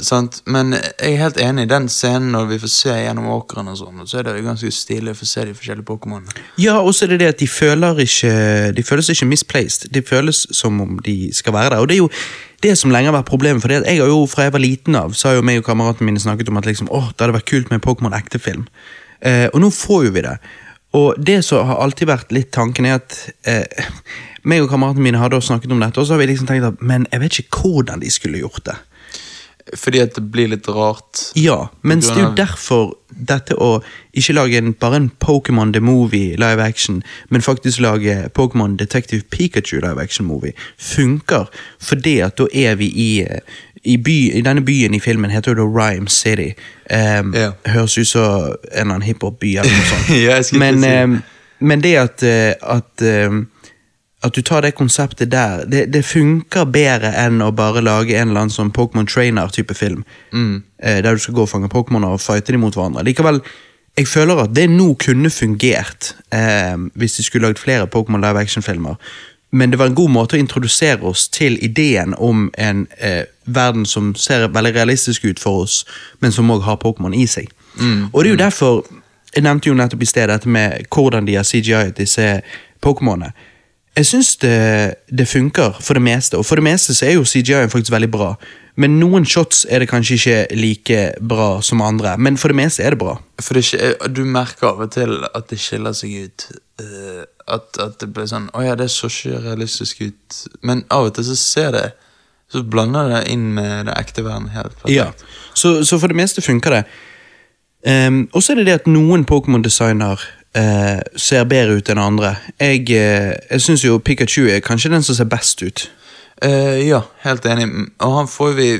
Sant? 0.00 0.38
Men 0.48 0.72
jeg 0.72 1.10
er 1.10 1.18
helt 1.20 1.40
enig 1.42 1.66
i 1.66 1.68
den 1.68 1.88
scenen 1.92 2.30
når 2.32 2.46
vi 2.48 2.58
får 2.62 2.70
se 2.72 2.94
gjennom 2.96 3.26
åkeren 3.34 3.68
og 3.68 3.76
sånn, 3.76 3.98
så 4.08 4.20
er 4.20 4.24
det 4.28 4.38
jo 4.38 4.46
ganske 4.46 4.70
stilig 4.72 5.12
å 5.12 5.18
få 5.18 5.28
se 5.28 5.44
de 5.48 5.56
forskjellige 5.58 5.88
Pokémonene. 5.90 6.46
Ja, 6.62 6.78
og 6.80 6.94
så 6.96 7.04
er 7.04 7.12
det 7.12 7.18
det 7.20 7.28
at 7.34 7.42
de 7.42 7.50
føler 7.50 8.00
ikke 8.06 8.32
De 8.72 8.86
føles 8.86 9.12
ikke 9.12 9.28
misplaced. 9.28 9.90
De 9.92 10.00
føles 10.06 10.46
som 10.56 10.80
om 10.80 10.96
de 11.04 11.16
skal 11.36 11.52
være 11.52 11.74
der. 11.74 11.84
Og 11.84 11.90
det 11.90 11.98
er 11.98 12.02
jo 12.04 12.10
det 12.64 12.78
som 12.80 12.94
lenge 12.94 13.10
har 13.10 13.18
vært 13.18 13.28
problemet. 13.28 13.60
For 13.60 13.74
jeg 13.74 14.00
har 14.00 14.08
jo 14.08 14.24
fra 14.30 14.48
jeg 14.48 14.56
var 14.56 14.64
liten 14.64 14.96
av, 14.96 15.12
så 15.12 15.28
har 15.28 15.36
jo 15.36 15.44
meg 15.44 15.60
og 15.60 15.68
kameratene 15.68 16.08
mine 16.08 16.22
snakket 16.22 16.48
om 16.48 16.62
at 16.62 16.70
liksom, 16.70 16.88
åh, 16.88 17.12
det 17.12 17.26
hadde 17.26 17.36
vært 17.36 17.50
kult 17.52 17.68
med 17.68 17.80
en 17.82 17.86
pokémon 17.90 18.16
ektefilm 18.16 18.64
Eh, 19.22 19.48
og 19.52 19.60
nå 19.62 19.70
får 19.70 20.06
jo 20.08 20.14
vi 20.16 20.24
det. 20.26 20.36
Og 20.98 21.16
det 21.16 21.38
som 21.46 21.66
har 21.68 21.80
alltid 21.84 22.10
vært 22.10 22.32
litt 22.34 22.50
tanken, 22.54 22.88
er 22.88 22.98
at 22.98 23.16
eh, 23.48 23.90
meg 24.48 24.64
og 24.64 24.72
kameratene 24.72 25.06
mine 25.06 25.20
hadde 25.22 25.38
også 25.38 25.54
snakket 25.54 25.74
om 25.74 25.82
dette, 25.82 26.00
og 26.00 26.08
så 26.08 26.16
har 26.16 26.22
vi 26.22 26.32
liksom 26.32 26.48
tenkt 26.50 26.66
at 26.68 26.82
men 26.82 27.06
jeg 27.12 27.22
vet 27.22 27.38
ikke 27.44 27.62
hvordan 27.62 28.02
de 28.02 28.10
skulle 28.12 28.42
gjort 28.42 28.64
det. 28.68 28.78
Fordi 29.76 30.00
at 30.02 30.14
det 30.16 30.22
blir 30.34 30.48
litt 30.50 30.68
rart. 30.68 31.20
Ja, 31.38 31.68
mens 31.82 32.08
det 32.10 32.16
er 32.18 32.24
jo 32.26 32.34
derfor 32.36 32.88
dette 33.12 33.54
å 33.60 33.82
ikke 34.16 34.34
lage 34.34 34.58
en, 34.58 34.72
bare 34.74 34.98
en 34.98 35.10
Pokémon 35.22 35.72
The 35.72 35.80
Movie 35.80 36.36
live 36.40 36.62
action, 36.62 37.02
men 37.30 37.44
faktisk 37.44 37.80
lage 37.80 38.28
Pokémon 38.34 38.76
Detective 38.76 39.22
Pikachu 39.30 39.80
live 39.80 40.02
action 40.02 40.26
movie, 40.26 40.52
funker. 40.78 41.46
Fordi 41.80 42.18
at 42.26 42.36
da 42.40 42.48
er 42.52 42.74
vi 42.80 42.88
i, 42.90 43.10
eh, 43.22 43.40
i, 43.84 43.96
by, 43.96 44.16
i 44.34 44.42
denne 44.42 44.64
byen 44.66 44.94
i 44.94 45.00
filmen 45.00 45.30
heter 45.30 45.54
da 45.54 45.62
Rhyme 45.68 46.08
City. 46.08 46.52
Um, 46.90 47.32
Ja. 47.34 47.52
Høres 47.66 47.98
ut 47.98 48.08
som 48.08 48.22
en 48.24 48.56
eller 48.72 48.82
annen 48.96 49.02
hiphop-by 49.06 49.56
eller 49.62 49.70
noe 49.70 49.88
sånt. 49.94 50.12
Ja, 50.26 50.42
men, 50.58 50.84
em, 50.84 51.22
men 51.60 51.80
det 51.80 51.96
at, 51.96 52.22
eh, 52.22 52.54
at 52.62 53.02
em, 53.02 53.46
at 54.22 54.34
du 54.34 54.42
tar 54.42 54.62
det 54.62 54.74
konseptet 54.78 55.30
der, 55.30 55.64
det, 55.66 55.86
det 55.92 56.04
funker 56.06 56.68
bedre 56.70 57.10
enn 57.18 57.42
å 57.42 57.50
bare 57.54 57.82
lage 57.82 58.14
en 58.14 58.30
eller 58.30 58.44
annen 58.44 58.54
sånn 58.54 58.70
Pokémon 58.74 59.08
Trainer-type 59.08 59.74
film. 59.74 60.04
Eh, 60.78 61.00
der 61.02 61.18
du 61.18 61.22
skal 61.22 61.34
gå 61.34 61.46
og 61.46 61.50
fange 61.50 61.70
Pokémon 61.72 62.06
og 62.06 62.20
fighte 62.22 62.54
dem 62.54 62.62
mot 62.62 62.76
hverandre. 62.76 63.02
Likevel, 63.06 63.42
jeg 63.98 64.08
føler 64.08 64.44
at 64.44 64.54
det 64.54 64.68
nå 64.70 64.92
kunne 65.02 65.30
fungert 65.30 66.14
eh, 66.32 66.78
hvis 66.94 67.18
de 67.18 67.26
skulle 67.26 67.50
lagd 67.50 67.60
flere 67.60 67.90
Pokémon 67.90 68.22
live 68.22 68.40
action-filmer. 68.40 68.96
Men 69.52 69.70
det 69.70 69.82
var 69.82 69.90
en 69.90 69.98
god 69.98 70.14
måte 70.14 70.38
å 70.38 70.40
introdusere 70.40 71.02
oss 71.04 71.26
til 71.28 71.58
ideen 71.60 72.14
om 72.14 72.46
en 72.56 72.86
eh, 73.02 73.26
verden 73.44 73.84
som 73.84 74.14
ser 74.14 74.46
veldig 74.48 74.72
realistisk 74.78 75.26
ut 75.26 75.42
for 75.42 75.66
oss, 75.66 75.82
men 76.22 76.32
som 76.32 76.50
òg 76.54 76.62
har 76.64 76.80
Pokémon 76.80 77.12
i 77.12 77.26
seg. 77.28 77.50
Og 78.12 78.22
det 78.22 78.28
er 78.28 78.34
jo 78.36 78.44
derfor 78.46 78.84
Jeg 79.32 79.46
nevnte 79.46 79.70
jo 79.70 79.74
nettopp 79.74 80.02
i 80.04 80.06
sted 80.06 80.28
dette 80.28 80.48
med 80.48 80.82
hvordan 80.92 81.24
de 81.24 81.38
har 81.38 81.46
CGI-et 81.48 81.96
disse 81.96 82.42
Pokémonene. 82.84 83.30
Jeg 83.96 84.08
syns 84.08 84.36
det, 84.40 84.94
det 85.12 85.28
funker 85.28 85.76
for 85.84 85.98
det 85.98 86.02
meste, 86.02 86.38
og 86.40 86.46
for 86.48 86.56
det 86.56 86.64
meste 86.64 86.94
så 86.96 87.10
er 87.10 87.16
jo 87.18 87.26
CGI-en 87.28 87.72
faktisk 87.72 87.92
veldig 87.92 88.10
bra. 88.12 88.30
Men 88.80 88.94
noen 88.96 89.26
shots 89.28 89.66
er 89.68 89.82
det 89.82 89.90
kanskje 89.90 90.16
ikke 90.16 90.36
like 90.56 91.00
bra 91.28 91.48
som 91.60 91.82
andre, 91.84 92.14
men 92.16 92.38
for 92.40 92.48
det 92.48 92.56
meste 92.56 92.82
er 92.82 92.94
det 92.94 93.02
bra. 93.02 93.18
For 93.36 93.58
det, 93.58 93.92
du 94.16 94.22
merker 94.24 94.70
av 94.70 94.80
og 94.80 94.94
til 94.94 95.18
at 95.28 95.50
det 95.50 95.60
skiller 95.60 95.92
seg 95.96 96.24
ut. 96.24 96.46
eh, 96.80 97.24
at, 97.52 97.76
at 97.82 97.98
det 98.00 98.08
blir 98.14 98.28
sånn 98.30 98.48
Å 98.54 98.62
ja, 98.62 98.74
det 98.78 98.86
så 98.90 99.10
ikke 99.10 99.42
realistisk 99.44 100.00
ut. 100.06 100.36
Men 100.62 100.84
av 100.94 101.10
og 101.10 101.16
til 101.16 101.26
så 101.26 101.36
ser 101.36 101.72
det 101.74 101.86
Så 102.52 102.62
blander 102.62 103.08
det 103.10 103.22
inn 103.32 103.50
med 103.56 103.88
det 103.88 103.96
ekte 103.96 104.22
verden 104.24 104.50
helt 104.52 104.76
perfekt. 104.76 104.92
Ja, 104.92 105.10
så, 105.54 105.80
så 105.84 105.98
for 105.98 106.12
det 106.12 106.18
meste 106.20 106.44
funker 106.44 106.76
det. 106.76 106.82
Um, 107.82 108.28
og 108.32 108.44
så 108.44 108.52
er 108.52 108.60
det 108.60 108.66
det 108.68 108.74
at 108.82 108.90
noen 108.92 109.24
Pokémon-designer 109.26 110.20
eh, 110.54 111.00
ser 111.16 111.44
bedre 111.44 111.76
ut 111.80 111.88
enn 111.92 111.98
andre. 111.98 112.36
Jeg, 112.60 112.86
eh, 112.90 113.32
jeg 113.50 113.60
syns 113.60 113.84
jo 113.84 113.98
Pikachu 113.98 114.46
er 114.50 114.60
kanskje 114.60 114.90
den 114.92 115.02
som 115.02 115.14
ser 115.14 115.24
best 115.24 115.62
ut. 115.62 115.90
Eh, 116.42 116.88
ja, 116.88 117.00
helt 117.22 117.44
enig. 117.46 117.68
Og 118.00 118.16
han 118.18 118.26
får 118.28 118.52
vi 118.56 118.70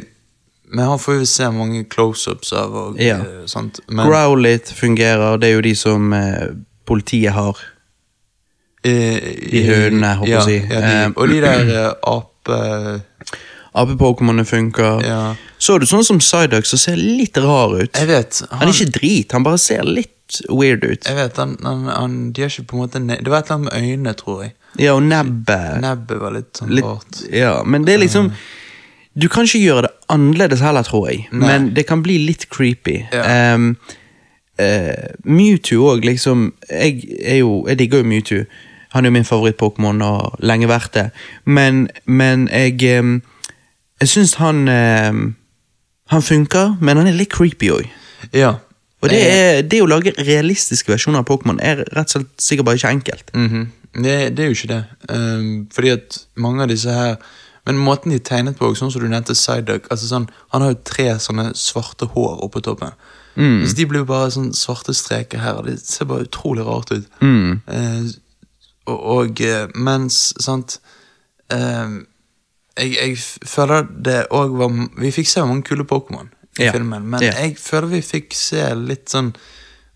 Men 0.75 0.87
han 0.89 0.99
får 0.99 1.19
vi 1.19 1.27
se 1.27 1.51
mange 1.53 1.85
close-ups 1.85 2.53
av. 2.57 2.75
Og, 2.75 2.97
Ja. 3.01 3.19
eh, 3.19 3.45
sånt. 3.47 3.81
Men, 3.89 4.07
Growlit 4.09 4.73
fungerer, 4.73 5.37
det 5.37 5.49
er 5.51 5.53
jo 5.55 5.61
de 5.61 5.75
som 5.77 6.13
eh, 6.13 6.47
politiet 6.87 7.33
har. 7.33 7.59
eh, 8.85 9.21
de 9.53 9.63
hundene, 9.69 10.15
håper 10.17 10.31
jeg 10.31 10.33
ja, 10.33 10.41
å 10.41 10.45
si. 10.47 10.57
Ja, 10.71 10.81
de, 10.81 11.05
Eh, 11.05 11.11
og 11.17 11.29
de 11.29 11.41
der 11.41 11.69
eh, 11.79 11.93
ape... 12.03 13.03
Ape-pokémonene 13.73 14.45
funker. 14.45 15.01
Ja. 15.07 15.21
Så 15.59 15.79
du 15.81 15.87
sånn 15.89 16.05
som 16.05 16.19
Psyduck 16.21 16.67
som 16.69 16.81
ser 16.81 16.99
litt 17.01 17.39
rar 17.41 17.73
ut? 17.79 17.97
Jeg 17.97 18.09
vet. 18.11 18.43
Han 18.51 18.69
er 18.69 18.75
ikke 18.75 18.95
drit, 18.99 19.33
han 19.33 19.47
bare 19.47 19.61
ser 19.61 19.87
litt 19.89 20.43
weird 20.49 20.85
ut. 20.85 21.07
Jeg 21.07 21.17
vet, 21.17 21.39
han, 21.41 21.55
han, 21.65 21.87
han, 21.89 22.19
de 22.33 22.45
har 22.45 22.53
ikke 22.53 22.67
på 22.69 22.77
en 22.77 22.83
måte 22.85 23.01
ne 23.03 23.19
Det 23.21 23.33
var 23.33 23.43
et 23.43 23.51
eller 23.51 23.59
annet 23.59 23.69
med 23.69 23.89
øynene, 23.89 24.15
tror 24.19 24.43
jeg. 24.45 24.55
Ja, 24.81 24.97
og 24.97 25.03
nebbet. 25.05 25.81
Nebbet 25.85 26.21
var 26.21 26.37
litt 26.37 26.61
sånn 26.61 26.73
Litt, 26.73 26.87
rart. 26.89 27.23
ja, 27.29 27.55
men 27.65 27.85
det 27.89 27.97
er 27.97 28.05
liksom 28.05 28.31
Du 29.13 29.29
kan 29.33 29.45
ikke 29.49 29.61
gjøre 29.61 29.87
det 29.89 29.93
annerledes 30.13 30.63
heller, 30.65 30.87
tror 30.89 31.11
jeg. 31.11 31.27
Nei. 31.33 31.49
Men 31.49 31.73
det 31.77 31.87
kan 31.89 32.05
bli 32.05 32.19
litt 32.27 32.49
creepy. 32.53 33.03
Ja. 33.13 33.55
Um, 33.57 33.75
uh, 34.61 35.09
Mewtwo 35.25 35.91
òg, 35.95 36.07
liksom 36.09 36.51
Jeg 36.69 37.05
jo 37.41 37.63
Jeg 37.69 37.81
digger 37.81 38.05
jo 38.05 38.09
Mewtwo. 38.13 38.45
Han 38.93 39.05
er 39.05 39.09
jo 39.09 39.17
min 39.17 39.25
favoritt-Pokémon 39.25 40.03
og 40.05 40.41
lenge 40.45 40.69
vært 40.69 40.93
det. 40.93 41.07
Men, 41.49 41.87
men 42.05 42.45
jeg 42.53 42.83
ehm, 42.85 43.23
Jeg 44.03 44.11
syns 44.11 44.35
han 44.41 44.67
eh, 44.69 45.13
Han 46.13 46.23
funker, 46.27 46.77
men 46.83 46.99
han 46.99 47.09
er 47.09 47.17
litt 47.17 47.31
creepy 47.33 47.71
òg. 47.73 47.87
Ja. 48.35 48.57
Og 49.03 49.11
det, 49.11 49.19
Eh, 49.19 49.37
er, 49.59 49.63
det 49.67 49.81
å 49.83 49.87
lage 49.91 50.13
realistiske 50.19 50.93
versjoner 50.93 51.23
av 51.23 51.29
Pokémon 51.31 51.61
er 51.63 51.85
rett 51.95 52.11
og 52.11 52.17
slett 52.17 52.43
sikkert 52.43 52.69
bare 52.69 52.81
ikke 52.81 52.91
enkelt. 52.97 53.33
Mhm. 53.35 53.63
det, 54.03 54.17
det 54.37 54.45
er 54.45 54.51
jo 54.51 54.57
ikke 54.59 54.73
det. 54.75 54.85
Um, 55.09 55.69
fordi 55.75 55.89
at 55.95 56.19
mange 56.37 56.63
av 56.63 56.69
disse 56.69 56.91
her 56.91 57.17
Men 57.65 57.79
måten 57.79 58.11
de 58.11 58.17
er 58.19 58.25
tegnet 58.27 58.57
på, 58.59 58.73
sånn 58.75 58.91
som 58.91 59.03
du 59.03 59.07
nevnte 59.07 59.37
Psyduck 59.39 59.85
altså 59.91 60.09
sånn, 60.11 60.25
Han 60.51 60.63
har 60.65 60.73
jo 60.73 60.81
tre 60.83 61.05
sånne 61.23 61.53
svarte 61.55 62.09
hår 62.11 62.41
oppå 62.43 62.59
toppen. 62.61 62.91
Mm. 63.37 63.63
Så 63.67 63.77
de 63.79 63.87
blir 63.87 64.03
bare 64.05 64.33
sånn 64.35 64.49
svarte 64.53 64.91
streker 64.95 65.39
her, 65.39 65.61
og 65.61 65.69
det 65.69 65.77
ser 65.87 66.09
bare 66.11 66.27
utrolig 66.27 66.65
rart 66.67 66.91
ut. 66.91 67.07
Mm. 67.23 67.61
Uh, 67.71 68.11
og, 68.91 68.99
og 69.17 69.41
eh, 69.47 69.69
mens 69.79 70.33
Sant 70.43 70.81
eh, 71.55 72.03
jeg, 72.79 72.95
jeg 72.97 73.17
føler 73.49 73.83
det 74.05 74.27
òg 74.31 74.57
var 74.59 74.73
Vi 75.01 75.11
fikk 75.11 75.29
se 75.29 75.41
mange 75.47 75.63
kule 75.63 75.85
Pokémon 75.85 76.29
i 76.59 76.65
Ja. 76.65 76.73
filmen, 76.73 77.03
men 77.09 77.23
Ja. 77.23 77.33
jeg 77.41 77.57
føler 77.59 77.87
vi 77.89 78.01
fikk 78.03 78.35
se 78.35 78.75
litt 78.75 79.09
sånn 79.11 79.35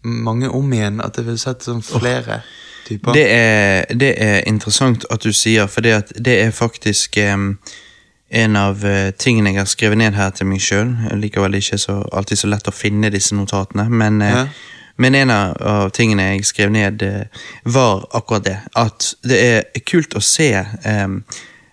mange 0.05 0.49
om 0.51 0.73
igjen. 0.73 1.01
At 1.05 1.17
jeg 1.17 1.25
ville 1.27 1.39
sett 1.39 1.63
sånn 1.63 1.83
flere 1.83 2.43
typer. 2.87 3.13
Det 3.13 3.27
er, 3.31 3.85
det 3.95 4.15
er 4.23 4.43
interessant 4.47 5.05
at 5.11 5.21
du 5.23 5.33
sier, 5.33 5.67
for 5.67 5.81
det, 5.81 6.13
det 6.25 6.37
er 6.45 6.51
faktisk 6.51 7.17
um, 7.33 7.59
en 8.31 8.57
av 8.57 8.85
eh, 8.85 9.11
tingene 9.19 9.51
jeg 9.53 9.59
har 9.59 9.67
skrevet 9.67 9.99
ned 9.99 10.15
her 10.15 10.31
til 10.31 10.47
meg 10.47 10.61
sjøl. 10.61 10.95
Likevel 11.19 11.55
ikke 11.59 11.79
så, 11.79 11.99
alltid 12.13 12.39
så 12.39 12.49
lett 12.49 12.69
å 12.69 12.75
finne 12.75 13.11
disse 13.11 13.35
notatene, 13.35 13.89
men, 13.91 14.23
eh, 14.23 14.31
Ja. 14.33 14.47
men 14.99 15.15
en 15.15 15.31
av, 15.31 15.91
tingene 15.93 16.23
jeg 16.37 16.45
skrev 16.45 16.71
ned, 16.71 17.03
eh, 17.03 17.25
var 17.65 18.07
akkurat 18.15 18.45
det. 18.45 18.59
At 18.77 19.15
det 19.23 19.41
er 19.75 19.81
kult 19.81 20.15
å 20.15 20.23
se 20.23 20.53
em, 20.85 21.25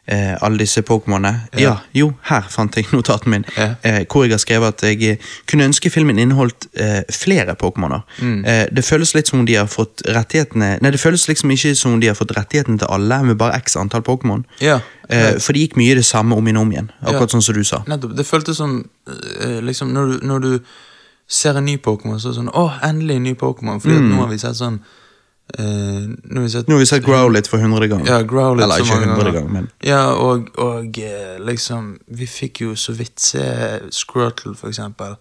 eh, 0.08 0.36
alle 0.42 0.58
disse 0.60 0.82
Pokémonene. 0.82 1.42
Ja. 1.54 1.60
Ja. 1.62 1.76
jo, 1.94 2.14
her 2.30 2.42
fant 2.50 2.76
jeg 2.76 2.86
notaten 2.92 3.30
min, 3.32 3.46
Ja. 3.58 3.76
eh, 3.84 4.06
hvor 4.12 4.24
jeg 4.26 4.32
har 4.34 4.38
skrevet 4.44 4.68
at 4.68 4.82
jeg 4.84 5.04
eh, 5.12 5.18
kunne 5.48 5.64
ønske 5.70 5.90
filmen 5.90 6.20
inneholdt 6.20 6.68
eh, 6.76 7.04
flere 7.12 7.56
Pokémoner. 7.56 8.02
Mm. 8.22 8.46
Eh, 8.46 8.66
det 8.76 8.84
føles 8.84 9.14
litt 9.16 9.28
som 9.28 9.40
om 9.40 9.46
de 9.46 9.56
har 9.56 9.66
fått 9.68 10.02
rettighetene 10.08 10.78
Nei, 10.82 10.92
det 10.92 11.00
føles 11.00 11.28
liksom 11.28 11.52
ikke 11.52 11.76
som 11.76 11.94
om 11.94 12.00
de 12.00 12.08
har 12.08 12.16
fått 12.16 12.36
rettigheten 12.36 12.78
til 12.80 12.88
alle 12.92 13.22
med 13.24 13.38
bare 13.38 13.56
x 13.64 13.76
antall 13.78 14.02
Pokémon. 14.04 14.44
Ja, 14.62 14.80
Eh, 15.10 15.38
for 15.44 15.52
det 15.54 15.60
gikk 15.68 15.74
mye 15.78 15.96
det 15.96 16.06
samme 16.08 16.34
om 16.36 16.46
igjen 16.48 16.58
om 16.58 16.70
igjen, 16.72 16.90
akkurat 17.04 17.28
Ja. 17.28 17.38
sånn 17.38 17.42
som 17.44 17.54
du 17.56 17.64
sa. 17.64 17.84
Nettopp. 17.88 18.16
Det 18.16 18.24
føltes 18.26 18.56
som 18.58 18.86
liksom, 19.62 19.92
når, 19.94 20.06
du, 20.08 20.26
når 20.28 20.40
du 20.40 20.60
ser 21.28 21.58
en 21.58 21.66
ny 21.66 21.78
Pokémon, 21.78 22.20
så 22.20 22.30
er 22.30 22.34
det 22.34 22.40
sånn 22.40 22.52
Å, 22.54 22.80
endelig 22.88 23.16
en 23.20 23.24
ny 23.24 23.34
Pokémon! 23.36 23.82
Fordi 23.82 23.96
Mm. 23.98 24.06
at 24.06 24.16
nå 24.16 24.22
har 24.22 24.28
vi 24.32 24.38
sett 24.38 24.56
sånn 24.56 24.80
eh, 25.60 25.64
Nå 25.64 26.40
har 26.40 26.46
vi 26.48 26.50
sett 26.50 26.68
Nå 26.68 26.76
har 26.76 26.80
vi 26.80 26.86
sett 26.90 27.04
Growlit 27.06 27.48
for 27.52 27.58
hundre 27.62 27.88
ganger. 27.92 28.08
Ja, 28.10 28.22
Growlithe 28.28 28.64
Eller 28.68 28.84
ikke 28.86 29.00
hundre 29.06 29.32
ganger. 29.36 29.50
men 29.52 29.70
Ja, 29.84 30.06
og, 30.14 30.50
og 30.58 30.98
eh, 31.00 31.38
liksom 31.44 31.98
Vi 32.08 32.26
fikk 32.30 32.62
jo 32.66 32.76
så 32.80 32.96
vidt 32.98 33.20
se 33.20 33.44
Squirtle, 33.92 34.56
for 34.56 34.68
eksempel. 34.72 35.16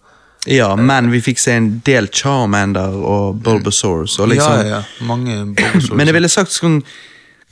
Ja, 0.47 0.73
men 0.75 1.07
vi 1.11 1.21
fikk 1.23 1.39
se 1.39 1.53
en 1.55 1.69
del 1.85 2.09
Charmander 2.11 2.91
og 2.99 3.37
Bulbasaurus. 3.45 4.17
Og 4.19 4.27
liksom, 4.33 4.57
Ja, 4.65 4.79
ja. 4.79 4.81
Mange 5.07 5.37
Bulbasaur. 5.55 5.95
Men 5.95 6.07
jeg 6.11 6.17
ville 6.19 6.29
sagt 6.31 6.51
sånn 6.51 6.81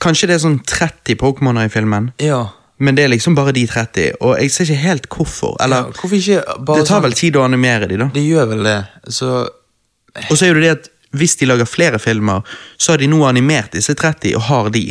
Kanskje 0.02 0.26
det 0.28 0.34
er 0.34 0.42
sånn 0.42 0.58
30 0.66 1.14
Pokémoner 1.20 1.68
i 1.68 1.70
filmen, 1.70 2.08
Ja. 2.18 2.40
men 2.82 2.96
det 2.98 3.04
er 3.04 3.10
liksom 3.12 3.36
bare 3.38 3.52
de 3.54 3.62
30. 3.70 4.16
Og 4.20 4.32
jeg 4.40 4.50
ser 4.50 4.64
ikke 4.66 4.80
helt 4.82 5.04
hvorfor. 5.08 5.52
ja. 5.62 5.84
Hvorfor 5.94 6.16
ikke 6.18 6.40
Det 6.42 6.86
tar 6.88 6.96
sånn 6.96 7.02
vel 7.04 7.12
tid 7.14 7.36
å 7.38 7.44
animere 7.46 7.86
de, 7.86 7.96
da. 8.00 8.08
Det 8.12 8.24
gjør 8.26 8.48
vel 8.50 8.64
det. 8.66 8.74
Så 9.14 9.28
Og 9.46 10.34
så 10.36 10.42
er 10.48 10.50
jo 10.56 10.60
det 10.60 10.72
at 10.72 10.88
hvis 11.12 11.36
de 11.36 11.46
lager 11.46 11.68
flere 11.68 11.98
filmer, 11.98 12.40
så 12.76 12.92
har 12.92 13.02
de 13.02 13.08
nå 13.10 13.22
animert 13.28 13.72
disse 13.76 13.94
30 13.94 14.36
og 14.36 14.46
har 14.48 14.70
de. 14.74 14.84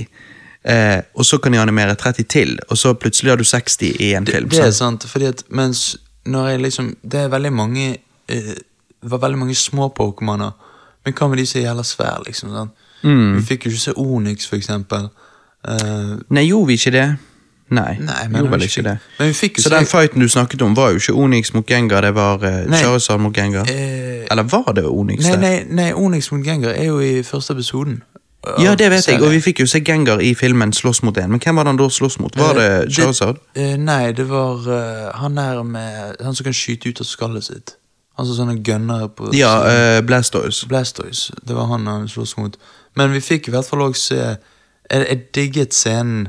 Eh, 0.64 1.00
og 1.18 1.26
så 1.26 1.40
kan 1.42 1.54
de 1.54 1.60
animere 1.60 1.96
30 1.96 2.28
til, 2.30 2.60
og 2.70 2.78
så 2.78 2.94
plutselig 2.94 3.32
har 3.32 3.38
du 3.42 3.44
60 3.44 3.82
i 4.00 4.12
en 4.14 4.26
det, 4.26 4.36
film. 4.36 4.50
det 4.50 4.60
er 4.68 4.72
sant? 4.72 5.08
fordi 5.10 5.26
at 5.26 5.44
mens 5.50 5.98
når 6.26 6.48
jeg 6.48 6.60
liksom 6.62 6.96
Det 7.02 7.20
er 7.20 7.32
veldig 7.34 7.54
mange 7.54 7.98
eh, 8.30 8.58
var 9.02 9.18
veldig 9.18 9.40
mange 9.40 9.56
små 9.56 9.90
Pokémoner, 9.90 10.52
men 11.06 11.14
hva 11.18 11.28
med 11.28 11.38
de 11.38 11.46
som 11.46 11.60
er 11.60 11.66
jævla 11.66 11.84
svære, 11.84 12.24
liksom? 12.28 12.70
Mm. 13.02 13.36
Vi 13.38 13.42
fikk 13.46 13.66
jo 13.66 13.72
ikke 13.72 13.82
se 13.82 13.94
Onyx, 13.98 14.46
for 14.46 14.56
eksempel. 14.56 15.10
Eh, 15.68 16.18
Nei, 16.30 16.46
gjorde 16.46 16.68
vi 16.68 16.78
ikke 16.78 16.94
det? 16.94 17.08
Nei, 17.72 17.96
Nei, 18.04 18.28
men 18.28 18.42
gjorde 18.42 18.52
vel 18.52 18.64
ikke 18.68 18.82
det. 18.84 18.98
så 19.64 19.70
den 19.72 19.86
fighten 19.88 20.20
du 20.22 20.28
snakket 20.28 20.62
om, 20.62 20.74
var 20.76 20.90
jo 20.92 21.00
ikke 21.00 21.14
Onyx 21.16 21.54
mot 21.56 21.66
Gengar, 21.68 22.02
det 22.04 22.14
var 22.16 22.42
uh, 22.44 22.68
Charizard 22.76 23.20
mot 23.24 23.34
Gengar. 23.36 23.64
eh, 23.72 24.26
Eller 24.32 24.44
var 24.44 24.74
det 24.76 24.84
Onyx? 24.86 25.24
nei, 25.26 25.38
nei, 25.40 25.64
nei, 25.70 25.92
Onyx 25.94 26.32
mot 26.34 26.44
Gengar 26.46 26.74
er 26.76 26.86
jo 26.90 27.00
i 27.00 27.22
første 27.24 27.54
episoden. 27.56 28.02
Ja, 28.60 28.74
det 28.76 28.90
vet 28.92 29.08
jeg, 29.08 29.22
og 29.22 29.30
vi 29.32 29.40
fikk 29.40 29.60
jo 29.62 29.68
se 29.70 29.80
Gengar 29.86 30.20
i 30.20 30.34
filmen 30.36 30.74
slåss 30.74 31.04
mot 31.06 31.18
en. 31.18 31.30
Men 31.32 31.40
hvem 31.40 31.56
var 31.56 31.64
det 31.64 31.70
han 31.76 31.78
da 31.80 31.88
slåss 31.94 32.20
mot? 32.20 32.36
Var 32.38 32.54
det 32.58 32.68
Eh, 32.72 32.90
Charizard? 32.96 33.38
eh, 33.56 33.76
nei, 33.78 34.12
det 34.18 34.26
var 34.30 34.66
uh, 34.68 35.12
han 35.22 35.36
der 35.38 35.64
med 35.64 36.16
Han 36.26 36.36
som 36.36 36.44
kan 36.44 36.54
skyte 36.54 36.90
ut 36.90 37.00
av 37.02 37.06
skallet 37.06 37.44
sitt. 37.44 37.76
Han 38.18 38.26
som 38.26 38.36
sånne 38.36 38.58
gunner 38.66 39.08
på 39.08 39.30
Ja, 39.38 39.54
uh, 39.64 40.02
Blastoise. 40.06 40.68
Blastoise. 40.68 41.34
Det 41.48 41.56
var 41.56 41.66
han 41.72 41.86
han 41.88 42.08
sloss 42.10 42.36
mot. 42.38 42.58
Men 42.96 43.14
vi 43.14 43.22
fikk 43.22 43.48
i 43.48 43.52
hvert 43.52 43.66
fall 43.70 43.82
også 43.88 44.02
se 44.08 44.16
Jeg, 44.92 45.06
jeg 45.08 45.22
digget 45.36 45.74
scenen 45.74 46.28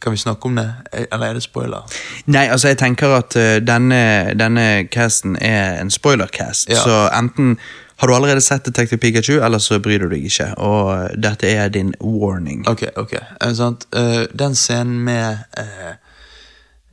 Kan 0.00 0.12
vi 0.12 0.18
snakke 0.18 0.46
om 0.46 0.54
det? 0.56 0.72
Eh, 0.92 1.06
Eller 1.12 1.26
er 1.26 1.34
det 1.34 1.42
spoiler? 1.42 1.82
Nei, 2.26 2.46
altså 2.46 2.68
jeg 2.68 2.78
tenker 2.78 3.16
at 3.16 3.36
eh, 3.36 3.56
denne, 3.64 4.34
denne 4.38 4.86
casten 4.92 5.36
er 5.40 5.80
en 5.80 5.90
spoiler-cast, 5.90 6.68
Ja. 6.68 6.82
så 6.84 7.08
enten 7.18 7.58
har 7.96 8.08
du 8.08 8.14
allerede 8.14 8.40
sett 8.40 8.64
Detective 8.64 8.98
Pikachu, 9.00 9.40
eller 9.44 9.58
så 9.58 9.78
bryr 9.80 9.98
du 9.98 10.08
deg 10.08 10.24
ikke, 10.28 10.50
og 10.58 10.90
eh, 10.94 11.14
dette 11.16 11.48
er 11.48 11.68
din 11.68 11.94
warning. 12.00 12.66
Ok, 12.68 12.82
ok. 12.96 13.12
Eh? 13.12 13.48
Eh, 13.50 14.26
den 14.38 14.54
scenen 14.54 15.00
med 15.04 15.38
uh, 15.58 15.94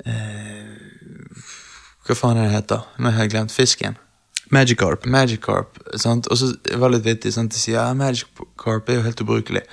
uh, 0.07 1.33
Hva 2.07 2.15
faen 2.15 2.37
er 2.37 2.47
det 2.47 2.55
heter? 2.55 2.87
Nå 2.99 3.11
har 3.11 3.27
jeg 3.27 3.31
glemt 3.35 3.51
fisken. 3.51 3.97
Magikarp. 4.51 5.03
Sant? 5.97 6.27
Og 6.27 6.37
så 6.37 6.53
var 6.77 6.89
det 6.89 6.97
litt 6.97 7.05
vittig. 7.05 7.33
Sant? 7.33 7.51
De 7.51 7.59
sier 7.59 7.79
ja, 7.79 7.93
Magikarp 7.93 8.89
er 8.89 8.99
jo 8.99 9.05
helt 9.07 9.21
ubrukelig. 9.21 9.63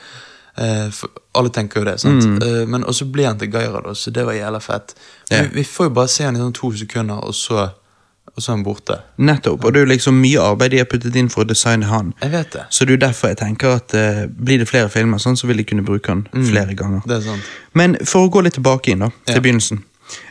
Eh, 0.59 0.91
for 0.91 1.09
alle 1.35 1.51
tenker 1.55 1.81
jo 1.81 1.87
det. 1.87 2.01
sant? 2.01 2.43
Eh, 2.43 2.65
men 2.69 2.85
også 2.85 3.07
blir 3.13 3.27
han 3.31 3.39
til 3.39 3.51
Gyarados, 3.53 3.99
så 4.05 4.11
det 4.11 4.25
var 4.27 4.33
jævla 4.35 4.61
fett. 4.61 4.95
Ja. 5.31 5.43
Vi, 5.43 5.49
vi 5.61 5.65
får 5.65 5.87
jo 5.91 5.91
bare 6.01 6.09
se 6.09 6.25
han 6.25 6.37
i 6.37 6.41
sånn 6.43 6.53
to 6.57 6.73
sekunder, 6.77 7.21
og 7.25 7.35
så, 7.35 7.69
og 8.35 8.43
så 8.43 8.51
er 8.53 8.57
han 8.57 8.65
borte. 8.67 8.97
Nettopp, 9.19 9.65
og 9.65 9.73
det 9.73 9.81
er 9.81 9.87
jo 9.87 9.91
liksom 9.93 10.19
mye 10.21 10.41
arbeid 10.43 10.71
de 10.75 10.79
har 10.83 10.89
puttet 10.91 11.17
inn 11.17 11.31
for 11.33 11.45
å 11.45 11.49
designe 11.49 11.87
han. 11.91 12.13
Jeg 12.23 12.33
vet 12.35 12.53
det. 12.57 12.65
Så 12.71 12.85
det 12.85 12.93
er 12.95 12.99
jo 12.99 13.05
derfor 13.07 13.29
jeg 13.33 13.39
tenker 13.41 13.77
at 13.79 13.95
uh, 13.95 14.25
blir 14.31 14.59
det 14.63 14.69
flere 14.69 14.91
filmer, 14.93 15.19
sånn, 15.23 15.39
så 15.39 15.47
vil 15.51 15.63
de 15.63 15.65
kunne 15.71 15.87
bruke 15.87 16.11
han 16.13 16.27
flere 16.35 16.75
ganger. 16.79 17.01
Det 17.07 17.17
er 17.21 17.25
sant. 17.31 17.49
Men 17.79 17.97
for 18.05 18.27
å 18.27 18.33
gå 18.35 18.43
litt 18.45 18.59
tilbake 18.59 18.93
inn 18.93 19.07
da, 19.07 19.11
til 19.27 19.39
Ja. 19.39 19.45
begynnelsen. 19.47 19.85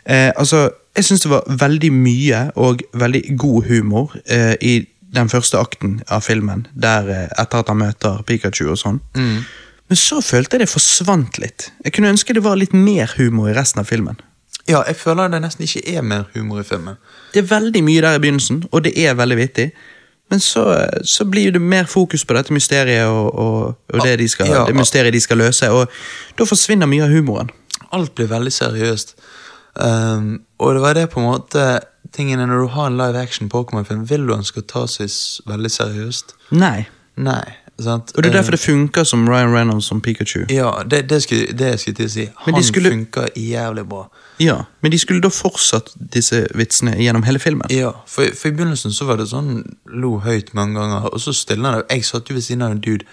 Uh, 0.04 0.30
altså, 0.36 0.70
jeg 0.96 1.06
syns 1.08 1.22
det 1.24 1.32
var 1.32 1.44
veldig 1.48 1.90
mye 1.96 2.44
og 2.60 2.82
veldig 2.94 3.24
god 3.40 3.68
humor 3.72 4.16
uh, 4.28 4.54
i 4.62 4.82
den 5.16 5.30
første 5.32 5.58
akten 5.58 6.02
av 6.12 6.22
filmen, 6.22 6.68
der 6.78 7.08
etter 7.40 7.64
at 7.64 7.70
han 7.72 7.80
møter 7.82 8.20
Pikachu 8.28 8.68
og 8.70 8.78
sånn. 8.78 9.00
Mm. 9.18 9.40
Men 9.90 9.98
så 9.98 10.20
følte 10.22 10.56
jeg 10.58 10.66
det 10.66 10.70
forsvant 10.72 11.40
litt. 11.42 11.70
Jeg 11.86 11.94
kunne 11.96 12.12
ønske 12.14 12.34
det 12.38 12.44
var 12.46 12.60
litt 12.62 12.74
mer 12.78 13.10
humor 13.18 13.50
i 13.50 13.56
resten 13.58 13.82
av 13.82 13.90
filmen. 13.90 14.20
Ja, 14.70 14.84
jeg 14.86 15.00
føler 15.02 15.32
det 15.34 15.40
nesten 15.42 15.66
ikke 15.66 15.82
er 15.98 16.04
mer 16.06 16.28
humor 16.36 16.62
i 16.62 16.68
filmen. 16.68 17.00
Det 17.34 17.42
er 17.42 17.48
veldig 17.50 17.82
mye 17.88 18.04
der 18.06 18.20
i 18.20 18.22
begynnelsen, 18.22 18.64
og 18.72 18.84
det 18.86 18.94
er 19.02 19.16
veldig 19.18 19.38
vittig. 19.40 19.72
Men 20.30 20.40
så, 20.46 20.62
så 21.10 21.26
blir 21.26 21.52
det 21.56 21.62
mer 21.62 21.88
fokus 21.90 22.22
på 22.26 22.36
dette 22.38 22.54
mysteriet 22.54 23.08
og, 23.10 23.32
og, 23.34 23.64
og 23.94 24.04
det, 24.06 24.20
de 24.22 24.28
skal, 24.30 24.52
Ja. 24.54 24.66
det 24.70 24.76
mysteriet 24.78 25.14
de 25.14 25.22
skal 25.26 25.42
løse, 25.42 25.72
og 25.74 25.90
da 26.38 26.46
forsvinner 26.46 26.86
mye 26.86 27.08
av 27.08 27.16
humoren. 27.16 27.50
Alt 27.92 28.14
blir 28.16 28.30
veldig 28.30 28.54
seriøst. 28.54 29.16
Um, 29.80 30.44
og 30.60 30.76
det 30.76 30.82
var 30.84 30.94
det 31.00 31.08
på 31.10 31.20
en 31.22 31.32
måte 31.32 31.64
tingene 32.14 32.46
når 32.50 32.62
du 32.62 32.68
har 32.76 32.92
en 32.92 32.98
live 33.00 33.18
action 33.18 33.50
Pokémon-film, 33.50 34.06
vil 34.10 34.28
du 34.28 34.36
han 34.36 34.46
skal 34.46 34.68
ta 34.70 34.86
seg 34.90 35.10
veldig 35.50 35.72
seriøst? 35.74 36.36
Nei. 36.52 36.86
Nei. 37.18 37.42
Sant? 37.84 38.12
Og 38.18 38.24
det 38.24 38.30
er 38.30 38.34
derfor 38.42 38.54
Eh, 38.54 38.58
det 38.58 38.60
funker 38.60 39.04
som 39.04 39.28
Ryan 39.30 39.54
Reynolds 39.56 39.86
som 39.86 40.02
Pikachu. 40.02 40.46
Ja, 40.50 40.72
det, 40.84 41.10
det, 41.10 41.22
skulle, 41.24 41.46
det 41.58 41.86
jeg 41.86 41.96
til 41.96 42.06
å 42.06 42.10
si. 42.10 42.30
Han 42.36 42.64
skulle- 42.64 42.90
funker 42.92 43.28
jævlig 43.36 43.86
bra. 43.90 44.08
Ja, 44.40 44.56
Men 44.82 44.92
de 44.92 44.98
skulle 45.00 45.22
da 45.22 45.28
fortsatt 45.30 45.90
disse 46.14 46.48
vitsene 46.56 46.96
gjennom 46.98 47.24
hele 47.24 47.40
filmen. 47.40 47.68
Ja, 47.70 47.92
for, 48.08 48.24
for 48.36 48.48
i 48.48 48.52
begynnelsen 48.52 48.92
så 48.96 49.06
var 49.06 49.18
det 49.18 49.28
sånn 49.28 49.64
lo 49.86 50.20
høyt 50.20 50.54
mange 50.54 50.80
ganger, 50.80 51.10
og 51.14 51.20
så 51.20 51.34
stilna 51.36 51.72
han 51.72 51.84
Jeg 51.90 52.06
satt 52.06 52.30
jo 52.30 52.36
ved 52.36 52.42
siden 52.44 52.62
av 52.62 52.72
en 52.72 52.80
dude. 52.80 53.06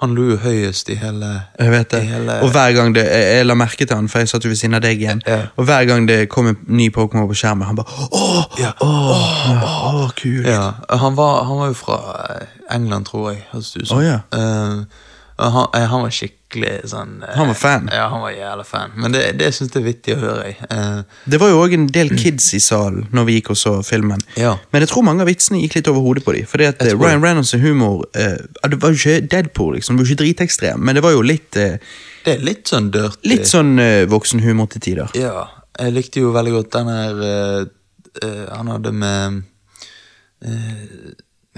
Han 0.00 0.12
lo 0.14 0.28
jo 0.30 0.36
høyest 0.38 0.88
i 0.90 0.94
hele 0.94 1.28
Jeg 1.58 1.70
vet 1.72 1.90
det. 1.90 2.00
hele, 2.06 2.36
Og 2.46 2.50
hver 2.54 2.72
gang 2.76 2.94
det, 2.94 3.02
jeg, 3.04 3.36
jeg 3.36 3.46
la 3.46 3.54
merke 3.58 3.86
til 3.86 3.96
han, 3.96 4.08
for 4.08 4.18
jeg 4.22 4.28
satt 4.30 4.44
jo 4.44 4.48
ved 4.52 4.56
siden 4.60 4.74
av 4.78 4.82
deg 4.84 5.00
igjen. 5.02 5.22
Ja. 5.26 5.40
Og 5.56 5.64
hver 5.66 5.84
gang 5.90 6.06
det 6.08 6.28
kom 6.30 6.46
en 6.52 6.56
ny 6.66 6.86
Pokémon 6.94 7.26
på 7.26 7.34
skjermen, 7.34 7.66
han 7.66 7.76
bare 7.76 8.06
åh, 8.12 8.44
Ja. 8.60 8.70
åh, 8.80 10.04
åh, 10.04 10.10
kult. 10.14 10.46
Ja, 10.46 10.72
han 11.02 11.16
var, 11.18 11.42
han 11.44 11.56
var 11.58 11.66
jo 11.72 11.74
fra 11.74 11.98
England, 12.70 13.06
tror 13.10 13.30
jeg. 13.32 13.42
høres 13.50 13.72
det 13.74 13.82
ut 13.82 13.88
som. 13.88 13.98
Å, 13.98 14.02
ja. 14.06 14.20
Eh, 14.32 14.84
han, 15.38 15.66
eh, 15.74 15.86
han 15.90 16.02
var 16.06 16.10
skikkelig 16.48 16.88
sånn 16.88 17.22
eh, 17.22 17.34
Han 17.36 17.48
var 17.50 17.54
fan? 17.58 17.88
Ja, 17.92 18.06
han 18.08 18.20
var 18.22 18.30
jævla 18.32 18.64
fan. 18.64 18.92
Men 18.96 19.12
det, 19.12 19.22
det 19.38 19.50
syns 19.54 19.72
jeg 19.74 19.82
er 19.82 19.86
vittig 19.86 20.14
å 20.16 20.20
høre. 20.22 20.44
jeg. 20.48 20.56
Eh, 20.70 21.02
Det 21.28 21.38
var 21.40 21.50
jo 21.52 21.58
òg 21.62 21.74
en 21.76 21.86
del 21.92 22.08
kids 22.16 22.46
i 22.54 22.60
salen 22.60 23.06
når 23.12 23.24
vi 23.28 23.34
gikk 23.38 23.50
og 23.52 23.58
så 23.60 23.74
filmen. 23.84 24.20
Ja. 24.36 24.54
Men 24.72 24.82
jeg 24.84 24.88
tror 24.88 25.04
mange 25.04 25.22
av 25.22 25.28
vitsene 25.28 25.60
gikk 25.60 25.76
litt 25.78 25.88
over 25.92 26.00
hodet 26.06 26.24
på 26.24 26.32
dem. 26.36 26.46
Fordi 26.48 26.68
at 26.70 26.80
eh, 26.82 26.94
Ryan. 26.96 27.20
Reynolds' 27.22 27.52
humor 27.60 28.06
eh, 28.16 28.38
Det 28.64 28.80
var 28.80 28.94
jo 28.94 28.98
ikke 29.02 29.28
Deadpool, 29.28 29.74
liksom. 29.76 29.96
Det 29.98 30.04
var 30.06 30.12
ikke 30.14 30.22
dritekstrem, 30.24 30.80
men 30.80 30.96
det 30.98 31.04
var 31.04 31.12
jo 31.12 31.22
litt, 31.22 31.56
eh, 31.60 31.76
det 32.24 32.34
er 32.38 32.44
litt 32.44 32.68
sånn 32.68 32.90
dirty. 32.92 33.28
litt 33.28 33.46
sånn 33.48 33.76
voksenhumor 34.08 34.68
til 34.72 34.80
tider. 34.88 35.12
Ja. 35.18 35.46
Jeg 35.78 35.94
likte 35.94 36.20
jo 36.24 36.32
veldig 36.34 36.52
godt 36.56 36.72
den 36.74 36.88
her 36.90 37.68
Han 38.56 38.66
hadde 38.72 38.90
med 38.98 39.42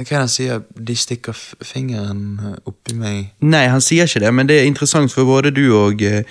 Hva 0.01 0.07
er 0.07 0.17
det 0.17 0.21
han 0.25 0.31
sier? 0.33 0.61
De 0.89 0.95
stikker 0.97 1.37
fingeren 1.67 2.23
eh, 2.41 2.55
oppi 2.71 2.95
meg 2.97 3.35
Nei, 3.45 3.67
han 3.69 3.83
sier 3.85 4.09
ikke 4.09 4.23
det, 4.25 4.31
men 4.33 4.49
det 4.49 4.57
er 4.61 4.69
interessant 4.69 5.13
for 5.13 5.29
både 5.29 5.51
du 5.53 5.67
og, 5.77 6.01
eh, 6.01 6.23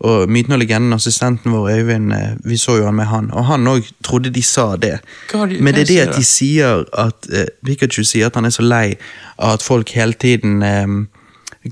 og 0.00 0.30
Myten 0.32 0.54
og 0.56 0.62
legenden, 0.62 0.94
assistenten 0.96 1.52
vår 1.52 1.68
Øyvind, 1.74 2.12
eh, 2.16 2.30
vi 2.48 2.56
så 2.56 2.78
jo 2.78 2.86
han 2.88 2.96
med 2.96 3.10
han, 3.10 3.28
og 3.36 3.44
han 3.50 3.68
òg 3.68 3.90
trodde 4.06 4.32
de 4.32 4.42
sa 4.42 4.70
det. 4.80 4.94
De- 5.32 5.60
men 5.60 5.74
det 5.76 5.84
er 5.84 5.90
det 5.92 6.00
at 6.06 6.16
de 6.16 6.24
sier 6.24 6.86
at 6.96 7.28
uh, 7.28 7.44
Pikachu 7.66 8.00
sier 8.04 8.30
at 8.30 8.38
han 8.40 8.48
er 8.48 8.54
så 8.54 8.64
lei 8.64 8.96
av 9.36 9.58
at 9.58 9.66
folk 9.66 9.92
hele 9.98 10.16
tiden 10.16 10.62
um, 10.62 11.02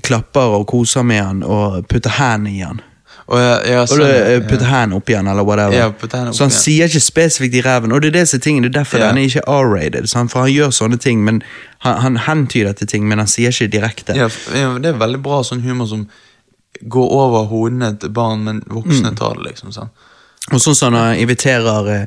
klapper 0.05 0.59
og 0.59 0.67
koser 0.69 1.01
med 1.07 1.23
han 1.23 1.41
og 1.43 1.87
putter 1.89 2.19
hendene 2.19 2.53
i 2.53 2.61
han. 2.61 2.83
Og 3.27 3.39
jeg, 3.39 3.55
jeg, 3.67 3.79
Og 3.91 3.99
det, 3.99 4.41
put 4.41 4.49
putter 4.53 4.65
hand 4.71 4.93
opp 4.95 5.09
igjen, 5.09 5.27
eller 5.27 5.43
whatever. 5.43 5.73
Ja, 5.75 5.87
så 5.91 6.17
han 6.17 6.31
igjen. 6.31 6.51
sier 6.51 6.87
ikke 6.87 6.99
spesifikt 7.03 7.55
i 7.59 7.61
ræven, 7.65 7.91
og 7.91 8.01
det 8.01 8.07
er 8.13 8.19
det 8.21 8.27
som 8.29 8.39
er 8.39 8.61
det 8.61 8.69
er 8.69 8.79
derfor 8.79 8.97
Ja. 9.01 9.07
den 9.09 9.17
er 9.17 9.21
ikke 9.27 9.41
R-rated, 9.47 10.07
for 10.29 10.39
han 10.45 10.49
gjør 10.53 10.69
sånne 10.71 10.97
ting, 10.97 11.23
men 11.25 11.41
han, 11.79 11.97
han 12.01 12.17
hentyder 12.17 12.71
til 12.73 12.87
ting, 12.87 13.07
men 13.07 13.17
han 13.19 13.27
sier 13.27 13.51
ikke 13.51 13.67
direkte. 13.67 14.15
ja, 14.15 14.29
det 14.79 14.85
er 14.85 14.97
veldig 14.97 15.21
bra 15.23 15.41
sånn 15.43 15.61
humor 15.61 15.87
som 15.87 16.07
går 16.87 17.09
over 17.11 17.45
hodene 17.51 17.97
til 17.99 18.09
barn, 18.09 18.43
men 18.43 18.61
voksne 18.69 19.15
tar 19.17 19.33
det, 19.35 19.49
liksom. 19.51 19.71
sånn. 19.75 19.89
Og 20.53 20.61
sånn 20.63 20.75
som 20.75 20.93
han 20.95 21.17
inviterer 21.19 21.87
eh, 21.91 22.05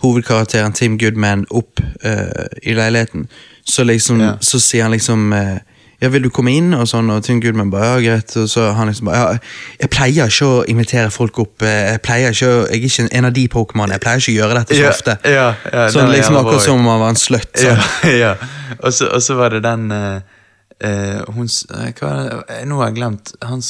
hovedkarakteren 0.00 0.72
Tim 0.72 0.96
Goodman 0.98 1.44
opp 1.50 1.80
eh, 2.02 2.46
i 2.62 2.72
leiligheten, 2.74 3.26
så 3.64 3.84
liksom, 3.84 4.20
Ja. 4.20 4.36
så 4.40 4.60
sier 4.60 4.82
han 4.82 4.92
liksom 4.92 5.32
eh, 5.32 5.58
ja, 6.02 6.08
vil 6.10 6.24
du 6.24 6.30
komme 6.34 6.50
inn? 6.50 6.72
Og 6.74 6.88
sånn, 6.90 7.10
og 7.14 7.22
Tim 7.22 7.38
Goodman 7.42 7.70
bare, 7.70 7.92
ja, 7.92 8.00
greit. 8.02 8.34
Og 8.40 8.48
så 8.50 8.72
han 8.74 8.90
liksom 8.90 9.06
bare, 9.06 9.20
ja, 9.20 9.76
jeg 9.84 9.90
pleier 9.94 10.32
ikke 10.32 10.48
å 10.50 10.60
invitere 10.70 11.12
folk 11.14 11.38
opp, 11.44 11.62
eh, 11.62 11.92
jeg 11.92 12.02
pleier 12.02 12.34
ikke 12.34 12.50
å, 12.50 12.56
jeg 12.66 12.80
er 12.80 12.88
ikke 12.88 13.06
en 13.20 13.28
av 13.28 13.36
de 13.36 13.44
Pokémon, 13.52 13.94
jeg 13.94 14.02
pleier 14.02 14.22
ikke 14.24 14.32
å 14.32 14.38
gjøre 14.40 14.58
dette 14.58 14.78
så 14.78 14.82
Ja, 14.82 14.90
ofte. 14.90 15.16
ja, 15.22 15.48
ja, 15.70 15.88
sånn 15.94 16.08
den 16.08 16.16
liksom 16.16 16.40
akkurat 16.40 16.66
som 16.66 16.82
om 16.82 16.90
han 16.90 17.02
var 17.04 17.14
en 17.14 17.20
slutt. 17.22 17.52
Sånn. 17.62 17.84
ja. 18.24 18.34
Og 18.82 18.94
så, 18.96 19.36
var 19.38 19.54
det 19.54 19.62
den 19.62 19.90
uh, 19.92 20.18
eh, 20.80 21.20
Hun 21.34 21.48
Hva 21.98 22.12
Nå 22.64 22.78
har 22.80 22.88
jeg 22.88 22.96
glemt. 22.96 23.34
Han 23.44 23.60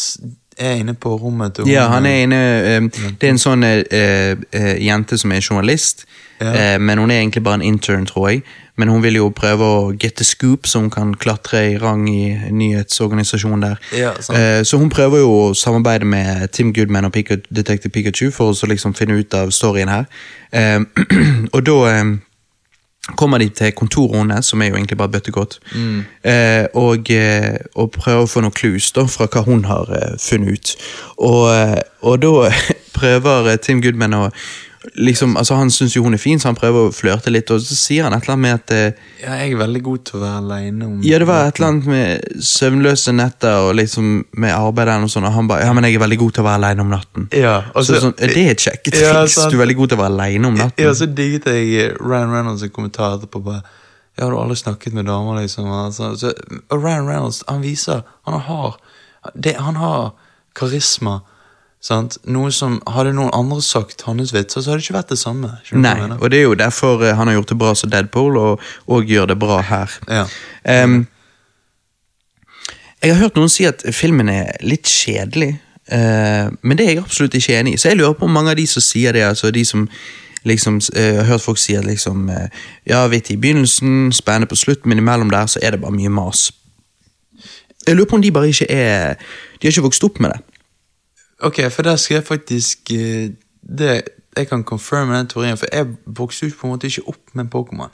er 0.56 0.78
inne 0.78 0.94
på 0.94 1.16
rommet 1.18 1.56
til 1.56 1.68
Ja, 1.68 1.88
han 1.90 2.06
er 2.06 2.22
inne 2.22 2.40
eh, 2.60 2.86
Det 3.18 3.28
er 3.28 3.34
en 3.34 3.42
sånn 3.42 3.66
uh, 3.66 4.32
jente 4.78 5.18
som 5.20 5.34
er 5.34 5.42
journalist, 5.42 6.06
Ja. 6.44 6.74
eh, 6.74 6.81
men 6.81 6.98
hun 6.98 7.10
er 7.10 7.20
egentlig 7.23 7.44
bare 7.44 7.60
en 7.60 7.62
intern, 7.74 8.06
tror 8.06 8.28
jeg. 8.28 8.43
Men 8.77 8.89
hun 8.89 9.02
vil 9.02 9.19
jo 9.19 9.28
prøve 9.36 9.66
å 9.69 9.93
get 10.01 10.16
the 10.16 10.24
scoop, 10.24 10.66
så 10.66 10.81
hun 10.81 10.90
kan 10.90 11.12
klatre 11.20 11.60
i 11.74 11.77
rang 11.78 12.06
i 12.09 12.32
nyhetsorganisasjonen 12.51 13.60
der. 13.66 13.77
Ja. 13.97 14.12
Eh, 14.32 14.62
så 14.64 14.78
hun 14.81 14.90
prøver 14.90 15.20
jo 15.20 15.31
å 15.31 15.55
samarbeide 15.55 16.09
med 16.09 16.48
Tim 16.56 16.73
Goodman 16.73 17.05
og 17.05 17.12
Pika, 17.12 17.36
Detective 17.52 17.93
Pikachu 17.93 18.31
for 18.32 18.51
å 18.51 18.56
så 18.56 18.66
liksom 18.70 18.97
finne 18.97 19.19
ut 19.20 19.35
av 19.36 19.52
storyen 19.52 19.93
her. 19.93 20.09
Eh, 20.52 20.81
og 21.55 21.60
da 21.69 21.77
kommer 23.19 23.39
de 23.43 23.48
til 23.51 23.73
kontoret 23.77 24.16
hennes, 24.23 24.47
som 24.47 24.62
er 24.62 24.70
jo 24.70 24.77
egentlig 24.78 24.98
bare 24.98 25.10
bøttegodt, 25.10 25.59
eh, 26.24 26.66
og, 26.78 27.10
og 27.74 27.89
prøver 27.93 28.24
å 28.24 28.28
få 28.31 28.40
noen 28.44 28.55
clues 28.55 28.93
da, 28.94 29.05
fra 29.10 29.27
hva 29.27 29.43
hun 29.47 29.64
har 29.69 29.90
funnet 30.23 30.48
ut. 30.55 30.74
Og, 31.19 31.78
og 32.02 32.20
da 32.23 32.52
prøver 32.98 33.56
Tim 33.56 33.82
Goodman 33.82 34.14
å 34.16 34.28
liksom, 34.94 35.36
altså 35.36 35.54
Han 35.54 35.70
syns 35.70 35.94
jo 35.96 36.02
hun 36.02 36.14
er 36.14 36.18
fin, 36.18 36.40
så 36.40 36.48
han 36.48 36.56
prøver 36.59 36.88
å 36.88 36.92
flørte 36.94 37.30
litt, 37.30 37.50
og 37.54 37.60
så 37.62 37.76
sier 37.78 38.04
han 38.06 38.12
et 38.16 38.22
eller 38.24 38.34
annet 38.34 38.42
med 38.42 38.54
at 38.54 38.70
eh, 38.70 39.02
Ja, 39.22 39.34
jeg 39.42 39.52
er 39.52 39.60
veldig 39.60 39.82
god 39.86 40.04
til 40.09 40.18
å 40.18 40.22
være 40.24 40.38
aleine 40.42 40.86
om 40.88 40.96
Ja, 41.06 41.18
det 41.22 41.26
var 41.30 41.46
et 41.48 41.59
eller 41.60 41.68
annet 41.72 41.86
med 41.92 42.42
søvnløse 42.48 43.14
netter 43.14 43.68
og 43.68 43.74
liksom 43.78 44.09
med 44.42 44.54
arbeid 44.56 44.88
og 44.96 45.10
sånt, 45.12 45.26
og 45.28 45.32
han 45.36 45.48
bare 45.50 45.66
Ja, 45.66 45.72
men 45.76 45.84
jeg 45.88 45.94
er 45.98 46.04
veldig 46.04 46.18
god 46.24 46.32
til 46.38 46.42
å 46.44 46.46
være 46.48 46.60
aleine 46.62 46.86
om 46.86 46.90
natten. 46.92 47.28
Ja, 47.32 47.54
og 47.74 47.84
så, 47.86 47.94
så- 47.94 48.00
sånn, 48.09 48.16
er 48.18 48.34
det 48.34 48.46
et 48.56 48.64
sjekket 48.66 48.98
Ja, 49.00 49.12
triks? 49.22 49.38
Du 49.50 49.56
er 49.56 49.62
veldig 49.64 49.76
god 49.82 49.88
til 49.94 49.98
å 49.98 50.02
være 50.02 50.14
aleine 50.16 50.46
om 50.50 50.59
natten? 50.59 50.84
Ja, 50.84 50.94
så 50.98 51.06
digget 51.06 51.46
jeg 51.52 51.72
eh, 51.86 51.94
Ryan 52.00 52.34
Reynolds' 52.34 52.66
kommentar 52.74 53.18
etterpå. 53.18 53.42
bare 53.44 53.62
Ja, 54.18 54.24
har 54.26 54.30
du 54.34 54.36
aldri 54.42 54.56
snakket 54.60 54.92
med 54.92 55.06
damer, 55.06 55.38
liksom? 55.40 55.70
Altså, 55.72 56.10
så, 56.20 56.32
og 56.70 56.82
Ryan 56.84 57.06
Reynolds, 57.09 57.42
han 57.48 57.62
viser 57.62 58.02
Han 58.28 58.40
har 58.40 58.76
det, 59.34 59.54
Han 59.56 59.76
har 59.76 60.12
karisma. 60.54 61.20
Sant? 61.82 62.18
Som 62.54 62.76
Hadde 62.86 63.10
noen 63.16 63.32
andre 63.34 63.59
sagt 63.62 64.04
hans 64.06 64.30
vitser, 64.34 64.62
så 64.62 64.70
hadde 64.70 64.82
det 64.82 64.86
ikke 64.86 64.98
vært 65.00 65.10
det 65.10 65.18
samme. 65.18 65.50
Nei, 65.74 65.96
og 66.14 66.30
det 66.30 66.38
er 66.38 66.46
jo 66.46 66.54
derfor 66.59 67.02
eh, 67.02 67.16
han 67.18 67.26
har 67.26 67.40
gjort 67.40 67.50
det 67.50 67.59
bra 67.59 67.72
som 67.74 67.90
Deadpool, 67.90 68.38
og, 68.38 68.62
og 68.86 69.10
gjør 69.10 69.32
det 69.32 69.38
bra 69.42 69.59
her. 69.66 69.96
Ja. 70.06 70.22
Um, 70.84 71.02
jeg 73.02 73.16
har 73.16 73.24
hørt 73.24 73.38
noen 73.38 73.50
si 73.50 73.66
at 73.66 73.82
filmen 73.90 74.30
er 74.30 74.54
litt 74.62 74.86
kjedelig, 74.86 75.56
uh, 75.90 76.54
men 76.62 76.78
det 76.78 76.86
er 76.86 76.94
jeg 76.94 77.02
absolutt 77.02 77.34
ikke 77.34 77.59
enig 77.59 77.74
i. 77.74 77.82
Så 77.82 77.90
jeg 77.90 77.98
lurer 77.98 78.14
på 78.14 78.30
om 78.30 78.38
mange 78.38 78.54
av 78.54 78.60
de 78.60 78.68
som 78.70 78.84
sier 78.84 79.18
det, 79.18 79.26
altså 79.26 79.50
de 79.50 79.64
som 79.66 79.88
liksom 80.46 80.78
uh, 80.78 81.02
Jeg 81.02 81.18
har 81.18 81.28
hørt 81.34 81.42
folk 81.42 81.59
si 81.59 81.74
at 81.78 81.86
liksom 81.86 82.28
uh, 82.30 82.46
Ja, 82.86 83.06
vittig 83.10 83.34
i 83.34 83.42
begynnelsen, 83.42 84.12
spennende 84.14 84.50
på 84.50 84.59
slutten, 84.59 84.88
men 84.88 85.02
imellom 85.02 85.30
der 85.30 85.50
så 85.50 85.59
er 85.62 85.74
det 85.74 85.82
bare 85.82 85.98
mye 85.98 86.10
mas. 86.14 86.52
Jeg 87.86 87.98
lurer 87.98 88.10
på 88.10 88.16
om 88.16 88.22
de 88.22 88.30
bare 88.30 88.54
ikke 88.54 88.70
er 88.70 89.14
De 89.59 89.66
har 89.66 89.74
ikke 89.74 89.88
vokst 89.90 90.04
opp 90.06 90.22
med 90.22 90.30
det. 90.30 90.51
Ok, 91.43 91.59
for 91.74 91.82
der 91.82 91.97
skal 91.97 92.14
jeg 92.20 92.24
faktisk 92.24 92.90
eh, 92.94 93.31
det, 93.78 94.02
Jeg 94.36 94.48
kan 94.48 94.62
confirme 94.64 95.16
den 95.19 95.27
teorien, 95.28 95.56
for 95.59 95.66
jeg 95.73 95.86
vokste 96.06 96.51
på 96.60 96.66
en 96.66 96.73
måte 96.73 96.86
ikke 96.86 97.02
opp 97.09 97.35
med 97.35 97.51
Pokémon. 97.55 97.90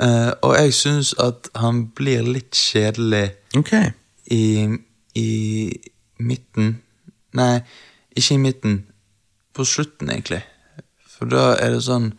Eh, 0.00 0.32
og 0.42 0.56
jeg 0.58 0.74
syns 0.74 1.14
at 1.22 1.48
han 1.56 1.86
blir 1.96 2.22
litt 2.26 2.50
kjedelig 2.58 3.30
Ok. 3.56 3.70
i, 4.26 4.68
i 5.14 5.28
midten 6.18 6.80
Nei, 7.34 7.60
ikke 8.16 8.34
i 8.34 8.38
midten. 8.38 8.74
På 9.54 9.64
slutten, 9.66 10.10
egentlig. 10.10 10.42
For 11.18 11.26
da 11.30 11.54
er 11.58 11.70
det 11.74 11.80
sånn 11.86 12.12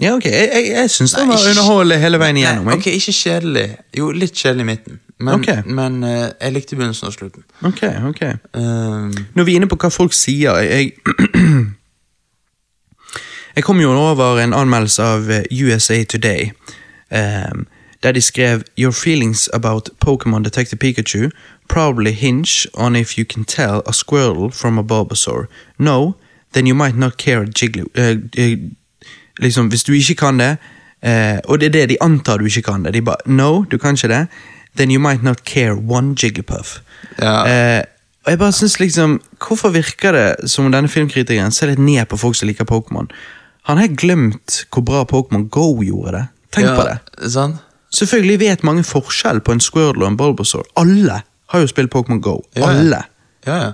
Ja, 0.00 0.12
ok. 0.16 0.24
Jeg, 0.28 0.50
jeg, 0.52 0.68
jeg 0.74 0.90
syns 0.90 1.14
det 1.16 1.24
var 1.28 1.40
underholdende 1.50 1.98
hele 2.02 2.18
veien 2.20 2.36
igjennom. 2.36 2.66
Nei, 2.68 2.76
ok, 2.76 2.86
ikke 2.98 3.14
kjedelig. 3.16 3.66
Jo, 3.96 4.10
litt 4.12 4.36
kjedelig 4.36 4.66
i 4.66 4.68
midten. 4.74 5.00
Men, 5.18 5.34
okay. 5.34 5.62
men 5.64 6.02
uh, 6.04 6.28
jeg 6.40 6.52
likte 6.52 6.76
begynnelsen 6.76 7.06
og 7.06 7.12
slutten. 7.12 7.44
Ok, 7.64 7.82
ok. 8.04 8.22
Um, 8.54 9.14
Når 9.34 9.44
vi 9.44 9.52
er 9.52 9.56
inne 9.56 9.68
på 9.68 9.78
hva 9.80 9.88
folk 9.88 10.12
sier 10.12 10.58
Jeg, 10.60 10.92
jeg 13.56 13.64
kom 13.68 13.80
jo 13.80 13.94
over 13.96 14.42
en 14.42 14.52
anmeldelse 14.52 15.02
av 15.02 15.30
eh, 15.30 15.64
USA 15.64 16.02
Today, 16.04 16.52
Um, 17.10 17.66
der 18.02 18.12
de 18.12 18.20
skrev 18.20 18.62
Your 18.78 18.92
feelings 18.92 19.48
about 19.52 19.90
Pokémon 20.06 20.42
Detective 20.42 20.78
Pikachu 20.78 21.30
probably 21.68 22.12
hinge 22.12 22.66
on 22.74 22.96
if 22.96 23.18
you 23.18 23.24
can 23.24 23.44
tell 23.44 23.82
a 23.86 23.92
squirrel 23.92 24.50
from 24.50 24.78
a 24.78 24.82
Bulbasaur. 24.82 25.46
No, 25.78 26.14
then 26.52 26.66
you 26.66 26.74
might 26.74 26.96
not 26.96 27.16
care 27.16 27.42
a 27.42 27.46
Jiggly... 27.46 27.84
Uh, 27.98 28.16
uh, 28.38 28.58
liksom, 29.40 29.68
hvis 29.68 29.84
du 29.84 29.92
ikke 29.92 30.14
kan 30.14 30.38
det, 30.38 30.56
uh, 31.06 31.38
og 31.44 31.60
det 31.60 31.66
er 31.66 31.70
det 31.70 31.88
de 31.88 32.02
antar 32.02 32.36
du 32.36 32.44
ikke 32.44 32.62
kan 32.62 32.84
det, 32.84 32.94
de 32.94 33.02
bare 33.02 33.16
No, 33.26 33.62
du 33.62 33.78
kan 33.78 33.94
ikke 33.94 34.08
det. 34.08 34.26
Then 34.76 34.90
you 34.90 35.00
might 35.00 35.22
not 35.22 35.44
care 35.44 35.74
one 35.74 36.14
Jigglypuff. 36.14 36.80
Ja. 37.18 37.44
Eh, 37.46 37.82
og 38.26 38.32
jeg 38.32 38.38
bare 38.38 38.52
synes 38.52 38.80
liksom 38.80 39.20
Hvorfor 39.38 39.70
virker 39.70 40.12
det 40.12 40.50
som 40.50 40.66
om 40.66 40.72
denne 40.74 40.90
filmkritikeren 40.90 41.54
ser 41.54 41.70
litt 41.70 41.78
ned 41.80 42.08
på 42.10 42.18
folk 42.20 42.36
som 42.36 42.48
liker 42.50 42.66
Pokémon? 42.68 43.08
Han 43.70 43.78
har 43.78 43.94
glemt 43.98 44.64
hvor 44.70 44.84
bra 44.86 45.04
Pokémon 45.04 45.48
Go 45.48 45.82
gjorde 45.82 46.12
det. 46.12 46.24
Tenk 46.54 46.68
på 46.76 46.84
det. 46.86 46.98
Sant? 47.30 47.62
Selvfølgelig 47.96 48.38
vet 48.40 48.64
mange 48.66 48.84
forskjell 48.86 49.40
på 49.40 49.54
en 49.54 49.62
Squirtle 49.62 50.04
og 50.04 50.12
en 50.12 50.18
Bulbasaur. 50.18 50.66
Alle 50.76 51.22
har 51.52 51.62
jo 51.62 51.70
spilt 51.70 51.92
Pokémon 51.94 52.20
Go. 52.20 52.40
Ja, 52.54 52.60
ja. 52.60 52.68
Alle. 52.68 53.02
Ja, 53.46 53.56
ja. 53.62 53.72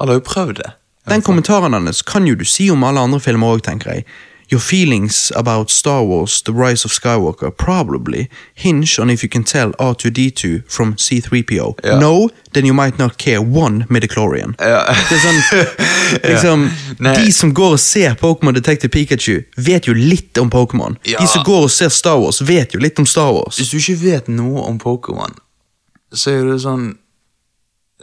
Alle 0.00 0.14
har 0.14 0.20
jo 0.20 0.26
prøvd 0.26 0.60
det. 0.62 0.70
Den 1.08 1.22
kommentaren 1.22 1.76
hans 1.76 2.02
kan 2.02 2.26
jo 2.26 2.34
du 2.34 2.44
si 2.48 2.70
om 2.72 2.84
alle 2.84 3.02
andre 3.04 3.20
filmer 3.20 3.56
òg, 3.56 3.64
tenker 3.66 3.92
jeg. 3.92 4.06
Your 4.54 4.60
feelings 4.60 5.32
about 5.34 5.70
Star 5.70 6.04
Wars 6.04 6.42
The 6.42 6.52
Rise 6.52 6.84
of 6.84 6.92
Skywalker 6.92 7.50
probably 7.50 8.28
hinge 8.54 9.00
on 9.00 9.10
if 9.10 9.24
you 9.24 9.28
can 9.28 9.42
tell 9.42 9.72
R2D2 9.72 10.62
from 10.68 10.94
C3PO. 10.94 11.80
Ja. 11.82 11.98
No, 11.98 12.30
then 12.52 12.64
you 12.64 12.72
might 12.72 12.96
not 12.96 13.16
care 13.18 13.40
one 13.40 13.84
midichlorian. 13.88 14.54
Ja. 14.58 14.84
Det 15.08 15.16
er 15.16 15.24
sånn, 15.24 15.40
liksom, 16.30 16.62
Nei. 17.02 17.16
De 17.18 17.32
som 17.34 17.50
går 17.50 17.74
og 17.74 17.82
ser 17.82 18.14
Pokémon 18.20 18.54
Detective 18.54 18.92
Pikachu, 18.94 19.40
vet 19.58 19.88
jo 19.90 19.96
litt 19.98 20.38
om 20.38 20.52
Pokémon. 20.54 20.94
Ja. 21.02 21.18
De 21.18 21.26
som 21.26 21.42
går 21.42 21.66
og 21.66 21.74
ser 21.74 21.90
Star 21.90 22.22
Wars, 22.22 22.38
vet 22.46 22.78
jo 22.78 22.82
litt 22.84 23.02
om 23.02 23.10
Star 23.10 23.32
Wars. 23.34 23.58
Hvis 23.58 23.74
du 23.74 23.80
ikke 23.80 23.98
vet 24.04 24.30
noe 24.30 24.62
om 24.68 24.78
Pokémon, 24.78 25.34
så 26.14 26.36
er 26.36 26.46
det 26.52 26.60
sånn 26.62 26.92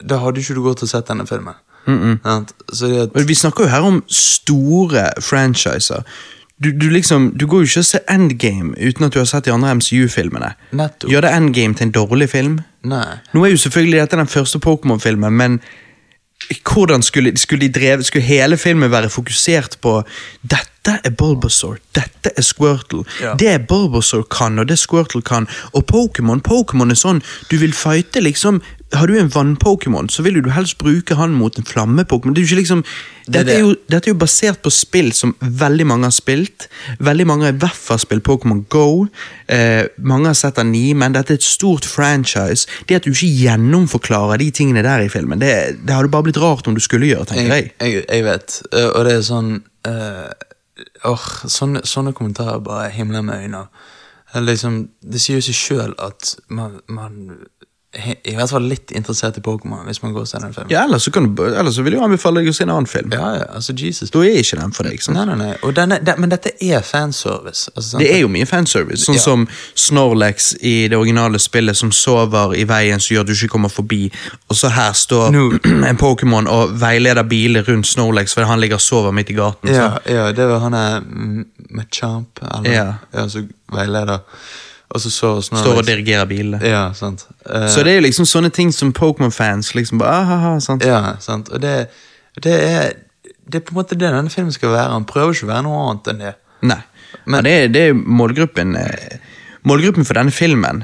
Da 0.04 0.18
hadde 0.20 0.42
ikke 0.42 0.58
du 0.58 0.66
gått 0.66 0.84
og 0.84 0.90
sett 0.92 1.08
denne 1.08 1.24
filmen. 1.30 1.56
Mm 1.88 2.20
det 2.26 3.00
at 3.02 3.28
Vi 3.28 3.36
snakker 3.36 3.64
jo 3.64 3.70
her 3.72 3.88
om 3.88 4.04
store 4.12 5.08
franchiser. 5.22 6.04
Du, 6.62 6.70
du 6.72 6.90
liksom, 6.94 7.32
du 7.38 7.48
går 7.50 7.64
jo 7.64 7.70
ikke 7.70 7.82
og 7.82 7.88
ser 7.90 8.04
Endgame 8.12 8.76
uten 8.78 9.08
at 9.08 9.14
du 9.16 9.20
har 9.20 9.30
sett 9.30 9.48
de 9.48 9.54
andre 9.54 9.76
MCU-filmene. 9.80 10.52
Gjør 11.10 11.26
det 11.26 11.32
Endgame 11.34 11.78
til 11.78 11.88
en 11.88 11.94
dårlig 11.96 12.30
film? 12.30 12.60
Nei. 12.86 13.08
Nå 13.34 13.46
er 13.46 13.56
jo 13.56 13.62
selvfølgelig 13.64 14.04
dette 14.04 14.20
den 14.20 14.30
første 14.30 14.62
Pokémon-filmen, 14.62 15.34
men 15.34 15.62
hvordan 16.66 17.02
skulle, 17.06 17.34
skulle, 17.38 17.68
de 17.68 17.80
drevet, 17.80 18.06
skulle 18.06 18.26
hele 18.26 18.58
filmen 18.58 18.92
være 18.92 19.10
fokusert 19.10 19.78
på 19.82 20.02
dette 20.42 20.71
dette 20.82 21.00
er 21.06 21.14
Bulbasaur, 21.14 21.78
dette 21.94 22.32
er 22.38 22.42
Squirtle. 22.46 23.04
Ja. 23.22 23.36
Det 23.38 23.68
Bulbasaur 23.70 24.24
kan, 24.34 24.58
og 24.60 24.68
det 24.68 24.80
Squirtle 24.82 25.22
kan. 25.22 25.48
Og 25.78 25.86
Pokémon 25.92 26.42
Pokémon 26.42 26.90
er 26.90 26.98
sånn, 26.98 27.22
du 27.52 27.58
vil 27.62 27.74
fighte 27.74 28.22
liksom 28.22 28.62
Har 28.92 29.08
du 29.08 29.14
en 29.16 29.30
vann-Pokémon, 29.32 30.10
så 30.12 30.20
vil 30.26 30.42
du 30.44 30.50
helst 30.52 30.76
bruke 30.78 31.16
han 31.16 31.32
mot 31.32 31.56
en 31.56 31.64
flamme-Pokémon. 31.64 32.34
Det 32.36 32.44
liksom 32.52 32.82
Det 33.26 33.46
dette, 33.46 33.62
det. 33.64 33.78
dette 33.88 34.10
er 34.10 34.12
jo 34.12 34.18
basert 34.20 34.60
på 34.62 34.70
spill 34.70 35.14
som 35.16 35.32
veldig 35.40 35.86
mange 35.88 36.10
har 36.10 36.12
spilt. 36.12 36.68
Veldig 37.00 37.28
mange 37.28 37.46
har 37.46 37.54
i 37.54 37.62
hvert 37.62 37.78
fall 37.78 38.02
spilt 38.04 38.26
Pokémon 38.28 38.66
Go. 38.68 39.08
Eh, 39.48 39.86
mange 39.98 40.28
har 40.28 40.36
sett 40.36 40.60
anime. 40.60 41.08
Dette 41.14 41.32
er 41.32 41.40
et 41.40 41.44
stort 41.44 41.86
franchise. 41.88 42.68
Det 42.90 43.00
at 43.00 43.08
du 43.08 43.14
ikke 43.14 43.32
gjennomforklarer 43.46 44.44
de 44.44 44.52
tingene 44.52 44.84
der 44.84 45.06
i 45.06 45.10
filmen, 45.10 45.40
det, 45.40 45.80
det 45.88 45.96
hadde 45.96 46.12
bare 46.12 46.28
blitt 46.28 46.42
rart 46.44 46.68
om 46.68 46.76
du 46.76 46.84
skulle 46.84 47.08
gjøre, 47.08 47.32
tenker 47.32 47.48
jeg. 47.56 47.72
Jeg, 47.80 47.94
jeg, 47.94 48.06
jeg 48.10 48.28
vet, 48.28 48.62
eh, 48.74 48.90
og 48.92 49.06
det 49.08 49.16
er 49.22 49.28
sånn 49.32 49.54
eh, 49.88 50.32
åh, 51.06 51.28
sånne, 51.48 51.84
sånne 51.88 52.14
kommentarer 52.18 52.60
bare 52.64 52.90
himler 52.94 53.22
med 53.26 53.44
øynene. 53.46 53.68
Liksom, 54.36 54.86
det 55.04 55.20
sier 55.20 55.42
jo 55.42 55.44
seg 55.44 55.58
sjøl 55.58 55.96
at 56.00 56.36
man, 56.48 56.80
man 56.88 57.42
i 58.24 58.32
hvert 58.38 58.48
fall 58.48 58.64
litt 58.72 58.92
interessert 58.96 59.36
i 59.36 59.42
Pokémon 59.44 59.82
hvis 59.84 59.98
man 60.00 60.14
går 60.16 60.22
og 60.24 60.28
ser 60.30 60.40
den 60.40 60.54
filmen. 60.56 60.70
Ja, 60.72 60.86
ellers 60.88 61.04
så, 61.04 61.12
kan 61.12 61.26
du, 61.36 61.42
ellers 61.44 61.76
så 61.76 61.84
vil 61.84 61.98
jeg 61.98 62.04
anbefale 62.06 62.40
deg 62.40 62.48
å 62.48 62.54
se 62.56 62.64
en 62.64 62.70
annen 62.72 62.88
film. 62.88 63.12
ja, 63.12 63.32
ja, 63.42 63.48
altså 63.58 63.74
Jesus. 63.76 64.14
Da 64.14 64.22
er 64.24 64.38
ikke 64.40 64.60
den 64.62 64.72
for 64.72 64.88
deg. 64.88 65.02
sant? 65.04 65.18
Nei, 65.18 65.26
nei, 65.28 65.36
nei. 65.42 65.74
Denne, 65.76 65.98
det, 66.00 66.16
men 66.24 66.32
dette 66.32 66.54
er 66.64 66.86
fanservice. 66.88 67.68
Altså? 67.76 68.00
Det 68.00 68.08
er 68.16 68.22
jo 68.24 68.30
mye 68.32 68.48
fanservice, 68.48 69.04
sånn 69.10 69.20
Ja. 69.20 69.26
som 69.26 69.44
Snorlax 69.76 70.54
i 70.62 70.88
det 70.88 70.96
originale 70.96 71.40
spillet 71.44 71.76
som 71.76 71.92
sover 71.92 72.56
i 72.56 72.64
veien 72.70 73.04
som 73.04 73.12
gjør 73.18 73.26
at 73.28 73.28
du 73.28 73.36
ikke 73.36 73.52
kommer 73.58 73.74
forbi, 73.76 74.06
og 74.48 74.56
så 74.56 74.72
her 74.72 74.96
står 74.96 75.36
no. 75.36 75.46
en 75.92 76.00
Pokémon 76.00 76.48
og 76.48 76.78
veileder 76.80 77.28
biler 77.28 77.68
rundt 77.68 77.92
Snorlax 77.92 78.38
fordi 78.38 78.48
han 78.54 78.64
ligger 78.64 78.80
og 78.80 78.88
sover 78.88 79.12
midt 79.12 79.36
i 79.36 79.38
gaten. 79.42 79.68
ja, 79.76 79.98
ja, 80.08 80.30
det 80.32 80.48
var 80.48 80.64
han 80.64 80.74
er 80.80 81.02
Machamp, 81.76 82.40
eller 82.56 82.72
Ja. 82.72 82.88
ja, 83.14 83.28
så 83.28 83.44
veileder. 83.72 84.24
Og 84.92 85.00
så 85.02 85.10
så 85.12 85.30
Snorlax. 85.42 85.64
Står 85.66 85.78
og 85.80 85.86
dirigerer 85.88 86.26
bilene. 86.28 86.60
Ja, 86.68 86.82
sant. 86.94 87.26
Uh, 87.48 87.68
Så 87.72 87.84
det 87.84 87.94
er 87.94 88.00
jo 88.02 88.06
liksom 88.08 88.26
sånne 88.28 88.50
ting 88.52 88.72
som 88.76 88.92
Pokémon-fans 88.94 89.74
liksom 89.76 90.00
bare 90.02 90.18
ahaha, 90.22 90.60
sant? 90.60 90.84
Ja, 90.86 91.16
sant. 91.24 91.50
Og 91.50 91.62
det, 91.64 91.88
det 92.44 92.56
er 92.60 92.92
Det 93.52 93.56
er 93.56 93.66
på 93.68 93.72
en 93.74 93.80
måte 93.82 93.96
det 93.96 94.08
denne 94.12 94.30
filmen 94.30 94.52
skal 94.52 94.70
være. 94.70 94.92
Han 94.92 95.06
prøver 95.06 95.34
ikke 95.34 95.48
å 95.48 95.52
være 95.54 95.64
noe 95.64 95.80
annet 95.90 96.08
enn 96.12 96.20
det. 96.26 96.34
Nei. 96.62 96.82
Men- 97.26 97.36
ja, 97.36 97.42
det, 97.42 97.52
er, 97.64 97.68
det 97.68 97.82
er 97.90 97.94
målgruppen 97.94 98.76
eh, 98.80 99.18
Målgruppen 99.68 100.06
for 100.06 100.14
denne 100.18 100.32
filmen, 100.32 100.84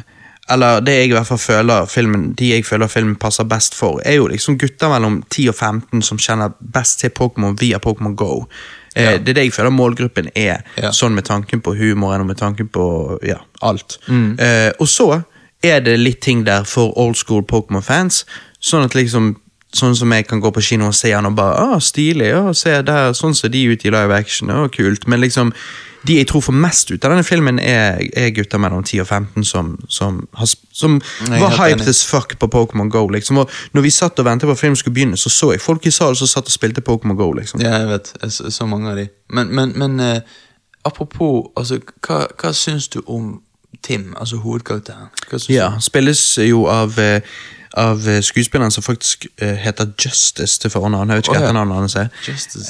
eller 0.50 0.80
det 0.86 0.94
jeg 0.98 1.10
i 1.10 1.14
hvert 1.16 1.28
fall 1.28 1.38
føler 1.42 1.86
filmen, 1.90 2.34
de 2.38 2.50
jeg 2.54 2.66
føler 2.66 2.88
filmen 2.88 3.16
passer 3.16 3.44
best 3.44 3.76
for, 3.76 4.00
er 4.06 4.16
jo 4.20 4.28
liksom 4.28 4.58
gutter 4.62 4.90
mellom 4.92 5.24
10 5.34 5.48
og 5.50 5.56
15 5.56 6.02
som 6.06 6.18
kjenner 6.22 6.52
best 6.62 7.00
til 7.02 7.10
Pokémon 7.10 7.56
via 7.60 7.80
Pokémon 7.84 8.16
Go. 8.16 8.46
Eh, 8.98 9.04
Ja. 9.04 9.18
Det 9.18 9.30
er 9.30 9.34
det 9.34 9.44
jeg 9.46 9.54
føler 9.54 9.70
målgruppen 9.70 10.30
er, 10.36 10.64
Ja. 10.78 10.90
sånn 10.92 11.14
med 11.16 11.26
tanken 11.26 11.62
på 11.62 11.76
humoren 11.78 12.22
og 12.22 12.28
med 12.28 12.38
tanken 12.38 12.68
på 12.68 13.20
ja, 13.24 13.38
alt. 13.62 13.98
Mm. 14.08 14.40
Eh, 14.40 14.72
og 14.80 14.88
så 14.88 15.24
er 15.64 15.80
det 15.82 16.00
litt 16.00 16.22
ting 16.22 16.44
der 16.46 16.64
for 16.64 16.94
old 16.98 17.16
school 17.16 17.44
Pokémon-fans, 17.44 18.26
sånn 18.62 18.84
at 18.86 18.94
liksom 18.96 19.36
Sånn 19.78 19.98
som 19.98 20.14
jeg 20.16 20.28
kan 20.28 20.42
gå 20.42 20.52
på 20.54 20.64
kino 20.64 20.90
og 20.90 20.96
se 20.98 21.12
han 21.14 21.28
og 21.30 21.36
bare 21.38 21.58
ah, 21.58 21.80
'Stilig, 21.80 22.32
Ja, 22.32 22.54
se 22.54 22.82
der, 22.82 23.14
sånn 23.14 23.36
ser 23.38 23.54
de 23.54 23.68
ut 23.72 23.86
i 23.86 23.94
live 23.94 24.16
action.' 24.16 24.50
Ah, 24.50 24.68
kult. 24.74 25.08
Men 25.08 25.22
liksom, 25.22 25.54
de 26.08 26.18
jeg 26.18 26.28
tror 26.30 26.42
får 26.46 26.56
mest 26.56 26.92
ut 26.92 27.06
av 27.06 27.12
denne 27.12 27.26
filmen, 27.26 27.60
er, 27.60 28.00
er 28.18 28.32
gutter 28.36 28.62
mellom 28.62 28.84
10 28.84 29.02
og 29.04 29.08
15 29.08 29.46
som, 29.48 29.74
som, 29.90 30.22
har, 30.38 30.50
som 30.72 31.00
er 31.28 31.42
var 31.42 31.56
hyped 31.58 31.82
enig. 31.82 31.90
as 31.92 32.04
fuck 32.08 32.38
på 32.40 32.50
Pokémon 32.54 32.90
Go. 32.90 33.08
liksom. 33.08 33.38
Og 33.38 33.50
når 33.74 33.82
vi 33.82 33.94
satt 33.94 34.20
og 34.20 34.26
ventet 34.26 34.48
på 34.48 34.56
at 34.56 34.62
filmen 34.62 34.80
skulle 34.80 34.94
begynne, 34.94 35.18
så 35.18 35.30
så 35.30 35.52
jeg 35.52 35.62
folk 35.62 35.86
i 35.86 35.92
salen 35.92 36.16
som 36.16 36.28
satt 36.28 36.48
og 36.48 36.56
spilte 36.56 36.82
Pokémon 36.82 37.18
Go. 37.18 37.32
liksom. 37.32 37.62
Ja, 37.62 37.78
jeg 37.82 37.88
vet. 37.88 38.14
Jeg 38.22 38.32
så, 38.32 38.52
så 38.52 38.66
mange 38.66 38.92
av 38.92 38.98
de. 38.98 39.08
Men, 39.30 39.56
men, 39.56 39.74
men 39.76 40.00
eh, 40.00 40.22
apropos, 40.86 41.52
altså, 41.58 41.82
hva, 42.08 42.26
hva 42.40 42.54
syns 42.54 42.88
du 42.88 43.02
om 43.06 43.42
Tim, 43.84 44.16
altså 44.18 44.40
hovedkarakteren? 44.42 45.12
Ja, 45.50 45.74
spilles 45.80 46.22
jo 46.42 46.66
av, 46.72 46.98
eh, 47.00 47.22
av 47.78 48.08
eh, 48.10 48.22
skuespilleren 48.26 48.74
som 48.74 48.84
faktisk 48.84 49.28
eh, 49.42 49.56
heter 49.62 49.92
Justice 50.02 50.60
til 50.62 50.74
fornavn. 50.74 51.14
Jeg 51.14 51.22
vet 51.22 51.30
ikke 51.30 51.38
hva 51.38 51.46
etternavnet 51.46 51.78
hans 51.84 51.98
er. 52.02 52.10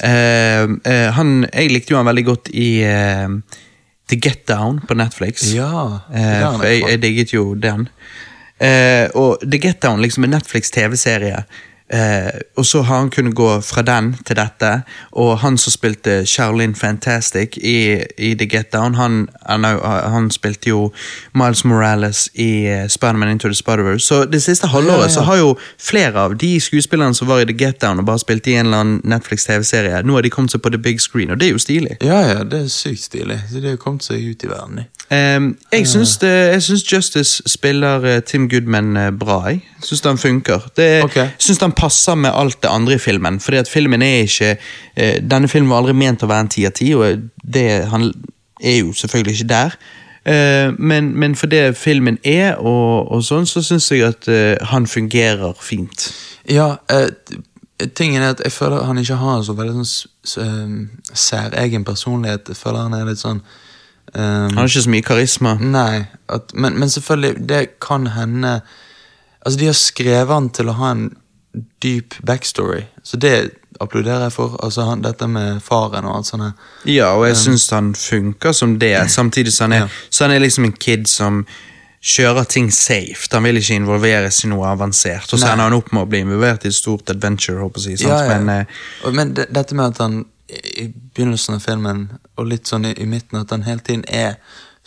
Eh, 0.04 0.76
eh, 0.92 1.08
han, 1.16 1.32
jeg 1.48 1.72
likte 1.72 1.94
jo 1.94 2.00
han 2.00 2.10
veldig 2.10 2.26
godt 2.28 2.52
i 2.52 2.68
eh, 2.86 3.28
The 4.08 4.20
Get 4.20 4.46
Down 4.48 4.80
på 4.88 4.96
Netflix. 4.98 5.50
Ja, 5.54 6.00
Eh, 6.12 6.44
for 6.56 6.66
jeg, 6.66 6.84
jeg 6.88 7.02
digget 7.02 7.34
jo 7.34 7.54
den. 7.54 7.88
Uh, 8.58 9.06
og 9.14 9.42
The 9.44 9.58
Get 9.62 9.82
Down 9.82 10.00
liksom 10.02 10.24
en 10.26 10.32
Netflix 10.34 10.72
TV-serie. 10.74 11.44
Eh, 11.92 12.40
og 12.56 12.66
så 12.66 12.82
har 12.82 12.98
han 13.02 13.10
kunnet 13.10 13.34
gå 13.34 13.50
fra 13.64 13.82
den 13.82 14.14
til 14.24 14.36
dette. 14.36 14.72
Og 15.12 15.38
han 15.42 15.58
som 15.58 15.74
spilte 15.74 16.22
Charlene 16.26 16.76
Fantastic 16.76 17.58
i, 17.58 18.02
i 18.18 18.34
The 18.34 18.48
Get 18.48 18.72
Down, 18.72 18.94
han, 18.94 19.28
han, 19.46 19.64
han 19.84 20.30
spilte 20.30 20.70
jo 20.70 20.92
Miles 21.34 21.64
Morales 21.64 22.28
i 22.34 22.50
Spiderman 22.88 23.18
Spider-Man 23.18 23.28
Into 23.28 23.48
the 23.48 23.54
Spider-Verse. 23.54 24.06
Så 24.06 24.24
det 24.24 24.42
siste 24.42 24.66
halvåret 24.66 24.98
Ja, 24.98 25.02
ja. 25.02 25.08
så 25.08 25.20
har 25.20 25.36
jo 25.36 25.56
flere 25.78 26.20
av 26.20 26.36
de 26.36 26.60
skuespillerne 26.60 27.14
som 27.14 27.28
var 27.28 27.40
i 27.40 27.44
The 27.44 27.64
Get 27.64 27.82
Down 27.82 27.98
og 27.98 28.06
bare 28.06 28.18
spilte 28.18 28.50
i 28.50 28.54
en 28.54 28.66
eller 28.66 28.78
annen 28.78 29.00
Netflix 29.04 29.44
TV-serie, 29.44 30.02
nå 30.02 30.14
har 30.14 30.22
de 30.22 30.30
kommet 30.30 30.52
seg 30.52 30.62
på 30.62 30.70
the 30.70 30.78
big 30.78 31.00
screen, 31.00 31.30
og 31.30 31.40
det 31.40 31.48
er 31.48 31.52
jo 31.52 31.58
stilig. 31.58 31.96
Ja, 32.02 32.20
ja, 32.20 32.44
det 32.44 32.62
er 32.64 32.68
sykt 32.72 33.02
stilig. 33.02 33.40
Så 33.50 33.60
de 33.60 33.68
har 33.68 33.76
kommet 33.76 34.04
seg 34.04 34.22
ut 34.22 34.44
i 34.44 34.50
verden, 34.50 34.82
de. 34.82 34.84
Ehm, 35.10 35.58
jeg 35.72 35.88
syns, 35.88 36.18
det, 36.18 36.28
jeg 36.28 36.62
syns 36.62 36.92
Justice 36.92 37.42
spiller 37.46 38.04
eh, 38.04 38.22
Tim 38.22 38.48
Goodman 38.48 38.96
eh, 38.96 39.10
bra. 39.10 39.38
Jeg 39.48 39.62
syns 39.82 40.00
han 40.04 40.18
funker. 40.18 40.68
Det, 40.76 41.04
okay. 41.04 41.22
Jeg 41.22 41.46
syns 41.46 41.62
han 41.64 41.72
passer 41.72 42.14
med 42.14 42.30
alt 42.34 42.62
det 42.62 42.68
andre 42.68 42.94
i 42.94 42.98
filmen. 42.98 43.40
Fordi 43.40 43.56
at 43.56 43.68
filmen 43.68 44.02
er 44.02 44.20
ikke 44.26 44.56
eh, 44.96 45.22
Denne 45.30 45.48
filmen 45.48 45.70
var 45.70 45.82
aldri 45.82 45.96
ment 45.96 46.22
å 46.22 46.28
være 46.28 46.46
en 46.46 46.52
ti 46.52 46.66
av 46.66 46.76
ti, 46.76 46.92
og 46.94 47.30
det, 47.42 47.68
han 47.88 48.10
er 48.60 48.78
jo 48.82 48.92
selvfølgelig 48.92 49.38
ikke 49.38 49.48
der. 49.54 49.80
Men, 50.78 51.14
men 51.16 51.34
for 51.40 51.48
det 51.48 51.76
filmen 51.78 52.18
er, 52.24 52.58
og, 52.58 53.12
og 53.12 53.22
sånn, 53.24 53.46
så 53.48 53.62
syns 53.64 53.86
jeg 53.88 54.02
at 54.04 54.26
han 54.68 54.84
fungerer 54.86 55.54
fint. 55.56 56.10
Ja, 56.44 56.74
uh 56.92 57.06
tingen 57.94 58.22
er 58.22 58.32
at 58.34 58.40
jeg 58.44 58.52
føler 58.52 58.84
han 58.84 58.98
ikke 58.98 59.14
har 59.14 59.36
en 59.38 59.44
så 59.46 59.54
veldig 59.54 59.84
sånn 60.26 60.88
særegen 61.14 61.84
personlighet. 61.86 62.50
Jeg 62.50 62.58
føler 62.58 62.88
han 62.88 62.96
er 62.98 63.06
litt 63.06 63.22
sånn 63.22 63.38
eh, 64.14 64.20
Han 64.22 64.56
har 64.56 64.68
ikke 64.68 64.82
så 64.86 64.90
mye 64.90 65.06
karisma. 65.06 65.54
Nei, 65.60 66.06
at, 66.28 66.52
men, 66.54 66.78
men 66.78 66.90
selvfølgelig, 66.90 67.48
det 67.48 67.62
kan 67.80 68.06
hende 68.06 68.60
Altså, 69.46 69.58
de 69.60 69.66
har 69.66 69.76
skrevet 69.78 70.34
han 70.34 70.48
til 70.50 70.68
å 70.68 70.74
ha 70.76 70.88
en 70.92 71.04
dyp 71.80 72.14
backstory, 72.26 72.82
så 73.06 73.16
det 73.16 73.30
applauderer 73.80 74.26
jeg 74.26 74.32
for. 74.34 74.56
Altså, 74.64 74.82
han, 74.90 75.00
dette 75.06 75.28
med 75.30 75.62
faren 75.64 76.04
og 76.04 76.16
alt 76.18 76.26
sånt. 76.26 76.58
Ja, 76.84 77.12
og 77.14 77.24
jeg 77.28 77.38
syns 77.38 77.68
han 77.72 77.92
funker 77.96 78.52
som 78.52 78.74
det, 78.82 78.96
samtidig 79.14 79.54
så 79.54 79.64
han 79.68 79.72
er, 79.72 79.84
Ja. 79.86 79.88
så 80.10 80.24
han 80.26 80.34
er 80.34 80.42
liksom 80.42 80.64
en 80.66 80.72
kid 80.76 81.06
som 81.08 81.46
kjører 82.02 82.44
ting 82.50 82.70
safe. 82.74 83.28
Han 83.32 83.44
vil 83.46 83.56
ikke 83.62 83.74
involveres 83.78 84.44
i 84.44 84.48
noe 84.48 84.66
avansert. 84.70 85.32
Og 85.32 85.38
så 85.38 85.52
ender 85.52 85.68
han 85.70 85.78
opp 85.78 85.92
med 85.92 86.02
å 86.02 86.10
bli 86.10 86.20
involvert 86.26 86.64
i 86.66 86.68
et 86.68 86.74
stort 86.76 87.10
adventure, 87.10 87.58
håper 87.62 87.88
jeg. 87.88 88.00
Ja, 88.02 88.20
ja. 88.24 88.38
Men, 88.38 88.66
eh, 89.04 89.10
Men 89.12 89.34
det, 89.34 89.48
dette 89.54 89.74
med 89.74 89.94
at 89.94 89.98
han 89.98 90.24
i 90.48 90.88
begynnelsen 91.14 91.54
av 91.54 91.60
filmen, 91.60 92.08
og 92.36 92.46
litt 92.46 92.68
sånn 92.68 92.86
i, 92.88 92.94
i 92.96 93.06
midten, 93.06 93.38
at 93.40 93.50
han 93.50 93.62
hele 93.62 93.84
tiden 93.84 94.04
er 94.08 94.38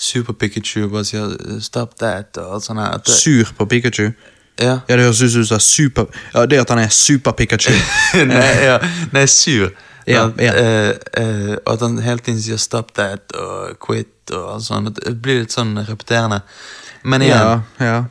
Super 0.01 0.33
Pikachu 0.33 0.85
og 0.85 0.91
bare 0.91 1.05
sier 1.05 1.35
'stop 1.61 1.99
that' 2.01 2.37
og 2.37 2.53
alt 2.53 2.63
sånt. 2.63 2.79
her, 2.79 2.99
sur 3.05 3.53
på 3.57 3.65
Pikachu. 3.65 4.11
ja. 4.59 4.79
Ja, 4.89 4.95
det 4.95 5.03
høres 5.03 5.21
ut 5.21 5.31
som 5.31 5.41
du 5.41 5.47
sa 5.47 5.59
super 5.59 6.05
Ja, 6.33 6.45
det 6.45 6.59
at 6.59 6.69
han 6.69 6.79
er 6.79 6.87
super-Pikachu. 6.89 7.71
nei, 8.25 8.63
ja, 8.63 8.79
nei, 9.11 9.25
sur. 9.25 9.69
Ja, 10.07 10.25
at, 10.25 10.33
ja. 10.39 10.53
Uh, 10.53 10.95
uh, 11.19 11.73
at 11.73 11.79
han 11.81 11.99
hele 11.99 12.19
tiden 12.19 12.41
sier 12.41 12.57
'stop 12.57 12.91
that' 12.97 13.35
og 13.35 13.77
'quit' 13.79 14.33
og 14.33 14.53
alt 14.53 14.63
sånt. 14.63 14.99
Det 15.05 15.21
blir 15.21 15.39
litt 15.39 15.53
sånn 15.53 15.77
repeterende. 15.87 16.41
Men 17.03 17.25
igjen, 17.25 17.63
ja, 17.79 17.85
ja. 17.85 18.03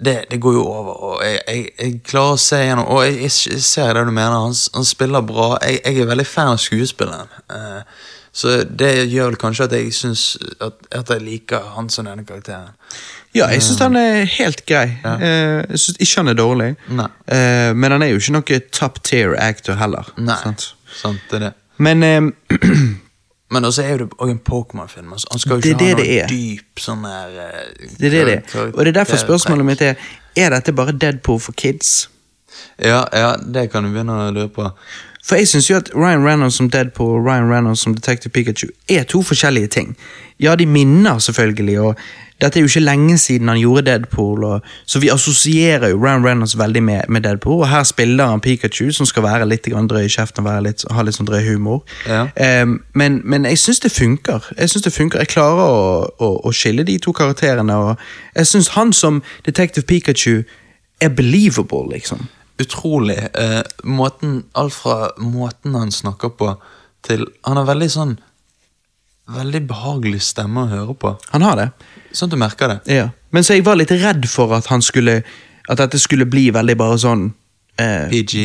det, 0.00 0.14
det 0.30 0.38
går 0.40 0.54
jo 0.56 0.62
over, 0.64 0.94
og 1.08 1.24
jeg, 1.24 1.40
jeg, 1.48 1.66
jeg 1.78 1.98
klarer 2.08 2.38
å 2.38 2.40
se 2.40 2.60
gjennom 2.62 2.86
Og 2.94 3.02
jeg, 3.04 3.18
jeg 3.28 3.62
ser 3.66 3.92
det 3.96 4.06
du 4.08 4.12
mener, 4.14 4.36
han, 4.46 4.56
han 4.74 4.88
spiller 4.88 5.26
bra. 5.26 5.50
Jeg, 5.64 5.82
er 5.84 6.08
veldig 6.08 6.26
fan 6.28 6.54
av 6.54 6.62
skuespilleren. 6.62 7.30
Uh, 7.52 7.82
så 8.32 8.60
det 8.64 8.92
gjør 9.10 9.32
vel 9.32 9.38
kanskje 9.42 9.66
at 9.66 9.72
jeg 9.74 9.94
syns 9.94 10.24
at, 10.62 10.76
at 10.94 11.10
jeg 11.10 11.22
liker 11.24 11.72
han 11.74 11.90
som 11.90 12.06
denne 12.06 12.22
karakteren. 12.26 12.76
Ja, 13.34 13.48
jeg 13.50 13.62
syns 13.62 13.82
han 13.82 13.98
er 13.98 14.24
helt 14.30 14.62
grei. 14.66 14.86
Eh, 15.02 15.62
jeg 15.70 15.82
syns 15.82 15.98
ikke 15.98 16.22
han 16.22 16.32
er 16.32 16.38
dårlig. 16.38 16.70
Nei. 16.98 17.08
Eh, 17.30 17.70
men 17.74 17.94
han 17.94 18.02
er 18.06 18.12
jo 18.12 18.22
ikke 18.22 18.36
noe 18.38 18.60
top 18.74 19.02
tier 19.06 19.34
actor 19.38 19.78
heller. 19.78 20.10
Nei, 20.18 20.38
sant? 20.42 20.72
sant, 21.02 21.22
det 21.30 21.40
er 21.40 21.44
det. 21.48 21.52
Men 21.82 22.06
eh, 22.06 22.58
Men 23.50 23.64
også 23.64 23.82
er 23.82 23.98
det 23.98 24.08
òg 24.18 24.30
en 24.30 24.40
Pokémon-film. 24.50 25.12
altså, 25.12 25.28
Han 25.30 25.38
skal 25.38 25.50
jo 25.50 25.56
ikke 25.58 25.72
ha 25.72 25.78
det 25.78 25.90
noe 25.96 26.04
det 26.04 26.20
er. 26.22 26.28
dyp 26.30 26.78
sånn 26.80 27.02
der 27.02 27.28
uh, 27.34 27.88
det 27.98 28.06
er 28.06 28.10
det 28.10 28.24
det 28.26 28.36
er. 28.38 28.72
Og 28.74 28.84
det 28.84 28.88
er 28.92 28.98
derfor 29.00 29.16
spørsmålet 29.16 29.66
mitt 29.66 29.82
er 29.82 29.94
Er 30.36 30.50
dette 30.54 30.72
bare 30.72 30.92
Deadpool 30.92 31.40
for 31.40 31.52
kids? 31.52 32.08
Ja, 32.78 33.04
ja, 33.12 33.34
det 33.54 33.70
kan 33.72 33.84
du 33.84 33.90
begynne 33.90 34.14
å 34.14 34.30
lure 34.30 34.48
på. 34.48 34.68
For 35.26 35.36
jeg 35.36 35.48
syns 35.50 35.68
jo 35.70 35.76
at 35.76 35.90
Ryan 35.94 36.24
Reynolds 36.24 36.56
som 36.56 36.70
Deadpool 36.70 37.18
og 37.18 37.26
Ryan 37.26 37.50
Reynolds 37.50 37.82
som 37.84 37.94
Detective 37.94 38.32
Pikachu 38.32 38.68
er 38.88 39.02
to 39.04 39.22
forskjellige 39.22 39.66
ting. 39.66 39.96
Ja, 40.40 40.54
de 40.56 40.66
minner 40.66 41.18
selvfølgelig, 41.18 41.80
og 41.80 41.98
dette 42.40 42.58
er 42.58 42.64
jo 42.64 42.68
ikke 42.70 42.80
lenge 42.80 43.18
siden 43.18 43.48
han 43.48 43.60
gjorde 43.60 43.82
Deadpool, 43.90 44.44
og, 44.44 44.68
så 44.86 45.00
vi 45.02 45.10
assosierer 45.12 45.88
jo 45.92 46.00
Ryan 46.00 46.26
Reynolds 46.26 46.58
veldig 46.58 46.82
med, 46.82 47.00
med 47.08 47.20
Deadpool. 47.20 47.60
Og 47.60 47.68
her 47.68 47.82
spiller 47.84 48.26
han 48.26 48.40
Pikachu, 48.40 48.90
som 48.92 49.06
skal 49.06 49.22
være 49.22 49.48
litt 49.48 49.66
drøy 49.66 50.04
i 50.04 50.08
kjeften 50.08 50.46
og 50.46 50.62
litt, 50.62 50.84
ha 50.90 51.02
litt 51.02 51.18
sånn 51.18 51.28
drøy 51.28 51.42
humor. 51.46 51.82
Ja. 52.08 52.26
Um, 52.62 52.80
men, 52.94 53.20
men 53.24 53.44
jeg 53.44 53.58
syns 53.58 53.80
det 53.80 53.92
funker. 53.92 54.50
Jeg 54.58 54.70
synes 54.70 54.84
det 54.84 54.92
funker. 54.92 55.18
Jeg 55.18 55.34
klarer 55.34 55.62
å, 55.64 56.08
å, 56.18 56.32
å 56.48 56.52
skille 56.52 56.84
de 56.84 56.98
to 56.98 57.12
karakterene. 57.12 57.76
Og 57.76 58.36
jeg 58.36 58.46
syns 58.46 58.72
han 58.76 58.92
som 58.96 59.22
Detective 59.46 59.86
Pikachu 59.86 60.42
er 61.00 61.08
believable, 61.08 61.88
liksom. 61.92 62.28
Utrolig. 62.60 63.18
Eh, 63.34 63.62
måten, 63.84 64.44
alt 64.54 64.76
fra 64.76 65.10
måten 65.18 65.74
han 65.74 65.92
snakker 65.92 66.28
på, 66.28 66.54
til 67.00 67.24
Han 67.48 67.56
er 67.56 67.64
veldig 67.64 67.86
sånn 67.88 68.18
Veldig 69.30 69.62
behagelig 69.70 70.22
stemme 70.26 70.64
å 70.64 70.70
høre 70.70 70.94
på. 70.98 71.14
Han 71.34 71.46
har 71.46 71.58
det. 71.60 71.68
Sånn 72.12 72.30
at 72.30 72.34
du 72.34 72.40
merker 72.40 72.72
det. 72.72 72.78
Ja. 72.90 73.08
Men 73.30 73.46
så 73.46 73.56
jeg 73.56 73.66
var 73.66 73.78
litt 73.78 73.92
redd 73.94 74.26
for 74.30 74.54
at 74.56 74.70
han 74.72 74.82
skulle 74.82 75.22
At 75.70 75.78
dette 75.78 76.00
skulle 76.02 76.26
bli 76.26 76.48
veldig 76.50 76.74
bare 76.74 76.96
sånn 76.98 77.28
eh, 77.78 78.08
PG. 78.10 78.40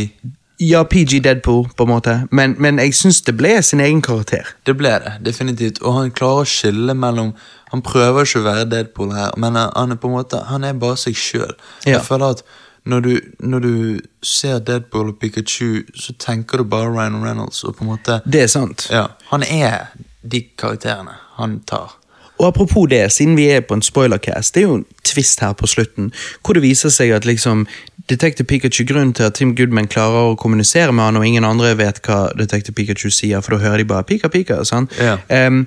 Ja, 0.62 0.84
PG 0.86 1.24
Deadpool, 1.26 1.64
på 1.76 1.84
en 1.84 1.90
måte. 1.90 2.14
Men, 2.32 2.54
men 2.62 2.78
jeg 2.80 2.94
syns 2.96 3.24
det 3.26 3.34
ble 3.36 3.56
sin 3.66 3.82
egen 3.82 4.04
karakter. 4.06 4.52
Det 4.68 4.76
ble 4.78 4.92
det, 5.04 5.16
definitivt. 5.26 5.82
Og 5.82 5.98
han 5.98 6.14
klarer 6.16 6.46
å 6.46 6.50
skille 6.50 6.94
mellom 6.94 7.34
Han 7.74 7.82
prøver 7.84 8.28
ikke 8.28 8.44
å 8.44 8.46
være 8.46 8.68
Deadpool 8.72 9.10
her, 9.16 9.34
men 9.42 9.58
han 9.58 9.92
er 9.92 9.98
på 10.00 10.08
en 10.08 10.16
måte 10.20 10.44
Han 10.52 10.64
er 10.64 10.78
bare 10.80 11.00
seg 11.02 11.18
sjøl. 11.18 11.56
Ja. 11.84 11.98
Jeg 11.98 12.06
føler 12.06 12.38
at 12.38 12.46
når 12.86 13.00
du, 13.02 13.14
når 13.40 13.60
du 13.60 13.76
ser 14.22 14.60
Deadpool 14.60 15.10
og 15.10 15.18
Pikachu, 15.20 15.82
så 15.98 16.14
tenker 16.22 16.62
du 16.62 16.70
bare 16.70 16.92
Ryan 16.94 17.24
Reynolds, 17.24 17.64
og 17.64 17.76
på 17.76 17.84
en 17.84 17.96
måte 17.96 18.20
Det 18.26 18.44
er 18.46 18.52
sant. 18.52 18.86
Ja, 18.94 19.08
han 19.32 19.44
er 19.44 19.90
de 20.32 20.44
karakterene 20.58 21.16
han 21.38 21.60
tar. 21.68 21.96
Og 22.38 22.48
apropos 22.48 22.88
det, 22.90 23.12
siden 23.12 23.38
vi 23.38 23.48
er 23.48 23.60
på 23.60 23.74
en 23.74 23.82
spoilercast, 23.82 24.56
det 24.56 24.64
er 24.64 24.68
jo 24.68 24.76
en 24.76 24.86
twist 25.04 25.40
her 25.40 25.54
på 25.54 25.68
slutten, 25.68 26.12
hvor 26.44 26.54
det 26.54 26.64
viser 26.64 26.92
seg 26.92 27.14
at 27.16 27.26
liksom 27.26 27.68
Detective 28.10 28.46
Pikachu, 28.46 28.84
grunnen 28.86 29.14
til 29.14 29.24
at 29.24 29.34
Tim 29.34 29.56
Goodman 29.56 29.88
klarer 29.88 30.32
å 30.32 30.36
kommunisere 30.36 30.92
med 30.92 31.04
han, 31.04 31.18
og 31.18 31.26
ingen 31.26 31.48
andre 31.48 31.72
vet 31.78 32.02
hva 32.06 32.28
Detective 32.38 32.76
Pikachu 32.76 33.10
sier, 33.10 33.42
for 33.42 33.56
da 33.56 33.64
hører 33.64 33.82
de 33.82 33.88
bare 33.90 34.04
Pika 34.04 34.30
Pika, 34.30 34.60
sant? 34.68 34.94
Ja. 35.00 35.18
Um, 35.48 35.66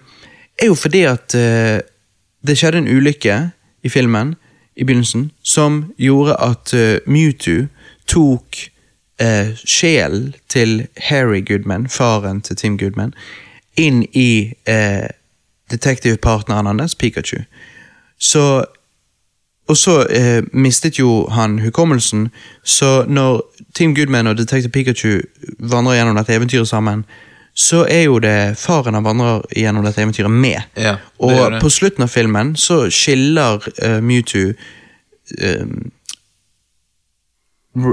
er 0.59 0.71
jo 0.71 0.77
fordi 0.79 1.03
at 1.09 1.35
uh, 1.35 1.81
det 2.47 2.59
skjedde 2.59 2.85
en 2.85 2.91
ulykke 2.91 3.41
i 3.83 3.89
filmen 3.89 4.37
i 4.77 4.85
begynnelsen 4.85 5.31
som 5.43 5.89
gjorde 5.99 6.37
at 6.39 6.75
uh, 6.77 7.01
Mewtwo 7.11 7.67
tok 8.07 8.61
uh, 9.23 9.51
sjelen 9.65 10.35
til 10.49 10.87
Harry 11.09 11.43
Goodman, 11.47 11.89
faren 11.89 12.41
til 12.41 12.57
Tim 12.57 12.79
Goodman, 12.79 13.15
inn 13.79 14.03
i 14.13 14.55
eh, 14.69 15.07
detektivpartneren 15.71 16.67
hans, 16.67 16.95
Pikachu. 16.95 17.45
Så 18.19 18.65
og 19.69 19.77
så 19.77 20.07
eh, 20.07 20.43
mistet 20.53 20.99
jo 20.99 21.27
han 21.29 21.59
hukommelsen, 21.59 22.29
så 22.65 23.05
når 23.09 23.43
Tim 23.75 23.95
Goodman 23.95 24.27
og 24.27 24.39
Detective 24.39 24.73
Pikachu 24.73 25.21
vandrer 25.59 25.99
gjennom 25.99 26.17
dette 26.17 26.33
eventyret 26.35 26.69
sammen, 26.69 27.05
så 27.55 27.83
er 27.91 28.03
jo 28.07 28.19
det 28.19 28.57
faren 28.57 28.95
han 28.95 29.05
vandrer 29.05 29.43
gjennom 29.57 29.85
dette 29.85 30.01
eventyret 30.03 30.31
med. 30.31 30.63
Ja, 30.77 30.97
det 30.97 30.99
og 31.19 31.53
det. 31.53 31.61
på 31.61 31.69
slutten 31.69 32.07
av 32.07 32.09
filmen 32.09 32.57
så 32.57 32.87
skiller 32.91 33.69
eh, 33.83 33.99
Mewtwo 34.01 34.53
eh, 35.41 35.67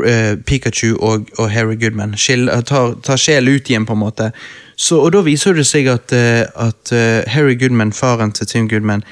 eh, 0.05 0.35
Pikachu 0.45 0.95
og, 0.95 1.29
og 1.37 1.51
Harry 1.51 1.75
Goodman 1.81 2.15
skill, 2.17 2.47
eh, 2.49 2.61
tar, 2.61 2.95
tar 3.03 3.19
sjel 3.19 3.49
ut 3.49 3.69
igjen, 3.69 3.85
på 3.85 3.97
en 3.97 4.03
måte. 4.05 4.31
Så, 4.77 4.99
og 4.99 5.13
da 5.13 5.21
viser 5.23 5.53
det 5.55 5.65
seg 5.67 5.87
at, 5.87 6.11
eh, 6.13 6.43
at 6.55 6.91
eh, 6.91 7.23
Harry 7.31 7.55
Goodman, 7.59 7.93
faren 7.93 8.31
til 8.31 8.47
Tim 8.47 8.69
Goodman, 8.69 9.03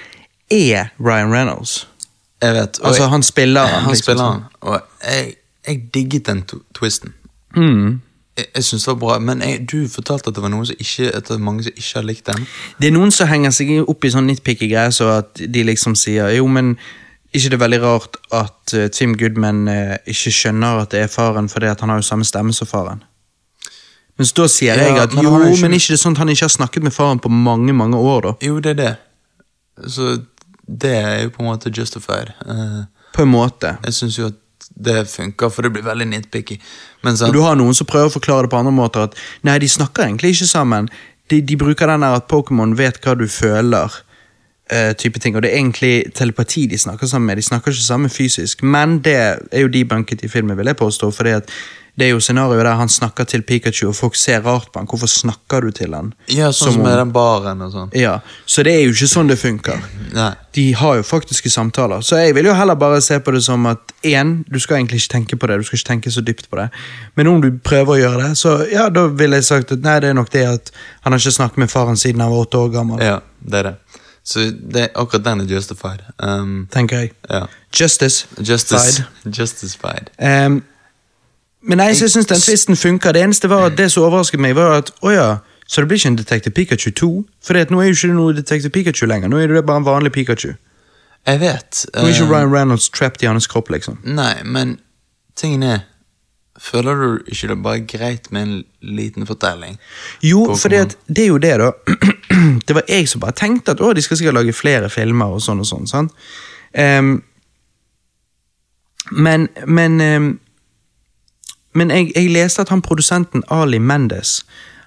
er 0.52 0.90
Ryan 1.00 1.32
Reynolds. 1.34 1.88
Jeg 2.42 2.54
vet. 2.54 2.80
og 2.80 2.88
Altså, 2.88 3.04
jeg- 3.04 3.10
han 3.10 3.24
spiller 3.24 3.62
han, 3.66 3.82
Han 3.84 3.92
liksom, 3.92 4.04
spiller 4.04 4.32
han, 4.32 4.42
og 4.62 4.82
jeg, 5.08 5.36
jeg 5.68 5.82
digget 5.94 6.26
den 6.28 6.44
twisten. 6.76 7.14
Mm. 7.56 8.02
Jeg, 8.38 8.46
jeg 8.56 8.64
synes 8.64 8.84
det 8.84 8.92
var 8.92 8.96
bra, 9.00 9.20
men 9.20 9.42
jeg, 9.42 9.68
du 9.72 9.88
fortalte 9.88 10.28
at 10.28 10.36
det 10.36 10.44
var 10.44 10.50
noen 10.50 10.66
som 10.66 10.76
ikke, 10.80 11.08
at 11.16 11.24
det 11.24 11.30
var 11.30 11.38
mange 11.38 11.64
som 11.64 11.72
ikke 11.78 11.94
har 11.96 12.02
likt 12.04 12.28
den. 12.28 12.48
Det 12.82 12.88
er 12.88 12.92
noen 12.92 13.12
som 13.12 13.28
henger 13.28 13.50
seg 13.56 13.72
opp 13.88 14.04
i 14.06 14.10
sånn 14.12 14.28
nitpicky 14.28 14.68
greier, 14.74 14.90
så 14.92 15.08
at 15.18 15.40
de 15.54 15.64
liksom 15.64 15.96
sier 15.96 16.28
jo, 16.36 16.48
men 16.48 16.74
ikke 17.34 17.50
det 17.50 17.54
er 17.54 17.64
veldig 17.64 17.82
rart 17.82 18.18
at 18.32 18.74
uh, 18.76 18.88
Tim 18.94 19.16
Goodman 19.18 19.68
uh, 19.68 19.96
ikke 20.06 20.32
skjønner 20.34 20.82
at 20.84 20.92
det 20.92 21.00
er 21.06 21.08
faren, 21.08 21.48
fordi 21.50 21.66
at 21.72 21.80
han 21.80 21.90
har 21.90 21.98
jo 21.98 22.02
samme 22.06 22.26
stemme 22.26 22.54
som 22.54 22.68
faren. 22.68 23.04
Men 24.18 24.26
så 24.30 24.34
da 24.44 24.46
sier 24.48 24.78
jeg 24.78 24.98
at 25.02 25.14
men 25.14 25.24
jo, 25.24 25.32
ikke- 25.40 25.62
men 25.62 25.72
ikke 25.74 25.88
det 25.88 25.98
er 26.00 26.04
sånn 26.04 26.12
at 26.14 26.18
han 26.20 26.30
ikke 26.30 26.46
har 26.46 26.50
snakket 26.54 26.84
med 26.84 26.94
faren 26.94 27.20
på 27.20 27.30
mange, 27.32 27.74
mange 27.74 27.98
år, 27.98 28.22
da. 28.22 28.34
Jo, 28.42 28.60
det 28.60 28.72
er 28.72 28.74
det. 28.84 28.98
Så 29.90 30.26
det 30.68 30.92
er 30.94 31.24
jo 31.24 31.30
på 31.30 31.40
en 31.42 31.50
måte 31.50 31.72
justified. 31.74 32.34
Uh, 32.48 32.86
På 33.14 33.22
en 33.24 33.30
måte. 33.32 33.78
jeg 33.84 33.94
synes 33.94 34.18
jo 34.20 34.26
at 34.28 34.34
det 34.80 35.08
funker, 35.10 35.50
for 35.52 35.62
det 35.62 35.74
blir 35.74 35.84
veldig 35.84 36.08
nitpicky. 36.08 36.60
Men 37.04 37.14
Og 37.22 37.34
du 37.34 37.42
har 37.42 37.56
noen 37.56 37.74
som 37.74 37.86
prøver 37.88 38.10
å 38.10 38.20
forklare 38.20 38.44
det 38.44 38.50
på 38.52 38.58
andre 38.60 38.72
måter, 38.72 39.04
at 39.04 39.16
nei, 39.44 39.58
de 39.60 39.68
snakker 39.68 40.04
egentlig 40.06 40.32
ikke 40.36 40.48
sammen. 40.48 40.90
De, 41.30 41.42
de 41.42 41.56
bruker 41.58 41.88
den 41.88 42.02
der 42.02 42.16
at 42.16 42.28
Pokémon 42.28 42.76
vet 42.78 43.02
hva 43.02 43.18
du 43.18 43.26
føler, 43.28 43.92
eh, 44.70 44.94
type 44.94 45.20
ting, 45.20 45.36
og 45.36 45.42
det 45.42 45.52
er 45.52 45.58
egentlig 45.58 46.14
telepati 46.14 46.68
de 46.68 46.78
snakker 46.78 47.08
sammen 47.08 47.26
med. 47.28 47.38
De 47.38 47.42
snakker 47.42 47.72
ikke 47.72 47.84
sammen 47.86 48.10
fysisk, 48.10 48.64
men 48.64 49.00
det 49.00 49.16
er 49.52 49.62
jo 49.62 49.68
debunket 49.68 50.24
i 50.24 50.28
filmen, 50.28 50.58
vil 50.58 50.66
jeg 50.66 50.78
påstå, 50.78 51.12
fordi 51.14 51.30
at 51.36 51.50
det 51.96 52.06
er 52.08 52.10
jo 52.16 52.20
scenarioet 52.20 52.64
der 52.66 52.76
han 52.80 52.90
snakker 52.90 53.24
til 53.30 53.42
Pikachu, 53.46 53.88
og 53.90 53.96
folk 53.96 54.16
ser 54.18 54.42
rart 54.42 54.72
på 54.74 54.80
han. 54.82 54.88
Hvorfor 54.90 55.08
snakker 55.08 55.62
du 55.62 55.72
til 55.72 55.94
han? 55.94 56.14
ja, 56.28 56.48
sånn 56.50 56.72
som 56.74 56.82
om- 56.82 56.88
med 56.88 56.98
den 56.98 57.12
baren 57.14 57.62
og 57.62 57.72
sånn. 57.72 57.92
Ja, 57.94 58.20
så 58.46 58.64
det 58.64 58.74
er 58.74 58.84
jo 58.88 58.92
ikke 58.96 59.08
sånn 59.12 59.28
det 59.28 59.38
funker. 59.38 59.78
Nei. 60.14 60.34
De 60.54 60.72
har 60.74 60.96
jo 60.96 61.04
faktiske 61.04 61.50
samtaler, 61.50 62.02
så 62.02 62.18
jeg 62.18 62.34
vil 62.36 62.46
jo 62.46 62.54
heller 62.54 62.76
bare 62.76 63.02
se 63.02 63.20
på 63.20 63.32
det 63.34 63.44
som 63.44 63.66
at 63.66 63.80
én, 64.04 64.44
du 64.52 64.60
skal 64.60 64.78
egentlig 64.78 65.02
ikke 65.04 65.14
tenke 65.18 65.36
på 65.40 65.48
det, 65.48 65.58
du 65.60 65.64
skal 65.64 65.78
ikke 65.78 65.88
tenke 65.92 66.12
så 66.12 66.22
dypt 66.26 66.50
på 66.50 66.58
det, 66.58 66.70
men 67.16 67.28
om 67.28 67.42
du 67.42 67.52
prøver 67.52 67.94
å 67.94 68.02
gjøre 68.02 68.28
det, 68.30 68.38
så 68.38 68.72
ja, 68.72 68.90
da 68.90 69.08
ville 69.08 69.36
jeg 69.36 69.44
sagt 69.46 69.72
at 69.72 69.82
nei, 69.82 70.00
det 70.00 70.10
er 70.10 70.14
nok 70.14 70.30
det 70.32 70.46
at 70.48 70.72
han 71.02 71.14
har 71.14 71.20
ikke 71.20 71.38
snakket 71.38 71.58
med 71.58 71.70
faren 71.70 71.96
siden 71.98 72.22
han 72.22 72.32
var 72.32 72.46
åtte 72.46 72.58
år 72.58 72.72
gammel, 72.74 73.00
Ja, 73.02 73.20
det 73.46 73.54
er 73.60 73.64
det. 73.64 73.76
Så 74.26 74.52
det, 74.72 74.94
akkurat 74.96 75.24
den 75.24 75.42
er 75.42 75.46
justified. 75.46 76.00
Um, 76.18 76.68
tenker 76.72 76.98
jeg. 77.02 77.12
ja. 77.30 77.46
Justice. 77.74 78.26
Justice, 78.40 79.04
justified. 79.26 80.10
Ehm, 80.18 80.64
men 81.64 81.80
nei, 81.80 81.90
jeg 81.94 82.12
syns 82.12 82.28
den 82.30 82.42
tvisten 82.42 82.76
funker. 82.76 83.16
Det 83.16 83.24
eneste 83.24 83.50
var 83.50 83.70
at 83.70 83.78
det 83.78 83.90
som 83.92 84.04
overrasket 84.04 84.42
meg, 84.44 84.56
var 84.56 84.82
at 84.82 84.92
å 85.02 85.14
ja, 85.14 85.28
så 85.68 85.82
det 85.82 85.88
blir 85.88 86.02
ikke 86.02 86.12
en 86.12 86.20
Detective 86.20 86.54
Pikachu 86.54 86.92
2? 86.92 87.10
For 87.46 87.56
nå 87.72 87.80
er 87.82 87.90
jo 87.90 87.96
ikke 87.96 88.12
det 88.12 88.18
noe 88.18 88.36
Detective 88.36 88.72
Pikachu 88.74 89.08
lenger, 89.08 89.32
nå 89.32 89.40
er 89.40 89.54
det 89.54 89.66
bare 89.66 89.82
en 89.82 89.88
vanlig 89.88 90.12
Pikachu. 90.12 90.54
Jeg 91.28 91.40
vet. 91.40 91.86
Nå 91.96 92.04
er 92.04 92.12
ikke 92.12 92.26
eh, 92.26 92.32
Ryan 92.32 92.52
Reynolds 92.52 92.90
trapped 92.90 93.24
i 93.24 93.30
hans 93.32 93.48
kropp, 93.48 93.72
liksom. 93.72 94.02
Nei, 94.04 94.44
men 94.44 94.78
tingen 95.40 95.64
er 95.64 95.82
Føler 96.64 96.96
du 96.96 97.32
ikke 97.34 97.48
det 97.50 97.56
bare 97.64 97.80
greit 97.90 98.28
med 98.32 98.42
en 98.44 98.58
liten 98.86 99.26
fortelling? 99.28 99.80
Jo, 100.22 100.46
for 100.56 100.70
det 100.70 100.84
er 101.18 101.26
jo 101.26 101.38
det, 101.42 101.56
da. 101.60 101.72
det 102.68 102.76
var 102.78 102.84
jeg 102.88 103.10
som 103.10 103.24
bare 103.24 103.34
tenkte 103.36 103.74
at 103.74 103.82
å, 103.82 103.90
de 103.94 104.04
skal 104.06 104.20
sikkert 104.20 104.38
lage 104.38 104.54
flere 104.54 104.90
filmer 104.94 105.34
og 105.34 105.42
sånn 105.42 105.64
og 105.64 105.68
sånn. 105.68 105.90
sant? 105.90 106.14
Um, 106.78 107.16
men 109.12 109.50
men, 109.66 110.00
ehm, 110.02 110.30
men 111.74 111.92
jeg, 111.92 112.12
jeg 112.16 112.32
leste 112.32 112.62
at 112.62 112.70
han 112.70 112.82
produsenten 112.82 113.44
Ali 113.52 113.80
Mendes 113.80 114.42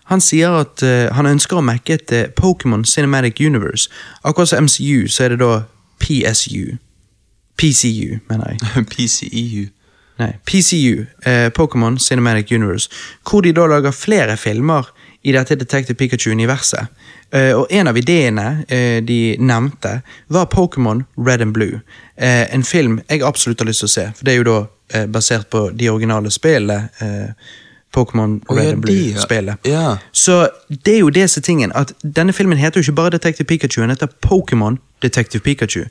han 0.07 0.23
sier 0.23 0.55
at 0.61 0.83
uh, 0.87 1.09
han 1.17 1.27
ønsker 1.27 1.59
å 1.59 1.65
mekke 1.67 1.97
et 1.99 2.13
uh, 2.15 2.27
Pokémon 2.39 2.85
Cinematic 2.87 3.41
Universe. 3.43 3.91
Akkurat 4.23 4.53
som 4.53 4.69
MCU, 4.69 5.09
så 5.11 5.27
er 5.27 5.35
det 5.35 5.41
da 5.43 5.65
PSU. 6.03 6.77
PCU, 7.59 8.21
mener 8.31 8.55
jeg. 8.55 8.61
PCEU. 8.93 9.65
Nei, 10.23 10.33
PCU, 10.49 11.05
Uh, 11.27 11.51
Pokémon 11.51 11.99
Cinematic 11.99 12.53
Universe, 12.55 12.89
hvor 13.27 13.43
de 13.43 13.51
da 13.53 13.67
lager 13.67 13.91
flere 13.91 14.37
filmer 14.39 14.87
i 15.27 15.33
dette 15.35 15.57
Detective 15.59 15.97
Pikachu-universet. 15.99 16.87
Eh, 17.31 17.53
og 17.59 17.67
en 17.71 17.91
av 17.91 17.97
ideene 17.99 18.47
eh, 18.69 19.03
de 19.03 19.35
nevnte, 19.43 20.01
var 20.31 20.47
Pokémon 20.53 21.03
Red 21.19 21.43
and 21.43 21.55
Blue. 21.55 21.81
Eh, 22.17 22.55
en 22.55 22.65
film 22.65 23.01
jeg 23.09 23.25
absolutt 23.27 23.61
har 23.61 23.67
lyst 23.67 23.83
til 23.83 23.91
å 23.91 23.95
se, 23.95 24.05
for 24.15 24.29
det 24.29 24.35
er 24.35 24.43
jo 24.43 24.49
da 24.51 24.59
basert 25.11 25.49
på 25.51 25.65
de 25.75 25.89
originale 25.91 26.31
spillene. 26.31 26.93
Pokémon 27.91 28.37
Red 28.47 28.69
ja, 28.69 28.73
and. 28.77 28.85
Blue-spillet. 28.85 29.67
Ja. 29.67 29.97
Så 30.13 30.37
det 30.69 30.95
er 30.95 31.01
jo 31.01 31.11
det 31.11 31.25
som 31.31 31.41
er 31.41 31.47
tingen, 31.49 31.73
at 31.75 31.91
denne 32.03 32.33
filmen 32.33 32.59
heter 32.59 32.79
jo 32.79 32.87
ikke 32.87 33.01
bare 33.01 33.17
Detective 33.17 33.49
Pikachu, 33.51 33.81
den 33.81 33.91
heter 33.91 34.13
Pokémon 34.23 34.79
Detective 35.03 35.43
Pikachu. 35.43 35.89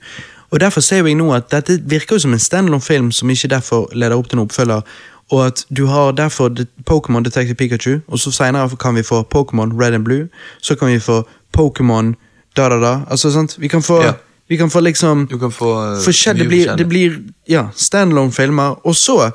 Og 0.50 0.60
derfor 0.60 0.82
ser 0.82 1.04
jeg 1.04 1.18
nå 1.20 1.28
at 1.36 1.52
dette 1.52 1.82
virker 1.84 2.16
jo 2.16 2.24
som 2.24 2.34
en 2.34 2.40
standalone 2.40 2.82
film 2.82 3.12
som 3.12 3.30
ikke 3.30 3.52
derfor 3.52 3.90
leder 3.92 4.16
opp 4.16 4.30
til 4.30 4.40
en 4.40 4.46
oppfølger, 4.46 4.82
og 5.32 5.46
at 5.46 5.66
du 5.78 5.86
har 5.86 6.12
derfor 6.12 6.50
Pokémon 6.90 7.24
Detective 7.24 7.56
Pikachu, 7.56 8.00
og 8.08 8.20
så 8.20 8.32
senere 8.32 8.70
kan 8.80 8.96
vi 8.96 9.04
få 9.04 9.24
Pokémon 9.36 9.74
Red 9.82 9.94
and 9.94 10.06
Blue, 10.06 10.28
så 10.62 10.76
kan 10.76 10.88
vi 10.88 11.00
få 11.00 11.24
Pokémon 11.58 12.14
da 12.56 12.70
da 12.70 12.80
da, 12.80 13.00
altså 13.10 13.32
sant, 13.32 13.56
vi 13.60 13.68
kan 13.68 13.82
få, 13.84 14.02
Ja. 14.04 14.14
vi 14.50 14.58
kan 14.58 14.70
få 14.70 14.80
liksom 14.80 15.28
kan 15.28 15.52
få 15.52 15.72
eh, 15.96 16.04
Forskjell, 16.04 16.40
det, 16.40 16.48
blir, 16.48 16.76
det 16.78 16.86
blir 16.88 17.18
ja, 17.50 17.68
standalone-filmer, 17.76 18.86
og 18.88 18.96
så 18.96 19.32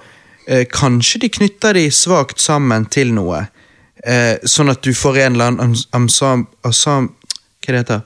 eh, 0.48 0.66
kanskje 0.72 1.20
de 1.20 1.28
knytter 1.28 1.72
de 1.72 1.90
svakt 1.90 2.40
sammen 2.40 2.86
til 2.86 3.12
noe. 3.14 3.46
Eh, 4.06 4.36
sånn 4.46 4.70
at 4.70 4.80
du 4.82 4.94
får 4.94 5.18
en 5.18 5.32
eller 5.32 5.44
annen 5.52 5.76
ensemble 5.92 6.46
hva 6.62 7.10
det 7.66 7.76
heter 7.76 8.00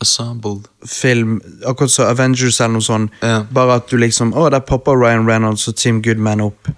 Assembled. 0.00 0.68
film, 0.86 1.40
akkurat 1.66 1.90
som 1.90 2.06
Avengers 2.06 2.60
eller 2.60 2.72
noe 2.72 2.82
sånt. 2.82 3.10
Ja. 3.22 3.42
Bare 3.52 3.74
at 3.74 3.90
du 3.90 3.96
liksom 3.98 4.32
Å, 4.32 4.48
der 4.50 4.60
popper 4.60 4.96
Ryan 4.96 5.26
Reynolds 5.28 5.68
og 5.68 5.76
Tim 5.76 6.02
Goodman 6.02 6.40
opp 6.40 6.70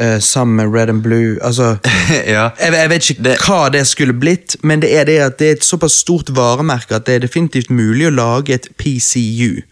eh, 0.00 0.18
sammen 0.20 0.56
med 0.56 0.74
Red 0.74 0.88
and 0.88 1.02
Blue. 1.02 1.36
Altså 1.42 1.76
ja. 2.26 2.48
jeg, 2.60 2.72
jeg 2.72 2.90
vet 2.90 3.10
ikke 3.10 3.22
Det- 3.24 3.38
hva 3.46 3.68
det 3.72 3.86
skulle 3.86 4.12
blitt, 4.20 4.56
men 4.62 4.80
det 4.82 4.90
er 4.98 5.04
det 5.04 5.18
at 5.20 5.38
det 5.38 5.48
er 5.48 5.52
et 5.58 5.64
såpass 5.64 5.92
stort 5.92 6.32
varemerke 6.36 6.94
at 6.96 7.06
det 7.06 7.14
er 7.14 7.18
definitivt 7.26 7.70
mulig 7.70 8.06
å 8.08 8.10
lage 8.10 8.54
et 8.54 8.68
PCU. 8.78 9.62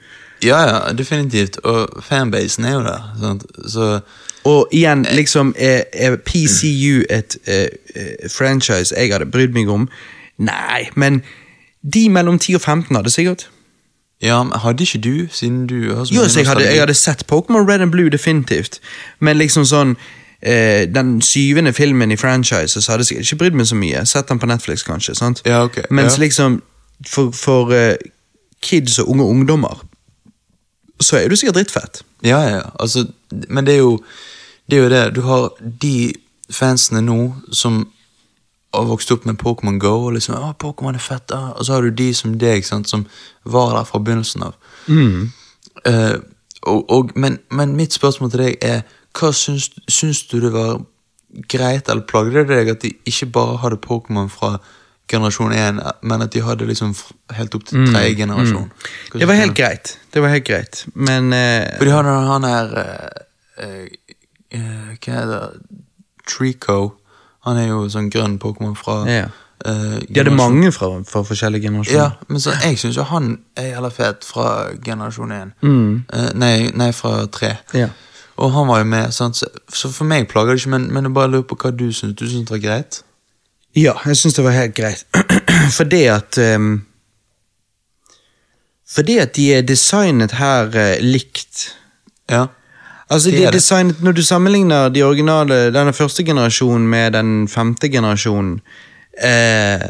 ja, 0.45 0.61
ja, 0.69 0.93
definitivt. 0.93 1.59
Og 1.65 2.03
fanbasen 2.03 2.65
er 2.65 2.73
jo 2.73 2.83
der. 2.87 3.03
Sant? 3.21 3.45
Så 3.69 4.01
Og 4.45 4.69
igjen, 4.73 5.03
liksom, 5.13 5.55
er, 5.59 5.83
er 5.93 6.17
PCU 6.17 7.03
et 7.11 7.37
eh, 7.47 7.67
eh, 7.95 8.29
franchise 8.31 8.95
jeg 8.97 9.11
hadde 9.13 9.27
brydd 9.27 9.53
meg 9.53 9.69
om? 9.69 9.89
Nei, 10.39 10.89
men 10.95 11.23
de 11.83 12.09
mellom 12.09 12.39
10 12.39 12.55
og 12.55 12.61
15 12.63 12.97
hadde 12.97 13.11
sikkert. 13.11 13.49
Ja, 14.23 14.43
men 14.43 14.59
hadde 14.59 14.83
ikke 14.83 14.99
du, 14.99 15.29
siden 15.31 15.67
du 15.67 15.75
Jo, 15.75 16.05
så 16.05 16.41
jeg 16.41 16.49
hadde, 16.49 16.65
jeg 16.65 16.81
hadde 16.81 16.95
sett 16.95 17.27
Pokémon 17.31 17.69
Red 17.69 17.81
and 17.81 17.93
Blue, 17.93 18.11
definitivt. 18.11 18.81
Men 19.21 19.39
liksom 19.39 19.65
sånn 19.65 19.97
eh, 20.43 20.89
Den 20.91 21.21
syvende 21.23 21.73
filmen 21.73 22.11
i 22.11 22.17
franchiset, 22.17 22.83
så 22.83 22.93
hadde 22.93 23.07
jeg 23.11 23.23
ikke 23.23 23.37
brydd 23.45 23.59
meg 23.61 23.67
så 23.71 23.79
mye. 23.79 24.03
Sett 24.07 24.29
den 24.29 24.39
på 24.43 24.47
Netflix, 24.51 24.83
kanskje. 24.83 25.15
sant? 25.15 25.43
Ja, 25.47 25.63
ok, 25.65 25.85
Mens 25.91 26.19
ja. 26.19 26.25
liksom 26.25 26.63
for, 27.07 27.31
for 27.31 27.73
eh, 27.75 27.95
kids 28.63 28.99
og 28.99 29.11
unge 29.15 29.25
ungdommer 29.25 29.85
så 31.01 31.17
er 31.17 31.29
du 31.29 31.37
sikkert 31.37 31.55
drittfett. 31.55 32.03
Ja, 32.27 32.41
ja, 32.43 32.63
altså, 32.81 33.05
men 33.49 33.67
det 33.67 33.75
er 33.75 33.79
jo 33.79 34.01
det. 34.71 34.79
Er 34.79 34.83
jo 34.83 34.89
det. 34.89 35.15
Du 35.15 35.21
har 35.21 35.53
de 35.83 36.13
fansene 36.51 37.01
nå 37.01 37.35
som 37.53 37.85
har 38.75 38.89
vokste 38.89 39.15
opp 39.17 39.25
med 39.25 39.39
Pokémon 39.41 39.79
Go, 39.81 39.95
og 40.07 40.13
liksom 40.17 40.37
å, 40.37 40.53
Pokémon 40.61 40.97
er 40.97 41.03
fett, 41.03 41.33
ah. 41.33 41.55
og 41.57 41.67
så 41.67 41.77
har 41.77 41.87
du 41.87 41.91
de 41.91 42.11
som 42.15 42.35
deg, 42.39 42.67
sant, 42.67 42.89
som 42.89 43.07
var 43.45 43.75
der 43.77 43.89
fra 43.89 44.01
begynnelsen 44.05 44.45
av. 44.49 44.59
Eh, 45.87 46.17
og, 46.69 46.91
og, 46.91 47.13
men, 47.17 47.39
men 47.51 47.77
mitt 47.79 47.97
spørsmål 47.97 48.33
til 48.33 48.45
deg 48.45 48.65
er, 48.67 48.83
hva 49.19 49.33
syns, 49.33 49.71
syns 49.89 50.25
du 50.29 50.39
det 50.43 50.53
var 50.53 50.83
greit, 51.49 51.89
eller 51.89 52.05
plagde 52.09 52.43
det 52.43 52.49
deg 52.51 52.73
at 52.75 52.85
de 52.85 52.93
ikke 53.09 53.31
bare 53.39 53.57
hadde 53.63 53.81
Pokémon 53.85 54.29
fra 54.33 54.59
generasjon 55.09 55.53
1, 55.53 55.81
men 56.03 56.23
at 56.23 56.35
de 56.35 56.43
hadde 56.45 56.69
liksom 56.69 56.93
helt 57.37 57.57
opp 57.57 57.65
til 57.69 57.89
tredje 57.89 58.19
generasjon? 58.21 58.69
Hva 59.13 59.23
Det 59.23 59.29
var 59.29 59.41
helt 59.41 59.57
greit. 59.57 59.97
Det 60.13 60.23
var 60.23 60.35
helt 60.35 60.45
greit. 60.45 60.85
Men 60.95 61.33
eh, 61.33 61.77
For 61.79 61.89
de 61.89 61.95
har 61.95 62.09
han 62.29 62.45
her 62.45 62.75
eh, 62.83 63.25
eh, 63.65 63.87
eh, 64.51 64.91
Hva 64.99 65.15
heter 65.15 65.33
det? 65.33 65.85
Trico. 66.29 66.98
Han 67.49 67.61
er 67.61 67.71
jo 67.71 67.85
sånn 67.93 68.11
grønn 68.13 68.39
Pokémon 68.43 68.77
fra 68.79 69.03
Ja. 69.09 69.29
Uh, 69.67 69.99
de 70.07 70.21
hadde 70.21 70.31
mange 70.31 70.71
fra, 70.71 70.87
fra 71.03 71.25
forskjellige 71.27 71.67
generasjoner. 71.67 71.99
Ja, 71.99 72.11
men 72.31 72.41
så, 72.41 72.53
jeg 72.63 72.79
syns 72.79 72.95
jo 72.97 73.03
han 73.11 73.33
er 73.59 73.73
jævla 73.73 73.89
fet 73.91 74.27
fra 74.27 74.45
generasjon 74.85 75.33
1. 75.35 75.51
Mm. 75.67 76.05
Uh, 76.15 76.29
nei, 76.39 76.53
nei, 76.79 76.93
fra 76.95 77.27
3. 77.27 77.51
Ja. 77.75 77.89
Og 78.39 78.53
han 78.55 78.69
var 78.71 78.85
jo 78.85 78.87
med, 78.93 79.11
sant? 79.15 79.41
Så, 79.41 79.49
så 79.75 79.91
for 79.91 80.07
meg 80.07 80.29
plager 80.31 80.55
det 80.55 80.63
ikke, 80.63 80.71
men, 80.77 80.87
men 80.95 81.09
jeg 81.09 81.15
bare 81.17 81.33
lurer 81.33 81.49
på 81.51 81.59
hva 81.59 81.73
du 81.75 81.89
syns. 81.91 82.15
Du 82.15 82.23
syns 82.29 82.47
det 82.47 82.55
var 82.55 82.63
greit? 82.63 83.01
Ja, 83.77 83.97
jeg 84.07 84.21
syns 84.21 84.39
det 84.39 84.45
var 84.47 84.55
helt 84.55 84.77
greit. 84.79 85.03
Fordi 85.79 86.05
at 86.13 86.39
um, 86.39 86.71
Fordi 88.89 89.19
at 89.19 89.35
de 89.37 89.49
er 89.57 89.67
designet 89.67 90.39
her 90.39 90.71
uh, 90.71 90.95
likt. 91.03 91.73
Ja. 92.31 92.47
Altså, 93.11 93.31
Det 93.31 93.39
de 93.39 93.45
er 93.45 93.51
designet, 93.51 94.03
Når 94.03 94.13
du 94.13 94.23
sammenligner 94.23 94.89
de 94.89 95.03
originale, 95.03 95.73
denne 95.73 95.93
første 95.93 96.25
generasjonen 96.25 96.89
med 96.89 97.13
den 97.13 97.49
femte 97.49 97.89
generasjonen 97.89 98.61
eh, 99.23 99.81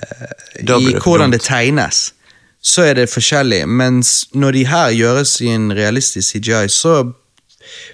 I 0.61 0.95
hvordan 1.03 1.33
det 1.33 1.41
tegnes, 1.41 2.15
så 2.63 2.83
er 2.83 2.95
det 2.95 3.09
forskjellig. 3.09 3.69
Mens 3.69 4.29
når 4.35 4.51
de 4.51 4.67
her 4.67 4.91
gjøres 4.91 5.41
i 5.41 5.47
en 5.47 5.73
realistisk 5.73 6.29
CGI, 6.29 6.69
så 6.69 7.13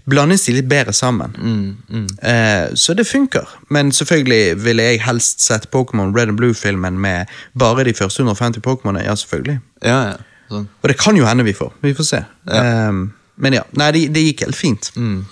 blandes 0.07 0.45
de 0.47 0.53
litt 0.53 0.69
bedre 0.69 0.93
sammen. 0.93 1.35
Mm, 1.39 1.77
mm. 1.89 2.07
Eh, 2.23 2.75
så 2.75 2.95
det 2.95 3.07
funker. 3.07 3.49
Men 3.71 3.93
selvfølgelig 3.93 4.65
ville 4.65 4.83
jeg 4.83 5.03
helst 5.03 5.43
sett 5.43 5.71
Pokémon 5.71 6.15
Red 6.17 6.29
and 6.29 6.37
Blue-filmen 6.37 6.99
med 6.99 7.27
bare 7.59 7.85
de 7.85 7.95
første 7.95 8.23
150 8.23 8.61
Pokémonene. 8.61 9.05
Ja, 9.05 9.15
selvfølgelig. 9.15 9.59
Ja, 9.83 10.01
ja. 10.13 10.17
Sånn. 10.51 10.69
Og 10.83 10.89
det 10.89 10.99
kan 11.01 11.17
jo 11.17 11.27
hende 11.27 11.45
vi 11.45 11.55
får. 11.57 11.73
Vi 11.83 11.95
får 11.97 12.05
se. 12.05 12.25
Ja. 12.49 12.63
Ehm, 12.63 13.05
men 13.37 13.57
ja, 13.59 13.65
nei, 13.79 13.91
det, 13.95 14.07
det 14.15 14.23
gikk 14.29 14.45
helt 14.47 14.59
fint. 14.59 14.91
Mm. 14.97 15.25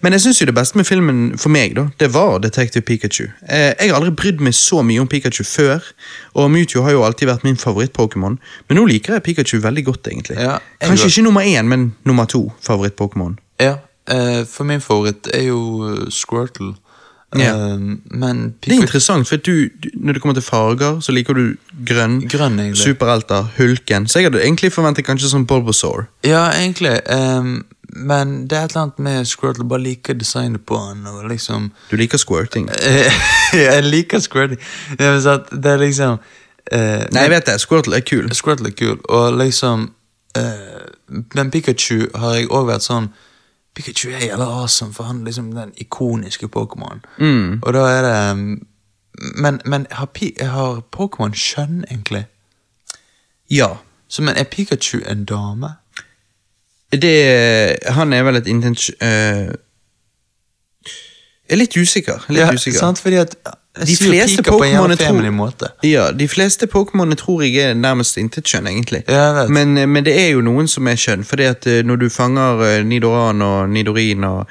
Men 0.00 0.16
jeg 0.16 0.24
syns 0.24 0.38
jo 0.40 0.46
det 0.48 0.54
beste 0.56 0.78
med 0.80 0.86
filmen 0.88 1.18
for 1.38 1.52
meg, 1.52 1.74
da, 1.76 1.86
det 2.00 2.08
var 2.14 2.38
Detective 2.40 2.82
Pikachu. 2.88 3.26
Eh, 3.44 3.74
jeg 3.76 3.90
har 3.90 3.98
aldri 3.98 4.14
brydd 4.16 4.40
meg 4.44 4.56
så 4.56 4.80
mye 4.86 5.02
om 5.02 5.08
Pikachu 5.10 5.44
før, 5.44 5.84
og 6.32 6.48
Mewtwo 6.52 6.86
har 6.86 6.96
jo 6.96 7.04
alltid 7.04 7.28
vært 7.28 7.44
min 7.44 7.60
favoritt-Pokémon, 7.60 8.38
men 8.68 8.80
nå 8.80 8.86
liker 8.88 9.18
jeg 9.18 9.26
Pikachu 9.28 9.58
veldig 9.60 9.84
godt, 9.90 10.08
egentlig. 10.08 10.38
Ja, 10.40 10.56
Kanskje 10.80 11.10
ikke 11.12 11.26
nummer 11.28 11.44
én, 11.44 11.68
men 11.68 11.90
nummer 12.08 12.24
to 12.24 12.46
favoritt-Pokémon. 12.64 13.36
Ja, 13.60 13.76
eh, 14.08 14.40
for 14.48 14.64
min 14.64 14.80
favoritt 14.80 15.28
er 15.36 15.50
jo 15.50 15.60
Squirtle. 16.08 16.72
Eh, 17.36 17.78
men 18.10 18.54
Det 18.64 18.72
er 18.72 18.80
interessant, 18.80 19.28
for 19.28 19.36
du, 19.36 19.68
du, 19.82 19.88
når 19.94 20.12
det 20.12 20.22
kommer 20.22 20.34
til 20.34 20.42
farger, 20.42 21.00
så 21.00 21.12
liker 21.12 21.34
du 21.34 21.56
grønn, 21.86 22.20
Grønn, 22.28 22.58
egentlig. 22.58 22.76
superhelter, 22.82 23.46
hulken. 23.58 24.08
Så 24.08 24.18
jeg 24.18 24.30
hadde 24.30 24.42
egentlig 24.42 24.72
forventet 24.72 25.06
kanskje 25.06 25.30
sånn 25.30 25.46
Bulbasaur. 25.46 26.08
Ja, 26.26 26.48
egentlig. 26.50 26.96
Um, 27.10 27.64
men 27.92 28.48
det 28.50 28.58
er 28.58 28.64
et 28.64 28.70
eller 28.74 28.82
annet 28.82 28.98
med 28.98 29.24
Squirtle. 29.26 29.64
Bare 29.68 29.82
liker 29.82 30.14
designet 30.14 30.66
på 30.66 30.78
han. 30.78 31.06
Og 31.06 31.28
liksom 31.30 31.70
Du 31.90 31.96
liker 31.96 32.18
squirting. 32.18 32.68
Jeg 33.54 33.84
liker 33.84 34.18
squirting. 34.18 34.58
Det 34.98 35.06
er, 35.06 35.40
det 35.52 35.72
er 35.72 35.78
liksom 35.78 36.18
uh, 36.72 36.78
Nei, 37.10 37.22
jeg 37.22 37.30
vet 37.30 37.46
det. 37.46 37.60
Squirtle 37.60 37.96
er 37.96 38.04
kul. 38.06 38.28
Squirtle 38.34 38.70
er 38.70 38.76
kul, 38.78 38.98
og 39.08 39.38
liksom 39.38 39.88
uh, 40.38 41.22
Men 41.34 41.50
Pikachu 41.50 42.06
har 42.14 42.34
jeg 42.38 42.50
òg 42.50 42.68
vært 42.70 42.86
sånn 42.86 43.08
Pikachu 43.74 44.10
er 44.10 44.18
jævla 44.18 44.44
awesome, 44.44 44.94
for 44.94 45.04
han 45.04 45.20
er 45.20 45.24
liksom 45.24 45.52
den 45.52 45.72
ikoniske 45.76 46.48
Pokémon. 46.56 47.00
Mm. 47.18 47.60
Og 47.62 47.72
da 47.74 47.78
er 47.78 48.02
det 48.02 48.32
um, 48.32 48.66
Men, 49.34 49.60
men 49.64 49.86
har, 49.90 50.08
har 50.46 50.82
Pokémon 50.96 51.34
skjønn, 51.34 51.84
egentlig? 51.90 52.26
Ja. 53.50 53.68
Så 54.08 54.22
men 54.22 54.36
Er 54.36 54.44
Pikachu 54.44 54.98
en 55.06 55.24
dame? 55.24 55.68
Det 56.92 57.78
Han 57.88 58.12
er 58.12 58.22
vel 58.22 58.36
et 58.36 58.46
intens... 58.46 58.90
Uh, 59.02 59.52
jeg 61.50 61.56
er 61.56 61.58
litt 61.58 61.76
usikker. 61.76 62.24
Litt 62.28 62.38
Ja, 62.38 62.52
usikker. 62.54 62.78
sant? 62.78 62.98
Fordi 62.98 63.16
at 63.16 63.36
De 63.78 63.96
fleste 63.96 64.42
Pokémonene 64.42 64.96
tror-. 64.96 65.68
Ja, 65.82 66.10
De 66.12 66.28
fleste 66.28 66.66
tror 66.66 67.42
jeg 67.42 67.56
er 67.56 67.74
nærmest 67.74 68.16
intetkjønn, 68.16 68.66
egentlig. 68.66 69.04
Ja. 69.08 69.46
Men, 69.48 69.78
øh, 69.78 69.88
men 69.88 70.04
det 70.04 70.20
er 70.20 70.28
jo 70.28 70.40
noen 70.40 70.68
som 70.68 70.86
er 70.86 70.96
kjønn, 70.96 71.24
fordi 71.24 71.42
at 71.42 71.66
øh, 71.66 71.84
når 71.84 71.96
du 71.96 72.08
fanger 72.08 72.58
øh, 72.58 72.86
Nidoran 72.86 73.42
og 73.42 73.68
Nidorin 73.70 74.24
og 74.24 74.46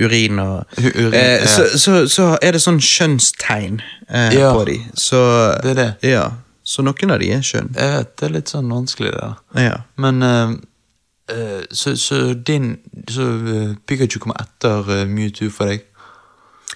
urin 0.00 0.38
og 0.38 0.66
urin, 0.78 1.14
eh, 1.14 1.20
ja. 1.20 1.46
så, 1.46 1.78
så, 1.78 2.08
så 2.08 2.38
er 2.42 2.52
det 2.52 2.62
sånn 2.62 2.80
kjønnstegn 2.80 3.80
eh, 4.08 4.36
Ja, 4.36 4.52
på 4.54 4.64
de. 4.68 4.78
Så, 4.94 5.20
det 5.62 5.70
er 5.70 5.80
det. 5.80 5.90
Ja, 6.12 6.24
så 6.64 6.84
noen 6.86 7.10
av 7.10 7.20
de 7.22 7.32
er 7.34 7.44
kjønn. 7.44 7.72
Jeg 7.76 7.96
vet, 7.96 8.12
det 8.20 8.28
er 8.28 8.34
litt 8.36 8.52
sånn 8.52 8.70
vanskelig, 8.70 9.14
det 9.16 9.20
der. 9.24 9.64
Ja. 9.66 9.76
Men 10.00 10.22
eh, 10.22 10.52
eh, 11.34 11.62
så, 11.70 11.96
så 11.96 12.22
din 12.34 12.76
Så 13.10 13.26
eh, 13.26 13.72
Pikachu 13.86 14.20
kommer 14.20 14.40
etter 14.44 14.92
eh, 15.00 15.06
Mewtwo 15.08 15.50
for 15.54 15.72
deg? 15.72 15.86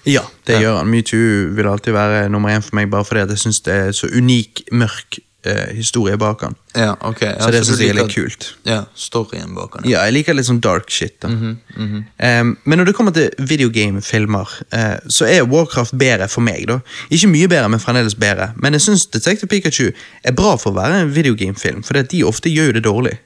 Ja, 0.07 0.23
det 0.47 0.55
Ja. 0.57 0.61
gjør 0.61 0.77
han. 0.79 0.91
Metoo 0.91 1.55
vil 1.57 1.67
alltid 1.67 1.93
være 1.95 2.29
nummer 2.29 2.51
én 2.51 2.63
for 2.63 2.75
meg, 2.77 2.91
bare 2.91 3.05
fordi 3.05 3.27
jeg 3.29 3.39
syns 3.39 3.63
det 3.63 3.75
er 3.75 3.93
så 3.93 4.07
unik, 4.13 4.65
mørk 4.73 5.19
eh, 5.47 5.75
historie 5.77 6.17
bak 6.17 6.41
han. 6.41 6.55
Ja, 6.75 6.95
ok. 7.01 7.21
Ja, 7.23 7.39
Så 7.41 7.51
det 7.53 7.61
du 7.61 7.67
syns 7.69 7.81
jeg 7.81 7.91
er 7.91 7.95
litt 7.99 8.15
kult. 8.15 8.55
Ja, 8.65 8.85
storyen 8.97 9.55
bak 9.55 9.75
han. 9.77 9.85
Ja, 9.89 10.05
jeg 10.07 10.15
liker 10.15 10.35
litt 10.35 10.47
sånn 10.47 10.61
dark 10.61 10.89
shit. 10.91 11.19
da. 11.21 11.29
Mhm, 11.29 12.05
Em, 12.19 12.57
men 12.65 12.79
når 12.79 12.87
det 12.87 12.95
kommer 12.95 13.13
til 13.13 13.31
videogame-filmer, 13.39 14.49
eh, 14.73 14.99
så 15.09 15.27
er 15.29 15.45
Warcraft 15.45 15.99
bedre 15.99 16.29
for 16.31 16.41
meg. 16.41 16.67
da. 16.67 16.81
Ikke 17.11 17.29
mye 17.29 17.49
bedre, 17.49 17.69
men 17.69 17.81
fremdeles 17.81 18.15
bedre. 18.15 18.53
Men 18.57 18.73
jeg 18.73 18.81
syns 18.83 19.07
Detective 19.11 19.49
Pikachu 19.49 19.93
er 20.25 20.33
bra 20.33 20.57
for 20.57 20.71
å 20.73 20.75
være 20.77 21.01
en 21.03 21.13
videogame-film, 21.15 21.83
for 21.85 21.93
de 21.95 22.23
ofte 22.25 22.49
gjør 22.49 22.67
jo 22.67 22.73
det 22.73 22.85
dårlig. 22.85 23.19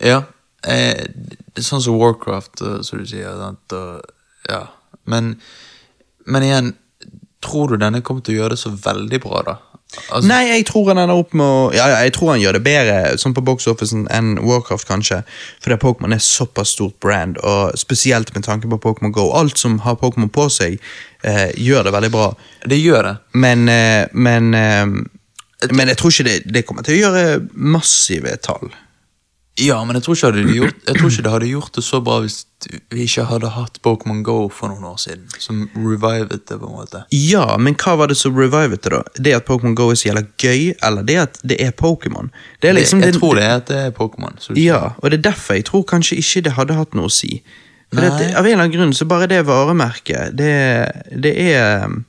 Ja, 0.00 0.22
eh, 0.64 1.06
det 1.54 1.64
sånn 1.64 1.82
som 1.82 1.98
Warcraft, 1.98 2.58
så 2.58 2.84
som 2.84 2.98
du 3.00 3.04
sier. 3.06 3.36
Sant? 3.36 3.72
Og, 3.72 4.02
ja. 4.48 4.66
men, 5.06 5.40
men 6.28 6.46
igjen, 6.46 6.74
tror 7.44 7.72
du 7.72 7.80
denne 7.80 8.02
kommer 8.04 8.24
til 8.24 8.36
å 8.36 8.42
gjøre 8.42 8.56
det 8.56 8.62
så 8.62 8.72
veldig 8.74 9.20
bra, 9.22 9.42
da? 9.46 9.56
Altså, 10.12 10.28
Nei, 10.28 10.42
jeg 10.50 10.66
tror 10.68 10.90
han 10.90 10.98
ender 11.00 11.16
opp 11.16 11.30
med 11.38 11.48
å 11.48 11.60
Ja, 11.72 11.86
ja, 11.88 12.00
jeg 12.04 12.12
tror 12.12 12.34
han 12.34 12.42
gjør 12.42 12.58
det 12.58 12.64
bedre 12.66 13.14
sånn 13.20 13.32
på 13.32 13.44
box 13.44 13.64
officen 13.70 14.04
enn 14.12 14.34
Warcraft, 14.44 14.84
kanskje. 14.88 15.22
Fordi 15.64 15.78
Pokémon 15.80 16.12
er 16.12 16.20
såpass 16.20 16.74
stort 16.76 16.98
brand, 17.00 17.40
og 17.40 17.72
spesielt 17.80 18.34
med 18.34 18.44
tanke 18.44 18.68
på 18.68 18.80
Pokémon 18.84 19.14
Go. 19.16 19.30
Alt 19.38 19.56
som 19.60 19.78
har 19.86 19.96
Pokémon 20.00 20.28
på 20.32 20.48
seg, 20.52 20.76
eh, 21.24 21.48
gjør 21.56 21.88
det 21.88 21.94
veldig 21.96 22.12
bra. 22.12 22.26
Det 22.68 22.80
gjør 22.82 23.08
det. 23.08 23.14
Men, 23.32 23.68
eh, 23.68 24.04
men, 24.12 24.52
eh, 24.54 24.84
men 25.72 25.88
jeg 25.88 25.96
tror 25.96 26.12
ikke 26.12 26.28
det, 26.28 26.52
det 26.52 26.66
kommer 26.66 26.84
til 26.84 26.98
å 26.98 27.02
gjøre 27.08 27.48
massive 27.56 28.36
tall. 28.44 28.68
Ja, 29.58 29.78
men 29.84 29.98
jeg 29.98 30.04
tror, 30.06 30.36
gjort, 30.38 30.76
jeg 30.86 30.98
tror 30.98 31.10
ikke 31.10 31.22
det 31.24 31.32
hadde 31.32 31.48
gjort 31.50 31.74
det 31.74 31.82
så 31.82 31.98
bra 32.04 32.20
hvis 32.22 32.44
vi 32.92 33.04
ikke 33.06 33.24
hadde 33.26 33.50
hatt 33.54 33.78
Pokémon 33.82 34.20
Go 34.26 34.36
for 34.54 34.70
noen 34.70 34.84
år 34.86 34.98
siden. 35.02 35.24
Som 35.42 35.64
revivet 35.74 36.44
det, 36.46 36.58
på 36.58 36.68
en 36.68 36.76
måte. 36.76 37.02
Ja, 37.14 37.56
men 37.58 37.74
hva 37.78 37.96
var 37.98 38.12
det 38.12 38.18
som 38.20 38.38
revivet 38.38 38.84
det, 38.84 38.92
da? 38.94 39.02
Det 39.18 39.34
at 39.40 39.48
Pokémon 39.48 39.74
Go 39.78 39.88
er 39.90 39.98
så 39.98 40.10
jævla 40.10 40.24
gøy, 40.38 40.74
eller 40.86 41.06
det 41.06 41.18
at 41.24 41.40
det 41.42 41.58
er 41.64 41.74
Pokémon? 41.74 42.30
Liksom 42.62 43.02
jeg 43.02 43.18
tror 43.18 43.38
det 43.38 43.46
er 43.46 43.56
at 43.56 43.70
det 43.70 43.80
er 43.88 43.94
Pokémon. 43.96 44.38
Ja, 44.58 44.94
og 44.98 45.10
det 45.10 45.20
er 45.20 45.30
derfor 45.30 45.58
jeg 45.58 45.66
tror 45.70 45.86
kanskje 45.90 46.20
ikke 46.22 46.44
det 46.46 46.54
hadde 46.58 46.78
hatt 46.78 46.94
noe 46.98 47.10
å 47.10 47.14
si. 47.18 47.40
For 47.88 48.04
det, 48.04 48.10
av 48.36 48.44
en 48.44 48.52
eller 48.52 48.62
annen 48.62 48.74
grunn 48.74 48.94
så 48.94 49.08
bare 49.08 49.26
det 49.30 49.42
varemerket, 49.48 50.36
det, 50.36 50.54
det 51.24 51.34
er 51.40 51.86
um, 51.88 52.02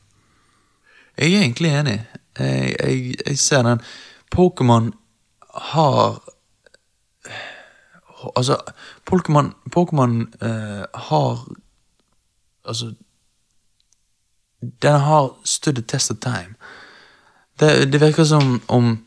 Jeg 1.18 1.34
er 1.34 1.44
egentlig 1.46 1.72
enig. 1.76 2.00
Jeg, 2.40 2.76
jeg, 2.80 3.16
jeg 3.26 3.40
ser 3.40 3.64
den. 3.68 3.82
Pokémon 4.32 4.92
har 5.74 6.20
Altså, 8.36 8.58
Pokémon 9.06 9.54
Pokémon 9.72 10.22
eh, 10.42 10.84
har 11.10 11.46
Altså 12.68 12.94
Den 14.82 15.00
har 15.00 15.30
stood 15.46 15.74
the 15.76 15.82
test 15.82 16.12
of 16.12 16.18
time. 16.22 16.56
Det, 17.60 17.92
det 17.94 18.02
virker 18.02 18.24
som 18.24 18.62
om 18.68 19.00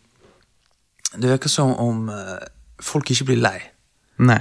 Det 1.13 1.31
virker 1.31 1.49
som 1.49 1.75
om 1.77 2.09
eh, 2.09 2.47
folk 2.81 3.11
ikke 3.11 3.25
blir 3.25 3.37
lei. 3.45 3.59
Nei. 4.19 4.41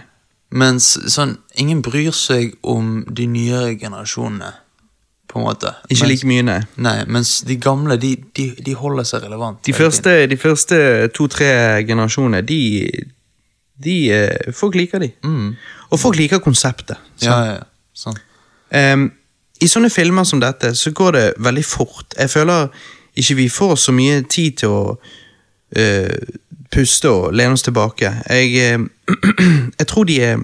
Mens 0.51 0.93
sånn 1.11 1.37
Ingen 1.59 1.81
bryr 1.83 2.11
seg 2.15 2.55
om 2.63 3.05
de 3.07 3.27
nyere 3.27 3.75
generasjonene, 3.79 4.53
på 5.31 5.39
en 5.39 5.45
måte. 5.45 5.73
Ikke 5.89 6.05
Mens- 6.05 6.09
like 6.11 6.27
mye, 6.27 6.43
nei. 6.43 6.59
Nei, 6.75 7.05
mens 7.07 7.41
de 7.47 7.55
gamle, 7.55 7.95
de, 7.99 8.15
de, 8.35 8.49
de 8.65 8.73
holder 8.75 9.03
seg 9.07 9.23
relevant. 9.23 9.61
De 9.65 9.73
første, 9.73 10.15
de 10.27 10.37
første 10.37 10.79
to-tre 11.15 11.51
generasjonene, 11.87 12.41
de, 12.47 12.59
de 13.83 13.97
eh, 14.13 14.53
Folk 14.53 14.75
liker 14.75 14.99
de. 15.03 15.11
Mm. 15.23 15.55
Og 15.91 15.99
folk 15.99 16.19
liker 16.19 16.39
konseptet. 16.43 16.99
Ja, 17.21 17.37
ja, 17.45 17.57
ja. 17.59 17.65
Sånn. 17.93 18.17
Ehm, 18.71 19.09
I 19.61 19.67
sånne 19.69 19.91
filmer 19.93 20.25
som 20.27 20.39
dette 20.41 20.73
så 20.77 20.93
går 20.95 21.17
det 21.17 21.25
veldig 21.43 21.65
fort. 21.65 22.15
Jeg 22.17 22.31
føler 22.31 22.71
ikke 23.19 23.35
vi 23.41 23.49
får 23.51 23.75
så 23.75 23.93
mye 23.93 24.21
tid 24.31 24.61
til 24.61 24.71
å 24.71 24.83
uh, 24.95 26.37
puste 26.71 27.11
og 27.11 27.35
lene 27.35 27.57
oss 27.57 27.65
tilbake. 27.67 28.13
Jeg, 28.29 28.79
uh, 28.79 29.11
jeg 29.79 29.87
tror 29.91 30.07
de 30.07 30.17
er 30.23 30.39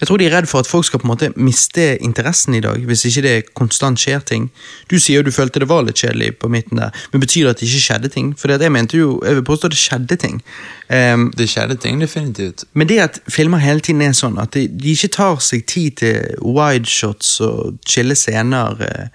jeg 0.00 0.08
tror 0.08 0.20
de 0.20 0.26
er 0.28 0.34
redd 0.36 0.48
for 0.50 0.62
at 0.62 0.70
folk 0.70 0.84
skal 0.88 1.00
på 1.02 1.08
en 1.08 1.12
måte 1.12 1.30
miste 1.36 1.96
interessen 2.04 2.54
i 2.54 2.62
dag, 2.64 2.82
hvis 2.88 3.04
ikke 3.08 3.24
det 3.24 3.34
konstant 3.54 4.00
skjer 4.00 4.24
ting. 4.26 4.50
Du 4.90 4.98
sier 4.98 5.20
jo 5.20 5.26
du 5.26 5.32
følte 5.34 5.62
det 5.62 5.68
var 5.70 5.86
litt 5.86 6.00
kjedelig 6.02 6.36
på 6.42 6.50
midten 6.52 6.80
der, 6.80 6.94
men 7.12 7.22
betyr 7.22 7.46
det 7.46 7.54
at 7.54 7.62
det 7.62 7.68
ikke 7.70 7.84
skjedde 7.86 8.12
ting? 8.12 8.32
For 8.38 8.52
jeg 8.52 8.72
mente 8.72 9.00
jo, 9.00 9.20
jeg 9.24 9.40
vil 9.40 9.46
påstå 9.46 9.70
at 9.70 9.76
det 9.76 9.80
skjedde 9.80 10.16
ting. 10.16 10.42
Um, 10.90 11.32
Det 11.36 11.48
skjedde 11.50 11.76
ting, 11.82 12.00
definitivt. 12.00 12.64
men 12.72 12.88
det 12.88 12.98
at 13.00 13.20
filmer 13.28 13.58
hele 13.58 13.80
tiden 13.80 14.02
er 14.02 14.12
sånn, 14.12 14.38
at 14.38 14.54
de, 14.54 14.68
de 14.68 14.92
ikke 14.94 15.08
tar 15.08 15.40
seg 15.42 15.66
tid 15.66 15.96
til 15.98 16.36
wideshots 16.42 17.40
og 17.40 17.80
chille 17.86 18.14
scener 18.14 18.78
eh, 18.86 19.08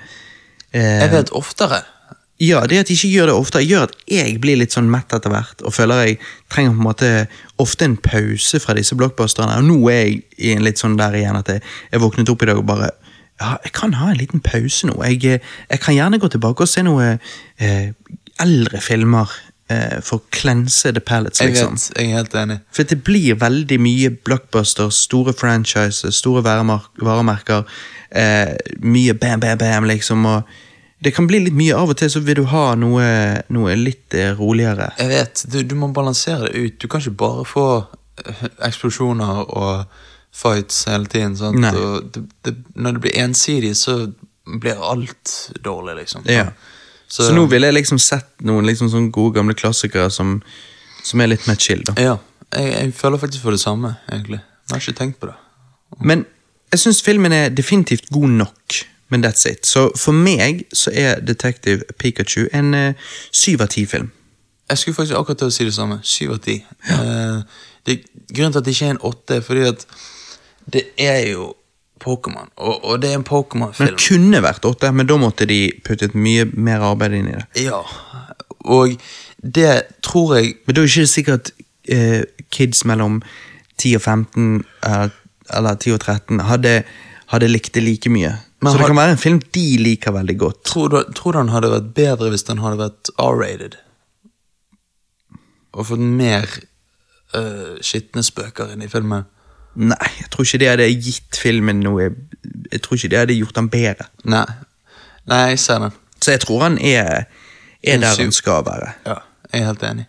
Jeg 0.73 1.11
vet 1.11 1.31
oftere. 1.31 1.83
Ja, 2.41 2.63
det 2.65 2.79
at 2.81 2.89
de 2.89 2.95
ikke 2.97 3.11
gjør 3.11 3.29
det 3.29 3.35
ofte, 3.37 3.61
gjør 3.61 3.83
at 3.85 3.91
jeg 4.09 4.39
blir 4.41 4.57
litt 4.57 4.73
sånn 4.73 4.89
mett 4.89 5.13
etter 5.13 5.29
hvert, 5.29 5.61
og 5.61 5.75
føler 5.75 6.07
jeg 6.07 6.17
trenger 6.49 6.73
på 6.73 6.79
en 6.79 6.87
måte 6.87 7.11
ofte 7.61 7.85
en 7.85 7.99
pause 8.01 8.57
fra 8.63 8.73
disse 8.77 8.97
blockbusterne. 8.97 9.59
Og 9.61 9.67
nå 9.67 9.77
er 9.93 9.99
jeg 9.99 10.15
i 10.41 10.55
en 10.55 10.65
litt 10.65 10.81
sånn 10.81 10.97
der 10.97 11.19
igjen 11.19 11.37
at 11.37 11.51
jeg, 11.53 11.61
jeg 11.91 12.01
våknet 12.01 12.31
opp 12.33 12.41
i 12.41 12.49
dag 12.49 12.61
og 12.63 12.65
bare 12.71 12.89
ja, 13.41 13.55
jeg 13.65 13.73
kan 13.73 13.93
ha 13.97 14.09
en 14.11 14.19
liten 14.19 14.41
pause 14.45 14.89
nå. 14.89 14.97
Jeg, 15.05 15.21
eh, 15.25 15.53
jeg 15.69 15.81
kan 15.81 15.95
gjerne 15.97 16.19
gå 16.21 16.29
tilbake 16.29 16.65
og 16.65 16.69
se 16.69 16.83
noe 16.85 17.15
eh, 17.61 17.93
eldre 18.41 18.81
filmer 18.81 19.29
eh, 19.71 19.97
for 20.01 20.19
å 20.19 20.25
cleanse 20.33 20.91
the 20.93 21.01
Jeg 21.01 21.53
liksom. 21.53 21.77
vet, 21.77 21.97
jeg 21.97 22.09
er 22.09 22.17
helt 22.17 22.35
enig. 22.35 22.59
For 22.71 22.83
det 22.83 23.03
blir 23.03 23.39
veldig 23.41 23.79
mye 23.81 24.09
blockbusters, 24.09 24.95
store 25.07 25.33
franchises, 25.33 26.15
store 26.15 26.43
varemerker. 26.43 27.65
Eh, 28.11 28.57
mye 28.81 29.13
bam, 29.13 29.39
bam, 29.39 29.57
bam, 29.57 29.89
liksom. 29.89 30.25
Og 30.25 30.43
det 31.03 31.11
kan 31.15 31.27
bli 31.27 31.39
litt 31.47 31.57
mye. 31.57 31.73
Av 31.77 31.89
og 31.89 31.97
til 31.97 32.11
så 32.13 32.21
vil 32.21 32.41
du 32.41 32.45
ha 32.51 32.71
noe, 32.77 33.05
noe 33.53 33.75
litt 33.79 34.13
eh, 34.13 34.35
roligere. 34.37 34.91
Jeg 35.01 35.09
vet, 35.09 35.43
du, 35.49 35.61
du 35.65 35.75
må 35.79 35.89
balansere 35.95 36.49
det 36.49 36.59
ut. 36.59 36.79
Du 36.81 36.87
kan 36.91 37.01
ikke 37.01 37.17
bare 37.23 37.45
få 37.49 37.65
eh, 38.21 38.43
eksplosjoner 38.67 39.45
og 39.49 40.01
fights 40.31 40.85
hele 40.87 41.09
tiden. 41.11 41.35
Det, 42.13 42.25
det, 42.45 42.53
når 42.75 42.97
det 42.97 43.05
blir 43.07 43.17
ensidig, 43.23 43.73
så 43.77 43.97
blir 44.61 44.83
alt 44.91 45.51
dårlig, 45.65 45.97
liksom. 46.03 46.27
Ja. 46.29 46.51
Så, 47.11 47.31
nå 47.35 47.43
ville 47.51 47.67
jeg 47.67 47.75
liksom 47.81 47.99
sett 47.99 48.29
noen 48.47 48.69
liksom 48.69 48.87
sånne 48.93 49.11
gode 49.11 49.35
gamle 49.35 49.55
klassikere 49.57 50.07
som, 50.13 50.37
som 51.03 51.23
er 51.23 51.33
litt 51.33 51.47
mer 51.49 51.59
chill. 51.59 51.81
da. 51.89 51.95
Ja, 51.99 52.13
jeg, 52.55 52.69
jeg 52.71 52.93
føler 52.95 53.19
faktisk 53.19 53.43
for 53.43 53.57
det 53.57 53.59
samme, 53.63 53.97
egentlig. 54.11 54.39
Jeg 54.69 54.77
har 54.77 54.85
ikke 54.85 54.99
tenkt 55.01 55.19
på 55.19 55.27
det. 55.27 55.35
Men 55.99 56.23
jeg 56.71 56.79
syns 56.85 57.01
filmen 57.03 57.35
er 57.35 57.51
definitivt 57.51 58.07
god 58.15 58.37
nok, 58.45 58.77
men 59.11 59.23
that's 59.23 59.45
it. 59.49 59.65
Så 59.67 59.89
for 59.99 60.11
meg 60.15 60.63
så 60.73 60.91
er 60.95 61.19
Detective 61.19 61.83
Pikachu 61.99 62.47
en 62.53 62.73
eh, 62.73 62.93
syv 63.31 63.61
av 63.61 63.67
ti-film. 63.75 64.11
Jeg 64.71 64.77
skulle 64.77 64.95
faktisk 64.95 65.17
akkurat 65.19 65.37
til 65.41 65.47
å 65.51 65.51
si 65.51 65.65
det 65.67 65.73
samme. 65.75 65.97
Syv 66.07 66.31
av 66.37 66.39
ti. 66.45 66.63
Eh, 66.89 67.41
det- 67.85 68.03
Grunnen 68.31 68.53
til 68.53 68.59
at 68.61 68.65
det 68.65 68.71
ikke 68.75 68.85
er 68.87 68.93
en 68.95 69.01
åtte, 69.09 69.35
er 69.35 69.41
fordi 69.43 69.67
at 69.67 69.85
det 70.71 70.83
er 70.97 71.25
jo 71.33 71.49
Pokémon, 72.01 72.47
og, 72.57 72.85
og 72.85 73.01
det 73.01 73.09
er 73.11 73.17
en 73.19 73.23
Pokémon-film. 73.27 73.91
det 73.91 73.99
kunne 74.07 74.39
vært 74.41 74.63
åtte, 74.65 74.89
men 74.95 75.05
da 75.09 75.17
måtte 75.21 75.45
de 75.45 75.57
puttet 75.85 76.15
mye 76.15 76.45
mer 76.53 76.79
arbeid 76.87 77.13
inn 77.13 77.27
i 77.29 77.35
det. 77.35 77.65
Ja, 77.67 77.81
og 78.65 78.95
det 79.43 79.83
tror 80.05 80.35
jeg 80.37 80.55
Men 80.65 80.75
da 80.75 80.81
er 80.81 80.85
det 80.87 80.95
ikke 80.95 81.07
sikkert 81.11 81.51
eh, 81.89 82.23
kids 82.51 82.85
mellom 82.85 83.19
10 83.77 83.95
og 83.95 84.01
15 84.01 84.63
eller, 84.85 85.11
eller 85.53 85.75
10 85.75 85.91
og 85.97 85.99
13 85.99 86.39
hadde, 86.47 86.73
hadde 87.33 87.47
likt 87.51 87.73
det 87.73 87.83
like 87.83 88.09
mye. 88.09 88.33
Men 88.61 88.71
Så 88.71 88.77
det 88.77 88.81
har- 88.81 88.87
kan 88.89 88.95
være 89.01 89.11
en 89.11 89.17
film 89.17 89.39
de 89.55 89.77
liker 89.77 90.11
veldig 90.11 90.37
godt. 90.37 90.63
Tror 90.63 90.87
du, 90.89 90.97
tror 91.17 91.31
du 91.31 91.37
han 91.37 91.49
hadde 91.49 91.71
vært 91.71 91.93
bedre 91.97 92.29
hvis 92.29 92.43
den 92.45 92.57
hadde 92.61 92.77
vært 92.77 93.09
R-rated? 93.17 93.75
Og 95.73 95.87
fått 95.87 95.99
mer 96.03 96.45
uh, 97.33 97.77
skitne 97.81 98.23
spøker 98.23 98.73
inn 98.73 98.83
i 98.85 98.89
filmen? 98.91 99.23
Nei, 99.79 100.09
jeg 100.19 100.29
tror 100.33 100.43
ikke 100.45 100.59
det 100.59 100.67
hadde 100.73 100.87
gitt 100.99 101.37
filmen 101.39 101.79
noe 101.79 102.09
Jeg 102.73 102.81
tror 102.83 102.97
ikke 102.97 103.09
det 103.13 103.19
hadde 103.21 103.37
gjort 103.37 103.55
den 103.55 103.69
bedre. 103.71 104.07
Nei. 104.27 104.45
Nei, 105.31 105.39
jeg 105.53 105.59
ser 105.63 105.79
den. 105.79 105.93
Så 106.21 106.31
jeg 106.35 106.41
tror 106.43 106.61
han 106.65 106.77
er, 106.77 107.23
er 107.83 108.01
der 108.03 108.15
han 108.19 108.31
skal 108.35 108.65
være. 108.67 108.91
Ja, 109.05 109.15
jeg 109.53 109.61
er 109.61 109.65
helt 109.71 109.83
enig. 109.87 110.05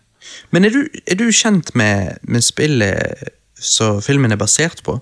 Men 0.51 0.65
er 0.65 0.69
du, 0.75 0.81
er 1.07 1.15
du 1.19 1.25
kjent 1.31 1.73
med, 1.75 2.17
med 2.23 2.41
spillet 2.43 3.29
som 3.55 4.01
filmen 4.01 4.31
er 4.31 4.39
basert 4.39 4.83
på? 4.85 4.97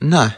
Nei. 0.00 0.28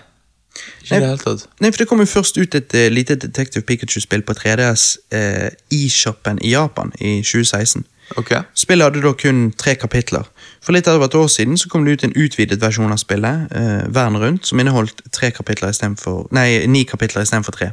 Ikke 0.82 1.00
det 1.00 1.08
hele 1.08 1.18
tatt. 1.18 1.46
Nei, 1.60 1.70
for 1.72 1.82
Det 1.82 1.88
kom 1.88 2.02
jo 2.02 2.06
først 2.06 2.38
ut 2.38 2.54
et 2.54 2.74
uh, 2.74 2.86
lite 2.92 3.16
Detective 3.16 3.64
Pikachu-spill 3.66 4.22
på 4.22 4.36
3DS 4.38 4.84
uh, 5.14 5.48
i 5.70 5.88
shoppen 5.88 6.38
i 6.42 6.52
Japan 6.54 6.92
i 7.00 7.20
2016. 7.22 7.84
Okay. 8.16 8.42
Spillet 8.54 8.84
hadde 8.84 9.02
da 9.02 9.12
kun 9.16 9.52
tre 9.58 9.74
kapitler. 9.74 10.28
For 10.62 10.76
litt 10.76 10.88
over 10.88 11.08
et 11.08 11.14
år 11.14 11.26
siden 11.32 11.56
så 11.58 11.68
kom 11.68 11.84
det 11.84 11.92
ut 11.92 12.04
en 12.04 12.16
utvidet 12.16 12.60
versjon 12.60 12.92
av 12.92 13.00
spillet, 13.00 13.48
uh, 13.56 13.94
verden 13.94 14.20
rundt, 14.20 14.46
som 14.46 14.60
inneholdt 14.60 15.02
tre 15.12 15.30
kapitler 15.30 15.72
i 15.72 15.94
for, 16.00 16.28
nei, 16.30 16.66
ni 16.66 16.84
kapitler 16.84 17.24
istedenfor 17.24 17.56
tre. 17.56 17.72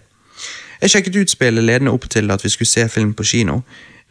Jeg 0.81 0.89
sjekket 0.89 1.15
ut 1.15 1.29
spillet 1.29 1.63
ledende 1.63 1.91
opp 1.91 2.09
til 2.09 2.31
at 2.31 2.43
vi 2.43 2.49
skulle 2.49 2.69
se 2.69 2.87
film 2.89 3.13
på 3.13 3.23
kino, 3.23 3.61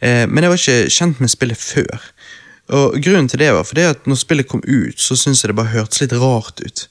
uh, 0.05 0.25
men 0.29 0.43
jeg 0.43 0.53
var 0.53 0.61
ikke 0.61 0.89
kjent 0.89 1.19
med 1.19 1.29
spillet 1.29 1.57
før. 1.57 2.11
Og 2.71 3.01
Grunnen 3.03 3.27
til 3.27 3.39
det 3.39 3.51
var 3.53 3.63
fordi 3.67 3.81
at 3.81 4.07
når 4.07 4.15
spillet 4.15 4.47
kom 4.47 4.63
ut, 4.63 4.99
så 4.99 5.15
syntes 5.15 5.43
jeg 5.43 5.51
det 5.51 5.57
bare 5.57 5.73
hørtes 5.73 6.01
litt 6.01 6.13
rart 6.13 6.61
ut. 6.63 6.87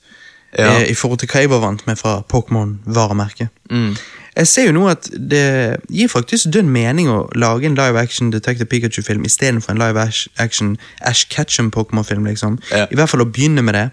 Ja. 0.58 0.80
Eh, 0.80 0.90
I 0.90 0.94
forhold 0.94 1.18
til 1.18 1.28
hva 1.30 1.44
jeg 1.44 1.50
var 1.50 1.62
vant 1.62 1.86
med 1.86 1.96
fra 1.96 2.22
Pokémon-varemerket. 2.32 3.48
Mm. 3.70 3.94
Jeg 4.36 4.46
ser 4.46 4.66
jo 4.66 4.72
nå 4.72 4.88
at 4.88 5.08
det 5.30 5.76
gir 5.90 6.08
faktisk 6.08 6.52
dønn 6.54 6.70
mening 6.70 7.10
å 7.10 7.24
lage 7.34 7.66
en 7.66 7.74
live 7.78 7.98
action 7.98 8.30
Detective 8.32 8.66
Pikachu-film 8.70 9.24
istedenfor 9.26 9.74
en 9.74 9.82
live 9.82 10.06
action 10.36 10.76
Ash 11.00 11.26
Ketchum-Pokémon-film. 11.30 12.24
liksom. 12.26 12.58
Ja. 12.70 12.86
I 12.90 12.98
hvert 12.98 13.10
fall 13.10 13.24
å 13.24 13.30
begynne 13.30 13.62
med 13.62 13.74
det. 13.74 13.88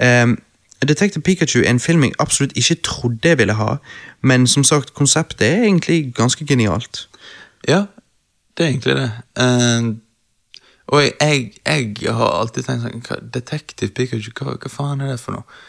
Um, 0.00 0.38
Detective 0.88 1.22
Pikachu 1.22 1.60
er 1.60 1.70
en 1.70 1.80
film 1.80 2.04
jeg 2.04 2.14
absolutt 2.18 2.56
ikke 2.56 2.74
trodde 2.74 3.28
jeg 3.28 3.38
ville 3.38 3.54
ha, 3.54 3.76
men 4.22 4.46
som 4.46 4.64
sagt, 4.64 4.94
konseptet 4.94 5.46
er 5.46 5.62
egentlig 5.62 6.14
ganske 6.16 6.46
genialt. 6.46 7.08
Ja, 7.68 7.84
det 8.56 8.64
er 8.64 8.70
egentlig 8.70 8.96
det. 8.96 9.10
Uh... 9.40 9.94
og 10.86 11.02
jeg, 11.02 11.52
jeg, 11.66 12.02
jeg 12.02 12.14
har 12.14 12.40
alltid 12.40 12.64
tenkt 12.66 13.10
sånn 13.10 13.28
Detektiv 13.34 13.92
Pikachu, 13.94 14.32
hva, 14.34 14.56
hva 14.56 14.72
faen 14.72 15.04
er 15.04 15.12
det 15.12 15.20
for 15.20 15.36
noe? 15.36 15.60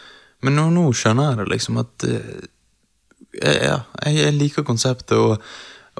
Men 0.42 0.56
nå, 0.58 0.68
nå 0.74 0.88
skjønner 0.96 1.30
jeg 1.32 1.42
det, 1.42 1.48
liksom, 1.56 1.78
at 1.84 2.08
eh, 2.08 2.48
Ja, 3.42 3.78
jeg, 4.06 4.16
jeg 4.18 4.34
liker 4.38 4.64
konseptet, 4.66 5.16
og, 5.16 5.38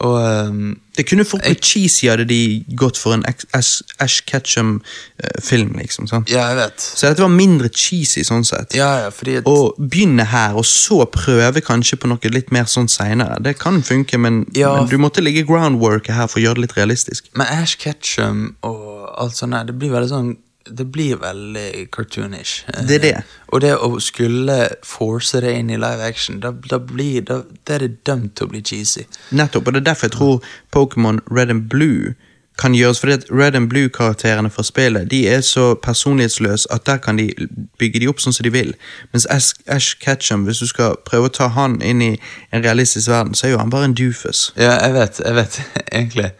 og 0.02 0.16
um, 0.48 0.74
Det 0.96 1.06
kunne 1.08 1.24
fort 1.28 1.44
blitt 1.46 1.64
cheesy 1.64 2.08
hadde 2.10 2.26
de 2.28 2.38
gått 2.76 2.98
for 3.00 3.14
en 3.16 3.22
Ash- 3.28 4.24
Ketchum-film, 4.28 5.72
liksom. 5.78 6.08
sant? 6.10 6.30
Ja, 6.32 6.46
jeg 6.50 6.58
vet. 6.58 6.80
Så 6.84 7.08
dette 7.08 7.24
var 7.24 7.32
mindre 7.32 7.70
cheesy 7.72 8.24
sånn 8.26 8.44
sett. 8.48 8.74
Ja, 8.76 8.90
ja, 9.06 9.10
fordi 9.14 9.38
at 9.40 9.48
Å 9.48 9.72
begynne 9.78 10.26
her, 10.32 10.56
og 10.60 10.66
så 10.68 11.02
prøve 11.12 11.62
kanskje 11.64 12.00
på 12.02 12.10
noe 12.12 12.32
litt 12.34 12.52
mer 12.52 12.68
sånn 12.70 12.88
seinere, 12.92 13.38
det 13.44 13.56
kan 13.62 13.80
funke, 13.86 14.18
men, 14.20 14.44
Ja. 14.56 14.74
men 14.76 14.88
du 14.92 14.98
måtte 15.00 15.24
ligge 15.24 15.46
groundworket 15.48 16.14
her 16.18 16.26
for 16.28 16.40
å 16.40 16.44
gjøre 16.46 16.60
det 16.60 16.66
litt 16.68 16.76
realistisk. 16.80 17.30
Men 17.36 17.46
Ash 17.62 17.76
Ketchum 17.80 18.56
og 18.62 19.12
alt 19.18 19.36
sånt 19.38 19.56
det 19.68 19.76
blir 19.78 19.92
veldig 19.92 20.08
sånn 20.12 20.32
det 20.66 20.86
blir 20.92 21.16
veldig 21.22 21.88
cartoonish. 21.92 22.66
Det 22.88 22.94
er 22.94 23.04
det. 23.04 23.14
Og 23.48 23.60
det 23.60 23.72
å 23.76 23.98
skulle 24.00 24.58
force 24.86 25.40
det 25.44 25.54
inn 25.58 25.70
i 25.70 25.78
live 25.80 26.02
action, 26.02 26.40
da, 26.40 26.52
da 26.70 26.78
blir 26.78 27.22
da, 27.28 27.42
det 27.66 27.74
er 27.74 27.86
det 27.86 27.94
dømt 28.06 28.36
til 28.36 28.48
å 28.48 28.52
bli 28.52 28.62
cheesy. 28.64 29.06
Nettopp, 29.30 29.66
og 29.66 29.74
det 29.74 29.82
er 29.82 29.90
derfor 29.92 30.08
jeg 30.08 30.16
tror 30.18 30.52
Pokémon 30.74 31.20
Red 31.30 31.50
and 31.50 31.68
Blue 31.72 32.14
kan 32.58 32.74
gjøres, 32.74 33.00
fordi 33.00 33.12
at 33.12 33.24
Red 33.30 33.54
and 33.54 33.68
Blue-karakterene 33.68 34.50
fra 34.50 34.62
spillet 34.62 35.10
de 35.10 35.28
er 35.28 35.40
så 35.40 35.74
personlighetsløse 35.74 36.68
at 36.72 36.86
der 36.86 36.96
kan 36.96 37.18
de 37.18 37.30
bygge 37.78 38.00
de 38.00 38.08
opp 38.08 38.20
sånn 38.20 38.34
som 38.36 38.44
de 38.44 38.52
vil. 38.52 38.74
Mens 39.12 39.26
Ash, 39.30 39.54
Ash 39.66 39.96
Ketchum, 40.00 40.44
hvis 40.44 40.60
du 40.60 40.68
skal 40.68 40.98
prøve 41.08 41.30
å 41.30 41.32
ta 41.32 41.48
han 41.56 41.80
inn 41.82 42.02
i 42.04 42.12
en 42.52 42.64
realistisk 42.64 43.08
verden, 43.08 43.34
så 43.34 43.46
er 43.46 43.54
jo 43.54 43.62
han 43.62 43.72
bare 43.72 43.88
en 43.90 43.96
doofus. 43.96 44.50
Ja, 44.56 44.76
jeg 44.84 44.94
vet, 44.98 45.20
jeg 45.24 45.38
vet, 45.40 45.60
egentlig. 46.00 46.30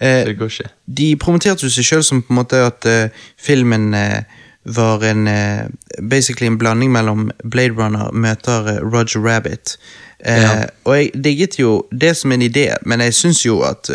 Eh, 0.00 0.26
det 0.26 0.38
går 0.38 0.46
ikke. 0.46 0.68
De 0.86 1.16
promoterte 1.16 1.66
jo 1.66 1.72
seg 1.72 1.84
selv 1.84 2.06
som 2.06 2.22
på 2.22 2.32
en 2.32 2.40
måte 2.40 2.60
at 2.64 2.86
eh, 2.88 3.24
filmen 3.40 3.94
eh, 3.94 4.22
var 4.64 5.04
en 5.04 5.28
basically 6.10 6.46
en 6.46 6.58
blanding 6.58 6.92
mellom 6.92 7.30
Blade 7.50 7.72
Runner 7.78 8.12
møter 8.12 8.80
Roger 8.84 9.20
Rabbit. 9.24 9.78
Ja. 10.26 10.66
Og 10.84 10.96
jeg 10.96 11.10
digget 11.24 11.58
jo 11.58 11.86
det 12.00 12.16
som 12.16 12.32
en 12.32 12.42
idé, 12.42 12.68
men 12.86 13.00
jeg 13.00 13.14
syns 13.14 13.46
jo 13.46 13.62
at 13.64 13.88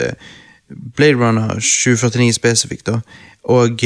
Blade 0.95 1.21
Runner 1.21 1.53
2049 1.53 2.33
spesifikt, 2.33 2.87
da, 2.87 2.99
og 3.43 3.77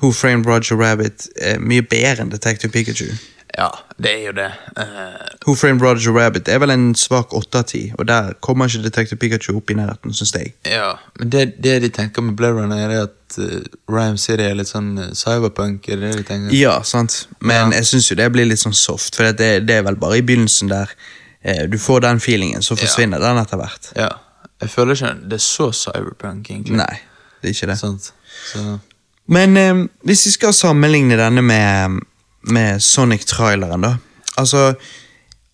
Who 0.00 0.12
Framed 0.12 0.46
Roger 0.46 0.76
Rabbit 0.76 1.28
er 1.36 1.58
mye 1.58 1.82
bedre 1.82 2.22
enn 2.22 2.30
Detective 2.30 2.70
Pikachu. 2.72 3.10
Ja, 3.58 3.68
det 3.98 4.10
er 4.12 4.26
jo 4.26 4.32
det. 4.36 4.48
Uh, 4.78 4.84
Who 5.46 5.54
Framed 5.58 5.82
Roger 5.82 6.12
Rabbit 6.14 6.48
er 6.48 6.58
vel 6.62 6.70
en 6.70 6.94
svak 6.94 7.32
8 7.34 7.58
av 7.58 7.64
10, 7.66 7.80
og 7.98 8.06
der 8.08 8.32
kommer 8.40 8.68
ikke 8.70 8.82
Detective 8.84 9.18
Pikachu 9.18 9.56
opp 9.58 9.70
i 9.70 9.74
nærheten, 9.74 10.12
syns 10.14 10.32
jeg. 10.36 10.52
ja, 10.70 10.92
men 11.18 11.32
det, 11.34 11.42
det 11.64 11.80
de 11.82 11.88
tenker 11.88 12.22
med 12.22 12.36
Blade 12.38 12.54
Runner, 12.60 12.78
er 12.78 12.88
det 12.88 13.00
at 13.08 13.38
uh, 13.38 13.64
Rhyme 13.90 14.18
City 14.18 14.42
er 14.46 14.54
litt 14.54 14.70
sånn 14.70 14.92
eh, 14.98 15.10
cyberpunk, 15.18 15.88
er 15.88 15.98
det 15.98 16.12
det 16.12 16.20
de 16.20 16.26
tenker? 16.28 16.54
Ja, 16.56 16.76
sant. 16.86 17.24
Men 17.40 17.72
Ja. 17.72 17.80
jeg 17.80 17.86
syns 17.90 18.10
jo 18.10 18.16
det 18.22 18.28
blir 18.32 18.46
litt 18.46 18.62
sånn 18.62 18.76
soft, 18.76 19.16
for 19.18 19.32
det, 19.32 19.50
det 19.66 19.80
er 19.80 19.82
vel 19.88 19.98
bare 19.98 20.20
i 20.20 20.22
begynnelsen 20.26 20.70
der 20.70 20.92
uh, 20.94 21.64
du 21.70 21.78
får 21.78 22.00
den 22.06 22.20
feelingen, 22.22 22.62
så 22.62 22.76
forsvinner 22.78 23.18
den 23.22 23.40
etter 23.42 23.58
hvert. 23.60 23.90
Ja. 23.98 24.12
Jeg 24.60 24.70
føler 24.70 24.94
ikke 24.94 25.14
det 25.26 25.38
er 25.40 25.44
så 25.44 25.70
cyberpunk, 25.72 26.50
egentlig. 26.52 26.76
Nei, 26.76 27.00
det 27.42 27.50
er 27.50 27.54
ikke 27.56 27.70
det. 27.72 27.78
Sant? 27.80 28.12
Så, 28.52 28.78
Men 29.26 29.56
uh, 29.56 29.84
hvis 30.06 30.26
vi 30.26 30.34
skal 30.38 30.54
sammenligne 30.54 31.16
denne 31.18 31.42
med, 31.42 32.00
med 32.42 32.80
Sonic-traileren, 32.82 33.80
da. 33.84 33.96
Altså 34.40 34.74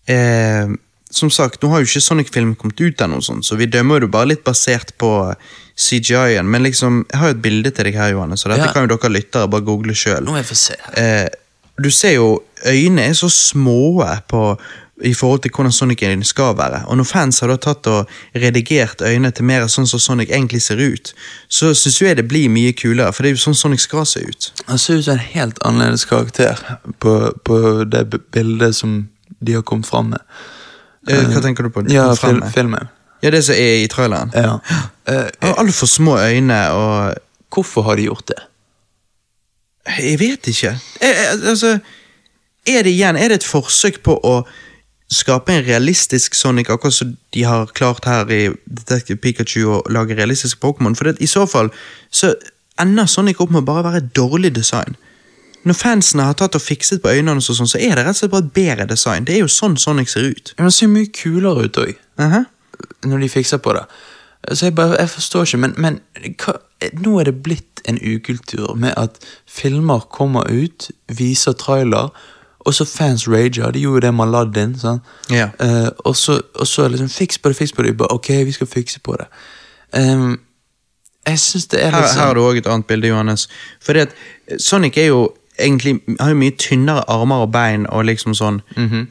eh, 0.07 0.67
Som 1.11 1.29
sagt, 1.31 1.61
nå 1.63 1.69
har 1.71 1.81
jo 1.81 1.87
ikke 1.89 2.01
Sonic-filmen 2.03 2.55
kommet 2.59 2.79
ut 2.83 3.01
ennå, 3.01 3.21
sånn, 3.23 3.39
så 3.43 3.55
vi 3.59 3.65
dømmer 3.71 4.03
det 4.03 4.09
bare 4.11 4.27
litt 4.33 4.43
basert 4.43 4.91
på 4.99 5.11
CGI-en. 5.77 6.47
Men 6.51 6.63
liksom, 6.67 7.05
jeg 7.11 7.19
har 7.21 7.31
jo 7.31 7.35
et 7.37 7.41
bilde 7.45 7.71
til 7.71 7.87
deg 7.87 7.95
her, 7.95 8.11
Johanne, 8.15 8.37
så 8.37 8.49
dette 8.51 8.65
Ja. 8.67 8.73
kan 8.73 8.87
jo 8.87 8.95
dere 8.97 9.13
lyttere 9.13 9.47
bare 9.49 9.63
google 9.63 9.93
sjøl. 9.95 10.25
eh, 10.97 11.27
du 11.79 11.89
ser 11.91 12.13
jo 12.17 12.43
øynene 12.65 13.09
er 13.09 13.13
så 13.13 13.29
små 13.29 14.03
på, 14.27 14.57
i 15.05 15.13
forhold 15.13 15.39
til 15.39 15.51
hvordan 15.53 15.71
Sonic-øynene 15.71 16.25
skal 16.25 16.57
være. 16.57 16.81
Og 16.85 16.97
når 16.97 17.03
fans 17.03 17.39
har 17.39 17.51
da 17.51 17.57
tatt 17.61 17.87
og 17.87 18.09
redigert 18.35 19.01
øynene 19.01 19.31
til 19.31 19.45
mer 19.45 19.67
sånn 19.69 19.85
som 19.89 20.01
Sonic 20.01 20.31
egentlig 20.33 20.61
ser 20.65 20.81
ut, 20.81 21.13
så 21.49 21.73
syns 21.77 22.01
jeg 22.01 22.17
det 22.17 22.25
blir 22.27 22.49
mye 22.49 22.73
kulere, 22.73 23.13
for 23.13 23.23
det 23.23 23.31
er 23.31 23.37
jo 23.37 23.43
sånn 23.43 23.57
Sonic 23.57 23.85
skal 23.85 24.07
se 24.09 24.23
ut. 24.25 24.49
Han 24.71 24.81
ser 24.81 24.97
ut 24.97 25.05
som 25.05 25.19
en 25.19 25.25
helt 25.35 25.61
annerledes 25.65 26.07
karakter 26.09 26.57
på, 26.99 27.13
på 27.45 27.59
det 27.85 28.07
bildet 28.33 28.75
som 28.75 29.03
de 29.39 29.59
har 29.59 29.65
kommet 29.67 29.89
fram 29.89 30.13
med. 30.15 30.37
Eh, 31.07 31.29
hva 31.29 31.43
tenker 31.45 31.67
du 31.67 31.73
på? 31.73 31.85
Ja, 31.93 32.09
fil 32.17 32.41
filmen. 32.53 32.89
Ja, 33.21 33.31
det 33.33 33.43
som 33.45 33.57
er 33.57 33.83
i 33.83 33.89
traileren. 33.91 34.33
Ja. 34.35 34.59
Uh, 35.07 35.23
altfor 35.39 35.87
små 35.87 36.17
øyne, 36.19 36.55
og 36.75 37.13
hvorfor 37.53 37.85
har 37.87 37.95
de 37.95 38.09
gjort 38.09 38.25
det? 38.27 38.41
Jeg 40.03 40.19
vet 40.19 40.47
ikke. 40.51 40.73
Jeg, 40.99 41.13
jeg, 41.15 41.37
altså, 41.47 41.69
er 42.67 42.83
det 42.83 42.91
igjen 42.91 43.15
Er 43.15 43.31
det 43.31 43.37
et 43.39 43.47
forsøk 43.47 44.01
på 44.03 44.17
å 44.19 44.33
skape 45.13 45.53
en 45.53 45.63
realistisk 45.63 46.35
Sonic, 46.35 46.69
akkurat 46.69 46.93
som 46.93 47.15
de 47.33 47.43
har 47.47 47.71
klart 47.77 48.05
her 48.05 48.27
i 48.31 48.41
Detective 48.65 49.19
Pikachu 49.23 49.63
å 49.71 49.81
lage 49.93 50.17
realistisk 50.17 50.59
Pokémon? 50.63 50.95
For 50.95 51.07
det, 51.07 51.21
i 51.23 51.29
så 51.31 51.45
fall 51.47 51.71
så 52.11 52.33
ender 52.81 53.07
Sonic 53.09 53.39
opp 53.41 53.53
med 53.53 53.63
å 53.63 53.69
bare 53.69 53.85
være 53.87 54.09
dårlig 54.15 54.53
design. 54.55 54.97
Når 55.67 55.75
fansene 55.75 56.27
har 56.27 56.35
tatt 56.39 56.55
og 56.55 56.63
fikset 56.63 57.01
på 57.03 57.11
øynene, 57.11 57.39
og 57.41 57.43
sånn, 57.43 57.69
så 57.69 57.79
er 57.79 57.97
det 57.97 58.05
rett 58.05 58.15
og 58.15 58.21
slett 58.21 58.35
bare 58.35 58.45
et 58.45 58.53
bedre 58.55 58.85
design. 58.87 59.25
Det 59.27 59.35
er 59.35 59.43
jo 59.43 59.51
sånn 59.51 59.79
Sonic 59.79 60.11
ser 60.11 60.29
ut. 60.31 60.53
Men 60.57 60.69
Det 60.69 60.75
ser 60.75 60.91
mye 60.91 61.11
kulere 61.11 61.65
ut 61.67 61.81
òg, 61.81 61.97
Aha. 62.23 62.45
når 63.03 63.25
de 63.25 63.29
fikser 63.31 63.63
på 63.63 63.73
det. 63.75 63.83
Så 64.53 64.67
jeg 64.67 64.75
bare, 64.75 64.95
jeg 64.99 65.09
forstår 65.09 65.47
ikke, 65.47 65.57
men, 65.57 65.73
men 65.77 65.99
hva, 66.39 66.59
nå 67.01 67.17
er 67.19 67.27
det 67.27 67.41
blitt 67.43 67.81
en 67.89 67.97
ukultur 67.99 68.75
med 68.75 68.93
at 68.95 69.17
filmer 69.49 70.05
kommer 70.13 70.47
ut, 70.47 70.91
viser 71.07 71.57
trailer, 71.57 72.13
og 72.67 72.73
så 72.75 72.85
fans 72.85 73.27
rager. 73.31 73.71
De 73.71 73.79
gjorde 73.79 74.01
jo 74.01 74.05
det 74.07 74.13
med 74.13 74.27
Aladdin. 74.27 74.73
Sånn. 74.79 74.99
Ja. 75.31 75.47
Uh, 75.61 75.87
og 76.05 76.17
så, 76.19 76.41
og 76.55 76.67
så 76.67 76.89
liksom 76.91 77.07
fiks 77.09 77.39
på 77.39 77.51
det, 77.51 77.57
fiks 77.61 77.73
på 77.75 77.85
det. 77.85 77.95
Bare, 77.97 78.17
ok, 78.19 78.33
vi 78.47 78.55
skal 78.55 78.67
fikse 78.67 78.99
på 79.03 79.15
det. 79.21 79.27
Um, 79.95 80.35
jeg 81.27 81.39
syns 81.39 81.67
det 81.71 81.79
er 81.83 81.91
Her, 81.95 82.03
litt 82.03 82.11
her 82.11 82.25
har 82.25 82.33
sånn 82.33 82.39
du 82.39 82.43
òg 82.43 82.59
et 82.59 82.67
annet 82.71 82.87
bilde, 82.89 83.07
Johannes. 83.11 83.47
Fordi 83.83 84.03
at 84.03 84.15
eh, 84.47 84.59
Sonic 84.59 84.99
er 84.99 85.09
jo 85.13 85.21
egentlig 85.59 85.99
har 86.19 86.29
jo 86.29 86.35
mye 86.39 86.55
tynnere 86.59 87.03
armer 87.09 87.35
og 87.45 87.51
bein, 87.51 87.87
og 87.89 88.05
liksom 88.05 88.33
sånn. 88.37 88.61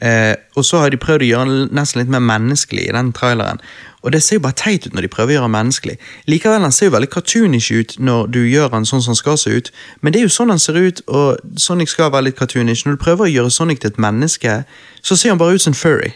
eh, 0.01 0.35
og 0.55 0.65
så 0.65 0.77
har 0.79 0.89
de 0.89 0.97
prøvd 0.97 1.21
å 1.21 1.29
gjøre 1.31 1.49
den 1.49 1.69
nesten 1.75 2.01
litt 2.01 2.09
mer 2.09 2.19
menneskelig 2.23 2.87
i 2.89 2.91
den 2.95 3.13
traileren. 3.13 3.59
Og 4.03 4.11
det 4.13 4.23
ser 4.23 4.35
jo 4.37 4.39
bare 4.45 4.53
teit 4.55 4.85
ut 4.87 4.93
når 4.93 5.01
de 5.01 5.07
prøver 5.11 5.31
å 5.31 5.33
gjøre 5.35 5.47
han 5.47 5.51
menneskelig. 5.51 5.97
Likevel 6.27 6.61
han 6.61 6.71
ser 6.71 6.85
jo 6.87 6.93
veldig 6.93 7.09
cartoonish 7.09 7.71
ut 7.73 7.95
når 7.99 8.27
du 8.31 8.39
gjør 8.47 8.69
han 8.71 8.85
sånn 8.85 9.01
som 9.01 9.11
han 9.11 9.19
skal 9.19 9.37
se 9.37 9.49
ut. 9.57 9.71
Men 10.01 10.13
det 10.13 10.19
er 10.21 10.27
jo 10.27 10.35
sånn 10.35 10.53
han 10.53 10.59
ser 10.63 10.77
ut, 10.79 11.01
og 11.07 11.41
Sonic 11.59 11.89
skal 11.91 12.11
være 12.13 12.29
litt 12.29 12.37
cartoonish. 12.39 12.85
Når 12.85 12.95
du 12.95 13.03
prøver 13.03 13.25
å 13.25 13.31
gjøre 13.33 13.51
Sonic 13.51 13.81
til 13.81 13.91
et 13.91 13.99
menneske, 13.99 14.63
så 15.01 15.15
ser 15.17 15.33
han 15.33 15.41
bare 15.41 15.57
ut 15.57 15.61
som 15.65 15.73
en 15.73 15.81
furry. 15.81 16.13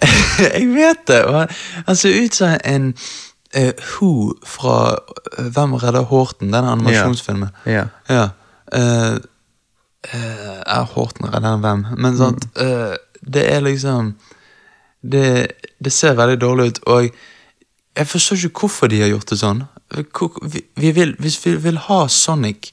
jeg 0.54 0.70
vet 0.74 1.04
det! 1.10 1.20
og 1.24 1.50
Han, 1.86 1.96
ser 1.96 2.16
ut 2.24 2.34
som 2.34 2.56
en 2.64 2.94
uh, 3.56 3.70
Who 4.00 4.34
fra 4.46 4.96
eh, 5.38 5.44
Hvem 5.54 5.74
redder 5.74 6.08
Horten? 6.10 6.52
Den 6.52 6.64
animasjonsfilmen. 6.64 7.48
Ja. 7.66 7.84
Ja. 8.08 8.28
eh, 8.72 9.18
eh, 10.12 10.60
er 10.66 10.88
Horten 10.94 11.28
redder 11.32 11.60
hvem? 11.62 11.86
Men 11.96 12.16
sant, 12.18 12.48
eh, 12.60 12.96
det 13.20 13.44
er 13.52 13.64
liksom 13.64 14.14
det, 15.04 15.52
det 15.84 15.92
ser 15.92 16.16
veldig 16.18 16.40
dårlig 16.40 16.66
ut, 16.66 16.80
og 16.86 17.08
jeg 17.94 18.10
forstår 18.10 18.36
ikke 18.36 18.64
hvorfor 18.64 18.90
de 18.90 19.00
har 19.00 19.12
gjort 19.12 19.30
det 19.30 19.38
sånn. 19.38 19.64
Vi, 19.94 20.64
vi 20.80 20.90
vil, 20.96 21.14
hvis 21.22 21.38
vi 21.44 21.54
vil 21.62 21.78
ha 21.86 22.04
Sonic, 22.10 22.72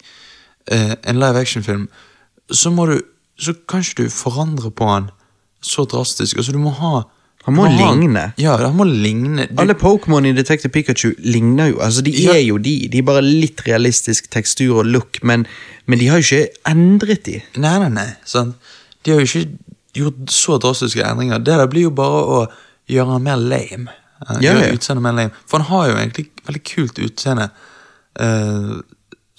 eh, 0.72 0.96
en 1.04 1.20
live 1.22 1.40
action-film, 1.40 1.90
så 2.52 2.72
må 2.72 2.86
du 2.86 3.00
Så 3.42 3.56
kan 3.68 3.80
ikke 3.80 4.04
du 4.04 4.10
forandre 4.10 4.70
på 4.70 4.86
han 4.86 5.08
så 5.66 5.82
drastisk. 5.86 6.38
Altså, 6.38 6.52
du 6.52 6.60
må 6.62 6.70
ha 6.70 7.08
Han 7.48 7.56
må 7.58 7.64
han 7.66 7.78
ha- 7.80 7.92
ligne. 7.96 8.24
Ja, 8.38 8.56
han 8.58 8.76
må 8.78 8.86
ligne. 8.86 9.48
Du, 9.50 9.56
Alle 9.64 9.74
Pokémon 9.74 10.26
i 10.30 10.34
Detective 10.38 10.70
Pikachu 10.72 11.14
ligner 11.26 11.72
jo. 11.72 11.80
altså 11.82 12.04
De 12.06 12.12
Ja. 12.12 12.34
er 12.34 12.44
jo 12.46 12.58
de. 12.58 12.88
De 12.88 13.00
er 13.00 13.02
bare 13.08 13.22
litt 13.26 13.62
realistisk 13.66 14.30
tekstur 14.30 14.76
og 14.80 14.86
look, 14.86 15.18
men, 15.24 15.48
men 15.88 16.00
de 16.00 16.08
har 16.08 16.22
jo 16.22 16.28
ikke 16.28 16.50
endret 16.70 17.24
de. 17.26 17.42
Nei, 17.58 17.80
nei, 17.80 17.90
nei. 17.90 18.10
Sånn. 18.26 18.54
De 19.04 19.12
har 19.16 19.20
jo 19.24 19.26
ikke 19.26 19.58
gjort 19.98 20.30
så 20.30 20.60
drastiske 20.62 21.02
endringer. 21.04 21.40
Det 21.42 21.58
der 21.58 21.68
blir 21.68 21.88
jo 21.90 21.90
bare 21.98 22.22
å 22.22 22.48
gjøre 22.88 23.12
han 23.18 23.24
mer 23.24 23.38
lame. 23.42 23.90
Eh, 24.30 24.38
Ja, 24.46 24.54
gjøre 24.54 24.78
utseendet 24.78 25.02
mer 25.02 25.14
lame. 25.18 25.32
For 25.48 25.58
han 25.58 25.68
har 25.72 25.90
jo 25.90 25.96
egentlig 25.98 26.28
veldig 26.46 26.64
kult 26.64 27.00
utseende 27.02 27.50
uh, 28.22 28.82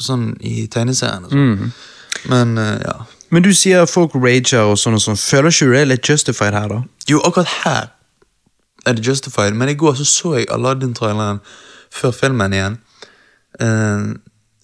sånn 0.02 0.32
i 0.42 0.66
tegneseriene. 0.66 1.30
Sånn. 1.30 1.54
Mhm. 1.56 1.72
Men 2.30 2.58
uh, 2.58 2.78
ja. 2.82 2.96
Men 3.32 3.42
du 3.42 3.52
sier 3.56 3.86
folk 3.88 4.14
rager 4.14 4.68
og 4.68 4.76
sånn 4.80 4.98
og 4.98 5.00
sånn. 5.00 5.16
Føler 5.16 5.54
ikke 5.54 5.68
du 5.70 5.72
det 5.72 5.80
er 5.80 5.90
litt 5.94 6.08
justified 6.08 6.56
her, 6.56 6.68
da? 6.68 6.82
Jo, 7.08 7.22
akkurat 7.24 7.52
her 7.62 7.86
er 8.86 8.96
det 8.98 9.06
justified, 9.06 9.54
men 9.56 9.70
i 9.72 9.76
går 9.78 9.94
så 9.94 10.04
så 10.04 10.32
jeg 10.36 10.50
Aladdin-traileren 10.52 11.38
før 11.92 12.12
filmen 12.16 12.52
igjen. 12.52 12.76
Uh, 13.62 14.12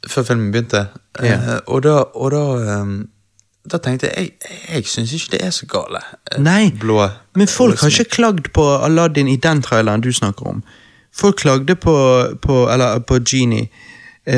før 0.09 0.27
filmen 0.28 0.51
begynte. 0.53 0.89
Ja. 1.23 1.59
og 1.66 1.82
da, 1.82 1.95
og 2.15 2.31
da, 2.35 2.43
um, 2.82 3.09
da 3.70 3.81
tenkte 3.82 4.07
jeg 4.07 4.31
jeg, 4.39 4.61
jeg 4.74 4.85
syns 4.86 5.12
ikke 5.16 5.32
det 5.36 5.40
er 5.47 5.51
så 5.51 5.66
gale. 5.66 6.03
eh, 6.31 6.39
Nei, 6.43 6.70
blå 6.81 7.09
men 7.35 7.49
folk 7.49 7.81
har 7.81 7.89
liksom. 7.89 8.05
ikke 8.05 8.16
klagd 8.16 8.53
på 8.55 8.69
Aladdin 8.77 9.28
i 9.28 9.36
den 9.36 9.62
traileren 9.62 10.05
du 10.05 10.12
snakker 10.12 10.47
om. 10.47 10.62
Folk 11.12 11.40
klagde 11.40 11.74
på, 11.74 11.97
på 12.43 12.69
Eller 12.70 12.99
på 12.99 13.19
Genie. 13.24 13.69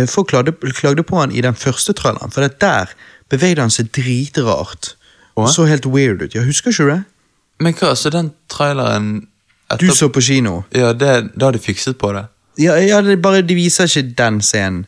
Folk 0.07 0.28
klagde, 0.31 0.52
klagde 0.52 1.02
på 1.02 1.19
han 1.19 1.32
i 1.32 1.40
den 1.40 1.55
første 1.55 1.93
traileren, 1.93 2.31
for 2.31 2.40
det 2.40 2.61
der 2.61 2.94
bevegde 3.31 3.65
han 3.65 3.73
seg 3.73 3.90
dritrart. 3.94 4.94
Og 5.39 5.48
så 5.52 5.65
helt 5.70 5.86
weird 5.86 6.23
ut. 6.23 6.35
Ja, 6.35 6.43
Husker 6.44 6.74
ikke 6.74 6.89
det? 6.90 7.02
Men 7.61 7.77
hva, 7.77 7.94
så 7.97 8.11
den 8.12 8.32
traileren 8.51 9.28
Du 9.81 9.86
så 9.94 10.09
på 10.09 10.20
kino. 10.20 10.62
Ja, 10.74 10.93
det, 10.93 11.31
da 11.36 11.47
har 11.47 11.52
de 11.55 11.62
fikset 11.62 11.98
på 12.01 12.12
det. 12.16 12.24
Ja, 12.59 12.74
ja 12.81 13.01
det 13.05 13.20
bare 13.23 13.43
De 13.47 13.55
viser 13.55 13.86
ikke 13.86 14.15
den 14.19 14.40
scenen. 14.43 14.86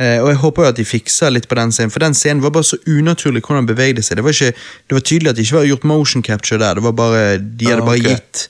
Eh, 0.00 0.16
og 0.22 0.30
jeg 0.32 0.38
håper 0.40 0.64
jo 0.64 0.68
at 0.72 0.78
de 0.80 0.84
fikser 0.88 1.28
litt 1.34 1.44
på 1.50 1.58
den 1.58 1.72
scenen, 1.76 1.90
for 1.92 2.00
den 2.00 2.14
scenen 2.16 2.40
var 2.40 2.54
bare 2.56 2.64
så 2.64 2.78
unaturlig 2.88 3.42
hvordan 3.44 3.60
han 3.62 3.68
bevegde 3.68 4.00
seg. 4.06 4.16
Det 4.16 4.24
var, 4.24 4.32
ikke, 4.32 4.54
det 4.88 4.96
var 4.96 5.02
tydelig 5.04 5.30
at 5.32 5.36
det 5.36 5.44
ikke 5.44 5.58
var 5.58 5.66
gjort 5.68 5.84
motion 5.90 6.22
capture 6.24 6.60
der. 6.62 6.78
Det 6.80 6.84
var 6.86 6.94
bare, 6.96 7.24
De 7.38 7.66
hadde 7.68 7.82
Ah, 7.82 7.88
bare 7.90 8.00
gitt, 8.00 8.46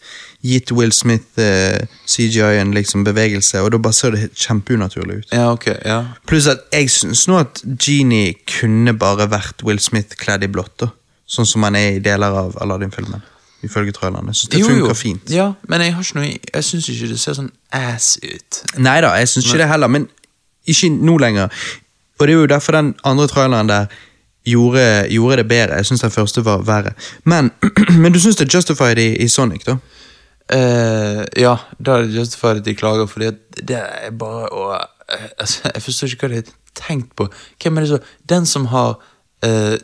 gitt 0.47 0.71
Will 0.73 0.93
Smith 0.95 1.41
eh, 1.43 1.81
CGI 2.07 2.61
en 2.61 2.71
liksom 2.77 3.03
bevegelse, 3.05 3.61
og 3.65 3.73
da 3.75 3.81
bare 3.83 3.99
så 3.99 4.13
det 4.15 4.29
kjempeunaturlig 4.39 5.17
ut. 5.25 5.33
Ja, 5.35 5.49
ok, 5.53 5.67
ja. 5.85 5.99
Pluss 6.31 6.47
at 6.53 6.63
jeg 6.73 6.87
syns 6.95 7.27
nå 7.29 7.41
at 7.43 7.65
Genie 7.83 8.37
kunne 8.61 8.95
bare 8.95 9.27
vært 9.33 9.67
Will 9.67 9.83
Smith 9.83 10.15
kledd 10.23 10.47
i 10.47 10.53
blått. 10.55 10.77
da. 10.85 10.93
Sånn 11.31 11.47
som 11.47 11.63
han 11.67 11.77
er 11.79 11.99
i 11.99 12.01
deler 12.03 12.31
av 12.45 12.55
Aladdin-filmen. 12.63 13.27
Ifølge 13.67 13.93
trailerne. 13.93 14.33
Jeg 14.33 14.39
syns 14.45 14.55
det 14.55 14.63
funker 14.65 14.95
fint. 14.97 15.31
Ja, 15.35 15.51
men 15.69 15.83
jeg 15.85 15.93
har 15.93 16.03
ikke 16.07 16.17
noe 16.17 16.31
Jeg 16.31 16.65
syns 16.65 16.87
ikke 16.89 17.11
det 17.11 17.19
ser 17.21 17.35
sånn 17.37 17.51
ass 17.77 18.15
ut. 18.23 18.63
Nei 18.81 18.97
da, 19.05 19.11
jeg 19.21 19.29
syns 19.35 19.51
ikke 19.51 19.61
det 19.61 19.69
heller, 19.75 19.91
men 19.93 20.07
ikke 20.67 20.91
nå 20.91 21.17
lenger. 21.19 21.49
Og 22.19 22.27
det 22.27 22.35
er 22.35 22.41
jo 22.41 22.47
derfor 22.47 22.77
den 22.77 22.95
andre 23.05 23.27
traileren 23.29 23.69
der 23.69 23.87
gjorde, 24.45 25.07
gjorde 25.09 25.37
det 25.37 25.49
bedre. 25.49 25.75
Jeg 25.75 25.87
syns 25.87 26.01
den 26.01 26.11
første 26.11 26.45
var 26.45 26.63
verre. 26.67 26.93
Men, 27.25 27.51
men 28.03 28.13
du 28.13 28.21
syns 28.21 28.37
det 28.37 28.49
er 28.49 28.59
justified 28.59 28.99
i, 28.99 29.17
i 29.17 29.29
Sonic, 29.29 29.65
da? 29.67 29.77
Uh, 30.51 31.23
ja, 31.39 31.55
da 31.79 31.93
er 31.95 32.09
det 32.09 32.17
justified 32.17 32.59
at 32.59 32.65
de 32.65 32.75
klager, 32.75 33.07
fordi 33.07 33.31
det 33.69 33.77
er 33.79 34.11
bare 34.19 34.49
å 34.51 34.65
eh, 34.75 35.29
altså, 35.39 35.71
Jeg 35.75 35.83
forstår 35.85 36.11
ikke 36.11 36.27
hva 36.27 36.31
de 36.33 36.41
har 36.41 36.49
tenkt 36.75 37.13
på. 37.15 37.29
Hvem 37.63 37.79
er 37.79 37.87
det 37.87 37.91
så 37.93 38.01
Den 38.27 38.49
som 38.51 38.67
har 38.73 38.97
uh, 39.47 39.77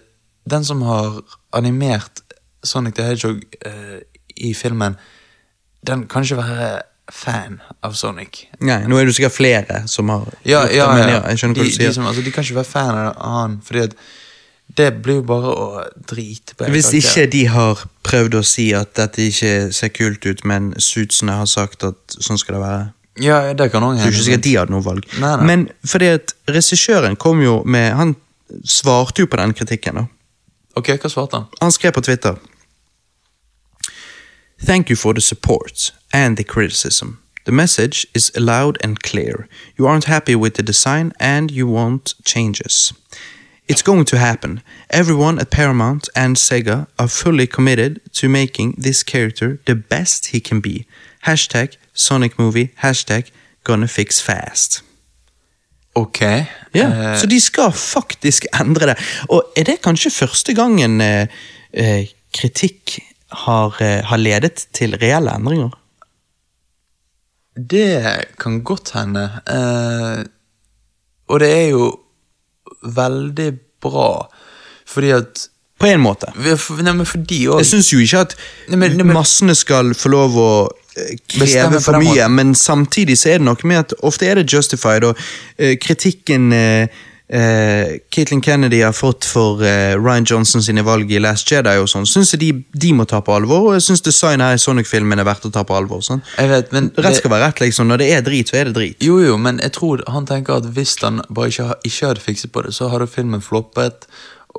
Den 0.51 0.65
som 0.66 0.82
har 0.82 1.20
animert 1.53 2.24
Sonic 2.65 2.97
the 2.97 3.07
Hedgehog 3.07 3.44
uh, 3.66 4.01
i 4.36 4.55
filmen, 4.55 4.97
den 5.86 6.09
kan 6.11 6.23
ikke 6.27 6.36
være 6.36 6.82
fan 7.12 7.61
av 7.87 7.93
Sonic. 7.95 8.47
Nei, 8.61 8.81
nå 8.91 8.99
er 8.99 9.07
det 9.07 9.15
sikkert 9.16 9.37
flere 9.37 9.83
som 9.89 10.09
har 10.11 10.24
Ja, 10.43 10.65
gjort 10.66 10.73
ja, 10.74 10.87
ja. 10.99 11.19
jeg 11.31 11.39
skjønner 11.43 11.55
de, 11.61 11.65
du 11.65 11.70
sier. 11.70 11.89
De, 11.89 11.95
som, 11.95 12.07
altså, 12.11 12.23
de 12.27 12.33
kan 12.35 12.45
ikke 12.47 12.57
være 12.59 12.70
fan 12.70 12.97
av 12.99 13.20
han, 13.23 13.59
fordi 13.66 13.85
at 13.87 13.95
det 14.77 14.89
blir 15.05 15.20
jo 15.20 15.23
bare 15.28 15.53
å 15.55 15.66
drite 16.11 16.57
på 16.59 16.66
Hvis 16.74 16.89
ikke 16.99 17.28
de 17.31 17.45
har 17.55 17.85
prøvd 18.05 18.35
å 18.41 18.43
si 18.45 18.65
at 18.74 18.97
dette 18.99 19.28
ikke 19.31 19.53
ser 19.73 19.93
kult 19.95 20.27
ut, 20.27 20.43
men 20.45 20.73
suitsene 20.83 21.37
har 21.39 21.47
sagt 21.47 21.87
at 21.87 22.16
sånn 22.19 22.41
skal 22.43 22.59
det 22.59 22.62
være. 22.65 22.83
Ja, 23.23 23.39
det 23.57 23.70
kan 23.73 23.87
også 23.87 24.03
Så 24.03 24.03
det 24.03 24.11
er 24.11 24.16
ikke 24.16 24.24
sikkert 24.27 24.45
de 24.49 24.57
hadde 24.59 24.74
noe 24.74 24.85
valg. 24.85 25.07
Nei, 25.23 25.31
nei. 25.39 25.47
Men 25.53 25.62
fordi 25.87 26.11
at 26.19 26.35
regissøren 26.51 27.15
kom 27.16 27.41
jo 27.41 27.61
med 27.65 27.95
Han 27.97 28.16
svarte 28.66 29.23
jo 29.23 29.31
på 29.31 29.39
den 29.41 29.55
kritikken. 29.57 29.95
da. 30.03 30.05
Ok, 30.77 30.91
hva 31.01 31.09
svarte 31.09 31.39
han? 31.39 31.47
Han 31.62 31.73
skrev 31.73 31.95
på 31.97 32.03
Twitter 32.05 32.37
Thank 34.66 34.91
you 34.91 34.97
for 34.97 35.15
the 35.15 35.20
support 35.20 35.93
and 36.12 36.37
the 36.37 36.45
criticism. 36.45 37.19
The 37.45 37.53
message 37.53 38.07
is 38.12 38.33
loud 38.37 38.77
and 38.83 39.03
clear. 39.03 39.49
You 39.78 39.87
aren't 39.87 40.05
happy 40.05 40.35
with 40.35 40.55
the 40.55 40.62
design 40.62 41.12
and 41.20 41.51
you 41.51 41.69
want 41.69 42.15
changes. 42.24 42.93
It's 43.69 43.83
going 43.83 44.05
to 44.07 44.19
happen. 44.19 44.62
Everyone 44.91 45.41
at 45.41 45.51
Paramount 45.51 46.09
and 46.15 46.37
Sega 46.37 46.87
are 46.99 47.09
fully 47.09 47.47
committed 47.47 48.01
to 48.15 48.28
making 48.28 48.74
this 48.78 49.03
character 49.03 49.61
the 49.65 49.74
best 49.74 50.27
he 50.27 50.41
can 50.41 50.61
be. 50.61 50.87
Hashtag 51.24 51.77
Sonic 51.93 52.39
Movie. 52.39 52.73
Hashtag 52.83 53.31
Gonna 53.65 53.89
fix 53.89 54.20
fast. 54.20 54.85
Ok. 55.95 56.20
Ja, 56.73 57.12
eh, 57.12 57.19
Så 57.19 57.27
de 57.27 57.41
skal 57.41 57.73
faktisk 57.73 58.47
endre 58.61 58.87
det. 58.87 58.99
Og 59.28 59.43
er 59.57 59.65
det 59.65 59.81
kanskje 59.83 60.11
første 60.11 60.55
gangen 60.55 61.01
eh, 61.01 61.27
eh, 61.73 62.07
kritikk 62.35 62.99
har, 63.33 63.74
har 64.05 64.16
ledet 64.16 64.66
til 64.73 64.95
reelle 65.03 65.35
endringer? 65.35 65.70
Det 67.57 68.24
kan 68.39 68.61
godt 68.65 68.93
hende. 68.95 69.27
Eh, 69.49 70.24
og 71.28 71.41
det 71.41 71.51
er 71.53 71.69
jo 71.73 71.87
veldig 72.83 73.53
bra, 73.83 74.28
fordi 74.87 75.11
at 75.16 75.47
På 75.81 75.87
en 75.87 76.01
måte. 76.01 76.31
Nei, 76.41 76.93
men 76.97 77.05
fordi 77.07 77.43
også, 77.49 77.59
Jeg 77.59 77.66
syns 77.66 77.93
jo 77.93 77.99
ikke 78.01 78.19
at 78.24 78.37
Nei, 78.69 78.77
men- 78.77 78.97
nei, 78.97 79.05
men- 79.05 79.15
massene 79.16 79.55
skal 79.55 79.91
få 79.95 80.09
lov 80.09 80.31
å 80.41 80.69
eh, 80.97 81.16
kreve 81.28 81.81
for 81.85 81.99
mye, 82.01 82.28
men 82.31 82.55
samtidig 82.55 83.19
så 83.19 83.28
er 83.35 83.39
det 83.39 83.45
noe 83.45 83.57
med 83.65 83.77
at 83.78 83.93
ofte 84.03 84.24
er 84.27 84.35
det 84.37 84.47
justified, 84.53 85.05
og 85.05 85.16
eh, 85.59 85.77
kritikken 85.77 86.53
eh, 86.53 86.89
eh, 87.28 87.98
Caitlyn 88.11 88.40
Kennedy 88.43 88.81
har 88.82 88.93
fått 88.94 89.24
for 89.24 89.62
eh, 89.66 89.94
Ryan 89.98 90.24
Johnson 90.28 90.62
sine 90.62 90.82
valg 90.86 91.11
i 91.12 91.19
Last 91.23 91.51
Jedi 91.51 91.74
og 91.82 91.89
sånn, 91.90 92.07
syns 92.07 92.32
jeg 92.35 92.40
de, 92.40 92.51
de 92.86 92.93
må 92.94 93.07
ta 93.09 93.20
på 93.27 93.35
alvor, 93.35 93.69
og 93.70 93.74
jeg 93.78 93.82
syns 93.89 94.05
designet 94.07 94.47
her 94.47 94.59
i 94.59 94.62
Sonic-filmen 94.62 95.19
er 95.23 95.27
verdt 95.28 95.48
å 95.48 95.53
ta 95.55 95.65
på 95.66 95.74
alvor. 95.77 96.03
sånn. 96.07 96.23
Vet, 96.39 96.73
men 96.73 96.90
Rett 96.97 97.11
det- 97.11 97.16
skal 97.23 97.31
være 97.35 97.48
rett, 97.48 97.61
liksom. 97.66 97.89
Når 97.90 97.98
det 98.05 98.11
er 98.12 98.23
drit, 98.23 98.48
så 98.53 98.61
er 98.61 98.65
det 98.70 98.74
drit. 98.74 98.97
Jo, 99.03 99.19
jo, 99.20 99.36
men 99.39 99.59
jeg 99.62 99.73
tror 99.73 100.03
han 100.09 100.27
tenker 100.27 100.57
at 100.61 100.65
hvis 100.77 100.97
han 101.03 101.23
bare 101.31 101.48
ikke, 101.51 101.73
ikke 101.85 102.07
hadde 102.12 102.20
fikset 102.20 102.53
på 102.53 102.62
det, 102.65 102.74
så 102.74 102.89
hadde 102.90 103.07
filmen 103.11 103.40
floppet, 103.43 104.07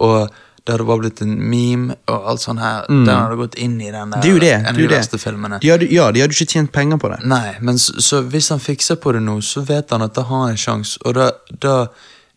og 0.02 0.30
det 0.68 0.74
hadde 0.76 0.84
bare 0.90 1.00
blitt 1.00 1.22
en 1.24 1.38
meme, 1.50 1.96
og 2.12 2.26
alt 2.28 2.42
sånt 2.44 2.60
her. 2.60 2.84
Den 2.90 3.08
hadde 3.08 3.38
gått 3.40 3.56
inn 3.56 3.78
i 3.80 3.88
den 3.90 4.10
der, 4.12 4.18
Mm. 4.18 4.22
Det 4.22 4.28
er 4.28 4.34
jo 4.34 4.40
det. 4.40 4.52
en 4.54 4.64
det, 4.64 4.70
av 4.70 4.76
de 4.76 4.88
verste 4.96 5.12
det. 5.16 5.22
filmene. 5.24 5.60
De 5.62 5.70
hadde, 5.72 5.88
ja, 5.94 6.12
de 6.12 6.20
hadde 6.20 6.34
ikke 6.36 6.52
tjent 6.52 6.72
penger 6.74 6.98
på 7.00 7.08
det. 7.16 7.26
Nei, 7.26 7.56
men 7.62 7.76
så, 7.80 7.94
så 8.04 8.22
hvis 8.28 8.50
han 8.50 8.60
fikser 8.60 8.96
på 9.00 9.14
det 9.14 9.22
nå, 9.24 9.38
så 9.42 9.64
vet 9.66 9.90
han 9.96 10.02
at 10.02 10.14
da 10.14 10.24
har 10.28 10.50
en 10.50 10.58
sjanse, 10.60 10.98
og 11.06 11.14
da, 11.16 11.30
da 11.64 11.88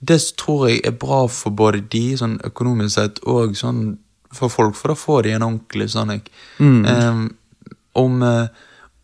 Det 0.01 0.21
tror 0.41 0.69
jeg 0.69 0.81
er 0.85 0.97
bra 0.97 1.27
for 1.29 1.53
både 1.53 1.83
de, 1.93 2.05
sånn 2.17 2.39
økonomisk 2.49 2.95
sett, 2.95 3.21
og 3.29 3.57
sånn 3.59 3.99
for 4.33 4.53
folk, 4.53 4.77
for 4.79 4.93
da 4.93 4.97
får 4.97 5.23
de 5.27 5.35
en 5.37 5.45
ordentlig 5.45 5.91
Sonic. 5.91 6.31
Em, 6.61 7.25
om, 7.99 8.23
eh, 8.23 8.47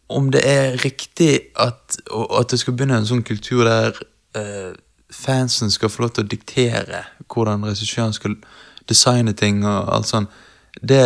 om 0.08 0.30
det 0.30 0.42
er 0.46 0.76
riktig 0.84 1.40
at, 1.58 1.98
at 2.40 2.50
det 2.50 2.60
skal 2.62 2.76
begynne 2.76 3.00
en 3.02 3.08
sånn 3.08 3.24
kultur 3.26 3.64
der 3.66 3.98
eh, 4.38 4.72
fansen 5.10 5.70
skal 5.70 5.90
få 5.90 6.06
lov 6.06 6.14
til 6.14 6.26
å 6.26 6.30
diktere 6.30 7.02
hvordan 7.26 7.66
regissøren 7.66 8.14
skal 8.14 8.36
designe 8.88 9.34
ting 9.36 9.64
og 9.64 9.90
alt 9.96 10.10
sånn, 10.10 10.30
det 10.80 11.02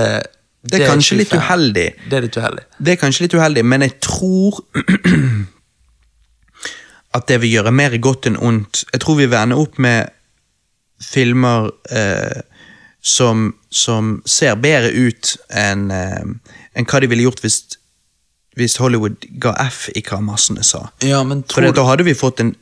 Det 0.60 0.82
er 0.82 0.90
kanskje 0.90 1.16
litt 1.16 1.32
uheldig. 1.32 1.86
Det 2.10 2.16
er 2.18 2.24
litt 2.26 2.36
uheldig. 2.36 2.64
Det 2.78 2.92
er 2.92 2.96
kanskje 3.00 3.24
litt 3.24 3.34
uheldig, 3.34 3.64
men 3.64 3.80
jeg 3.80 3.94
tror 4.04 4.60
at 7.14 7.26
det 7.28 7.40
vil 7.42 7.56
gjøre 7.56 7.74
mer 7.74 7.96
godt 7.98 8.28
enn 8.30 8.38
ondt. 8.38 8.84
Jeg 8.92 9.02
tror 9.02 9.18
vi 9.18 9.26
vil 9.26 9.40
ende 9.40 9.58
opp 9.58 9.78
med 9.82 10.12
filmer 11.02 11.70
eh, 11.90 12.42
som, 13.00 13.54
som 13.72 14.20
ser 14.28 14.58
bedre 14.60 14.92
ut 14.92 15.34
enn 15.56 15.90
eh, 15.94 16.24
en 16.76 16.86
hva 16.86 17.00
de 17.02 17.08
ville 17.10 17.24
gjort 17.24 17.42
hvis, 17.42 17.58
hvis 18.60 18.76
Hollywood 18.82 19.26
ga 19.42 19.56
F 19.64 19.88
i 19.96 20.04
hva 20.06 20.20
massene 20.22 20.62
sa. 20.66 20.86
Ja, 21.02 21.22
men 21.26 21.42
For 21.50 21.66
da 21.74 21.86
hadde 21.88 22.06
vi 22.06 22.14
fått 22.14 22.42
en 22.44 22.54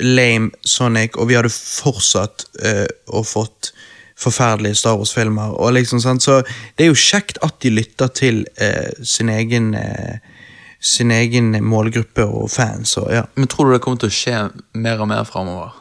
lame 0.00 0.54
Sonic, 0.64 1.18
og 1.18 1.28
vi 1.28 1.36
hadde 1.36 1.52
fortsatt 1.52 2.46
eh, 2.64 2.86
og 3.10 3.28
fått 3.28 3.74
forferdelige 4.20 4.76
Star 4.76 4.98
Wars-filmer. 5.00 5.56
og 5.56 5.72
liksom 5.72 6.00
Så 6.00 6.42
det 6.76 6.84
er 6.84 6.90
jo 6.92 6.98
kjekt 6.98 7.38
at 7.42 7.60
de 7.62 7.70
lytter 7.72 8.08
til 8.08 8.44
eh, 8.60 8.92
sin 9.02 9.28
egen 9.28 9.74
eh, 9.74 10.20
sin 10.80 11.12
egen 11.12 11.52
målgruppe 11.64 12.24
og 12.24 12.50
fans. 12.50 12.96
Og, 13.00 13.10
ja. 13.12 13.26
Men 13.36 13.50
tror 13.52 13.68
du 13.68 13.76
det 13.76 13.84
kommer 13.84 14.00
til 14.00 14.10
å 14.10 14.16
skje 14.16 14.40
mer 14.80 15.02
og 15.02 15.10
mer 15.12 15.28
framover? 15.28 15.76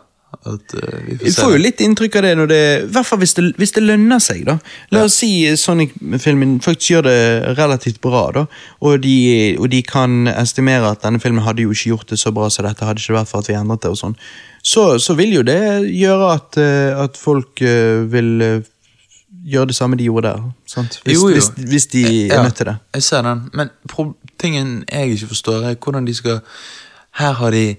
At 0.45 0.73
uh, 0.77 0.99
vi 1.05 1.15
får 1.17 1.25
Vi 1.25 1.31
får 1.33 1.53
jo 1.55 1.59
litt 1.59 1.81
inntrykk 1.83 2.15
av 2.19 2.25
det, 2.25 2.33
det, 2.51 2.59
i 2.83 2.91
hvert 2.93 3.07
fall 3.07 3.19
hvis 3.19 3.33
det, 3.35 3.43
hvis 3.59 3.73
det 3.75 3.83
lønner 3.83 4.21
seg. 4.23 4.43
da. 4.47 4.59
La 4.93 5.01
oss 5.07 5.17
si 5.23 5.31
Sonic-filmen 5.57 6.59
faktisk 6.63 6.93
gjør 6.93 7.07
det 7.07 7.21
relativt 7.57 7.99
bra, 8.03 8.27
da. 8.35 8.45
Og 8.85 9.01
de, 9.03 9.17
og 9.59 9.71
de 9.73 9.81
kan 9.83 10.29
estimere 10.31 10.93
at 10.93 11.03
denne 11.03 11.19
filmen 11.23 11.43
hadde 11.43 11.65
jo 11.65 11.73
ikke 11.73 11.95
gjort 11.95 12.13
det 12.13 12.21
så 12.21 12.31
bra 12.35 12.47
som 12.53 12.67
dette, 12.67 12.85
hadde 12.85 13.01
ikke 13.01 13.17
vært 13.17 13.31
for 13.31 13.41
at 13.41 13.49
vi 13.51 13.57
endret 13.57 13.83
det. 13.83 13.91
og 13.95 13.99
sånn. 13.99 14.15
Så, 14.61 14.85
så 15.01 15.15
vil 15.17 15.33
jo 15.39 15.45
det 15.47 15.59
gjøre 15.95 16.33
at, 16.35 16.59
eh, 16.61 16.91
at 16.99 17.17
folk 17.17 17.63
eh, 17.63 18.05
vil 18.11 18.61
gjøre 19.45 19.65
det 19.65 19.75
samme 19.75 19.97
de 19.97 20.03
gjorde 20.03 20.27
der. 20.27 20.51
Sant? 20.67 20.99
Hvis, 21.03 21.15
Jo, 21.15 21.29
jo. 21.29 21.33
Hvis, 21.33 21.51
hvis 21.69 21.87
de 21.87 22.27
er 22.27 22.43
nødt 22.43 22.55
til 22.55 22.65
det. 22.65 22.77
Jeg 22.93 23.03
ser 23.03 23.21
den, 23.21 23.49
men 23.53 23.69
tingen 24.39 24.83
jeg 24.91 25.07
ikke 25.07 25.27
forstår, 25.27 25.53
er 25.69 25.75
hvordan 25.83 26.07
de 26.07 26.15
skal 26.15 26.39
Her 27.15 27.31
har 27.33 27.51
de 27.51 27.75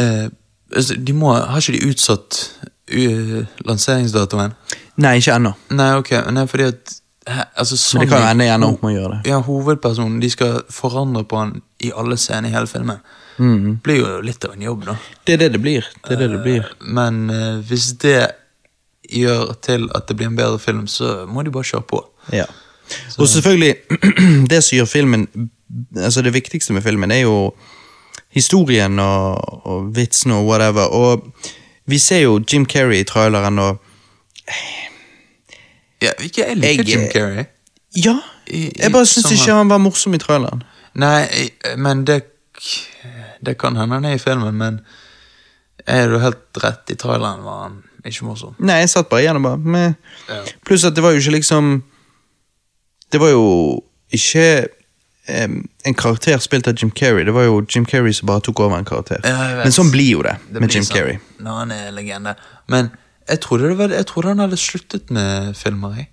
uh, 0.00 0.28
altså, 0.76 0.94
De 0.94 1.12
må 1.12 1.32
Har 1.32 1.56
ikke 1.56 1.80
de 1.80 1.88
utsatt 1.88 2.52
uh, 2.92 3.44
lanseringsdatoen? 3.66 4.52
Nei, 4.96 5.16
ikke 5.16 5.34
ennå. 5.34 5.52
Nei, 5.70 5.92
ok, 5.96 6.12
er 6.12 6.46
fordi 6.46 6.62
at 6.62 7.00
altså, 7.56 7.98
Men 7.98 8.00
det 8.00 8.08
kan 8.08 8.22
jo 8.22 8.30
ende 8.30 8.44
igjen 8.44 8.64
opp 8.64 8.82
med 8.82 8.92
å 8.92 8.96
gjøre 8.96 9.12
det. 9.12 9.30
Ja, 9.30 9.40
hovedpersonen 9.44 10.20
De 10.22 10.30
skal 10.30 10.60
forandre 10.70 11.24
på 11.24 11.40
han 11.40 11.60
i 11.84 11.92
alle 11.96 12.16
scener 12.16 12.48
i 12.48 12.56
hele 12.56 12.70
filmen. 12.70 13.02
Mm. 13.38 13.78
Blir 13.84 14.00
jo 14.00 14.20
litt 14.24 14.44
av 14.44 14.54
en 14.56 14.62
jobb, 14.64 14.86
da. 14.86 14.96
Det 15.24 15.36
er 15.36 15.42
det 15.44 15.50
det 15.56 15.60
blir. 15.60 15.88
Det 16.06 16.14
er 16.14 16.22
det 16.22 16.30
det 16.32 16.42
blir. 16.44 16.70
Men 16.80 17.26
eh, 17.30 17.58
hvis 17.68 17.90
det 18.00 18.16
gjør 19.12 19.52
til 19.62 19.88
at 19.94 20.08
det 20.08 20.16
blir 20.16 20.26
en 20.26 20.36
bedre 20.36 20.58
film, 20.58 20.86
så 20.86 21.26
må 21.28 21.42
de 21.42 21.50
bare 21.50 21.64
kjøre 21.64 21.82
på. 21.82 22.00
Ja. 22.32 22.44
Og 23.18 23.28
selvfølgelig, 23.28 23.74
det 24.50 24.62
som 24.64 24.76
gjør 24.76 24.84
filmen 24.90 25.28
Altså 25.98 26.22
det 26.22 26.30
viktigste 26.34 26.72
med 26.72 26.82
filmen 26.82 27.10
er 27.10 27.24
jo 27.24 27.54
historien 28.30 28.98
og, 29.02 29.66
og 29.66 29.88
vitsene 29.96 30.34
og 30.34 30.46
whatever. 30.46 30.82
Og 30.94 31.26
vi 31.86 31.98
ser 31.98 32.20
jo 32.22 32.36
Jim 32.52 32.66
Carrey 32.66 33.00
i 33.00 33.04
traileren 33.04 33.58
og 33.58 33.80
Ja, 36.02 36.10
ikke 36.22 36.44
jeg 36.48 36.56
liker 36.56 36.84
Jeg- 36.84 36.88
Jim 36.88 37.08
Carrey. 37.12 37.44
Ja! 37.96 38.16
I- 38.46 38.72
Jeg 38.78 38.92
bare 38.92 39.06
syns 39.06 39.30
ikke 39.32 39.52
han 39.54 39.68
var 39.68 39.78
morsom 39.78 40.14
i 40.14 40.18
traileren. 40.18 40.62
Nei, 40.94 41.26
men 41.76 42.04
det 42.06 42.22
Det 43.46 43.58
kan 43.58 43.76
hende 43.76 43.94
han 43.94 44.04
er 44.04 44.14
i 44.14 44.18
filmen, 44.18 44.54
men 44.54 44.80
Er 45.86 46.08
du 46.08 46.18
helt 46.18 46.38
rett? 46.64 46.90
I 46.90 46.94
traileren 46.94 47.42
var 47.44 47.62
han 47.62 47.82
ikke 48.12 48.24
morsom. 48.28 48.54
Nei, 48.58 48.78
jeg 48.82 48.88
satt 48.90 49.08
bare 49.08 49.20
igjen 49.24 49.36
og 49.36 49.42
bare 49.42 49.58
meh. 49.58 49.92
Ja. 50.28 50.40
Pluss 50.64 50.84
at 50.84 50.94
det 50.96 51.02
var 51.04 51.10
jo 51.14 51.18
ikke 51.22 51.36
liksom 51.38 51.82
Det 53.12 53.20
var 53.20 53.28
jo 53.30 53.82
ikke 54.12 54.66
um, 55.44 55.68
en 55.86 55.94
karakter 55.94 56.38
spilt 56.38 56.66
av 56.68 56.74
Jim 56.82 56.90
Carrey. 56.90 57.24
Det 57.24 57.34
var 57.34 57.42
jo 57.46 57.60
Jim 57.74 57.84
Carrey 57.86 58.12
som 58.12 58.26
bare 58.26 58.40
tok 58.40 58.60
over 58.60 58.78
en 58.78 58.84
karakter. 58.84 59.20
Ja. 59.24 59.62
Men 59.62 59.72
sånn 59.74 59.90
blir 59.94 60.10
jo 60.16 60.22
det, 60.26 60.36
Det 60.50 60.60
med 60.60 60.74
Jim 60.74 60.82
sånn 60.86 60.96
Carrey. 60.96 61.18
Når 61.38 61.58
han 61.62 61.70
er 61.76 61.90
legende. 61.94 62.34
Men 62.68 62.90
jeg 63.28 63.40
trodde, 63.40 63.68
det 63.68 63.78
var, 63.78 63.88
jeg 63.94 64.06
trodde 64.06 64.28
han 64.34 64.38
hadde 64.44 64.56
sluttet 64.56 65.10
med 65.10 65.54
filmer. 65.58 65.94
Jeg. 65.96 66.08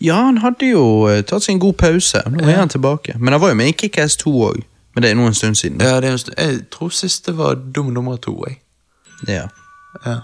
Ja, 0.00 0.14
han 0.28 0.36
hadde 0.38 0.68
jo 0.70 0.82
eh, 1.10 1.22
tatt 1.26 1.48
en 1.50 1.58
god 1.58 1.74
pause. 1.80 2.22
Nå 2.30 2.44
er 2.46 2.50
Ja. 2.52 2.58
han 2.60 2.68
tilbake. 2.70 3.16
Men 3.18 3.32
han 3.32 3.40
var 3.42 3.48
jo 3.48 3.54
med 3.58 3.68
i 3.68 3.72
Kick-Ass 3.72 4.16
2 4.16 4.30
òg. 4.50 4.60
Men 4.94 5.02
det 5.02 5.10
er 5.10 5.14
nå 5.18 5.26
en 5.26 5.34
stund 5.34 5.54
siden. 5.58 5.80
Ja, 5.82 6.00
det 6.00 6.10
en 6.10 6.18
stund- 6.18 6.38
jeg 6.38 6.70
tror 6.70 6.88
sist 6.94 7.26
det 7.26 7.36
var 7.38 7.54
Dum 7.54 7.86
nummer 7.94 8.16
to. 8.16 8.44
Jeg. 8.46 8.58
Ja. 9.28 9.48
Ja. 10.06 10.20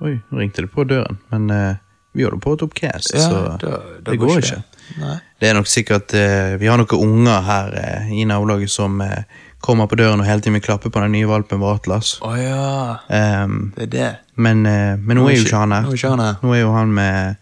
Oi, 0.00 0.14
nå 0.30 0.38
ringte 0.38 0.62
det 0.62 0.70
på 0.72 0.84
døren. 0.86 1.18
Men 1.32 1.50
eh, 1.50 1.74
vi 2.14 2.22
holder 2.24 2.40
på 2.42 2.52
å 2.54 2.58
ta 2.60 2.66
opp 2.68 2.74
cast, 2.78 3.12
Ja, 3.14 3.24
så 3.26 3.40
da- 3.58 3.58
da 3.58 4.10
det 4.10 4.18
går 4.18 4.26
går 4.28 4.38
ikke 4.38 4.46
ikke. 4.46 4.62
det. 4.62 5.00
Nei. 5.02 5.16
Det 5.40 5.48
er 5.50 5.54
nok 5.58 5.66
sikkert 5.68 6.14
eh, 6.16 6.54
Vi 6.56 6.66
har 6.66 6.78
noen 6.80 7.02
unger 7.04 7.42
her 7.44 7.74
eh, 7.76 8.12
i 8.16 8.24
nabolaget 8.24 8.70
som 8.72 9.00
eh, 9.04 9.24
kommer 9.60 9.86
på 9.90 9.98
døren 9.98 10.20
og 10.22 10.26
hele 10.26 10.40
tiden 10.40 10.54
vil 10.56 10.62
klappe 10.64 10.88
på 10.90 11.02
den 11.02 11.12
nye 11.12 11.26
valpen 11.28 11.60
vår 11.60 11.80
Atlas. 11.80 12.14
Å 12.22 12.30
ja, 12.38 12.98
Ehm, 13.10 13.72
det 13.76 13.82
er 13.88 13.92
det. 13.96 14.08
men, 14.36 14.64
eh, 14.66 14.96
men 14.96 15.16
nå 15.18 15.26
er 15.28 15.36
jo 15.36 15.44
ikke 15.44 15.58
han 15.64 15.72
her. 15.76 15.82
Nå 15.82 15.92
er 15.92 15.98
ikke 15.98 16.10
han 16.14 16.24
her. 16.24 16.38
Nå 16.42 16.54
er 16.54 16.60
jo 16.62 16.72
han 16.72 16.94
med 16.94 17.36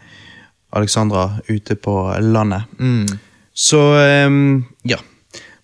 Alexandra 0.72 1.26
ute 1.48 1.76
på 1.76 1.94
landet. 2.20 2.62
Mm. 2.80 3.06
Så 3.54 3.80
ehm, 4.00 4.64
ja. 4.84 4.98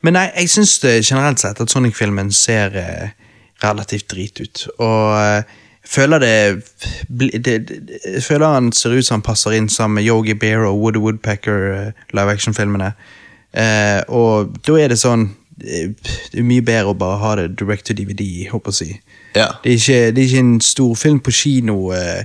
Men 0.03 0.15
nei, 0.19 0.29
jeg 0.37 0.49
syns 0.51 0.79
generelt 1.07 1.39
sett 1.43 1.61
at 1.61 1.71
Sonic-filmen 1.71 2.31
ser 2.35 2.75
eh, 2.77 3.11
relativt 3.63 4.09
drit 4.11 4.41
ut. 4.43 4.65
Og 4.79 5.19
eh, 5.19 5.43
føler 5.85 6.19
det, 6.19 6.63
det, 7.09 7.45
det 7.45 7.99
Jeg 8.15 8.23
føler 8.23 8.47
han 8.55 8.73
ser 8.73 8.95
ut 8.97 9.05
som 9.07 9.19
han 9.21 9.27
passer 9.27 9.51
inn 9.57 9.69
sammen 9.69 9.95
med 10.01 10.05
Yogi 10.07 10.35
Bear 10.35 10.65
og 10.69 10.79
Woody 10.81 10.99
Woodpecker 10.99 11.69
eh, 11.73 11.93
live 12.15 12.33
action-filmene. 12.33 12.93
Eh, 13.53 14.01
og 14.09 14.55
da 14.67 14.79
er 14.81 14.89
det 14.89 14.97
sånn 15.03 15.27
eh, 15.61 15.91
Det 16.33 16.39
er 16.41 16.47
mye 16.49 16.65
bedre 16.65 16.95
å 16.95 16.97
bare 16.97 17.19
ha 17.21 17.35
det 17.37 17.51
direct 17.61 17.85
to 17.87 17.93
DVD, 17.99 18.49
håper 18.49 18.73
jeg. 18.81 19.01
Ja. 19.37 19.51
Det 19.65 19.73
er 19.75 19.77
ikke, 19.81 20.01
det 20.13 20.23
er 20.23 20.31
ikke 20.31 20.45
en 20.47 20.61
stor 20.61 20.95
film 20.95 21.21
på 21.21 21.31
kino. 21.31 21.93
eh, 21.93 22.25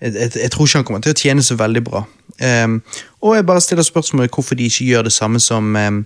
Jeg, 0.00 0.14
jeg, 0.14 0.30
jeg 0.42 0.50
tror 0.52 0.66
ikke 0.66 0.78
han 0.78 0.84
kommer 0.84 1.00
til 1.00 1.14
å 1.14 1.16
tjene 1.16 1.42
så 1.42 1.54
veldig 1.56 1.80
bra. 1.84 2.02
Um, 2.36 2.82
og 3.24 3.36
jeg 3.36 3.46
bare 3.48 3.60
stiller 3.64 3.82
spørsmålet 3.86 4.34
hvorfor 4.34 4.54
de 4.58 4.66
ikke 4.68 4.84
gjør 4.84 5.06
det 5.06 5.12
samme 5.12 5.40
som 5.40 5.70
um, 5.76 6.02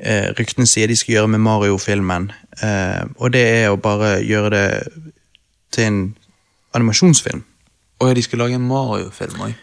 uh, 0.00 0.28
ryktene 0.38 0.64
sier 0.66 0.88
de 0.88 0.96
skal 0.96 1.14
gjøre 1.18 1.28
med 1.34 1.42
Mario-filmen. 1.44 2.30
Uh, 2.62 3.04
og 3.18 3.34
det 3.34 3.42
er 3.44 3.68
å 3.68 3.76
bare 3.76 4.14
gjøre 4.24 4.50
det 4.54 4.68
til 5.76 5.84
en 5.84 5.98
animasjonsfilm. 6.76 7.44
Og 8.04 8.12
de 8.16 8.22
skal 8.24 8.42
lage 8.44 8.58
en 8.58 8.68
Mario-film 8.68 9.40
òg. 9.40 9.54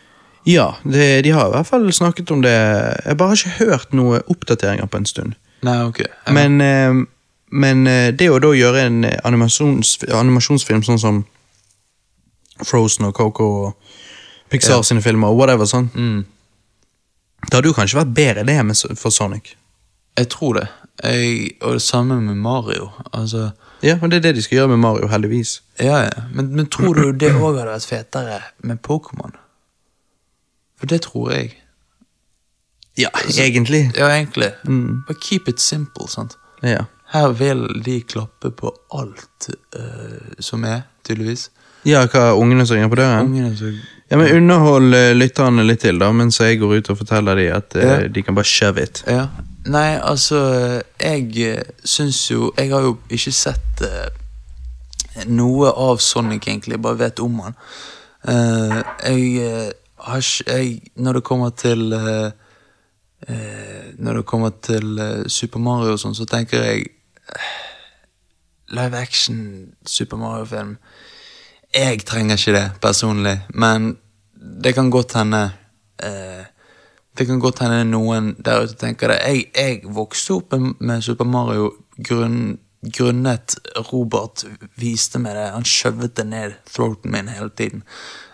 Ja, 0.50 0.74
det, 0.84 1.24
de 1.24 1.32
har 1.32 1.48
i 1.48 1.54
hvert 1.54 1.70
fall 1.70 1.86
snakket 1.94 2.32
om 2.34 2.42
det. 2.44 2.52
Jeg 3.06 3.18
bare 3.18 3.32
har 3.32 3.40
ikke 3.40 3.70
hørt 3.70 3.94
noen 3.96 4.26
oppdateringer 4.28 4.90
på 4.92 5.00
en 5.00 5.08
stund. 5.08 5.38
Nei, 5.64 5.78
ok. 5.88 6.02
Ja. 6.04 6.34
Men, 6.36 6.60
eh, 6.62 6.98
men 7.54 7.88
eh, 7.88 8.10
det 8.12 8.28
å 8.34 8.42
da 8.44 8.52
gjøre 8.58 8.88
en 8.90 9.06
animasjons, 9.24 10.02
animasjonsfilm 10.12 10.84
sånn 10.84 11.00
som 11.00 11.24
Frozen 12.64 13.08
og 13.08 13.16
Coco 13.16 13.50
og 13.64 13.94
Pixar 14.52 14.82
Ja. 14.82 14.84
sine 14.84 15.02
filmer 15.02 15.32
og 15.32 15.40
whatever 15.40 15.66
sånn, 15.66 15.88
mm. 15.96 16.26
det 17.48 17.56
hadde 17.56 17.72
jo 17.72 17.78
kanskje 17.78 18.02
vært 18.02 18.14
bedre 18.14 18.44
det 18.46 18.60
med, 18.66 18.78
for 19.00 19.10
Sonic. 19.16 19.56
Jeg 20.20 20.30
tror 20.30 20.60
det. 20.60 20.68
Jeg, 21.02 21.56
og 21.62 21.80
det 21.80 21.82
samme 21.82 22.20
med 22.22 22.38
Mario. 22.38 22.92
Altså, 23.14 23.52
Ja, 23.84 23.98
og 24.02 24.12
det 24.12 24.18
er 24.22 24.22
det 24.30 24.36
de 24.38 24.42
skal 24.46 24.58
gjøre 24.62 24.68
med 24.74 24.78
Mario, 24.80 25.08
heldigvis. 25.12 25.58
ja, 25.80 25.98
ja. 26.08 26.22
Men, 26.34 26.54
men 26.56 26.66
tror 26.72 26.94
du 26.96 27.12
det 27.12 27.34
òg 27.36 27.58
hadde 27.58 27.66
vært 27.74 27.88
fetere 27.90 28.38
med 28.64 28.80
Pokémon? 28.86 29.34
For 30.80 30.88
det 30.88 31.02
tror 31.02 31.32
jeg. 31.34 31.52
Ja, 32.98 33.10
egentlig. 33.38 33.92
Ja, 33.98 34.08
egentlig. 34.14 34.52
Mm. 34.68 35.04
Bare 35.08 35.18
keep 35.22 35.48
it 35.50 35.60
simple, 35.60 36.08
sant. 36.08 36.38
Ja. 36.64 36.86
Her 37.14 37.34
vil 37.38 37.66
de 37.86 38.00
klappe 38.02 38.52
på 38.52 38.72
alt 38.94 39.50
uh, 39.76 40.34
som 40.40 40.64
er, 40.66 40.82
tydeligvis. 41.06 41.50
ja, 41.86 42.06
hva 42.08 42.32
ungene 42.40 42.66
som 42.66 42.78
ringer 42.78 42.90
på 42.94 42.96
døren? 43.02 43.28
Ungene 43.28 43.58
som 43.58 43.74
Ja, 44.12 44.18
men 44.18 44.30
Underhold 44.36 44.94
eh, 44.94 45.12
lytterne 45.16 45.64
litt 45.66 45.82
til, 45.82 45.98
da, 46.00 46.12
mens 46.14 46.38
jeg 46.40 46.60
går 46.62 46.76
ut 46.78 46.90
og 46.94 46.98
forteller 47.00 47.36
dem 47.40 47.56
at 47.56 47.76
uh, 47.76 47.82
Ja. 47.84 48.08
de 48.08 48.22
kan 48.24 48.36
bare 48.38 48.46
shove 48.46 48.82
it. 48.84 49.04
Ja. 49.10 49.28
Nei, 49.64 49.96
altså, 49.96 50.40
jeg 51.00 51.38
eh, 51.40 51.62
syns 51.86 52.32
jo 52.32 52.52
Jeg 52.58 52.72
har 52.74 52.84
jo 52.84 52.98
ikke 53.10 53.32
sett 53.32 53.84
eh, 53.86 54.10
noe 55.30 55.70
av 55.72 56.02
Sonic, 56.04 56.48
egentlig. 56.48 56.76
Jeg 56.76 56.84
bare 56.84 57.00
vet 57.00 57.22
om 57.24 57.40
han. 57.46 57.56
Eh, 58.28 58.78
jeg 59.08 59.30
eh, 59.46 59.72
har 60.04 60.20
ikke 60.20 60.92
Når 60.96 61.20
det 61.20 61.24
kommer 61.24 61.50
til 61.50 61.94
eh, 61.94 62.32
eh, 63.28 63.94
Når 63.98 64.20
det 64.20 64.26
kommer 64.26 64.52
til 64.62 65.00
Super 65.28 65.60
Mario 65.60 65.96
og 65.96 66.00
sånn, 66.00 66.16
så 66.16 66.28
tenker 66.28 66.64
jeg 66.64 66.88
Live 68.74 68.98
action 68.98 69.40
Super 69.86 70.18
Mario-film 70.18 70.78
Jeg 71.74 72.04
trenger 72.06 72.40
ikke 72.40 72.56
det, 72.58 72.68
personlig, 72.82 73.38
men 73.54 73.96
det 74.64 74.76
kan 74.76 74.92
godt 74.92 75.16
hende 75.18 75.46
eh, 76.04 76.43
det 77.18 77.28
kan 77.30 77.42
godt 77.42 77.62
hende 77.62 77.84
noen 77.92 78.34
der 78.42 78.66
ute 78.66 78.78
tenker 78.80 79.12
det. 79.14 79.20
Jeg, 79.22 79.48
jeg 79.54 79.94
vokste 79.94 80.40
opp 80.40 80.56
med 80.58 81.04
Super 81.06 81.28
Mario 81.30 81.70
grunn, 82.02 82.58
grunnet 82.84 83.56
Robert 83.92 84.46
viste 84.82 85.22
meg 85.22 85.38
det. 85.38 85.50
Han 85.54 85.68
skjøvet 85.68 86.16
det 86.18 86.26
ned 86.32 86.56
throaten 86.74 87.14
min 87.14 87.30
hele 87.30 87.54
tiden. 87.54 87.84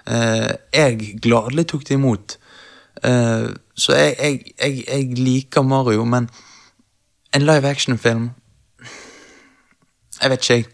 Eh, 0.07 0.53
jeg 0.73 1.19
gladelig 1.22 1.68
tok 1.69 1.84
det 1.88 1.97
imot. 1.99 2.38
Eh, 3.03 3.49
så 3.76 3.95
jeg, 3.95 4.15
jeg, 4.19 4.56
jeg, 4.56 4.85
jeg 4.88 5.19
liker 5.19 5.61
Mario, 5.61 6.06
men 6.07 6.30
en 7.34 7.45
live 7.45 7.68
action-film 7.69 8.31
Jeg 10.22 10.30
vet 10.30 10.41
ikke, 10.41 10.53
jeg. 10.53 10.65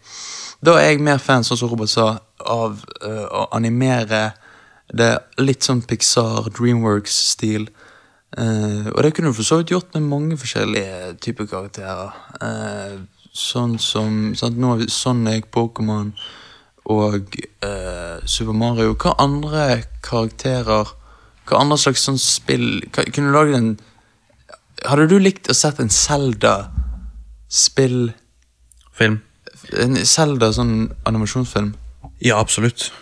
Da 0.64 0.72
er 0.80 0.88
jeg 0.88 1.02
mer 1.04 1.20
fan, 1.22 1.44
sånn 1.46 1.58
som 1.60 1.70
Robert 1.70 1.90
sa, 1.92 2.06
av 2.42 2.80
uh, 3.04 3.26
å 3.30 3.42
animere 3.54 4.32
det 4.90 5.12
litt 5.38 5.62
sånn 5.62 5.84
Pixar, 5.86 6.48
Dreamworks-stil. 6.56 7.68
Eh, 8.36 8.92
og 8.92 9.00
det 9.02 9.14
kunne 9.16 9.30
du 9.32 9.36
for 9.36 9.48
så 9.48 9.56
vidt 9.60 9.70
gjort 9.72 9.94
med 9.94 10.02
mange 10.10 10.36
forskjellige 10.36 11.14
typer 11.24 11.46
karakterer. 11.48 12.10
Uh, 12.42 12.96
sånn 13.32 13.78
som 13.80 14.34
sant, 14.36 14.58
Nå 14.60 14.66
har 14.74 14.78
vi 14.82 14.88
Sonic, 14.92 15.44
Pokémon 15.52 16.12
og 16.92 17.36
uh, 17.64 18.16
Super 18.28 18.52
Mario. 18.52 18.96
Hva 19.00 19.14
andre 19.22 19.82
karakterer 20.04 20.86
Hva 21.46 21.60
andre 21.62 21.78
slags 21.80 22.04
sånn 22.06 22.18
spill 22.20 22.84
hva, 22.92 23.04
Kunne 23.08 23.28
du 23.30 23.36
laget 23.36 23.56
en 23.56 23.80
Hadde 24.84 25.10
du 25.10 25.18
likt 25.18 25.50
å 25.50 25.54
sett 25.56 25.80
en 25.80 25.90
Zelda-spill 25.90 28.12
Film. 28.96 29.20
En 29.80 29.96
Zelda 30.06 30.52
sånn 30.54 30.92
animasjonsfilm? 31.08 31.74
Ja, 32.22 32.38
absolutt. 32.38 32.92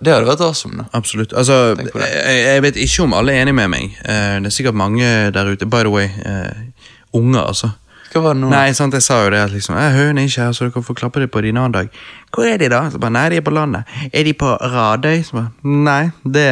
Det 0.00 0.12
hadde 0.12 0.28
vært 0.28 0.42
awesome, 0.44 0.76
da. 0.82 0.88
Absolutt. 0.96 1.32
Altså, 1.36 1.76
jeg, 1.78 2.42
jeg 2.44 2.62
vet 2.64 2.82
ikke 2.84 3.06
om 3.06 3.16
alle 3.18 3.34
er 3.34 3.44
enig 3.44 3.54
med 3.54 3.70
meg. 3.72 3.96
Eh, 4.04 4.36
det 4.42 4.50
er 4.50 4.56
sikkert 4.56 4.78
mange 4.78 5.08
der 5.34 5.50
ute. 5.52 5.66
By 5.70 5.86
the 5.86 5.92
way, 5.92 6.10
uh, 6.26 6.92
unger, 7.14 7.42
altså. 7.44 7.74
Hva 8.14 8.20
var 8.22 8.36
det 8.36 8.44
nå? 8.44 8.48
Nei, 8.52 8.68
sant, 8.78 8.94
jeg 8.94 9.02
sa 9.02 9.16
jo 9.24 9.30
det 9.34 9.40
at 9.42 9.50
liksom, 9.50 9.74
«Eh, 9.74 9.96
er 9.98 10.18
ikke 10.22 10.44
her, 10.44 10.52
så 10.54 10.68
du 10.68 10.70
kan 10.70 10.84
få 10.86 10.94
klappe 10.94 11.18
det 11.18 11.32
på 11.34 11.40
din 11.42 11.56
annen 11.58 11.72
dag. 11.74 11.88
Hvor 12.30 12.46
er 12.46 12.60
de 12.62 12.68
da? 12.70 12.84
Så 12.90 13.00
bare, 13.02 13.10
nei, 13.10 13.24
de 13.32 13.40
er 13.40 13.42
på 13.42 13.54
landet. 13.54 13.90
Er 14.12 14.22
de 14.22 14.34
på 14.38 14.52
Radøy? 14.54 15.22
Så 15.26 15.34
bare, 15.34 15.50
nei, 15.66 16.04
det, 16.22 16.44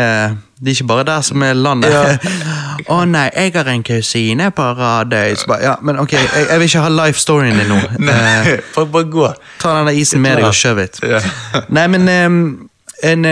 det 0.59 0.73
er 0.73 0.75
ikke 0.75 0.89
bare 0.91 1.05
der 1.07 1.23
som 1.23 1.45
er 1.47 1.55
landet. 1.55 2.27
Å 2.91 2.99
nei, 3.07 3.29
jeg 3.31 3.55
har 3.55 3.71
en 3.71 3.87
kusine 3.87 4.51
på 4.57 4.67
Radøy. 4.81 5.37
Så 5.39 5.53
bare, 5.53 5.63
ja, 5.69 5.77
men 5.87 6.03
ok, 6.03 6.17
jeg, 6.19 6.49
jeg 6.49 6.59
vil 6.59 6.71
ikke 6.73 6.83
ha 6.83 6.93
life 6.97 7.23
storyen 7.23 7.63
din 7.63 7.71
nå. 7.71 7.79
Nei, 8.09 8.59
bare, 8.75 8.89
bare 8.97 9.11
gå. 9.15 9.31
ta 9.63 9.79
den 9.79 9.93
der 9.93 10.03
isen 10.03 10.25
med 10.25 10.41
deg 10.41 10.51
og 10.51 10.59
shove 10.59 10.89
it. 10.89 10.99
Ja. 11.07 11.23
Nei, 11.71 11.87
men 11.95 12.11
ehm, 12.11 12.43
en 13.03 13.25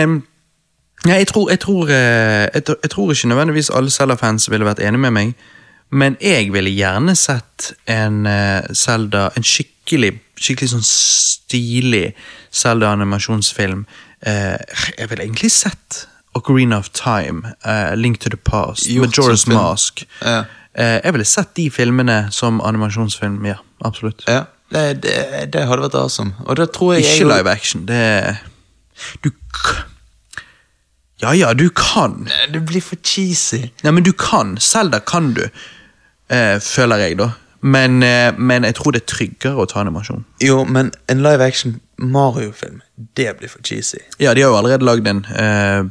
ja, 1.05 1.15
jeg, 1.17 1.27
tror, 1.31 1.49
jeg, 1.49 1.59
tror, 1.59 1.89
eh, 1.89 2.47
jeg, 2.53 2.63
tror- 2.67 2.77
jeg 2.83 2.89
tror 2.93 3.11
ikke 3.11 3.27
nødvendigvis 3.31 3.69
alle 3.73 3.89
Zelda-fans 3.89 4.49
ville 4.51 4.65
vært 4.67 4.79
enig 4.85 4.99
med 5.01 5.11
meg, 5.15 5.31
men 5.91 6.17
jeg 6.21 6.51
ville 6.53 6.69
gjerne 6.69 7.15
sett 7.17 7.71
en 7.89 8.25
eh, 8.29 8.61
Zelda, 8.77 9.29
en 9.35 9.43
skikkelig, 9.43 10.11
skikkelig 10.39 10.69
sånn 10.75 10.85
stilig 10.85 12.11
Zelda-animasjonsfilm. 12.53 13.85
Eh, 14.21 14.57
jeg 14.99 15.09
ville 15.09 15.23
egentlig 15.25 15.51
sett 15.51 16.03
Ocarina 16.37 16.77
of 16.79 16.87
Time, 16.95 17.41
Link 17.97 18.19
to 18.23 18.29
the 18.29 18.37
Past, 18.37 18.85
Gjort 18.87 19.17
Majora's. 19.17 19.47
Mask. 19.51 20.05
Ja. 20.21 20.43
Jeg 20.77 21.11
ville 21.13 21.25
sett 21.27 21.49
de 21.57 21.65
filmene 21.73 22.27
som 22.31 22.61
animasjonsfilm, 22.63 23.41
ja, 23.49 23.57
absolutt. 23.83 24.23
Ja, 24.31 24.45
det, 24.71 25.01
det, 25.03 25.15
det 25.51 25.65
hadde 25.67 25.81
vært 25.89 25.97
awesome. 25.99 26.31
Og 26.45 26.55
da 26.61 26.69
tror 26.71 26.93
jeg 26.95 27.03
Ikke 27.09 27.27
live 27.33 27.51
action, 27.51 27.83
det 27.89 28.37
Du 29.23 29.31
Ja 31.21 31.33
ja, 31.37 31.53
du 31.53 31.69
kan. 31.69 32.27
Det 32.53 32.65
blir 32.65 32.81
for 32.81 32.97
cheesy. 33.03 33.69
Nei, 33.83 33.91
men 33.91 34.03
du 34.03 34.11
kan. 34.11 34.57
Selda 34.57 34.99
kan 34.99 35.33
du, 35.33 35.43
eh, 36.29 36.57
føler 36.59 36.97
jeg, 36.97 37.17
da. 37.19 37.31
Men, 37.61 38.03
eh, 38.03 38.33
men 38.37 38.63
jeg 38.63 38.75
tror 38.75 38.91
det 38.91 39.03
er 39.03 39.11
tryggere 39.13 39.61
å 39.61 39.67
ta 39.69 39.83
animasjon. 39.83 40.25
Jo, 40.41 40.63
men 40.65 40.91
en 41.07 41.21
live 41.21 41.45
action 41.45 41.79
Mario-film, 42.01 42.81
det 43.17 43.37
blir 43.37 43.49
for 43.49 43.61
cheesy. 43.61 44.01
Ja, 44.19 44.33
de 44.33 44.41
har 44.41 44.49
jo 44.49 44.57
allerede 44.57 44.85
lagd 44.85 45.07
en 45.07 45.25
eh, 45.29 45.83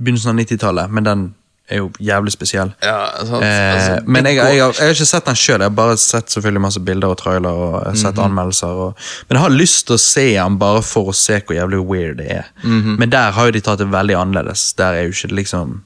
begynnelsen 0.00 0.32
av 0.32 0.40
90-tallet, 0.40 0.90
men 0.90 1.04
den 1.04 1.34
er 1.72 1.80
jo 1.80 1.88
jævlig 2.00 2.32
spesiell. 2.34 2.70
Ja, 2.82 2.96
altså, 3.18 3.40
Eh, 3.42 3.74
Altså, 3.74 4.02
men 4.06 4.26
jeg, 4.28 4.36
jeg, 4.36 4.56
jeg, 4.56 4.62
har, 4.64 4.72
jeg 4.78 4.86
har 4.88 4.94
ikke 4.96 5.06
sett 5.10 5.26
den 5.30 5.38
sjøl, 5.40 5.60
jeg 5.60 5.70
har 5.70 5.76
bare 5.76 5.96
sett 5.96 6.30
selvfølgelig 6.34 6.60
masse 6.66 6.80
bilder 6.86 7.08
og 7.14 7.18
trailer 7.18 7.50
og 7.66 7.96
sett 7.96 8.14
mm 8.14 8.20
Mhm. 8.20 8.24
anmeldelser. 8.26 8.68
Og, 8.86 8.94
men 9.28 9.36
jeg 9.38 9.42
har 9.42 9.50
lyst 9.56 9.86
til 9.86 9.94
å 9.96 10.02
se 10.04 10.26
den 10.34 10.58
bare 10.58 10.82
for 10.82 11.10
å 11.10 11.14
se 11.16 11.40
hvor 11.40 11.56
jævlig 11.56 11.80
weird 11.88 12.16
det 12.22 12.30
er. 12.30 12.44
Mhm. 12.62 12.96
Men 12.98 13.10
der 13.10 13.30
har 13.32 13.46
jo 13.50 13.50
de 13.58 13.60
tatt 13.60 13.78
det 13.78 13.90
veldig 13.92 14.16
annerledes. 14.16 14.72
Der 14.78 14.92
er 14.92 15.02
jo 15.02 15.10
ikke 15.16 15.34
liksom 15.34 15.82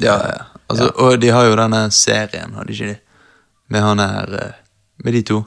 Ja, 0.00 0.16
ja. 0.16 0.42
Altså, 0.70 0.90
Og 0.96 1.20
de 1.20 1.28
har 1.28 1.44
jo 1.44 1.56
denne 1.56 1.90
serien, 1.90 2.54
har 2.54 2.64
de 2.64 2.72
ikke 2.72 2.86
de? 2.94 2.96
Med 3.70 3.80
han 3.82 3.98
her 3.98 4.34
eh, 4.42 4.52
Med 5.04 5.12
de 5.14 5.22
to. 5.22 5.44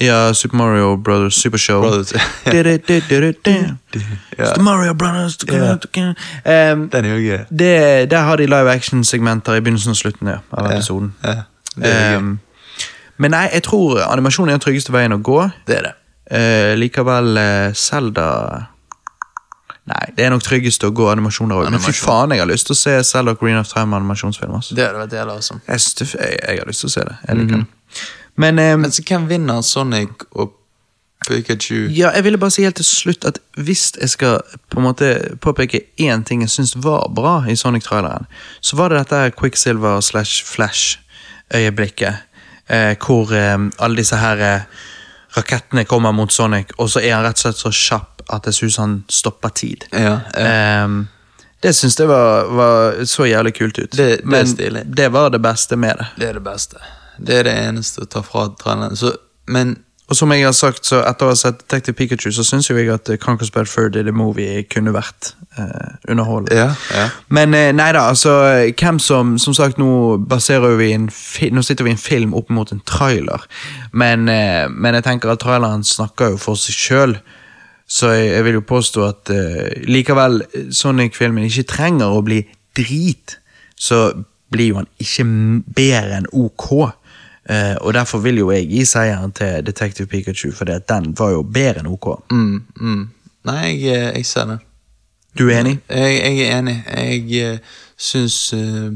Ja, 0.00 0.32
Super 0.34 0.56
Mario 0.56 0.96
Brothers 0.96 1.34
Super 1.34 1.58
Show. 1.58 1.80
Brothers. 1.80 2.12
Super 4.44 4.62
Mario 4.62 4.94
Brothers 4.94 5.38
um, 5.44 6.88
Den 6.90 7.04
er 7.04 7.14
jo 7.14 7.20
gøy. 7.20 7.38
det, 7.58 8.10
Der 8.10 8.18
har 8.18 8.36
de 8.36 8.46
live 8.46 8.70
action-segmenter 8.70 9.54
i 9.54 9.60
begynnelsen 9.60 9.90
og 9.90 9.96
slutten 9.96 10.28
ja, 10.28 10.38
av 10.52 10.72
episoden. 10.72 11.14
Um, 11.76 12.38
men 13.16 13.30
nei, 13.30 13.48
jeg 13.52 13.62
tror 13.62 14.00
animasjon 14.02 14.48
er 14.48 14.58
den 14.58 14.64
tryggeste 14.64 14.92
veien 14.92 15.14
å 15.14 15.20
gå. 15.22 15.40
Det 15.68 15.78
er 15.78 15.88
det. 15.88 15.94
Uh, 16.24 16.74
likevel 16.80 17.36
uh, 17.36 17.74
Zelda 17.76 18.28
Nei, 19.84 20.04
det 20.16 20.24
er 20.24 20.30
nok 20.32 20.40
tryggest 20.40 20.80
å 20.86 20.88
gå 20.96 21.10
animasjoner 21.12 21.58
òg. 21.60 21.66
Men 21.68 21.82
fy 21.84 21.92
faen, 21.92 22.32
jeg 22.32 22.40
har 22.40 22.48
lyst 22.48 22.70
til 22.70 22.72
å 22.72 22.78
se 22.80 22.92
Zelda 23.04 23.34
Green 23.36 23.58
of 23.60 23.68
Time 23.68 23.92
animasjonsfilm. 23.98 24.54
Altså. 24.56 24.72
Det 24.78 24.86
hadde 24.86 25.02
vært 25.02 25.16
jævla 25.18 25.34
awesome. 25.36 25.60
Jeg, 25.68 25.82
jeg, 26.00 26.38
jeg 26.40 26.62
har 26.62 26.70
lyst 26.70 26.86
til 26.86 26.88
å 26.88 26.94
se 26.94 27.04
det. 27.04 27.16
Jeg 27.28 27.40
liker 27.42 27.60
det. 27.60 27.98
Men 28.36 28.58
um, 28.58 28.80
Men 28.80 28.92
så 28.92 29.02
hvem 29.06 29.28
vinner 29.28 29.60
Sonic 29.62 30.08
og 30.32 30.52
Pikachu? 31.28 31.86
ja, 31.88 32.10
jeg 32.14 32.24
ville 32.24 32.38
bare 32.38 32.50
si 32.50 32.62
helt 32.66 32.76
til 32.76 32.84
slutt 32.84 33.24
at 33.24 33.38
hvis 33.56 33.92
jeg 34.00 34.10
skal 34.12 34.40
på 34.70 34.78
en 34.80 34.84
måte 34.84 35.36
påpeke 35.40 35.80
én 36.00 36.24
ting 36.24 36.42
jeg 36.42 36.50
syns 36.50 36.74
var 36.76 37.06
bra 37.14 37.44
i 37.48 37.54
Sonic-traileren, 37.56 38.26
så 38.60 38.76
var 38.76 38.88
det 38.92 38.98
dette 38.98 39.30
Quicksilver 39.40 40.00
slash 40.00 40.44
Flash-øyeblikket. 40.44 42.14
Eh, 42.68 42.96
hvor 43.06 43.32
eh, 43.32 43.58
alle 43.78 43.96
disse 43.96 44.16
her 44.16 44.40
eh, 44.40 44.60
rakettene 45.36 45.84
kommer 45.84 46.12
mot 46.12 46.32
Sonic, 46.32 46.72
og 46.78 46.90
så 46.90 47.00
er 47.00 47.14
han 47.14 47.24
rett 47.26 47.36
og 47.40 47.42
slett 47.46 47.60
så 47.62 47.72
kjapp 47.72 48.22
at 48.32 48.46
jeg 48.48 48.54
syns 48.54 48.76
han 48.80 48.94
stopper 49.12 49.48
tid. 49.52 49.84
Ja, 49.92 49.98
ja. 50.00 50.18
Ehm, 50.40 51.06
det 51.64 51.74
syns 51.76 51.96
jeg 52.00 52.08
var, 52.08 52.48
var 52.56 53.00
så 53.08 53.26
jævlig 53.28 53.54
kult 53.56 53.78
ut. 53.78 53.90
Det- 53.96 54.18
det 54.20 54.24
Men 54.24 54.56
det 54.94 55.08
var 55.12 55.30
det 55.30 55.40
beste 55.40 55.76
med 55.76 55.96
det. 55.98 56.06
Det 56.16 56.28
er 56.28 56.32
det 56.38 56.42
beste. 56.44 56.76
Det 57.18 57.40
er 57.40 57.48
det 57.48 57.56
eneste 57.68 58.04
å 58.04 58.10
ta 58.10 58.22
fra 58.26 58.48
traileren. 58.60 58.96
Så, 58.98 59.14
men 59.46 59.76
Og 60.04 60.16
som 60.18 60.28
jeg 60.34 60.44
har 60.44 60.52
sagt, 60.52 60.84
så 60.84 60.98
etter 61.00 61.24
å 61.24 61.30
ha 61.30 61.36
sett 61.38 61.62
Detective 61.62 61.96
Pikachu, 61.96 62.28
så 62.36 62.42
syns 62.44 62.66
jeg 62.68 62.90
at 62.92 63.08
Conquers 63.22 63.48
Bad 63.50 63.64
Fur 63.66 63.88
The 63.88 64.12
Movie 64.12 64.66
kunne 64.68 64.92
vært 64.92 65.30
eh, 65.56 65.94
underholdende. 66.12 66.58
Ja, 66.58 66.74
ja. 66.92 67.06
Men 67.32 67.54
eh, 67.56 67.70
nei 67.72 67.86
da, 67.96 68.02
altså 68.12 68.34
hvem 68.76 68.98
som 69.00 69.38
Som 69.40 69.54
sagt, 69.56 69.78
nå 69.80 70.18
baserer 70.18 70.76
vi 70.76 70.90
en 70.92 71.08
Nå 71.56 71.62
sitter 71.64 71.84
vi 71.88 71.94
i 71.94 71.96
en 71.96 72.02
film 72.02 72.34
opp 72.36 72.52
mot 72.52 72.68
en 72.70 72.82
trailer, 72.84 73.46
men, 73.92 74.28
eh, 74.28 74.68
men 74.68 74.94
jeg 74.94 75.06
tenker 75.08 75.32
at 75.32 75.40
traileren 75.40 75.84
snakker 75.84 76.34
jo 76.34 76.42
for 76.42 76.60
seg 76.60 76.76
sjøl. 76.76 77.16
Så 77.88 78.12
jeg, 78.12 78.28
jeg 78.34 78.44
vil 78.44 78.58
jo 78.58 78.68
påstå 78.68 79.06
at 79.08 79.32
eh, 79.32 79.88
likevel 79.88 80.42
Sonic-filmen 80.68 81.48
ikke 81.48 81.64
trenger 81.72 82.12
å 82.12 82.20
bli 82.24 82.42
drit, 82.76 83.38
så 83.76 84.10
blir 84.52 84.74
jo 84.74 84.82
han 84.82 84.92
ikke 85.00 85.24
bedre 85.80 86.20
enn 86.20 86.28
ok. 86.32 86.92
Eh, 87.50 87.76
og 87.80 87.94
derfor 87.94 88.18
vil 88.24 88.38
jo 88.40 88.50
jeg 88.50 88.68
gi 88.70 88.84
seieren 88.88 89.32
til 89.32 89.66
Detective 89.66 90.06
Pikachu, 90.08 90.52
for 90.52 90.64
den 90.64 91.10
var 91.18 91.34
jo 91.34 91.42
bedre 91.42 91.82
enn 91.84 91.90
ok. 91.92 92.08
mm, 92.32 92.62
mm. 92.80 93.02
Nei, 93.44 93.64
jeg, 93.84 93.92
eh, 93.92 94.12
jeg 94.16 94.26
ser 94.26 94.46
det. 94.48 94.58
Du 95.38 95.48
er 95.50 95.60
enig? 95.60 95.78
Jeg, 95.90 96.14
jeg 96.22 96.46
er 96.46 96.58
enig. 96.58 96.76
Jeg 96.88 97.52
uh, 97.52 97.58
syns 97.96 98.52
uh, 98.54 98.94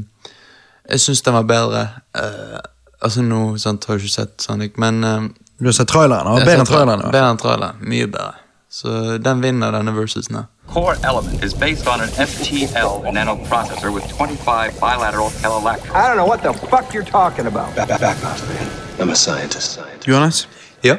Jeg 0.89 0.99
syns 0.99 1.21
den 1.21 1.33
var 1.33 1.43
bedre. 1.43 1.87
Uh, 2.17 2.57
altså 3.01 3.21
nå 3.21 3.57
sant, 3.57 3.85
har 3.85 3.99
jeg 3.99 4.07
ikke 4.07 4.13
sett 4.13 4.41
Sonic, 4.41 4.77
men 4.77 5.03
uh, 5.03 5.27
Du 5.59 5.67
har 5.67 5.75
sett 5.75 5.91
traileren? 5.91 6.39
Bedre 6.39 6.63
enn 6.63 6.69
traileren? 6.69 7.03
Bedre 7.11 7.33
enn 7.33 7.41
traileren. 7.41 7.83
Mye 7.83 8.07
bedre. 8.07 8.48
Så 8.69 9.17
den 9.17 9.41
vinner 9.41 9.71
denne 9.71 9.95
versusen 9.95 10.35
her. 10.35 10.43
core 10.73 10.95
element 11.03 11.43
is 11.43 11.53
based 11.53 11.87
on 11.87 12.01
an 12.01 12.09
FTL 12.09 13.11
nanoprocessor 13.13 13.91
with 13.95 14.07
25 14.17 14.79
bilateral 14.79 15.29
calolactors. 15.41 15.95
I 15.95 16.07
don't 16.07 16.17
know 16.17 16.27
what 16.27 16.41
the 16.41 16.53
fuck 16.53 16.93
you're 16.93 17.11
talking 17.11 17.47
about. 17.47 17.75
Back, 17.75 17.87
back, 17.87 17.99
back 17.99 18.23
off, 18.23 18.41
man. 18.49 18.67
I'm 18.99 19.09
a 19.09 19.15
scientist. 19.15 19.71
Scientist. 19.71 20.07
Johannes? 20.07 20.47
Ja. 20.83 20.97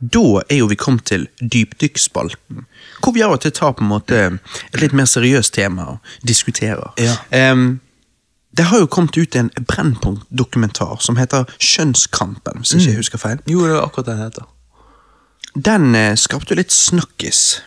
Da 0.00 0.42
er 0.50 0.56
jo 0.56 0.66
vi 0.66 0.74
kommet 0.74 1.04
til 1.04 1.28
dypdykkspalten, 1.52 2.66
hvor 3.02 3.12
vi 3.12 3.22
av 3.24 3.32
og 3.32 3.40
til 3.40 3.52
tar 3.52 3.72
på 3.72 3.84
en 3.84 3.88
måte 3.88 4.18
et 4.74 4.80
litt 4.80 4.92
mer 4.92 5.08
seriøst 5.08 5.54
tema 5.54 5.86
og 5.94 5.98
diskuterer. 6.28 6.92
Ja. 7.00 7.16
Um, 7.52 7.80
det 8.56 8.64
har 8.64 8.78
jo 8.78 8.86
kommet 8.86 9.16
ut 9.16 9.36
en 9.36 9.50
Brennpunkt-dokumentar 9.68 11.00
som 11.00 11.16
heter 11.16 11.48
Kjønnskampen, 11.58 12.60
hvis 12.60 12.76
ikke 12.76 12.90
jeg 12.90 13.00
husker 13.00 13.18
feil. 13.18 13.40
Jo, 13.48 13.64
det 13.64 13.72
er 13.76 13.82
akkurat 13.82 14.06
det 14.06 14.14
den 14.16 14.22
heter. 14.22 14.44
Den 15.64 15.94
eh, 15.94 16.14
skapte 16.16 16.52
jo 16.52 16.60
litt 16.60 16.72
snakkis. 16.72 17.62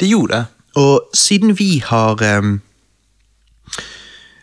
Det 0.00 0.08
gjorde 0.08 0.34
det. 0.34 0.44
Og 0.76 1.16
siden 1.16 1.54
vi 1.56 1.78
har 1.80 2.20
um, 2.38 2.60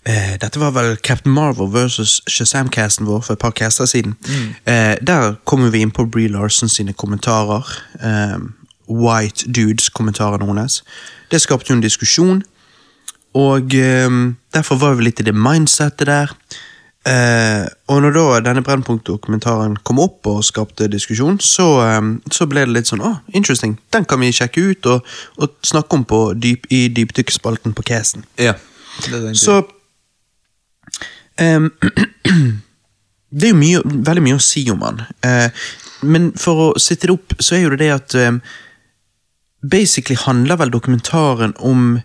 uh, 0.10 0.34
Dette 0.42 0.60
var 0.60 0.74
vel 0.74 0.98
Captain 0.98 1.34
Marvel 1.34 1.70
versus 1.70 2.22
Shazam-casten 2.26 3.06
vår 3.06 3.22
for 3.22 3.34
et 3.34 3.40
par 3.44 3.54
caster 3.54 3.86
siden. 3.86 4.18
Eh, 4.66 4.98
der 5.02 5.36
kommer 5.46 5.70
vi 5.70 5.84
inn 5.86 5.94
på 5.94 6.06
Bree 6.06 6.28
Larsen 6.28 6.70
sine 6.70 6.94
kommentarer. 6.94 7.70
Um, 8.02 8.56
White 8.90 9.46
Dudes-kommentarer 9.54 10.42
noen 10.42 10.58
hennes. 10.58 10.82
Det 11.32 11.42
skapte 11.42 11.70
jo 11.70 11.78
en 11.78 11.86
diskusjon. 11.86 12.42
Og 13.34 13.74
um, 14.08 14.36
derfor 14.54 14.76
var 14.76 14.98
vi 14.98 15.06
litt 15.08 15.22
i 15.22 15.30
det 15.30 15.36
mindsettet 15.38 16.10
der. 16.10 16.34
Eh, 17.04 17.66
og 17.92 17.98
når 18.00 18.14
da 18.16 18.26
denne 18.46 18.62
Brennpunkt-dokumentaren 18.64 19.76
kom 19.84 20.00
opp 20.00 20.28
og 20.32 20.44
skapte 20.48 20.88
diskusjon, 20.88 21.36
så, 21.44 21.68
eh, 21.84 22.02
så 22.32 22.48
ble 22.48 22.64
det 22.64 22.76
litt 22.78 22.92
sånn 22.92 23.04
Å, 23.04 23.18
interesting. 23.36 23.78
Den 23.92 24.06
kan 24.06 24.22
vi 24.24 24.32
sjekke 24.32 24.64
ut 24.72 24.88
og, 24.88 25.16
og 25.38 25.58
snakke 25.68 26.00
om 26.00 26.06
på 26.08 26.22
dyp, 26.40 26.70
i 26.72 26.88
dypdykkspalten 26.88 27.76
på 27.76 27.84
casen. 27.84 28.24
Ja. 28.40 28.56
Så 29.36 29.64
eh, 31.38 31.60
Det 33.34 33.48
er 33.48 33.50
jo 33.50 33.58
mye, 33.58 33.80
veldig 33.84 34.22
mye 34.22 34.38
å 34.38 34.44
si 34.46 34.62
om 34.70 34.84
han. 34.86 35.00
Eh, 35.26 35.64
men 36.06 36.32
for 36.38 36.68
å 36.68 36.68
sitte 36.78 37.10
det 37.10 37.16
opp, 37.16 37.34
så 37.42 37.58
er 37.58 37.64
jo 37.64 37.72
det 37.74 37.80
det 37.82 37.94
at 37.96 38.16
em, 38.20 38.44
Basically 39.64 40.18
handler 40.20 40.60
vel 40.60 40.74
dokumentaren 40.74 41.54
om 41.64 42.02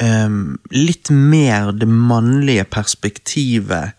em, 0.00 0.58
litt 0.70 1.10
mer 1.10 1.72
det 1.74 1.88
mannlige 1.90 2.64
perspektivet 2.70 3.98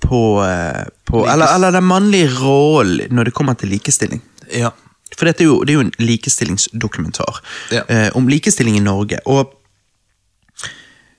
på, 0.00 0.20
eh, 0.44 0.84
på 1.06 1.24
eller, 1.28 1.54
eller 1.54 1.74
den 1.76 1.84
mannlige 1.88 2.30
rollen 2.40 3.12
når 3.14 3.30
det 3.30 3.34
kommer 3.36 3.54
til 3.60 3.68
likestilling. 3.74 4.22
Ja. 4.52 4.70
For 5.16 5.26
dette 5.28 5.42
er 5.44 5.50
jo, 5.50 5.62
det 5.64 5.74
er 5.74 5.80
jo 5.80 5.86
en 5.88 5.96
likestillingsdokumentar 5.98 7.40
Ja. 7.74 7.82
eh, 7.88 8.10
om 8.16 8.28
likestilling 8.30 8.76
i 8.78 8.84
Norge. 8.84 9.18
Og 9.26 9.52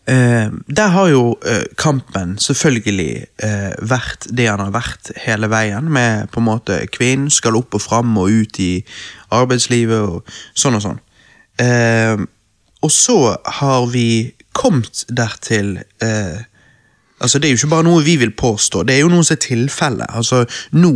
eh, 0.08 0.50
der 0.68 0.88
har 0.96 1.08
jo 1.12 1.38
eh, 1.46 1.64
kampen 1.78 2.38
selvfølgelig 2.42 3.26
eh, 3.44 3.74
vært 3.82 4.28
det 4.32 4.48
han 4.50 4.64
har 4.64 4.74
vært 4.76 5.12
hele 5.26 5.50
veien, 5.52 5.92
med 5.92 6.32
på 6.34 6.42
en 6.42 6.48
måte 6.50 6.80
kvinnen 6.96 7.30
skal 7.32 7.60
opp 7.60 7.76
og 7.78 7.84
fram 7.84 8.16
og 8.18 8.32
ut 8.32 8.60
i 8.64 8.72
arbeidslivet 9.32 10.02
og 10.02 10.38
sånn 10.58 10.80
og 10.80 10.86
sånn. 10.88 11.02
Eh, 11.62 12.18
og 12.82 12.92
så 12.92 13.20
har 13.62 13.86
vi 13.94 14.08
kommet 14.58 15.06
dertil 15.14 15.78
eh, 16.02 16.40
Altså, 17.22 17.40
Det 17.40 17.48
er 17.48 17.52
jo 17.52 17.56
ikke 17.62 17.76
bare 17.76 17.88
noe 17.88 18.04
vi 18.04 18.16
vil 18.22 18.34
påstå, 18.38 18.78
det 18.84 18.94
er 18.96 19.00
jo 19.04 19.14
noe 19.14 19.24
som 19.24 19.36
er 19.36 19.46
tilfellet. 19.46 20.08
Altså, 20.10 20.38
nå 20.72 20.94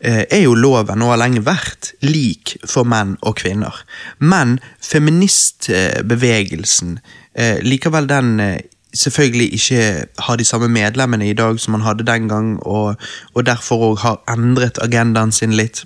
eh, 0.00 0.24
er 0.30 0.42
jo 0.44 0.54
loven 0.54 1.02
og 1.02 1.10
har 1.12 1.22
lenge 1.24 1.46
vært 1.46 1.82
lik 2.06 2.56
for 2.66 2.84
menn 2.88 3.16
og 3.22 3.36
kvinner. 3.42 3.74
Men 4.18 4.60
feministbevegelsen, 4.82 6.98
eh, 7.34 7.58
likevel 7.62 8.08
den 8.08 8.40
eh, 8.40 8.60
selvfølgelig 8.96 9.54
ikke 9.54 10.04
har 10.28 10.36
de 10.36 10.44
samme 10.44 10.68
medlemmene 10.72 11.28
i 11.28 11.34
dag 11.36 11.60
som 11.60 11.72
man 11.76 11.84
hadde 11.84 12.08
den 12.08 12.28
gang, 12.28 12.62
og, 12.62 12.94
og 13.34 13.46
derfor 13.46 13.76
òg 13.90 13.96
har 14.04 14.16
endret 14.32 14.78
agendaen 14.82 15.32
sin 15.32 15.56
litt 15.56 15.84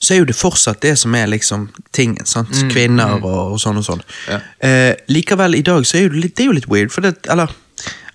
så 0.00 0.14
er 0.14 0.22
jo 0.22 0.28
det 0.30 0.36
fortsatt 0.36 0.80
det 0.82 0.94
som 0.98 1.14
er 1.14 1.28
liksom 1.28 1.68
tingen. 1.92 2.26
sant? 2.26 2.54
Kvinner 2.72 3.18
og, 3.20 3.54
og 3.54 3.58
sånn 3.60 3.80
og 3.80 3.84
sånn. 3.84 4.02
Ja. 4.30 4.38
Eh, 4.64 4.94
likevel, 5.12 5.58
i 5.58 5.66
dag 5.66 5.84
så 5.86 5.98
er 5.98 6.06
jo 6.06 6.14
det 6.14 6.22
litt, 6.24 6.36
det 6.38 6.46
er 6.46 6.48
jo 6.48 6.56
litt 6.56 6.70
weird, 6.72 6.92
for 6.94 7.04
det, 7.04 7.18
eller 7.30 7.52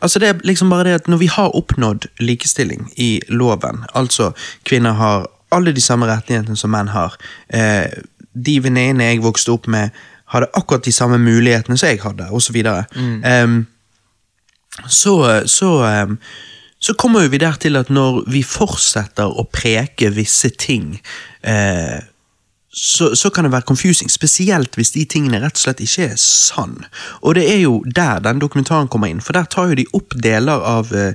Altså 0.06 0.22
det 0.22 0.28
er 0.30 0.42
liksom 0.46 0.70
bare 0.70 0.90
det 0.90 1.00
at 1.00 1.08
Når 1.10 1.18
vi 1.18 1.30
har 1.34 1.56
oppnådd 1.58 2.08
likestilling 2.22 2.92
i 3.02 3.22
loven, 3.30 3.84
altså 3.94 4.32
kvinner 4.64 4.94
har 4.94 5.26
alle 5.52 5.74
de 5.74 5.82
samme 5.82 6.06
rettighetene 6.10 6.58
som 6.58 6.74
menn 6.74 6.92
har 6.94 7.16
eh, 7.50 7.90
De 8.34 8.60
venninnene 8.62 9.10
jeg 9.10 9.24
vokste 9.24 9.54
opp 9.54 9.70
med, 9.72 9.96
hadde 10.34 10.52
akkurat 10.54 10.86
de 10.86 10.92
samme 10.92 11.18
mulighetene 11.22 11.78
som 11.78 11.90
jeg 11.90 12.02
hadde, 12.04 12.28
osv. 12.32 12.58
Mm. 12.96 13.66
så, 14.88 15.14
så, 15.48 15.70
så 16.80 16.94
kommer 17.00 17.30
vi 17.32 17.40
der 17.40 17.56
til 17.62 17.80
at 17.80 17.90
når 17.90 18.26
vi 18.28 18.42
fortsetter 18.44 19.32
å 19.32 19.48
preke 19.48 20.12
visse 20.12 20.50
ting, 20.50 20.98
eh, 21.48 22.02
så, 22.78 23.16
så 23.16 23.30
kan 23.30 23.44
det 23.44 23.52
være 23.52 23.62
confusing, 23.62 24.12
spesielt 24.12 24.76
hvis 24.76 24.92
de 24.92 25.06
tingene 25.08 25.40
rett 25.40 25.56
og 25.56 25.64
slett 25.64 25.84
ikke 25.84 26.10
er 26.12 26.18
sann. 26.20 26.82
Og 27.22 27.38
det 27.38 27.46
er 27.54 27.62
jo 27.62 27.78
der 27.96 28.20
den 28.20 28.42
dokumentaren 28.44 28.90
kommer 28.92 29.08
inn, 29.08 29.22
for 29.24 29.34
der 29.34 29.48
tar 29.48 29.70
jo 29.72 29.78
de 29.80 29.86
opp 29.96 30.18
deler 30.24 30.60
av 30.60 30.92
uh, 30.92 31.14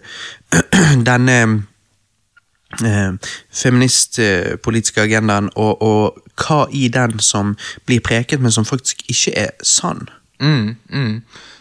denne 1.11 1.37
uh, 2.81 3.35
feministpolitiske 3.53 5.05
agendaen, 5.05 5.51
og, 5.53 5.83
og 5.85 6.23
hva 6.41 6.63
i 6.73 6.89
den 6.89 7.21
som 7.21 7.53
blir 7.85 8.01
preket, 8.01 8.41
men 8.41 8.57
som 8.57 8.65
faktisk 8.65 9.05
ikke 9.13 9.37
er 9.37 9.53
sann. 9.61 10.09
Mm, 10.41 10.77
mm. 10.89 11.15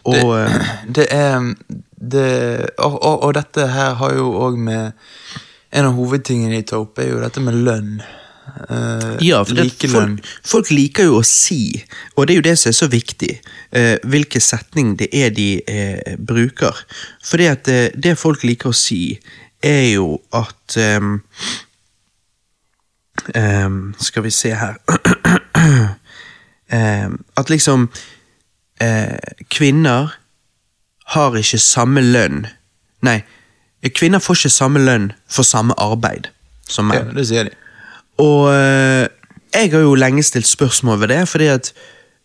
Og 0.07 0.15
det, 0.15 0.39
eh, 0.47 0.71
det 0.95 1.07
er 1.11 1.53
det, 1.99 2.29
og, 2.77 2.95
og, 3.03 3.23
og 3.23 3.35
dette 3.35 3.67
her 3.67 3.99
har 3.99 4.15
jo 4.15 4.31
òg 4.47 4.55
med 4.55 4.91
En 5.69 5.85
av 5.85 5.93
hovedtingene 5.93 6.55
de 6.55 6.65
tar 6.65 6.81
opp, 6.81 6.97
er 6.97 7.11
jo 7.11 7.19
dette 7.21 7.41
med 7.45 7.53
lønn. 7.53 7.99
Eh, 8.69 9.27
Ja, 9.27 9.43
for 9.43 9.55
det, 9.55 9.71
folk, 9.91 10.25
folk 10.45 10.71
liker 10.71 11.09
jo 11.09 11.19
å 11.19 11.25
si, 11.25 11.83
og 12.15 12.27
det 12.27 12.33
er 12.33 12.39
jo 12.39 12.45
det 12.49 12.55
som 12.59 12.69
er 12.69 12.77
så 12.77 12.87
viktig, 12.91 13.31
uh, 13.75 13.95
hvilken 14.03 14.43
setning 14.43 14.95
det 14.99 15.09
er 15.15 15.33
de 15.35 15.49
uh, 15.63 16.15
bruker. 16.17 16.75
Fordi 17.25 17.49
at 17.49 17.67
eh, 17.67 17.89
det 17.95 18.17
folk 18.19 18.43
liker 18.47 18.71
å 18.71 18.77
si, 18.77 19.19
er 19.63 19.93
jo 19.93 20.21
at 20.31 20.77
um, 20.79 21.17
um, 23.35 23.79
Skal 23.99 24.23
vi 24.23 24.31
se 24.31 24.53
her 24.55 24.77
Ehm, 26.69 27.15
At 27.35 27.49
liksom 27.49 27.89
Kvinner 29.49 30.13
har 31.11 31.35
ikke 31.35 31.57
samme 31.59 32.03
lønn 32.05 32.45
Nei, 33.03 33.17
kvinner 33.97 34.21
får 34.23 34.37
ikke 34.37 34.51
samme 34.53 34.83
lønn 34.85 35.09
for 35.27 35.43
samme 35.43 35.75
arbeid 35.81 36.29
som 36.69 36.93
Ja, 36.93 37.01
det 37.03 37.25
sier 37.27 37.49
de. 37.49 37.55
Og 38.19 38.49
eh, 38.53 39.07
jeg 39.55 39.71
har 39.73 39.85
jo 39.85 39.95
lenge 39.97 40.23
stilt 40.23 40.47
spørsmål 40.47 40.99
ved 41.01 41.15
det, 41.15 41.23
fordi 41.29 41.49
at 41.55 41.73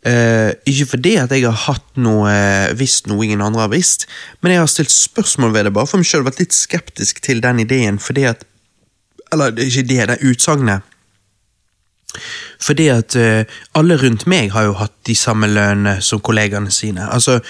Uh, 0.04 0.52
Ikke 0.68 0.86
fordi 0.86 1.14
at 1.16 1.30
jeg 1.32 1.46
har 1.46 1.56
hatt 1.64 1.94
noe 1.96 2.28
uh, 2.28 2.72
visst 2.76 3.06
noe 3.08 3.24
ingen 3.24 3.40
andre 3.40 3.62
har 3.62 3.70
visst, 3.72 4.02
men 4.44 4.52
jeg 4.52 4.60
har 4.60 4.68
stilt 4.68 4.92
spørsmål 4.92 5.54
ved 5.54 5.64
det 5.64 5.72
bare 5.72 5.88
for 5.88 5.96
meg 5.96 6.08
selv 6.10 6.26
vært 6.28 6.42
litt 6.42 6.52
skeptisk 6.52 7.22
til 7.24 7.40
den 7.40 7.62
ideen, 7.64 7.96
fordi 7.98 8.26
at 8.28 8.44
Eller 9.32 9.56
er 9.56 9.64
ikke 9.64 9.86
det, 9.88 10.08
det 10.08 10.18
utsagnet. 10.28 10.84
Fordi 12.60 12.90
at 12.92 13.16
uh, 13.16 13.48
alle 13.74 13.96
rundt 13.96 14.26
meg 14.28 14.52
har 14.52 14.68
jo 14.68 14.76
hatt 14.76 14.92
de 15.08 15.16
samme 15.16 15.48
lønnene 15.48 16.02
som 16.04 16.20
kollegaene 16.20 16.70
sine. 16.70 17.08
Altså, 17.08 17.40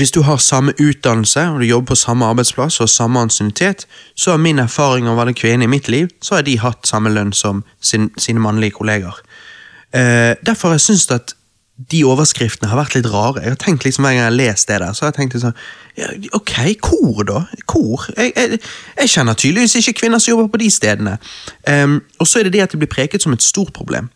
hvis 0.00 0.14
du 0.16 0.22
har 0.24 0.40
samme 0.40 0.72
utdannelse, 0.80 1.42
og 1.52 1.60
du 1.60 1.66
jobber 1.68 1.92
på 1.92 1.98
samme 2.00 2.26
arbeidsplass 2.26 2.80
og 2.80 2.88
samme 2.88 3.20
ansiennitet, 3.20 3.86
så 4.16 4.32
er 4.32 4.40
min 4.40 4.58
erfaring 4.62 5.08
av 5.08 5.18
å 5.18 5.20
være 5.20 5.36
kvinne 5.36 5.66
i 5.66 5.70
mitt 5.70 5.90
liv, 5.92 6.08
så 6.24 6.38
har 6.38 6.46
de 6.46 6.56
hatt 6.62 6.88
samme 6.88 7.12
lønn 7.12 7.34
som 7.36 7.64
sin, 7.84 8.08
sine 8.16 8.40
mannlige 8.40 8.78
kolleger. 8.78 9.20
Eh, 9.92 10.38
derfor 10.46 10.70
har 10.70 10.78
jeg 10.78 10.86
syntes 10.88 11.10
at 11.12 11.34
de 11.90 12.02
overskriftene 12.04 12.68
har 12.68 12.78
vært 12.80 12.96
litt 12.98 13.08
rare. 13.08 13.40
Jeg 13.40 13.54
har 13.54 13.60
tenkt 13.60 13.86
liksom 13.86 14.04
Hver 14.04 14.12
gang 14.12 14.20
jeg 14.20 14.28
har 14.28 14.36
lest 14.36 14.68
det 14.68 14.80
der, 14.82 14.92
så 14.92 15.06
har 15.06 15.12
jeg 15.12 15.18
tenkt 15.18 15.38
sånn 15.40 15.56
ja, 15.96 16.10
Ok, 16.36 16.54
kor, 16.84 17.22
da? 17.28 17.44
Kor? 17.70 18.04
Jeg, 18.16 18.34
jeg, 18.36 18.60
jeg 18.98 19.12
kjenner 19.14 19.38
tydeligvis 19.38 19.78
ikke 19.80 19.96
kvinner 20.02 20.20
som 20.20 20.34
jobber 20.34 20.50
på 20.52 20.60
de 20.60 20.68
stedene. 20.72 21.16
Em, 21.68 22.00
og 22.20 22.28
så 22.28 22.40
er 22.40 22.48
det 22.48 22.58
det 22.58 22.66
at 22.66 22.74
det 22.74 22.82
blir 22.82 22.92
preket 22.92 23.24
som 23.24 23.32
et 23.36 23.44
stort 23.44 23.72
problem. 23.76 24.10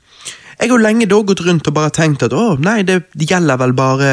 Jeg 0.59 0.69
har 0.69 0.75
jo 0.77 0.83
lenge 0.83 1.09
da 1.11 1.21
gått 1.27 1.43
rundt 1.45 1.67
og 1.71 1.75
bare 1.77 1.93
tenkt 1.95 2.23
at 2.27 2.35
å, 2.37 2.55
nei, 2.63 2.83
det 2.87 3.03
gjelder 3.19 3.59
vel 3.61 3.75
bare 3.77 4.11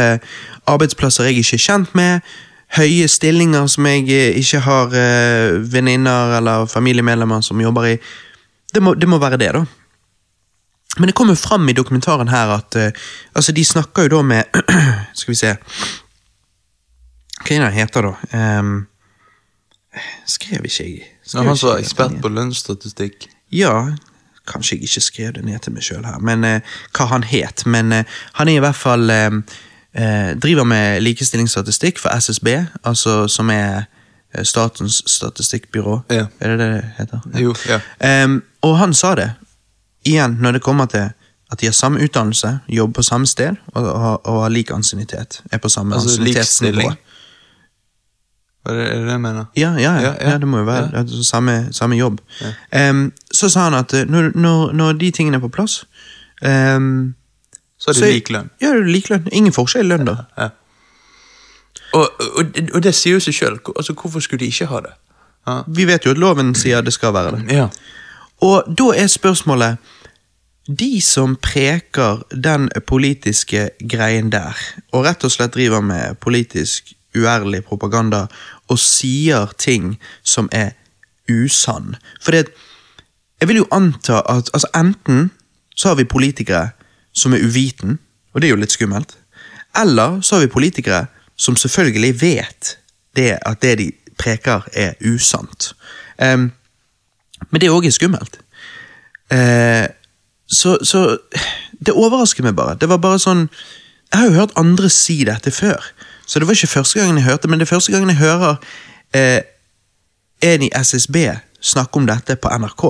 arbeidsplasser 0.70 1.30
jeg 1.30 1.42
ikke 1.42 1.60
er 1.60 1.66
kjent 1.66 1.94
med, 1.98 2.32
høye 2.78 3.08
stillinger 3.12 3.68
som 3.72 3.88
jeg 3.90 4.08
eh, 4.16 4.40
ikke 4.40 4.64
har 4.66 4.96
eh, 4.96 5.60
venninner 5.74 6.38
eller 6.40 6.70
familiemedlemmer 6.72 7.44
som 7.46 7.62
jobber 7.62 7.90
i. 7.92 7.96
Det 8.72 8.84
må, 8.84 8.96
det 8.96 9.10
må 9.12 9.20
være 9.20 9.40
det, 9.42 9.52
da. 9.58 9.66
Men 10.98 11.08
det 11.08 11.16
kommer 11.16 11.36
fram 11.40 11.70
i 11.70 11.76
dokumentaren 11.76 12.32
her 12.32 12.52
at 12.58 12.76
eh, 12.80 12.96
altså 13.36 13.56
de 13.56 13.66
snakker 13.66 14.08
jo 14.08 14.18
da 14.18 14.22
med 14.28 14.64
Skal 15.20 15.32
vi 15.32 15.38
se 15.40 15.52
Hva 17.42 17.48
er 17.48 17.62
det 17.62 17.68
han 17.68 17.76
heter, 17.76 18.08
da? 18.08 18.14
Um, 18.60 18.74
skrev 20.28 20.68
ikke 20.68 20.84
jeg 20.84 21.08
skrev 21.26 21.48
han 21.48 21.58
som 21.60 21.72
var 21.72 21.80
er 21.80 21.86
ekspert 21.86 22.20
på 22.24 22.32
lønnsstatistikk. 22.32 23.28
ja, 23.52 23.74
kanskje 24.52 24.78
jeg 24.78 24.90
ikke 24.90 25.02
skrev 25.02 25.34
det 25.38 25.46
ned 25.48 25.60
til 25.64 25.76
meg 25.76 25.86
sjøl 25.86 26.06
her, 26.06 26.20
men 26.20 26.46
eh, 26.48 26.78
hva 26.98 27.08
han 27.12 27.26
het. 27.28 27.66
Men 27.66 27.92
eh, 27.96 28.20
han 28.40 28.52
er 28.52 28.60
i 28.60 28.64
hvert 28.64 28.78
fall 28.78 29.10
eh, 29.10 29.30
eh, 29.94 30.32
Driver 30.42 30.68
med 30.68 31.02
likestillingsstatistikk 31.02 32.00
for 32.00 32.14
SSB, 32.18 32.48
altså 32.84 33.26
som 33.32 33.50
er 33.50 33.86
eh, 34.36 34.44
Statens 34.44 35.02
statistikkbyrå. 35.08 36.02
Ja. 36.12 36.28
Er 36.40 36.56
det 36.56 36.60
det 36.60 36.70
det 36.74 36.84
heter? 36.98 37.26
Jo, 37.40 37.56
ja. 37.70 37.82
Um, 38.26 38.42
og 38.62 38.78
han 38.78 38.94
sa 38.94 39.16
det, 39.16 39.32
igjen, 40.06 40.38
når 40.42 40.60
det 40.60 40.62
kommer 40.62 40.86
til 40.86 41.10
at 41.52 41.60
de 41.60 41.68
har 41.68 41.74
samme 41.76 42.00
utdannelse, 42.00 42.60
jobber 42.70 42.94
på 42.94 43.04
samme 43.04 43.28
sted 43.28 43.56
og, 43.74 43.84
og, 43.94 44.26
og 44.26 44.44
har 44.44 44.50
lik 44.50 44.72
ansiennitet. 44.72 45.42
Er 45.52 45.58
på 45.58 45.70
samme 45.70 45.96
Altså 45.96 46.10
ansiennitetsnivå. 46.10 46.94
Er 48.66 48.74
det, 48.78 48.84
er 48.88 48.96
det 48.96 49.06
det 49.06 49.12
jeg 49.12 49.22
mener? 49.22 49.46
Ja, 49.58 49.72
ja, 49.78 49.94
ja, 50.02 50.14
Ja, 50.22 50.38
det 50.38 50.48
må 50.48 50.58
jo 50.58 50.64
være 50.64 50.92
altså, 50.98 51.24
samme, 51.24 51.68
samme 51.72 51.96
jobb. 51.96 52.20
Um, 52.90 53.14
så 53.34 53.50
sa 53.50 53.60
han 53.70 53.74
at 53.74 53.94
eh, 53.94 54.06
når, 54.06 54.32
når, 54.36 54.72
når 54.72 54.94
de 54.94 55.12
tingene 55.12 55.38
er 55.38 55.42
på 55.42 55.50
plass 55.50 55.86
um, 56.46 57.14
Så 57.78 57.90
er 57.90 57.94
det 57.94 58.14
lik 58.14 58.30
lønn. 58.30 58.52
Ja, 58.62 58.74
det 58.76 58.84
er 58.84 58.92
lik 58.94 59.10
lønn. 59.10 59.28
Ingen 59.32 59.54
forskjell 59.54 59.86
i 59.86 59.90
lønn, 59.90 60.06
da. 60.06 60.16
Ja. 60.38 60.50
Og, 61.94 62.10
og, 62.38 62.60
og 62.74 62.84
det 62.84 62.94
sier 62.96 63.18
jo 63.18 63.24
seg 63.24 63.34
sjøl. 63.36 63.58
Altså, 63.76 63.94
hvorfor 63.94 64.20
skulle 64.20 64.46
de 64.46 64.52
ikke 64.54 64.70
ha 64.70 64.84
det? 64.86 64.94
Vi 65.68 65.88
vet 65.90 66.06
jo 66.06 66.14
at 66.14 66.22
loven 66.22 66.54
sier 66.56 66.86
det 66.86 66.94
skal 66.94 67.14
være 67.14 67.36
det. 67.40 67.56
ja. 67.56 67.68
Og 68.42 68.64
da 68.78 68.94
er 68.98 69.08
spørsmålet 69.08 69.78
De 70.68 71.02
som 71.02 71.36
preker 71.36 72.22
den 72.32 72.70
politiske 72.88 73.70
greien 73.90 74.30
der, 74.32 74.58
og 74.94 75.06
rett 75.06 75.24
og 75.26 75.32
slett 75.34 75.54
driver 75.54 75.82
med 75.82 76.16
politisk 76.22 76.94
uærlig 77.18 77.64
propaganda 77.68 78.26
og 78.70 78.80
sier 78.80 79.52
ting 79.58 79.98
som 80.24 80.50
er 80.52 80.74
usann 81.30 81.96
For 82.22 82.32
det, 82.32 82.50
jeg 83.40 83.48
vil 83.48 83.62
jo 83.62 83.68
anta 83.72 84.22
at 84.30 84.50
altså 84.54 84.68
enten 84.76 85.32
så 85.76 85.88
har 85.88 85.96
vi 85.96 86.04
politikere 86.04 86.70
som 87.14 87.34
er 87.34 87.44
uviten, 87.44 88.00
og 88.34 88.42
det 88.42 88.48
er 88.48 88.54
jo 88.56 88.60
litt 88.62 88.72
skummelt, 88.72 89.18
eller 89.76 90.22
så 90.22 90.36
har 90.36 90.46
vi 90.46 90.54
politikere 90.54 91.06
som 91.36 91.56
selvfølgelig 91.56 92.22
vet 92.22 92.78
det 93.16 93.38
at 93.46 93.62
det 93.62 93.78
de 93.78 93.92
preker, 94.20 94.68
er 94.74 94.94
usant. 95.06 95.74
Um, 96.22 96.52
men 97.50 97.62
det 97.62 97.72
òg 97.74 97.88
er 97.88 97.96
skummelt. 97.96 98.38
Uh, 99.32 99.88
så, 100.48 100.78
så 100.84 101.18
Det 101.86 101.94
overrasker 101.96 102.44
meg 102.44 102.56
bare. 102.56 102.76
Det 102.76 102.90
var 102.90 103.00
bare 103.02 103.20
sånn 103.20 103.48
Jeg 104.12 104.20
har 104.20 104.28
jo 104.28 104.36
hørt 104.36 104.58
andre 104.60 104.90
si 104.92 105.24
dette 105.24 105.52
før, 105.56 105.80
så 106.32 106.40
det 106.40 106.48
var 106.48 106.56
ikke 106.56 106.68
første 106.72 107.00
gangen 107.00 107.18
jeg 107.20 107.26
hørte, 107.26 107.50
men 107.52 107.60
det 107.60 107.66
er 107.66 107.74
første 107.74 107.92
gangen 107.92 108.10
jeg 108.14 108.22
hører 108.22 108.56
eh, 109.20 109.42
en 110.48 110.64
i 110.64 110.70
SSB 110.80 111.18
snakke 111.60 112.00
om 112.00 112.08
dette 112.08 112.38
på 112.40 112.52
NRK. 112.56 112.86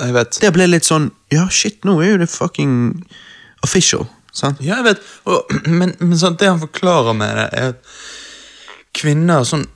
Jeg 0.00 0.14
vet. 0.16 0.38
Det 0.40 0.52
ble 0.56 0.64
litt 0.70 0.88
sånn 0.88 1.10
Ja, 1.32 1.44
shit, 1.52 1.84
nå 1.84 1.98
er 2.00 2.14
jo 2.14 2.22
det 2.24 2.30
fucking 2.32 2.72
official. 3.64 4.06
Sant? 4.32 4.60
Ja, 4.64 4.80
jeg 4.80 4.86
vet. 4.88 5.04
Og, 5.28 5.52
men 5.78 5.92
men 6.00 6.16
sant, 6.16 6.40
det 6.40 6.48
han 6.48 6.62
forklarer 6.64 7.16
med 7.16 7.36
det, 7.36 7.46
er 7.52 7.74
at 7.74 7.96
kvinner 8.96 9.44
sånn 9.44 9.68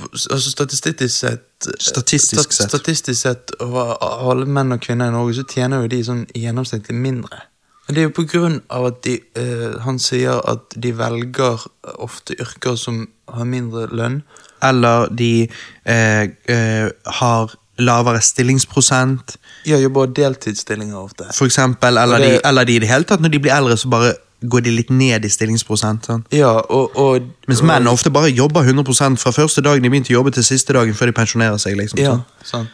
altså 0.00 0.40
Statistisk 0.50 1.12
sett 1.12 1.68
Statistisk 1.76 2.52
sett. 2.56 2.72
Statistisk 2.72 3.20
sett 3.20 3.52
Over 3.62 3.98
alle 4.00 4.48
menn 4.48 4.72
og 4.74 4.80
kvinner 4.82 5.12
i 5.12 5.14
Norge 5.14 5.36
så 5.36 5.44
tjener 5.46 5.84
jo 5.84 5.92
de 5.92 6.00
sånn 6.08 6.24
i 6.32 6.48
gjennomsnittlig 6.48 6.96
mindre. 6.96 7.44
Det 7.88 7.98
er 7.98 8.06
jo 8.08 8.14
på 8.16 8.24
grunn 8.30 8.62
av 8.72 8.86
at 8.88 9.02
de 9.04 9.18
eh, 9.36 9.74
Han 9.84 9.98
sier 10.00 10.38
at 10.48 10.72
de 10.80 10.92
velger 10.96 11.66
ofte 12.00 12.32
yrker 12.40 12.78
som 12.80 13.02
har 13.28 13.44
mindre 13.44 13.86
lønn. 13.92 14.22
Eller 14.64 15.08
de 15.12 15.48
eh, 15.84 16.22
eh, 16.48 16.88
har 17.20 17.52
lavere 17.78 18.20
stillingsprosent, 18.22 19.36
Ja, 19.66 19.76
jobber 19.82 20.06
deltidsstillinger 20.06 20.96
ofte. 20.96 21.24
for 21.34 21.44
eksempel. 21.46 21.96
Eller, 21.98 22.18
det- 22.18 22.30
de, 22.42 22.48
eller 22.48 22.64
de 22.64 22.76
i 22.76 22.78
det 22.78 22.88
hele 22.88 23.04
tatt, 23.04 23.20
når 23.20 23.28
de 23.34 23.38
blir 23.40 23.52
eldre, 23.52 23.76
så 23.76 23.88
bare 23.90 24.14
går 24.48 24.60
de 24.62 24.70
litt 24.70 24.90
ned 24.90 25.24
i 25.24 25.28
stillingsprosent. 25.28 26.04
Sånn. 26.06 26.24
Ja, 26.32 26.52
og, 26.68 26.96
og 26.96 27.22
Mens 27.48 27.62
menn 27.62 27.86
ofte 27.88 28.10
bare 28.12 28.30
jobber 28.30 28.60
100 28.62 29.16
fra 29.18 29.32
første 29.32 29.60
dagen 29.64 29.82
de 29.82 29.90
begynte 29.90 30.12
å 30.12 30.18
jobbe 30.20 30.32
til 30.36 30.44
siste 30.44 30.72
dagen 30.76 30.94
før 30.94 31.06
de 31.06 31.12
pensjonerer 31.16 31.58
seg. 31.58 31.76
liksom. 31.76 31.98
Ja, 31.98 32.18
sant. 32.44 32.68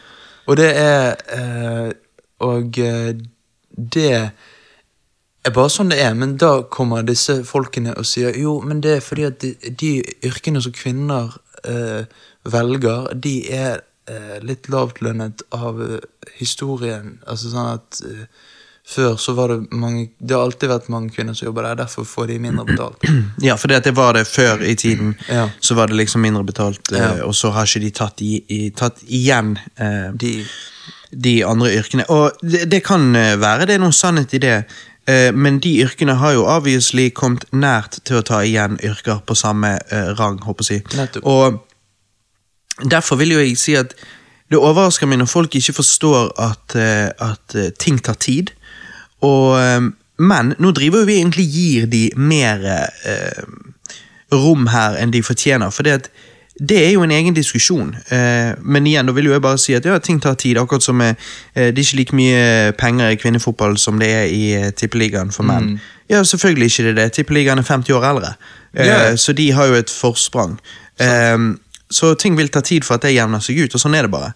Og 0.47 0.57
det 0.57 0.71
er 0.75 1.15
eh, 1.35 1.91
Og 2.41 2.77
eh, 2.79 3.13
det 3.77 4.31
er 5.49 5.53
bare 5.55 5.71
sånn 5.73 5.89
det 5.89 5.99
er, 6.03 6.13
men 6.17 6.35
da 6.37 6.51
kommer 6.69 7.05
disse 7.07 7.39
folkene 7.47 7.95
og 7.97 8.05
sier 8.05 8.35
jo, 8.37 8.59
men 8.65 8.81
det 8.83 8.97
er 8.97 9.05
fordi 9.05 9.23
at 9.29 9.39
de, 9.41 9.55
de 9.79 9.93
yrkene 10.27 10.61
som 10.61 10.73
kvinner 10.75 11.33
eh, 11.65 12.03
velger, 12.45 13.09
de 13.17 13.35
er 13.49 13.81
eh, 14.09 14.37
litt 14.45 14.69
lavtlønnet 14.69 15.41
av 15.57 15.81
eh, 15.81 15.99
historien. 16.37 17.15
Altså 17.25 17.53
sånn 17.53 17.71
at 17.79 18.01
eh, 18.05 18.25
før 18.91 19.15
så 19.21 19.33
var 19.37 19.53
det 19.53 19.77
mange 19.77 20.07
Det 20.17 20.33
har 20.35 20.41
alltid 20.43 20.67
vært 20.71 20.87
mange 20.91 21.13
kvinner 21.15 21.35
som 21.37 21.45
jobber 21.45 21.63
der, 21.69 21.77
derfor 21.83 22.05
får 22.09 22.31
de 22.31 22.39
mindre 22.43 22.65
betalt. 22.67 23.05
Ja, 23.47 23.55
for 23.57 23.71
det, 23.71 23.83
det 23.85 23.95
var 23.97 24.13
det 24.17 24.25
før 24.27 24.61
i 24.65 24.75
tiden. 24.75 25.15
Ja. 25.29 25.47
Så 25.61 25.77
var 25.77 25.87
det 25.87 25.97
liksom 26.01 26.21
mindre 26.25 26.43
betalt, 26.43 26.91
eh, 26.91 26.99
Ja. 26.99 27.25
og 27.25 27.35
så 27.37 27.53
har 27.55 27.69
ikke 27.69 27.83
de 27.85 27.91
tatt, 28.01 28.21
i, 28.25 28.43
i, 28.49 28.61
tatt 28.75 29.01
igjen 29.07 29.55
eh, 29.77 30.11
De 30.13 30.35
de 31.11 31.41
andre 31.43 31.67
yrkene. 31.75 32.05
Og 32.07 32.37
det, 32.39 32.69
det 32.71 32.77
kan 32.87 33.01
være 33.11 33.65
det 33.67 33.73
er 33.75 33.81
noen 33.83 33.91
sannhet 33.91 34.31
i 34.37 34.39
det, 34.39 34.53
men 35.33 35.59
de 35.59 35.73
yrkene 35.81 36.13
har 36.21 36.35
jo 36.37 36.45
obviously 36.45 37.09
kommet 37.09 37.45
nært 37.51 37.99
til 38.05 38.19
å 38.19 38.25
ta 38.25 38.43
igjen 38.45 38.77
yrker 38.85 39.23
på 39.25 39.35
samme 39.37 39.75
eh, 39.89 40.11
rang, 40.19 40.39
håper 40.45 40.67
jeg. 40.69 40.85
Nettopp. 40.95 41.25
Og 41.25 42.89
derfor 42.91 43.19
vil 43.21 43.33
jo 43.35 43.41
jeg 43.41 43.57
si 43.59 43.75
at 43.79 43.95
det 44.51 44.59
overrasker 44.59 45.07
meg 45.07 45.21
når 45.21 45.31
folk 45.31 45.55
ikke 45.55 45.77
forstår 45.79 46.33
at, 46.43 46.75
eh, 46.75 47.09
at 47.23 47.55
eh, 47.57 47.71
ting 47.79 48.01
tar 48.03 48.19
tid. 48.21 48.53
Og, 49.25 49.57
eh, 49.61 49.89
men 50.21 50.53
nå 50.59 50.73
driver 50.77 51.01
jo 51.01 51.09
vi 51.09 51.19
egentlig 51.21 51.47
gir 51.49 51.87
de 51.89 52.03
mer 52.19 52.65
eh, 52.67 53.43
rom 54.31 54.67
her 54.71 54.99
enn 54.99 55.13
de 55.13 55.23
fortjener. 55.25 55.71
For 55.73 55.87
det, 55.87 55.97
at, 55.97 56.11
det 56.69 56.77
er 56.87 56.91
jo 56.93 57.01
en 57.01 57.11
egen 57.11 57.33
diskusjon. 57.33 57.95
Eh, 58.13 58.51
men 58.61 58.85
igjen, 58.87 59.05
da 59.09 59.13
vil 59.17 59.25
jo 59.25 59.31
jeg 59.33 59.41
bare 59.41 59.57
si 59.57 59.73
at 59.73 59.85
ja, 59.85 59.95
ting 59.99 60.19
tar 60.21 60.35
tid. 60.37 60.59
Akkurat 60.61 60.83
som 60.85 61.01
eh, 61.01 61.15
det 61.55 61.71
er 61.71 61.81
ikke 61.81 61.97
like 61.97 62.15
mye 62.15 62.71
penger 62.77 63.09
i 63.09 63.17
kvinnefotball 63.17 63.77
som 63.81 63.97
det 63.99 64.09
er 64.13 64.29
i 64.29 64.43
eh, 64.59 64.69
tippeligaen 64.77 65.31
for 65.33 65.43
menn. 65.49 65.79
Ja, 66.11 66.21
selvfølgelig 66.23 66.65
ikke 66.69 66.83
det 66.89 66.95
det. 66.99 67.11
Tippeligaen 67.17 67.57
er 67.59 67.63
50 67.65 67.93
år 67.97 68.05
eldre, 68.11 68.33
eh, 68.75 68.85
Ja. 68.87 69.15
så 69.17 69.33
de 69.33 69.51
har 69.51 69.65
jo 69.71 69.73
et 69.81 69.89
forsprang. 69.89 70.59
Eh, 70.99 71.37
så 71.91 72.13
ting 72.15 72.37
vil 72.37 72.47
ta 72.53 72.61
tid 72.61 72.83
for 72.85 72.95
at 72.95 73.01
det 73.01 73.15
jevner 73.15 73.39
seg 73.43 73.57
ut, 73.65 73.73
og 73.75 73.81
sånn 73.81 73.95
er 73.97 74.01
det 74.07 74.11
bare. 74.11 74.31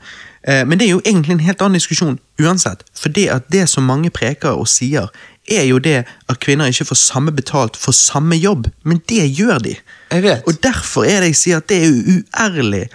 Eh, 0.47 0.63
men 0.65 0.79
det 0.79 0.87
er 0.87 0.91
jo 0.95 1.01
egentlig 1.05 1.31
en 1.37 1.45
helt 1.45 1.61
annen 1.61 1.77
diskusjon 1.79 2.17
uansett. 2.41 2.81
For 2.97 3.09
det 3.09 3.29
at 3.29 3.47
det 3.51 3.69
som 3.69 3.83
mange 3.85 4.09
preker 4.09 4.49
og 4.57 4.67
sier, 4.67 5.07
er 5.51 5.63
jo 5.63 5.77
det 5.77 6.03
at 6.29 6.39
kvinner 6.39 6.71
ikke 6.71 6.87
får 6.89 6.99
samme 6.99 7.31
betalt 7.35 7.77
for 7.77 7.91
samme 7.95 8.35
jobb. 8.35 8.67
Men 8.83 9.01
det 9.09 9.27
gjør 9.37 9.61
de. 9.65 9.75
Jeg 10.11 10.23
vet. 10.23 10.43
Og 10.47 10.63
derfor 10.63 11.05
er 11.05 11.21
det 11.21 11.33
jeg 11.33 11.41
sier 11.41 11.61
at 11.61 11.69
det 11.69 11.83
er 11.85 11.91
uærlig 11.91 12.85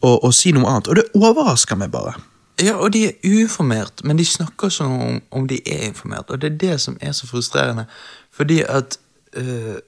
å, 0.00 0.16
å 0.24 0.32
si 0.32 0.52
noe 0.56 0.68
annet. 0.70 0.88
Og 0.88 1.00
det 1.00 1.06
overrasker 1.18 1.78
meg 1.80 1.92
bare. 1.92 2.16
Ja, 2.60 2.76
og 2.76 2.92
de 2.92 3.06
er 3.08 3.12
uinformert, 3.24 4.02
men 4.04 4.18
de 4.18 4.24
snakker 4.24 4.68
som 4.72 4.92
om, 5.00 5.20
om 5.30 5.46
de 5.48 5.60
er 5.64 5.86
informert. 5.88 6.28
Og 6.30 6.40
det 6.40 6.52
er 6.52 6.58
det 6.60 6.80
som 6.80 6.98
er 7.00 7.12
så 7.16 7.28
frustrerende. 7.28 7.86
Fordi 8.32 8.62
at 8.68 8.98
øh, 9.32 9.78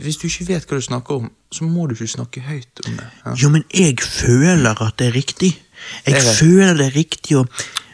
Hvis 0.00 0.16
du 0.16 0.24
ikke 0.26 0.46
vet 0.48 0.64
hva 0.64 0.76
du 0.78 0.80
snakker 0.80 1.14
om, 1.20 1.26
så 1.52 1.64
må 1.68 1.86
du 1.86 1.92
ikke 1.92 2.06
snakke 2.08 2.40
høyt 2.40 2.80
om 2.86 2.94
det. 2.96 3.08
Ja? 3.26 3.34
Jo, 3.42 3.48
men 3.52 3.64
jeg 3.76 3.98
føler 4.00 4.82
at 4.86 4.94
det 4.98 5.10
er 5.10 5.12
riktig. 5.12 5.50
Jeg 6.06 6.14
Jeg 6.14 6.22
føler 6.38 6.74
det 6.76 6.86
er 6.86 6.96
riktig 6.96 7.36
å 7.36 7.44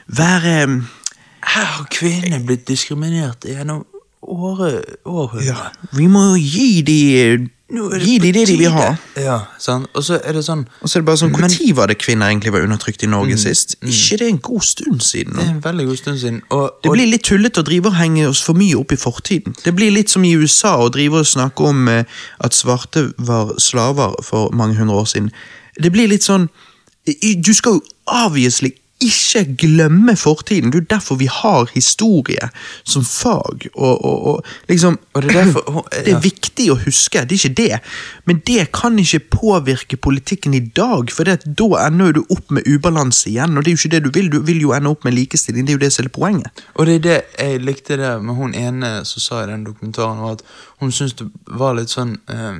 være 0.06 0.82
Her 1.46 1.68
har 1.76 1.86
kvinner 1.90 2.42
blitt 2.44 2.66
diskriminert 2.68 3.46
gjennom 3.46 3.84
åre, 4.22 4.80
århundrer. 5.04 5.70
Vi 5.96 6.06
må 6.06 6.34
gi 6.40 6.82
de 6.86 7.02
Gi 7.66 8.18
de 8.22 8.30
det 8.30 8.44
de 8.46 8.54
vil 8.60 8.70
ha. 8.70 8.92
Ja, 9.18 9.40
sånn. 9.58 9.88
Og 9.98 10.04
så 10.06 10.20
er 10.22 10.36
det 10.36 10.44
sånn 10.46 10.60
Og 10.78 10.86
så 10.86 10.98
er 10.98 11.02
det 11.02 11.06
bare 11.08 11.18
sånn, 11.18 11.32
Når 11.34 11.72
var 11.74 11.90
det 11.90 11.96
kvinner 11.98 12.30
egentlig 12.30 12.52
var 12.54 12.62
undertrykt 12.62 13.02
i 13.02 13.08
Norge 13.10 13.34
sist? 13.42 13.74
Ikke 13.82 14.20
det 14.20 14.28
er 14.28 14.30
en 14.30 14.38
god 14.38 14.62
stund 14.62 15.02
siden. 15.02 15.34
Det 15.34 15.42
er 15.42 15.50
en 15.50 15.64
veldig 15.64 15.86
god 15.88 15.96
stund 15.98 16.20
siden. 16.22 16.42
Og, 16.54 16.70
Det 16.82 16.92
blir 16.92 17.10
litt 17.10 17.24
tullete 17.26 17.64
å 17.64 17.66
drive 17.66 17.90
og 17.90 17.98
henge 17.98 18.28
oss 18.28 18.42
for 18.46 18.54
mye 18.54 18.78
opp 18.78 18.94
i 18.94 18.96
fortiden. 18.96 19.56
Det 19.64 19.74
blir 19.74 19.90
litt 19.90 20.14
som 20.14 20.22
i 20.24 20.36
USA 20.38 20.76
å 20.78 20.88
drive 20.94 21.24
og 21.24 21.26
snakke 21.26 21.66
om 21.66 21.88
eh, 21.88 22.04
at 22.38 22.54
svarte 22.54 23.08
var 23.18 23.56
slaver 23.58 24.14
for 24.22 24.54
mange 24.54 24.78
hundre 24.78 25.02
år 25.02 25.10
siden. 25.10 25.32
Det 25.74 25.90
blir 25.90 26.06
litt 26.08 26.22
sånn 26.22 26.48
Du 27.06 27.52
skal 27.54 27.76
jo 27.76 27.82
obviously 28.06 28.72
ikke 29.00 29.42
glemme 29.60 30.16
fortiden. 30.16 30.70
Det 30.72 30.80
er 30.80 30.86
derfor 30.96 31.18
vi 31.20 31.26
har 31.30 31.68
historie 31.74 32.48
som 32.84 33.04
fag. 33.04 33.66
Og, 33.74 34.04
og, 34.04 34.26
og 34.26 34.44
liksom 34.68 34.98
Og 35.16 35.22
det 35.22 35.30
er 35.30 35.44
derfor- 35.44 35.88
Det 36.06 36.12
er 36.12 36.20
viktig 36.20 36.70
å 36.72 36.78
huske, 36.80 37.22
det 37.24 37.36
er 37.36 37.40
ikke 37.40 37.56
det. 37.60 37.80
Men 38.24 38.40
det 38.46 38.66
kan 38.72 38.98
ikke 38.98 39.20
påvirke 39.32 39.96
politikken 39.96 40.54
i 40.54 40.60
dag, 40.60 41.10
for 41.12 41.24
det 41.24 41.42
da 41.58 41.68
ender 41.86 42.12
du 42.16 42.22
opp 42.30 42.50
med 42.50 42.66
ubalanse 42.68 43.30
igjen. 43.30 43.56
Og 43.56 43.64
det 43.64 43.72
er 43.72 43.76
jo 43.76 43.80
ikke 43.82 43.94
det 43.96 44.02
du 44.04 44.10
vil. 44.14 44.30
Du 44.32 44.40
vil 44.46 44.60
jo 44.60 44.72
ende 44.76 44.90
opp 44.92 45.04
med 45.04 45.16
likestilling. 45.16 45.66
Det 45.66 45.74
er 45.74 45.78
jo 45.80 45.84
det 45.84 45.92
som 45.92 46.04
er 46.04 46.12
poenget. 46.14 46.64
og 46.74 46.86
det 46.86 46.94
er 46.94 47.04
det 47.06 47.18
jeg 47.38 47.60
likte 47.64 47.96
det 47.96 48.12
med 48.22 48.34
hun 48.34 48.54
ene 48.54 49.04
som 49.04 49.20
sa 49.20 49.42
i 49.44 49.50
den 49.50 49.64
dokumentaren, 49.64 50.20
var 50.22 50.38
at 50.38 50.42
hun 50.80 50.92
syntes 50.92 51.16
det 51.20 51.28
var 51.58 51.74
litt 51.76 51.92
sånn 51.92 52.16
eh, 52.28 52.58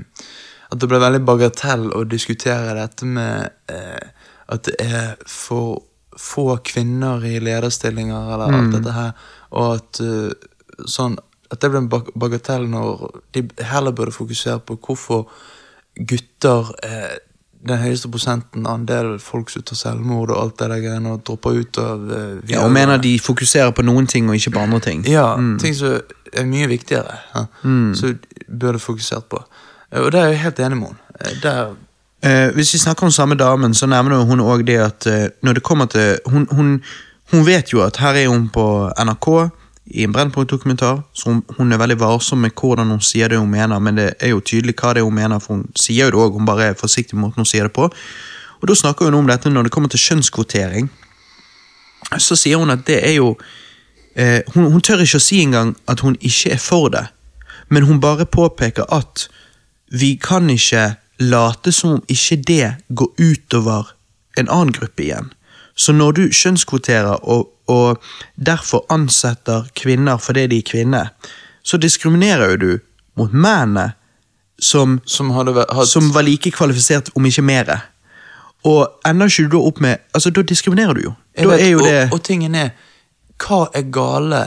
At 0.72 0.80
det 0.82 0.88
ble 0.90 0.98
veldig 0.98 1.20
bagatell 1.24 1.90
å 1.94 2.04
diskutere 2.04 2.74
dette 2.74 3.06
med 3.06 3.52
eh, 3.70 4.08
at 4.48 4.64
det 4.66 4.74
er 4.82 5.12
for 5.26 5.82
få 6.18 6.56
kvinner 6.64 7.24
i 7.28 7.38
lederstillinger, 7.40 8.32
eller 8.34 8.54
alt 8.56 8.72
dette 8.76 8.92
her, 8.96 9.12
og 9.52 9.74
at 9.78 10.00
uh, 10.00 10.30
sånn 10.88 11.18
at 11.52 11.60
det 11.62 11.68
blir 11.70 11.78
en 11.84 11.88
bag- 11.92 12.08
bagatell 12.18 12.64
når 12.68 13.04
de 13.36 13.44
heller 13.62 13.92
burde 13.94 14.12
fokusere 14.16 14.58
på 14.66 14.74
hvorfor 14.82 15.28
gutter 15.96 16.72
eh, 16.84 17.14
den 17.66 17.78
høyeste 17.80 18.10
prosenten 18.12 18.66
andel 18.68 19.14
folk 19.22 19.48
som 19.50 19.62
tar 19.66 19.78
selvmord 19.78 20.30
og 20.34 20.40
alt 20.42 20.56
det 20.60 20.68
der 20.72 20.82
greiene 20.84 21.12
og 21.16 21.22
dropper 21.26 21.56
ut 21.62 21.78
av 21.82 22.02
uh, 22.10 22.50
Ja, 22.50 22.64
og 22.66 22.72
mener 22.74 22.98
de 23.02 23.14
fokuserer 23.22 23.70
på 23.74 23.82
noen 23.86 24.06
ting 24.10 24.28
og 24.28 24.36
ikke 24.38 24.52
på 24.58 24.60
andre 24.66 24.80
ting. 24.84 25.06
Ja, 25.08 25.30
ting 25.62 25.74
som 25.78 25.96
er 26.36 26.46
mye 26.50 26.68
viktigere. 26.70 27.16
Ja. 27.34 27.46
Som 27.96 28.18
burde 28.46 28.78
fokusert 28.82 29.28
på. 29.32 29.40
Eh, 29.90 30.02
Og 30.02 30.12
det 30.12 30.20
er 30.20 30.28
jeg 30.34 30.42
helt 30.44 30.60
enig 30.66 30.78
med 30.82 30.92
henne. 30.92 31.40
Der 31.42 31.74
Eh, 32.26 32.54
hvis 32.54 32.74
vi 32.74 32.78
snakker 32.78 33.06
om 33.06 33.12
samme 33.12 33.34
damen, 33.34 33.74
så 33.74 33.86
nevner 33.86 34.24
hun 34.26 34.40
òg 34.40 34.64
det 34.66 34.78
at 34.82 35.06
eh, 35.06 35.28
når 35.42 35.58
det 35.58 35.62
kommer 35.62 35.86
til 35.86 36.18
hun, 36.26 36.46
hun, 36.50 36.82
hun 37.30 37.46
vet 37.46 37.72
jo 37.72 37.84
at 37.84 38.00
her 38.02 38.16
er 38.18 38.28
hun 38.32 38.48
på 38.48 38.64
NRK 38.98 39.28
i 39.86 40.02
en 40.02 40.12
Brennpunkt-dokumentar, 40.12 41.04
så 41.14 41.30
hun, 41.30 41.42
hun 41.58 41.72
er 41.72 41.78
veldig 41.78 42.00
varsom 42.00 42.40
med 42.42 42.50
hvordan 42.50 42.90
hun 42.90 43.00
sier 43.00 43.28
det 43.28 43.38
hun 43.38 43.50
mener, 43.50 43.78
men 43.78 44.00
det 44.00 44.08
er 44.20 44.32
jo 44.34 44.40
tydelig 44.40 44.74
hva 44.80 44.94
det 44.94 45.04
er 45.04 45.06
hun 45.06 45.14
mener, 45.14 45.38
for 45.38 45.54
hun 45.54 45.68
sier 45.78 46.08
jo 46.08 46.16
det 46.16 46.24
òg, 46.24 46.32
hun 46.40 46.48
bare 46.48 46.72
er 46.72 46.80
forsiktig 46.80 47.14
med 47.14 47.28
måten 47.28 47.44
hun 47.44 47.50
sier 47.52 47.68
det 47.68 47.72
på. 47.76 47.86
Og 48.60 48.68
da 48.68 48.74
snakker 48.74 49.04
hun 49.04 49.20
om 49.20 49.30
dette 49.30 49.52
når 49.52 49.68
det 49.68 49.72
kommer 49.72 49.92
til 49.92 50.02
kjønnskvotering. 50.02 50.90
Så 52.18 52.34
sier 52.34 52.58
hun 52.58 52.74
at 52.74 52.86
det 52.88 52.98
er 53.06 53.18
jo 53.20 53.36
eh, 54.16 54.40
hun, 54.54 54.80
tør 54.80 55.04
ikke 55.04 55.20
å 55.20 55.26
si 55.28 55.44
engang 55.44 55.76
at 55.86 56.02
hun 56.02 56.18
ikke 56.20 56.56
er 56.56 56.62
for 56.62 56.90
det, 56.90 57.06
men 57.68 57.86
hun 57.86 58.00
bare 58.00 58.26
påpeker 58.26 58.88
at 58.94 59.28
vi 59.94 60.16
kan 60.18 60.50
ikke 60.50 60.96
late 61.18 61.72
som 61.72 61.96
om 61.96 62.02
ikke 62.12 62.36
det 62.46 62.74
går 62.88 63.08
utover 63.18 63.92
en 64.36 64.48
annen 64.48 64.72
gruppe 64.72 65.02
igjen. 65.02 65.32
Så 65.76 65.92
når 65.92 66.12
du 66.12 66.22
kjønnskvoterer 66.32 67.24
og, 67.24 67.50
og 67.68 68.02
derfor 68.36 68.84
ansetter 68.92 69.68
kvinner 69.76 70.20
fordi 70.20 70.46
de 70.52 70.60
er 70.60 70.68
kvinner, 70.68 71.12
så 71.62 71.76
diskriminerer 71.76 72.54
jo 72.54 72.56
du 72.56 72.70
mot 73.16 73.32
mennene 73.32 73.92
som, 74.58 75.00
som 75.04 75.32
som 75.84 76.12
var 76.12 76.22
like 76.22 76.50
kvalifisert, 76.50 77.10
om 77.14 77.26
ikke 77.26 77.42
mer. 77.42 77.72
Og 78.64 78.88
ender 79.06 79.28
ikke 79.28 79.42
du 79.42 79.56
da 79.56 79.62
opp 79.68 79.80
med 79.80 79.96
Altså, 80.14 80.30
da 80.30 80.42
diskriminerer 80.42 80.94
du 80.94 81.00
jo. 81.00 81.12
Vet, 81.36 81.70
jo 81.70 81.78
og, 81.78 81.86
det 81.86 82.12
og 82.12 82.22
tingen 82.24 82.54
er 82.54 82.70
Hva 83.36 83.66
er 83.74 83.84
gale 83.92 84.42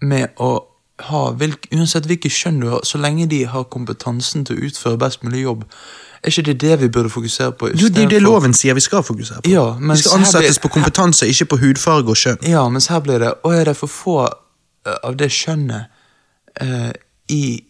med 0.00 0.32
å 0.40 0.67
ha 1.00 1.30
hvilk, 1.38 1.68
Uansett 1.72 2.06
hvilket 2.10 2.32
kjønn 2.32 2.60
du 2.60 2.68
har, 2.72 2.80
så 2.84 2.98
lenge 2.98 3.26
de 3.30 3.44
har 3.46 3.64
kompetansen 3.70 4.44
til 4.44 4.56
å 4.58 4.68
utføre 4.68 4.98
best 4.98 5.22
mulig 5.22 5.42
jobb, 5.44 5.64
er 6.22 6.32
ikke 6.32 6.42
det 6.48 6.56
det 6.60 6.80
vi 6.80 6.88
burde 6.88 7.10
fokusere 7.14 7.52
på? 7.54 7.68
Jo, 7.78 7.88
det 7.88 7.98
er 8.02 8.08
jo 8.08 8.10
det 8.16 8.22
loven 8.22 8.54
sier 8.54 8.74
vi 8.74 8.82
skal 8.82 9.04
fokusere 9.06 9.42
på. 9.44 9.50
Ja, 9.52 9.68
vi 9.78 9.96
skal 10.00 10.18
ansettes 10.18 10.58
blir- 10.58 10.62
på 10.66 10.72
kompetanse, 10.74 11.28
ikke 11.30 11.46
på 11.52 11.58
hudfarge 11.62 12.10
og 12.10 12.16
kjønn. 12.18 12.40
Ja, 12.50 12.64
mens 12.68 12.88
her 12.90 13.00
blir 13.00 13.18
det 13.22 13.32
Å, 13.44 13.52
er 13.54 13.64
det 13.70 13.76
for 13.78 13.86
få 13.86 14.16
eh, 14.26 14.96
av 15.04 15.14
det 15.16 15.30
kjønnet 15.30 15.86
eh, 16.60 16.90
i, 17.30 17.62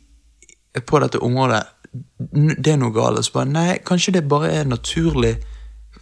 på 0.87 1.01
dette 1.05 1.21
området? 1.21 1.63
Det 2.33 2.73
er 2.73 2.81
noe 2.81 2.93
galt. 2.97 3.21
Så 3.25 3.33
bare, 3.37 3.49
nei, 3.53 3.79
kanskje 3.85 4.13
det 4.17 4.25
bare 4.29 4.49
er 4.63 4.65
naturlig 4.65 5.35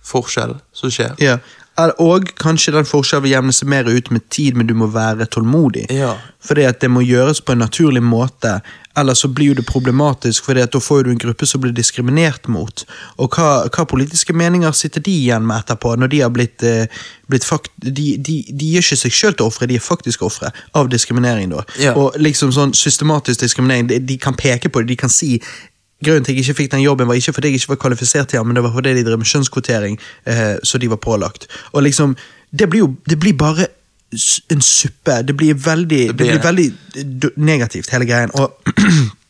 forskjell 0.06 0.56
som 0.72 0.90
skjer. 0.94 1.14
Ja. 1.22 1.38
Og 1.76 2.30
kanskje 2.40 2.72
den 2.72 2.88
forskjellen 2.88 3.26
vil 3.26 3.34
jevne 3.34 3.52
seg 3.52 3.68
mer 3.68 3.88
ut 3.90 4.10
med 4.14 4.24
tid, 4.32 4.56
men 4.56 4.68
du 4.68 4.74
må 4.78 4.88
være 4.92 5.28
tålmodig. 5.28 5.86
Ja. 5.92 6.14
Fordi 6.46 6.64
at 6.64 6.80
det 6.80 6.88
må 6.92 7.02
gjøres 7.05 7.42
på 7.44 7.52
en 7.52 7.64
naturlig 7.64 8.02
måte, 8.02 8.60
ellers 8.96 9.20
så 9.20 9.28
blir 9.28 9.55
det 9.55 9.66
problematisk, 9.68 10.46
fordi 10.46 10.62
at 10.64 10.72
da 10.72 10.80
får 10.80 11.05
du 11.05 11.10
en 11.12 11.20
gruppe 11.20 11.46
som 11.46 11.60
blir 11.60 11.74
diskriminert 11.76 12.48
mot. 12.48 12.86
Og 13.20 13.36
hva, 13.36 13.66
hva 13.68 13.84
politiske 13.88 14.32
meninger 14.32 14.72
sitter 14.72 15.05
de 15.05 15.12
igjen 15.12 15.44
med 15.44 15.66
etterpå, 15.66 15.92
når 16.00 16.12
de 16.14 16.22
har 16.24 16.32
blitt, 16.32 16.64
eh, 16.64 16.88
blitt 17.28 17.44
fakt 17.44 17.72
de, 17.76 18.16
de, 18.16 18.40
de 18.48 18.72
gir 18.72 18.84
ikke 18.84 19.00
seg 19.02 19.12
sjøl 19.12 19.36
til 19.36 19.50
ofre, 19.50 19.68
de 19.68 19.76
er 19.76 19.84
faktisk 19.84 20.24
ofre 20.24 20.52
av 20.72 20.88
diskriminering, 20.92 21.52
da. 21.52 21.66
Ja. 21.82 21.92
Og 21.92 22.16
liksom 22.16 22.55
sånn 22.56 22.72
systematisk 22.76 23.44
diskriminering, 23.44 23.90
de, 23.92 24.00
de 24.00 24.20
kan 24.22 24.38
peke 24.38 24.72
på 24.72 24.80
det, 24.80 24.94
de 24.94 25.02
kan 25.05 25.12
si 25.12 25.36
Grunnen 26.05 26.25
til 26.25 26.33
at 26.33 26.36
jeg 26.36 26.44
ikke 26.44 26.58
fikk 26.60 26.73
den 26.73 26.83
jobben, 26.84 27.08
var 27.08 27.15
ikke 27.16 27.33
fordi 27.33 27.49
jeg 27.49 27.60
ikke 27.60 27.68
var 27.68 27.81
kvalifisert 27.86 28.28
til 28.28 28.39
den, 28.39 28.47
men 28.47 28.57
det 28.57 28.65
var 28.66 28.73
fordi 28.73 28.94
de 28.94 29.05
drev 29.05 29.18
med 29.18 29.26
kjønnskvotering, 29.26 29.99
eh, 30.26 30.57
så 30.62 30.78
de 30.78 30.91
var 30.91 31.00
pålagt. 31.00 31.47
Og 31.73 31.83
liksom, 31.83 32.16
det 32.52 32.68
blir 32.70 32.84
jo 32.84 32.94
det 33.08 33.18
blir 33.18 33.33
bare 33.33 33.66
en 34.50 34.60
suppe. 34.62 35.23
Det 35.23 35.36
blir 35.36 35.55
veldig, 35.55 36.08
det 36.08 36.16
blir 36.16 36.26
blir 36.26 36.39
det. 36.39 36.44
veldig 36.44 37.31
negativt, 37.36 37.91
hele 37.91 38.05
greien. 38.05 38.31
Og 38.34 38.52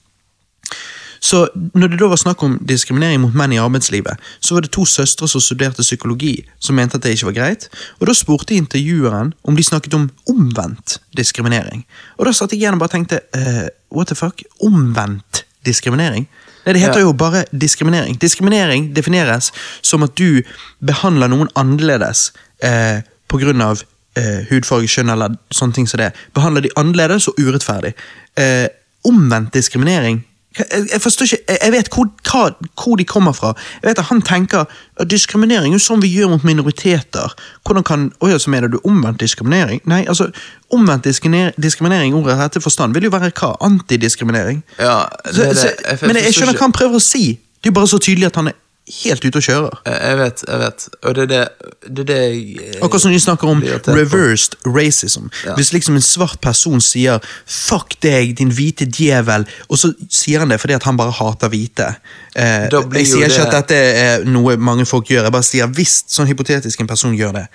Så 1.27 1.49
når 1.75 1.89
det 1.89 1.99
da 1.99 2.07
var 2.07 2.21
snakk 2.21 2.43
om 2.45 2.59
diskriminering 2.69 3.19
mot 3.23 3.35
menn 3.35 3.55
i 3.57 3.59
arbeidslivet, 3.59 4.21
så 4.41 4.55
var 4.55 4.63
det 4.63 4.71
to 4.77 4.85
søstre 4.87 5.27
som 5.29 5.43
studerte 5.43 5.83
psykologi, 5.83 6.45
som 6.63 6.77
mente 6.79 7.01
at 7.01 7.03
det 7.03 7.17
ikke 7.17 7.31
var 7.31 7.37
greit. 7.41 7.69
Og 7.99 8.07
da 8.07 8.15
spurte 8.15 8.55
intervjueren 8.55 9.33
om 9.43 9.57
de 9.57 9.65
snakket 9.65 9.97
om 9.99 10.05
omvendt 10.31 11.01
diskriminering. 11.17 11.83
Og 12.21 12.29
da 12.29 12.35
satt 12.37 12.55
jeg 12.55 12.61
igjen 12.61 12.77
og 12.79 12.85
bare 12.85 12.95
tenkte 12.95 13.25
eh, 13.35 13.67
what 13.91 14.13
the 14.13 14.19
fuck? 14.19 14.45
Omvendt 14.63 15.43
diskriminering? 15.67 16.29
Nei, 16.67 16.75
det 16.75 16.83
heter 16.83 17.05
jo 17.05 17.13
bare 17.15 17.45
diskriminering. 17.55 18.17
Diskriminering 18.19 18.89
defineres 18.97 19.53
som 19.87 20.03
at 20.03 20.17
du 20.19 20.43
behandler 20.83 21.31
noen 21.31 21.51
annerledes 21.55 22.33
eh, 22.59 23.05
av 23.31 23.83
eh, 24.19 24.43
hudfarge, 24.51 24.91
kjønn 24.91 25.13
eller 25.15 25.37
sånne 25.55 25.77
ting 25.79 25.87
som 25.87 26.03
det. 26.03 26.11
Behandler 26.35 26.67
de 26.67 26.73
annerledes 26.77 27.29
og 27.31 27.39
urettferdig. 27.39 27.95
Eh, 28.35 28.67
omvendt 29.07 29.55
diskriminering 29.55 30.25
jeg, 30.59 30.89
jeg 30.93 31.01
forstår 31.01 31.25
ikke, 31.25 31.39
jeg, 31.49 31.59
jeg 31.63 31.73
vet 31.73 31.89
hvor, 31.95 32.07
hva, 32.31 32.43
hvor 32.83 32.97
de 32.97 33.05
kommer 33.05 33.33
fra. 33.33 33.55
Jeg 33.83 33.89
vet 33.91 33.99
at 33.99 34.05
Han 34.11 34.23
tenker 34.23 34.65
at 35.01 35.11
diskriminering 35.11 35.75
er 35.75 35.79
sånn 35.83 36.01
vi 36.03 36.09
gjør 36.15 36.29
mot 36.35 36.45
minoriteter. 36.45 37.35
Hvordan 37.67 37.85
kan, 37.85 38.13
Oi, 38.21 38.33
så 38.39 38.51
mener 38.51 38.69
du 38.73 38.79
omvendt 38.85 39.21
diskriminering? 39.21 39.81
Nei, 39.85 40.05
altså, 40.09 40.31
Omvendt 40.73 41.05
diskriminer- 41.07 41.53
diskriminering 41.63 42.11
i 42.11 42.17
ordets 42.19 42.41
rette 42.41 42.61
forstand 42.61 42.95
vil 42.95 43.05
jo 43.05 43.11
være 43.11 43.31
hva? 43.31 43.53
Antidiskriminering? 43.63 44.63
Ja, 44.79 45.05
det 45.25 45.35
Så, 45.35 45.43
det. 45.43 45.57
så, 45.59 45.67
Jeg- 45.67 45.77
jeg 45.91 45.99
men 46.03 46.17
jeg, 46.17 46.25
forstår 46.25 46.33
skjønner 46.33 46.53
ikke- 46.53 46.59
hva 46.59 46.65
han 46.67 46.73
prøver 46.73 46.97
å 46.97 47.01
si. 47.03 47.25
Det 47.63 47.67
er 47.67 47.71
jo 47.71 47.73
bare 47.81 47.87
så 47.89 47.99
tydelig 47.99 48.27
at 48.27 48.37
han 48.37 48.49
er 48.49 48.53
helt 48.87 49.25
ute 49.25 49.41
og 49.41 49.43
kjører. 49.43 49.79
Jeg 49.87 50.19
vet, 50.19 50.43
jeg 50.47 50.59
vet. 50.61 50.85
Og 51.03 51.15
det 51.15 51.23
er 51.23 51.31
det, 51.31 51.41
det, 51.87 51.99
er 51.99 52.09
det 52.11 52.19
jeg 52.19 52.43
eh, 52.63 52.77
Akkurat 52.83 53.03
som 53.03 53.15
de 53.15 53.21
snakker 53.21 53.51
om 53.51 53.63
reversed 53.87 54.55
racism. 54.67 55.27
Ja. 55.45 55.57
Hvis 55.59 55.73
liksom 55.73 55.99
en 55.99 56.03
svart 56.03 56.39
person 56.43 56.81
sier 56.81 57.19
'fuck 57.47 57.97
deg, 58.03 58.39
din 58.39 58.53
hvite 58.55 58.87
djevel', 58.87 59.47
og 59.69 59.79
så 59.79 59.93
sier 60.11 60.39
han 60.39 60.51
det 60.51 60.61
fordi 60.61 60.79
han 60.85 60.97
bare 60.97 61.11
hater 61.11 61.49
hvite. 61.49 61.95
Eh, 62.37 62.69
jeg 62.71 63.07
sier 63.07 63.27
ikke 63.27 63.49
at 63.49 63.53
dette 63.53 63.75
er 63.75 64.25
noe 64.25 64.57
mange 64.57 64.87
folk 64.87 65.11
gjør, 65.11 65.23
jeg 65.23 65.33
bare 65.33 65.43
sier 65.43 65.67
hvis 65.67 66.05
sånn 66.09 66.31
hypotetisk 66.31 66.81
en 66.81 66.87
person 66.87 67.15
gjør 67.15 67.33
det. 67.33 67.47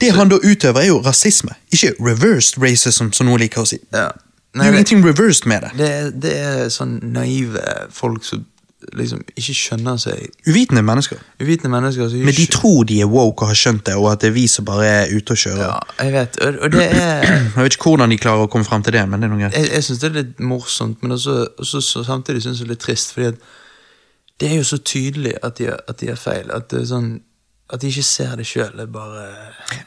Det 0.00 0.12
han 0.12 0.28
da 0.28 0.36
utøver, 0.36 0.80
er 0.80 0.86
jo 0.86 1.00
rasisme, 1.00 1.54
ikke 1.72 1.94
reversed 2.00 2.60
racism, 2.62 3.12
som 3.12 3.26
noen 3.26 3.40
liker 3.40 3.64
å 3.64 3.68
si. 3.68 3.80
Ja. 3.92 4.10
Det 4.52 4.64
er 4.64 4.66
jo 4.66 4.72
ingenting 4.72 5.04
reversed 5.04 5.46
med 5.46 5.60
det. 5.62 5.70
det, 5.78 6.22
det 6.22 6.36
er 6.40 6.68
sånn 6.72 6.98
naive 7.12 7.60
folk 7.92 8.24
som 8.24 8.44
liksom 8.94 9.22
ikke 9.36 9.54
skjønner 9.56 9.96
seg 10.00 10.48
Uvitende 10.48 10.82
mennesker. 10.86 11.18
Uvitende 11.42 11.70
mennesker 11.72 12.12
Men 12.12 12.34
de 12.36 12.46
tror 12.52 12.84
de 12.84 13.00
er 13.00 13.10
woke 13.10 13.42
og 13.42 13.50
har 13.50 13.58
skjønt 13.58 13.86
det, 13.86 13.94
og 13.94 14.12
at 14.12 14.20
det 14.22 14.30
er 14.30 14.34
vi 14.36 14.46
som 14.46 14.64
bare 14.64 14.86
er 14.86 15.12
ute 15.16 15.34
og 15.34 15.40
kjører. 15.42 15.62
Ja, 15.64 16.04
jeg 16.04 16.12
vet. 16.12 16.40
Og, 16.40 16.58
og 16.62 16.72
det 16.72 16.86
er 16.86 17.26
Jeg 17.56 17.62
vet 17.64 17.78
ikke 17.78 17.90
hvordan 17.90 18.14
de 18.14 18.18
klarer 18.18 18.46
å 18.46 18.50
komme 18.52 18.68
frem 18.68 18.82
til 18.86 18.96
det, 18.96 19.04
men 19.08 19.22
det 19.22 19.28
er 19.28 19.34
noe 19.34 19.42
greit. 19.44 19.56
Jeg, 19.58 19.70
jeg 19.74 19.86
syns 19.86 20.02
det 20.02 20.10
er 20.10 20.18
litt 20.18 20.42
morsomt, 20.52 21.02
men 21.02 21.16
også, 21.16 21.36
også, 21.58 21.80
så 21.80 22.04
samtidig 22.06 22.44
syns 22.44 22.60
jeg 22.60 22.68
det 22.68 22.70
er 22.70 22.74
litt 22.76 22.84
trist, 22.86 23.14
fordi 23.16 23.32
at 23.32 23.40
det 24.40 24.50
er 24.50 24.60
jo 24.60 24.66
så 24.68 24.78
tydelig 24.78 25.32
at 25.42 25.58
de, 25.58 25.70
at 25.72 26.00
de 26.00 26.10
er 26.12 26.20
feil. 26.20 26.52
At 26.52 26.70
det 26.70 26.82
er 26.84 26.90
sånn 26.92 27.16
At 27.72 27.82
de 27.82 27.88
ikke 27.90 28.02
ser 28.06 28.36
det 28.38 28.44
sjøl. 28.46 28.78
Er 28.78 28.86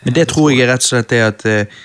Men 0.04 0.16
det 0.16 0.28
tror 0.28 0.50
jeg 0.52 0.66
er 0.66 0.74
rett 0.74 0.84
og 0.84 0.90
slett 0.90 1.14
det 1.14 1.20
at 1.24 1.46
eh, 1.48 1.78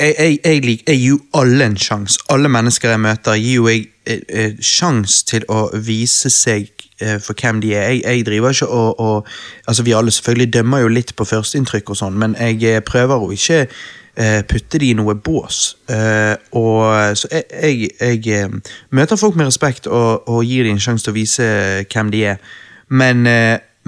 jeg, 0.00 0.14
jeg, 0.18 0.38
jeg, 0.44 0.80
jeg 0.86 0.98
gir 0.98 1.08
jo 1.08 1.18
alle 1.34 1.66
en 1.66 1.76
sjanse. 1.76 2.18
Alle 2.30 2.48
mennesker 2.48 2.90
jeg 2.90 3.00
møter, 3.00 3.38
gir 3.38 3.54
jo 3.54 3.68
jeg 3.68 3.86
eh, 4.06 4.20
eh, 4.28 4.54
sjanse 4.60 5.24
til 5.28 5.46
å 5.52 5.64
vise 5.84 6.30
seg 6.32 6.70
eh, 7.00 7.18
for 7.22 7.38
hvem 7.38 7.60
de 7.62 7.74
er. 7.76 7.98
Jeg, 8.00 8.26
driver 8.26 8.54
ikke 8.54 8.68
og, 8.68 9.00
og 9.00 9.26
Altså, 9.66 9.82
vi 9.82 9.94
alle 9.96 10.10
selvfølgelig 10.10 10.52
dømmer 10.52 10.84
jo 10.84 10.92
litt 10.92 11.14
på 11.16 11.24
førsteinntrykk 11.28 11.90
og 11.90 12.00
sånn, 12.02 12.18
men 12.18 12.36
jeg 12.40 12.62
eh, 12.68 12.84
prøver 12.86 13.22
å 13.22 13.32
ikke 13.32 13.60
eh, 13.66 14.40
putte 14.48 14.80
de 14.82 14.90
i 14.90 14.98
noe 14.98 15.14
bås. 15.14 15.60
Og 16.52 17.16
Så 17.16 17.28
jeg, 17.30 18.50
møter 18.90 19.16
folk 19.16 19.36
med 19.36 19.46
respekt 19.46 19.86
og, 19.86 20.28
og 20.28 20.44
gir 20.44 20.64
dem 20.64 20.78
en 20.78 20.82
sjanse 20.82 21.06
til 21.06 21.14
å 21.14 21.20
vise 21.20 21.46
hvem 21.92 22.10
de 22.12 22.26
er. 22.34 22.56
Men, 22.92 23.24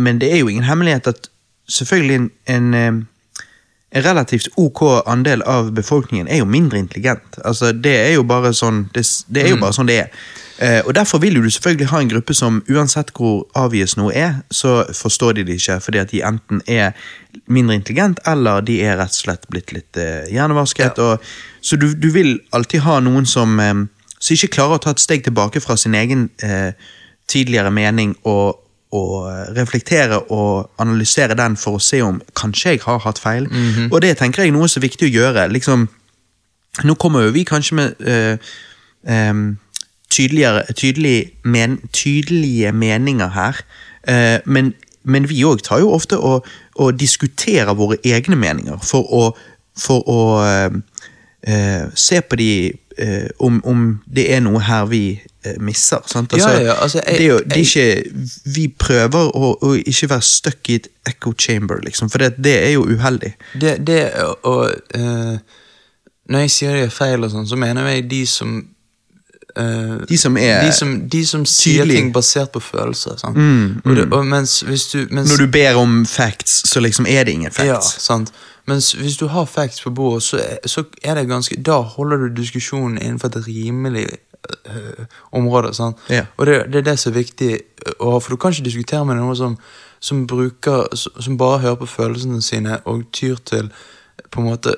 men 0.00 0.20
det 0.20 0.30
er 0.32 0.40
jo 0.40 0.48
ingen 0.48 0.64
hemmelighet 0.64 1.10
at 1.10 1.28
selvfølgelig 1.68 2.16
en, 2.16 2.30
en 2.74 3.02
en 3.94 4.02
relativt 4.02 4.48
ok 4.58 4.80
andel 5.06 5.42
av 5.46 5.72
befolkningen 5.72 6.28
er 6.28 6.40
jo 6.42 6.48
mindre 6.50 6.78
intelligent. 6.78 7.38
Altså, 7.44 7.72
det 7.72 7.94
er 7.94 8.14
jo 8.16 8.24
bare 8.26 8.50
sånn 8.56 8.88
det, 8.94 9.04
det 9.30 9.44
er 9.44 9.54
jo 9.54 9.60
bare 9.60 9.76
sånn 9.76 9.90
det 9.90 9.98
er. 10.02 10.24
Eh, 10.58 10.80
og 10.86 10.94
Derfor 10.94 11.18
vil 11.22 11.38
du 11.42 11.50
selvfølgelig 11.50 11.86
ha 11.90 12.00
en 12.00 12.10
gruppe 12.10 12.34
som 12.34 12.58
uansett 12.70 13.12
hvor 13.14 13.44
avgis 13.58 13.94
noe 13.98 14.10
er, 14.14 14.40
så 14.50 14.82
forstår 14.94 15.38
de 15.38 15.44
det 15.46 15.60
ikke 15.60 15.78
fordi 15.82 16.02
at 16.02 16.10
de 16.10 16.24
enten 16.26 16.62
er 16.66 16.92
mindre 17.46 17.78
intelligent, 17.78 18.18
eller 18.26 18.66
de 18.66 18.80
er 18.82 18.98
rett 18.98 19.14
og 19.14 19.20
slett 19.20 19.46
blitt 19.50 19.70
litt 19.74 19.98
eh, 19.98 20.26
hjernevasket. 20.30 20.98
Og, 20.98 21.30
så 21.62 21.78
du, 21.78 21.92
du 21.94 22.10
vil 22.14 22.36
alltid 22.50 22.82
ha 22.86 22.98
noen 23.02 23.30
som, 23.30 23.58
eh, 23.62 23.86
som 24.18 24.34
ikke 24.34 24.56
klarer 24.58 24.78
å 24.78 24.84
ta 24.88 24.94
et 24.94 25.02
steg 25.06 25.22
tilbake 25.26 25.62
fra 25.62 25.78
sin 25.78 25.94
egen 25.94 26.28
eh, 26.42 26.74
tidligere 27.30 27.70
mening 27.70 28.18
og 28.26 28.63
og 28.94 29.56
reflektere 29.56 30.20
og 30.32 30.70
analysere 30.78 31.34
den 31.38 31.56
for 31.60 31.78
å 31.78 31.82
se 31.82 32.00
om 32.04 32.20
kanskje 32.38 32.76
jeg 32.76 32.84
har 32.84 33.02
hatt 33.04 33.18
feil. 33.18 33.48
Og 33.90 34.00
det 34.04 34.16
tenker 34.20 34.44
jeg 34.44 34.52
er 34.52 34.56
noe 34.56 34.68
som 34.70 34.80
er 34.80 34.88
viktig 34.88 35.08
å 35.08 35.14
gjøre. 35.14 35.48
Liksom, 35.52 35.88
nå 36.84 36.96
kommer 37.00 37.26
jo 37.26 37.34
vi 37.34 37.44
kanskje 37.48 37.78
med 37.78 38.06
uh, 38.06 38.54
um, 39.30 39.58
tydeligere, 40.10 40.62
tydelig 40.72 41.32
men, 41.44 41.80
tydelige 41.92 42.72
meninger 42.72 43.34
her, 43.34 43.60
uh, 44.10 44.38
men, 44.46 44.74
men 45.02 45.28
vi 45.30 45.42
òg 45.44 45.64
tar 45.66 45.82
jo 45.82 45.92
ofte 45.94 46.18
og, 46.18 46.46
og 46.74 47.00
diskuterer 47.00 47.74
våre 47.74 47.98
egne 48.04 48.38
meninger 48.38 48.78
for 48.82 49.10
å, 49.10 49.24
for 49.78 50.06
å 50.10 50.20
uh, 50.42 50.82
eh, 51.46 51.88
se 51.94 52.20
på 52.20 52.36
de 52.36 52.50
eh, 52.66 52.74
om, 53.38 53.60
om 53.64 54.00
det 54.16 54.26
er 54.34 54.40
noe 54.44 54.60
her 54.62 54.84
vi 54.90 55.20
eh, 55.44 55.56
misser. 55.60 56.02
Sant? 56.06 56.32
Ja, 56.38 56.50
ja, 56.62 56.74
altså, 56.82 57.00
jeg- 57.06 57.18
det 57.18 57.24
er 57.24 57.28
jo, 57.32 57.38
det 57.38 57.52
er 57.52 57.64
ikke, 57.64 58.28
vi 58.54 58.68
prøver 58.78 59.30
å, 59.36 59.54
å 59.62 59.72
ikke 59.80 60.10
være 60.10 60.22
stuck 60.22 60.70
i 60.70 60.74
et 60.74 60.88
echo 61.06 61.32
chamber, 61.38 61.80
liksom, 61.84 62.10
for 62.10 62.18
det, 62.18 62.34
det 62.44 62.54
er 62.66 62.70
jo 62.76 62.84
uheldig. 62.86 63.34
Det, 63.60 63.74
det 63.86 63.98
og 64.42 64.70
uh, 64.96 65.36
Når 66.28 66.38
jeg 66.46 66.50
sier 66.50 66.72
det 66.72 66.86
er 66.86 66.94
feil, 66.94 67.24
og 67.24 67.30
sånn, 67.34 67.48
så 67.50 67.56
mener 67.60 67.88
jeg 67.94 68.06
de 68.10 68.22
som 68.26 68.62
Uh, 69.54 70.00
De 70.08 70.16
som 70.18 70.34
er 70.36 70.64
de 70.66 70.72
som, 70.74 70.94
de 71.08 71.20
som 71.26 71.44
sier 71.46 71.86
ting 71.86 72.08
basert 72.12 72.50
på 72.50 72.58
følelser. 72.58 73.14
Sant? 73.20 73.36
Mm, 73.38 73.76
Og, 73.84 73.92
det, 73.96 74.06
og 74.10 74.24
mens 74.26 74.56
du 74.66 75.06
mens, 75.14 75.30
Når 75.30 75.44
du 75.44 75.46
ber 75.46 75.76
om 75.78 76.00
facts, 76.06 76.64
så 76.66 76.80
liksom 76.82 77.06
er 77.06 77.22
det 77.24 77.36
ingen 77.36 77.52
facts. 77.54 77.68
Ja, 77.68 77.78
sant. 78.02 78.32
Mens 78.66 78.92
hvis 78.92 79.16
du 79.20 79.26
har 79.26 79.44
facts 79.44 79.82
på 79.82 79.90
bordet, 79.90 80.22
så 80.22 80.40
så 80.66 80.84
er 81.02 81.14
det 81.14 81.28
ganske 81.28 81.56
Da 81.62 81.80
holder 81.80 82.16
du 82.16 82.28
diskusjonen 82.28 82.98
innenfor 82.98 83.28
et 83.28 83.46
rimelig 83.46 84.06
øh, 84.66 85.06
område. 85.32 85.92
Ja. 86.10 86.26
Og 86.36 86.46
det, 86.46 86.72
det 86.72 86.78
er 86.78 86.90
det 86.90 86.98
som 86.98 87.12
er 87.12 87.18
viktig 87.18 87.58
å 88.00 88.10
ha, 88.10 88.18
for 88.18 88.30
du 88.30 88.36
kan 88.36 88.52
ikke 88.52 88.64
diskutere 88.64 89.04
med 89.04 89.16
noen 89.16 89.36
som, 89.36 89.56
som 90.00 90.26
bruker 90.26 90.88
Som 90.96 91.38
bare 91.38 91.58
hører 91.58 91.74
på 91.74 91.86
følelsene 91.86 92.42
sine 92.42 92.78
og 92.84 93.04
tyr 93.12 93.36
til 93.44 93.72
på 94.30 94.40
en 94.40 94.46
måte 94.46 94.76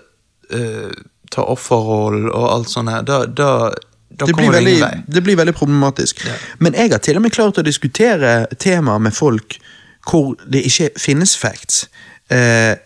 øh, 0.51 0.93
ta 1.33 1.43
offerrollen 1.43 2.31
og 2.31 2.53
alt 2.55 2.71
sånt 2.71 2.91
her. 2.91 3.03
Da, 3.03 3.25
da, 3.27 3.71
det, 4.09 4.35
blir 4.35 4.53
veldig, 4.53 4.73
ingen 4.73 4.85
vei. 4.85 5.03
det 5.15 5.23
blir 5.25 5.37
veldig 5.37 5.55
problematisk. 5.55 6.27
Men 6.59 6.75
jeg 6.75 6.93
har 6.93 6.99
til 6.99 7.19
og 7.19 7.25
med 7.27 7.35
klart 7.35 7.59
å 7.59 7.65
diskutere 7.67 8.47
temaer 8.59 9.03
med 9.03 9.17
folk 9.17 9.59
hvor 10.07 10.37
det 10.47 10.63
ikke 10.69 10.91
finnes 11.03 11.35
facts, 11.39 11.89
eh, 12.31 12.77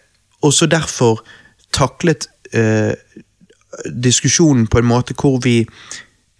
og 0.42 0.54
så 0.56 0.66
derfor 0.66 1.24
taklet 1.72 2.28
eh, 2.52 2.92
diskusjonen 3.86 4.66
på 4.66 4.78
en 4.78 4.88
måte 4.90 5.14
hvor 5.14 5.38
vi 5.44 5.60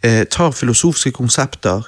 eh, 0.03 0.25
tar 0.31 0.51
filosofiske 0.57 1.13
konsepter 1.17 1.87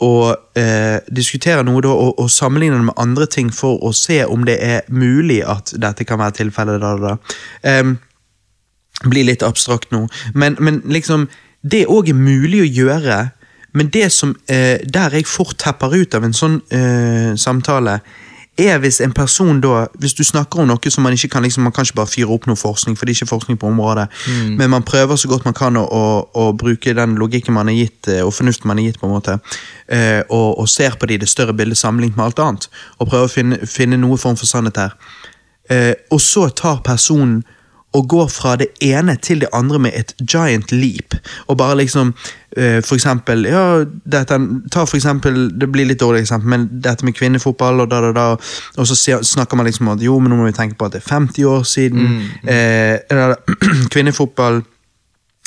og 0.00 0.56
eh, 0.56 0.98
diskuterer 1.12 1.64
noe 1.66 1.82
da, 1.84 1.92
og, 1.92 2.20
og 2.22 2.30
sammenligner 2.32 2.80
det 2.80 2.88
med 2.88 3.00
andre 3.02 3.26
ting 3.28 3.50
for 3.52 3.82
å 3.84 3.92
se 3.96 4.22
om 4.24 4.46
det 4.48 4.56
er 4.64 4.86
mulig 4.88 5.42
at 5.44 5.74
dette 5.76 6.06
kan 6.08 6.22
være 6.22 6.40
tilfellet. 6.40 6.80
Da, 6.80 6.94
da, 6.96 7.18
Um, 7.80 7.98
blir 9.08 9.24
litt 9.24 9.42
abstrakt 9.44 9.92
nå, 9.94 10.06
men, 10.34 10.56
men 10.60 10.82
liksom 10.84 11.28
Det 11.62 11.86
òg 11.92 12.08
er 12.08 12.16
mulig 12.16 12.62
å 12.64 12.68
gjøre, 12.68 13.16
men 13.76 13.90
det 13.92 14.06
som 14.12 14.30
eh, 14.48 14.80
der 14.80 15.12
jeg 15.12 15.26
fort 15.28 15.58
tepper 15.60 15.92
ut 15.92 16.14
av 16.16 16.24
en 16.24 16.32
sånn 16.32 16.54
eh, 16.72 17.34
samtale, 17.36 17.98
er 18.68 18.78
hvis 18.78 19.00
en 19.00 19.12
person 19.12 19.60
da 19.60 19.86
Hvis 19.98 20.14
du 20.14 20.24
snakker 20.24 20.60
om 20.60 20.68
noe 20.68 20.90
som 20.90 21.02
man 21.02 21.12
ikke 21.12 21.28
kan 21.28 21.42
liksom, 21.42 21.62
Man 21.62 21.72
kan 21.72 21.84
ikke 21.84 22.00
bare 22.00 22.10
fyre 22.10 22.34
opp 22.34 22.46
noe 22.46 22.56
forskning, 22.56 22.96
for 22.98 23.06
det 23.06 23.14
er 23.14 23.20
ikke 23.20 23.30
forskning 23.30 23.58
på 23.60 23.66
området, 23.66 24.06
men 24.58 24.70
man 24.70 24.82
prøver 24.82 25.16
så 25.16 25.28
godt 25.28 25.44
man 25.44 25.54
kan 25.54 25.76
å, 25.76 25.84
å, 25.84 26.02
å 26.34 26.52
bruke 26.52 26.94
den 26.94 27.14
logikken 27.20 27.54
man 27.54 27.68
er 27.68 27.78
gitt, 27.78 28.08
eh, 28.08 28.22
og 28.24 28.34
fornuften 28.34 28.68
man 28.68 28.78
er 28.78 28.88
gitt, 28.88 29.00
på 29.00 29.06
en 29.06 29.14
måte, 29.14 29.38
eh, 29.88 30.22
og, 30.28 30.58
og 30.60 30.68
ser 30.68 30.96
på 30.98 31.06
det 31.06 31.18
i 31.18 31.22
det 31.22 31.28
større 31.28 31.54
bildet 31.56 31.78
sammenlignet 31.78 32.18
med 32.18 32.26
alt 32.26 32.42
annet, 32.44 32.68
og 32.98 33.10
prøver 33.10 33.28
å 33.28 33.32
finne, 33.32 33.60
finne 33.66 34.00
noe 34.00 34.18
form 34.20 34.38
for 34.40 34.50
sannhet 34.50 34.80
her. 34.80 34.96
Eh, 35.70 35.94
og 36.10 36.20
så 36.20 36.48
tar 36.48 36.82
personen 36.86 37.42
og 37.92 38.08
går 38.08 38.28
fra 38.30 38.56
det 38.56 38.68
ene 38.82 39.16
til 39.22 39.40
det 39.40 39.48
andre 39.52 39.78
med 39.78 39.96
et 39.98 40.14
giant 40.22 40.72
leap. 40.72 41.16
Og 41.46 41.58
bare 41.58 41.76
liksom 41.76 42.14
eh, 42.56 42.78
For 42.82 42.94
eksempel 42.94 43.44
ja, 43.46 43.84
dette, 44.04 44.38
Ta 44.72 44.84
for 44.84 44.96
eksempel 44.96 45.50
Det 45.58 45.68
blir 45.72 45.88
litt 45.88 46.00
dårlig 46.00 46.22
eksempel, 46.22 46.48
men 46.48 46.68
dette 46.84 47.04
med 47.04 47.16
kvinnefotball, 47.18 47.80
og 47.80 47.90
da, 47.90 48.00
da, 48.00 48.12
da. 48.12 48.26
Og 48.78 48.86
så 48.86 49.18
snakker 49.22 49.56
man 49.56 49.66
liksom 49.66 49.88
om 49.88 49.96
at 49.96 50.04
jo, 50.04 50.18
men 50.18 50.30
nå 50.30 50.38
må 50.38 50.46
vi 50.46 50.56
tenke 50.56 50.78
på 50.78 50.86
at 50.86 50.94
det 50.94 51.02
er 51.02 51.14
50 51.14 51.44
år 51.50 51.62
siden. 51.62 52.20
Eh, 52.46 52.98
eller, 53.10 53.34
kvinnefotball 53.94 54.62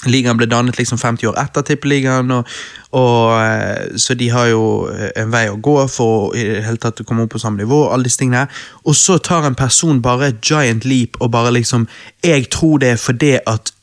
Ligaen 0.09 0.38
ble 0.40 0.48
dannet 0.49 0.77
liksom 0.80 0.99
50 0.99 1.30
år 1.32 1.38
etter 1.41 1.65
Tippeligaen, 1.67 2.32
og, 2.32 2.49
og, 2.91 3.33
eh, 3.40 3.98
så 3.99 4.15
de 4.19 4.30
har 4.33 4.49
jo 4.51 4.64
eh, 4.91 5.11
en 5.22 5.32
vei 5.33 5.45
å 5.51 5.59
gå 5.64 5.75
for 5.91 6.30
å 6.30 6.32
i 6.38 6.45
det 6.49 6.64
hele 6.65 6.82
tatt 6.82 7.03
komme 7.07 7.25
opp 7.25 7.33
på 7.35 7.41
samme 7.43 7.61
nivå. 7.61 7.85
alle 7.90 8.07
disse 8.07 8.22
tingene. 8.22 8.48
Og 8.83 8.98
så 8.99 9.17
tar 9.17 9.48
en 9.48 9.57
person 9.59 10.01
bare 10.01 10.32
et 10.32 10.41
giant 10.41 10.85
leap 10.85 11.19
og 11.19 11.32
bare 11.32 11.53
liksom 11.53 11.88
Jeg 12.23 12.49
tror 12.49 12.80
det 12.80 12.90
er 12.93 12.98
fordi 13.01 13.38
at 13.45 13.73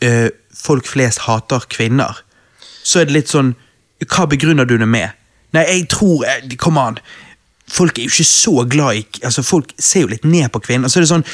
eh, 0.00 0.28
folk 0.54 0.86
flest 0.86 1.26
hater 1.26 1.66
kvinner. 1.68 2.22
Så 2.82 3.00
er 3.00 3.08
det 3.08 3.18
litt 3.18 3.32
sånn 3.32 3.54
Hva 4.10 4.26
begrunner 4.26 4.66
du 4.66 4.76
det 4.78 4.88
med? 4.88 5.14
Nei, 5.54 5.66
jeg 5.68 5.88
tror 5.92 6.24
Kom 6.58 6.78
an. 6.80 6.98
Folk 7.72 7.98
er 7.98 8.08
jo 8.08 8.12
ikke 8.12 8.26
så 8.28 8.64
glad 8.68 8.98
i 8.98 9.04
altså 9.22 9.44
Folk 9.46 9.72
ser 9.78 10.06
jo 10.06 10.12
litt 10.12 10.24
ned 10.24 10.50
på 10.52 10.62
kvinner. 10.64 10.90
Så 10.90 11.00
er 11.00 11.06
det 11.06 11.12
sånn 11.12 11.26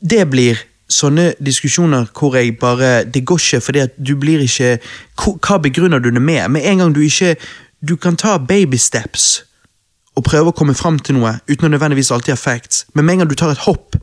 Det 0.00 0.24
blir 0.30 0.60
sånne 0.90 1.34
diskusjoner 1.38 2.08
hvor 2.16 2.34
jeg 2.36 2.56
bare 2.58 3.04
Det 3.04 3.24
går 3.24 3.38
ikke, 3.38 3.60
fordi 3.60 3.82
at 3.84 3.94
du 3.98 4.16
blir 4.18 4.42
ikke 4.42 4.78
Hva 5.16 5.58
begrunner 5.62 5.98
du 6.02 6.10
det 6.10 6.22
med? 6.22 6.48
Med 6.50 6.66
en 6.66 6.78
gang 6.82 6.94
du 6.94 7.00
ikke 7.00 7.36
Du 7.80 7.96
kan 7.96 8.16
ta 8.16 8.38
baby 8.38 8.76
steps 8.76 9.44
og 10.18 10.24
prøve 10.26 10.50
å 10.50 10.56
komme 10.56 10.74
fram 10.74 10.98
til 10.98 11.16
noe 11.16 11.36
uten 11.48 11.68
å 11.68 11.70
nødvendigvis 11.70 12.10
alltid 12.12 12.34
ha 12.34 12.36
facts, 12.36 12.82
men 12.92 13.06
med 13.06 13.14
en 13.14 13.22
gang 13.22 13.28
du 13.30 13.36
tar 13.38 13.52
et 13.54 13.62
hopp, 13.62 13.94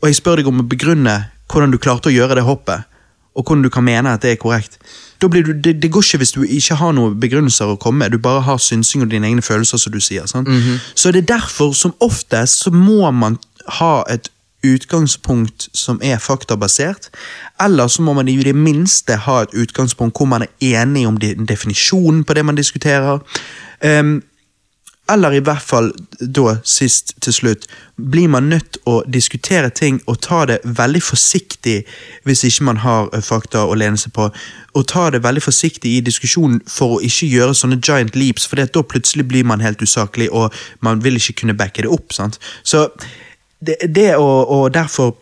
og 0.00 0.08
jeg 0.08 0.16
spør 0.16 0.40
deg 0.40 0.48
om 0.48 0.62
å 0.62 0.66
begrunne 0.66 1.12
hvordan 1.52 1.70
du 1.70 1.78
klarte 1.78 2.08
å 2.08 2.14
gjøre 2.14 2.38
det 2.40 2.46
hoppet, 2.48 2.88
og 3.36 3.44
hvordan 3.44 3.62
du 3.62 3.70
kan 3.70 3.84
mene 3.86 4.16
at 4.16 4.24
det 4.24 4.32
er 4.32 4.40
korrekt, 4.40 4.80
du, 5.20 5.28
det, 5.28 5.76
det 5.82 5.90
går 5.92 6.02
ikke 6.02 6.22
hvis 6.22 6.32
du 6.32 6.40
ikke 6.42 6.80
har 6.80 6.96
noen 6.96 7.18
begrunnelser 7.20 7.68
å 7.68 7.78
komme 7.78 8.02
med, 8.02 8.16
du 8.16 8.18
bare 8.18 8.42
har 8.48 8.58
synsing 8.64 9.04
og 9.04 9.12
dine 9.12 9.28
egne 9.28 9.44
følelser, 9.44 9.78
som 9.78 9.92
du 9.92 10.00
sier. 10.00 10.26
sant? 10.26 10.48
Så 10.94 11.12
det 11.12 11.22
er 11.22 11.34
derfor, 11.36 11.74
som 11.76 11.94
oftest, 12.00 12.64
så 12.64 12.72
må 12.72 13.10
man 13.12 13.36
ha 13.78 14.00
et 14.10 14.32
utgangspunkt 14.64 15.68
som 15.74 16.00
er 16.02 16.18
faktabasert, 16.18 17.10
eller 17.60 17.88
så 17.88 18.02
må 18.02 18.12
man 18.12 18.28
i 18.28 18.36
det 18.42 18.56
minste 18.56 19.16
ha 19.26 19.42
et 19.42 19.54
utgangspunkt 19.54 20.18
hvor 20.18 20.26
man 20.26 20.42
er 20.42 20.82
enig 20.82 21.06
om 21.08 21.18
definisjonen 21.20 22.24
på 22.24 22.34
det 22.34 22.44
man 22.44 22.58
diskuterer. 22.58 23.18
Um, 23.84 24.22
eller 25.10 25.32
i 25.32 25.42
hvert 25.42 25.62
fall, 25.62 25.90
da 26.20 26.56
sist 26.64 27.14
til 27.24 27.34
slutt, 27.34 27.66
blir 27.96 28.28
man 28.30 28.48
nødt 28.52 28.78
å 28.86 29.00
diskutere 29.10 29.70
ting 29.74 29.98
og 30.06 30.20
ta 30.22 30.44
det 30.48 30.60
veldig 30.64 31.02
forsiktig 31.02 31.80
hvis 32.28 32.44
ikke 32.46 32.66
man 32.68 32.80
har 32.84 33.08
eh, 33.14 33.24
fakta 33.24 33.64
å 33.66 33.74
lene 33.78 33.98
seg 34.00 34.14
på. 34.16 34.28
Og 34.78 34.86
ta 34.88 35.08
det 35.10 35.22
veldig 35.24 35.42
forsiktig 35.42 35.96
i 35.96 36.04
diskusjonen 36.06 36.60
for 36.68 36.96
å 36.96 37.00
ikke 37.06 37.30
gjøre 37.32 37.56
sånne 37.58 37.80
giant 37.82 38.16
leaps, 38.16 38.46
for 38.46 38.60
da 38.60 38.84
plutselig 38.86 39.26
blir 39.28 39.48
man 39.48 39.64
helt 39.64 39.82
usaklig, 39.82 40.30
og 40.30 40.54
man 40.80 41.02
vil 41.04 41.18
ikke 41.18 41.40
kunne 41.42 41.58
backe 41.58 41.82
det 41.82 41.90
opp. 41.90 42.14
sant? 42.14 42.38
Så 42.62 42.86
det, 43.60 43.76
det 43.94 44.14
å, 44.16 44.28
og 44.56 44.74
derfor 44.74 45.14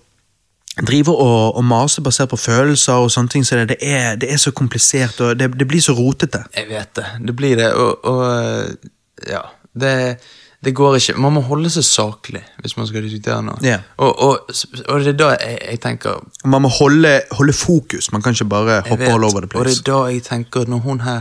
drive 0.86 1.10
og, 1.10 1.56
og 1.58 1.64
mase 1.66 2.02
basert 2.02 2.30
på 2.30 2.38
følelser 2.38 3.02
og 3.02 3.10
sånne 3.10 3.32
ting, 3.32 3.46
så 3.46 3.58
det, 3.58 3.68
det, 3.74 3.78
er, 3.82 4.16
det 4.20 4.30
er 4.32 4.38
så 4.38 4.52
komplisert, 4.54 5.20
og 5.20 5.38
det, 5.38 5.50
det 5.58 5.66
blir 5.68 5.82
så 5.82 5.94
rotete. 5.98 6.44
Jeg 6.54 6.68
vet 6.70 6.92
det. 6.94 7.06
Det 7.26 7.34
blir 7.36 7.56
det, 7.58 7.72
og, 7.74 8.04
og 8.06 9.26
ja. 9.26 9.42
Det, 9.78 10.18
det 10.64 10.74
går 10.74 10.96
ikke. 10.98 11.14
Man 11.22 11.36
må 11.36 11.42
holde 11.46 11.70
seg 11.70 11.84
saklig 11.86 12.40
hvis 12.62 12.76
man 12.78 12.86
skal 12.88 13.04
diskutere 13.06 13.42
noe. 13.46 13.58
Yeah. 13.62 13.84
Og, 14.02 14.22
og, 14.22 14.54
det 15.02 15.12
er 15.12 15.18
da 15.18 15.28
jeg, 15.36 15.58
jeg 15.62 15.82
tenker 15.84 16.22
Man 16.44 16.64
må 16.64 16.70
holde, 16.80 17.20
holde 17.38 17.54
fokus, 17.54 18.10
man 18.14 18.24
kan 18.24 18.34
ikke 18.34 18.48
bare 18.50 18.80
hoppe 18.88 19.04
vet, 19.04 19.12
all 19.12 19.26
over 19.28 19.46
the 19.46 19.58
Og 19.58 19.68
det 19.68 19.76
er 19.76 19.84
da 19.86 20.00
jeg 20.10 20.24
tenker, 20.26 20.66
når 20.66 20.82
hun 20.86 21.04
her 21.06 21.20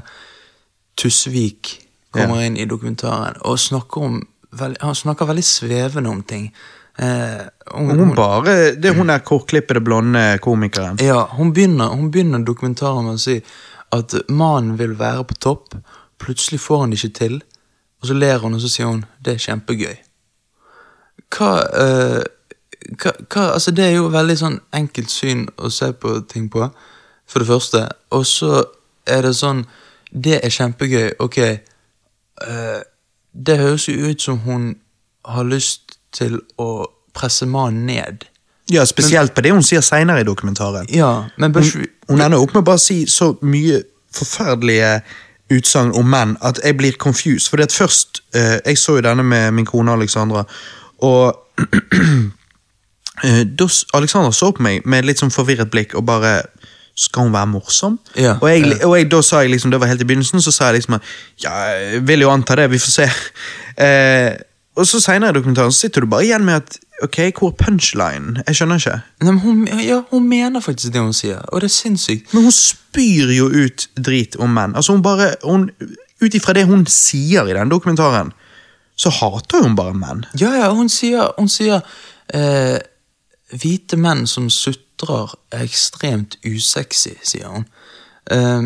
Tusvik 0.98 1.76
kommer 2.16 2.42
inn 2.42 2.58
i 2.58 2.66
dokumentaren 2.66 3.38
og 3.46 3.60
snakker 3.62 4.08
om 4.08 4.22
veld- 4.58 4.82
Han 4.82 4.96
snakker 4.98 5.30
veldig 5.30 5.46
svevende 5.46 6.10
om 6.10 6.24
ting. 6.26 6.50
Eh, 6.98 7.46
hun, 7.76 8.00
Hun 8.00 8.16
bare, 8.16 8.76
Det 8.76 8.86
er 8.86 8.94
hun 8.98 9.08
der 9.08 9.20
kortklippede, 9.20 9.82
blonde 9.82 10.40
komikeren. 10.42 10.98
Ja, 11.02 11.28
hun 11.38 11.54
begynner, 11.54 11.88
hun 11.94 12.12
begynner 12.12 12.40
dokumentaren 12.40 13.06
med 13.06 13.20
å 13.20 13.22
si 13.22 13.42
at 13.94 14.14
mannen 14.30 14.78
vil 14.80 14.98
være 15.00 15.24
på 15.24 15.38
topp, 15.40 15.76
plutselig 16.20 16.60
får 16.60 16.80
han 16.82 16.90
det 16.92 16.98
ikke 17.04 17.20
til, 17.20 17.36
og 18.02 18.08
så 18.10 18.14
ler 18.18 18.42
hun, 18.42 18.54
og 18.58 18.62
så 18.62 18.72
sier 18.72 18.90
hun 18.90 19.06
det 19.24 19.36
er 19.38 19.44
kjempegøy. 19.46 19.96
Hva, 21.38 21.52
eh, 21.84 22.24
hva, 22.98 23.14
hva 23.30 23.46
Altså, 23.54 23.72
det 23.72 23.86
er 23.86 23.96
jo 23.96 24.10
veldig 24.10 24.38
sånn 24.38 24.60
enkelt 24.74 25.12
syn 25.12 25.48
å 25.58 25.70
se 25.70 25.92
på 25.94 26.18
ting 26.28 26.50
på, 26.50 26.70
for 27.28 27.40
det 27.44 27.48
første, 27.48 27.90
og 28.12 28.26
så 28.26 28.64
er 29.08 29.22
det 29.22 29.36
sånn 29.36 29.66
Det 30.12 30.40
er 30.44 30.50
kjempegøy, 30.50 31.18
ok. 31.20 31.38
eh, 31.38 32.82
det 33.34 33.58
høres 33.60 33.88
jo 33.88 34.10
ut 34.10 34.22
som 34.22 34.38
hun 34.40 34.76
har 35.26 35.44
lyst 35.44 35.87
til 36.16 36.40
å 36.62 36.88
presse 37.18 37.48
mannen 37.50 37.86
ned. 37.90 38.28
Ja, 38.72 38.86
Spesielt 38.86 39.34
på 39.34 39.42
det 39.42 39.54
hun 39.56 39.64
sier 39.64 39.82
seinere 39.86 40.22
i 40.22 40.28
dokumentaren. 40.28 40.90
Ja, 40.92 41.30
men 41.38 41.54
bør 41.56 41.64
Hun, 41.64 41.88
hun 42.10 42.22
ender 42.22 42.42
opp 42.44 42.54
med 42.54 42.66
å 42.66 42.70
bare 42.74 42.84
si 42.84 43.06
så 43.08 43.32
mye 43.42 43.82
forferdelige 44.14 45.02
utsagn 45.54 45.94
om 45.96 46.10
menn 46.12 46.36
at 46.44 46.60
jeg 46.64 46.76
blir 46.78 46.98
confused. 47.00 47.50
Fordi 47.50 47.64
at 47.64 47.76
først 47.76 48.24
eh, 48.36 48.60
Jeg 48.66 48.78
så 48.78 48.98
jo 48.98 49.06
denne 49.06 49.24
med 49.24 49.52
min 49.56 49.66
kone 49.66 49.92
Alexandra, 49.92 50.44
og 51.00 51.38
eh, 53.24 53.46
Alexandra 53.94 54.32
så 54.32 54.52
på 54.52 54.64
meg 54.66 54.86
med 54.86 55.08
litt 55.08 55.24
sånn 55.24 55.32
forvirret 55.32 55.72
blikk 55.72 55.96
og 55.96 56.06
bare 56.10 56.42
skal 56.98 57.28
hun 57.28 57.34
være 57.34 57.52
morsom? 57.52 58.00
Ja, 58.18 58.40
og, 58.42 58.50
jeg, 58.50 58.66
ja. 58.66 58.80
og 58.88 58.96
jeg, 58.98 59.08
da 59.12 59.22
sa 59.22 59.44
jeg 59.46 59.54
liksom, 59.54 59.72
det 59.72 59.80
var 59.80 59.92
helt 59.92 60.02
i 60.02 60.08
begynnelsen, 60.10 60.42
så 60.42 60.52
sa 60.52 60.72
jeg 60.72 60.80
liksom 60.80 60.96
at, 60.98 61.12
ja, 61.44 61.54
jeg 61.78 62.02
vil 62.10 62.26
jo 62.26 62.32
anta 62.34 62.58
det, 62.58 62.72
vi 62.74 62.82
får 62.82 62.94
se. 63.02 63.10
Eh, 63.78 64.34
og 64.78 64.88
så 64.88 65.00
senere 65.02 65.34
i 65.34 65.38
dokumentaren 65.38 65.74
så 65.74 65.88
sitter 65.88 66.06
du 66.06 66.10
bare 66.12 66.26
igjen 66.28 66.46
med 66.46 66.62
at 66.62 66.78
ok, 67.04 67.18
hvor 67.40 67.52
er 67.52 67.58
punchlinen? 67.64 68.42
Jeg 68.48 68.60
skjønner 68.60 68.82
ikke. 68.82 68.98
Nei, 69.22 69.32
men 69.32 69.40
hun, 69.42 69.64
ja, 69.82 70.02
hun 70.12 70.28
mener 70.30 70.62
faktisk 70.62 70.94
det 70.94 71.02
hun 71.02 71.16
sier, 71.18 71.42
og 71.52 71.62
det 71.62 71.70
er 71.70 71.76
sinnssykt. 71.76 72.34
Men 72.34 72.48
hun 72.48 72.56
spyr 72.56 73.34
jo 73.34 73.50
ut 73.54 73.88
drit 73.98 74.38
om 74.42 74.54
menn. 74.54 74.76
Altså 74.78 74.94
hun 74.94 75.06
bare, 75.06 75.34
hun, 75.44 75.72
Ut 76.18 76.34
ifra 76.34 76.56
det 76.58 76.64
hun 76.66 76.82
sier 76.90 77.46
i 77.46 77.54
den 77.54 77.70
dokumentaren, 77.70 78.32
så 78.98 79.12
hater 79.14 79.62
hun 79.62 79.76
bare 79.78 79.94
menn. 79.94 80.24
Ja, 80.42 80.50
ja, 80.58 80.72
hun 80.74 80.90
sier, 80.90 81.28
hun 81.38 81.50
sier 81.52 81.84
eh, 82.34 82.80
Hvite 83.54 84.00
menn 84.02 84.26
som 84.28 84.50
sutrer 84.52 85.36
er 85.54 85.62
ekstremt 85.68 86.40
usexy, 86.42 87.14
sier 87.22 87.54
hun. 87.54 87.68
Eh, 88.34 88.66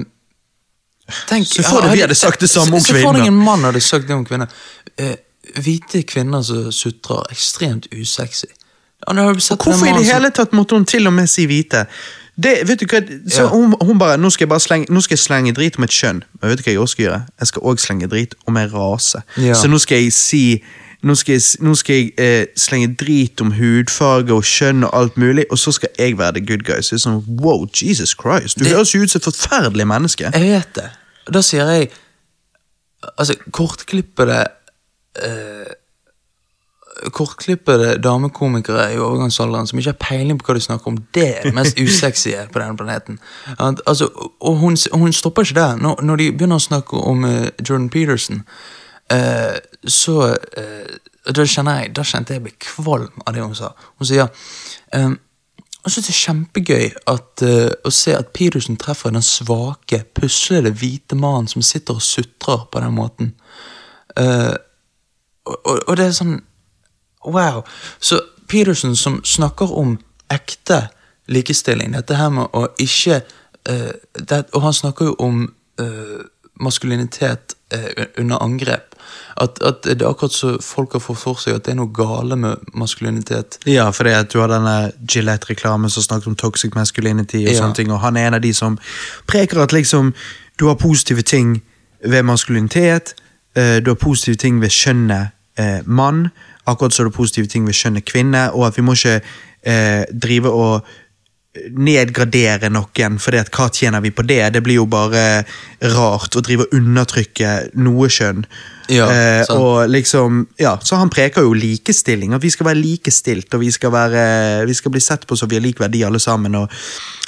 tenk, 1.28 1.52
så 1.52 1.68
får 1.68 1.86
deg 1.86 1.98
vi 1.98 2.06
hadde 2.06 2.18
sagt 2.18 2.42
det 2.42 2.50
samme 2.50 2.80
om 2.80 2.80
kvinner. 2.80 3.04
Så 3.04 3.12
deg 3.12 3.20
du 3.20 3.34
en 3.34 3.44
mann 3.50 3.68
hadde 3.68 3.84
sagt 3.84 4.08
det 4.08 4.16
om 4.16 4.24
kvinner. 4.26 4.56
Eh, 4.96 5.20
hvite 5.64 6.04
kvinner 6.04 6.42
som 6.42 6.72
sutrer, 6.72 7.24
ekstremt 7.32 7.88
usexy. 8.02 8.46
Ja, 9.08 9.14
har 9.14 9.40
sett 9.40 9.52
Og 9.60 9.66
hvorfor 9.66 9.86
i 9.86 9.98
det 9.98 10.14
hele 10.14 10.30
tatt 10.30 10.54
måtte 10.54 10.76
hun 10.78 10.86
til 10.86 11.08
og 11.08 11.14
med 11.14 11.28
si 11.28 11.46
hvite? 11.46 11.86
Det, 12.44 12.68
vet 12.68 12.80
du 12.80 12.86
hva, 12.86 13.02
så 13.30 13.42
Ja. 13.42 13.48
hun, 13.50 13.74
hun 13.82 14.00
bare, 14.00 14.18
nå 14.18 14.30
skal, 14.30 14.46
jeg 14.46 14.50
bare 14.50 14.60
slenge, 14.60 14.86
nå 14.90 15.02
skal 15.02 15.16
jeg 15.18 15.20
slenge 15.20 15.54
drit 15.54 15.78
om 15.78 15.84
et 15.84 15.90
kjønn. 15.90 16.24
Men 16.42 16.50
vet 16.50 16.58
du 16.58 16.64
hva 16.64 16.72
jeg 16.72 16.80
også 16.80 16.92
skal 16.92 17.06
gjøre? 17.06 17.26
Jeg 17.40 17.48
skal 17.48 17.62
også 17.62 17.86
slenge 17.86 18.08
drit 18.08 18.36
om 18.48 18.58
en 18.58 18.74
rase. 18.74 19.22
Ja. 19.38 19.54
Så 19.54 19.68
nå 19.68 19.78
skal 19.78 20.04
jeg 20.04 20.14
si 20.14 20.64
nå 21.04 21.16
skal 21.16 21.34
jeg, 21.34 21.42
nå 21.66 21.74
skal 21.76 21.96
jeg 21.96 22.12
eh, 22.18 22.46
slenge 22.58 22.96
drit 22.96 23.42
om 23.42 23.52
hudfarge 23.58 24.34
og 24.34 24.44
kjønn 24.46 24.84
og 24.86 24.92
alt 24.94 25.18
mulig, 25.18 25.46
og 25.52 25.58
så 25.58 25.72
skal 25.74 25.90
jeg 25.98 26.18
være 26.18 26.32
the 26.38 26.46
good 26.46 26.62
guy. 26.64 26.82
Så 26.82 26.94
det 26.96 27.00
er 27.02 27.10
sånn, 27.10 27.24
wow, 27.42 27.66
Jesus 27.82 28.14
Christ, 28.22 28.60
du 28.60 28.64
Det- 28.64 28.74
høres 28.74 28.94
jo 28.94 29.02
ut 29.02 29.10
som 29.10 29.20
et 29.20 29.24
forferdelig 29.34 29.88
menneske. 29.88 30.30
Jeg 30.34 30.42
vet 30.42 30.76
det. 30.76 30.90
Da 31.34 31.42
sier 31.42 31.66
jeg 31.72 31.90
Altså, 33.18 33.34
kortklippede 33.52 34.46
eh, 35.16 35.72
Kortklippede 37.10 37.98
damekomikere 38.04 38.94
i 38.94 38.98
overgangsalderen 39.00 39.68
som 39.68 39.80
ikke 39.80 39.94
har 39.94 40.00
peiling 40.04 40.40
på 40.40 40.46
hva 40.46 40.56
de 40.58 40.64
snakker 40.64 40.92
om, 40.92 40.98
det 41.16 41.28
er 41.38 41.48
det 41.48 41.54
mest 41.56 41.80
usexy 41.80 42.34
på 42.52 42.60
denne 42.60 42.78
planeten. 42.78 43.20
At, 43.58 43.82
altså, 43.88 44.10
og 44.40 44.58
hun, 44.62 44.78
hun 44.94 45.14
stopper 45.14 45.42
ikke 45.48 45.60
der. 45.60 45.80
Når, 45.82 46.02
når 46.02 46.22
de 46.22 46.28
begynner 46.36 46.60
å 46.60 46.66
snakke 46.68 47.00
om 47.00 47.24
uh, 47.26 47.48
Jordan 47.70 47.90
Peterson, 47.90 48.44
uh, 49.14 49.58
så 49.88 50.18
uh, 50.36 50.94
da, 51.32 51.48
jeg, 51.48 51.92
da 51.96 52.06
kjente 52.06 52.38
jeg 52.38 52.46
ble 52.46 52.54
kvalm 52.62 53.26
av 53.26 53.34
det 53.34 53.46
hun 53.46 53.58
sa. 53.58 53.74
Hun 53.98 54.12
sier 54.12 54.28
ehm, 54.94 55.18
jeg 55.82 55.96
synes 55.96 56.08
det 56.08 56.14
er 56.14 56.22
kjempegøy 56.22 56.90
at, 57.10 57.44
å 57.88 57.90
se 57.90 58.14
at 58.14 58.28
Peterson 58.36 58.78
treffer 58.78 59.10
den 59.10 59.24
svake, 59.26 60.04
puslede, 60.14 60.70
hvite 60.78 61.18
mannen 61.18 61.50
som 61.50 61.64
sitter 61.66 61.98
og 61.98 62.06
sutrer 62.06 62.68
på 62.70 62.84
den 62.84 62.94
måten. 62.94 63.32
Eh, 64.14 64.54
og, 65.46 65.58
og, 65.66 65.80
og 65.88 65.98
det 65.98 66.06
er 66.06 66.18
sånn 66.18 66.40
Wow. 67.22 67.62
Så 68.00 68.18
Peterson 68.50 68.96
som 68.96 69.20
snakker 69.24 69.70
om 69.78 70.00
ekte 70.34 70.88
likestilling, 71.30 71.94
dette 71.94 72.18
her 72.18 72.32
med 72.34 72.50
å 72.58 72.66
ikke 72.82 73.22
uh, 73.70 73.92
det, 74.18 74.40
Og 74.54 74.64
han 74.66 74.74
snakker 74.74 75.12
jo 75.12 75.16
om 75.22 75.44
uh, 75.82 76.24
maskulinitet 76.62 77.54
uh, 77.76 78.06
under 78.18 78.42
angrep. 78.42 78.96
At, 79.38 79.62
at 79.64 79.86
det 79.86 80.02
er 80.02 80.10
akkurat 80.10 80.34
så 80.34 80.56
folk 80.62 80.98
har 80.98 81.04
fått 81.06 81.22
for 81.22 81.40
seg 81.40 81.60
at 81.60 81.66
det 81.66 81.76
er 81.76 81.80
noe 81.80 81.94
gale 81.94 82.36
med 82.36 82.74
maskulinitet. 82.74 83.60
Ja, 83.70 83.90
fordi 83.94 84.18
at 84.18 84.34
du 84.34 84.40
har 84.42 84.50
denne 84.52 84.92
Gillette-reklamen 85.06 85.90
som 85.90 86.04
snakket 86.04 86.34
om 86.34 86.36
toxic 86.36 86.76
masculinity, 86.76 87.46
og 87.46 87.54
Ja. 87.54 87.60
sånne 87.62 87.76
ting, 87.76 87.92
og 87.92 88.02
han 88.02 88.18
er 88.18 88.28
en 88.28 88.34
av 88.34 88.42
de 88.42 88.54
som 88.54 88.80
preker 89.28 89.62
at 89.62 89.74
liksom, 89.74 90.14
du 90.60 90.68
har 90.68 90.76
positive 90.76 91.22
ting 91.22 91.62
ved 92.02 92.24
maskulinitet, 92.24 93.16
eh, 93.56 93.78
du 93.84 93.94
har 93.94 94.00
positive 94.00 94.40
ting 94.42 94.62
ved 94.62 94.74
kjønnet 94.74 95.36
eh, 95.60 95.80
mann, 95.86 96.28
akkurat 96.66 97.00
er 97.00 97.10
det 97.10 97.16
positive 97.16 97.48
ting 97.48 97.68
ved 97.68 97.78
kjønnet 97.78 98.06
kvinne, 98.06 98.50
og 98.54 98.68
at 98.68 98.78
vi 98.78 98.86
må 98.86 98.98
ikke 98.98 99.20
eh, 99.20 100.04
drive 100.12 100.52
og 100.52 100.92
nedgradere 101.52 102.70
noen, 102.72 103.18
for 103.20 103.36
hva 103.36 103.66
tjener 103.76 104.00
vi 104.04 104.14
på 104.16 104.24
det? 104.24 104.40
Det 104.56 104.62
blir 104.64 104.78
jo 104.80 104.86
bare 104.88 105.44
rart 105.92 106.38
å 106.38 106.44
drive 106.44 106.68
og 106.68 106.78
undertrykke 106.78 107.56
noe 107.84 108.08
kjønn. 108.08 108.46
Ja, 108.92 109.08
eh, 109.12 109.52
og 109.56 109.90
liksom, 109.92 110.46
ja, 110.60 110.78
Så 110.84 111.00
han 111.00 111.12
preker 111.12 111.44
jo 111.44 111.54
likestilling, 111.56 112.34
at 112.34 112.44
vi 112.44 112.52
skal 112.52 112.72
være 112.72 112.80
likestilt, 112.80 113.54
og 113.54 113.66
vi 113.66 113.72
skal, 113.72 113.92
være, 113.92 114.24
vi 114.68 114.76
skal 114.76 114.96
bli 114.96 115.04
sett 115.04 115.28
på 115.28 115.36
som 115.36 115.52
vi 115.52 115.60
har 115.60 115.66
lik 115.66 115.80
verdi 115.84 116.06
alle 116.08 116.20
sammen. 116.24 116.56
Og, 116.56 116.72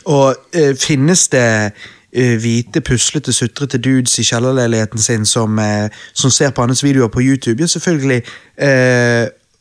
og 0.06 0.56
eh, 0.56 0.72
finnes 0.80 1.28
det 1.34 1.74
hvite, 2.14 2.82
puslete, 2.82 3.34
sutrete 3.34 3.78
dudes 3.78 4.20
i 4.20 4.24
kjellerleiligheten 4.24 5.00
sin 5.00 5.26
som, 5.26 5.60
eh, 5.60 5.90
som 6.14 6.32
ser 6.32 6.50
på 6.50 6.62
hans 6.62 6.84
videoer 6.84 7.08
på 7.08 7.22
YouTube? 7.22 7.62
Ja, 7.64 7.68
selvfølgelig. 7.68 8.24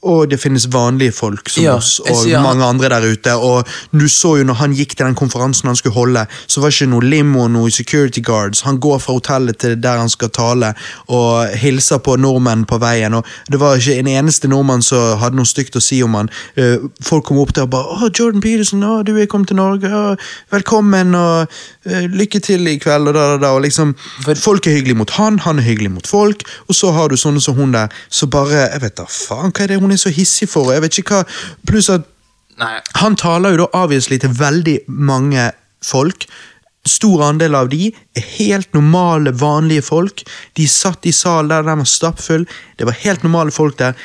Og 0.02 0.30
det 0.30 0.40
finnes 0.42 0.66
vanlige 0.72 1.12
folk 1.14 1.48
som 1.48 1.62
Ja, 1.62 1.76
oss, 1.78 2.00
og 2.02 2.16
sier 2.24 2.42
mange 2.42 2.64
andre 2.66 2.88
der 2.90 3.04
ute. 3.06 3.34
Og 3.38 3.68
du 3.94 4.08
så 4.10 4.32
jo 4.40 4.46
når 4.48 4.58
han 4.58 4.72
gikk 4.74 4.96
til 4.96 5.06
den 5.06 5.14
konferansen 5.14 5.68
han 5.70 5.76
skulle 5.78 5.94
holde, 5.94 6.24
så 6.46 6.60
var 6.60 6.72
det 6.72 6.80
ikke 6.80 6.90
noe 6.90 7.06
limo 7.06 7.46
noe 7.48 7.70
security 7.70 8.20
guards. 8.20 8.64
Han 8.66 8.80
går 8.82 8.98
fra 8.98 9.14
hotellet 9.14 9.60
til 9.62 9.76
der 9.82 10.00
han 10.02 10.10
skal 10.10 10.32
tale, 10.34 10.72
og 11.06 11.54
hilser 11.62 12.02
på 12.02 12.16
nordmenn 12.18 12.64
på 12.66 12.80
veien. 12.82 13.14
og 13.14 13.24
Det 13.50 13.60
var 13.60 13.76
ikke 13.78 13.98
en 14.00 14.10
eneste 14.10 14.50
nordmann 14.50 14.82
som 14.82 15.18
hadde 15.22 15.38
noe 15.38 15.46
stygt 15.46 15.78
å 15.78 15.80
si 15.84 16.02
om 16.02 16.18
han. 16.18 16.30
Eh, 16.56 16.82
Folk 17.02 17.24
kom 17.24 17.38
opp 17.38 17.54
der 17.54 17.62
og 17.62 17.70
bare 17.70 17.84
'Å, 17.84 18.10
Jordan 18.18 18.40
Peterson, 18.40 18.82
å, 18.82 19.04
du 19.04 19.16
er 19.16 19.26
kommet 19.26 19.48
til 19.48 19.56
Norge. 19.56 19.86
Å, 19.86 20.16
velkommen, 20.50 21.14
og 21.14 21.46
eh, 21.86 22.08
lykke 22.10 22.40
til 22.40 22.66
i 22.66 22.78
kveld', 22.78 23.08
og 23.08 23.14
da, 23.14 23.28
da, 23.32 23.38
da. 23.38 23.52
Og 23.54 23.62
liksom, 23.62 23.94
folk 24.34 24.66
er 24.66 24.76
hyggelige 24.80 24.98
mot 24.98 25.10
han, 25.10 25.38
han 25.38 25.58
er 25.58 25.62
hyggelig 25.62 25.90
mot 25.90 26.06
folk, 26.06 26.42
og 26.68 26.74
så 26.74 26.90
har 26.92 27.08
du 27.08 27.16
sånne 27.16 27.40
som 27.40 27.54
hun 27.54 27.72
der, 27.72 27.88
så 28.10 28.26
bare 28.26 28.68
Jeg 28.72 28.80
vet 28.82 28.96
da 28.96 29.04
faen, 29.08 29.52
hva 29.52 29.62
er 29.62 29.66
det 29.68 29.80
hun 29.80 29.91
er 29.92 30.02
så 30.02 30.12
hissig 30.14 30.48
for? 30.48 30.70
og 30.70 30.76
Jeg 30.76 30.84
vet 30.86 30.98
ikke 31.02 31.20
hva 31.20 31.24
Pluss 31.68 31.90
at 31.92 32.08
Nei. 32.60 32.78
han 33.00 33.16
taler 33.16 33.54
jo 33.54 33.64
da 33.64 33.84
avgjørelig 33.84 34.22
til 34.24 34.34
veldig 34.38 34.78
mange 34.88 35.50
folk. 35.84 36.26
Stor 36.88 37.22
andel 37.28 37.54
av 37.54 37.70
de 37.70 37.92
er 38.18 38.26
helt 38.38 38.72
normale, 38.74 39.32
vanlige 39.38 39.84
folk. 39.86 40.24
De 40.58 40.66
satt 40.68 41.06
i 41.06 41.14
salen 41.14 41.52
der, 41.52 41.62
den 41.66 41.82
var 41.84 41.88
stappfull. 41.88 42.48
Det 42.78 42.88
var 42.88 42.98
helt 43.04 43.22
normale 43.22 43.54
folk 43.54 43.78
der. 43.78 43.96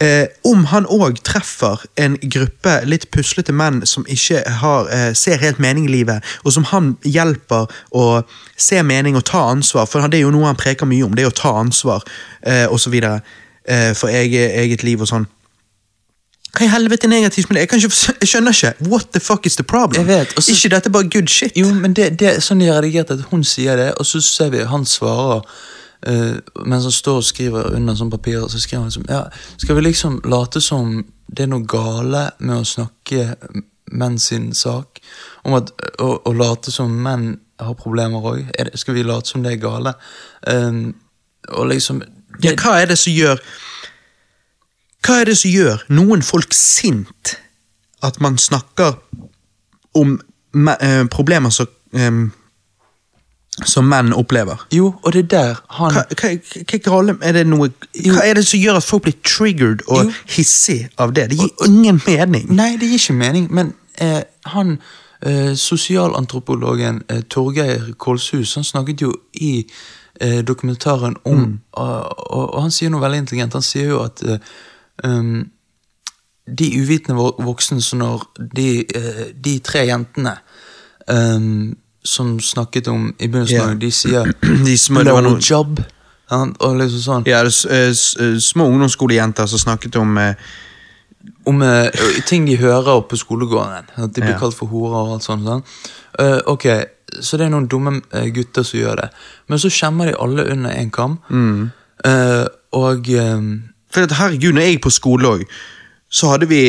Eh, 0.00 0.28
om 0.46 0.68
han 0.70 0.86
òg 0.86 1.16
treffer 1.26 1.80
en 1.98 2.14
gruppe 2.22 2.76
litt 2.86 3.08
puslete 3.10 3.50
menn 3.50 3.80
som 3.86 4.04
ikke 4.06 4.44
har, 4.60 4.86
eh, 4.94 5.12
ser 5.12 5.42
helt 5.42 5.58
mening 5.58 5.88
i 5.88 5.92
livet, 5.92 6.22
og 6.44 6.52
som 6.52 6.64
han 6.64 6.96
hjelper 7.02 7.66
å 7.92 8.22
se 8.56 8.82
mening 8.82 9.16
og 9.16 9.24
ta 9.24 9.50
ansvar, 9.50 9.88
for 9.88 10.06
det 10.06 10.20
er 10.20 10.22
jo 10.22 10.30
noe 10.30 10.46
han 10.46 10.56
preker 10.56 10.86
mye 10.86 11.02
om, 11.02 11.14
det 11.14 11.24
er 11.24 11.32
å 11.32 11.34
ta 11.34 11.58
ansvar 11.58 12.04
eh, 12.44 12.68
eh, 12.68 13.20
for 13.94 14.08
eget, 14.08 14.54
eget 14.62 14.82
liv 14.86 15.02
og 15.04 15.10
sånn. 15.10 15.26
Hva 16.56 16.64
i 16.64 16.70
helvete 16.72 17.06
er 17.06 17.12
negativt 17.12 17.50
med 17.50 17.58
det? 17.58 17.66
Jeg, 17.66 17.84
ikke, 17.84 18.14
jeg 18.20 18.28
skjønner 18.28 18.54
ikke. 18.56 18.90
What 18.90 19.10
the 19.12 19.20
fuck 19.20 19.46
is 19.46 19.56
the 19.56 19.64
problem? 19.68 20.06
Vet, 20.08 20.32
også, 20.36 20.54
ikke 20.54 20.74
dette 20.74 20.90
bare 20.90 21.10
good 21.12 21.28
shit? 21.28 21.52
Jo, 21.56 21.68
men 21.74 21.92
det, 21.96 22.14
det 22.20 22.30
er 22.30 22.40
sånn 22.44 22.62
de 22.62 22.70
har 22.70 22.80
redigert 22.80 23.12
at 23.14 23.26
hun 23.30 23.44
sier 23.44 23.76
det, 23.76 23.90
og 24.00 24.08
så 24.08 24.22
ser 24.24 24.54
vi 24.54 24.64
han 24.66 24.86
svarer 24.88 25.44
Uh, 26.06 26.38
mens 26.62 26.84
han 26.86 26.92
står 26.94 27.16
og 27.18 27.24
skriver 27.26 27.72
under 27.74 27.96
sånn 27.98 28.10
papir, 28.12 28.44
så 28.46 28.60
skriver 28.62 28.84
han 28.84 28.86
liksom 28.86 29.08
ja, 29.10 29.24
Skal 29.58 29.74
vi 29.74 29.82
liksom 29.82 30.20
late 30.30 30.60
som 30.62 30.92
det 31.26 31.42
er 31.42 31.50
noe 31.50 31.66
gale 31.66 32.20
med 32.38 32.60
å 32.60 32.68
snakke 32.68 33.24
menn 33.90 34.14
sin 34.22 34.52
sak? 34.54 35.00
Om 35.42 35.56
at, 35.58 35.72
å, 35.98 36.12
å 36.22 36.34
late 36.38 36.70
som 36.70 36.94
menn 37.02 37.32
har 37.58 37.74
problemer 37.80 38.30
òg? 38.30 38.46
Skal 38.78 38.94
vi 38.94 39.02
late 39.02 39.26
som 39.26 39.42
det 39.42 39.56
er 39.56 39.64
gale? 39.64 39.96
Um, 40.46 40.94
og 41.50 41.66
liksom 41.72 42.04
Ja, 42.44 42.54
hva 42.54 42.76
er 42.82 42.86
det 42.92 42.98
som 42.98 43.12
gjør 43.12 43.40
Hva 45.06 45.20
er 45.20 45.30
det 45.30 45.38
som 45.38 45.50
gjør 45.50 45.84
noen 45.88 46.22
folk 46.22 46.54
sint 46.54 47.36
at 48.02 48.20
man 48.22 48.38
snakker 48.38 48.94
om 49.98 50.20
eh, 50.78 51.04
problemer 51.10 51.50
som 51.50 51.66
um, 51.92 52.28
som 53.66 53.88
menn 53.90 54.12
opplever? 54.14 54.60
Jo, 54.70 54.92
og 55.02 55.12
det 55.12 55.24
er 55.24 55.28
der 55.32 55.60
han 55.78 55.94
Hva, 55.94 56.04
hva, 56.20 57.00
hva 57.02 57.16
er 57.26 57.32
det 57.40 57.44
noe 57.48 57.70
Hva 58.04 58.22
er 58.22 58.38
det 58.38 58.46
som 58.46 58.60
gjør 58.60 58.78
at 58.78 58.86
folk 58.86 59.08
blir 59.08 59.16
triggered 59.26 59.82
og 59.88 60.04
Jo. 60.04 60.12
hissig 60.36 60.88
av 60.98 61.14
det? 61.16 61.30
Det 61.30 61.40
gir 61.40 61.66
ingen 61.66 62.00
mening. 62.06 62.48
Nei, 62.54 62.76
det 62.78 62.90
gir 62.90 63.00
ikke 63.02 63.18
mening, 63.18 63.48
men 63.54 63.74
eh, 63.98 64.22
han 64.54 64.76
eh, 65.22 65.54
sosialantropologen 65.58 67.02
eh, 67.08 67.22
Torgeir 67.30 67.92
Kolshus, 67.98 68.54
han 68.54 68.64
snakket 68.64 69.02
jo 69.02 69.12
i 69.34 69.66
eh, 70.20 70.40
dokumentaren 70.44 71.16
om 71.24 71.60
og, 71.72 72.30
og, 72.30 72.54
og 72.54 72.62
han 72.62 72.74
sier 72.74 72.90
noe 72.90 73.02
veldig 73.02 73.22
intelligent. 73.24 73.56
Han 73.58 73.66
sier 73.66 73.92
jo 73.92 74.02
at 74.04 74.22
eh, 74.26 74.38
um, 75.04 75.50
de 76.58 76.70
uvitende 76.80 77.18
voksne, 77.44 77.82
så 77.82 77.96
når 77.96 78.24
de, 78.54 78.68
eh, 78.80 79.24
de 79.44 79.58
tre 79.64 79.84
jentene 79.86 80.36
um, 81.08 81.76
som 82.04 82.40
snakket 82.40 82.88
om 82.88 83.14
i 83.18 83.28
begynnelsen, 83.28 83.56
yeah. 83.56 83.78
de 83.78 83.90
sier 83.92 84.32
De 84.66 84.78
smør, 84.78 85.04
det 85.04 85.12
var 85.18 85.26
noe, 85.26 85.42
job. 85.50 85.80
Og 86.30 86.74
liksom 86.76 87.00
sånn 87.00 87.28
ja, 87.28 87.40
eh, 87.44 87.88
eh, 87.88 88.38
små 88.40 88.68
ungdomsskolejenter 88.68 89.48
som 89.48 89.62
snakket 89.62 89.96
om 90.00 90.16
eh, 90.20 90.48
om 91.48 91.62
ting 92.28 92.44
de 92.46 92.56
hører 92.60 93.00
på 93.08 93.16
skolegården. 93.16 93.88
At 93.96 94.14
de 94.14 94.20
blir 94.20 94.32
Ja. 94.32 94.38
kalt 94.38 94.54
for 94.54 94.68
horer 94.68 94.96
og 94.96 95.12
alt 95.14 95.24
sånt. 95.24 95.44
sånn. 95.44 95.62
Uh, 96.20 96.40
ok, 96.46 96.64
Så 97.24 97.38
det 97.40 97.46
er 97.46 97.54
noen 97.54 97.68
dumme 97.70 97.98
eh, 98.12 98.28
gutter 98.34 98.66
som 98.66 98.80
gjør 98.80 99.02
det. 99.02 99.08
Men 99.48 99.58
så 99.62 99.70
skjemmer 99.72 100.10
de 100.10 100.16
alle 100.20 100.44
under 100.52 100.76
én 100.76 100.90
kam. 100.94 101.18
Mm. 101.30 101.70
Uh, 102.06 102.46
og 102.78 103.08
um, 103.18 103.48
For 103.90 104.06
at, 104.06 104.12
herregud, 104.18 104.52
når 104.54 104.66
jeg 104.66 104.74
er 104.78 104.82
på 104.84 104.92
skole 104.94 105.28
òg, 105.38 105.44
så 106.08 106.30
hadde 106.32 106.46
vi, 106.48 106.62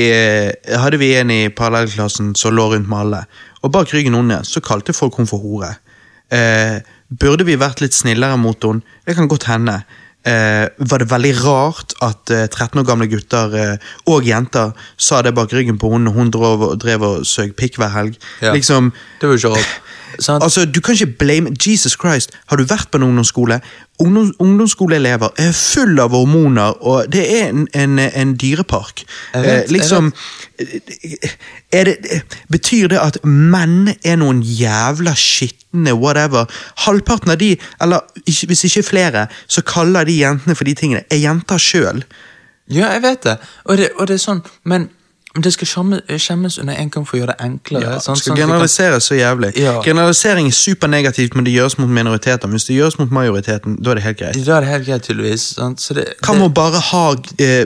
hadde 0.67 0.97
vi 0.99 1.13
en 1.15 1.29
i 1.31 1.45
parallellklassen 1.55 2.33
som 2.35 2.55
lå 2.55 2.65
rundt 2.73 2.89
med 2.91 2.97
alle. 3.05 3.21
Og 3.63 3.71
bak 3.71 3.93
ryggen 3.95 4.17
hennes 4.17 4.51
så 4.51 4.59
kalte 4.63 4.95
folk 4.95 5.15
henne 5.19 5.29
for 5.31 5.39
hore. 5.43 5.73
Uh, 6.31 6.79
burde 7.09 7.45
vi 7.47 7.55
vært 7.59 7.79
litt 7.83 7.95
snillere 7.95 8.37
mot 8.39 8.63
henne? 8.67 8.83
Det 9.07 9.15
kan 9.17 9.29
godt 9.31 9.47
hende. 9.49 9.79
Uh, 10.27 10.67
var 10.91 10.99
det 10.99 11.07
veldig 11.13 11.31
rart 11.45 11.93
at 12.03 12.31
uh, 12.35 12.41
13 12.51 12.81
år 12.81 12.87
gamle 12.89 13.07
gutter 13.07 13.53
uh, 13.55 13.91
og 14.11 14.25
jenter 14.27 14.73
sa 14.99 15.21
det 15.23 15.31
bak 15.37 15.53
ryggen 15.55 15.79
på 15.79 15.93
henne 15.93 16.09
når 16.09 16.17
hun 16.17 16.31
drev, 16.35 16.65
og- 16.67 16.75
drev 16.83 17.05
og 17.07 17.23
søg 17.25 17.53
pikk 17.55 17.79
hver 17.79 17.93
helg? 17.95 18.17
Ja. 18.43 18.51
Liksom, 18.53 18.91
det 19.21 19.29
var 19.29 19.37
jo 19.37 19.39
ikke 19.39 19.53
rart. 19.55 19.77
Sant? 20.19 20.43
Altså, 20.43 20.65
Du 20.65 20.81
kan 20.81 20.93
ikke 20.93 21.17
blame 21.19 21.55
Jesus 21.67 21.97
Christ. 22.01 22.31
Har 22.47 22.57
du 22.57 22.63
vært 22.63 22.89
på 22.91 22.97
en 22.97 23.03
ungdomsskole? 23.03 23.61
Ungdom, 23.99 24.33
ungdomsskoleelever 24.39 25.29
er 25.37 25.51
full 25.51 25.99
av 25.99 26.13
hormoner, 26.15 26.77
og 26.81 27.11
det 27.11 27.23
er 27.41 27.49
en, 27.49 27.67
en, 27.75 27.99
en 27.99 28.35
dyrepark. 28.39 29.03
Jeg 29.33 29.43
vet, 29.43 29.63
eh, 29.63 29.71
liksom 29.75 30.13
er 31.71 31.83
det, 31.83 32.21
Betyr 32.51 32.87
det 32.87 32.99
at 32.99 33.19
menn 33.23 33.91
er 34.03 34.15
noen 34.21 34.39
jævla 34.43 35.15
skitne 35.19 35.93
whatever? 35.99 36.47
Halvparten 36.85 37.35
av 37.35 37.41
de, 37.43 37.57
eller 37.81 37.99
hvis 38.25 38.63
ikke 38.69 38.83
flere, 38.87 39.27
så 39.47 39.61
kaller 39.67 40.07
de 40.07 40.15
jentene 40.21 40.55
for 40.55 40.63
de 40.63 40.73
tingene. 40.79 41.03
Er 41.11 41.19
jenter 41.19 41.59
sjøl. 41.59 42.03
Ja, 42.69 42.93
jeg 42.93 43.03
vet 43.03 43.23
det. 43.23 43.37
Og 43.65 43.77
det, 43.77 43.91
og 43.97 44.07
det 44.07 44.15
er 44.19 44.23
sånn, 44.23 44.41
men 44.63 44.89
det 45.35 45.53
skal 45.53 45.67
skjemmes 46.17 46.57
under 46.57 46.73
en 46.73 46.89
gang 46.89 47.05
for 47.07 47.17
å 47.17 47.19
gjøre 47.21 47.33
det 47.37 47.45
enklere. 47.45 47.83
Ja, 47.85 47.99
sant? 47.99 48.17
skal 48.17 48.31
Sånn 48.31 48.33
at 48.33 48.37
vi 48.37 48.41
kan- 48.41 48.49
generalisere 48.49 48.99
så 48.99 49.15
jævlig. 49.15 49.51
Ja. 49.61 49.81
Generalisering 49.85 50.47
er 50.47 50.51
supernegativt, 50.51 51.35
men 51.35 51.45
det 51.45 51.53
gjøres 51.53 51.77
mot 51.77 51.89
minoriteter. 51.89 52.47
Men 52.47 52.57
hvis 52.57 52.65
det 52.65 52.75
gjøres 52.79 52.97
mot 52.99 53.11
majoriteten, 53.11 53.75
da 53.83 53.91
er 53.91 53.95
det 53.95 54.03
helt 54.03 54.17
greit. 54.17 54.45
Da 54.45 54.55
er 54.57 54.59
det 54.61 54.69
helt 54.69 54.85
greit, 54.87 55.03
tydeligvis. 55.03 55.53
Det, 55.55 56.05
Kan 56.23 56.35
det, 56.35 56.41
man 56.41 56.53
bare 56.53 56.79
ha 56.79 57.15
eh, 57.39 57.65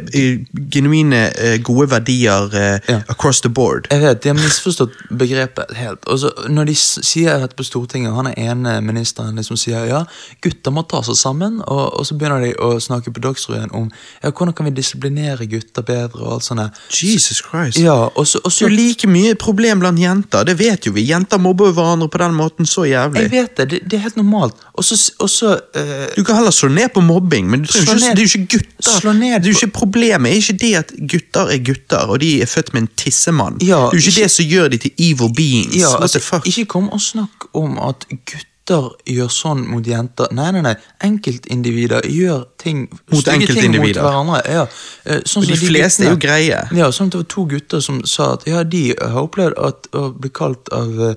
genuine 0.72 1.32
eh, 1.40 1.58
gode 1.64 1.90
verdier 1.90 2.50
eh, 2.54 2.80
Ja. 2.90 3.00
across 3.10 3.42
the 3.42 3.50
board? 3.50 3.88
Jeg 3.92 4.02
vet, 4.02 4.24
De 4.24 4.30
har 4.30 4.36
misforstått 4.36 4.92
begrepet 5.18 5.74
helt. 5.76 6.00
Også, 6.06 6.32
Når 6.50 6.64
de 6.66 6.76
sier 6.76 7.40
dette 7.40 7.56
på 7.56 7.64
Stortinget, 7.64 8.14
han 8.16 8.28
er 8.28 8.34
ene 8.38 8.82
ministeren 8.82 9.36
liksom 9.36 9.58
sier 9.58 9.86
ja, 9.88 10.04
gutter 10.42 10.72
må 10.72 10.84
ta 10.88 11.02
seg 11.02 11.16
sammen, 11.16 11.62
og, 11.68 12.00
og 12.00 12.06
så 12.06 12.18
begynner 12.18 12.42
de 12.44 12.54
å 12.60 12.76
snakke 12.80 13.14
på 13.14 13.22
Dagsrevyen 13.24 13.72
om 13.74 13.90
ja, 14.24 14.32
hvordan 14.32 14.54
kan 14.54 14.66
vi 14.66 14.72
disiplinere 14.72 15.48
gutter 15.48 15.82
bedre 15.82 16.22
og 16.22 16.34
alt 16.34 16.44
sånt. 16.44 16.60
Jesus 16.92 17.42
Christ. 17.42 17.54
Ja, 17.80 18.10
og 18.16 18.28
så, 18.28 18.40
Det 18.44 18.72
like 18.72 19.08
mye 19.08 19.36
problem 19.36 19.80
blant 19.80 20.00
jenter, 20.00 20.44
det 20.46 20.58
vet 20.60 20.86
jo 20.86 20.92
vi. 20.92 21.02
Jenter 21.10 21.38
mobber 21.40 21.66
jo 21.66 21.74
hverandre 21.74 22.10
på 22.10 22.18
den 22.18 22.34
måten 22.36 22.66
så 22.66 22.86
jævlig. 22.90 23.22
Jeg 23.22 23.32
vet 23.32 23.58
det, 23.58 23.70
det, 23.70 23.80
det 23.90 23.98
er 24.00 24.04
helt 24.08 24.16
normalt. 24.18 24.54
Og 24.76 24.84
så, 24.84 25.54
eh, 25.76 26.08
Du 26.16 26.24
kan 26.24 26.36
heller 26.36 26.52
slå 26.52 26.70
ned 26.70 26.90
på 26.94 27.02
mobbing, 27.02 27.50
men 27.50 27.64
ikke, 27.64 27.80
ned- 27.96 28.16
det 28.16 28.24
er 28.24 28.28
jo 28.28 28.40
ikke 28.40 28.58
gutter. 28.58 29.00
slå 29.00 29.14
ned 29.14 29.40
det 29.42 29.48
er 29.48 29.52
jo 29.54 29.58
ikke 29.68 29.74
Problemet 29.74 30.32
er 30.32 30.36
ikke 30.36 30.58
det 30.60 30.74
at 30.76 30.92
gutter 31.12 31.48
er 31.54 31.58
gutter, 31.64 32.08
og 32.10 32.20
de 32.20 32.42
er 32.42 32.46
født 32.46 32.74
med 32.74 32.82
en 32.82 32.90
tissemann. 32.98 33.58
Ja, 33.62 33.66
det 33.66 33.72
er 33.74 33.80
jo 33.80 33.98
ikke, 33.98 34.08
ikke- 34.08 34.24
det 34.24 34.32
som 34.32 34.46
gjør 34.46 34.68
de 34.70 34.78
til 34.78 34.92
evil 35.00 35.34
beings. 35.36 35.76
ja, 35.76 36.02
altså. 36.02 36.42
Ikke 36.46 36.66
kom 36.66 36.90
og 36.90 37.02
snakk 37.02 37.48
om 37.54 37.78
at 37.80 38.06
gutter 38.10 38.50
gjør 38.70 39.30
sånn 39.34 39.66
mot 39.68 39.84
jenter. 39.86 40.28
Nei, 40.32 40.52
nei, 40.56 40.62
nei. 40.64 40.74
Enkeltindivider 41.04 42.06
gjør 42.08 42.46
ting 42.62 42.86
Mot 42.90 43.20
stygge 43.20 43.48
ting 43.48 43.74
mot 43.76 43.90
enkeltindivider. 43.90 44.46
Ja. 44.54 44.66
Eh, 45.06 45.20
Sånn 45.26 45.44
Og 45.44 45.50
de 45.50 45.58
som 45.58 45.68
fleste 45.68 46.06
er 46.06 46.14
jo 46.14 46.20
greie. 46.22 46.62
Ja, 46.72 46.88
sånn 46.96 47.08
at 47.12 47.16
det 47.18 47.22
var 47.24 47.30
to 47.34 47.46
gutter 47.52 47.82
som 47.84 48.02
sa 48.08 48.34
at 48.38 48.46
ja, 48.48 48.64
de 48.64 48.94
har 49.00 49.20
opplevd 49.24 49.58
at, 49.60 49.90
å 49.94 50.06
bli 50.16 50.30
kalt 50.30 50.72
av 50.72 50.94
uh, 51.00 51.14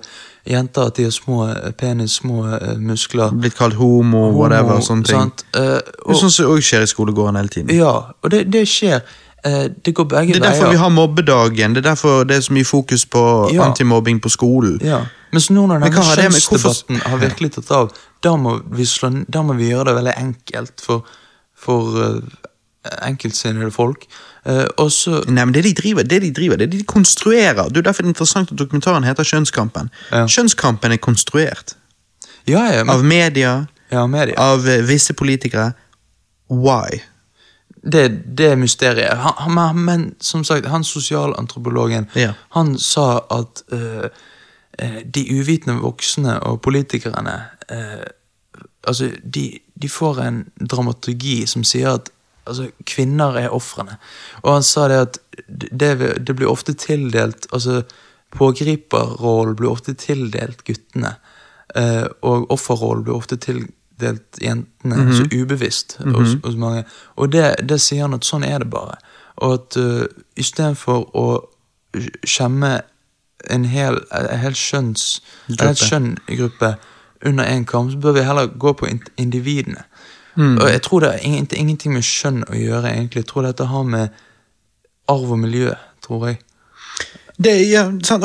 jenter 0.46 0.90
at 0.90 0.96
de 0.98 1.04
har 1.06 1.14
små 1.14 1.44
eh, 1.50 1.70
penis, 1.78 2.18
små 2.22 2.42
uh, 2.50 2.74
muskler. 2.78 3.30
Blitt 3.34 3.56
kalt 3.58 3.78
homo, 3.78 4.30
whatever, 4.34 4.80
sånne 4.82 5.06
ting. 5.06 5.20
sant? 5.30 5.46
Eh, 5.54 5.78
Det 5.78 6.16
er 6.16 6.20
sånn 6.22 6.34
som 6.34 6.50
også 6.50 6.66
skjer 6.72 6.82
i 6.82 6.90
skolegården 6.90 7.36
hele 7.40 7.48
tiden. 7.48 7.76
ja, 7.76 7.94
og 8.22 8.30
det, 8.34 8.46
det 8.50 8.66
skjer. 8.68 9.00
Eh, 9.44 9.68
det 9.84 9.94
går 9.94 10.04
begge 10.04 10.32
veier. 10.32 10.40
Det 10.40 10.42
er 10.42 10.48
derfor 10.50 10.64
veier. 10.66 10.72
vi 10.72 10.76
har 10.82 10.88
mobbedagen, 10.90 11.74
det 11.74 11.84
er 11.84 11.90
derfor 11.90 12.24
det 12.24 12.36
er 12.36 12.40
så 12.40 12.52
mye 12.52 12.64
fokus 12.64 13.06
på 13.06 13.50
Ja. 13.52 13.64
antimobbing 13.68 14.20
på 14.20 14.28
skolen. 14.28 14.80
Ja, 14.82 15.04
Mens 15.32 15.50
nå 15.50 15.66
når 15.66 15.80
denne 15.82 15.90
kjønnsdebatten 15.92 17.00
har 17.02 17.18
virkelig 17.18 17.52
tatt 17.52 17.70
av, 17.70 17.92
da 18.22 18.36
må, 18.36 18.60
vi 18.72 18.84
slå, 18.86 19.24
da 19.28 19.42
må 19.42 19.52
vi 19.58 19.68
gjøre 19.70 19.84
det 19.90 19.94
veldig 19.98 20.14
enkelt 20.16 20.80
for, 20.80 21.04
for 21.56 21.98
uh, 21.98 22.20
enkeltsinnede 23.02 23.70
folk. 23.74 24.06
Uh, 24.46 24.64
og 24.78 24.92
så 24.92 25.24
Nei, 25.26 25.44
men 25.44 25.52
det 25.52 25.64
de 25.64 25.74
driver, 25.74 26.02
det 26.06 26.22
de 26.22 26.30
driver, 26.32 26.56
det 26.56 26.70
de 26.72 26.84
konstruerer. 26.84 27.68
Det 27.68 27.82
er 27.82 27.82
derfor 27.88 28.02
det 28.02 28.08
er 28.08 28.14
interessant 28.14 28.52
at 28.52 28.58
dokumentaren 28.58 29.04
heter 29.04 29.24
Kjønnskampen. 29.26 29.90
Ja. 30.12 30.26
Kjønnskampen 30.26 30.92
er 30.92 30.96
konstruert. 31.02 31.74
Ja, 32.46 32.62
ja, 32.70 32.84
men, 32.84 32.94
Av 32.94 33.04
media, 33.04 33.66
ja, 33.90 34.06
media. 34.06 34.38
av 34.38 34.68
eh, 34.68 34.84
visse 34.86 35.12
politikere. 35.14 35.72
Why? 36.48 37.00
Det, 37.92 38.08
det 38.38 38.50
er 38.50 38.56
mysteriet. 38.56 39.16
Han, 39.22 39.58
han, 39.58 39.76
men, 39.78 40.14
som 40.20 40.44
sagt, 40.44 40.66
han 40.66 40.84
sosialantropologen, 40.84 42.08
Ja. 42.14 42.32
han 42.50 42.78
sa 42.78 43.20
at 43.30 43.62
eh, 43.72 44.10
de 45.14 45.22
uvitende 45.30 45.80
voksne 45.80 46.40
og 46.42 46.60
politikerne 46.60 47.40
uh, 47.72 48.06
Altså, 48.86 49.10
de, 49.34 49.58
de 49.82 49.88
får 49.88 50.20
en 50.22 50.36
dramaturgi 50.70 51.40
som 51.50 51.64
sier 51.66 51.96
at 51.96 52.10
altså, 52.46 52.68
kvinner 52.86 53.34
er 53.40 53.48
ofrene. 53.50 53.96
Og 54.44 54.52
han 54.52 54.62
sa 54.62 54.84
det 54.88 54.98
at 55.00 55.18
det, 55.48 55.88
det 56.26 56.36
blir 56.36 56.46
ofte 56.46 56.76
tildelt 56.78 57.48
Altså, 57.52 57.82
pågriperrollen 58.30 59.56
blir 59.58 59.72
ofte 59.72 59.96
tildelt 59.98 60.62
guttene. 60.64 61.16
Uh, 61.74 62.06
og 62.22 62.46
offerrollen 62.54 63.02
blir 63.04 63.18
ofte 63.18 63.36
tildelt 63.98 64.38
jentene, 64.42 64.96
Mhm. 64.96 65.12
så 65.12 65.24
ubevisst 65.42 65.96
hos, 66.14 66.36
hos 66.44 66.56
mange. 66.56 66.84
Og 67.16 67.32
det, 67.32 67.54
det 67.68 67.80
sier 67.80 68.02
han 68.02 68.14
at 68.14 68.24
sånn 68.24 68.44
er 68.44 68.58
det 68.58 68.70
bare. 68.70 68.96
Og 69.36 69.52
at 69.54 69.76
uh, 69.76 70.04
istedenfor 70.36 71.10
å 71.16 71.48
skjemme 72.26 72.80
en 73.50 73.64
hel, 73.64 73.98
en 74.12 74.38
hel 74.38 74.52
skjønns 74.54 75.20
en 75.48 75.58
hel 75.66 75.74
skjønngruppe 75.76 76.74
under 77.26 77.44
én 77.44 77.64
kamp, 77.66 77.90
så 77.92 77.98
bør 78.00 78.12
vi 78.12 78.22
heller 78.22 78.46
gå 78.46 78.72
på 78.72 78.88
individene. 79.18 79.84
Mm. 80.36 80.58
Og 80.60 80.68
jeg 80.68 80.82
tror 80.82 81.00
det 81.00 81.08
er 81.14 81.18
ingen- 81.24 81.48
ingenting 81.56 81.92
med 81.92 82.02
skjønn 82.02 82.44
å 82.44 82.54
gjøre, 82.54 82.90
egentlig. 82.92 83.16
Jeg 83.24 83.26
tror 83.26 83.42
dette 83.42 83.64
har 83.66 83.82
med 83.84 84.08
arv 85.08 85.30
og 85.32 85.38
miljø, 85.38 85.72
tror 86.02 86.26
jeg. 86.26 86.38
Det, 87.38 87.68
ja, 87.70 87.90
sant? 88.02 88.24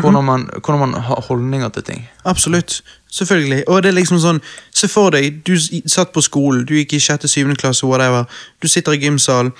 Hvordan 0.00 0.24
man, 0.24 0.48
hvordan 0.64 0.78
man 0.78 0.92
har 1.02 1.20
holdninger 1.28 1.68
til 1.68 1.82
ting. 1.82 2.08
Absolutt. 2.24 2.82
Selvfølgelig. 3.10 3.62
Og 3.68 3.82
det 3.82 3.88
er 3.88 3.96
liksom 3.96 4.20
sånn 4.20 4.40
Se 4.74 4.88
for 4.88 5.14
deg, 5.14 5.40
du 5.46 5.54
satt 5.88 6.12
på 6.14 6.22
skolen, 6.22 6.66
du 6.68 6.74
gikk 6.76 6.94
i 6.94 7.00
sjette, 7.02 7.28
syvende 7.28 7.58
klasse, 7.58 7.86
whatever. 7.88 8.28
Du 8.62 8.68
sitter 8.68 8.94
i 8.94 9.00
gymsal, 9.02 9.50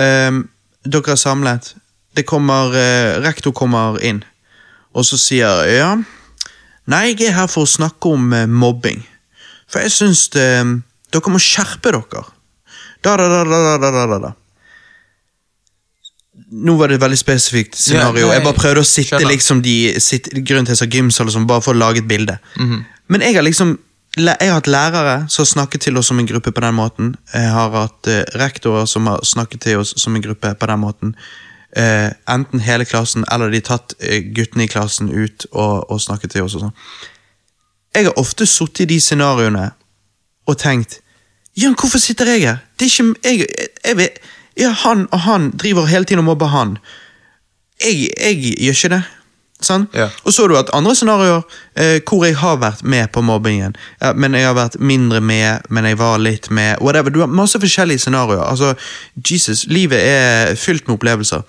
um, 0.00 0.40
dere 0.88 1.14
er 1.14 1.20
samlet. 1.20 1.74
Det 2.16 2.24
kommer 2.26 2.72
uh, 2.74 3.20
Rektor 3.22 3.54
kommer 3.54 4.00
inn, 4.02 4.24
og 4.96 5.06
så 5.06 5.20
sier 5.20 5.68
ja 5.70 5.92
Nei, 6.88 7.10
jeg 7.12 7.28
er 7.28 7.36
her 7.36 7.50
for 7.52 7.68
å 7.68 7.68
snakke 7.68 8.08
om 8.16 8.32
uh, 8.32 8.46
mobbing. 8.48 9.04
For 9.68 9.84
jeg 9.84 9.92
syns 9.92 10.22
eh, 10.40 10.64
dere 11.12 11.32
må 11.32 11.40
skjerpe 11.42 11.92
dere. 11.92 12.22
Da, 13.04 13.14
da, 13.20 13.26
da, 13.28 13.42
da, 13.44 13.76
da, 13.76 13.90
da, 14.08 14.18
da. 14.22 14.30
Nå 16.48 16.76
var 16.78 16.88
det 16.88 16.96
et 16.96 17.02
veldig 17.02 17.18
spesifikt 17.20 17.76
scenario. 17.76 18.30
Jeg 18.32 18.44
bare 18.44 18.56
prøvde 18.56 18.80
å 18.80 18.88
sitte 18.88 19.20
liksom 19.20 19.60
de 19.64 19.74
sitt, 20.00 20.30
Grunnen 20.32 20.64
til 20.64 20.72
jeg 20.72 20.80
sa 20.80 20.88
gymsal, 20.88 21.28
sånn, 21.32 21.48
bare 21.48 21.64
for 21.64 21.76
å 21.76 21.80
lage 21.80 22.00
et 22.00 22.08
bilde. 22.08 22.38
Men 23.08 23.24
jeg 23.24 23.36
har 23.36 23.46
liksom 23.46 23.76
jeg 24.18 24.48
har 24.48 24.56
hatt 24.56 24.66
lærere 24.66 25.16
som 25.30 25.44
har 25.44 25.46
snakket 25.46 25.84
til 25.84 25.98
oss 26.00 26.08
som 26.10 26.18
en 26.18 26.26
gruppe 26.26 26.50
på 26.50 26.60
den 26.60 26.74
måten. 26.74 27.12
Jeg 27.34 27.50
har 27.54 27.70
hatt 27.70 28.08
uh, 28.08 28.22
rektorer 28.40 28.88
som 28.90 29.06
har 29.06 29.22
snakket 29.22 29.60
til 29.62 29.78
oss 29.78 29.92
som 29.96 30.16
en 30.16 30.24
gruppe 30.24 30.54
på 30.58 30.66
den 30.66 30.80
måten. 30.82 31.12
Uh, 31.76 32.10
enten 32.26 32.64
hele 32.64 32.84
klassen, 32.88 33.24
eller 33.30 33.52
de 33.52 33.60
har 33.60 33.68
tatt 33.68 33.94
uh, 34.00 34.18
guttene 34.34 34.64
i 34.64 34.70
klassen 34.72 35.12
ut 35.12 35.46
og, 35.52 35.90
og 35.90 36.00
snakket 36.00 36.34
til 36.34 36.48
oss. 36.48 36.56
og 36.56 36.66
sånn. 36.66 36.74
Jeg 37.94 38.08
har 38.08 38.18
ofte 38.18 38.46
sittet 38.46 38.86
i 38.86 38.94
de 38.94 38.98
scenarioene 39.00 39.70
og 40.48 40.58
tenkt 40.58 41.00
Jan, 41.58 41.74
hvorfor 41.74 41.98
sitter 41.98 42.28
jeg 42.30 42.44
her? 42.44 42.58
Det 42.78 42.86
er 42.86 42.90
ikke 42.92 43.28
jeg, 43.28 43.68
jeg 43.84 43.96
vet, 43.98 44.18
ja, 44.58 44.72
Han 44.84 45.06
og 45.10 45.20
han 45.26 45.50
driver 45.56 45.86
hele 45.86 46.04
tiden 46.04 46.24
og 46.24 46.30
mobber 46.32 46.50
han. 46.52 46.78
Jeg, 47.84 48.08
jeg 48.18 48.56
gjør 48.58 48.76
ikke 48.78 48.94
det. 48.96 49.04
Sånn? 49.58 49.88
Ja. 49.90 50.06
Og 50.22 50.30
så 50.34 50.44
du 50.46 50.54
hatt 50.54 50.70
andre 50.76 50.92
scenarioer 50.94 51.40
eh, 51.74 51.96
hvor 52.06 52.22
jeg 52.22 52.36
har 52.38 52.60
vært 52.62 52.84
med 52.86 53.10
på 53.10 53.24
mobbingen. 53.26 53.74
Ja, 53.98 54.12
men 54.14 54.36
jeg 54.38 54.46
har 54.46 54.54
vært 54.54 54.78
mindre 54.78 55.18
med, 55.18 55.66
men 55.74 55.88
jeg 55.88 55.98
var 55.98 56.20
litt 56.22 56.46
med. 56.54 56.78
Whatever. 56.78 57.10
Du 57.10 57.18
har 57.24 57.32
masse 57.40 57.58
forskjellige 57.58 58.04
scenarioer. 58.04 58.44
Altså, 58.46 58.76
Jesus, 59.18 59.66
livet 59.66 59.98
er 59.98 60.54
fylt 60.54 60.86
med 60.86 60.94
opplevelser. 61.00 61.42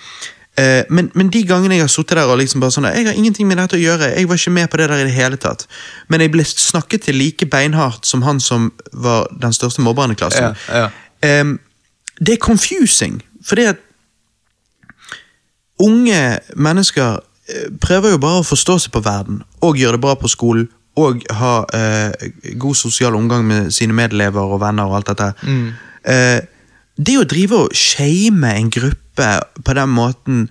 Eh, 0.57 0.81
men, 0.89 1.11
men 1.13 1.29
de 1.29 1.43
gangene 1.47 1.77
jeg 1.77 1.85
har 1.85 1.93
sittet 1.93 2.17
der 2.17 2.33
og 2.33 2.39
liksom 2.41 2.63
bare 2.63 2.73
sånn 2.73 2.89
Jeg 2.89 3.05
har 3.07 3.15
ingenting 3.15 3.47
med 3.47 3.61
dette 3.61 3.77
å 3.77 3.79
gjøre, 3.79 4.09
jeg 4.17 4.27
var 4.27 4.41
ikke 4.41 4.57
med 4.57 4.71
på 4.73 4.81
det 4.81 4.89
der 4.89 5.03
i 5.03 5.07
det 5.07 5.15
hele 5.15 5.37
tatt. 5.37 5.67
Men 6.09 6.25
jeg 6.25 6.33
ble 6.33 6.49
snakket 6.49 7.05
til 7.05 7.21
like 7.21 7.45
beinhardt 7.45 8.09
som 8.09 8.25
han 8.25 8.41
som 8.41 8.71
var 8.91 9.29
den 9.37 9.53
største 9.53 9.85
mobberen 9.85 10.17
i 10.17 10.19
klassen. 10.19 10.57
Ja, 10.65 10.89
ja. 11.29 11.45
Det 12.19 12.33
er 12.35 12.41
confusing, 12.43 13.21
fordi 13.45 13.63
at 13.71 13.75
unge 15.79 16.39
mennesker 16.55 17.19
eh, 17.49 17.69
prøver 17.81 18.11
jo 18.15 18.17
bare 18.21 18.41
å 18.41 18.47
forstå 18.47 18.77
seg 18.83 18.91
på 18.95 19.03
verden, 19.05 19.41
og 19.61 19.79
gjøre 19.79 19.97
det 19.97 20.03
bra 20.03 20.15
på 20.19 20.27
skolen, 20.31 20.67
og 20.99 21.23
ha 21.39 21.53
eh, 21.73 22.31
god 22.59 22.75
sosial 22.75 23.15
omgang 23.15 23.45
med 23.47 23.71
sine 23.71 23.95
medelever 23.95 24.41
og 24.41 24.59
venner 24.61 24.89
og 24.89 24.99
alt 24.99 25.13
dette. 25.13 25.29
Eh, 26.03 26.39
det 26.99 27.15
å 27.15 27.27
drive 27.29 27.61
og 27.65 27.75
shame 27.77 28.49
en 28.57 28.71
gruppe 28.73 29.29
på 29.63 29.75
den 29.77 29.89
måten 29.95 30.49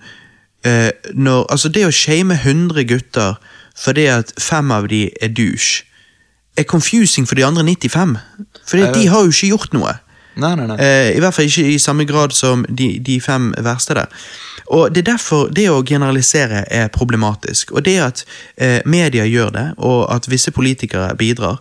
eh, 0.65 0.89
når, 1.13 1.45
Altså, 1.53 1.69
det 1.69 1.85
å 1.85 1.93
shame 1.93 2.33
100 2.33 2.87
gutter 2.89 3.37
fordi 3.79 4.09
at 4.11 4.33
fem 4.41 4.71
av 4.75 4.89
de 4.91 5.05
er 5.21 5.29
douche, 5.31 5.85
er 6.57 6.65
confusing 6.67 7.27
for 7.27 7.37
de 7.39 7.45
andre 7.45 7.63
95. 7.63 8.17
Fordi 8.67 8.89
de 8.97 9.05
har 9.07 9.23
jo 9.23 9.31
ikke 9.31 9.51
gjort 9.53 9.73
noe. 9.77 9.93
Nei, 10.39 10.55
nei, 10.55 10.67
nei. 10.71 10.77
Eh, 10.79 11.09
I 11.17 11.23
hvert 11.23 11.35
fall 11.35 11.49
ikke 11.49 11.67
i 11.73 11.79
samme 11.81 12.05
grad 12.09 12.35
som 12.35 12.65
de, 12.69 12.91
de 13.03 13.19
fem 13.23 13.51
verste 13.65 13.97
der. 13.97 14.09
Og 14.69 14.93
Det 14.93 15.01
er 15.01 15.11
derfor 15.13 15.49
det 15.49 15.69
å 15.73 15.83
generalisere 15.83 16.65
er 16.71 16.91
problematisk. 16.93 17.71
Og 17.73 17.85
det 17.85 17.97
at 18.05 18.25
eh, 18.57 18.79
media 18.85 19.25
gjør 19.25 19.53
det, 19.55 19.67
og 19.77 20.03
at 20.13 20.29
visse 20.29 20.51
politikere 20.51 21.15
bidrar, 21.17 21.57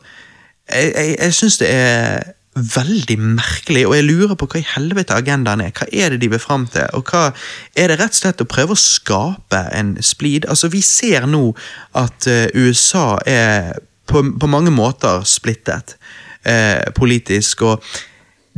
jeg, 0.68 0.92
jeg, 0.92 1.16
jeg 1.18 1.34
syns 1.34 1.56
det 1.62 1.70
er 1.72 2.34
veldig 2.58 3.16
merkelig, 3.38 3.86
og 3.86 3.94
jeg 3.96 4.06
lurer 4.06 4.36
på 4.38 4.48
hva 4.50 4.60
i 4.60 4.68
helvete 4.74 5.16
agendaen 5.16 5.62
er. 5.62 5.72
Hva 5.76 5.88
er 5.92 6.14
det 6.14 6.22
de 6.22 6.30
vil 6.32 6.42
fram 6.42 6.66
til? 6.72 6.86
Og 6.98 7.08
hva 7.10 7.30
Er 7.76 7.88
det 7.88 7.98
rett 8.00 8.16
og 8.16 8.20
slett 8.20 8.42
å 8.42 8.48
prøve 8.48 8.74
å 8.74 8.82
skape 8.82 9.62
en 9.72 9.96
splid? 10.02 10.48
Altså, 10.48 10.68
vi 10.72 10.82
ser 10.82 11.26
nå 11.30 11.52
at 11.96 12.26
eh, 12.26 12.48
USA 12.54 13.18
er 13.26 13.78
på, 14.08 14.24
på 14.40 14.50
mange 14.50 14.72
måter 14.74 15.24
splittet 15.28 15.96
eh, 16.44 16.90
politisk, 16.96 17.62
og 17.62 17.84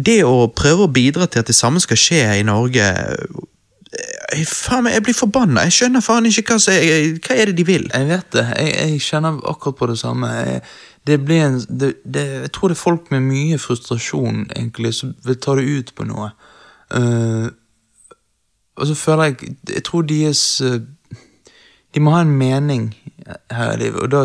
det 0.06 0.20
å 0.24 0.48
prøve 0.56 0.86
å 0.86 0.92
bidra 0.92 1.26
til 1.26 1.42
at 1.42 1.50
det 1.50 1.56
samme 1.56 1.80
skal 1.82 1.98
skje 2.00 2.20
i 2.40 2.44
Norge 2.46 2.84
jeg, 4.30 4.44
faen 4.46 4.86
Jeg 4.86 5.02
blir 5.02 5.16
forbanna. 5.18 5.64
Jeg 5.66 5.74
skjønner 5.74 6.04
faen 6.04 6.26
ikke 6.28 6.54
hva, 6.54 6.72
er- 6.72 7.16
hva 7.18 7.36
er 7.36 7.50
det 7.50 7.56
de 7.58 7.64
vil. 7.66 7.88
Jeg 7.90 8.06
vet 8.08 8.28
det. 8.36 8.44
Jeg, 8.56 8.74
jeg 8.92 9.00
kjenner 9.02 9.40
akkurat 9.50 9.76
på 9.80 9.88
det 9.90 9.98
samme. 9.98 10.28
Jeg, 10.30 10.60
det 11.06 11.16
blir 11.24 11.42
en, 11.46 11.58
det, 11.80 11.94
det, 12.04 12.22
jeg 12.44 12.52
tror 12.54 12.68
det 12.70 12.76
er 12.76 12.82
folk 12.84 13.10
med 13.10 13.24
mye 13.26 13.58
frustrasjon 13.58 14.44
egentlig 14.54 14.94
som 14.94 15.14
vil 15.26 15.38
ta 15.42 15.56
det 15.58 15.64
ut 15.66 15.90
på 15.98 16.06
noe. 16.06 16.30
Uh, 16.94 17.48
og 18.80 18.86
så 18.86 18.94
føler 18.98 19.24
jeg 19.30 19.56
Jeg 19.68 19.82
tror 19.86 20.02
deres 20.02 20.40
eh, 20.66 20.80
De 21.94 22.00
må 22.02 22.10
ha 22.14 22.22
en 22.24 22.32
mening 22.34 22.88
her 23.54 23.72
i 23.74 23.78
livet, 23.80 24.02
og 24.02 24.10
da, 24.10 24.20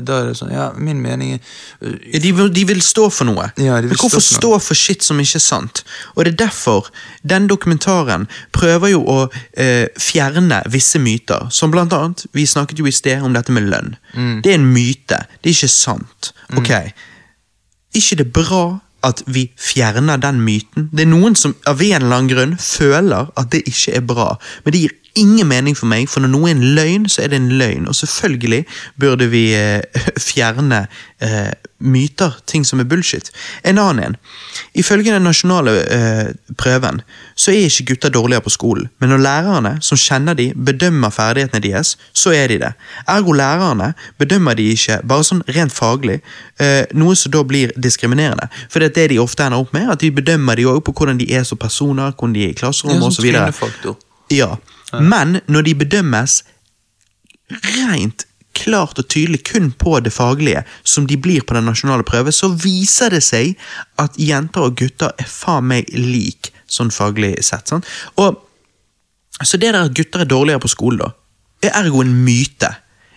da 0.00 0.18
er 0.20 0.28
det 0.28 0.36
sånn 0.38 0.52
Ja, 0.54 0.68
min 0.78 1.00
mening 1.02 1.34
er 1.36 1.40
ja, 1.82 2.20
De 2.22 2.32
vil, 2.36 2.50
de 2.54 2.64
vil 2.68 2.82
stå 2.84 3.08
for 3.12 3.28
noe. 3.28 3.48
Ja, 3.60 3.80
Men 3.82 3.98
hvorfor 3.98 4.22
stå 4.24 4.52
for 4.56 4.68
for 4.68 4.78
shit 4.78 5.04
som 5.06 5.20
ikke 5.22 5.40
er 5.40 5.44
sant? 5.44 5.82
Og 6.14 6.24
det 6.24 6.34
er 6.34 6.40
derfor 6.46 6.90
den 7.22 7.48
dokumentaren 7.50 8.28
prøver 8.54 8.94
jo 8.94 9.02
å 9.04 9.18
eh, 9.56 9.86
fjerne 9.98 10.62
visse 10.70 11.00
myter. 11.02 11.48
Som 11.54 11.74
blant 11.74 11.94
annet, 11.96 12.26
vi 12.32 12.46
snakket 12.46 12.80
jo 12.82 12.88
i 12.88 12.94
sted 12.94 13.24
om 13.24 13.36
dette 13.36 13.54
med 13.54 13.68
lønn. 13.70 13.96
Mm. 14.14 14.42
Det 14.44 14.52
er 14.52 14.60
en 14.60 14.68
myte. 14.72 15.22
Det 15.40 15.52
er 15.52 15.56
ikke 15.56 15.72
sant. 15.72 16.32
Ok. 16.56 16.72
ikke 17.98 18.16
det 18.22 18.32
bra 18.32 18.78
at 19.06 19.22
vi 19.26 19.48
fjerner 19.58 20.18
den 20.22 20.40
myten? 20.42 20.88
Det 20.92 21.04
er 21.04 21.10
noen 21.10 21.36
som 21.38 21.54
av 21.70 21.82
en 21.82 22.00
eller 22.02 22.16
annen 22.16 22.30
grunn 22.32 22.56
føler 22.58 23.30
at 23.38 23.52
det 23.54 23.62
ikke 23.70 23.94
er 24.00 24.06
bra, 24.06 24.32
men 24.64 24.74
det 24.74 24.82
gir 24.82 24.96
ingen 25.14 25.48
mening 25.48 25.76
for 25.76 25.86
meg, 25.90 26.08
for 26.10 26.24
når 26.24 26.32
noe 26.32 26.50
er 26.50 26.56
en 26.56 26.66
løgn, 26.76 27.08
så 27.10 27.24
er 27.24 27.32
det 27.32 27.40
en 27.40 27.52
løgn. 27.60 27.88
Og 27.88 27.96
selvfølgelig 27.96 28.64
burde 29.00 29.28
vi 29.32 29.44
eh, 29.56 29.82
fjerne 30.30 30.86
eh, 31.20 31.52
myter, 31.78 32.34
ting 32.46 32.64
som 32.66 32.80
er 32.80 32.88
bullshit. 32.90 33.30
En 33.64 33.78
annen 33.78 34.04
en. 34.04 34.16
Ifølge 34.74 35.12
den 35.14 35.22
nasjonale 35.26 35.74
eh, 35.94 36.30
prøven 36.58 37.02
så 37.38 37.52
er 37.52 37.68
ikke 37.68 37.92
gutter 37.92 38.10
dårligere 38.10 38.42
på 38.42 38.50
skolen, 38.50 38.88
men 38.98 39.12
når 39.12 39.22
lærerne, 39.22 39.72
som 39.82 39.98
kjenner 39.98 40.34
de, 40.34 40.48
bedømmer 40.54 41.10
ferdighetene 41.14 41.62
deres, 41.62 41.94
så 42.12 42.32
er 42.34 42.48
de 42.50 42.58
det. 42.64 42.72
Ergo 43.08 43.32
lærerne 43.32 43.92
bedømmer 44.18 44.58
de 44.58 44.70
ikke 44.74 44.98
bare 45.06 45.26
sånn 45.26 45.44
rent 45.54 45.74
faglig, 45.74 46.18
eh, 46.58 46.84
noe 46.98 47.14
som 47.18 47.34
da 47.34 47.44
blir 47.46 47.74
diskriminerende. 47.78 48.48
For 48.70 48.82
det 48.82 48.90
er 48.90 48.96
det 48.96 49.08
de 49.14 49.22
ofte 49.22 49.46
ender 49.46 49.62
opp 49.62 49.72
med, 49.76 49.90
at 49.92 50.02
de 50.02 50.10
bedømmer 50.14 50.58
de 50.58 50.66
òg 50.66 50.82
på 50.86 50.96
hvordan 50.98 51.20
de 51.20 51.30
er 51.34 51.46
som 51.46 51.58
personer, 51.58 52.10
hvordan 52.10 52.34
de 52.34 52.44
er 52.48 52.50
i 52.50 52.56
er 52.56 52.58
klasserommet 52.58 53.06
osv. 53.12 53.30
sånn. 53.30 53.96
Ja, 54.34 54.56
men 54.92 55.40
når 55.46 55.66
de 55.66 55.74
bedømmes 55.82 56.42
rent 57.76 58.24
klart 58.58 58.98
og 58.98 59.08
tydelig 59.12 59.44
kun 59.46 59.70
på 59.78 59.98
det 60.00 60.12
faglige, 60.12 60.64
som 60.82 61.06
de 61.06 61.16
blir 61.16 61.44
på 61.46 61.54
den 61.54 61.68
nasjonale 61.68 62.06
prøve, 62.06 62.32
så 62.32 62.50
viser 62.50 63.14
det 63.14 63.22
seg 63.24 63.54
at 64.00 64.18
jenter 64.18 64.66
og 64.66 64.76
gutter 64.80 65.14
er 65.18 65.30
faen 65.30 65.68
meg 65.70 65.90
lik, 65.94 66.50
sånn 66.66 66.92
faglig 66.94 67.36
sett. 67.46 67.70
Sånn. 67.70 67.84
Og, 68.18 68.40
så 69.42 69.60
det 69.60 69.72
der 69.72 69.84
at 69.86 69.96
gutter 69.96 70.24
er 70.24 70.30
dårligere 70.30 70.64
på 70.64 70.72
skolen, 70.74 71.04
da, 71.04 71.12
er 71.62 71.76
ergo 71.84 72.02
en 72.02 72.14
myte. 72.24 72.72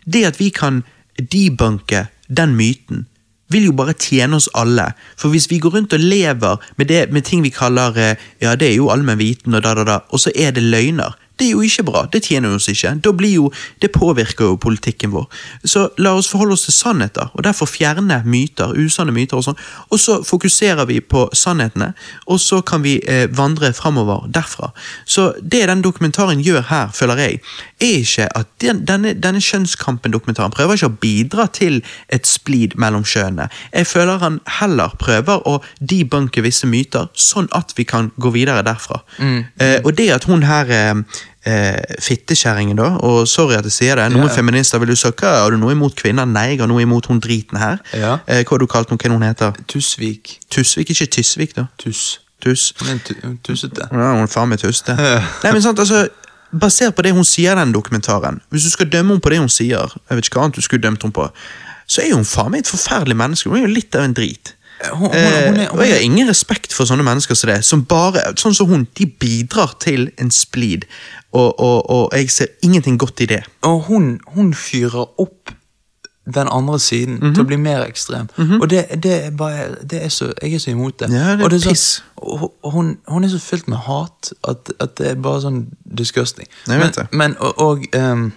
Det 0.06 0.26
at 0.30 0.42
vi 0.42 0.52
kan 0.54 0.84
debunke 1.18 2.08
den 2.28 2.56
myten, 2.58 3.08
vil 3.52 3.68
jo 3.68 3.74
bare 3.76 3.98
tjene 4.00 4.38
oss 4.38 4.48
alle. 4.56 4.92
For 5.20 5.34
hvis 5.34 5.50
vi 5.52 5.60
går 5.60 5.74
rundt 5.76 5.96
og 5.98 6.04
lever 6.04 6.62
med, 6.78 6.88
det, 6.88 7.02
med 7.12 7.26
ting 7.28 7.42
vi 7.44 7.52
kaller 7.52 7.98
eh, 8.00 8.22
ja, 8.40 8.56
det 8.56 8.70
er 8.70 8.78
jo 8.78 8.88
allmenn 8.94 9.20
viten, 9.20 9.58
og 9.58 9.66
da, 9.66 9.74
da, 9.76 9.84
da, 9.88 9.98
og 10.08 10.24
så 10.24 10.32
er 10.32 10.54
det 10.56 10.64
løgner, 10.64 11.18
det 11.42 11.48
er 11.50 11.56
jo 11.56 11.66
ikke 11.66 11.86
bra. 11.88 12.04
Det 12.14 12.22
tjener 12.28 12.54
oss 12.54 12.70
ikke. 12.70 12.94
Jo, 13.32 13.52
Det 13.82 13.92
påvirker 13.92 14.46
jo 14.46 14.56
politikken 14.56 15.12
vår. 15.12 15.26
Så 15.66 15.90
la 15.98 16.14
oss 16.14 16.30
forholde 16.30 16.54
oss 16.54 16.68
til 16.68 16.74
sannheter, 16.74 17.32
og 17.34 17.44
derfor 17.44 17.66
fjerne 17.66 18.22
myter, 18.26 18.76
usanne 18.78 19.12
myter 19.12 19.38
og 19.38 19.44
sånn. 19.44 19.58
Og 19.90 20.00
så 20.00 20.22
fokuserer 20.24 20.86
vi 20.86 21.00
på 21.02 21.30
sannhetene, 21.34 21.94
og 22.28 22.40
så 22.40 22.62
kan 22.62 22.84
vi 22.84 23.00
eh, 23.08 23.28
vandre 23.32 23.74
framover 23.74 24.28
derfra. 24.30 24.72
Så 25.06 25.32
det 25.42 25.64
den 25.68 25.82
dokumentaren 25.82 26.44
gjør 26.46 26.62
her, 26.70 26.92
føler 26.94 27.18
jeg, 27.18 27.42
er 27.82 27.98
ikke 28.02 28.28
at 28.38 28.48
den, 28.62 28.84
denne, 28.86 29.14
denne 29.18 29.42
kjønnskampen-dokumentaren 29.42 30.54
prøver 30.54 30.78
ikke 30.78 30.92
å 30.92 31.00
bidra 31.02 31.48
til 31.48 31.82
et 32.14 32.28
splid 32.30 32.78
mellom 32.78 33.06
kjønnene. 33.08 33.50
Jeg 33.74 33.90
føler 33.90 34.22
han 34.22 34.40
heller 34.60 34.94
prøver 35.02 35.42
å 35.48 35.58
debunke 35.80 36.44
visse 36.46 36.70
myter, 36.70 37.10
sånn 37.18 37.50
at 37.58 37.74
vi 37.78 37.88
kan 37.88 38.12
gå 38.22 38.34
videre 38.36 38.66
derfra. 38.68 39.02
Eh, 39.58 39.80
og 39.82 39.96
det 39.98 40.12
at 40.14 40.30
hun 40.30 40.46
her 40.46 40.70
eh, 40.70 40.94
eh, 41.46 41.96
fittekjerringen, 42.00 42.78
da, 42.78 42.90
og 43.02 43.28
sorry 43.28 43.56
at 43.58 43.66
jeg 43.70 43.72
sier 43.78 43.96
det, 44.00 44.10
noen 44.14 44.28
Ja. 44.30 44.36
feminister 44.36 44.80
vil 44.80 44.90
jo 44.94 44.96
søke 44.96 45.26
har 45.28 45.50
du 45.52 45.58
noe 45.58 45.72
imot 45.74 45.96
kvinner? 45.96 46.26
Nei, 46.30 46.50
jeg 46.52 46.60
har 46.60 46.68
noe 46.68 46.82
imot 46.82 47.06
hun 47.08 47.20
driten 47.20 47.58
her. 47.58 47.80
Ja. 47.94 48.20
Eh, 48.28 48.44
hva 48.44 48.50
har 48.56 48.60
du 48.60 48.68
kalt 48.68 48.90
henne? 48.90 49.02
Hva 49.02 49.12
hun 49.12 49.22
heter? 49.26 49.54
Tusvik. 49.68 50.38
Tusvik, 50.50 50.90
ikke 50.90 51.08
Tysvik, 51.08 51.56
da. 51.56 51.68
Tuss. 51.78 52.20
Tuss. 52.42 52.74
Hun 52.80 52.90
er 52.96 53.38
tussete. 53.46 53.88
Ja, 53.92 54.14
hun 54.16 54.24
er 54.24 54.28
faen 54.28 54.50
meg 54.50 54.60
tuste. 54.60 54.96
Nei, 54.98 55.52
men 55.52 55.62
sant, 55.62 55.80
altså, 55.80 56.08
Basert 56.52 56.96
på 56.98 57.04
det 57.06 57.14
hun 57.16 57.24
sier 57.24 57.54
i 57.54 57.60
den 57.62 57.72
dokumentaren, 57.72 58.42
hvis 58.52 58.66
du 58.68 58.70
skal 58.74 58.90
dømme 58.92 59.14
henne 59.14 59.24
på 59.24 59.30
det 59.32 59.38
hun 59.40 59.48
sier, 59.48 59.88
jeg 60.10 60.18
vet 60.18 60.26
ikke 60.28 60.36
hva 60.36 60.44
annet 60.50 60.58
du 60.60 60.62
skulle 60.66 60.82
dømt 60.84 61.02
henne 61.06 61.16
på, 61.16 61.30
så 61.88 62.02
er 62.04 62.12
hun 62.14 62.26
faen 62.28 62.52
meg 62.52 62.66
et 62.66 62.68
forferdelig 62.68 63.16
menneske. 63.16 63.48
Hun 63.48 63.62
er 63.62 63.68
jo 63.70 63.72
litt 63.72 63.96
av 63.96 64.04
en 64.04 64.14
drit. 64.18 64.52
Hun, 64.90 65.00
hun, 65.00 65.10
hun, 65.10 65.16
er- 65.16 65.62
Eh, 65.62 65.72
og 65.72 65.80
jeg 65.86 65.94
har 65.94 66.00
ingen 66.02 66.30
respekt 66.30 66.74
for 66.74 66.86
sånne 66.86 67.04
mennesker 67.04 67.36
som 67.36 67.50
det, 67.50 67.66
som 67.66 67.86
bare, 67.86 68.34
sånn 68.38 68.54
som 68.56 68.68
hun, 68.68 68.88
de 68.98 69.06
bidrar 69.06 69.76
til 69.80 70.10
en 70.18 70.32
splid, 70.32 70.82
og, 71.32 71.60
og, 71.60 71.90
og 71.90 72.10
jeg 72.14 72.30
ser 72.32 72.48
ingenting 72.64 72.98
godt 73.00 73.20
i 73.22 73.26
det. 73.26 73.44
og 73.62 73.82
hun, 73.84 74.20
fyrer 74.54 75.06
opp 75.22 75.52
den 76.34 76.48
andre 76.52 76.80
siden 76.80 77.16
Mhm. 77.22 77.34
til 77.34 77.44
å 77.44 77.48
bli 77.48 77.56
mer 77.58 77.82
ekstrem. 77.84 78.28
Og 78.62 78.70
det, 78.70 78.86
det 79.04 79.26
er 79.26 79.32
bare 79.32 79.76
det 79.84 80.04
er 80.06 80.10
så, 80.10 80.34
Jeg 80.42 80.54
er 80.54 80.58
så 80.60 80.70
imot 80.72 81.00
det. 81.00 81.10
Ja, 81.10 81.36
det 81.36 81.40
er 81.42 81.46
og 81.46 81.52
så- 81.62 81.70
piss. 81.70 82.04
og 82.64 82.72
hun, 82.72 82.98
er 83.24 83.28
så 83.30 83.40
fylt 83.40 83.68
med 83.68 83.78
hat 83.78 84.34
at, 84.48 84.72
at 84.80 84.98
det 84.98 85.08
er 85.08 85.16
bare 85.16 85.42
sånn 85.42 85.66
disgusting. 85.98 86.48
Jeg 86.68 86.80
vet 86.80 86.96
det. 86.96 87.08
Men, 87.12 87.18
men 87.18 87.36
og, 87.40 87.60
og 87.60 87.86
um, 87.98 88.34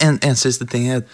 en, 0.00 0.18
en 0.22 0.36
siste 0.36 0.66
ting 0.66 0.88
er 0.90 0.96
at 0.96 1.04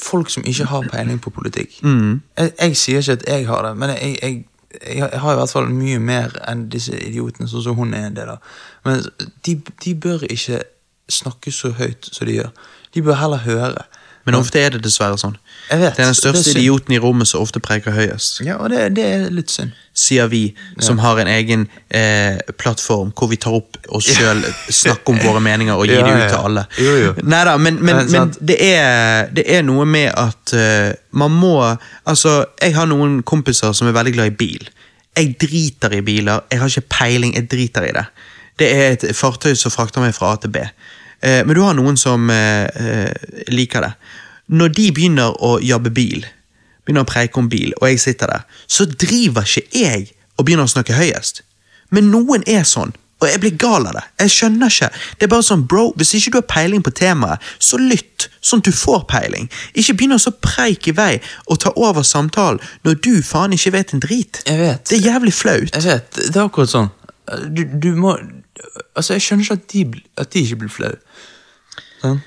folk 0.00 0.30
som 0.30 0.44
ikke 0.46 0.66
har 0.70 0.88
peiling 0.90 1.20
på 1.22 1.30
politikk 1.30 1.78
Mm. 1.82 2.22
jeg, 2.38 2.52
jeg 2.60 2.76
sier 2.76 2.98
ikke 2.98 3.12
at 3.12 3.24
jeg 3.28 3.46
har 3.46 3.62
det, 3.62 3.76
men 3.76 3.90
jeg, 3.90 4.18
jeg, 4.22 4.44
jeg, 4.82 5.20
har 5.20 5.32
i 5.32 5.36
hvert 5.36 5.50
fall 5.50 5.68
mye 5.70 5.98
mer 5.98 6.34
enn 6.48 6.68
disse 6.68 6.96
idiotene, 6.98 7.48
sånn 7.48 7.62
som 7.62 7.76
hun 7.78 7.94
er 7.94 8.08
en 8.08 8.16
del 8.16 8.32
av. 8.34 8.54
Men 8.84 9.04
de, 9.46 9.60
de 9.84 9.94
bør 9.94 10.26
ikke 10.30 10.62
snakke 11.08 11.52
så 11.52 11.70
høyt 11.78 12.08
som 12.12 12.26
de 12.26 12.40
gjør. 12.40 12.50
De 12.94 13.02
bør 13.02 13.20
heller 13.20 13.44
høre. 13.44 13.84
Men 14.24 14.34
ofte 14.34 14.60
er 14.60 14.74
det 14.74 14.82
dessverre 14.84 15.18
sånn. 15.20 15.36
Jeg 15.70 15.80
vet, 15.80 15.96
Det 15.96 16.02
er 16.02 16.10
den 16.10 16.14
største 16.14 16.50
er 16.50 16.58
idioten 16.58 16.92
i 16.92 16.98
rommet 17.00 17.28
som 17.28 17.40
ofte 17.40 17.60
preker 17.62 17.94
høyest. 17.96 18.42
Ja, 18.44 18.58
og 18.60 18.68
det, 18.70 18.90
det 18.98 19.04
er 19.08 19.22
litt 19.32 19.52
synd. 19.52 19.72
Sier 19.96 20.26
vi, 20.28 20.42
som 20.82 20.98
har 20.98 21.20
en 21.22 21.28
egen 21.30 21.68
eh, 21.88 22.36
plattform 22.58 23.12
hvor 23.16 23.30
vi 23.30 23.38
tar 23.40 23.54
opp 23.56 23.78
oss 23.94 24.08
sjøl, 24.10 24.42
snakker 24.68 25.14
om 25.14 25.20
våre 25.22 25.40
meninger 25.44 25.78
og 25.78 25.86
gir 25.86 26.00
Ja, 26.00 26.08
det 26.08 26.14
ut 26.18 26.32
til 26.34 26.48
alle. 26.50 26.64
Jo, 26.82 26.96
jo. 26.98 27.12
Neida, 27.22 27.54
men, 27.56 27.78
men, 27.80 28.02
Nei, 28.02 28.08
men 28.10 28.34
det, 28.40 28.58
er, 28.58 29.30
det 29.32 29.46
er 29.54 29.62
noe 29.64 29.86
med 29.88 30.10
at 30.10 30.54
uh, 30.58 30.90
man 31.16 31.32
må 31.38 31.54
Altså, 31.62 32.40
jeg 32.60 32.74
har 32.74 32.90
noen 32.90 33.20
kompiser 33.22 33.72
som 33.72 33.88
er 33.88 33.94
veldig 33.96 34.12
glad 34.16 34.32
i 34.32 34.36
bil. 34.36 34.66
Jeg 35.14 35.36
driter 35.40 35.94
i 35.94 36.02
biler, 36.04 36.42
jeg 36.50 36.60
har 36.60 36.74
ikke 36.74 36.98
peiling, 36.98 37.36
jeg 37.38 37.48
driter 37.48 37.86
i 37.86 37.94
det. 37.94 38.04
Det 38.58 38.68
er 38.74 38.98
et 38.98 39.06
fartøy 39.16 39.54
som 39.56 39.72
frakter 39.72 40.02
meg 40.02 40.12
fra 40.16 40.34
A 40.34 40.42
til 40.42 40.52
B. 40.52 40.66
Uh, 41.22 41.40
men 41.46 41.54
du 41.54 41.62
har 41.64 41.78
noen 41.78 41.96
som 41.96 42.28
uh, 42.28 43.14
liker 43.54 43.86
det. 43.86 43.94
Når 44.48 44.74
de 44.76 44.90
begynner 44.92 45.36
å 45.42 45.56
jabbe 45.64 45.92
bil, 45.94 46.26
begynner 46.84 47.06
å 47.06 47.08
preike 47.08 47.40
om 47.40 47.48
bil, 47.48 47.72
og 47.80 47.88
jeg 47.88 48.02
sitter 48.02 48.32
der, 48.32 48.44
så 48.66 48.84
driver 48.84 49.46
ikke 49.46 49.80
jeg 49.80 50.10
og 50.36 50.44
begynner 50.44 50.68
å 50.68 50.74
snakke 50.74 50.98
høyest. 50.98 51.42
Men 51.94 52.10
noen 52.12 52.44
er 52.50 52.66
sånn, 52.68 52.92
og 53.22 53.30
jeg 53.30 53.40
blir 53.40 53.54
gal 53.56 53.86
av 53.88 53.94
det. 53.96 54.02
Jeg 54.24 54.32
skjønner 54.34 54.72
ikke. 54.72 54.88
Det 55.16 55.26
er 55.26 55.30
bare 55.32 55.46
sånn, 55.46 55.62
bro, 55.70 55.84
Hvis 55.96 56.12
ikke 56.18 56.34
du 56.34 56.38
har 56.42 56.48
peiling 56.50 56.82
på 56.84 56.92
temaet, 56.92 57.40
så 57.62 57.78
lytt, 57.80 58.26
sånn 58.44 58.60
at 58.60 58.68
du 58.68 58.74
får 58.76 59.06
peiling. 59.08 59.48
Ikke 59.72 59.94
begynn 59.96 60.16
å 60.16 60.20
så 60.20 60.34
preike 60.44 60.92
i 60.92 60.96
vei 60.98 61.12
og 61.46 61.62
ta 61.64 61.72
over 61.78 62.04
samtalen 62.04 62.60
når 62.84 62.98
du 63.06 63.14
faen 63.24 63.54
ikke 63.56 63.72
vet 63.78 63.94
en 63.94 64.02
drit. 64.04 64.42
Jeg 64.44 64.60
vet. 64.60 64.84
Det 64.90 64.98
er 64.98 65.08
jævlig 65.14 65.32
flaut. 65.32 65.70
Jeg 65.72 65.86
vet, 65.86 66.20
det 66.20 66.36
er 66.36 66.44
akkurat 66.44 66.74
sånn. 66.74 66.92
Du, 67.48 67.64
du 67.64 67.94
må 67.96 68.18
Altså, 68.94 69.16
jeg 69.16 69.24
skjønner 69.24 69.44
ikke 69.44 69.54
at 69.56 69.64
de, 69.72 70.02
at 70.22 70.30
de 70.32 70.42
ikke 70.44 70.58
blir 70.60 70.70
flaue. 70.70 70.98
Sånn? 72.02 72.20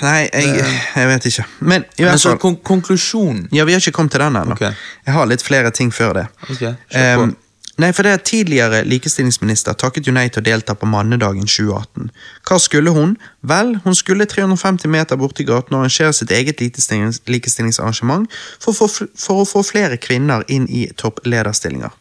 Nei, 0.00 0.22
jeg, 0.32 0.64
jeg 0.96 1.08
vet 1.10 1.28
ikke. 1.28 1.44
Men 1.60 1.84
i 2.00 2.06
Men 2.06 2.18
så 2.20 2.32
kon 2.40 2.56
konklusjonen 2.64 3.50
Ja, 3.52 3.66
vi 3.68 3.76
har 3.76 3.82
ikke 3.82 3.98
kommet 3.98 4.14
til 4.16 4.22
den 4.24 4.38
ennå. 4.40 4.56
Okay. 4.56 4.72
Jeg 5.06 5.16
har 5.16 5.28
litt 5.28 5.44
flere 5.44 5.70
ting 5.76 5.92
før 5.94 6.16
det. 6.22 6.26
Okay, 6.48 6.74
um. 7.18 7.36
Nei, 7.80 7.92
for 7.96 8.04
det 8.04 8.12
er 8.12 8.24
Tidligere 8.26 8.82
likestillingsminister 8.84 9.76
takket 9.78 10.08
jo 10.08 10.12
nei 10.12 10.26
til 10.28 10.42
å 10.42 10.44
delta 10.44 10.74
på 10.76 10.88
mannedagen 10.90 11.46
2018. 11.48 12.10
Hva 12.48 12.58
skulle 12.60 12.92
hun? 12.92 13.14
Vel, 13.46 13.72
hun 13.84 13.96
skulle 13.96 14.26
350 14.28 14.90
meter 14.92 15.16
borti 15.20 15.46
gaten 15.48 15.78
og 15.78 15.86
arrangere 15.86 16.12
sitt 16.16 16.34
eget 16.34 16.60
likestillings 16.60 17.22
likestillingsarrangement 17.30 18.28
for, 18.60 18.76
for, 18.76 19.08
for 19.16 19.44
å 19.44 19.48
få 19.48 19.64
flere 19.64 19.96
kvinner 20.02 20.44
inn 20.52 20.68
i 20.68 20.88
topplederstillinger. 21.00 21.94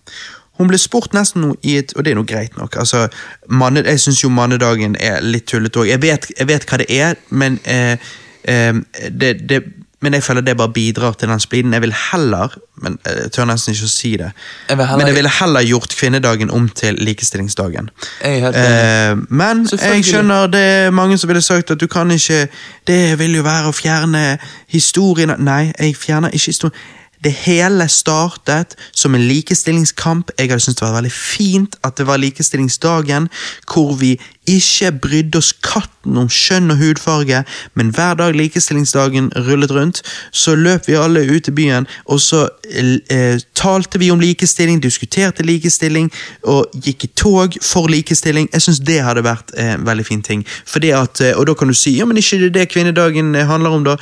Hun 0.60 0.68
ble 0.68 0.78
spurt 0.78 1.14
nesten 1.16 1.42
noe 1.46 1.56
i 1.64 1.78
et 1.80 1.94
Og 1.96 2.04
det 2.06 2.12
er 2.12 2.20
noe 2.20 2.28
greit 2.28 2.58
nok. 2.60 2.76
altså, 2.78 3.08
manne, 3.50 3.84
Jeg 3.88 4.00
syns 4.00 4.24
jo 4.24 4.30
mannedagen 4.30 4.96
er 5.00 5.22
litt 5.24 5.48
tullete 5.48 5.80
òg. 5.80 5.88
Jeg, 5.88 6.02
vet- 6.02 6.32
jeg 6.38 6.48
vet 6.48 6.66
hva 6.70 6.78
det 6.78 6.90
er, 6.90 7.16
men 7.30 7.60
eh, 7.66 7.96
eh, 8.44 8.74
det, 9.10 9.38
det 9.50 9.64
men 10.02 10.14
jeg 10.16 10.24
føler 10.24 10.42
det 10.42 10.54
bare 10.58 10.72
bidrar 10.72 11.12
til 11.20 11.28
den 11.28 11.40
spliden. 11.44 11.74
Jeg 11.74 11.82
vil 11.82 11.92
heller 12.12 12.54
men 12.82 12.94
jeg 13.06 13.32
tør 13.36 13.46
nesten 13.50 13.74
ikke 13.74 13.84
å 13.84 13.92
si 13.92 14.12
det, 14.18 14.30
Jeg 14.70 14.78
men 14.78 15.02
jeg 15.08 15.16
ville 15.16 15.30
heller 15.42 15.66
gjort 15.68 15.96
kvinnedagen 16.00 16.52
om 16.56 16.70
til 16.70 16.96
likestillingsdagen. 16.96 17.90
Jeg. 18.24 18.44
Eh, 18.56 19.18
men 19.30 19.66
jeg 19.68 20.06
skjønner 20.08 20.48
det 20.48 20.62
er 20.62 20.92
mange 20.96 21.18
som 21.20 21.28
ville 21.28 21.42
sagt 21.44 21.72
at 21.72 21.80
du 21.80 21.88
kan 21.88 22.12
ikke 22.12 22.48
Det 22.88 23.20
vil 23.20 23.36
jo 23.36 23.44
være 23.44 23.68
å 23.68 23.76
fjerne 23.76 24.40
historien 24.72 25.36
Nei, 25.40 25.74
jeg 25.80 25.96
fjerner 26.00 26.30
ikke 26.32 26.46
historien. 26.54 26.80
Det 27.24 27.32
hele 27.32 27.88
startet 27.92 28.76
som 28.96 29.16
en 29.16 29.28
likestillingskamp. 29.28 30.32
Jeg 30.38 30.50
hadde 30.50 30.64
syntes 30.64 30.80
det 30.80 30.88
var 30.88 30.96
veldig 31.02 31.12
fint 31.12 31.76
at 31.84 31.98
det 31.98 32.08
var 32.08 32.22
likestillingsdagen, 32.22 33.28
hvor 33.68 33.96
vi 34.00 34.14
ikke 34.48 34.92
brydde 35.04 35.38
oss 35.38 35.52
katten 35.54 36.18
om 36.18 36.30
kjønn 36.32 36.72
og 36.74 36.80
hudfarge, 36.80 37.44
men 37.78 37.92
hver 37.94 38.16
dag 38.22 38.38
likestillingsdagen 38.40 39.30
rullet 39.36 39.72
rundt, 39.76 40.02
så 40.32 40.56
løp 40.56 40.88
vi 40.88 40.96
alle 40.98 41.26
ut 41.28 41.52
i 41.52 41.56
byen, 41.60 41.88
og 42.06 42.22
så 42.24 42.48
eh, 42.72 43.38
talte 43.54 44.00
vi 44.00 44.10
om 44.12 44.24
likestilling, 44.24 44.80
diskuterte 44.84 45.44
likestilling, 45.44 46.10
og 46.48 46.72
gikk 46.74 47.06
i 47.06 47.12
tog 47.20 47.60
for 47.62 47.92
likestilling. 47.92 48.50
Jeg 48.54 48.66
syns 48.66 48.82
det 48.88 49.02
hadde 49.06 49.28
vært 49.28 49.54
eh, 49.58 49.76
en 49.76 49.86
veldig 49.86 50.08
fin 50.08 50.24
ting. 50.26 50.48
Fordi 50.66 50.96
at, 50.96 51.22
eh, 51.22 51.36
og 51.38 51.52
da 51.52 51.54
kan 51.54 51.70
du 51.70 51.78
si 51.78 51.98
ja, 52.00 52.08
men 52.10 52.18
ikke 52.18 52.40
det 52.40 52.52
er 52.54 52.58
det 52.62 52.70
kvinnedagen 52.74 53.36
handler 53.36 53.76
om, 53.76 53.88
da. 53.92 54.00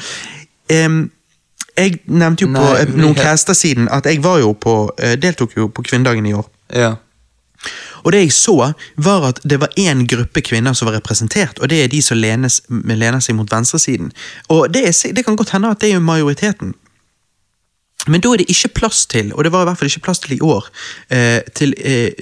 Em, 0.69 1.07
jeg 1.77 1.99
nevnte 2.07 2.41
jo 2.45 2.47
på 2.47 2.61
Nei, 2.61 2.81
eh, 2.81 2.85
vi- 2.87 3.01
noen 3.01 3.15
caster 3.15 3.53
siden 3.53 3.87
at 3.91 4.05
jeg 4.05 4.23
var 4.23 4.39
jo 4.39 4.53
på, 4.53 4.89
eh, 4.99 5.15
deltok 5.17 5.55
jo 5.57 5.67
på 5.69 5.83
kvinnedagen 5.83 6.25
i 6.25 6.33
år. 6.33 6.47
Ja. 6.73 6.95
Og 8.03 8.11
det 8.11 8.19
jeg 8.21 8.31
så, 8.31 8.73
var 8.97 9.23
at 9.27 9.39
det 9.43 9.59
var 9.59 9.69
én 9.79 10.05
gruppe 10.07 10.41
kvinner 10.41 10.73
som 10.73 10.85
var 10.87 10.95
representert, 10.99 11.59
og 11.59 11.69
det 11.69 11.83
er 11.83 11.87
de 11.87 12.01
som 12.01 12.17
lenes, 12.17 12.61
lener 12.69 13.19
seg 13.19 13.35
mot 13.35 13.49
venstresiden. 13.51 14.11
Og 14.49 14.71
det, 14.73 14.85
er, 14.87 15.13
det 15.13 15.25
kan 15.25 15.35
godt 15.35 15.49
hende 15.49 15.69
at 15.71 15.79
det 15.81 15.91
er 15.93 15.99
majoriteten. 15.99 16.73
Men 18.07 18.23
da 18.23 18.31
er 18.33 18.41
det 18.41 18.47
ikke 18.51 18.73
plass 18.81 19.05
til, 19.09 19.31
og 19.33 19.43
det 19.43 19.51
var 19.53 19.65
i 19.65 19.69
hvert 19.69 19.79
fall 19.79 19.89
ikke 19.91 20.05
plass 20.07 20.21
til 20.23 20.37
i 20.37 20.39
år, 20.43 20.69
eh, 21.13 21.39
til 21.57 21.73
eh, 21.77 22.15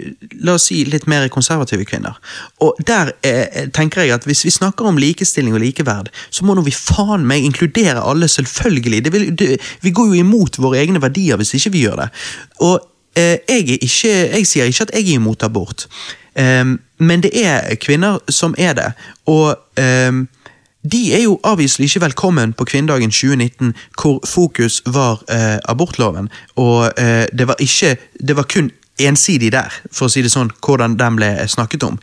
la 0.45 0.55
oss 0.57 0.67
si 0.69 0.81
litt 0.89 1.07
mer 1.11 1.27
konservative 1.33 1.85
kvinner. 1.87 2.17
Og 2.65 2.79
der 2.87 3.13
eh, 3.25 3.69
tenker 3.75 4.03
jeg 4.05 4.15
at 4.15 4.25
hvis 4.27 4.45
vi 4.45 4.53
snakker 4.53 4.89
om 4.89 4.99
likestilling 5.01 5.55
og 5.55 5.63
likeverd, 5.63 6.11
så 6.29 6.45
må 6.45 6.55
nå 6.55 6.65
vi 6.65 6.75
faen 6.75 7.27
meg 7.27 7.45
inkludere 7.45 8.03
alle, 8.03 8.29
selvfølgelig. 8.31 9.03
Det 9.05 9.13
vil, 9.13 9.29
det, 9.37 9.49
vi 9.81 9.93
går 9.95 10.11
jo 10.11 10.25
imot 10.25 10.59
våre 10.61 10.81
egne 10.81 11.01
verdier 11.01 11.39
hvis 11.39 11.55
ikke 11.59 11.73
vi 11.75 11.85
gjør 11.85 12.05
det. 12.05 12.11
Og 12.65 12.91
jeg, 13.15 13.77
ikke, 13.79 14.09
jeg 14.11 14.47
sier 14.47 14.67
ikke 14.67 14.89
at 14.89 14.95
jeg 14.97 15.05
er 15.05 15.21
imot 15.21 15.43
abort, 15.47 15.85
men 16.35 17.21
det 17.23 17.29
er 17.39 17.77
kvinner 17.79 18.17
som 18.27 18.51
er 18.59 18.73
det. 18.75 18.89
Og 19.31 19.55
de 20.91 21.13
er 21.13 21.23
jo 21.23 21.39
avviselig 21.43 21.89
ikke 21.89 22.05
velkommen 22.05 22.53
på 22.53 22.65
kvinnedagen 22.69 23.11
2019, 23.11 23.73
hvor 24.01 24.19
fokus 24.25 24.81
var 24.85 25.23
eh, 25.29 25.59
abortloven, 25.65 26.29
og 26.55 26.91
eh, 26.97 27.25
det 27.37 27.47
var 27.47 27.55
ikke 27.59 27.97
Det 28.27 28.35
var 28.35 28.43
kun 28.43 28.71
ensidig 28.99 29.51
der, 29.51 29.73
for 29.91 30.07
å 30.07 30.11
si 30.11 30.21
det 30.23 30.31
sånn, 30.31 30.51
hvordan 30.63 30.95
den 30.99 31.17
ble 31.19 31.29
snakket 31.51 31.83
om. 31.83 31.97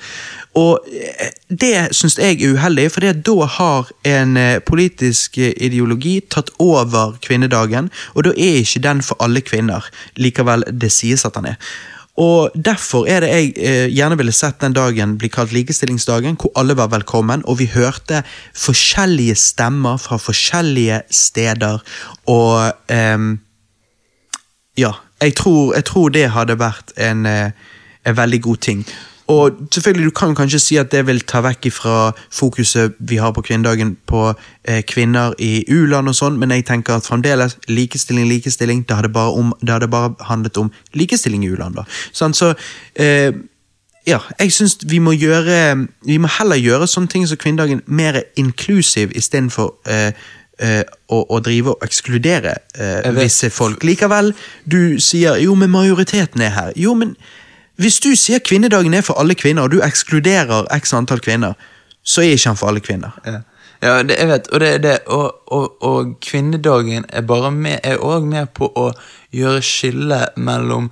Og 0.59 0.85
eh, 0.93 1.31
det 1.49 1.95
syns 1.97 2.19
jeg 2.21 2.43
er 2.43 2.57
uheldig, 2.57 2.91
for 2.93 3.23
da 3.29 3.49
har 3.57 3.93
en 4.09 4.37
eh, 4.37 4.59
politisk 4.61 5.39
eh, 5.39 5.55
ideologi 5.57 6.19
tatt 6.29 6.53
over 6.61 7.17
kvinnedagen, 7.25 7.89
og 8.15 8.29
da 8.29 8.35
er 8.37 8.61
ikke 8.61 8.85
den 8.85 9.03
for 9.05 9.21
alle 9.25 9.41
kvinner, 9.41 9.89
likevel 10.21 10.67
det 10.69 10.93
sies 10.93 11.25
at 11.25 11.39
den 11.39 11.55
er. 11.55 11.73
Og 12.23 12.51
Derfor 12.55 13.07
er 13.09 13.25
det 13.25 13.31
jeg 13.33 13.53
eh, 13.57 13.87
gjerne 13.91 14.19
ville 14.21 14.35
sett 14.37 14.61
den 14.63 14.75
dagen 14.77 15.17
bli 15.19 15.31
kalt 15.33 15.53
likestillingsdagen, 15.55 16.37
hvor 16.41 16.53
alle 16.59 16.77
var 16.79 16.91
velkommen, 16.93 17.45
og 17.49 17.59
vi 17.59 17.71
hørte 17.73 18.23
forskjellige 18.55 19.35
stemmer 19.35 19.97
fra 20.03 20.19
forskjellige 20.21 21.03
steder. 21.11 21.81
Og 22.31 22.93
eh, 22.93 23.25
ja, 24.79 24.93
jeg 25.23 25.35
tror, 25.39 25.75
jeg 25.75 25.85
tror 25.85 26.13
det 26.13 26.29
hadde 26.37 26.59
vært 26.61 26.95
en, 26.97 27.27
eh, 27.27 27.51
en 28.07 28.17
veldig 28.17 28.43
god 28.43 28.63
ting. 28.69 28.85
Og 29.33 29.69
selvfølgelig, 29.73 30.05
Du 30.07 30.11
kan 30.11 30.35
kanskje 30.35 30.59
si 30.59 30.77
at 30.77 30.93
det 30.93 31.07
vil 31.07 31.21
ta 31.21 31.41
vekk 31.45 31.71
fra 31.73 32.13
fokuset 32.31 32.97
vi 32.99 33.17
har 33.17 33.33
på 33.33 33.45
kvinnedagen 33.47 33.97
på 34.07 34.35
eh, 34.65 34.83
kvinner 34.83 35.35
i 35.39 35.65
u-land 35.69 36.11
og 36.11 36.17
sånn, 36.19 36.39
men 36.41 36.51
jeg 36.51 36.67
tenker 36.69 36.99
at 36.99 37.07
fremdeles 37.09 37.57
likestilling, 37.69 38.29
likestilling, 38.29 38.85
det 38.89 38.99
hadde 38.99 39.13
bare, 39.13 39.33
om, 39.39 39.55
det 39.61 39.73
hadde 39.77 39.89
bare 39.89 40.13
handlet 40.29 40.59
om 40.61 40.73
likestilling 40.95 41.45
i 41.45 41.53
u-land. 41.55 41.79
da. 41.81 41.87
Sånn, 42.13 42.35
så 42.37 42.53
eh, 42.95 43.33
ja, 44.07 44.19
jeg 44.39 44.53
syns 44.53 44.79
vi 44.91 44.99
må 44.99 45.13
gjøre 45.15 45.87
Vi 46.07 46.17
må 46.19 46.31
heller 46.39 46.59
gjøre 46.59 46.89
sånne 46.91 47.11
ting 47.13 47.27
som 47.29 47.39
kvinnedagen 47.39 47.85
mer 47.87 48.23
inklusiv 48.37 49.13
istedenfor 49.15 49.77
eh, 49.87 50.11
eh, 50.59 50.83
å, 51.09 51.21
å 51.23 51.39
drive 51.45 51.77
og 51.77 51.87
ekskludere 51.87 52.57
eh, 52.75 53.13
visse 53.17 53.51
folk. 53.55 53.85
Likevel, 53.87 54.33
du 54.65 54.99
sier 55.03 55.39
jo, 55.43 55.55
men 55.59 55.71
majoriteten 55.71 56.43
er 56.43 56.57
her. 56.57 56.75
Jo, 56.77 56.97
men 56.99 57.15
hvis 57.77 58.01
du 58.01 58.11
sier 58.17 58.39
kvinnedagen 58.39 58.95
er 58.95 59.01
for 59.03 59.15
alle 59.21 59.35
kvinner, 59.35 59.63
og 59.63 59.71
du 59.73 59.81
ekskluderer 59.83 60.67
x 60.81 60.93
antall 60.95 61.21
kvinner, 61.21 61.55
så 62.05 62.21
er 62.21 62.35
ikke 62.37 62.49
han 62.49 62.57
for 62.57 62.69
alle 62.69 62.81
kvinner. 62.81 63.11
Ja, 63.27 63.41
ja 63.83 64.03
det, 64.03 64.17
jeg 64.19 64.29
vet, 64.29 64.49
og 64.53 64.61
det 64.61 64.69
er 64.75 64.79
det. 64.79 64.99
Og, 65.07 65.35
og, 65.53 65.83
og 65.83 66.15
kvinnedagen 66.23 67.05
er 67.09 67.21
bare 67.23 67.51
med, 67.51 67.79
er 67.85 67.97
også 67.99 68.27
med 68.27 68.47
på 68.55 68.69
å 68.77 68.93
gjøre 69.33 69.63
skillet 69.63 70.37
mellom 70.37 70.91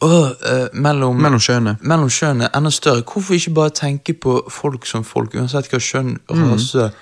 Oh, 0.00 0.28
eh, 0.46 0.68
mellom, 0.78 1.16
Mellom 1.18 1.40
kjønnene. 1.42 1.76
mellom 1.82 2.06
kjønnene 2.08 2.48
enda 2.54 2.70
større. 2.70 3.02
Hvorfor 3.02 3.34
ikke 3.34 3.50
bare 3.50 3.70
tenke 3.74 4.14
på 4.14 4.44
folk 4.50 4.86
som 4.86 5.02
folk, 5.04 5.34
uansett 5.34 5.66
hva 5.72 5.80
kjønn 5.82 6.12
og 6.28 6.36
Mm. 6.36 6.92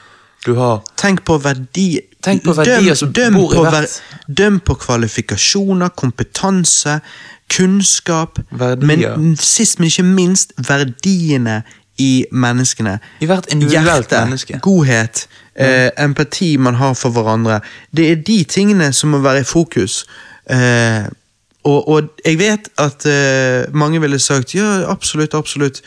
Du 0.47 0.55
har? 0.58 0.83
Tenk 0.97 1.25
på 1.26 1.39
verdi... 1.42 2.00
Tenk 2.26 2.42
på 2.44 2.55
verdier 2.57 2.94
som 2.99 3.12
bor 3.12 3.52
i 3.55 3.65
hvert- 3.70 4.00
Døm 4.26 4.60
på 4.66 4.75
kvalifikasjoner, 4.83 5.89
kompetanse, 5.94 7.00
kunnskap, 7.52 8.39
Verdier. 8.50 9.16
men 9.16 9.36
sist, 9.36 9.78
men 9.78 9.86
ikke 9.86 10.02
minst 10.02 10.52
verdiene 10.68 11.60
i 12.02 12.25
menneskene. 12.33 12.99
I 13.20 13.28
hvert 13.31 13.47
individuelt 13.52 14.10
menneske. 14.12 14.58
godhet, 14.62 15.28
eh, 15.55 15.91
empati 15.99 16.57
man 16.57 16.75
har 16.75 16.94
for 16.94 17.10
hverandre. 17.15 17.60
Det 17.97 18.10
er 18.10 18.16
de 18.26 18.44
tingene 18.44 18.92
som 18.92 19.10
må 19.10 19.18
være 19.18 19.41
i 19.41 19.44
fokus. 19.44 20.05
Eh, 20.50 21.07
og, 21.65 21.89
og 21.89 22.02
jeg 22.25 22.39
vet 22.39 22.68
at 22.78 23.07
eh, 23.07 23.65
mange 23.75 24.00
ville 24.00 24.18
sagt 24.18 24.55
ja, 24.55 24.84
absolutt, 24.91 25.34
absolutt. 25.34 25.81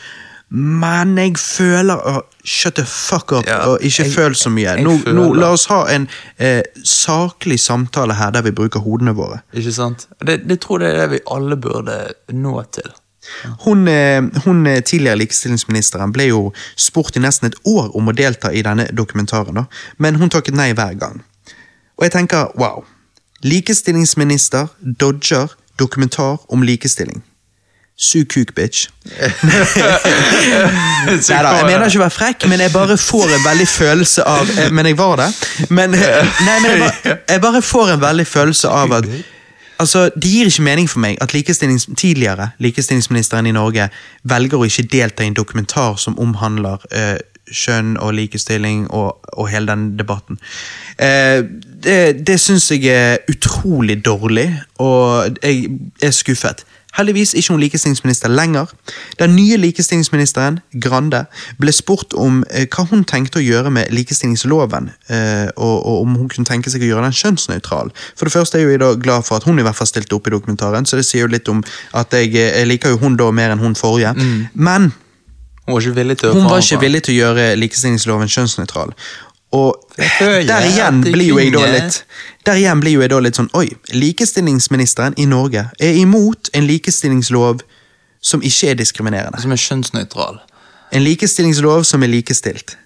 Men 0.50 1.16
jeg 1.18 1.36
føler 1.38 1.96
å, 1.96 2.22
Shut 2.44 2.74
the 2.74 2.84
fuck 2.88 3.32
up, 3.36 3.46
Ja, 3.46 3.58
og 3.68 3.82
ikke 3.84 4.04
jeg- 4.04 4.12
føl 4.14 4.34
så 4.34 4.50
mye. 4.50 4.82
Nå, 4.82 4.96
nå, 5.12 5.26
la 5.36 5.50
oss 5.52 5.66
ha 5.66 5.84
en 5.92 6.08
eh, 6.38 6.62
saklig 6.82 7.60
samtale 7.60 8.14
her 8.14 8.30
der 8.30 8.42
vi 8.42 8.50
bruker 8.50 8.80
hodene 8.80 9.12
våre. 9.14 9.42
Ikke 9.54 9.72
sant? 9.72 10.06
Det, 10.24 10.48
det 10.48 10.60
tror 10.60 10.80
jeg 10.80 10.94
det 10.94 10.96
er 10.96 11.06
det 11.06 11.10
vi 11.10 11.20
alle 11.30 11.56
burde 11.56 11.98
nå 12.32 12.62
til. 12.72 12.90
Hun, 13.66 13.86
eh, 13.88 14.22
hun 14.44 14.66
eh, 14.66 14.80
tidligere 14.80 15.18
likestillingsministeren 15.20 16.12
ble 16.12 16.30
jo 16.30 16.52
spurt 16.76 17.16
i 17.16 17.20
nesten 17.20 17.46
et 17.52 17.54
år 17.68 17.92
om 17.94 18.08
å 18.08 18.16
delta 18.16 18.48
i 18.50 18.62
denne 18.62 18.88
dokumentaren, 18.96 19.66
men 19.98 20.14
hun 20.16 20.30
takket 20.30 20.54
nei 20.54 20.72
hver 20.72 20.96
gang. 20.98 21.22
Og 21.98 22.04
jeg 22.08 22.12
tenker 22.12 22.50
wow. 22.56 22.82
Likestillingsminister 23.44 24.68
dodger 24.98 25.52
dokumentar 25.78 26.38
om 26.48 26.62
likestilling. 26.62 27.22
Sug 28.00 28.28
kuk, 28.32 28.54
bitch. 28.56 28.86
Neida, 31.04 31.50
jeg 31.52 31.66
mener 31.66 31.84
ikke 31.84 31.98
å 31.98 32.04
være 32.06 32.14
frekk, 32.14 32.46
men 32.48 32.62
jeg 32.64 32.72
bare 32.72 32.96
får 32.96 33.34
en 33.36 33.42
veldig 33.44 33.66
følelse 33.68 34.24
av 34.24 34.52
eh, 34.54 34.70
Men 34.72 34.88
jeg 34.88 34.96
var 34.96 35.20
det. 35.20 35.26
Men, 35.68 35.92
eh, 35.98 36.30
nei, 36.46 36.54
men 36.64 36.70
jeg, 36.70 36.80
bare, 36.80 37.16
jeg 37.34 37.42
bare 37.44 37.62
får 37.62 37.92
en 37.94 38.00
veldig 38.06 38.26
følelse 38.26 38.72
av 38.72 38.96
at 39.02 39.10
Altså, 39.80 40.10
Det 40.16 40.28
gir 40.28 40.48
ikke 40.48 40.62
mening 40.62 40.88
for 40.88 41.00
meg 41.00 41.16
at 41.24 41.32
likestillings, 41.32 41.86
tidligere 41.96 42.50
likestillingsministeren 42.60 43.46
i 43.48 43.54
Norge 43.56 43.88
velger 44.28 44.60
å 44.60 44.68
ikke 44.68 44.88
delta 44.92 45.24
i 45.24 45.30
en 45.30 45.36
dokumentar 45.36 45.96
som 45.96 46.18
omhandler 46.20 46.84
uh, 46.92 47.16
kjønn 47.48 47.94
og 47.96 48.12
likestilling 48.18 48.90
og, 48.90 49.24
og 49.32 49.48
hele 49.48 49.72
den 49.72 49.86
debatten. 49.96 50.36
Uh, 51.00 51.48
det 51.84 52.26
det 52.28 52.36
syns 52.40 52.68
jeg 52.74 52.92
er 52.92 53.24
utrolig 53.32 54.04
dårlig, 54.04 54.50
og 54.84 55.40
jeg 55.40 55.72
er 56.02 56.12
skuffet. 56.12 56.66
Heldigvis 56.98 57.34
ikke 57.38 57.54
hun 57.54 57.60
likestillingsminister 57.62 58.28
lenger. 58.28 58.70
Den 59.18 59.36
nye 59.36 59.56
likestillingsministeren, 59.60 60.58
Grande, 60.82 61.24
ble 61.60 61.72
spurt 61.74 62.14
om 62.18 62.42
eh, 62.50 62.66
hva 62.66 62.86
hun 62.90 63.04
tenkte 63.08 63.38
å 63.38 63.44
gjøre 63.44 63.70
med 63.74 63.92
likestillingsloven, 63.94 64.90
eh, 65.08 65.48
og, 65.56 65.76
om 66.02 66.16
hun 66.18 66.30
kunne 66.32 66.48
tenke 66.48 66.72
seg 66.72 66.82
å 66.82 66.90
gjøre 66.90 67.06
den 67.06 67.18
kjønnsnøytral. 67.20 67.92
For 68.18 68.26
det 68.26 68.34
første 68.34 68.58
er 68.58 68.74
jeg 68.74 68.82
da 68.82 68.92
glad 68.98 69.28
for 69.28 69.38
at 69.38 69.46
hun 69.46 69.60
i 69.60 69.66
hvert 69.66 69.78
fall 69.78 69.90
stilte 69.90 70.18
opp 70.18 70.26
i 70.26 70.34
dokumentaren, 70.34 70.88
så 70.88 70.98
det 70.98 71.06
sier 71.06 71.26
jo 71.26 71.30
litt 71.30 71.48
om 71.52 71.62
at 71.94 72.16
jeg, 72.16 72.34
eh, 72.34 72.58
jeg 72.58 72.72
liker 72.72 72.96
jo 72.96 73.00
hun 73.04 73.18
da 73.20 73.30
mer 73.30 73.54
enn 73.54 73.62
hun 73.62 73.78
forrige. 73.78 74.14
Men 74.54 74.92
Hun 75.70 75.76
var 75.76 75.84
ikke 75.84 75.98
villig 76.00 76.14
til 76.18 76.28
å 76.30 76.34
hun 76.34 76.46
var 76.50 76.62
ikke 76.64 76.80
villig 76.82 77.00
til 77.06 77.14
å 77.14 77.18
gjøre 77.20 77.42
likestillingsloven 77.60 78.30
kjønnsnøytral. 78.32 78.90
Og 79.56 79.96
der 79.98 80.66
igjen 80.68 81.00
blir 81.02 81.26
jo 81.26 81.38
jeg 81.40 81.50
da 81.56 81.64
litt 81.66 81.96
Der 82.46 82.58
igjen 82.60 82.78
blir 82.82 82.92
jo 82.94 83.00
jeg 83.02 83.10
da 83.10 83.18
litt 83.18 83.38
sånn 83.38 83.48
Oi, 83.58 83.66
likestillingsministeren 83.90 85.16
i 85.18 85.26
Norge 85.26 85.64
er 85.82 85.98
imot 85.98 86.52
en 86.54 86.68
likestillingslov 86.68 87.64
som 88.20 88.44
ikke 88.44 88.68
er 88.70 88.76
diskriminerende. 88.76 89.40
Som 89.40 89.54
er 89.54 89.58
kjønnsnøytral. 89.58 90.38
En 90.92 91.02
likestillingslov 91.06 91.86
som 91.88 92.04
er 92.04 92.10
likestilt. 92.12 92.76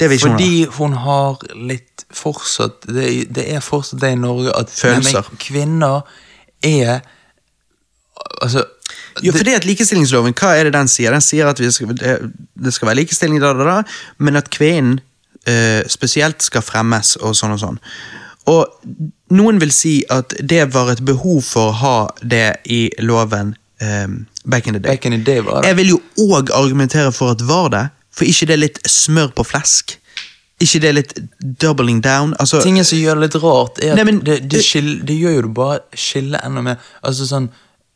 Det 0.00 0.08
vil 0.08 0.16
ikke. 0.16 0.30
Fordi 0.30 0.54
hun 0.78 0.96
har 1.04 1.42
litt 1.68 2.06
fortsatt 2.16 2.88
det, 2.88 3.10
det 3.36 3.44
er 3.52 3.60
fortsatt 3.60 4.00
det 4.00 4.14
i 4.16 4.20
Norge 4.20 4.54
at 4.56 4.72
Følelser. 4.72 5.28
nei, 5.28 5.40
kvinner 5.44 6.00
er 6.64 7.02
Altså 8.40 8.64
Jo, 9.22 9.32
fordi 9.32 9.52
at 9.56 9.64
likestillingsloven, 9.64 10.32
hva 10.36 10.54
er 10.56 10.68
det 10.68 10.72
den 10.74 10.88
sier? 10.88 11.12
Den 11.12 11.24
sier 11.24 11.48
at 11.50 11.60
vi 11.60 11.68
skal, 11.72 11.92
det, 11.96 12.16
det 12.56 12.72
skal 12.72 12.88
være 12.88 13.00
likestilling, 13.02 13.40
da, 13.42 13.52
da, 13.56 13.64
da, 13.64 13.76
men 14.18 14.36
at 14.40 14.48
kvinnen 14.52 15.00
eh, 15.46 15.82
spesielt 15.88 16.42
skal 16.42 16.62
fremmes, 16.62 17.16
og 17.20 17.36
sånn 17.36 17.54
og 17.56 17.60
sånn. 17.62 17.78
Og 18.50 18.66
noen 19.36 19.60
vil 19.60 19.70
si 19.72 20.00
at 20.10 20.34
det 20.42 20.64
var 20.74 20.90
et 20.92 21.02
behov 21.06 21.42
for 21.46 21.70
å 21.70 21.78
ha 21.82 21.96
det 22.22 22.56
i 22.72 22.88
loven 23.04 23.54
eh, 23.80 24.08
back 24.44 24.66
in 24.66 24.74
the 24.74 24.80
day. 24.80 24.98
In 25.04 25.12
the 25.12 25.24
day. 25.24 25.42
Jeg 25.64 25.76
vil 25.76 25.94
jo 25.94 26.00
òg 26.26 26.50
argumentere 26.56 27.12
for 27.12 27.36
at 27.36 27.42
var 27.46 27.68
det, 27.74 27.86
for 28.10 28.24
ikke 28.26 28.48
det 28.50 28.56
er 28.56 28.64
litt 28.64 28.80
smør 28.90 29.30
på 29.36 29.44
flesk? 29.46 29.96
Ikke 30.60 30.80
det 30.82 30.88
er 30.90 30.96
litt 30.98 31.14
doubling 31.62 32.02
down? 32.04 32.34
Altså, 32.40 32.60
Tingen 32.60 32.84
som 32.84 32.98
gjør 32.98 33.16
det 33.20 33.28
litt 33.28 33.42
rart, 33.42 33.78
er 33.80 33.94
at 33.94 34.00
Nei, 34.00 34.04
men 34.10 34.18
det, 34.24 34.42
det, 34.42 34.50
det- 34.58 34.64
skil, 34.66 34.90
det 35.08 35.16
gjør 35.16 35.38
jo 35.38 35.42
det 35.46 35.52
bare 35.56 35.78
skille 35.96 36.40
enda 36.44 36.64
mer. 36.64 36.80
Altså 37.06 37.28
sånn 37.28 37.48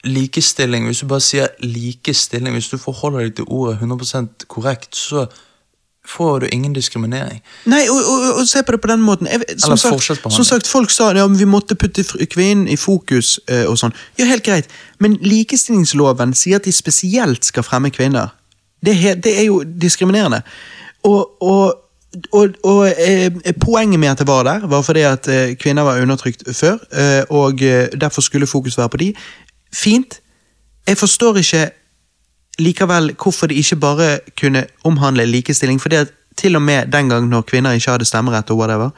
Likestilling, 0.04 0.84
hvis 0.84 0.98
du 1.00 1.06
bare 1.08 1.24
sier 1.24 1.46
likestilling, 1.64 2.52
hvis 2.52 2.66
du 2.68 2.76
forholder 2.76 3.22
deg 3.24 3.36
til 3.38 3.46
ordet 3.48 3.78
100% 3.80 4.44
korrekt, 4.52 4.90
så 4.92 5.22
får 6.08 6.40
du 6.40 6.48
ingen 6.52 6.72
diskriminering. 6.72 7.42
Nei, 7.64 7.88
og, 7.88 7.96
og, 7.96 8.24
og 8.40 8.48
se 8.48 8.62
på 8.62 8.72
det 8.72 8.80
på 8.80 8.90
den 8.90 9.02
måten. 9.02 9.28
Jeg, 9.30 9.40
som, 9.58 9.76
sagt, 9.76 10.04
som 10.32 10.44
sagt, 10.44 10.68
folk 10.68 10.92
sa 10.92 11.10
ja, 11.16 11.26
vi 11.26 11.46
måtte 11.48 11.76
putte 11.80 12.04
kvinnen 12.30 12.68
i 12.68 12.76
fokus 12.76 13.38
eh, 13.48 13.64
og 13.68 13.78
sånn. 13.80 13.94
Ja, 14.20 14.28
helt 14.28 14.44
greit, 14.44 14.68
men 15.00 15.16
likestillingsloven 15.24 16.34
sier 16.36 16.60
at 16.60 16.68
de 16.68 16.74
spesielt 16.76 17.48
skal 17.48 17.64
fremme 17.66 17.92
kvinner. 17.94 18.34
Det, 18.84 18.96
det 19.24 19.32
er 19.38 19.48
jo 19.48 19.62
diskriminerende. 19.64 20.42
Og, 21.08 21.42
og, 21.42 21.80
og, 22.32 22.58
og 22.64 22.82
eh, 22.90 23.32
poenget 23.60 24.00
med 24.00 24.12
at 24.12 24.20
det 24.20 24.28
var 24.28 24.44
der, 24.44 24.66
var 24.68 24.84
fordi 24.84 25.06
at 25.08 25.28
eh, 25.28 25.54
kvinner 25.56 25.88
var 25.88 26.02
undertrykt 26.02 26.44
før, 26.52 26.76
eh, 26.92 27.22
og 27.30 27.62
eh, 27.64 27.88
derfor 28.00 28.24
skulle 28.24 28.46
fokus 28.50 28.78
være 28.78 28.92
på 28.92 29.00
de. 29.00 29.14
Fint. 29.72 30.20
Jeg 30.86 31.00
forstår 31.00 31.40
ikke 31.40 31.70
likevel 32.58 33.14
hvorfor 33.22 33.46
det 33.46 33.58
ikke 33.58 33.76
bare 33.76 34.18
kunne 34.40 34.66
omhandle 34.84 35.26
likestilling. 35.26 35.80
For 35.80 35.88
det 35.88 35.96
at 35.96 36.12
til 36.36 36.56
og 36.56 36.62
med 36.62 36.86
den 36.92 37.08
gang 37.08 37.28
når 37.28 37.46
kvinner 37.46 37.72
ikke 37.72 37.90
hadde 37.90 38.04
stemmerett 38.04 38.50
og 38.50 38.58
whatever, 38.58 38.90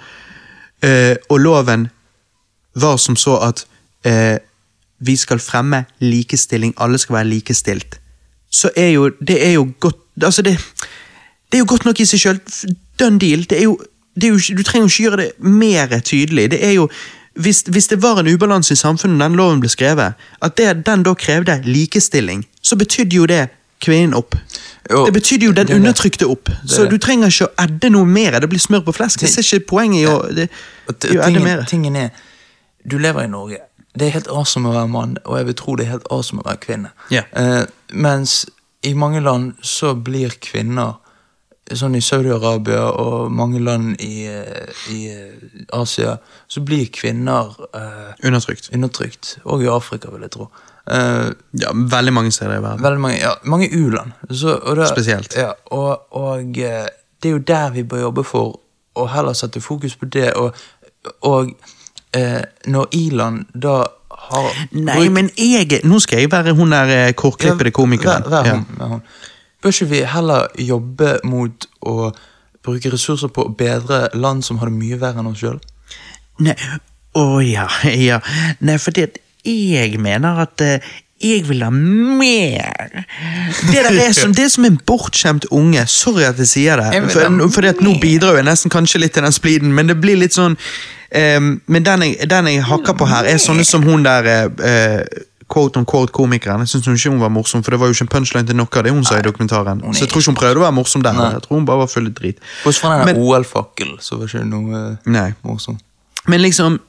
eh, 0.83 1.17
og 1.29 1.41
loven 1.41 1.89
var 2.75 2.97
som 2.97 3.17
så 3.17 3.37
at 3.37 3.67
eh, 4.05 4.39
vi 4.99 5.17
skal 5.17 5.39
fremme 5.39 5.85
likestilling, 6.01 6.75
alle 6.77 6.99
skal 6.99 7.15
være 7.15 7.25
likestilt, 7.25 8.01
så 8.51 8.71
er 8.77 8.89
jo 8.89 9.11
det 9.21 9.47
er 9.47 9.53
jo 9.53 9.69
godt 9.81 9.97
Altså, 10.23 10.43
det, 10.43 10.59
det 11.53 11.55
er 11.55 11.59
jo 11.59 11.67
godt 11.69 11.85
nok 11.85 12.01
i 12.01 12.05
seg 12.09 12.21
sjøl. 12.21 12.39
Done 12.97 13.19
deal. 13.21 13.43
Det 13.45 13.59
er 13.59 13.63
jo, 13.63 13.75
det 14.15 14.25
er 14.25 14.29
jo, 14.33 14.57
du 14.57 14.63
trenger 14.63 14.87
jo 14.87 14.89
ikke 14.89 15.03
gjøre 15.03 15.17
det 15.17 15.31
mer 15.39 15.99
tydelig. 16.01 16.51
Det 16.51 16.65
er 16.65 16.73
jo 16.73 16.89
hvis, 17.35 17.61
hvis 17.69 17.87
det 17.87 18.03
var 18.03 18.21
en 18.21 18.35
ubalanse 18.35 18.73
i 18.73 18.81
samfunnet 18.81 19.21
den 19.21 19.37
loven 19.37 19.61
ble 19.61 19.69
skrevet, 19.69 20.17
at 20.43 20.57
det, 20.57 20.87
den 20.87 21.03
da 21.05 21.13
krevde 21.15 21.59
likestilling, 21.65 22.47
så 22.67 22.79
betydde 22.79 23.17
jo 23.17 23.29
det 23.31 23.45
kvinnen 23.83 24.17
opp. 24.19 24.35
Det 24.89 25.13
betydde 25.13 25.49
jo 25.49 25.53
den 25.55 25.69
det 25.69 25.75
er 25.75 25.81
undertrykte 25.81 26.27
opp. 26.31 26.51
Så 26.67 26.87
du 26.91 26.99
trenger 27.03 27.31
ikke 27.31 27.49
å 27.49 27.55
edde 27.67 27.91
noe 27.95 28.09
mer. 28.09 28.39
Det 28.43 28.51
blir 28.51 28.63
smør 28.63 28.85
på 28.87 28.95
flesk. 28.97 29.23
Jeg 29.23 29.35
ser 29.35 29.47
ikke 29.59 29.73
poenget 29.75 30.03
i 30.03 30.11
å, 30.11 30.19
det, 30.35 30.51
i 31.11 31.19
å 31.19 31.25
edde 31.27 31.43
mer. 31.43 31.65
tingen 31.69 31.97
er, 31.99 32.13
du 32.87 32.99
lever 33.03 33.27
i 33.27 33.31
Norge. 33.31 33.63
Det 33.97 34.09
er 34.09 34.19
helt 34.19 34.29
awesome 34.29 34.69
å 34.71 34.75
være 34.77 34.93
mann, 34.93 35.17
og 35.25 35.39
jeg 35.39 35.49
vil 35.49 35.57
tro 35.57 35.75
det 35.79 35.87
er 35.87 35.95
helt 35.95 36.09
awesome 36.13 36.45
å 36.45 36.47
være 36.47 36.61
kvinne. 36.63 36.93
Ja. 37.11 37.25
Uh, 37.33 37.65
mens 37.97 38.45
i 38.85 38.93
mange 38.95 39.23
land 39.25 39.55
så 39.65 39.95
blir 39.97 40.37
kvinner, 40.45 40.99
sånn 41.67 41.97
i 41.99 42.03
Saudi-Arabia 42.05 42.85
og 43.01 43.33
mange 43.35 43.59
land 43.59 43.97
i, 44.05 44.29
eh, 44.31 44.83
i 44.93 44.99
eh, 45.11 45.65
Asia, 45.75 46.13
så 46.47 46.61
blir 46.63 46.93
kvinner 46.95 47.57
uh, 47.75 48.13
Undertrykt. 48.23 48.69
undertrykt. 48.77 49.33
Og 49.45 49.65
i 49.65 49.73
Afrika, 49.73 50.13
vil 50.13 50.29
jeg 50.29 50.37
tro. 50.37 50.47
Eh, 50.91 51.31
Ja, 51.59 51.73
veldig 51.75 52.13
mange 52.13 52.31
steder 52.33 52.59
i 52.59 52.63
verden. 52.63 52.83
Veldig 52.85 53.01
mange, 53.01 53.19
ja, 53.21 53.35
mange 53.45 53.69
u-land. 53.73 54.13
Det- 54.29 54.89
Spesielt. 54.89 55.35
Ja, 55.37 55.53
og, 55.71 56.07
og 56.17 56.59
eh, 56.59 56.87
det 57.23 57.29
er 57.29 57.33
jo 57.33 57.39
der 57.39 57.71
vi 57.71 57.83
bør 57.83 58.01
jobbe 58.01 58.25
for 58.25 58.61
å 58.97 59.07
heller 59.13 59.33
sette 59.35 59.61
fokus 59.61 59.97
på 59.97 60.07
det. 60.13 60.33
Og, 60.37 60.55
og 61.23 61.51
eh, 62.15 62.43
når 62.67 62.87
i-land 62.93 63.45
da 63.55 63.83
har 64.31 64.47
Nei, 64.73 64.95
brukt... 64.97 65.13
men 65.13 65.31
jeg 65.37 65.81
Nå 65.85 65.99
skal 66.01 66.19
jeg 66.23 66.31
være 66.33 66.55
hun 66.57 66.71
der 66.73 66.89
eh, 66.95 67.13
kortklippede 67.13 67.71
komikeren. 67.71 68.23
Vær, 68.25 68.43
vær 68.43 68.47
Ja. 68.47 68.61
vær 68.79 68.87
hun. 68.97 69.03
Bør 69.63 69.73
ikke 69.75 69.89
vi 69.91 70.01
heller 70.07 70.47
jobbe 70.59 71.19
mot 71.25 71.67
å 71.87 72.13
bruke 72.67 72.91
ressurser 72.93 73.29
på 73.29 73.45
å 73.47 73.53
bedre 73.57 74.09
land 74.15 74.45
som 74.45 74.59
har 74.59 74.71
det 74.71 74.79
mye 74.79 74.99
verre 75.01 75.19
enn 75.23 75.27
oss 75.31 75.39
sjøl? 75.43 75.59
Å 77.17 77.21
oh, 77.23 77.39
ja, 77.43 77.67
ja. 78.09 78.19
Nei, 78.61 78.77
fordi 78.83 79.07
at 79.09 79.17
jeg 79.47 80.01
mener 80.03 80.43
at 80.47 80.63
eh, 80.65 80.95
jeg 81.23 81.49
vil 81.49 81.63
ha 81.65 81.71
mer. 81.71 83.05
Det 83.73 83.79
er 83.81 84.13
som, 84.13 84.35
det 84.35 84.45
er 84.45 84.51
som 84.53 84.67
en 84.69 84.77
bortskjemt 84.87 85.47
unge. 85.51 85.87
Sorry 85.89 86.27
at 86.29 86.39
jeg 86.39 86.51
sier 86.51 86.83
det. 86.83 87.03
for, 87.11 87.49
For, 87.55 87.85
nå 87.85 87.95
bidrar 88.03 88.37
jeg 88.37 88.45
nesten 88.45 88.73
kanskje 88.73 89.01
litt 89.01 89.17
til 89.17 89.25
den 89.25 89.33
spliden, 89.33 89.73
men 89.73 89.89
det 89.89 89.97
blir 90.01 90.19
litt 90.21 90.37
sånn 90.37 90.59
um, 90.59 91.49
Men 91.67 91.87
den 91.87 92.05
jeg, 92.05 92.29
den 92.29 92.51
jeg 92.53 92.67
hakker 92.69 92.99
på 93.01 93.09
her, 93.09 93.25
er 93.25 93.41
sånne 93.41 93.65
som 93.65 93.87
hun 93.87 94.05
der 94.05 94.29
eh, 94.29 95.25
quote 95.49 95.81
on 95.81 95.87
quote 95.89 96.13
komikeren. 96.13 96.61
Jeg 96.67 96.69
synes 96.69 97.01
ikke 97.01 97.15
hun 97.15 97.21
var 97.21 97.33
morsom, 97.33 97.63
for 97.65 97.71
det 97.73 97.81
var 97.81 97.89
jo 97.89 97.97
ikke 97.97 98.07
en 98.09 98.13
punchline 98.13 98.47
til 98.47 98.59
noe 98.59 98.69
av 98.73 98.85
det 98.85 98.93
hun 98.93 99.05
sa 99.07 99.21
i 99.21 99.25
dokumentaren. 99.25 99.81
Så 99.95 100.05
jeg 100.05 100.13
tror 100.13 100.25
ikke 100.25 100.35
hun 100.35 100.41
prøvde 100.41 100.61
å 100.61 100.67
være 100.67 100.77
morsom 100.77 101.07
der. 101.07 101.17
Nei. 101.17 101.31
Jeg 101.39 101.47
tror 101.47 101.61
hun 101.61 101.69
bare 101.69 101.85
var 101.85 101.93
full 101.93 102.11
av 102.11 102.17
drit. 102.19 102.43
Bortsett 102.65 102.83
fra 102.85 102.99
den 103.07 103.23
OL-fakkelen, 103.23 103.97
så 104.03 104.19
var 104.21 104.29
ikke 104.29 104.43
det 104.43 104.51
noe 104.51 104.83
uh, 104.83 105.09
Nei. 105.17 105.31
morsomt. 105.47 105.81
Men 106.27 106.43
liksom, 106.43 106.81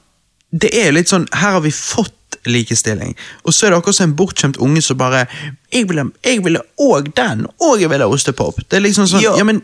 det 0.50 0.70
er 0.72 0.94
litt 0.96 1.10
sånn 1.10 1.26
Her 1.36 1.58
har 1.58 1.60
vi 1.60 1.72
fått 1.74 2.14
likestilling, 2.48 3.16
og 3.44 3.54
så 3.54 3.66
er 3.66 3.72
det 3.72 3.78
akkurat 3.80 3.96
som 3.96 4.10
en 4.10 4.16
bortskjemt 4.16 4.56
unge 4.64 4.82
som 4.84 4.98
bare 5.00 5.26
Jeg 5.72 5.88
vil 5.88 6.00
ha 6.00 6.06
jeg 6.28 7.12
den, 7.16 7.46
og 7.60 7.80
jeg 7.80 7.90
vil 7.90 8.04
ha 8.04 8.08
ostepop. 8.08 8.60
Det 8.70 8.78
er 8.78 8.84
liksom 8.84 9.08
sånn 9.10 9.22
Ja. 9.22 9.36
Ja, 9.36 9.44
men 9.44 9.62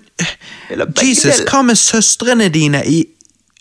Jesus, 1.00 1.44
hva 1.48 1.62
med 1.62 1.78
søstrene 1.80 2.48
dine 2.52 2.82
i 2.84 3.04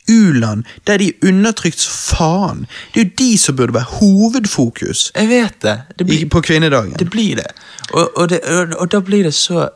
u-land, 0.10 0.64
der 0.88 0.98
de 0.98 1.08
er 1.08 1.27
undertrykt 1.30 1.80
som 1.80 2.18
faen? 2.18 2.66
Det 2.93 3.02
er 3.02 3.06
jo 3.06 3.11
de 3.18 3.38
som 3.38 3.56
burde 3.56 3.74
være 3.74 4.00
hovedfokus 4.00 5.11
Jeg 5.16 5.30
vet 5.30 5.61
det. 5.61 5.77
Det 6.00 6.08
blir, 6.08 6.26
på 6.30 6.42
kvinnedagen. 6.42 6.95
det, 7.00 7.10
blir 7.10 7.35
det. 7.35 7.48
Og, 7.93 8.18
og, 8.18 8.30
det 8.30 8.42
og, 8.43 8.76
og 8.80 8.92
da 8.92 9.00
blir 9.00 9.24
det 9.24 9.34
så 9.34 9.69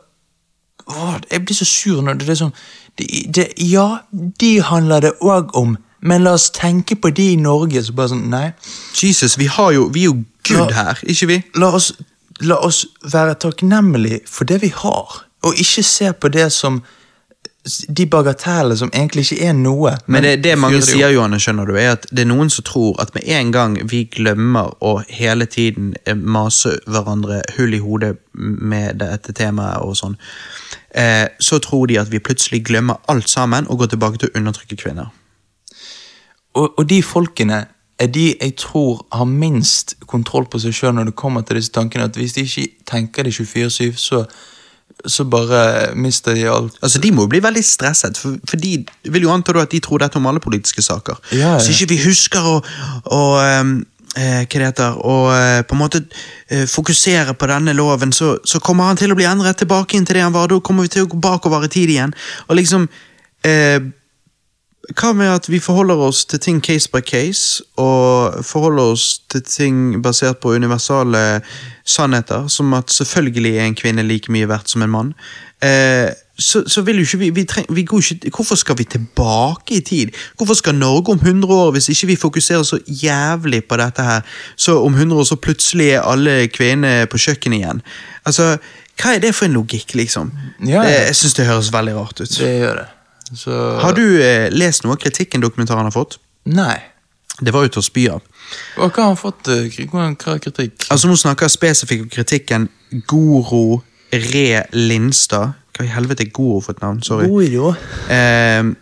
Åh, 0.88 1.16
Jeg 1.30 1.44
blir 1.44 1.54
så 1.54 1.64
sur 1.64 2.00
når 2.02 2.14
det 2.14 2.28
er 2.28 2.34
sånn 2.34 2.54
det, 2.98 3.06
det, 3.34 3.48
Ja, 3.60 3.98
de 4.40 4.60
handler 4.64 5.00
det 5.00 5.12
òg 5.20 5.52
om, 5.56 5.76
men 6.00 6.22
la 6.22 6.34
oss 6.38 6.50
tenke 6.54 6.96
på 6.96 7.10
de 7.10 7.32
i 7.32 7.36
Norge. 7.40 7.82
som 7.84 7.96
bare 7.98 8.12
sånn, 8.12 8.28
nei. 8.30 8.52
Jesus, 8.94 9.38
vi, 9.38 9.46
har 9.46 9.72
jo, 9.74 9.88
vi 9.94 10.06
er 10.06 10.12
jo 10.12 10.20
good 10.48 10.70
La- 10.70 10.76
her, 10.82 11.00
ikke 11.02 11.26
vi? 11.26 11.40
La 11.58 11.72
oss, 11.74 11.92
la 12.40 12.60
oss 12.64 12.84
være 13.02 13.34
takknemlige 13.34 14.20
for 14.26 14.44
det 14.48 14.62
vi 14.62 14.70
har, 14.74 15.24
og 15.42 15.58
ikke 15.58 15.82
se 15.82 16.12
på 16.12 16.28
det 16.28 16.50
som 16.52 16.82
de 17.88 18.06
bagatellene 18.06 18.76
som 18.78 18.90
egentlig 18.94 19.26
ikke 19.26 19.48
er 19.50 19.52
noe. 19.52 19.90
Men 20.06 20.22
det, 20.24 20.38
det 20.44 20.54
mange 20.58 20.78
fyrer 20.78 20.86
sier. 20.88 21.10
Johanne, 21.12 21.40
skjønner 21.42 21.68
du, 21.68 21.74
er 21.76 21.90
at 21.96 22.06
det 22.10 22.22
er 22.24 22.30
noen 22.30 22.48
som 22.50 22.64
tror 22.64 22.96
at 23.02 23.12
med 23.14 23.26
en 23.28 23.50
gang 23.52 23.76
vi 23.90 24.04
glemmer 24.08 24.70
å 24.80 24.94
hele 25.10 25.44
tiden 25.50 25.92
eh, 26.06 26.16
mase 26.16 26.78
hverandre 26.86 27.42
hull 27.58 27.74
i 27.76 27.82
hodet 27.82 28.14
med 28.32 29.02
dette 29.02 29.34
temaet 29.36 29.84
og 29.84 29.98
sånn, 30.00 30.16
eh, 30.96 31.26
så 31.44 31.60
tror 31.60 31.90
de 31.90 31.98
at 32.00 32.12
vi 32.14 32.22
plutselig 32.24 32.62
glemmer 32.70 33.02
alt 33.10 33.28
sammen 33.28 33.68
og 33.68 33.82
går 33.82 33.92
tilbake 33.92 34.22
til 34.22 34.32
å 34.32 34.38
undertrykke 34.40 34.78
kvinner. 34.80 35.12
Og, 36.58 36.78
og 36.78 36.88
de 36.90 37.02
folkene 37.02 37.64
er 37.98 38.10
de 38.14 38.28
jeg 38.30 38.54
tror 38.60 39.06
har 39.12 39.26
minst 39.26 39.96
kontroll 40.06 40.46
på 40.50 40.60
seg 40.62 40.76
sjøl 40.76 40.94
når 40.94 41.10
det 41.10 41.16
kommer 41.18 41.42
til 41.42 41.58
disse 41.58 41.74
tankene. 41.74 42.06
At 42.06 42.18
hvis 42.18 42.36
de 42.36 42.46
ikke 42.46 42.68
tenker 42.86 43.26
det 43.26 43.34
24-7, 43.34 43.96
så, 43.98 44.22
så 45.02 45.26
bare 45.26 45.94
mister 45.98 46.34
de 46.34 46.46
alt. 46.50 46.78
Altså, 46.82 47.02
De 47.02 47.10
må 47.12 47.26
jo 47.26 47.32
bli 47.34 47.42
veldig 47.42 47.64
stresset, 47.64 48.18
for, 48.18 48.38
for 48.48 48.62
de 48.62 48.84
vil 49.04 49.26
jo 49.26 49.34
anta 49.34 49.56
at 49.58 49.74
de 49.74 49.82
tror 49.82 49.98
dette 50.04 50.16
om 50.16 50.30
alle 50.30 50.40
politiske 50.40 50.82
saker. 50.82 51.18
Ja, 51.32 51.56
ja. 51.56 51.58
Så 51.58 51.74
ikke 51.74 51.94
vi 51.94 52.02
husker 52.06 52.50
å, 52.54 52.58
å 53.04 53.22
um 53.60 53.78
eh, 54.16 54.44
hva 54.44 54.60
det 54.60 54.68
heter, 54.70 54.98
og 55.06 55.28
eh, 55.34 55.60
på 55.66 55.76
en 55.76 55.82
måte 55.82 56.02
eh, 56.50 56.66
fokusere 56.68 57.34
på 57.38 57.48
denne 57.50 57.74
loven, 57.76 58.12
så, 58.12 58.36
så 58.44 58.60
kommer 58.64 58.88
han 58.88 58.98
til 58.98 59.12
å 59.12 59.18
bli 59.18 59.26
endret 59.28 59.60
tilbake 59.62 59.98
inn 59.98 60.06
til 60.08 60.18
det 60.18 60.24
han 60.26 60.34
var. 60.34 60.48
Da 60.50 60.60
kommer 60.64 60.86
vi 60.86 60.94
til 60.94 61.06
å 61.06 61.10
gå 61.12 61.20
bakover 61.22 61.66
i 61.66 61.72
tid 61.72 61.92
igjen. 61.94 62.14
Og 62.48 62.58
liksom 62.58 62.88
eh, 63.46 63.78
Hva 64.88 65.10
med 65.12 65.28
at 65.28 65.48
vi 65.50 65.58
forholder 65.60 66.00
oss 66.06 66.24
til 66.24 66.40
ting 66.40 66.60
case 66.64 66.88
by 66.88 67.02
case, 67.04 67.62
og 67.76 68.44
forholder 68.46 68.94
oss 68.94 69.18
til 69.28 69.42
ting 69.42 70.02
basert 70.02 70.38
på 70.40 70.54
universale 70.54 71.40
sannheter, 71.84 72.48
som 72.48 72.72
at 72.74 72.90
selvfølgelig 72.90 73.56
er 73.56 73.66
en 73.66 73.76
kvinne 73.76 74.06
like 74.06 74.32
mye 74.32 74.48
verdt 74.48 74.70
som 74.70 74.82
en 74.82 74.90
mann. 74.90 75.12
Eh, 75.62 76.08
så, 76.38 76.62
så 76.66 76.82
vil 76.86 76.96
jo 76.96 77.02
ikke 77.02 77.18
vi, 77.18 77.30
vi, 77.34 77.44
treng, 77.44 77.66
vi 77.74 77.82
går 77.82 78.12
ikke, 78.14 78.30
Hvorfor 78.30 78.54
skal 78.54 78.78
vi 78.78 78.84
tilbake 78.84 79.74
i 79.74 79.80
tid? 79.80 80.14
Hvorfor 80.36 80.54
skal 80.54 80.74
Norge 80.74 81.12
om 81.12 81.18
100 81.18 81.54
år, 81.54 81.70
hvis 81.70 81.88
ikke 81.88 82.06
vi 82.06 82.16
fokuserer 82.16 82.62
så 82.62 82.78
jævlig 82.86 83.64
på 83.64 83.76
dette 83.76 84.02
her, 84.02 84.20
så 84.56 84.78
om 84.82 84.94
100 84.94 85.20
år 85.20 85.24
så 85.24 85.36
plutselig 85.36 85.90
er 85.90 86.06
alle 86.06 86.46
kvinner 86.48 87.06
på 87.06 87.18
kjøkkenet 87.18 87.58
igjen? 87.58 87.82
Altså, 88.24 88.56
Hva 88.98 89.14
er 89.14 89.20
det 89.22 89.34
for 89.34 89.46
en 89.46 89.52
logikk, 89.54 89.94
liksom? 89.94 90.30
Ja, 90.60 90.66
ja. 90.66 90.82
Det, 90.82 90.94
jeg 91.06 91.16
syns 91.16 91.34
det 91.34 91.46
høres 91.46 91.72
veldig 91.72 91.94
rart 91.94 92.20
ut. 92.20 92.38
Det 92.38 92.54
gjør 92.58 92.80
det. 92.80 92.86
Så 93.34 93.54
Har 93.82 93.92
du 93.96 94.22
eh, 94.22 94.48
lest 94.52 94.84
noe 94.84 94.96
av 94.96 95.02
kritikken 95.02 95.42
dokumentaren 95.44 95.88
har 95.88 95.94
fått? 95.94 96.18
Nei. 96.48 96.78
Det 97.38 97.52
var 97.54 97.66
jo 97.66 97.74
til 97.76 97.82
å 97.82 97.86
spy 97.86 98.06
av. 98.10 98.24
Og 98.80 98.88
hva 98.88 99.04
har 99.04 99.12
han 99.12 99.20
fått 99.20 99.50
eh, 99.52 99.84
hva 99.92 100.08
er 100.08 100.40
kritikk? 100.42 100.88
Altså 100.90 101.10
Nå 101.10 101.18
snakker 101.20 101.50
spesifikt 101.52 102.06
om 102.06 102.10
kritikken 102.12 102.68
Goro 103.06 103.82
Re 104.12 104.64
Lindstad. 104.74 105.54
Hva 105.76 105.86
i 105.86 105.92
helvete 105.92 106.26
er 106.26 106.32
Goro 106.34 106.62
for 106.64 106.74
et 106.74 106.82
navn? 106.82 107.02
Sorry. 107.06 107.28
Goro. 107.28 107.74
Eh, 108.10 108.72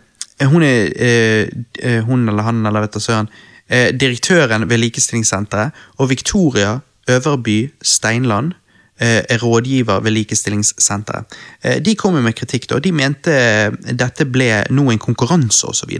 hun 0.47 0.65
er 0.65 0.89
eh, 0.95 1.47
eh, 1.81 2.01
Hun 2.05 2.27
eller 2.29 2.45
han 2.47 2.65
eller 2.65 2.85
vet 2.85 2.97
du 2.97 3.03
søren. 3.03 3.29
Eh, 3.67 3.91
direktøren 3.91 4.69
ved 4.69 4.79
Likestillingssenteret 4.79 5.71
og 5.97 6.09
Victoria 6.09 6.79
Øverby 7.09 7.71
Steinland. 7.81 8.53
Eh, 8.99 9.23
er 9.29 9.41
rådgiver 9.41 10.01
ved 10.03 10.13
Likestillingssenteret. 10.15 11.37
Eh, 11.61 11.77
de 11.83 11.95
kom 11.95 12.17
med 12.21 12.35
kritikk, 12.35 12.67
da. 12.71 12.79
De 12.79 12.91
mente 12.95 13.33
eh, 13.33 13.71
dette 13.93 14.25
ble 14.29 14.63
nå 14.73 14.87
en 14.91 15.01
konkurranse 15.01 15.67
osv. 15.69 15.93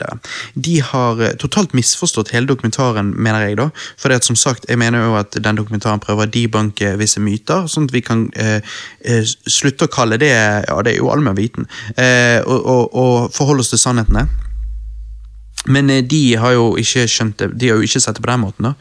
De 0.53 0.77
har 0.82 1.24
totalt 1.42 1.76
misforstått 1.77 2.34
hele 2.35 2.50
dokumentaren, 2.50 3.14
mener 3.16 3.48
jeg, 3.48 3.59
da. 3.61 3.69
For 3.98 4.09
det 4.09 4.22
at, 4.22 4.30
som 4.30 4.40
sagt, 4.40 4.67
jeg 4.69 4.80
mener 4.82 5.06
jo 5.06 5.17
at 5.19 5.38
den 5.43 5.59
dokumentaren 5.59 6.01
prøver 6.03 6.27
å 6.27 6.34
debunke 6.34 6.95
visse 7.00 7.22
myter, 7.24 7.67
sånn 7.72 7.90
at 7.90 7.95
vi 7.95 8.03
kan 8.06 8.27
eh, 8.38 8.61
slutte 9.48 9.88
å 9.88 9.93
kalle 9.93 10.19
det 10.22 10.34
Ja, 10.38 10.76
det 10.84 10.93
er 10.93 11.00
jo 11.00 11.11
allmenn 11.11 11.38
viten, 11.38 11.67
eh, 11.98 12.40
og, 12.45 12.59
og, 12.66 12.98
og 12.98 13.35
forholde 13.35 13.64
oss 13.64 13.74
til 13.74 13.82
sannhetene. 13.82 14.27
Men 15.67 15.90
de 16.08 16.22
har 16.40 16.53
jo 16.56 16.67
ikke 16.80 17.08
skjønt 17.11 17.42
det, 17.42 17.51
de 17.59 17.72
har 17.72 17.80
jo 17.80 17.88
ikke 17.88 18.00
sett 18.00 18.16
det 18.16 18.24
på 18.24 18.30
den 18.30 18.43
måten. 18.45 18.69
da. 18.69 18.76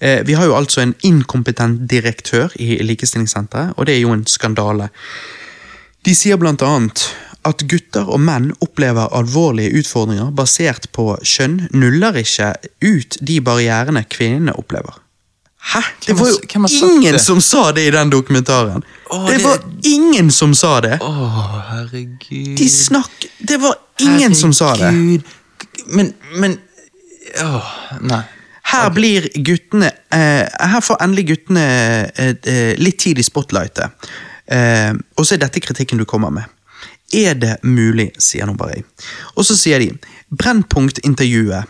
Eh, 0.00 0.22
Vi 0.26 0.34
har 0.34 0.44
jo 0.46 0.54
altså 0.56 0.80
en 0.82 0.94
inkompetent 1.02 1.86
direktør 1.90 2.48
i 2.60 2.78
Likestillingssenteret, 2.82 3.72
og 3.76 3.86
det 3.86 3.96
er 3.96 4.00
jo 4.04 4.12
en 4.14 4.26
skandale. 4.26 4.88
De 6.06 6.14
sier 6.14 6.36
blant 6.38 6.62
annet 6.62 7.08
at 7.48 7.62
gutter 7.70 8.06
og 8.10 8.20
menn 8.20 8.50
opplever 8.60 9.08
alvorlige 9.14 9.72
utfordringer 9.80 10.30
basert 10.36 10.88
på 10.92 11.16
kjønn, 11.22 11.68
nuller 11.72 12.16
ikke 12.20 12.52
ut 12.84 13.16
de 13.20 13.40
barrierene 13.40 14.04
kvinnene 14.10 14.54
opplever. 14.58 14.98
Hæ? 15.72 15.80
Det 16.06 16.14
var 16.16 16.28
jo 16.30 16.38
ingen 16.94 17.18
som 17.18 17.40
sa 17.40 17.72
det 17.72 17.86
i 17.88 17.90
den 17.90 18.10
dokumentaren! 18.10 18.82
Åh, 19.10 19.26
det 19.26 19.36
det- 19.38 19.44
var 19.44 19.58
ingen 19.84 20.30
som 20.30 20.54
sa 20.54 20.80
det! 20.80 20.98
Å, 21.02 21.10
herregud. 21.72 22.56
De 22.56 22.68
snakk... 22.68 23.26
Det 23.40 23.58
var 23.60 23.74
ingen 24.00 24.34
som 24.34 24.52
sa 24.52 24.74
det! 24.76 24.92
Herregud. 24.92 25.22
Men, 25.86 26.12
men 26.36 26.58
Åh, 27.42 27.66
nei. 28.00 28.22
Her 28.68 28.90
blir 28.92 29.28
guttene 29.44 29.90
eh, 30.12 30.44
Her 30.44 30.82
får 30.84 31.00
endelig 31.04 31.28
guttene 31.30 31.64
eh, 32.14 32.34
eh, 32.44 32.74
litt 32.80 32.98
tid 33.00 33.18
i 33.18 33.24
spotlightet. 33.24 34.10
Eh, 34.46 34.92
og 35.16 35.24
så 35.26 35.36
er 35.36 35.44
dette 35.44 35.62
kritikken 35.64 36.00
du 36.00 36.04
kommer 36.08 36.32
med. 36.34 36.44
Er 37.14 37.38
det 37.40 37.56
mulig, 37.64 38.10
sier 38.20 38.48
nå 38.48 38.56
bare 38.58 38.78
jeg. 38.78 38.84
Og 39.36 39.46
så 39.48 39.56
sier 39.56 39.80
de 39.80 39.92
Brennpunkt-intervjuet 40.28 41.64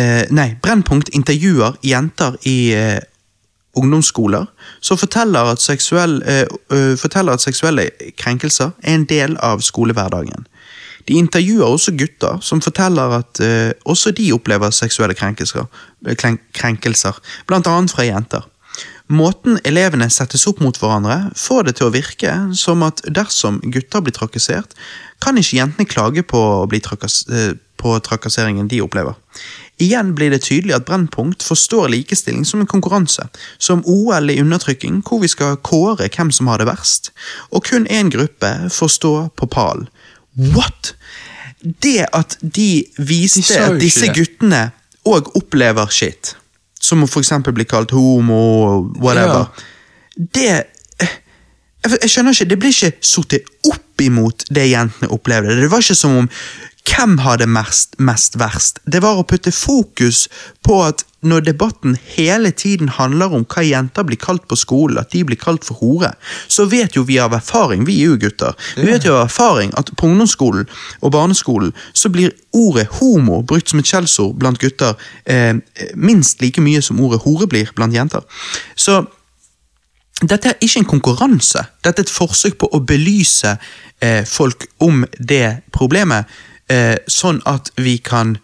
eh, 0.00 0.24
Nei, 0.32 0.48
Brennpunkt 0.64 1.12
intervjuer 1.12 1.76
jenter 1.84 2.38
i 2.48 2.58
ungdomsskoler 3.78 4.46
som 4.80 4.98
forteller 4.98 5.52
at, 5.52 5.62
seksuell, 5.62 6.22
eh, 6.26 6.96
forteller 6.96 7.36
at 7.36 7.44
seksuelle 7.44 7.88
krenkelser 8.18 8.72
er 8.82 8.94
en 8.94 9.04
del 9.08 9.36
av 9.44 9.62
skolehverdagen. 9.64 10.46
De 11.08 11.16
intervjuer 11.16 11.64
også 11.64 11.94
gutter 11.96 12.42
som 12.44 12.60
forteller 12.64 13.18
at 13.22 13.40
eh, 13.44 13.72
også 13.88 14.12
de 14.16 14.28
opplever 14.36 14.74
seksuelle 14.74 15.16
krenkelser, 15.16 15.64
eh, 16.06 16.16
krenkelser, 16.54 17.16
blant 17.48 17.68
annet 17.70 17.94
fra 17.94 18.04
jenter. 18.04 18.46
Måten 19.08 19.56
elevene 19.64 20.10
settes 20.12 20.44
opp 20.50 20.58
mot 20.60 20.76
hverandre, 20.76 21.30
får 21.36 21.64
det 21.64 21.78
til 21.78 21.88
å 21.88 21.94
virke 21.94 22.34
som 22.52 22.84
at 22.84 23.00
dersom 23.08 23.56
gutter 23.64 24.04
blir 24.04 24.12
trakassert, 24.12 24.76
kan 25.24 25.40
ikke 25.40 25.56
jentene 25.56 25.88
klage 25.88 26.26
på, 26.28 26.42
trakas 26.84 27.22
eh, 27.32 27.54
på 27.78 27.94
trakasseringen 28.04 28.68
de 28.68 28.82
opplever. 28.84 29.16
Igjen 29.78 30.10
blir 30.18 30.32
det 30.34 30.42
tydelig 30.42 30.74
at 30.74 30.86
Brennpunkt 30.88 31.44
forstår 31.46 31.88
likestilling 31.92 32.44
som 32.44 32.60
en 32.60 32.68
konkurranse, 32.68 33.28
som 33.62 33.84
OL 33.86 34.32
i 34.34 34.40
undertrykking, 34.42 35.00
hvor 35.06 35.22
vi 35.22 35.30
skal 35.30 35.56
kåre 35.62 36.10
hvem 36.10 36.32
som 36.34 36.50
har 36.50 36.58
det 36.58 36.66
verst, 36.68 37.12
og 37.54 37.64
kun 37.70 37.86
én 37.86 38.10
gruppe 38.10 38.50
får 38.74 38.92
stå 38.98 39.14
på 39.38 39.48
pallen. 39.54 39.86
What?! 40.38 40.94
Det 41.82 42.06
at 42.14 42.36
de 42.40 42.84
viste 43.02 43.42
De 43.54 43.62
at 43.64 43.80
disse 43.82 44.06
guttene 44.14 44.68
òg 45.08 45.32
opplever 45.38 45.90
shit, 45.90 46.36
som 46.80 47.02
å 47.02 47.08
eksempel 47.18 47.54
bli 47.56 47.66
kalt 47.66 47.90
homo, 47.96 48.84
whatever, 49.02 49.48
det 50.14 50.50
eh, 51.02 51.16
jeg, 51.82 51.98
jeg 52.02 52.12
skjønner 52.12 52.36
ikke, 52.36 52.48
Det 52.50 52.58
blir 52.62 52.74
ikke 52.74 53.08
satt 53.10 53.36
opp 53.72 54.02
imot 54.02 54.44
det 54.54 54.68
jentene 54.70 55.10
opplevde. 55.14 55.56
Det 55.58 55.70
var 55.70 55.82
ikke 55.82 55.98
som 55.98 56.16
om 56.22 56.30
hvem 56.86 57.18
hadde 57.22 57.46
mest, 57.46 57.94
mest 57.98 58.38
verst. 58.40 58.80
Det 58.86 59.02
var 59.02 59.18
å 59.18 59.26
putte 59.28 59.52
fokus 59.54 60.26
på 60.66 60.80
at 60.86 61.04
når 61.20 61.40
debatten 61.48 61.96
hele 62.14 62.50
tiden 62.54 62.92
handler 62.94 63.34
om 63.34 63.44
hva 63.50 63.64
jenter 63.66 64.06
blir 64.06 64.20
kalt 64.22 64.44
på 64.48 64.56
skolen, 64.56 65.00
at 65.00 65.10
de 65.10 65.24
blir 65.26 65.38
kalt 65.40 65.66
for 65.66 65.80
hore, 65.82 66.12
så 66.46 66.68
vet 66.70 66.96
jo 66.96 67.02
vi 67.08 67.18
av 67.18 67.34
erfaring, 67.34 67.84
vi 67.88 67.98
er 68.02 68.12
jo 68.12 68.20
gutter, 68.22 68.54
vi 68.78 68.86
vet 68.86 69.06
jo 69.06 69.16
av 69.16 69.26
erfaring 69.26 69.74
at 69.78 69.90
på 69.98 70.06
ungdomsskolen 70.06 70.68
og 71.02 71.12
barneskolen 71.14 71.74
så 71.92 72.10
blir 72.14 72.36
ordet 72.54 72.86
homo 73.00 73.42
brukt 73.42 73.70
som 73.70 73.82
et 73.82 73.90
skjellsord 73.90 74.38
blant 74.38 74.62
gutter 74.62 74.94
eh, 75.26 75.58
minst 75.94 76.42
like 76.42 76.62
mye 76.62 76.82
som 76.82 77.00
ordet 77.02 77.24
hore 77.26 77.50
blir 77.50 77.70
blant 77.74 77.94
jenter. 77.94 78.22
Så 78.78 79.02
dette 80.22 80.50
er 80.50 80.62
ikke 80.64 80.82
en 80.82 80.90
konkurranse. 80.90 81.62
Dette 81.84 82.02
er 82.02 82.06
et 82.06 82.10
forsøk 82.10 82.56
på 82.58 82.70
å 82.74 82.80
belyse 82.82 83.54
eh, 84.02 84.24
folk 84.26 84.66
om 84.82 85.04
det 85.18 85.60
problemet, 85.74 86.26
sånn 87.08 87.38
at 87.48 87.70
vi 87.80 87.96
kan 88.04 88.36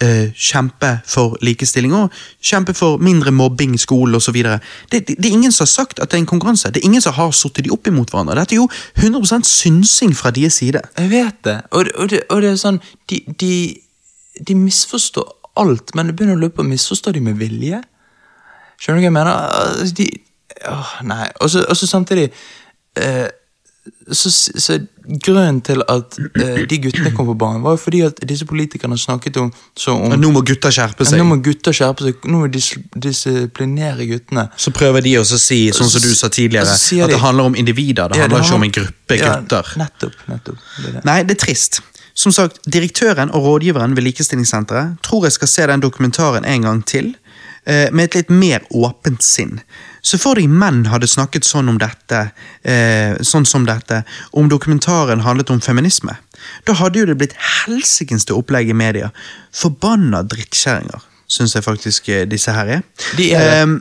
eh, 0.00 0.32
kjempe 0.34 0.90
for 1.06 1.36
likestilling 1.44 1.94
og 1.96 2.14
kjempe 2.42 2.74
for 2.76 3.00
mindre 3.02 3.32
mobbing 3.34 3.74
i 3.76 3.80
skolen 3.80 4.16
osv. 4.16 4.36
Det, 4.42 4.60
det, 4.92 5.16
det 5.16 5.28
er 5.28 5.36
ingen 5.36 5.52
som 5.52 5.66
har 5.66 5.72
sagt 5.72 6.00
at 6.00 6.10
det 6.10 6.18
er 6.18 6.24
en 6.24 6.30
konkurranse. 6.30 6.72
Det 6.72 6.82
er 6.82 6.88
ingen 6.88 7.04
som 7.04 7.16
har 7.16 7.32
satt 7.36 7.60
de 7.64 7.72
opp 7.72 7.86
imot 7.86 8.12
hverandre. 8.12 8.38
Dette 8.40 8.56
er 8.56 8.62
jo 8.62 8.68
100% 8.98 9.48
synsing 9.48 10.16
fra 10.16 10.32
deres 10.34 10.60
side. 10.60 10.82
Jeg 10.98 11.10
vet 11.10 11.44
det. 11.44 11.60
Og, 11.70 11.92
og, 11.94 12.10
det, 12.10 12.22
og 12.30 12.42
det 12.42 12.52
er 12.52 12.60
sånn 12.60 12.80
de, 13.10 13.20
de, 13.40 13.54
de 14.48 14.56
misforstår 14.56 15.28
alt, 15.60 15.94
men 15.94 16.08
det 16.08 16.16
begynner 16.16 16.38
å 16.38 16.44
løpe 16.44 16.60
på 16.60 16.68
misforstår 16.68 17.18
de 17.18 17.24
med 17.24 17.38
vilje. 17.40 17.82
Skjønner 18.80 19.00
du 19.00 19.04
hva 19.04 19.10
jeg 19.10 19.18
mener? 19.18 19.34
Altså, 19.60 19.94
De, 19.98 20.08
åh, 20.70 20.96
nei. 21.04 21.26
Og 21.40 21.52
og 21.66 21.76
så 21.76 21.86
samtidig 21.86 22.30
eh, 22.96 23.28
så, 24.12 24.30
så 24.30 24.78
Grunnen 25.10 25.58
til 25.66 25.80
at 25.90 26.14
eh, 26.38 26.60
de 26.70 26.76
guttene 26.84 27.10
kom 27.16 27.26
på 27.26 27.34
banen, 27.34 27.62
var 27.64 27.74
jo 27.74 27.80
fordi 27.82 28.02
at 28.06 28.20
disse 28.28 28.46
politikerne 28.46 28.98
snakket 29.00 29.40
om, 29.42 29.48
så 29.74 29.94
om 29.96 30.12
Nå 30.20 30.28
må 30.30 30.42
gutta 30.46 30.70
skjerpe 30.70 31.02
ja, 31.02 31.08
seg. 31.10 31.18
Nå 31.18 31.24
må 31.26 31.38
gutta 31.42 31.72
skjerpe 31.74 32.04
seg. 32.06 32.28
Nå 32.30 32.42
må 32.42 32.46
de 32.46 32.60
dis 32.60 32.68
disiplinere 32.94 34.06
guttene. 34.06 34.44
Så 34.60 34.70
prøver 34.76 35.02
de 35.02 35.16
også 35.18 35.38
å 35.38 35.42
si, 35.42 35.58
sånn 35.74 35.90
som 35.90 36.04
du 36.04 36.12
sa 36.14 36.30
tidligere, 36.30 36.76
at 36.76 36.86
det 37.10 37.16
de- 37.16 37.20
handler 37.24 37.50
om 37.50 37.58
individer. 37.58 38.12
Det 38.12 38.20
Ja, 38.20 38.28
handler 38.28 38.44
ikke 38.44 38.58
om 38.60 38.68
en 38.68 38.76
gruppe 38.78 39.18
ja, 39.18 39.32
gutter. 39.40 39.72
Nettopp. 39.82 40.14
nettopp. 40.28 40.56
Det 40.84 40.92
det. 40.94 41.04
Nei, 41.08 41.18
det 41.26 41.38
er 41.38 41.42
trist. 41.46 41.80
Som 42.14 42.32
sagt, 42.32 42.60
Direktøren 42.70 43.30
og 43.34 43.42
rådgiveren 43.48 43.96
ved 43.96 44.04
Likestillingssenteret 44.04 45.00
tror 45.06 45.26
jeg 45.26 45.32
skal 45.38 45.48
se 45.48 45.66
den 45.66 45.82
dokumentaren 45.82 46.44
en 46.44 46.62
gang 46.68 46.82
til, 46.86 47.14
eh, 47.66 47.88
med 47.90 48.04
et 48.10 48.14
litt 48.14 48.30
mer 48.30 48.60
åpent 48.70 49.22
sinn. 49.22 49.60
Så 50.02 50.18
for 50.20 50.38
de 50.38 50.46
menn 50.48 50.84
hadde 50.90 51.08
snakket 51.10 51.46
sånn 51.46 51.68
om 51.72 51.78
dette, 51.80 52.30
eh, 52.62 53.16
sånn 53.26 53.46
som 53.46 53.66
dette, 53.68 54.02
om 54.32 54.48
dokumentaren 54.48 55.24
handlet 55.26 55.50
om 55.50 55.60
feminisme. 55.60 56.16
Da 56.64 56.76
hadde 56.78 57.02
jo 57.02 57.06
det 57.10 57.18
blitt 57.20 57.36
helsikens 57.64 58.24
til 58.24 58.40
opplegg 58.40 58.70
i 58.70 58.76
media. 58.76 59.10
Forbanna 59.52 60.22
drittkjerringer, 60.22 61.04
syns 61.28 61.54
jeg 61.54 61.66
faktisk 61.66 62.08
eh, 62.08 62.24
disse 62.28 62.54
her 62.56 62.76
er. 62.78 62.82
De 63.16 63.32
er 63.34 63.44
det. 63.44 63.54
Ehm, 63.60 63.78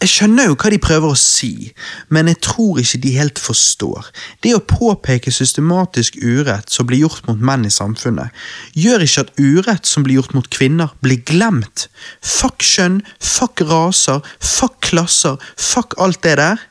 jeg 0.00 0.08
skjønner 0.08 0.48
jo 0.48 0.56
hva 0.56 0.70
de 0.72 0.78
prøver 0.80 1.12
å 1.12 1.18
si, 1.18 1.70
men 2.08 2.30
jeg 2.30 2.40
tror 2.46 2.78
ikke 2.80 3.00
de 3.02 3.12
helt 3.18 3.40
forstår. 3.42 4.08
Det 4.40 4.54
å 4.56 4.62
påpeke 4.64 5.32
systematisk 5.34 6.16
urett 6.22 6.72
som 6.72 6.88
blir 6.88 7.02
gjort 7.04 7.28
mot 7.28 7.42
menn 7.50 7.66
i 7.68 7.72
samfunnet, 7.74 8.32
gjør 8.72 9.04
ikke 9.04 9.26
at 9.26 9.34
urett 9.36 9.90
som 9.90 10.06
blir 10.06 10.20
gjort 10.20 10.32
mot 10.38 10.48
kvinner, 10.48 10.94
blir 11.04 11.20
glemt. 11.28 11.88
Fuck 12.24 12.64
kjønn, 12.64 13.02
fuck 13.20 13.60
raser, 13.68 14.24
fuck 14.40 14.80
klasser, 14.88 15.36
fuck 15.60 15.98
alt 16.00 16.22
det 16.24 16.38
der. 16.40 16.69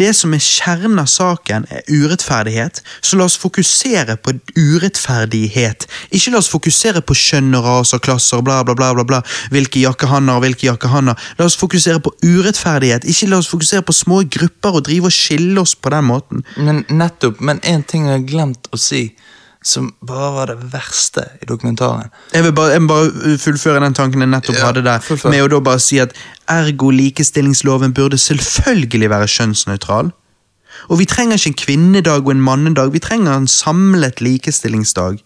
Det 0.00 0.08
som 0.16 0.32
er 0.32 0.40
kjernen 0.40 1.00
av 1.02 1.08
saken, 1.10 1.66
er 1.68 1.82
urettferdighet, 1.90 2.80
så 3.04 3.18
la 3.18 3.26
oss 3.28 3.36
fokusere 3.40 4.16
på 4.24 4.32
urettferdighet. 4.56 5.84
Ikke 6.16 6.32
la 6.32 6.40
oss 6.40 6.48
fokusere 6.52 7.02
på 7.04 7.16
kjønn 7.18 7.52
og 7.58 7.66
ras 7.66 7.92
og 7.92 8.00
klasser 8.06 8.40
og 8.40 8.46
bla, 8.48 8.62
bla, 8.64 8.76
bla, 8.78 8.92
bla, 8.96 9.04
bla. 9.04 9.20
hvilke 9.52 9.82
jakke 9.82 10.08
han 10.08 10.30
har 10.30 10.40
og 10.40 10.46
hvilke 10.46 10.70
jakke 10.70 10.88
han 10.88 11.12
har. 11.12 11.28
La 11.36 11.48
oss 11.48 11.58
fokusere 11.60 12.00
på 12.00 12.14
urettferdighet, 12.24 13.04
ikke 13.04 13.28
la 13.28 13.42
oss 13.42 13.52
fokusere 13.52 13.84
på 13.84 13.96
små 13.96 14.22
grupper 14.38 14.80
og 14.80 14.86
drive 14.88 15.12
og 15.12 15.16
skille 15.16 15.60
oss 15.60 15.76
på 15.76 15.92
den 15.92 16.08
måten. 16.08 16.46
Men 16.56 16.86
nettopp, 16.88 17.44
men 17.44 17.60
én 17.60 17.84
ting 17.84 18.08
jeg 18.08 18.16
har 18.22 18.26
glemt 18.28 18.72
å 18.72 18.80
si, 18.80 19.10
som 19.62 19.92
bare 20.06 20.30
var 20.34 20.46
det 20.50 20.56
verste 20.72 21.24
i 21.42 21.46
dokumentaren. 21.48 22.10
Jeg 22.34 22.44
vil 22.44 22.52
bare, 22.52 22.72
jeg 22.74 22.80
vil 22.80 22.88
bare 22.88 23.36
fullføre 23.38 23.82
den 23.84 23.94
tanken 23.94 24.20
jeg 24.24 24.28
nettopp 24.32 24.56
Ja, 24.58 24.66
hadde 24.66 24.82
der, 24.84 24.98
fullfør. 25.00 25.30
med 25.30 25.42
å 25.44 25.48
da 25.54 25.60
bare 25.60 25.80
si 25.80 25.98
at 26.02 26.14
ergo 26.50 26.90
likestillingsloven 26.90 27.94
burde 27.94 28.18
selvfølgelig 28.18 29.10
være 29.10 29.28
kjønnsnøytral. 29.36 30.10
Og 30.90 30.98
vi 30.98 31.04
trenger 31.06 31.36
ikke 31.38 31.52
en 31.52 31.60
kvinnedag 31.62 32.24
og 32.26 32.30
en 32.34 32.42
mannedag, 32.42 32.92
vi 32.92 32.98
trenger 32.98 33.36
en 33.36 33.46
samlet 33.46 34.20
likestillingsdag. 34.24 35.20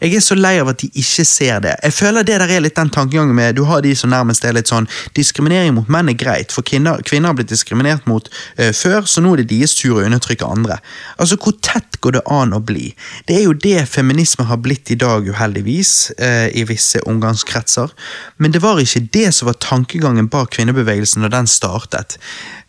Jeg 0.00 0.16
er 0.18 0.24
så 0.24 0.36
lei 0.38 0.56
av 0.60 0.70
at 0.72 0.80
de 0.82 0.88
ikke 1.00 1.24
ser 1.28 1.60
det. 1.64 1.74
Jeg 1.82 1.94
føler 1.96 2.26
det 2.26 2.38
der 2.42 2.50
er 2.56 2.64
litt 2.64 2.76
den 2.78 2.90
tankegangen 2.92 3.34
med 3.36 3.56
Du 3.58 3.64
har 3.68 3.82
de 3.84 3.94
som 3.96 4.10
nærmest 4.12 4.44
er 4.44 4.56
litt 4.56 4.70
sånn 4.70 4.88
Diskriminering 5.16 5.74
mot 5.76 5.90
menn 5.92 6.10
er 6.10 6.18
greit, 6.18 6.52
for 6.54 6.66
kvinner, 6.66 7.02
kvinner 7.06 7.30
har 7.30 7.38
blitt 7.38 7.52
diskriminert 7.52 8.08
mot 8.10 8.28
uh, 8.58 8.72
før, 8.74 9.06
så 9.08 9.22
nå 9.22 9.34
er 9.34 9.42
det 9.42 9.50
deres 9.52 9.76
tur 9.78 9.98
å 9.98 10.04
undertrykke 10.04 10.48
andre. 10.48 10.80
Altså, 11.18 11.38
hvor 11.40 11.56
tett 11.64 12.00
går 12.04 12.18
det 12.18 12.24
an 12.30 12.56
å 12.56 12.62
bli? 12.64 12.90
Det 13.28 13.38
er 13.38 13.46
jo 13.46 13.54
det 13.66 13.86
feminisme 13.90 14.46
har 14.48 14.60
blitt 14.64 14.92
i 14.94 14.98
dag, 15.00 15.28
uheldigvis, 15.28 15.94
uh, 16.18 16.48
i 16.50 16.66
visse 16.68 17.02
omgangskretser. 17.08 17.94
Men 18.38 18.54
det 18.54 18.64
var 18.64 18.82
ikke 18.82 19.06
det 19.14 19.30
som 19.36 19.50
var 19.50 19.60
tankegangen 19.62 20.30
bak 20.32 20.54
kvinnebevegelsen 20.56 21.24
når 21.24 21.36
den 21.38 21.50
startet. 21.50 22.18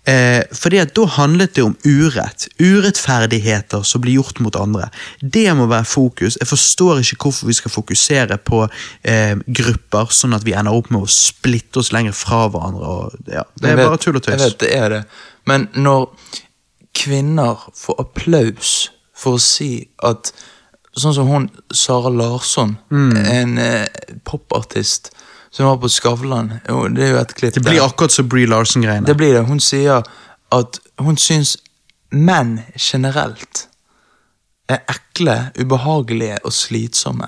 Eh, 0.07 0.43
fordi 0.53 0.77
at 0.77 0.91
da 0.95 1.05
handlet 1.15 1.55
det 1.57 1.63
om 1.65 1.75
urett. 1.85 2.47
Urettferdigheter 2.61 3.81
som 3.83 4.01
blir 4.03 4.19
gjort 4.19 4.39
mot 4.39 4.55
andre. 4.55 4.89
Det 5.21 5.47
må 5.57 5.65
være 5.71 5.85
fokus. 5.89 6.37
Jeg 6.39 6.47
forstår 6.47 7.01
ikke 7.01 7.17
hvorfor 7.25 7.47
vi 7.49 7.53
skal 7.57 7.71
fokusere 7.73 8.37
på 8.37 8.63
eh, 9.03 9.35
grupper, 9.47 10.11
sånn 10.13 10.35
at 10.37 10.45
vi 10.45 10.53
ender 10.53 10.77
opp 10.77 10.91
med 10.93 11.01
å 11.07 11.09
splitte 11.09 11.81
oss 11.81 11.89
lenger 11.95 12.13
fra 12.13 12.45
hverandre. 12.53 12.85
Og, 12.85 13.15
ja, 13.33 13.43
det 13.61 13.71
er 13.71 13.79
vet- 13.81 13.89
bare 13.89 13.97
tull 14.05 14.15
og 14.19 14.23
tøys. 14.27 14.35
Jeg 14.37 14.43
vet 14.45 14.59
det 14.65 14.73
er 14.77 14.89
det. 14.89 15.03
Men 15.49 15.67
når 15.75 16.09
kvinner 16.95 17.65
får 17.75 17.99
applaus 18.05 18.75
for 19.15 19.37
å 19.39 19.41
si 19.41 19.87
at 20.03 20.33
Sånn 20.95 21.11
som 21.11 21.27
hun 21.27 21.49
Sara 21.75 22.07
Larsson, 22.07 22.77
Mm. 22.89 23.17
en 23.27 23.57
eh, 23.59 23.87
popartist 24.23 25.09
som 25.55 25.65
var 25.65 25.77
på 25.77 25.87
Skavlan. 25.89 26.49
Det 26.95 27.03
er 27.03 27.13
jo 27.13 27.19
et 27.21 27.35
klipp 27.35 27.53
Det 27.53 27.63
blir 27.63 27.79
der. 27.79 27.85
akkurat 27.85 28.11
som 28.11 28.27
Bree 28.29 28.45
Larsen-greiene. 28.45 29.07
Det 29.07 29.15
blir 29.17 29.33
det. 29.33 29.45
Hun 29.47 29.59
sier 29.59 30.03
at 30.51 30.79
hun 30.99 31.17
syns 31.17 31.55
menn 32.11 32.59
generelt 32.75 33.67
er 34.69 34.81
ekle, 34.91 35.51
ubehagelige 35.59 36.41
og 36.43 36.53
slitsomme. 36.53 37.27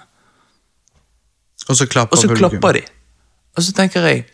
Og 1.70 1.76
så 1.76 1.86
klapper 1.86 2.18
Og 2.18 2.22
så 2.22 2.36
klapper 2.36 2.72
de. 2.72 2.82
Og 3.56 3.64
så 3.64 3.72
tenker 3.72 4.02
jeg 4.02 4.26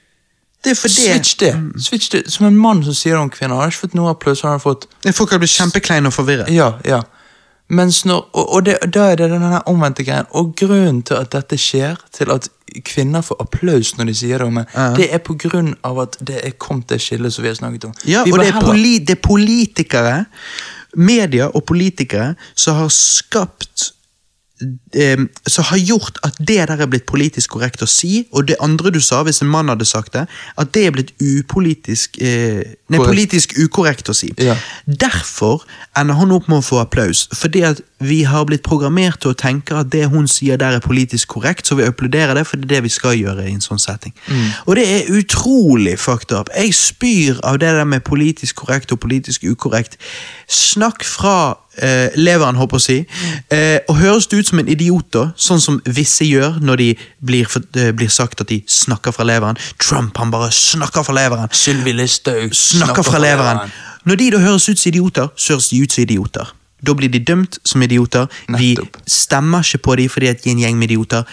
Det 0.63 0.77
Switch 0.77 1.35
det. 1.39 1.53
Switch 1.77 2.09
det. 2.09 2.31
Som 2.31 2.45
en 2.45 2.57
mann 2.57 2.83
som 2.83 2.93
sier 2.93 3.13
det 3.13 3.21
om 3.21 3.29
kvinner. 3.29 3.55
Han 3.55 3.61
har 3.61 3.71
ikke 3.71 3.79
fått 3.79 3.93
noe 3.93 4.09
applaus. 4.09 4.41
Han 4.41 4.51
har 4.51 4.59
fått 4.59 4.87
Folk 5.13 5.31
har 5.31 5.37
blitt 5.37 5.51
kjempekleine 5.51 6.07
og 6.07 6.13
forvirret. 6.13 6.49
Ja, 6.49 6.79
ja. 6.85 7.01
Når, 7.69 8.29
og, 8.33 8.53
og 8.53 8.65
det, 8.65 8.77
da 8.93 9.11
er 9.11 9.15
det 9.15 9.29
denne 9.31 9.61
omvendte 9.67 10.03
greien. 10.03 10.25
Og 10.31 10.55
grunnen 10.55 11.03
til 11.03 11.13
at 11.19 11.31
dette 11.31 11.57
skjer, 11.57 11.95
til 12.11 12.31
at 12.31 12.49
kvinner 12.85 13.21
får 13.21 13.41
applaus 13.43 13.93
når 13.97 14.09
de 14.09 14.15
sier 14.17 14.41
det 14.41 14.47
om 14.47 14.61
ja. 14.61 14.87
det 14.97 15.09
er 15.13 15.21
på 15.23 15.35
grunn 15.39 15.73
av 15.85 16.03
at 16.05 16.17
det 16.21 16.39
er 16.41 16.55
kommet 16.57 16.89
det 16.89 17.01
skillet 17.03 17.33
som 17.33 17.45
vi 17.45 17.51
har 17.51 17.57
snakket 17.59 17.89
om. 17.89 17.97
Ja, 18.09 18.23
og 18.25 18.39
det 18.39 18.49
er, 18.49 18.61
poli 18.61 18.93
det 18.99 19.17
er 19.17 19.23
politikere, 19.23 20.15
media 20.97 21.49
og 21.53 21.65
politikere, 21.69 22.33
som 22.55 22.81
har 22.81 22.91
skapt 22.93 23.91
Som 25.47 25.67
har 25.69 25.81
gjort 25.81 26.19
at 26.23 26.37
det 26.39 26.59
der 26.69 26.81
er 26.81 26.89
blitt 26.89 27.05
politisk 27.09 27.55
korrekt 27.55 27.83
å 27.83 27.89
si, 27.89 28.25
og 28.31 28.47
det 28.47 28.59
andre 28.63 28.91
du 28.93 28.99
sa, 29.03 29.23
hvis 29.25 29.41
en 29.43 29.51
mann 29.51 29.71
hadde 29.71 29.87
sagt 29.87 30.13
det, 30.15 30.25
at 30.57 30.73
det 30.75 30.85
er 30.87 30.95
blitt 30.95 31.13
upolitisk 31.21 32.19
eh, 32.21 32.63
Nei, 32.93 32.99
politisk 33.01 33.55
ukorrekt 33.57 34.11
å 34.11 34.15
si. 34.17 34.31
Ja. 34.41 34.55
Derfor 34.85 35.65
ender 35.97 36.17
hun 36.19 36.35
opp 36.35 36.49
med 36.51 36.61
å 36.61 36.65
få 36.65 36.81
applaus, 36.83 37.25
fordi 37.33 37.63
at 37.67 37.81
vi 38.03 38.23
har 38.27 38.45
blitt 38.49 38.65
programmert 38.65 39.21
til 39.23 39.31
å 39.31 39.37
tenke 39.39 39.75
at 39.79 39.91
det 39.93 40.05
hun 40.11 40.27
sier 40.29 40.59
der 40.59 40.77
er 40.77 40.83
politisk 40.83 41.35
korrekt, 41.35 41.67
så 41.67 41.77
vi 41.79 41.87
applauderer 41.87 42.35
det, 42.37 42.45
for 42.47 42.59
det 42.59 42.67
er 42.67 42.75
det 42.75 42.83
vi 42.87 42.93
skal 42.93 43.17
gjøre 43.17 43.47
i 43.47 43.53
en 43.55 43.63
sånn 43.63 43.81
setting. 43.81 44.13
Og 44.67 44.75
det 44.79 44.85
er 44.89 45.11
utrolig 45.15 45.95
fucked 46.01 46.35
up. 46.35 46.51
Jeg 46.55 46.75
spyr 46.77 47.39
av 47.47 47.59
det 47.63 47.71
der 47.77 47.87
med 47.87 48.03
politisk 48.07 48.61
korrekt 48.63 48.91
og 48.91 48.99
politisk 49.03 49.45
ukorrekt. 49.47 49.97
Snakk 50.47 51.05
fra 51.07 51.55
eh, 51.77 52.09
leveren, 52.15 52.57
håper 52.59 52.79
jeg 52.79 52.81
å 52.81 52.85
si. 52.85 52.97
Eh, 53.53 53.79
og 53.89 53.99
høres 53.99 54.27
det 54.27 54.39
ut 54.39 54.51
som 54.51 54.61
en 54.61 54.71
idiot, 54.71 55.09
da, 55.15 55.25
sånn 55.35 55.61
som 55.63 55.79
visse 55.85 56.25
gjør 56.27 56.59
når 56.61 56.81
de 56.81 56.89
blir, 57.25 57.49
for, 57.49 57.65
eh, 57.77 57.91
blir 57.91 58.11
sagt 58.13 58.41
at 58.41 58.51
de 58.51 58.61
snakker 58.67 59.15
fra 59.15 59.25
leveren. 59.27 59.59
Trump, 59.79 60.17
han 60.17 60.33
bare 60.33 60.51
snakker 60.53 61.05
fra 61.05 61.15
leveren 61.17 61.49
Sylvi 61.53 61.93
Listhaug 61.93 62.53
snakker 62.53 63.03
fra 63.03 63.21
leveren. 63.21 63.71
Når 64.05 64.19
de 64.19 64.29
da 64.35 64.43
høres 64.43 64.67
ut 64.69 64.79
som 64.79 64.91
idioter, 64.91 65.31
så 65.35 65.55
høres 65.55 65.69
de 65.69 65.81
ut 65.83 65.91
som 65.91 66.03
idioter. 66.03 66.53
Da 66.83 66.93
blir 66.93 67.07
de 67.07 67.21
dømt 67.23 67.57
som 67.63 67.81
idioter. 67.81 68.27
Vi 68.57 68.75
stemmer 69.07 69.63
ikke 69.63 69.83
på 69.85 69.95
dem 69.95 70.09
fordi 70.11 70.33
de 70.33 70.49
er 70.49 70.51
en 70.51 70.63
gjeng 70.65 70.79
med 70.79 70.91
idioter. 70.91 71.23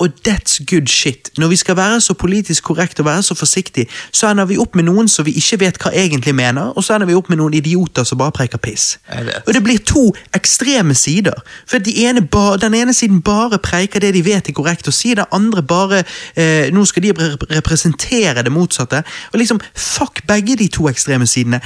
Og 0.00 0.08
that's 0.28 0.64
good 0.70 0.86
shit. 0.88 1.30
Når 1.38 1.48
vi 1.48 1.56
skal 1.56 1.76
være 1.76 2.00
så 2.00 2.14
politisk 2.14 2.64
korrekt 2.64 3.00
og 3.00 3.06
være 3.06 3.22
så 3.22 3.34
forsiktig, 3.34 3.86
så 4.12 4.30
ender 4.30 4.44
vi 4.48 4.56
opp 4.58 4.74
med 4.74 4.86
noen 4.88 5.08
som 5.08 5.26
vi 5.26 5.34
ikke 5.36 5.58
vet 5.60 5.80
hva 5.82 5.92
egentlig 5.92 6.32
mener, 6.34 6.72
og 6.72 6.84
så 6.84 6.96
ender 6.96 7.10
vi 7.10 7.16
opp 7.18 7.28
med 7.28 7.36
noen 7.40 7.54
idioter 7.54 8.06
som 8.08 8.18
bare 8.18 8.32
preker 8.32 8.58
piss. 8.58 8.94
Og 9.46 9.52
det 9.54 9.62
blir 9.62 9.82
to 9.84 10.06
ekstreme 10.36 10.96
sider. 10.96 11.36
For 11.68 11.78
de 11.78 11.92
ene 12.06 12.24
ba, 12.24 12.56
Den 12.56 12.74
ene 12.74 12.94
siden 12.94 13.20
bare 13.22 13.58
preker 13.58 14.00
det 14.00 14.14
de 14.14 14.24
vet 14.24 14.48
er 14.48 14.56
korrekt 14.56 14.88
å 14.88 14.94
si, 14.94 15.14
den 15.14 15.28
andre 15.32 15.62
bare 15.62 16.02
eh, 16.36 16.72
Nå 16.72 16.84
skal 16.84 17.02
de 17.02 17.12
rep 17.12 17.44
representere 17.50 18.42
det 18.42 18.52
motsatte. 18.52 19.02
Og 19.32 19.38
liksom, 19.38 19.60
Fuck 19.74 20.24
begge 20.26 20.56
de 20.56 20.68
to 20.68 20.88
ekstreme 20.88 21.26
sidene. 21.26 21.60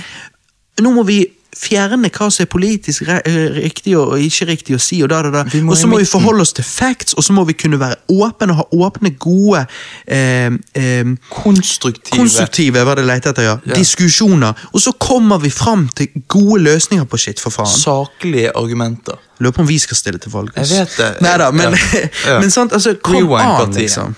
Nå 0.83 0.91
må 0.91 1.03
vi 1.07 1.23
fjerne 1.59 2.11
hva 2.11 2.29
som 2.33 2.45
er 2.45 2.49
politisk 2.51 3.07
eh, 3.09 3.39
riktig 3.57 3.97
og 3.99 4.19
ikke 4.21 4.49
riktig 4.51 4.77
å 4.77 4.81
si, 4.83 5.01
og 5.05 5.11
da, 5.13 5.21
da, 5.27 5.31
da. 5.43 5.43
Og 5.65 5.77
så 5.79 5.89
må 5.91 6.01
vi 6.03 6.09
forholde 6.09 6.45
oss 6.45 6.55
til 6.57 6.67
facts, 6.67 7.17
og 7.19 7.25
så 7.27 7.35
må 7.37 7.45
vi 7.49 7.57
kunne 7.59 7.79
være 7.81 8.01
åpne 8.13 8.55
og 8.55 8.61
ha 8.61 8.67
åpne, 8.89 9.15
gode 9.23 9.65
eh, 10.07 10.51
eh, 10.79 11.13
Konstruktive. 11.31 12.19
Konstruktive, 12.19 12.85
var 12.87 13.01
det 13.01 13.07
lette 13.09 13.33
etter, 13.35 13.49
ja. 13.49 13.59
Ja. 13.65 13.79
Diskusjoner. 13.79 14.67
Og 14.73 14.83
så 14.83 14.95
kommer 15.01 15.43
vi 15.43 15.53
fram 15.55 15.87
til 15.97 16.11
gode 16.29 16.63
løsninger 16.65 17.07
på 17.09 17.21
shit, 17.21 17.43
for 17.43 17.55
faen. 17.55 17.71
Saklige 17.71 18.53
argumenter. 18.59 19.21
Lurer 19.43 19.55
på 19.57 19.65
om 19.65 19.69
vi 19.69 19.79
skal 19.83 19.99
stille 19.99 20.21
til 20.23 20.33
valg. 20.35 20.53
Jeg 20.57 20.71
vet 20.71 20.99
det. 20.99 21.11
Neida, 21.25 21.51
men, 21.51 21.75
Ja. 21.75 22.09
Ja. 22.35 22.39
men 22.41 22.51
sant, 22.51 22.73
altså, 22.73 22.95
kom 23.03 23.33
an, 23.37 23.73
liksom. 23.75 24.15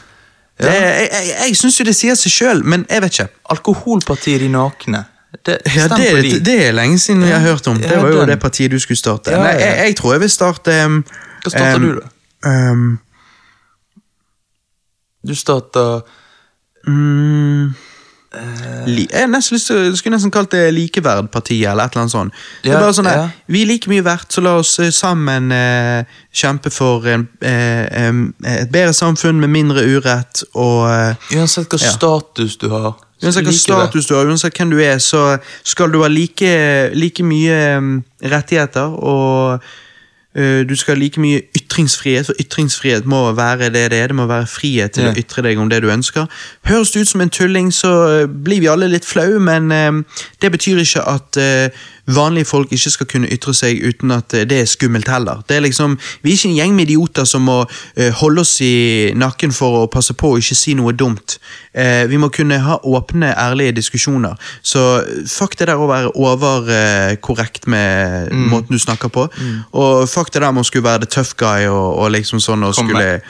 Det, 0.57 0.71
jeg 0.73 1.09
jeg, 1.13 1.35
jeg 1.49 1.57
syns 1.57 1.81
jo 1.81 1.85
det 1.85 1.93
sier 1.97 2.17
seg 2.17 2.33
sjøl, 2.33 2.63
men 2.65 2.87
jeg 2.89 3.03
vet 3.05 3.19
ikke. 3.19 3.29
Alkoholpartiet 3.53 4.41
De 4.41 4.49
nakne. 4.49 5.03
Det, 5.47 5.59
Ja, 5.77 5.89
det, 5.97 6.45
det 6.47 6.57
er 6.69 6.73
lenge 6.73 6.99
siden 6.99 7.23
vi 7.23 7.31
har 7.31 7.41
hørt 7.45 7.67
om. 7.67 7.77
Det 7.83 7.97
var 8.03 8.09
jo 8.09 8.21
den. 8.21 8.29
det 8.29 8.39
partiet 8.41 8.71
du 8.71 8.79
skulle 8.79 8.99
starte. 8.99 9.31
Ja, 9.31 9.43
Nei, 9.43 9.55
jeg, 9.61 9.75
jeg 9.87 9.97
tror 9.97 10.13
jeg 10.13 10.21
vil 10.21 10.31
starte 10.31 10.77
um, 10.87 11.01
Hva 11.45 11.51
starter 11.51 11.77
um, 11.77 11.83
du, 11.83 12.01
da? 12.01 12.55
um, 12.73 12.99
Du 15.27 15.35
starter 15.35 16.01
mm, 16.87 17.75
li, 18.87 19.07
Jeg 19.11 19.29
nesten 19.33 19.57
jeg 19.59 19.97
skulle 19.97 20.15
nesten 20.17 20.31
kalt 20.35 20.53
det 20.53 20.69
Likeverdpartiet, 20.75 21.71
eller 21.71 21.85
et 21.89 21.95
eller 21.97 22.05
annet 22.05 22.13
sånt. 22.15 22.33
det 22.65 22.73
er 22.75 22.81
bare 22.83 22.95
sånn 22.95 23.09
at, 23.11 23.17
ja. 23.17 23.29
Vi 23.49 23.63
er 23.65 23.71
like 23.71 23.91
mye 23.91 24.05
verdt, 24.07 24.33
så 24.35 24.45
la 24.45 24.57
oss 24.61 24.75
eh, 24.83 24.91
sammen 24.95 25.51
uh, 25.55 26.05
kjempe 26.37 26.71
for 26.75 27.07
en, 27.11 27.27
eh, 27.41 27.87
em, 28.07 28.23
et 28.45 28.71
bedre 28.73 28.93
samfunn 28.97 29.41
med 29.41 29.49
mindre 29.55 29.83
urett 29.87 30.45
og 30.55 30.87
uh, 30.91 31.35
Uansett 31.39 31.73
hva 31.73 31.81
Ja. 31.83 31.93
status 31.97 32.59
du 32.61 32.69
har. 32.75 32.95
Uansett 33.23 33.45
hva 33.47 33.53
det. 33.53 33.59
status 33.61 34.07
du 34.07 34.15
har, 34.15 34.27
uansett 34.29 34.57
hvem 34.59 34.71
du 34.71 34.79
er, 34.85 34.99
så 34.99 35.39
skal 35.65 35.93
du 35.93 36.03
ha 36.03 36.09
like, 36.13 36.51
like 36.95 37.23
mye 37.25 37.57
em, 37.77 38.05
rettigheter, 38.23 38.93
og 38.93 39.63
uh, 40.37 40.61
du 40.69 40.75
skal 40.77 40.95
ha 40.95 41.01
like 41.01 41.21
mye 41.21 41.41
ytringsfrihet, 41.57 42.27
for 42.29 42.35
ytringsfrihet 42.43 43.07
må 43.09 43.23
være 43.33 43.71
det 43.73 43.87
det 43.91 44.01
er. 44.03 44.07
Det 44.13 44.17
må 44.17 44.27
være 44.29 44.47
frihet 44.47 44.93
til 44.93 45.05
Ja. 45.09 45.13
å 45.13 45.17
ytre 45.17 45.43
deg 45.49 45.59
om 45.59 45.71
det 45.73 45.81
du 45.83 45.89
ønsker. 45.91 46.27
Høres 46.69 46.91
du 46.93 47.01
ut 47.01 47.09
som 47.09 47.21
en 47.25 47.31
tulling, 47.33 47.73
så 47.73 47.93
eh, 48.21 48.27
blir 48.29 48.61
vi 48.61 48.69
alle 48.69 48.89
litt 48.93 49.05
flaue, 49.09 49.41
men 49.41 49.73
em, 49.73 50.05
det 50.43 50.53
betyr 50.53 50.79
ikke 50.85 51.07
at 51.09 51.37
eh, 51.41 51.71
vanlige 52.07 52.45
folk 52.47 52.73
ikke 52.73 52.91
skal 52.91 53.07
kunne 53.11 53.29
ytre 53.35 53.55
seg 53.55 53.81
uten 53.83 54.11
at 54.15 54.35
eh, 54.35 54.45
det 54.47 54.61
er 54.61 54.69
skummelt 54.71 55.09
heller. 55.09 55.43
Det 55.49 55.57
er 55.57 55.61
liksom, 55.65 55.99
Vi 56.23 56.31
er 56.31 56.37
ikke 56.37 56.49
en 56.49 56.57
gjeng 56.57 56.75
med 56.77 56.87
idioter 56.91 57.25
som 57.25 57.43
må 57.43 57.65
eh, 57.97 58.13
holde 58.21 58.41
oss 58.41 58.61
i 58.61 59.13
nakken 59.15 59.53
for 59.53 59.83
å 59.85 59.87
passe 59.91 60.15
på 60.15 60.35
å 60.35 60.39
ikke 60.39 60.55
si 60.55 60.75
noe 60.79 60.93
dumt. 60.93 61.39
Eh, 61.75 62.07
vi 62.07 62.17
må 62.17 62.29
kunne 62.29 62.59
ha 62.63 62.79
åpne, 62.85 63.33
ærlige 63.37 63.73
diskusjoner. 63.81 64.37
Så 64.63 65.03
fuck 65.27 65.57
det 65.59 65.67
der 65.69 65.77
å 65.83 65.89
være 65.91 66.15
overkorrekt 66.17 67.67
med 67.67 68.33
Mm. 68.33 68.49
måten 68.51 68.73
du 68.73 68.79
snakker 68.79 69.09
på. 69.09 69.29
Og 69.73 70.09
fuck 70.09 70.33
det 70.33 70.43
der 70.43 70.51
med 70.53 70.61
å 70.65 70.67
skulle 70.67 70.85
være 70.85 71.01
the 71.01 71.07
tough 71.07 71.35
guy 71.37 71.67
og, 71.67 71.99
og 71.99 72.11
liksom 72.11 72.41
sånn 72.41 72.65
og 72.65 72.75
komme 72.75 72.91
skulle 72.91 73.21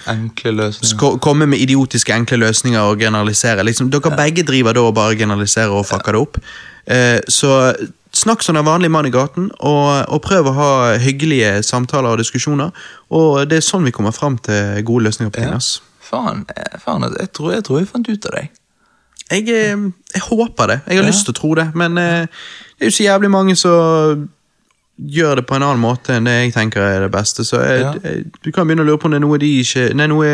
med 1.07 1.21
komme 1.21 1.47
med 1.47 1.59
idiotiske, 1.59 2.13
enkle 2.15 2.37
løsninger 2.45 2.81
og 2.81 2.99
generalisere. 2.99 3.65
Liksom, 3.65 3.91
dere 3.91 4.17
begge 4.17 4.43
driver 4.47 4.73
da 4.73 4.81
og 4.81 4.95
bare 4.95 5.17
generaliserer 5.17 5.71
og 5.75 5.87
fucker 5.87 6.13
det 6.13 6.21
opp. 6.21 6.39
Eh, 6.87 7.21
så 7.29 7.75
snakk 8.17 8.43
som 8.47 8.57
en 8.57 8.65
vanlig 8.67 8.89
mann 8.91 9.07
i 9.09 9.13
gaten, 9.15 9.51
og, 9.61 10.07
og 10.09 10.23
prøv 10.25 10.49
å 10.51 10.55
ha 10.57 10.71
hyggelige 11.03 11.59
samtaler 11.67 12.15
og 12.15 12.21
diskusjoner. 12.23 12.73
Og 13.13 13.43
det 13.51 13.59
er 13.61 13.67
sånn 13.67 13.85
vi 13.87 13.93
kommer 13.95 14.15
fram 14.17 14.39
til 14.47 14.81
gode 14.89 15.05
løsninger 15.11 15.33
på 15.35 15.43
ting. 15.43 15.51
Ja. 15.53 15.61
ass. 15.61 15.83
Faen, 16.07 16.45
eh, 16.55 16.79
faen 16.83 17.03
altså, 17.05 17.19
jeg, 17.25 17.33
tror, 17.35 17.53
jeg 17.57 17.65
tror 17.67 17.81
jeg 17.83 17.89
fant 17.91 18.09
ut 18.09 18.29
av 18.31 18.37
deg. 18.39 18.51
Jeg, 19.27 19.49
eh, 19.51 19.87
jeg 20.15 20.23
håper 20.29 20.71
det. 20.71 20.81
Jeg 20.87 21.01
har 21.01 21.05
Ja. 21.05 21.11
lyst 21.11 21.27
til 21.27 21.35
å 21.35 21.41
tro 21.41 21.55
det, 21.59 21.69
men 21.75 21.99
eh, 21.99 22.27
det 22.79 22.87
er 22.87 22.91
jo 22.93 22.97
så 23.01 23.07
jævlig 23.09 23.31
mange 23.35 23.57
som 23.59 24.29
gjør 24.99 25.35
det 25.37 25.47
på 25.47 25.55
en 25.59 25.63
annen 25.63 25.81
måte 25.83 26.15
enn 26.17 26.25
det 26.25 26.33
jeg 26.33 26.53
tenker 26.55 26.81
er 26.81 27.01
det 27.05 27.11
beste. 27.13 27.45
Så 27.45 27.61
jeg, 27.61 27.81
Ja. 27.81 27.93
jeg, 28.03 28.25
du 28.45 28.51
kan 28.51 28.67
begynne 28.67 28.81
å 28.83 28.87
lure 28.89 28.99
på 28.99 29.05
om 29.05 29.11
det 29.13 29.19
er 29.21 29.27
noe 29.27 29.39
de 29.39 29.51
ikke 29.61 29.95
Nei, 29.95 30.07
noe 30.09 30.27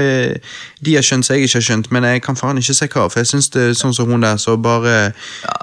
de 0.83 0.95
har 0.95 1.03
skjønt 1.03 1.27
som 1.27 1.35
jeg 1.37 1.45
ikke 1.49 1.59
har 1.59 1.67
skjønt, 1.67 1.91
men 1.91 2.05
jeg 2.05 2.23
kan 2.23 2.37
faen 2.37 2.59
ikke 2.59 2.75
se 2.75 2.87
hva. 2.87 3.09
For 3.11 3.21
jeg 3.21 3.27
syns 3.27 3.51
det 3.51 3.63
er 3.63 3.75
sånn 3.79 3.95
som 3.95 4.11
hun 4.11 4.21
der 4.23 4.37
som 4.37 4.63
bare 4.63 5.13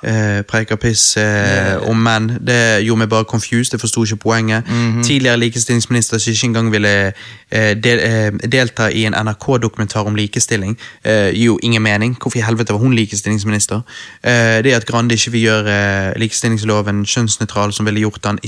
eh, 0.04 0.42
preiker 0.48 0.76
piss 0.80 1.16
eh, 1.18 1.78
om 1.88 1.96
menn. 2.04 2.28
Det 2.42 2.84
gjorde 2.84 3.00
meg 3.06 3.10
bare 3.10 3.26
confused. 3.26 3.74
Jeg 3.74 3.80
forsto 3.80 4.04
ikke 4.04 4.20
poenget. 4.26 4.68
Mhm. 4.68 5.04
Tidligere 5.04 5.40
likestillingsminister 5.40 6.18
som 6.20 6.32
ikke 6.34 6.48
engang 6.52 6.72
ville 6.72 6.94
eh, 7.52 7.74
del, 7.76 8.00
eh, 8.00 8.32
delta 8.52 8.90
i 8.92 9.06
en 9.06 9.14
NRK-dokumentar 9.16 10.06
om 10.08 10.16
likestilling, 10.16 10.78
eh, 11.04 11.32
gir 11.32 11.46
jo 11.54 11.60
ingen 11.64 11.82
mening. 11.82 12.18
Hvorfor 12.20 12.38
i 12.40 12.46
helvete 12.46 12.74
var 12.76 12.80
hun 12.80 12.94
likestillingsminister? 12.94 13.82
Eh, 14.24 14.62
det 14.62 14.74
at 14.76 14.86
Grande 14.86 15.16
ikke 15.16 15.32
vil 15.32 15.42
gjøre 15.48 15.80
eh, 16.14 16.14
likestillingsloven 16.20 17.06
kjønnsnøytral, 17.06 17.74
som 17.74 17.86
ville 17.86 18.00
gjort 18.04 18.24
den 18.24 18.40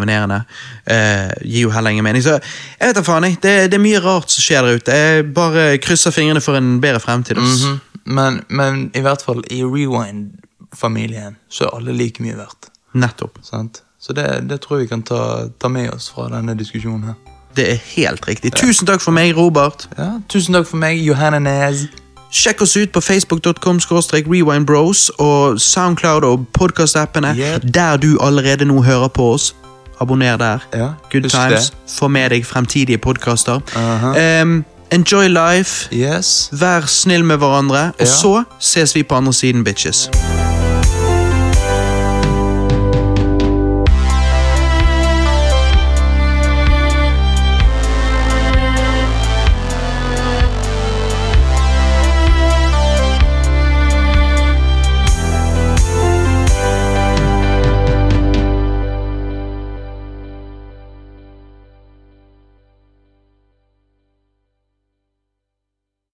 ikke-diskriminerende, 0.00 0.44
eh, 0.86 1.30
gir 1.44 1.62
jo 1.62 1.70
heller 1.70 1.90
ingen 1.90 2.04
mening. 2.04 2.22
Så 2.22 2.40
jeg 2.80 2.88
vet 2.88 2.96
da 2.96 3.02
faen, 3.02 3.24
jeg. 3.24 3.38
Det, 3.42 3.70
det 3.70 3.74
er 3.74 3.82
mye 3.82 4.00
rart 4.00 4.30
som 4.30 4.42
skjer 4.42 4.62
der 4.62 4.74
ute. 4.74 4.92
Jeg 4.92 5.34
bare 5.34 5.78
krysser 5.78 6.10
fingrene 6.10 6.40
for 6.40 6.56
en 6.56 6.80
bedre 6.80 7.00
fremtid. 7.00 7.36
Mm 7.36 7.44
-hmm. 7.44 7.78
men, 8.04 8.44
men 8.48 8.90
i 8.94 9.00
hvert 9.00 9.22
fall 9.22 9.44
i 9.50 9.62
Rewind-familien 9.62 11.36
så 11.48 11.64
er 11.64 11.76
alle 11.76 11.92
like 11.92 12.22
mye 12.22 12.36
verdt. 12.36 12.70
Nettopp. 12.94 13.38
Sant? 13.42 13.82
Så 14.00 14.12
det, 14.12 14.48
det 14.50 14.60
tror 14.60 14.76
jeg 14.76 14.82
vi 14.82 14.88
kan 14.88 15.02
ta, 15.02 15.48
ta 15.60 15.68
med 15.68 15.90
oss 15.90 16.10
fra 16.10 16.28
denne 16.28 16.58
diskusjonen 16.58 17.04
her. 17.04 17.14
Det 17.56 17.72
er 17.72 17.76
helt 17.96 18.28
riktig. 18.28 18.52
Tusen 18.52 18.86
takk 18.86 19.00
for 19.00 19.10
meg, 19.10 19.36
Robert. 19.36 19.88
Ja, 19.98 20.20
tusen 20.28 20.54
takk 20.54 20.66
for 20.66 20.76
meg, 20.76 20.96
Johanne 21.06 21.40
Næs. 21.40 21.88
Sjekk 22.30 22.62
oss 22.62 22.76
ut 22.76 22.92
på 22.92 23.00
facebook.com 23.00 23.78
rewindbros 23.80 25.10
og 25.18 25.60
Soundcloud 25.60 26.22
og 26.24 26.46
podkastappene 26.52 27.34
Yep. 27.36 27.74
der 27.74 27.96
du 27.96 28.18
allerede 28.20 28.64
nå 28.64 28.82
hører 28.82 29.08
på 29.08 29.32
oss. 29.32 29.54
Abonner 30.00 30.36
der. 30.36 30.58
Ja, 30.74 30.88
Good 31.12 31.28
times. 31.30 31.70
det. 31.70 31.92
Få 31.98 32.08
med 32.08 32.30
deg 32.30 32.46
fremtidige 32.46 32.98
podkaster. 32.98 33.60
Aha. 33.76 34.42
Um, 34.42 34.64
enjoy 34.90 35.28
life. 35.28 35.88
Yes. 35.94 36.48
Vær 36.52 36.86
snill 36.86 37.24
med 37.24 37.36
hverandre. 37.36 37.84
Og 37.98 38.00
Ja. 38.00 38.04
så 38.06 38.42
ses 38.60 38.94
vi 38.96 39.02
på 39.02 39.14
andre 39.14 39.32
siden, 39.32 39.64
bitches. 39.64 40.10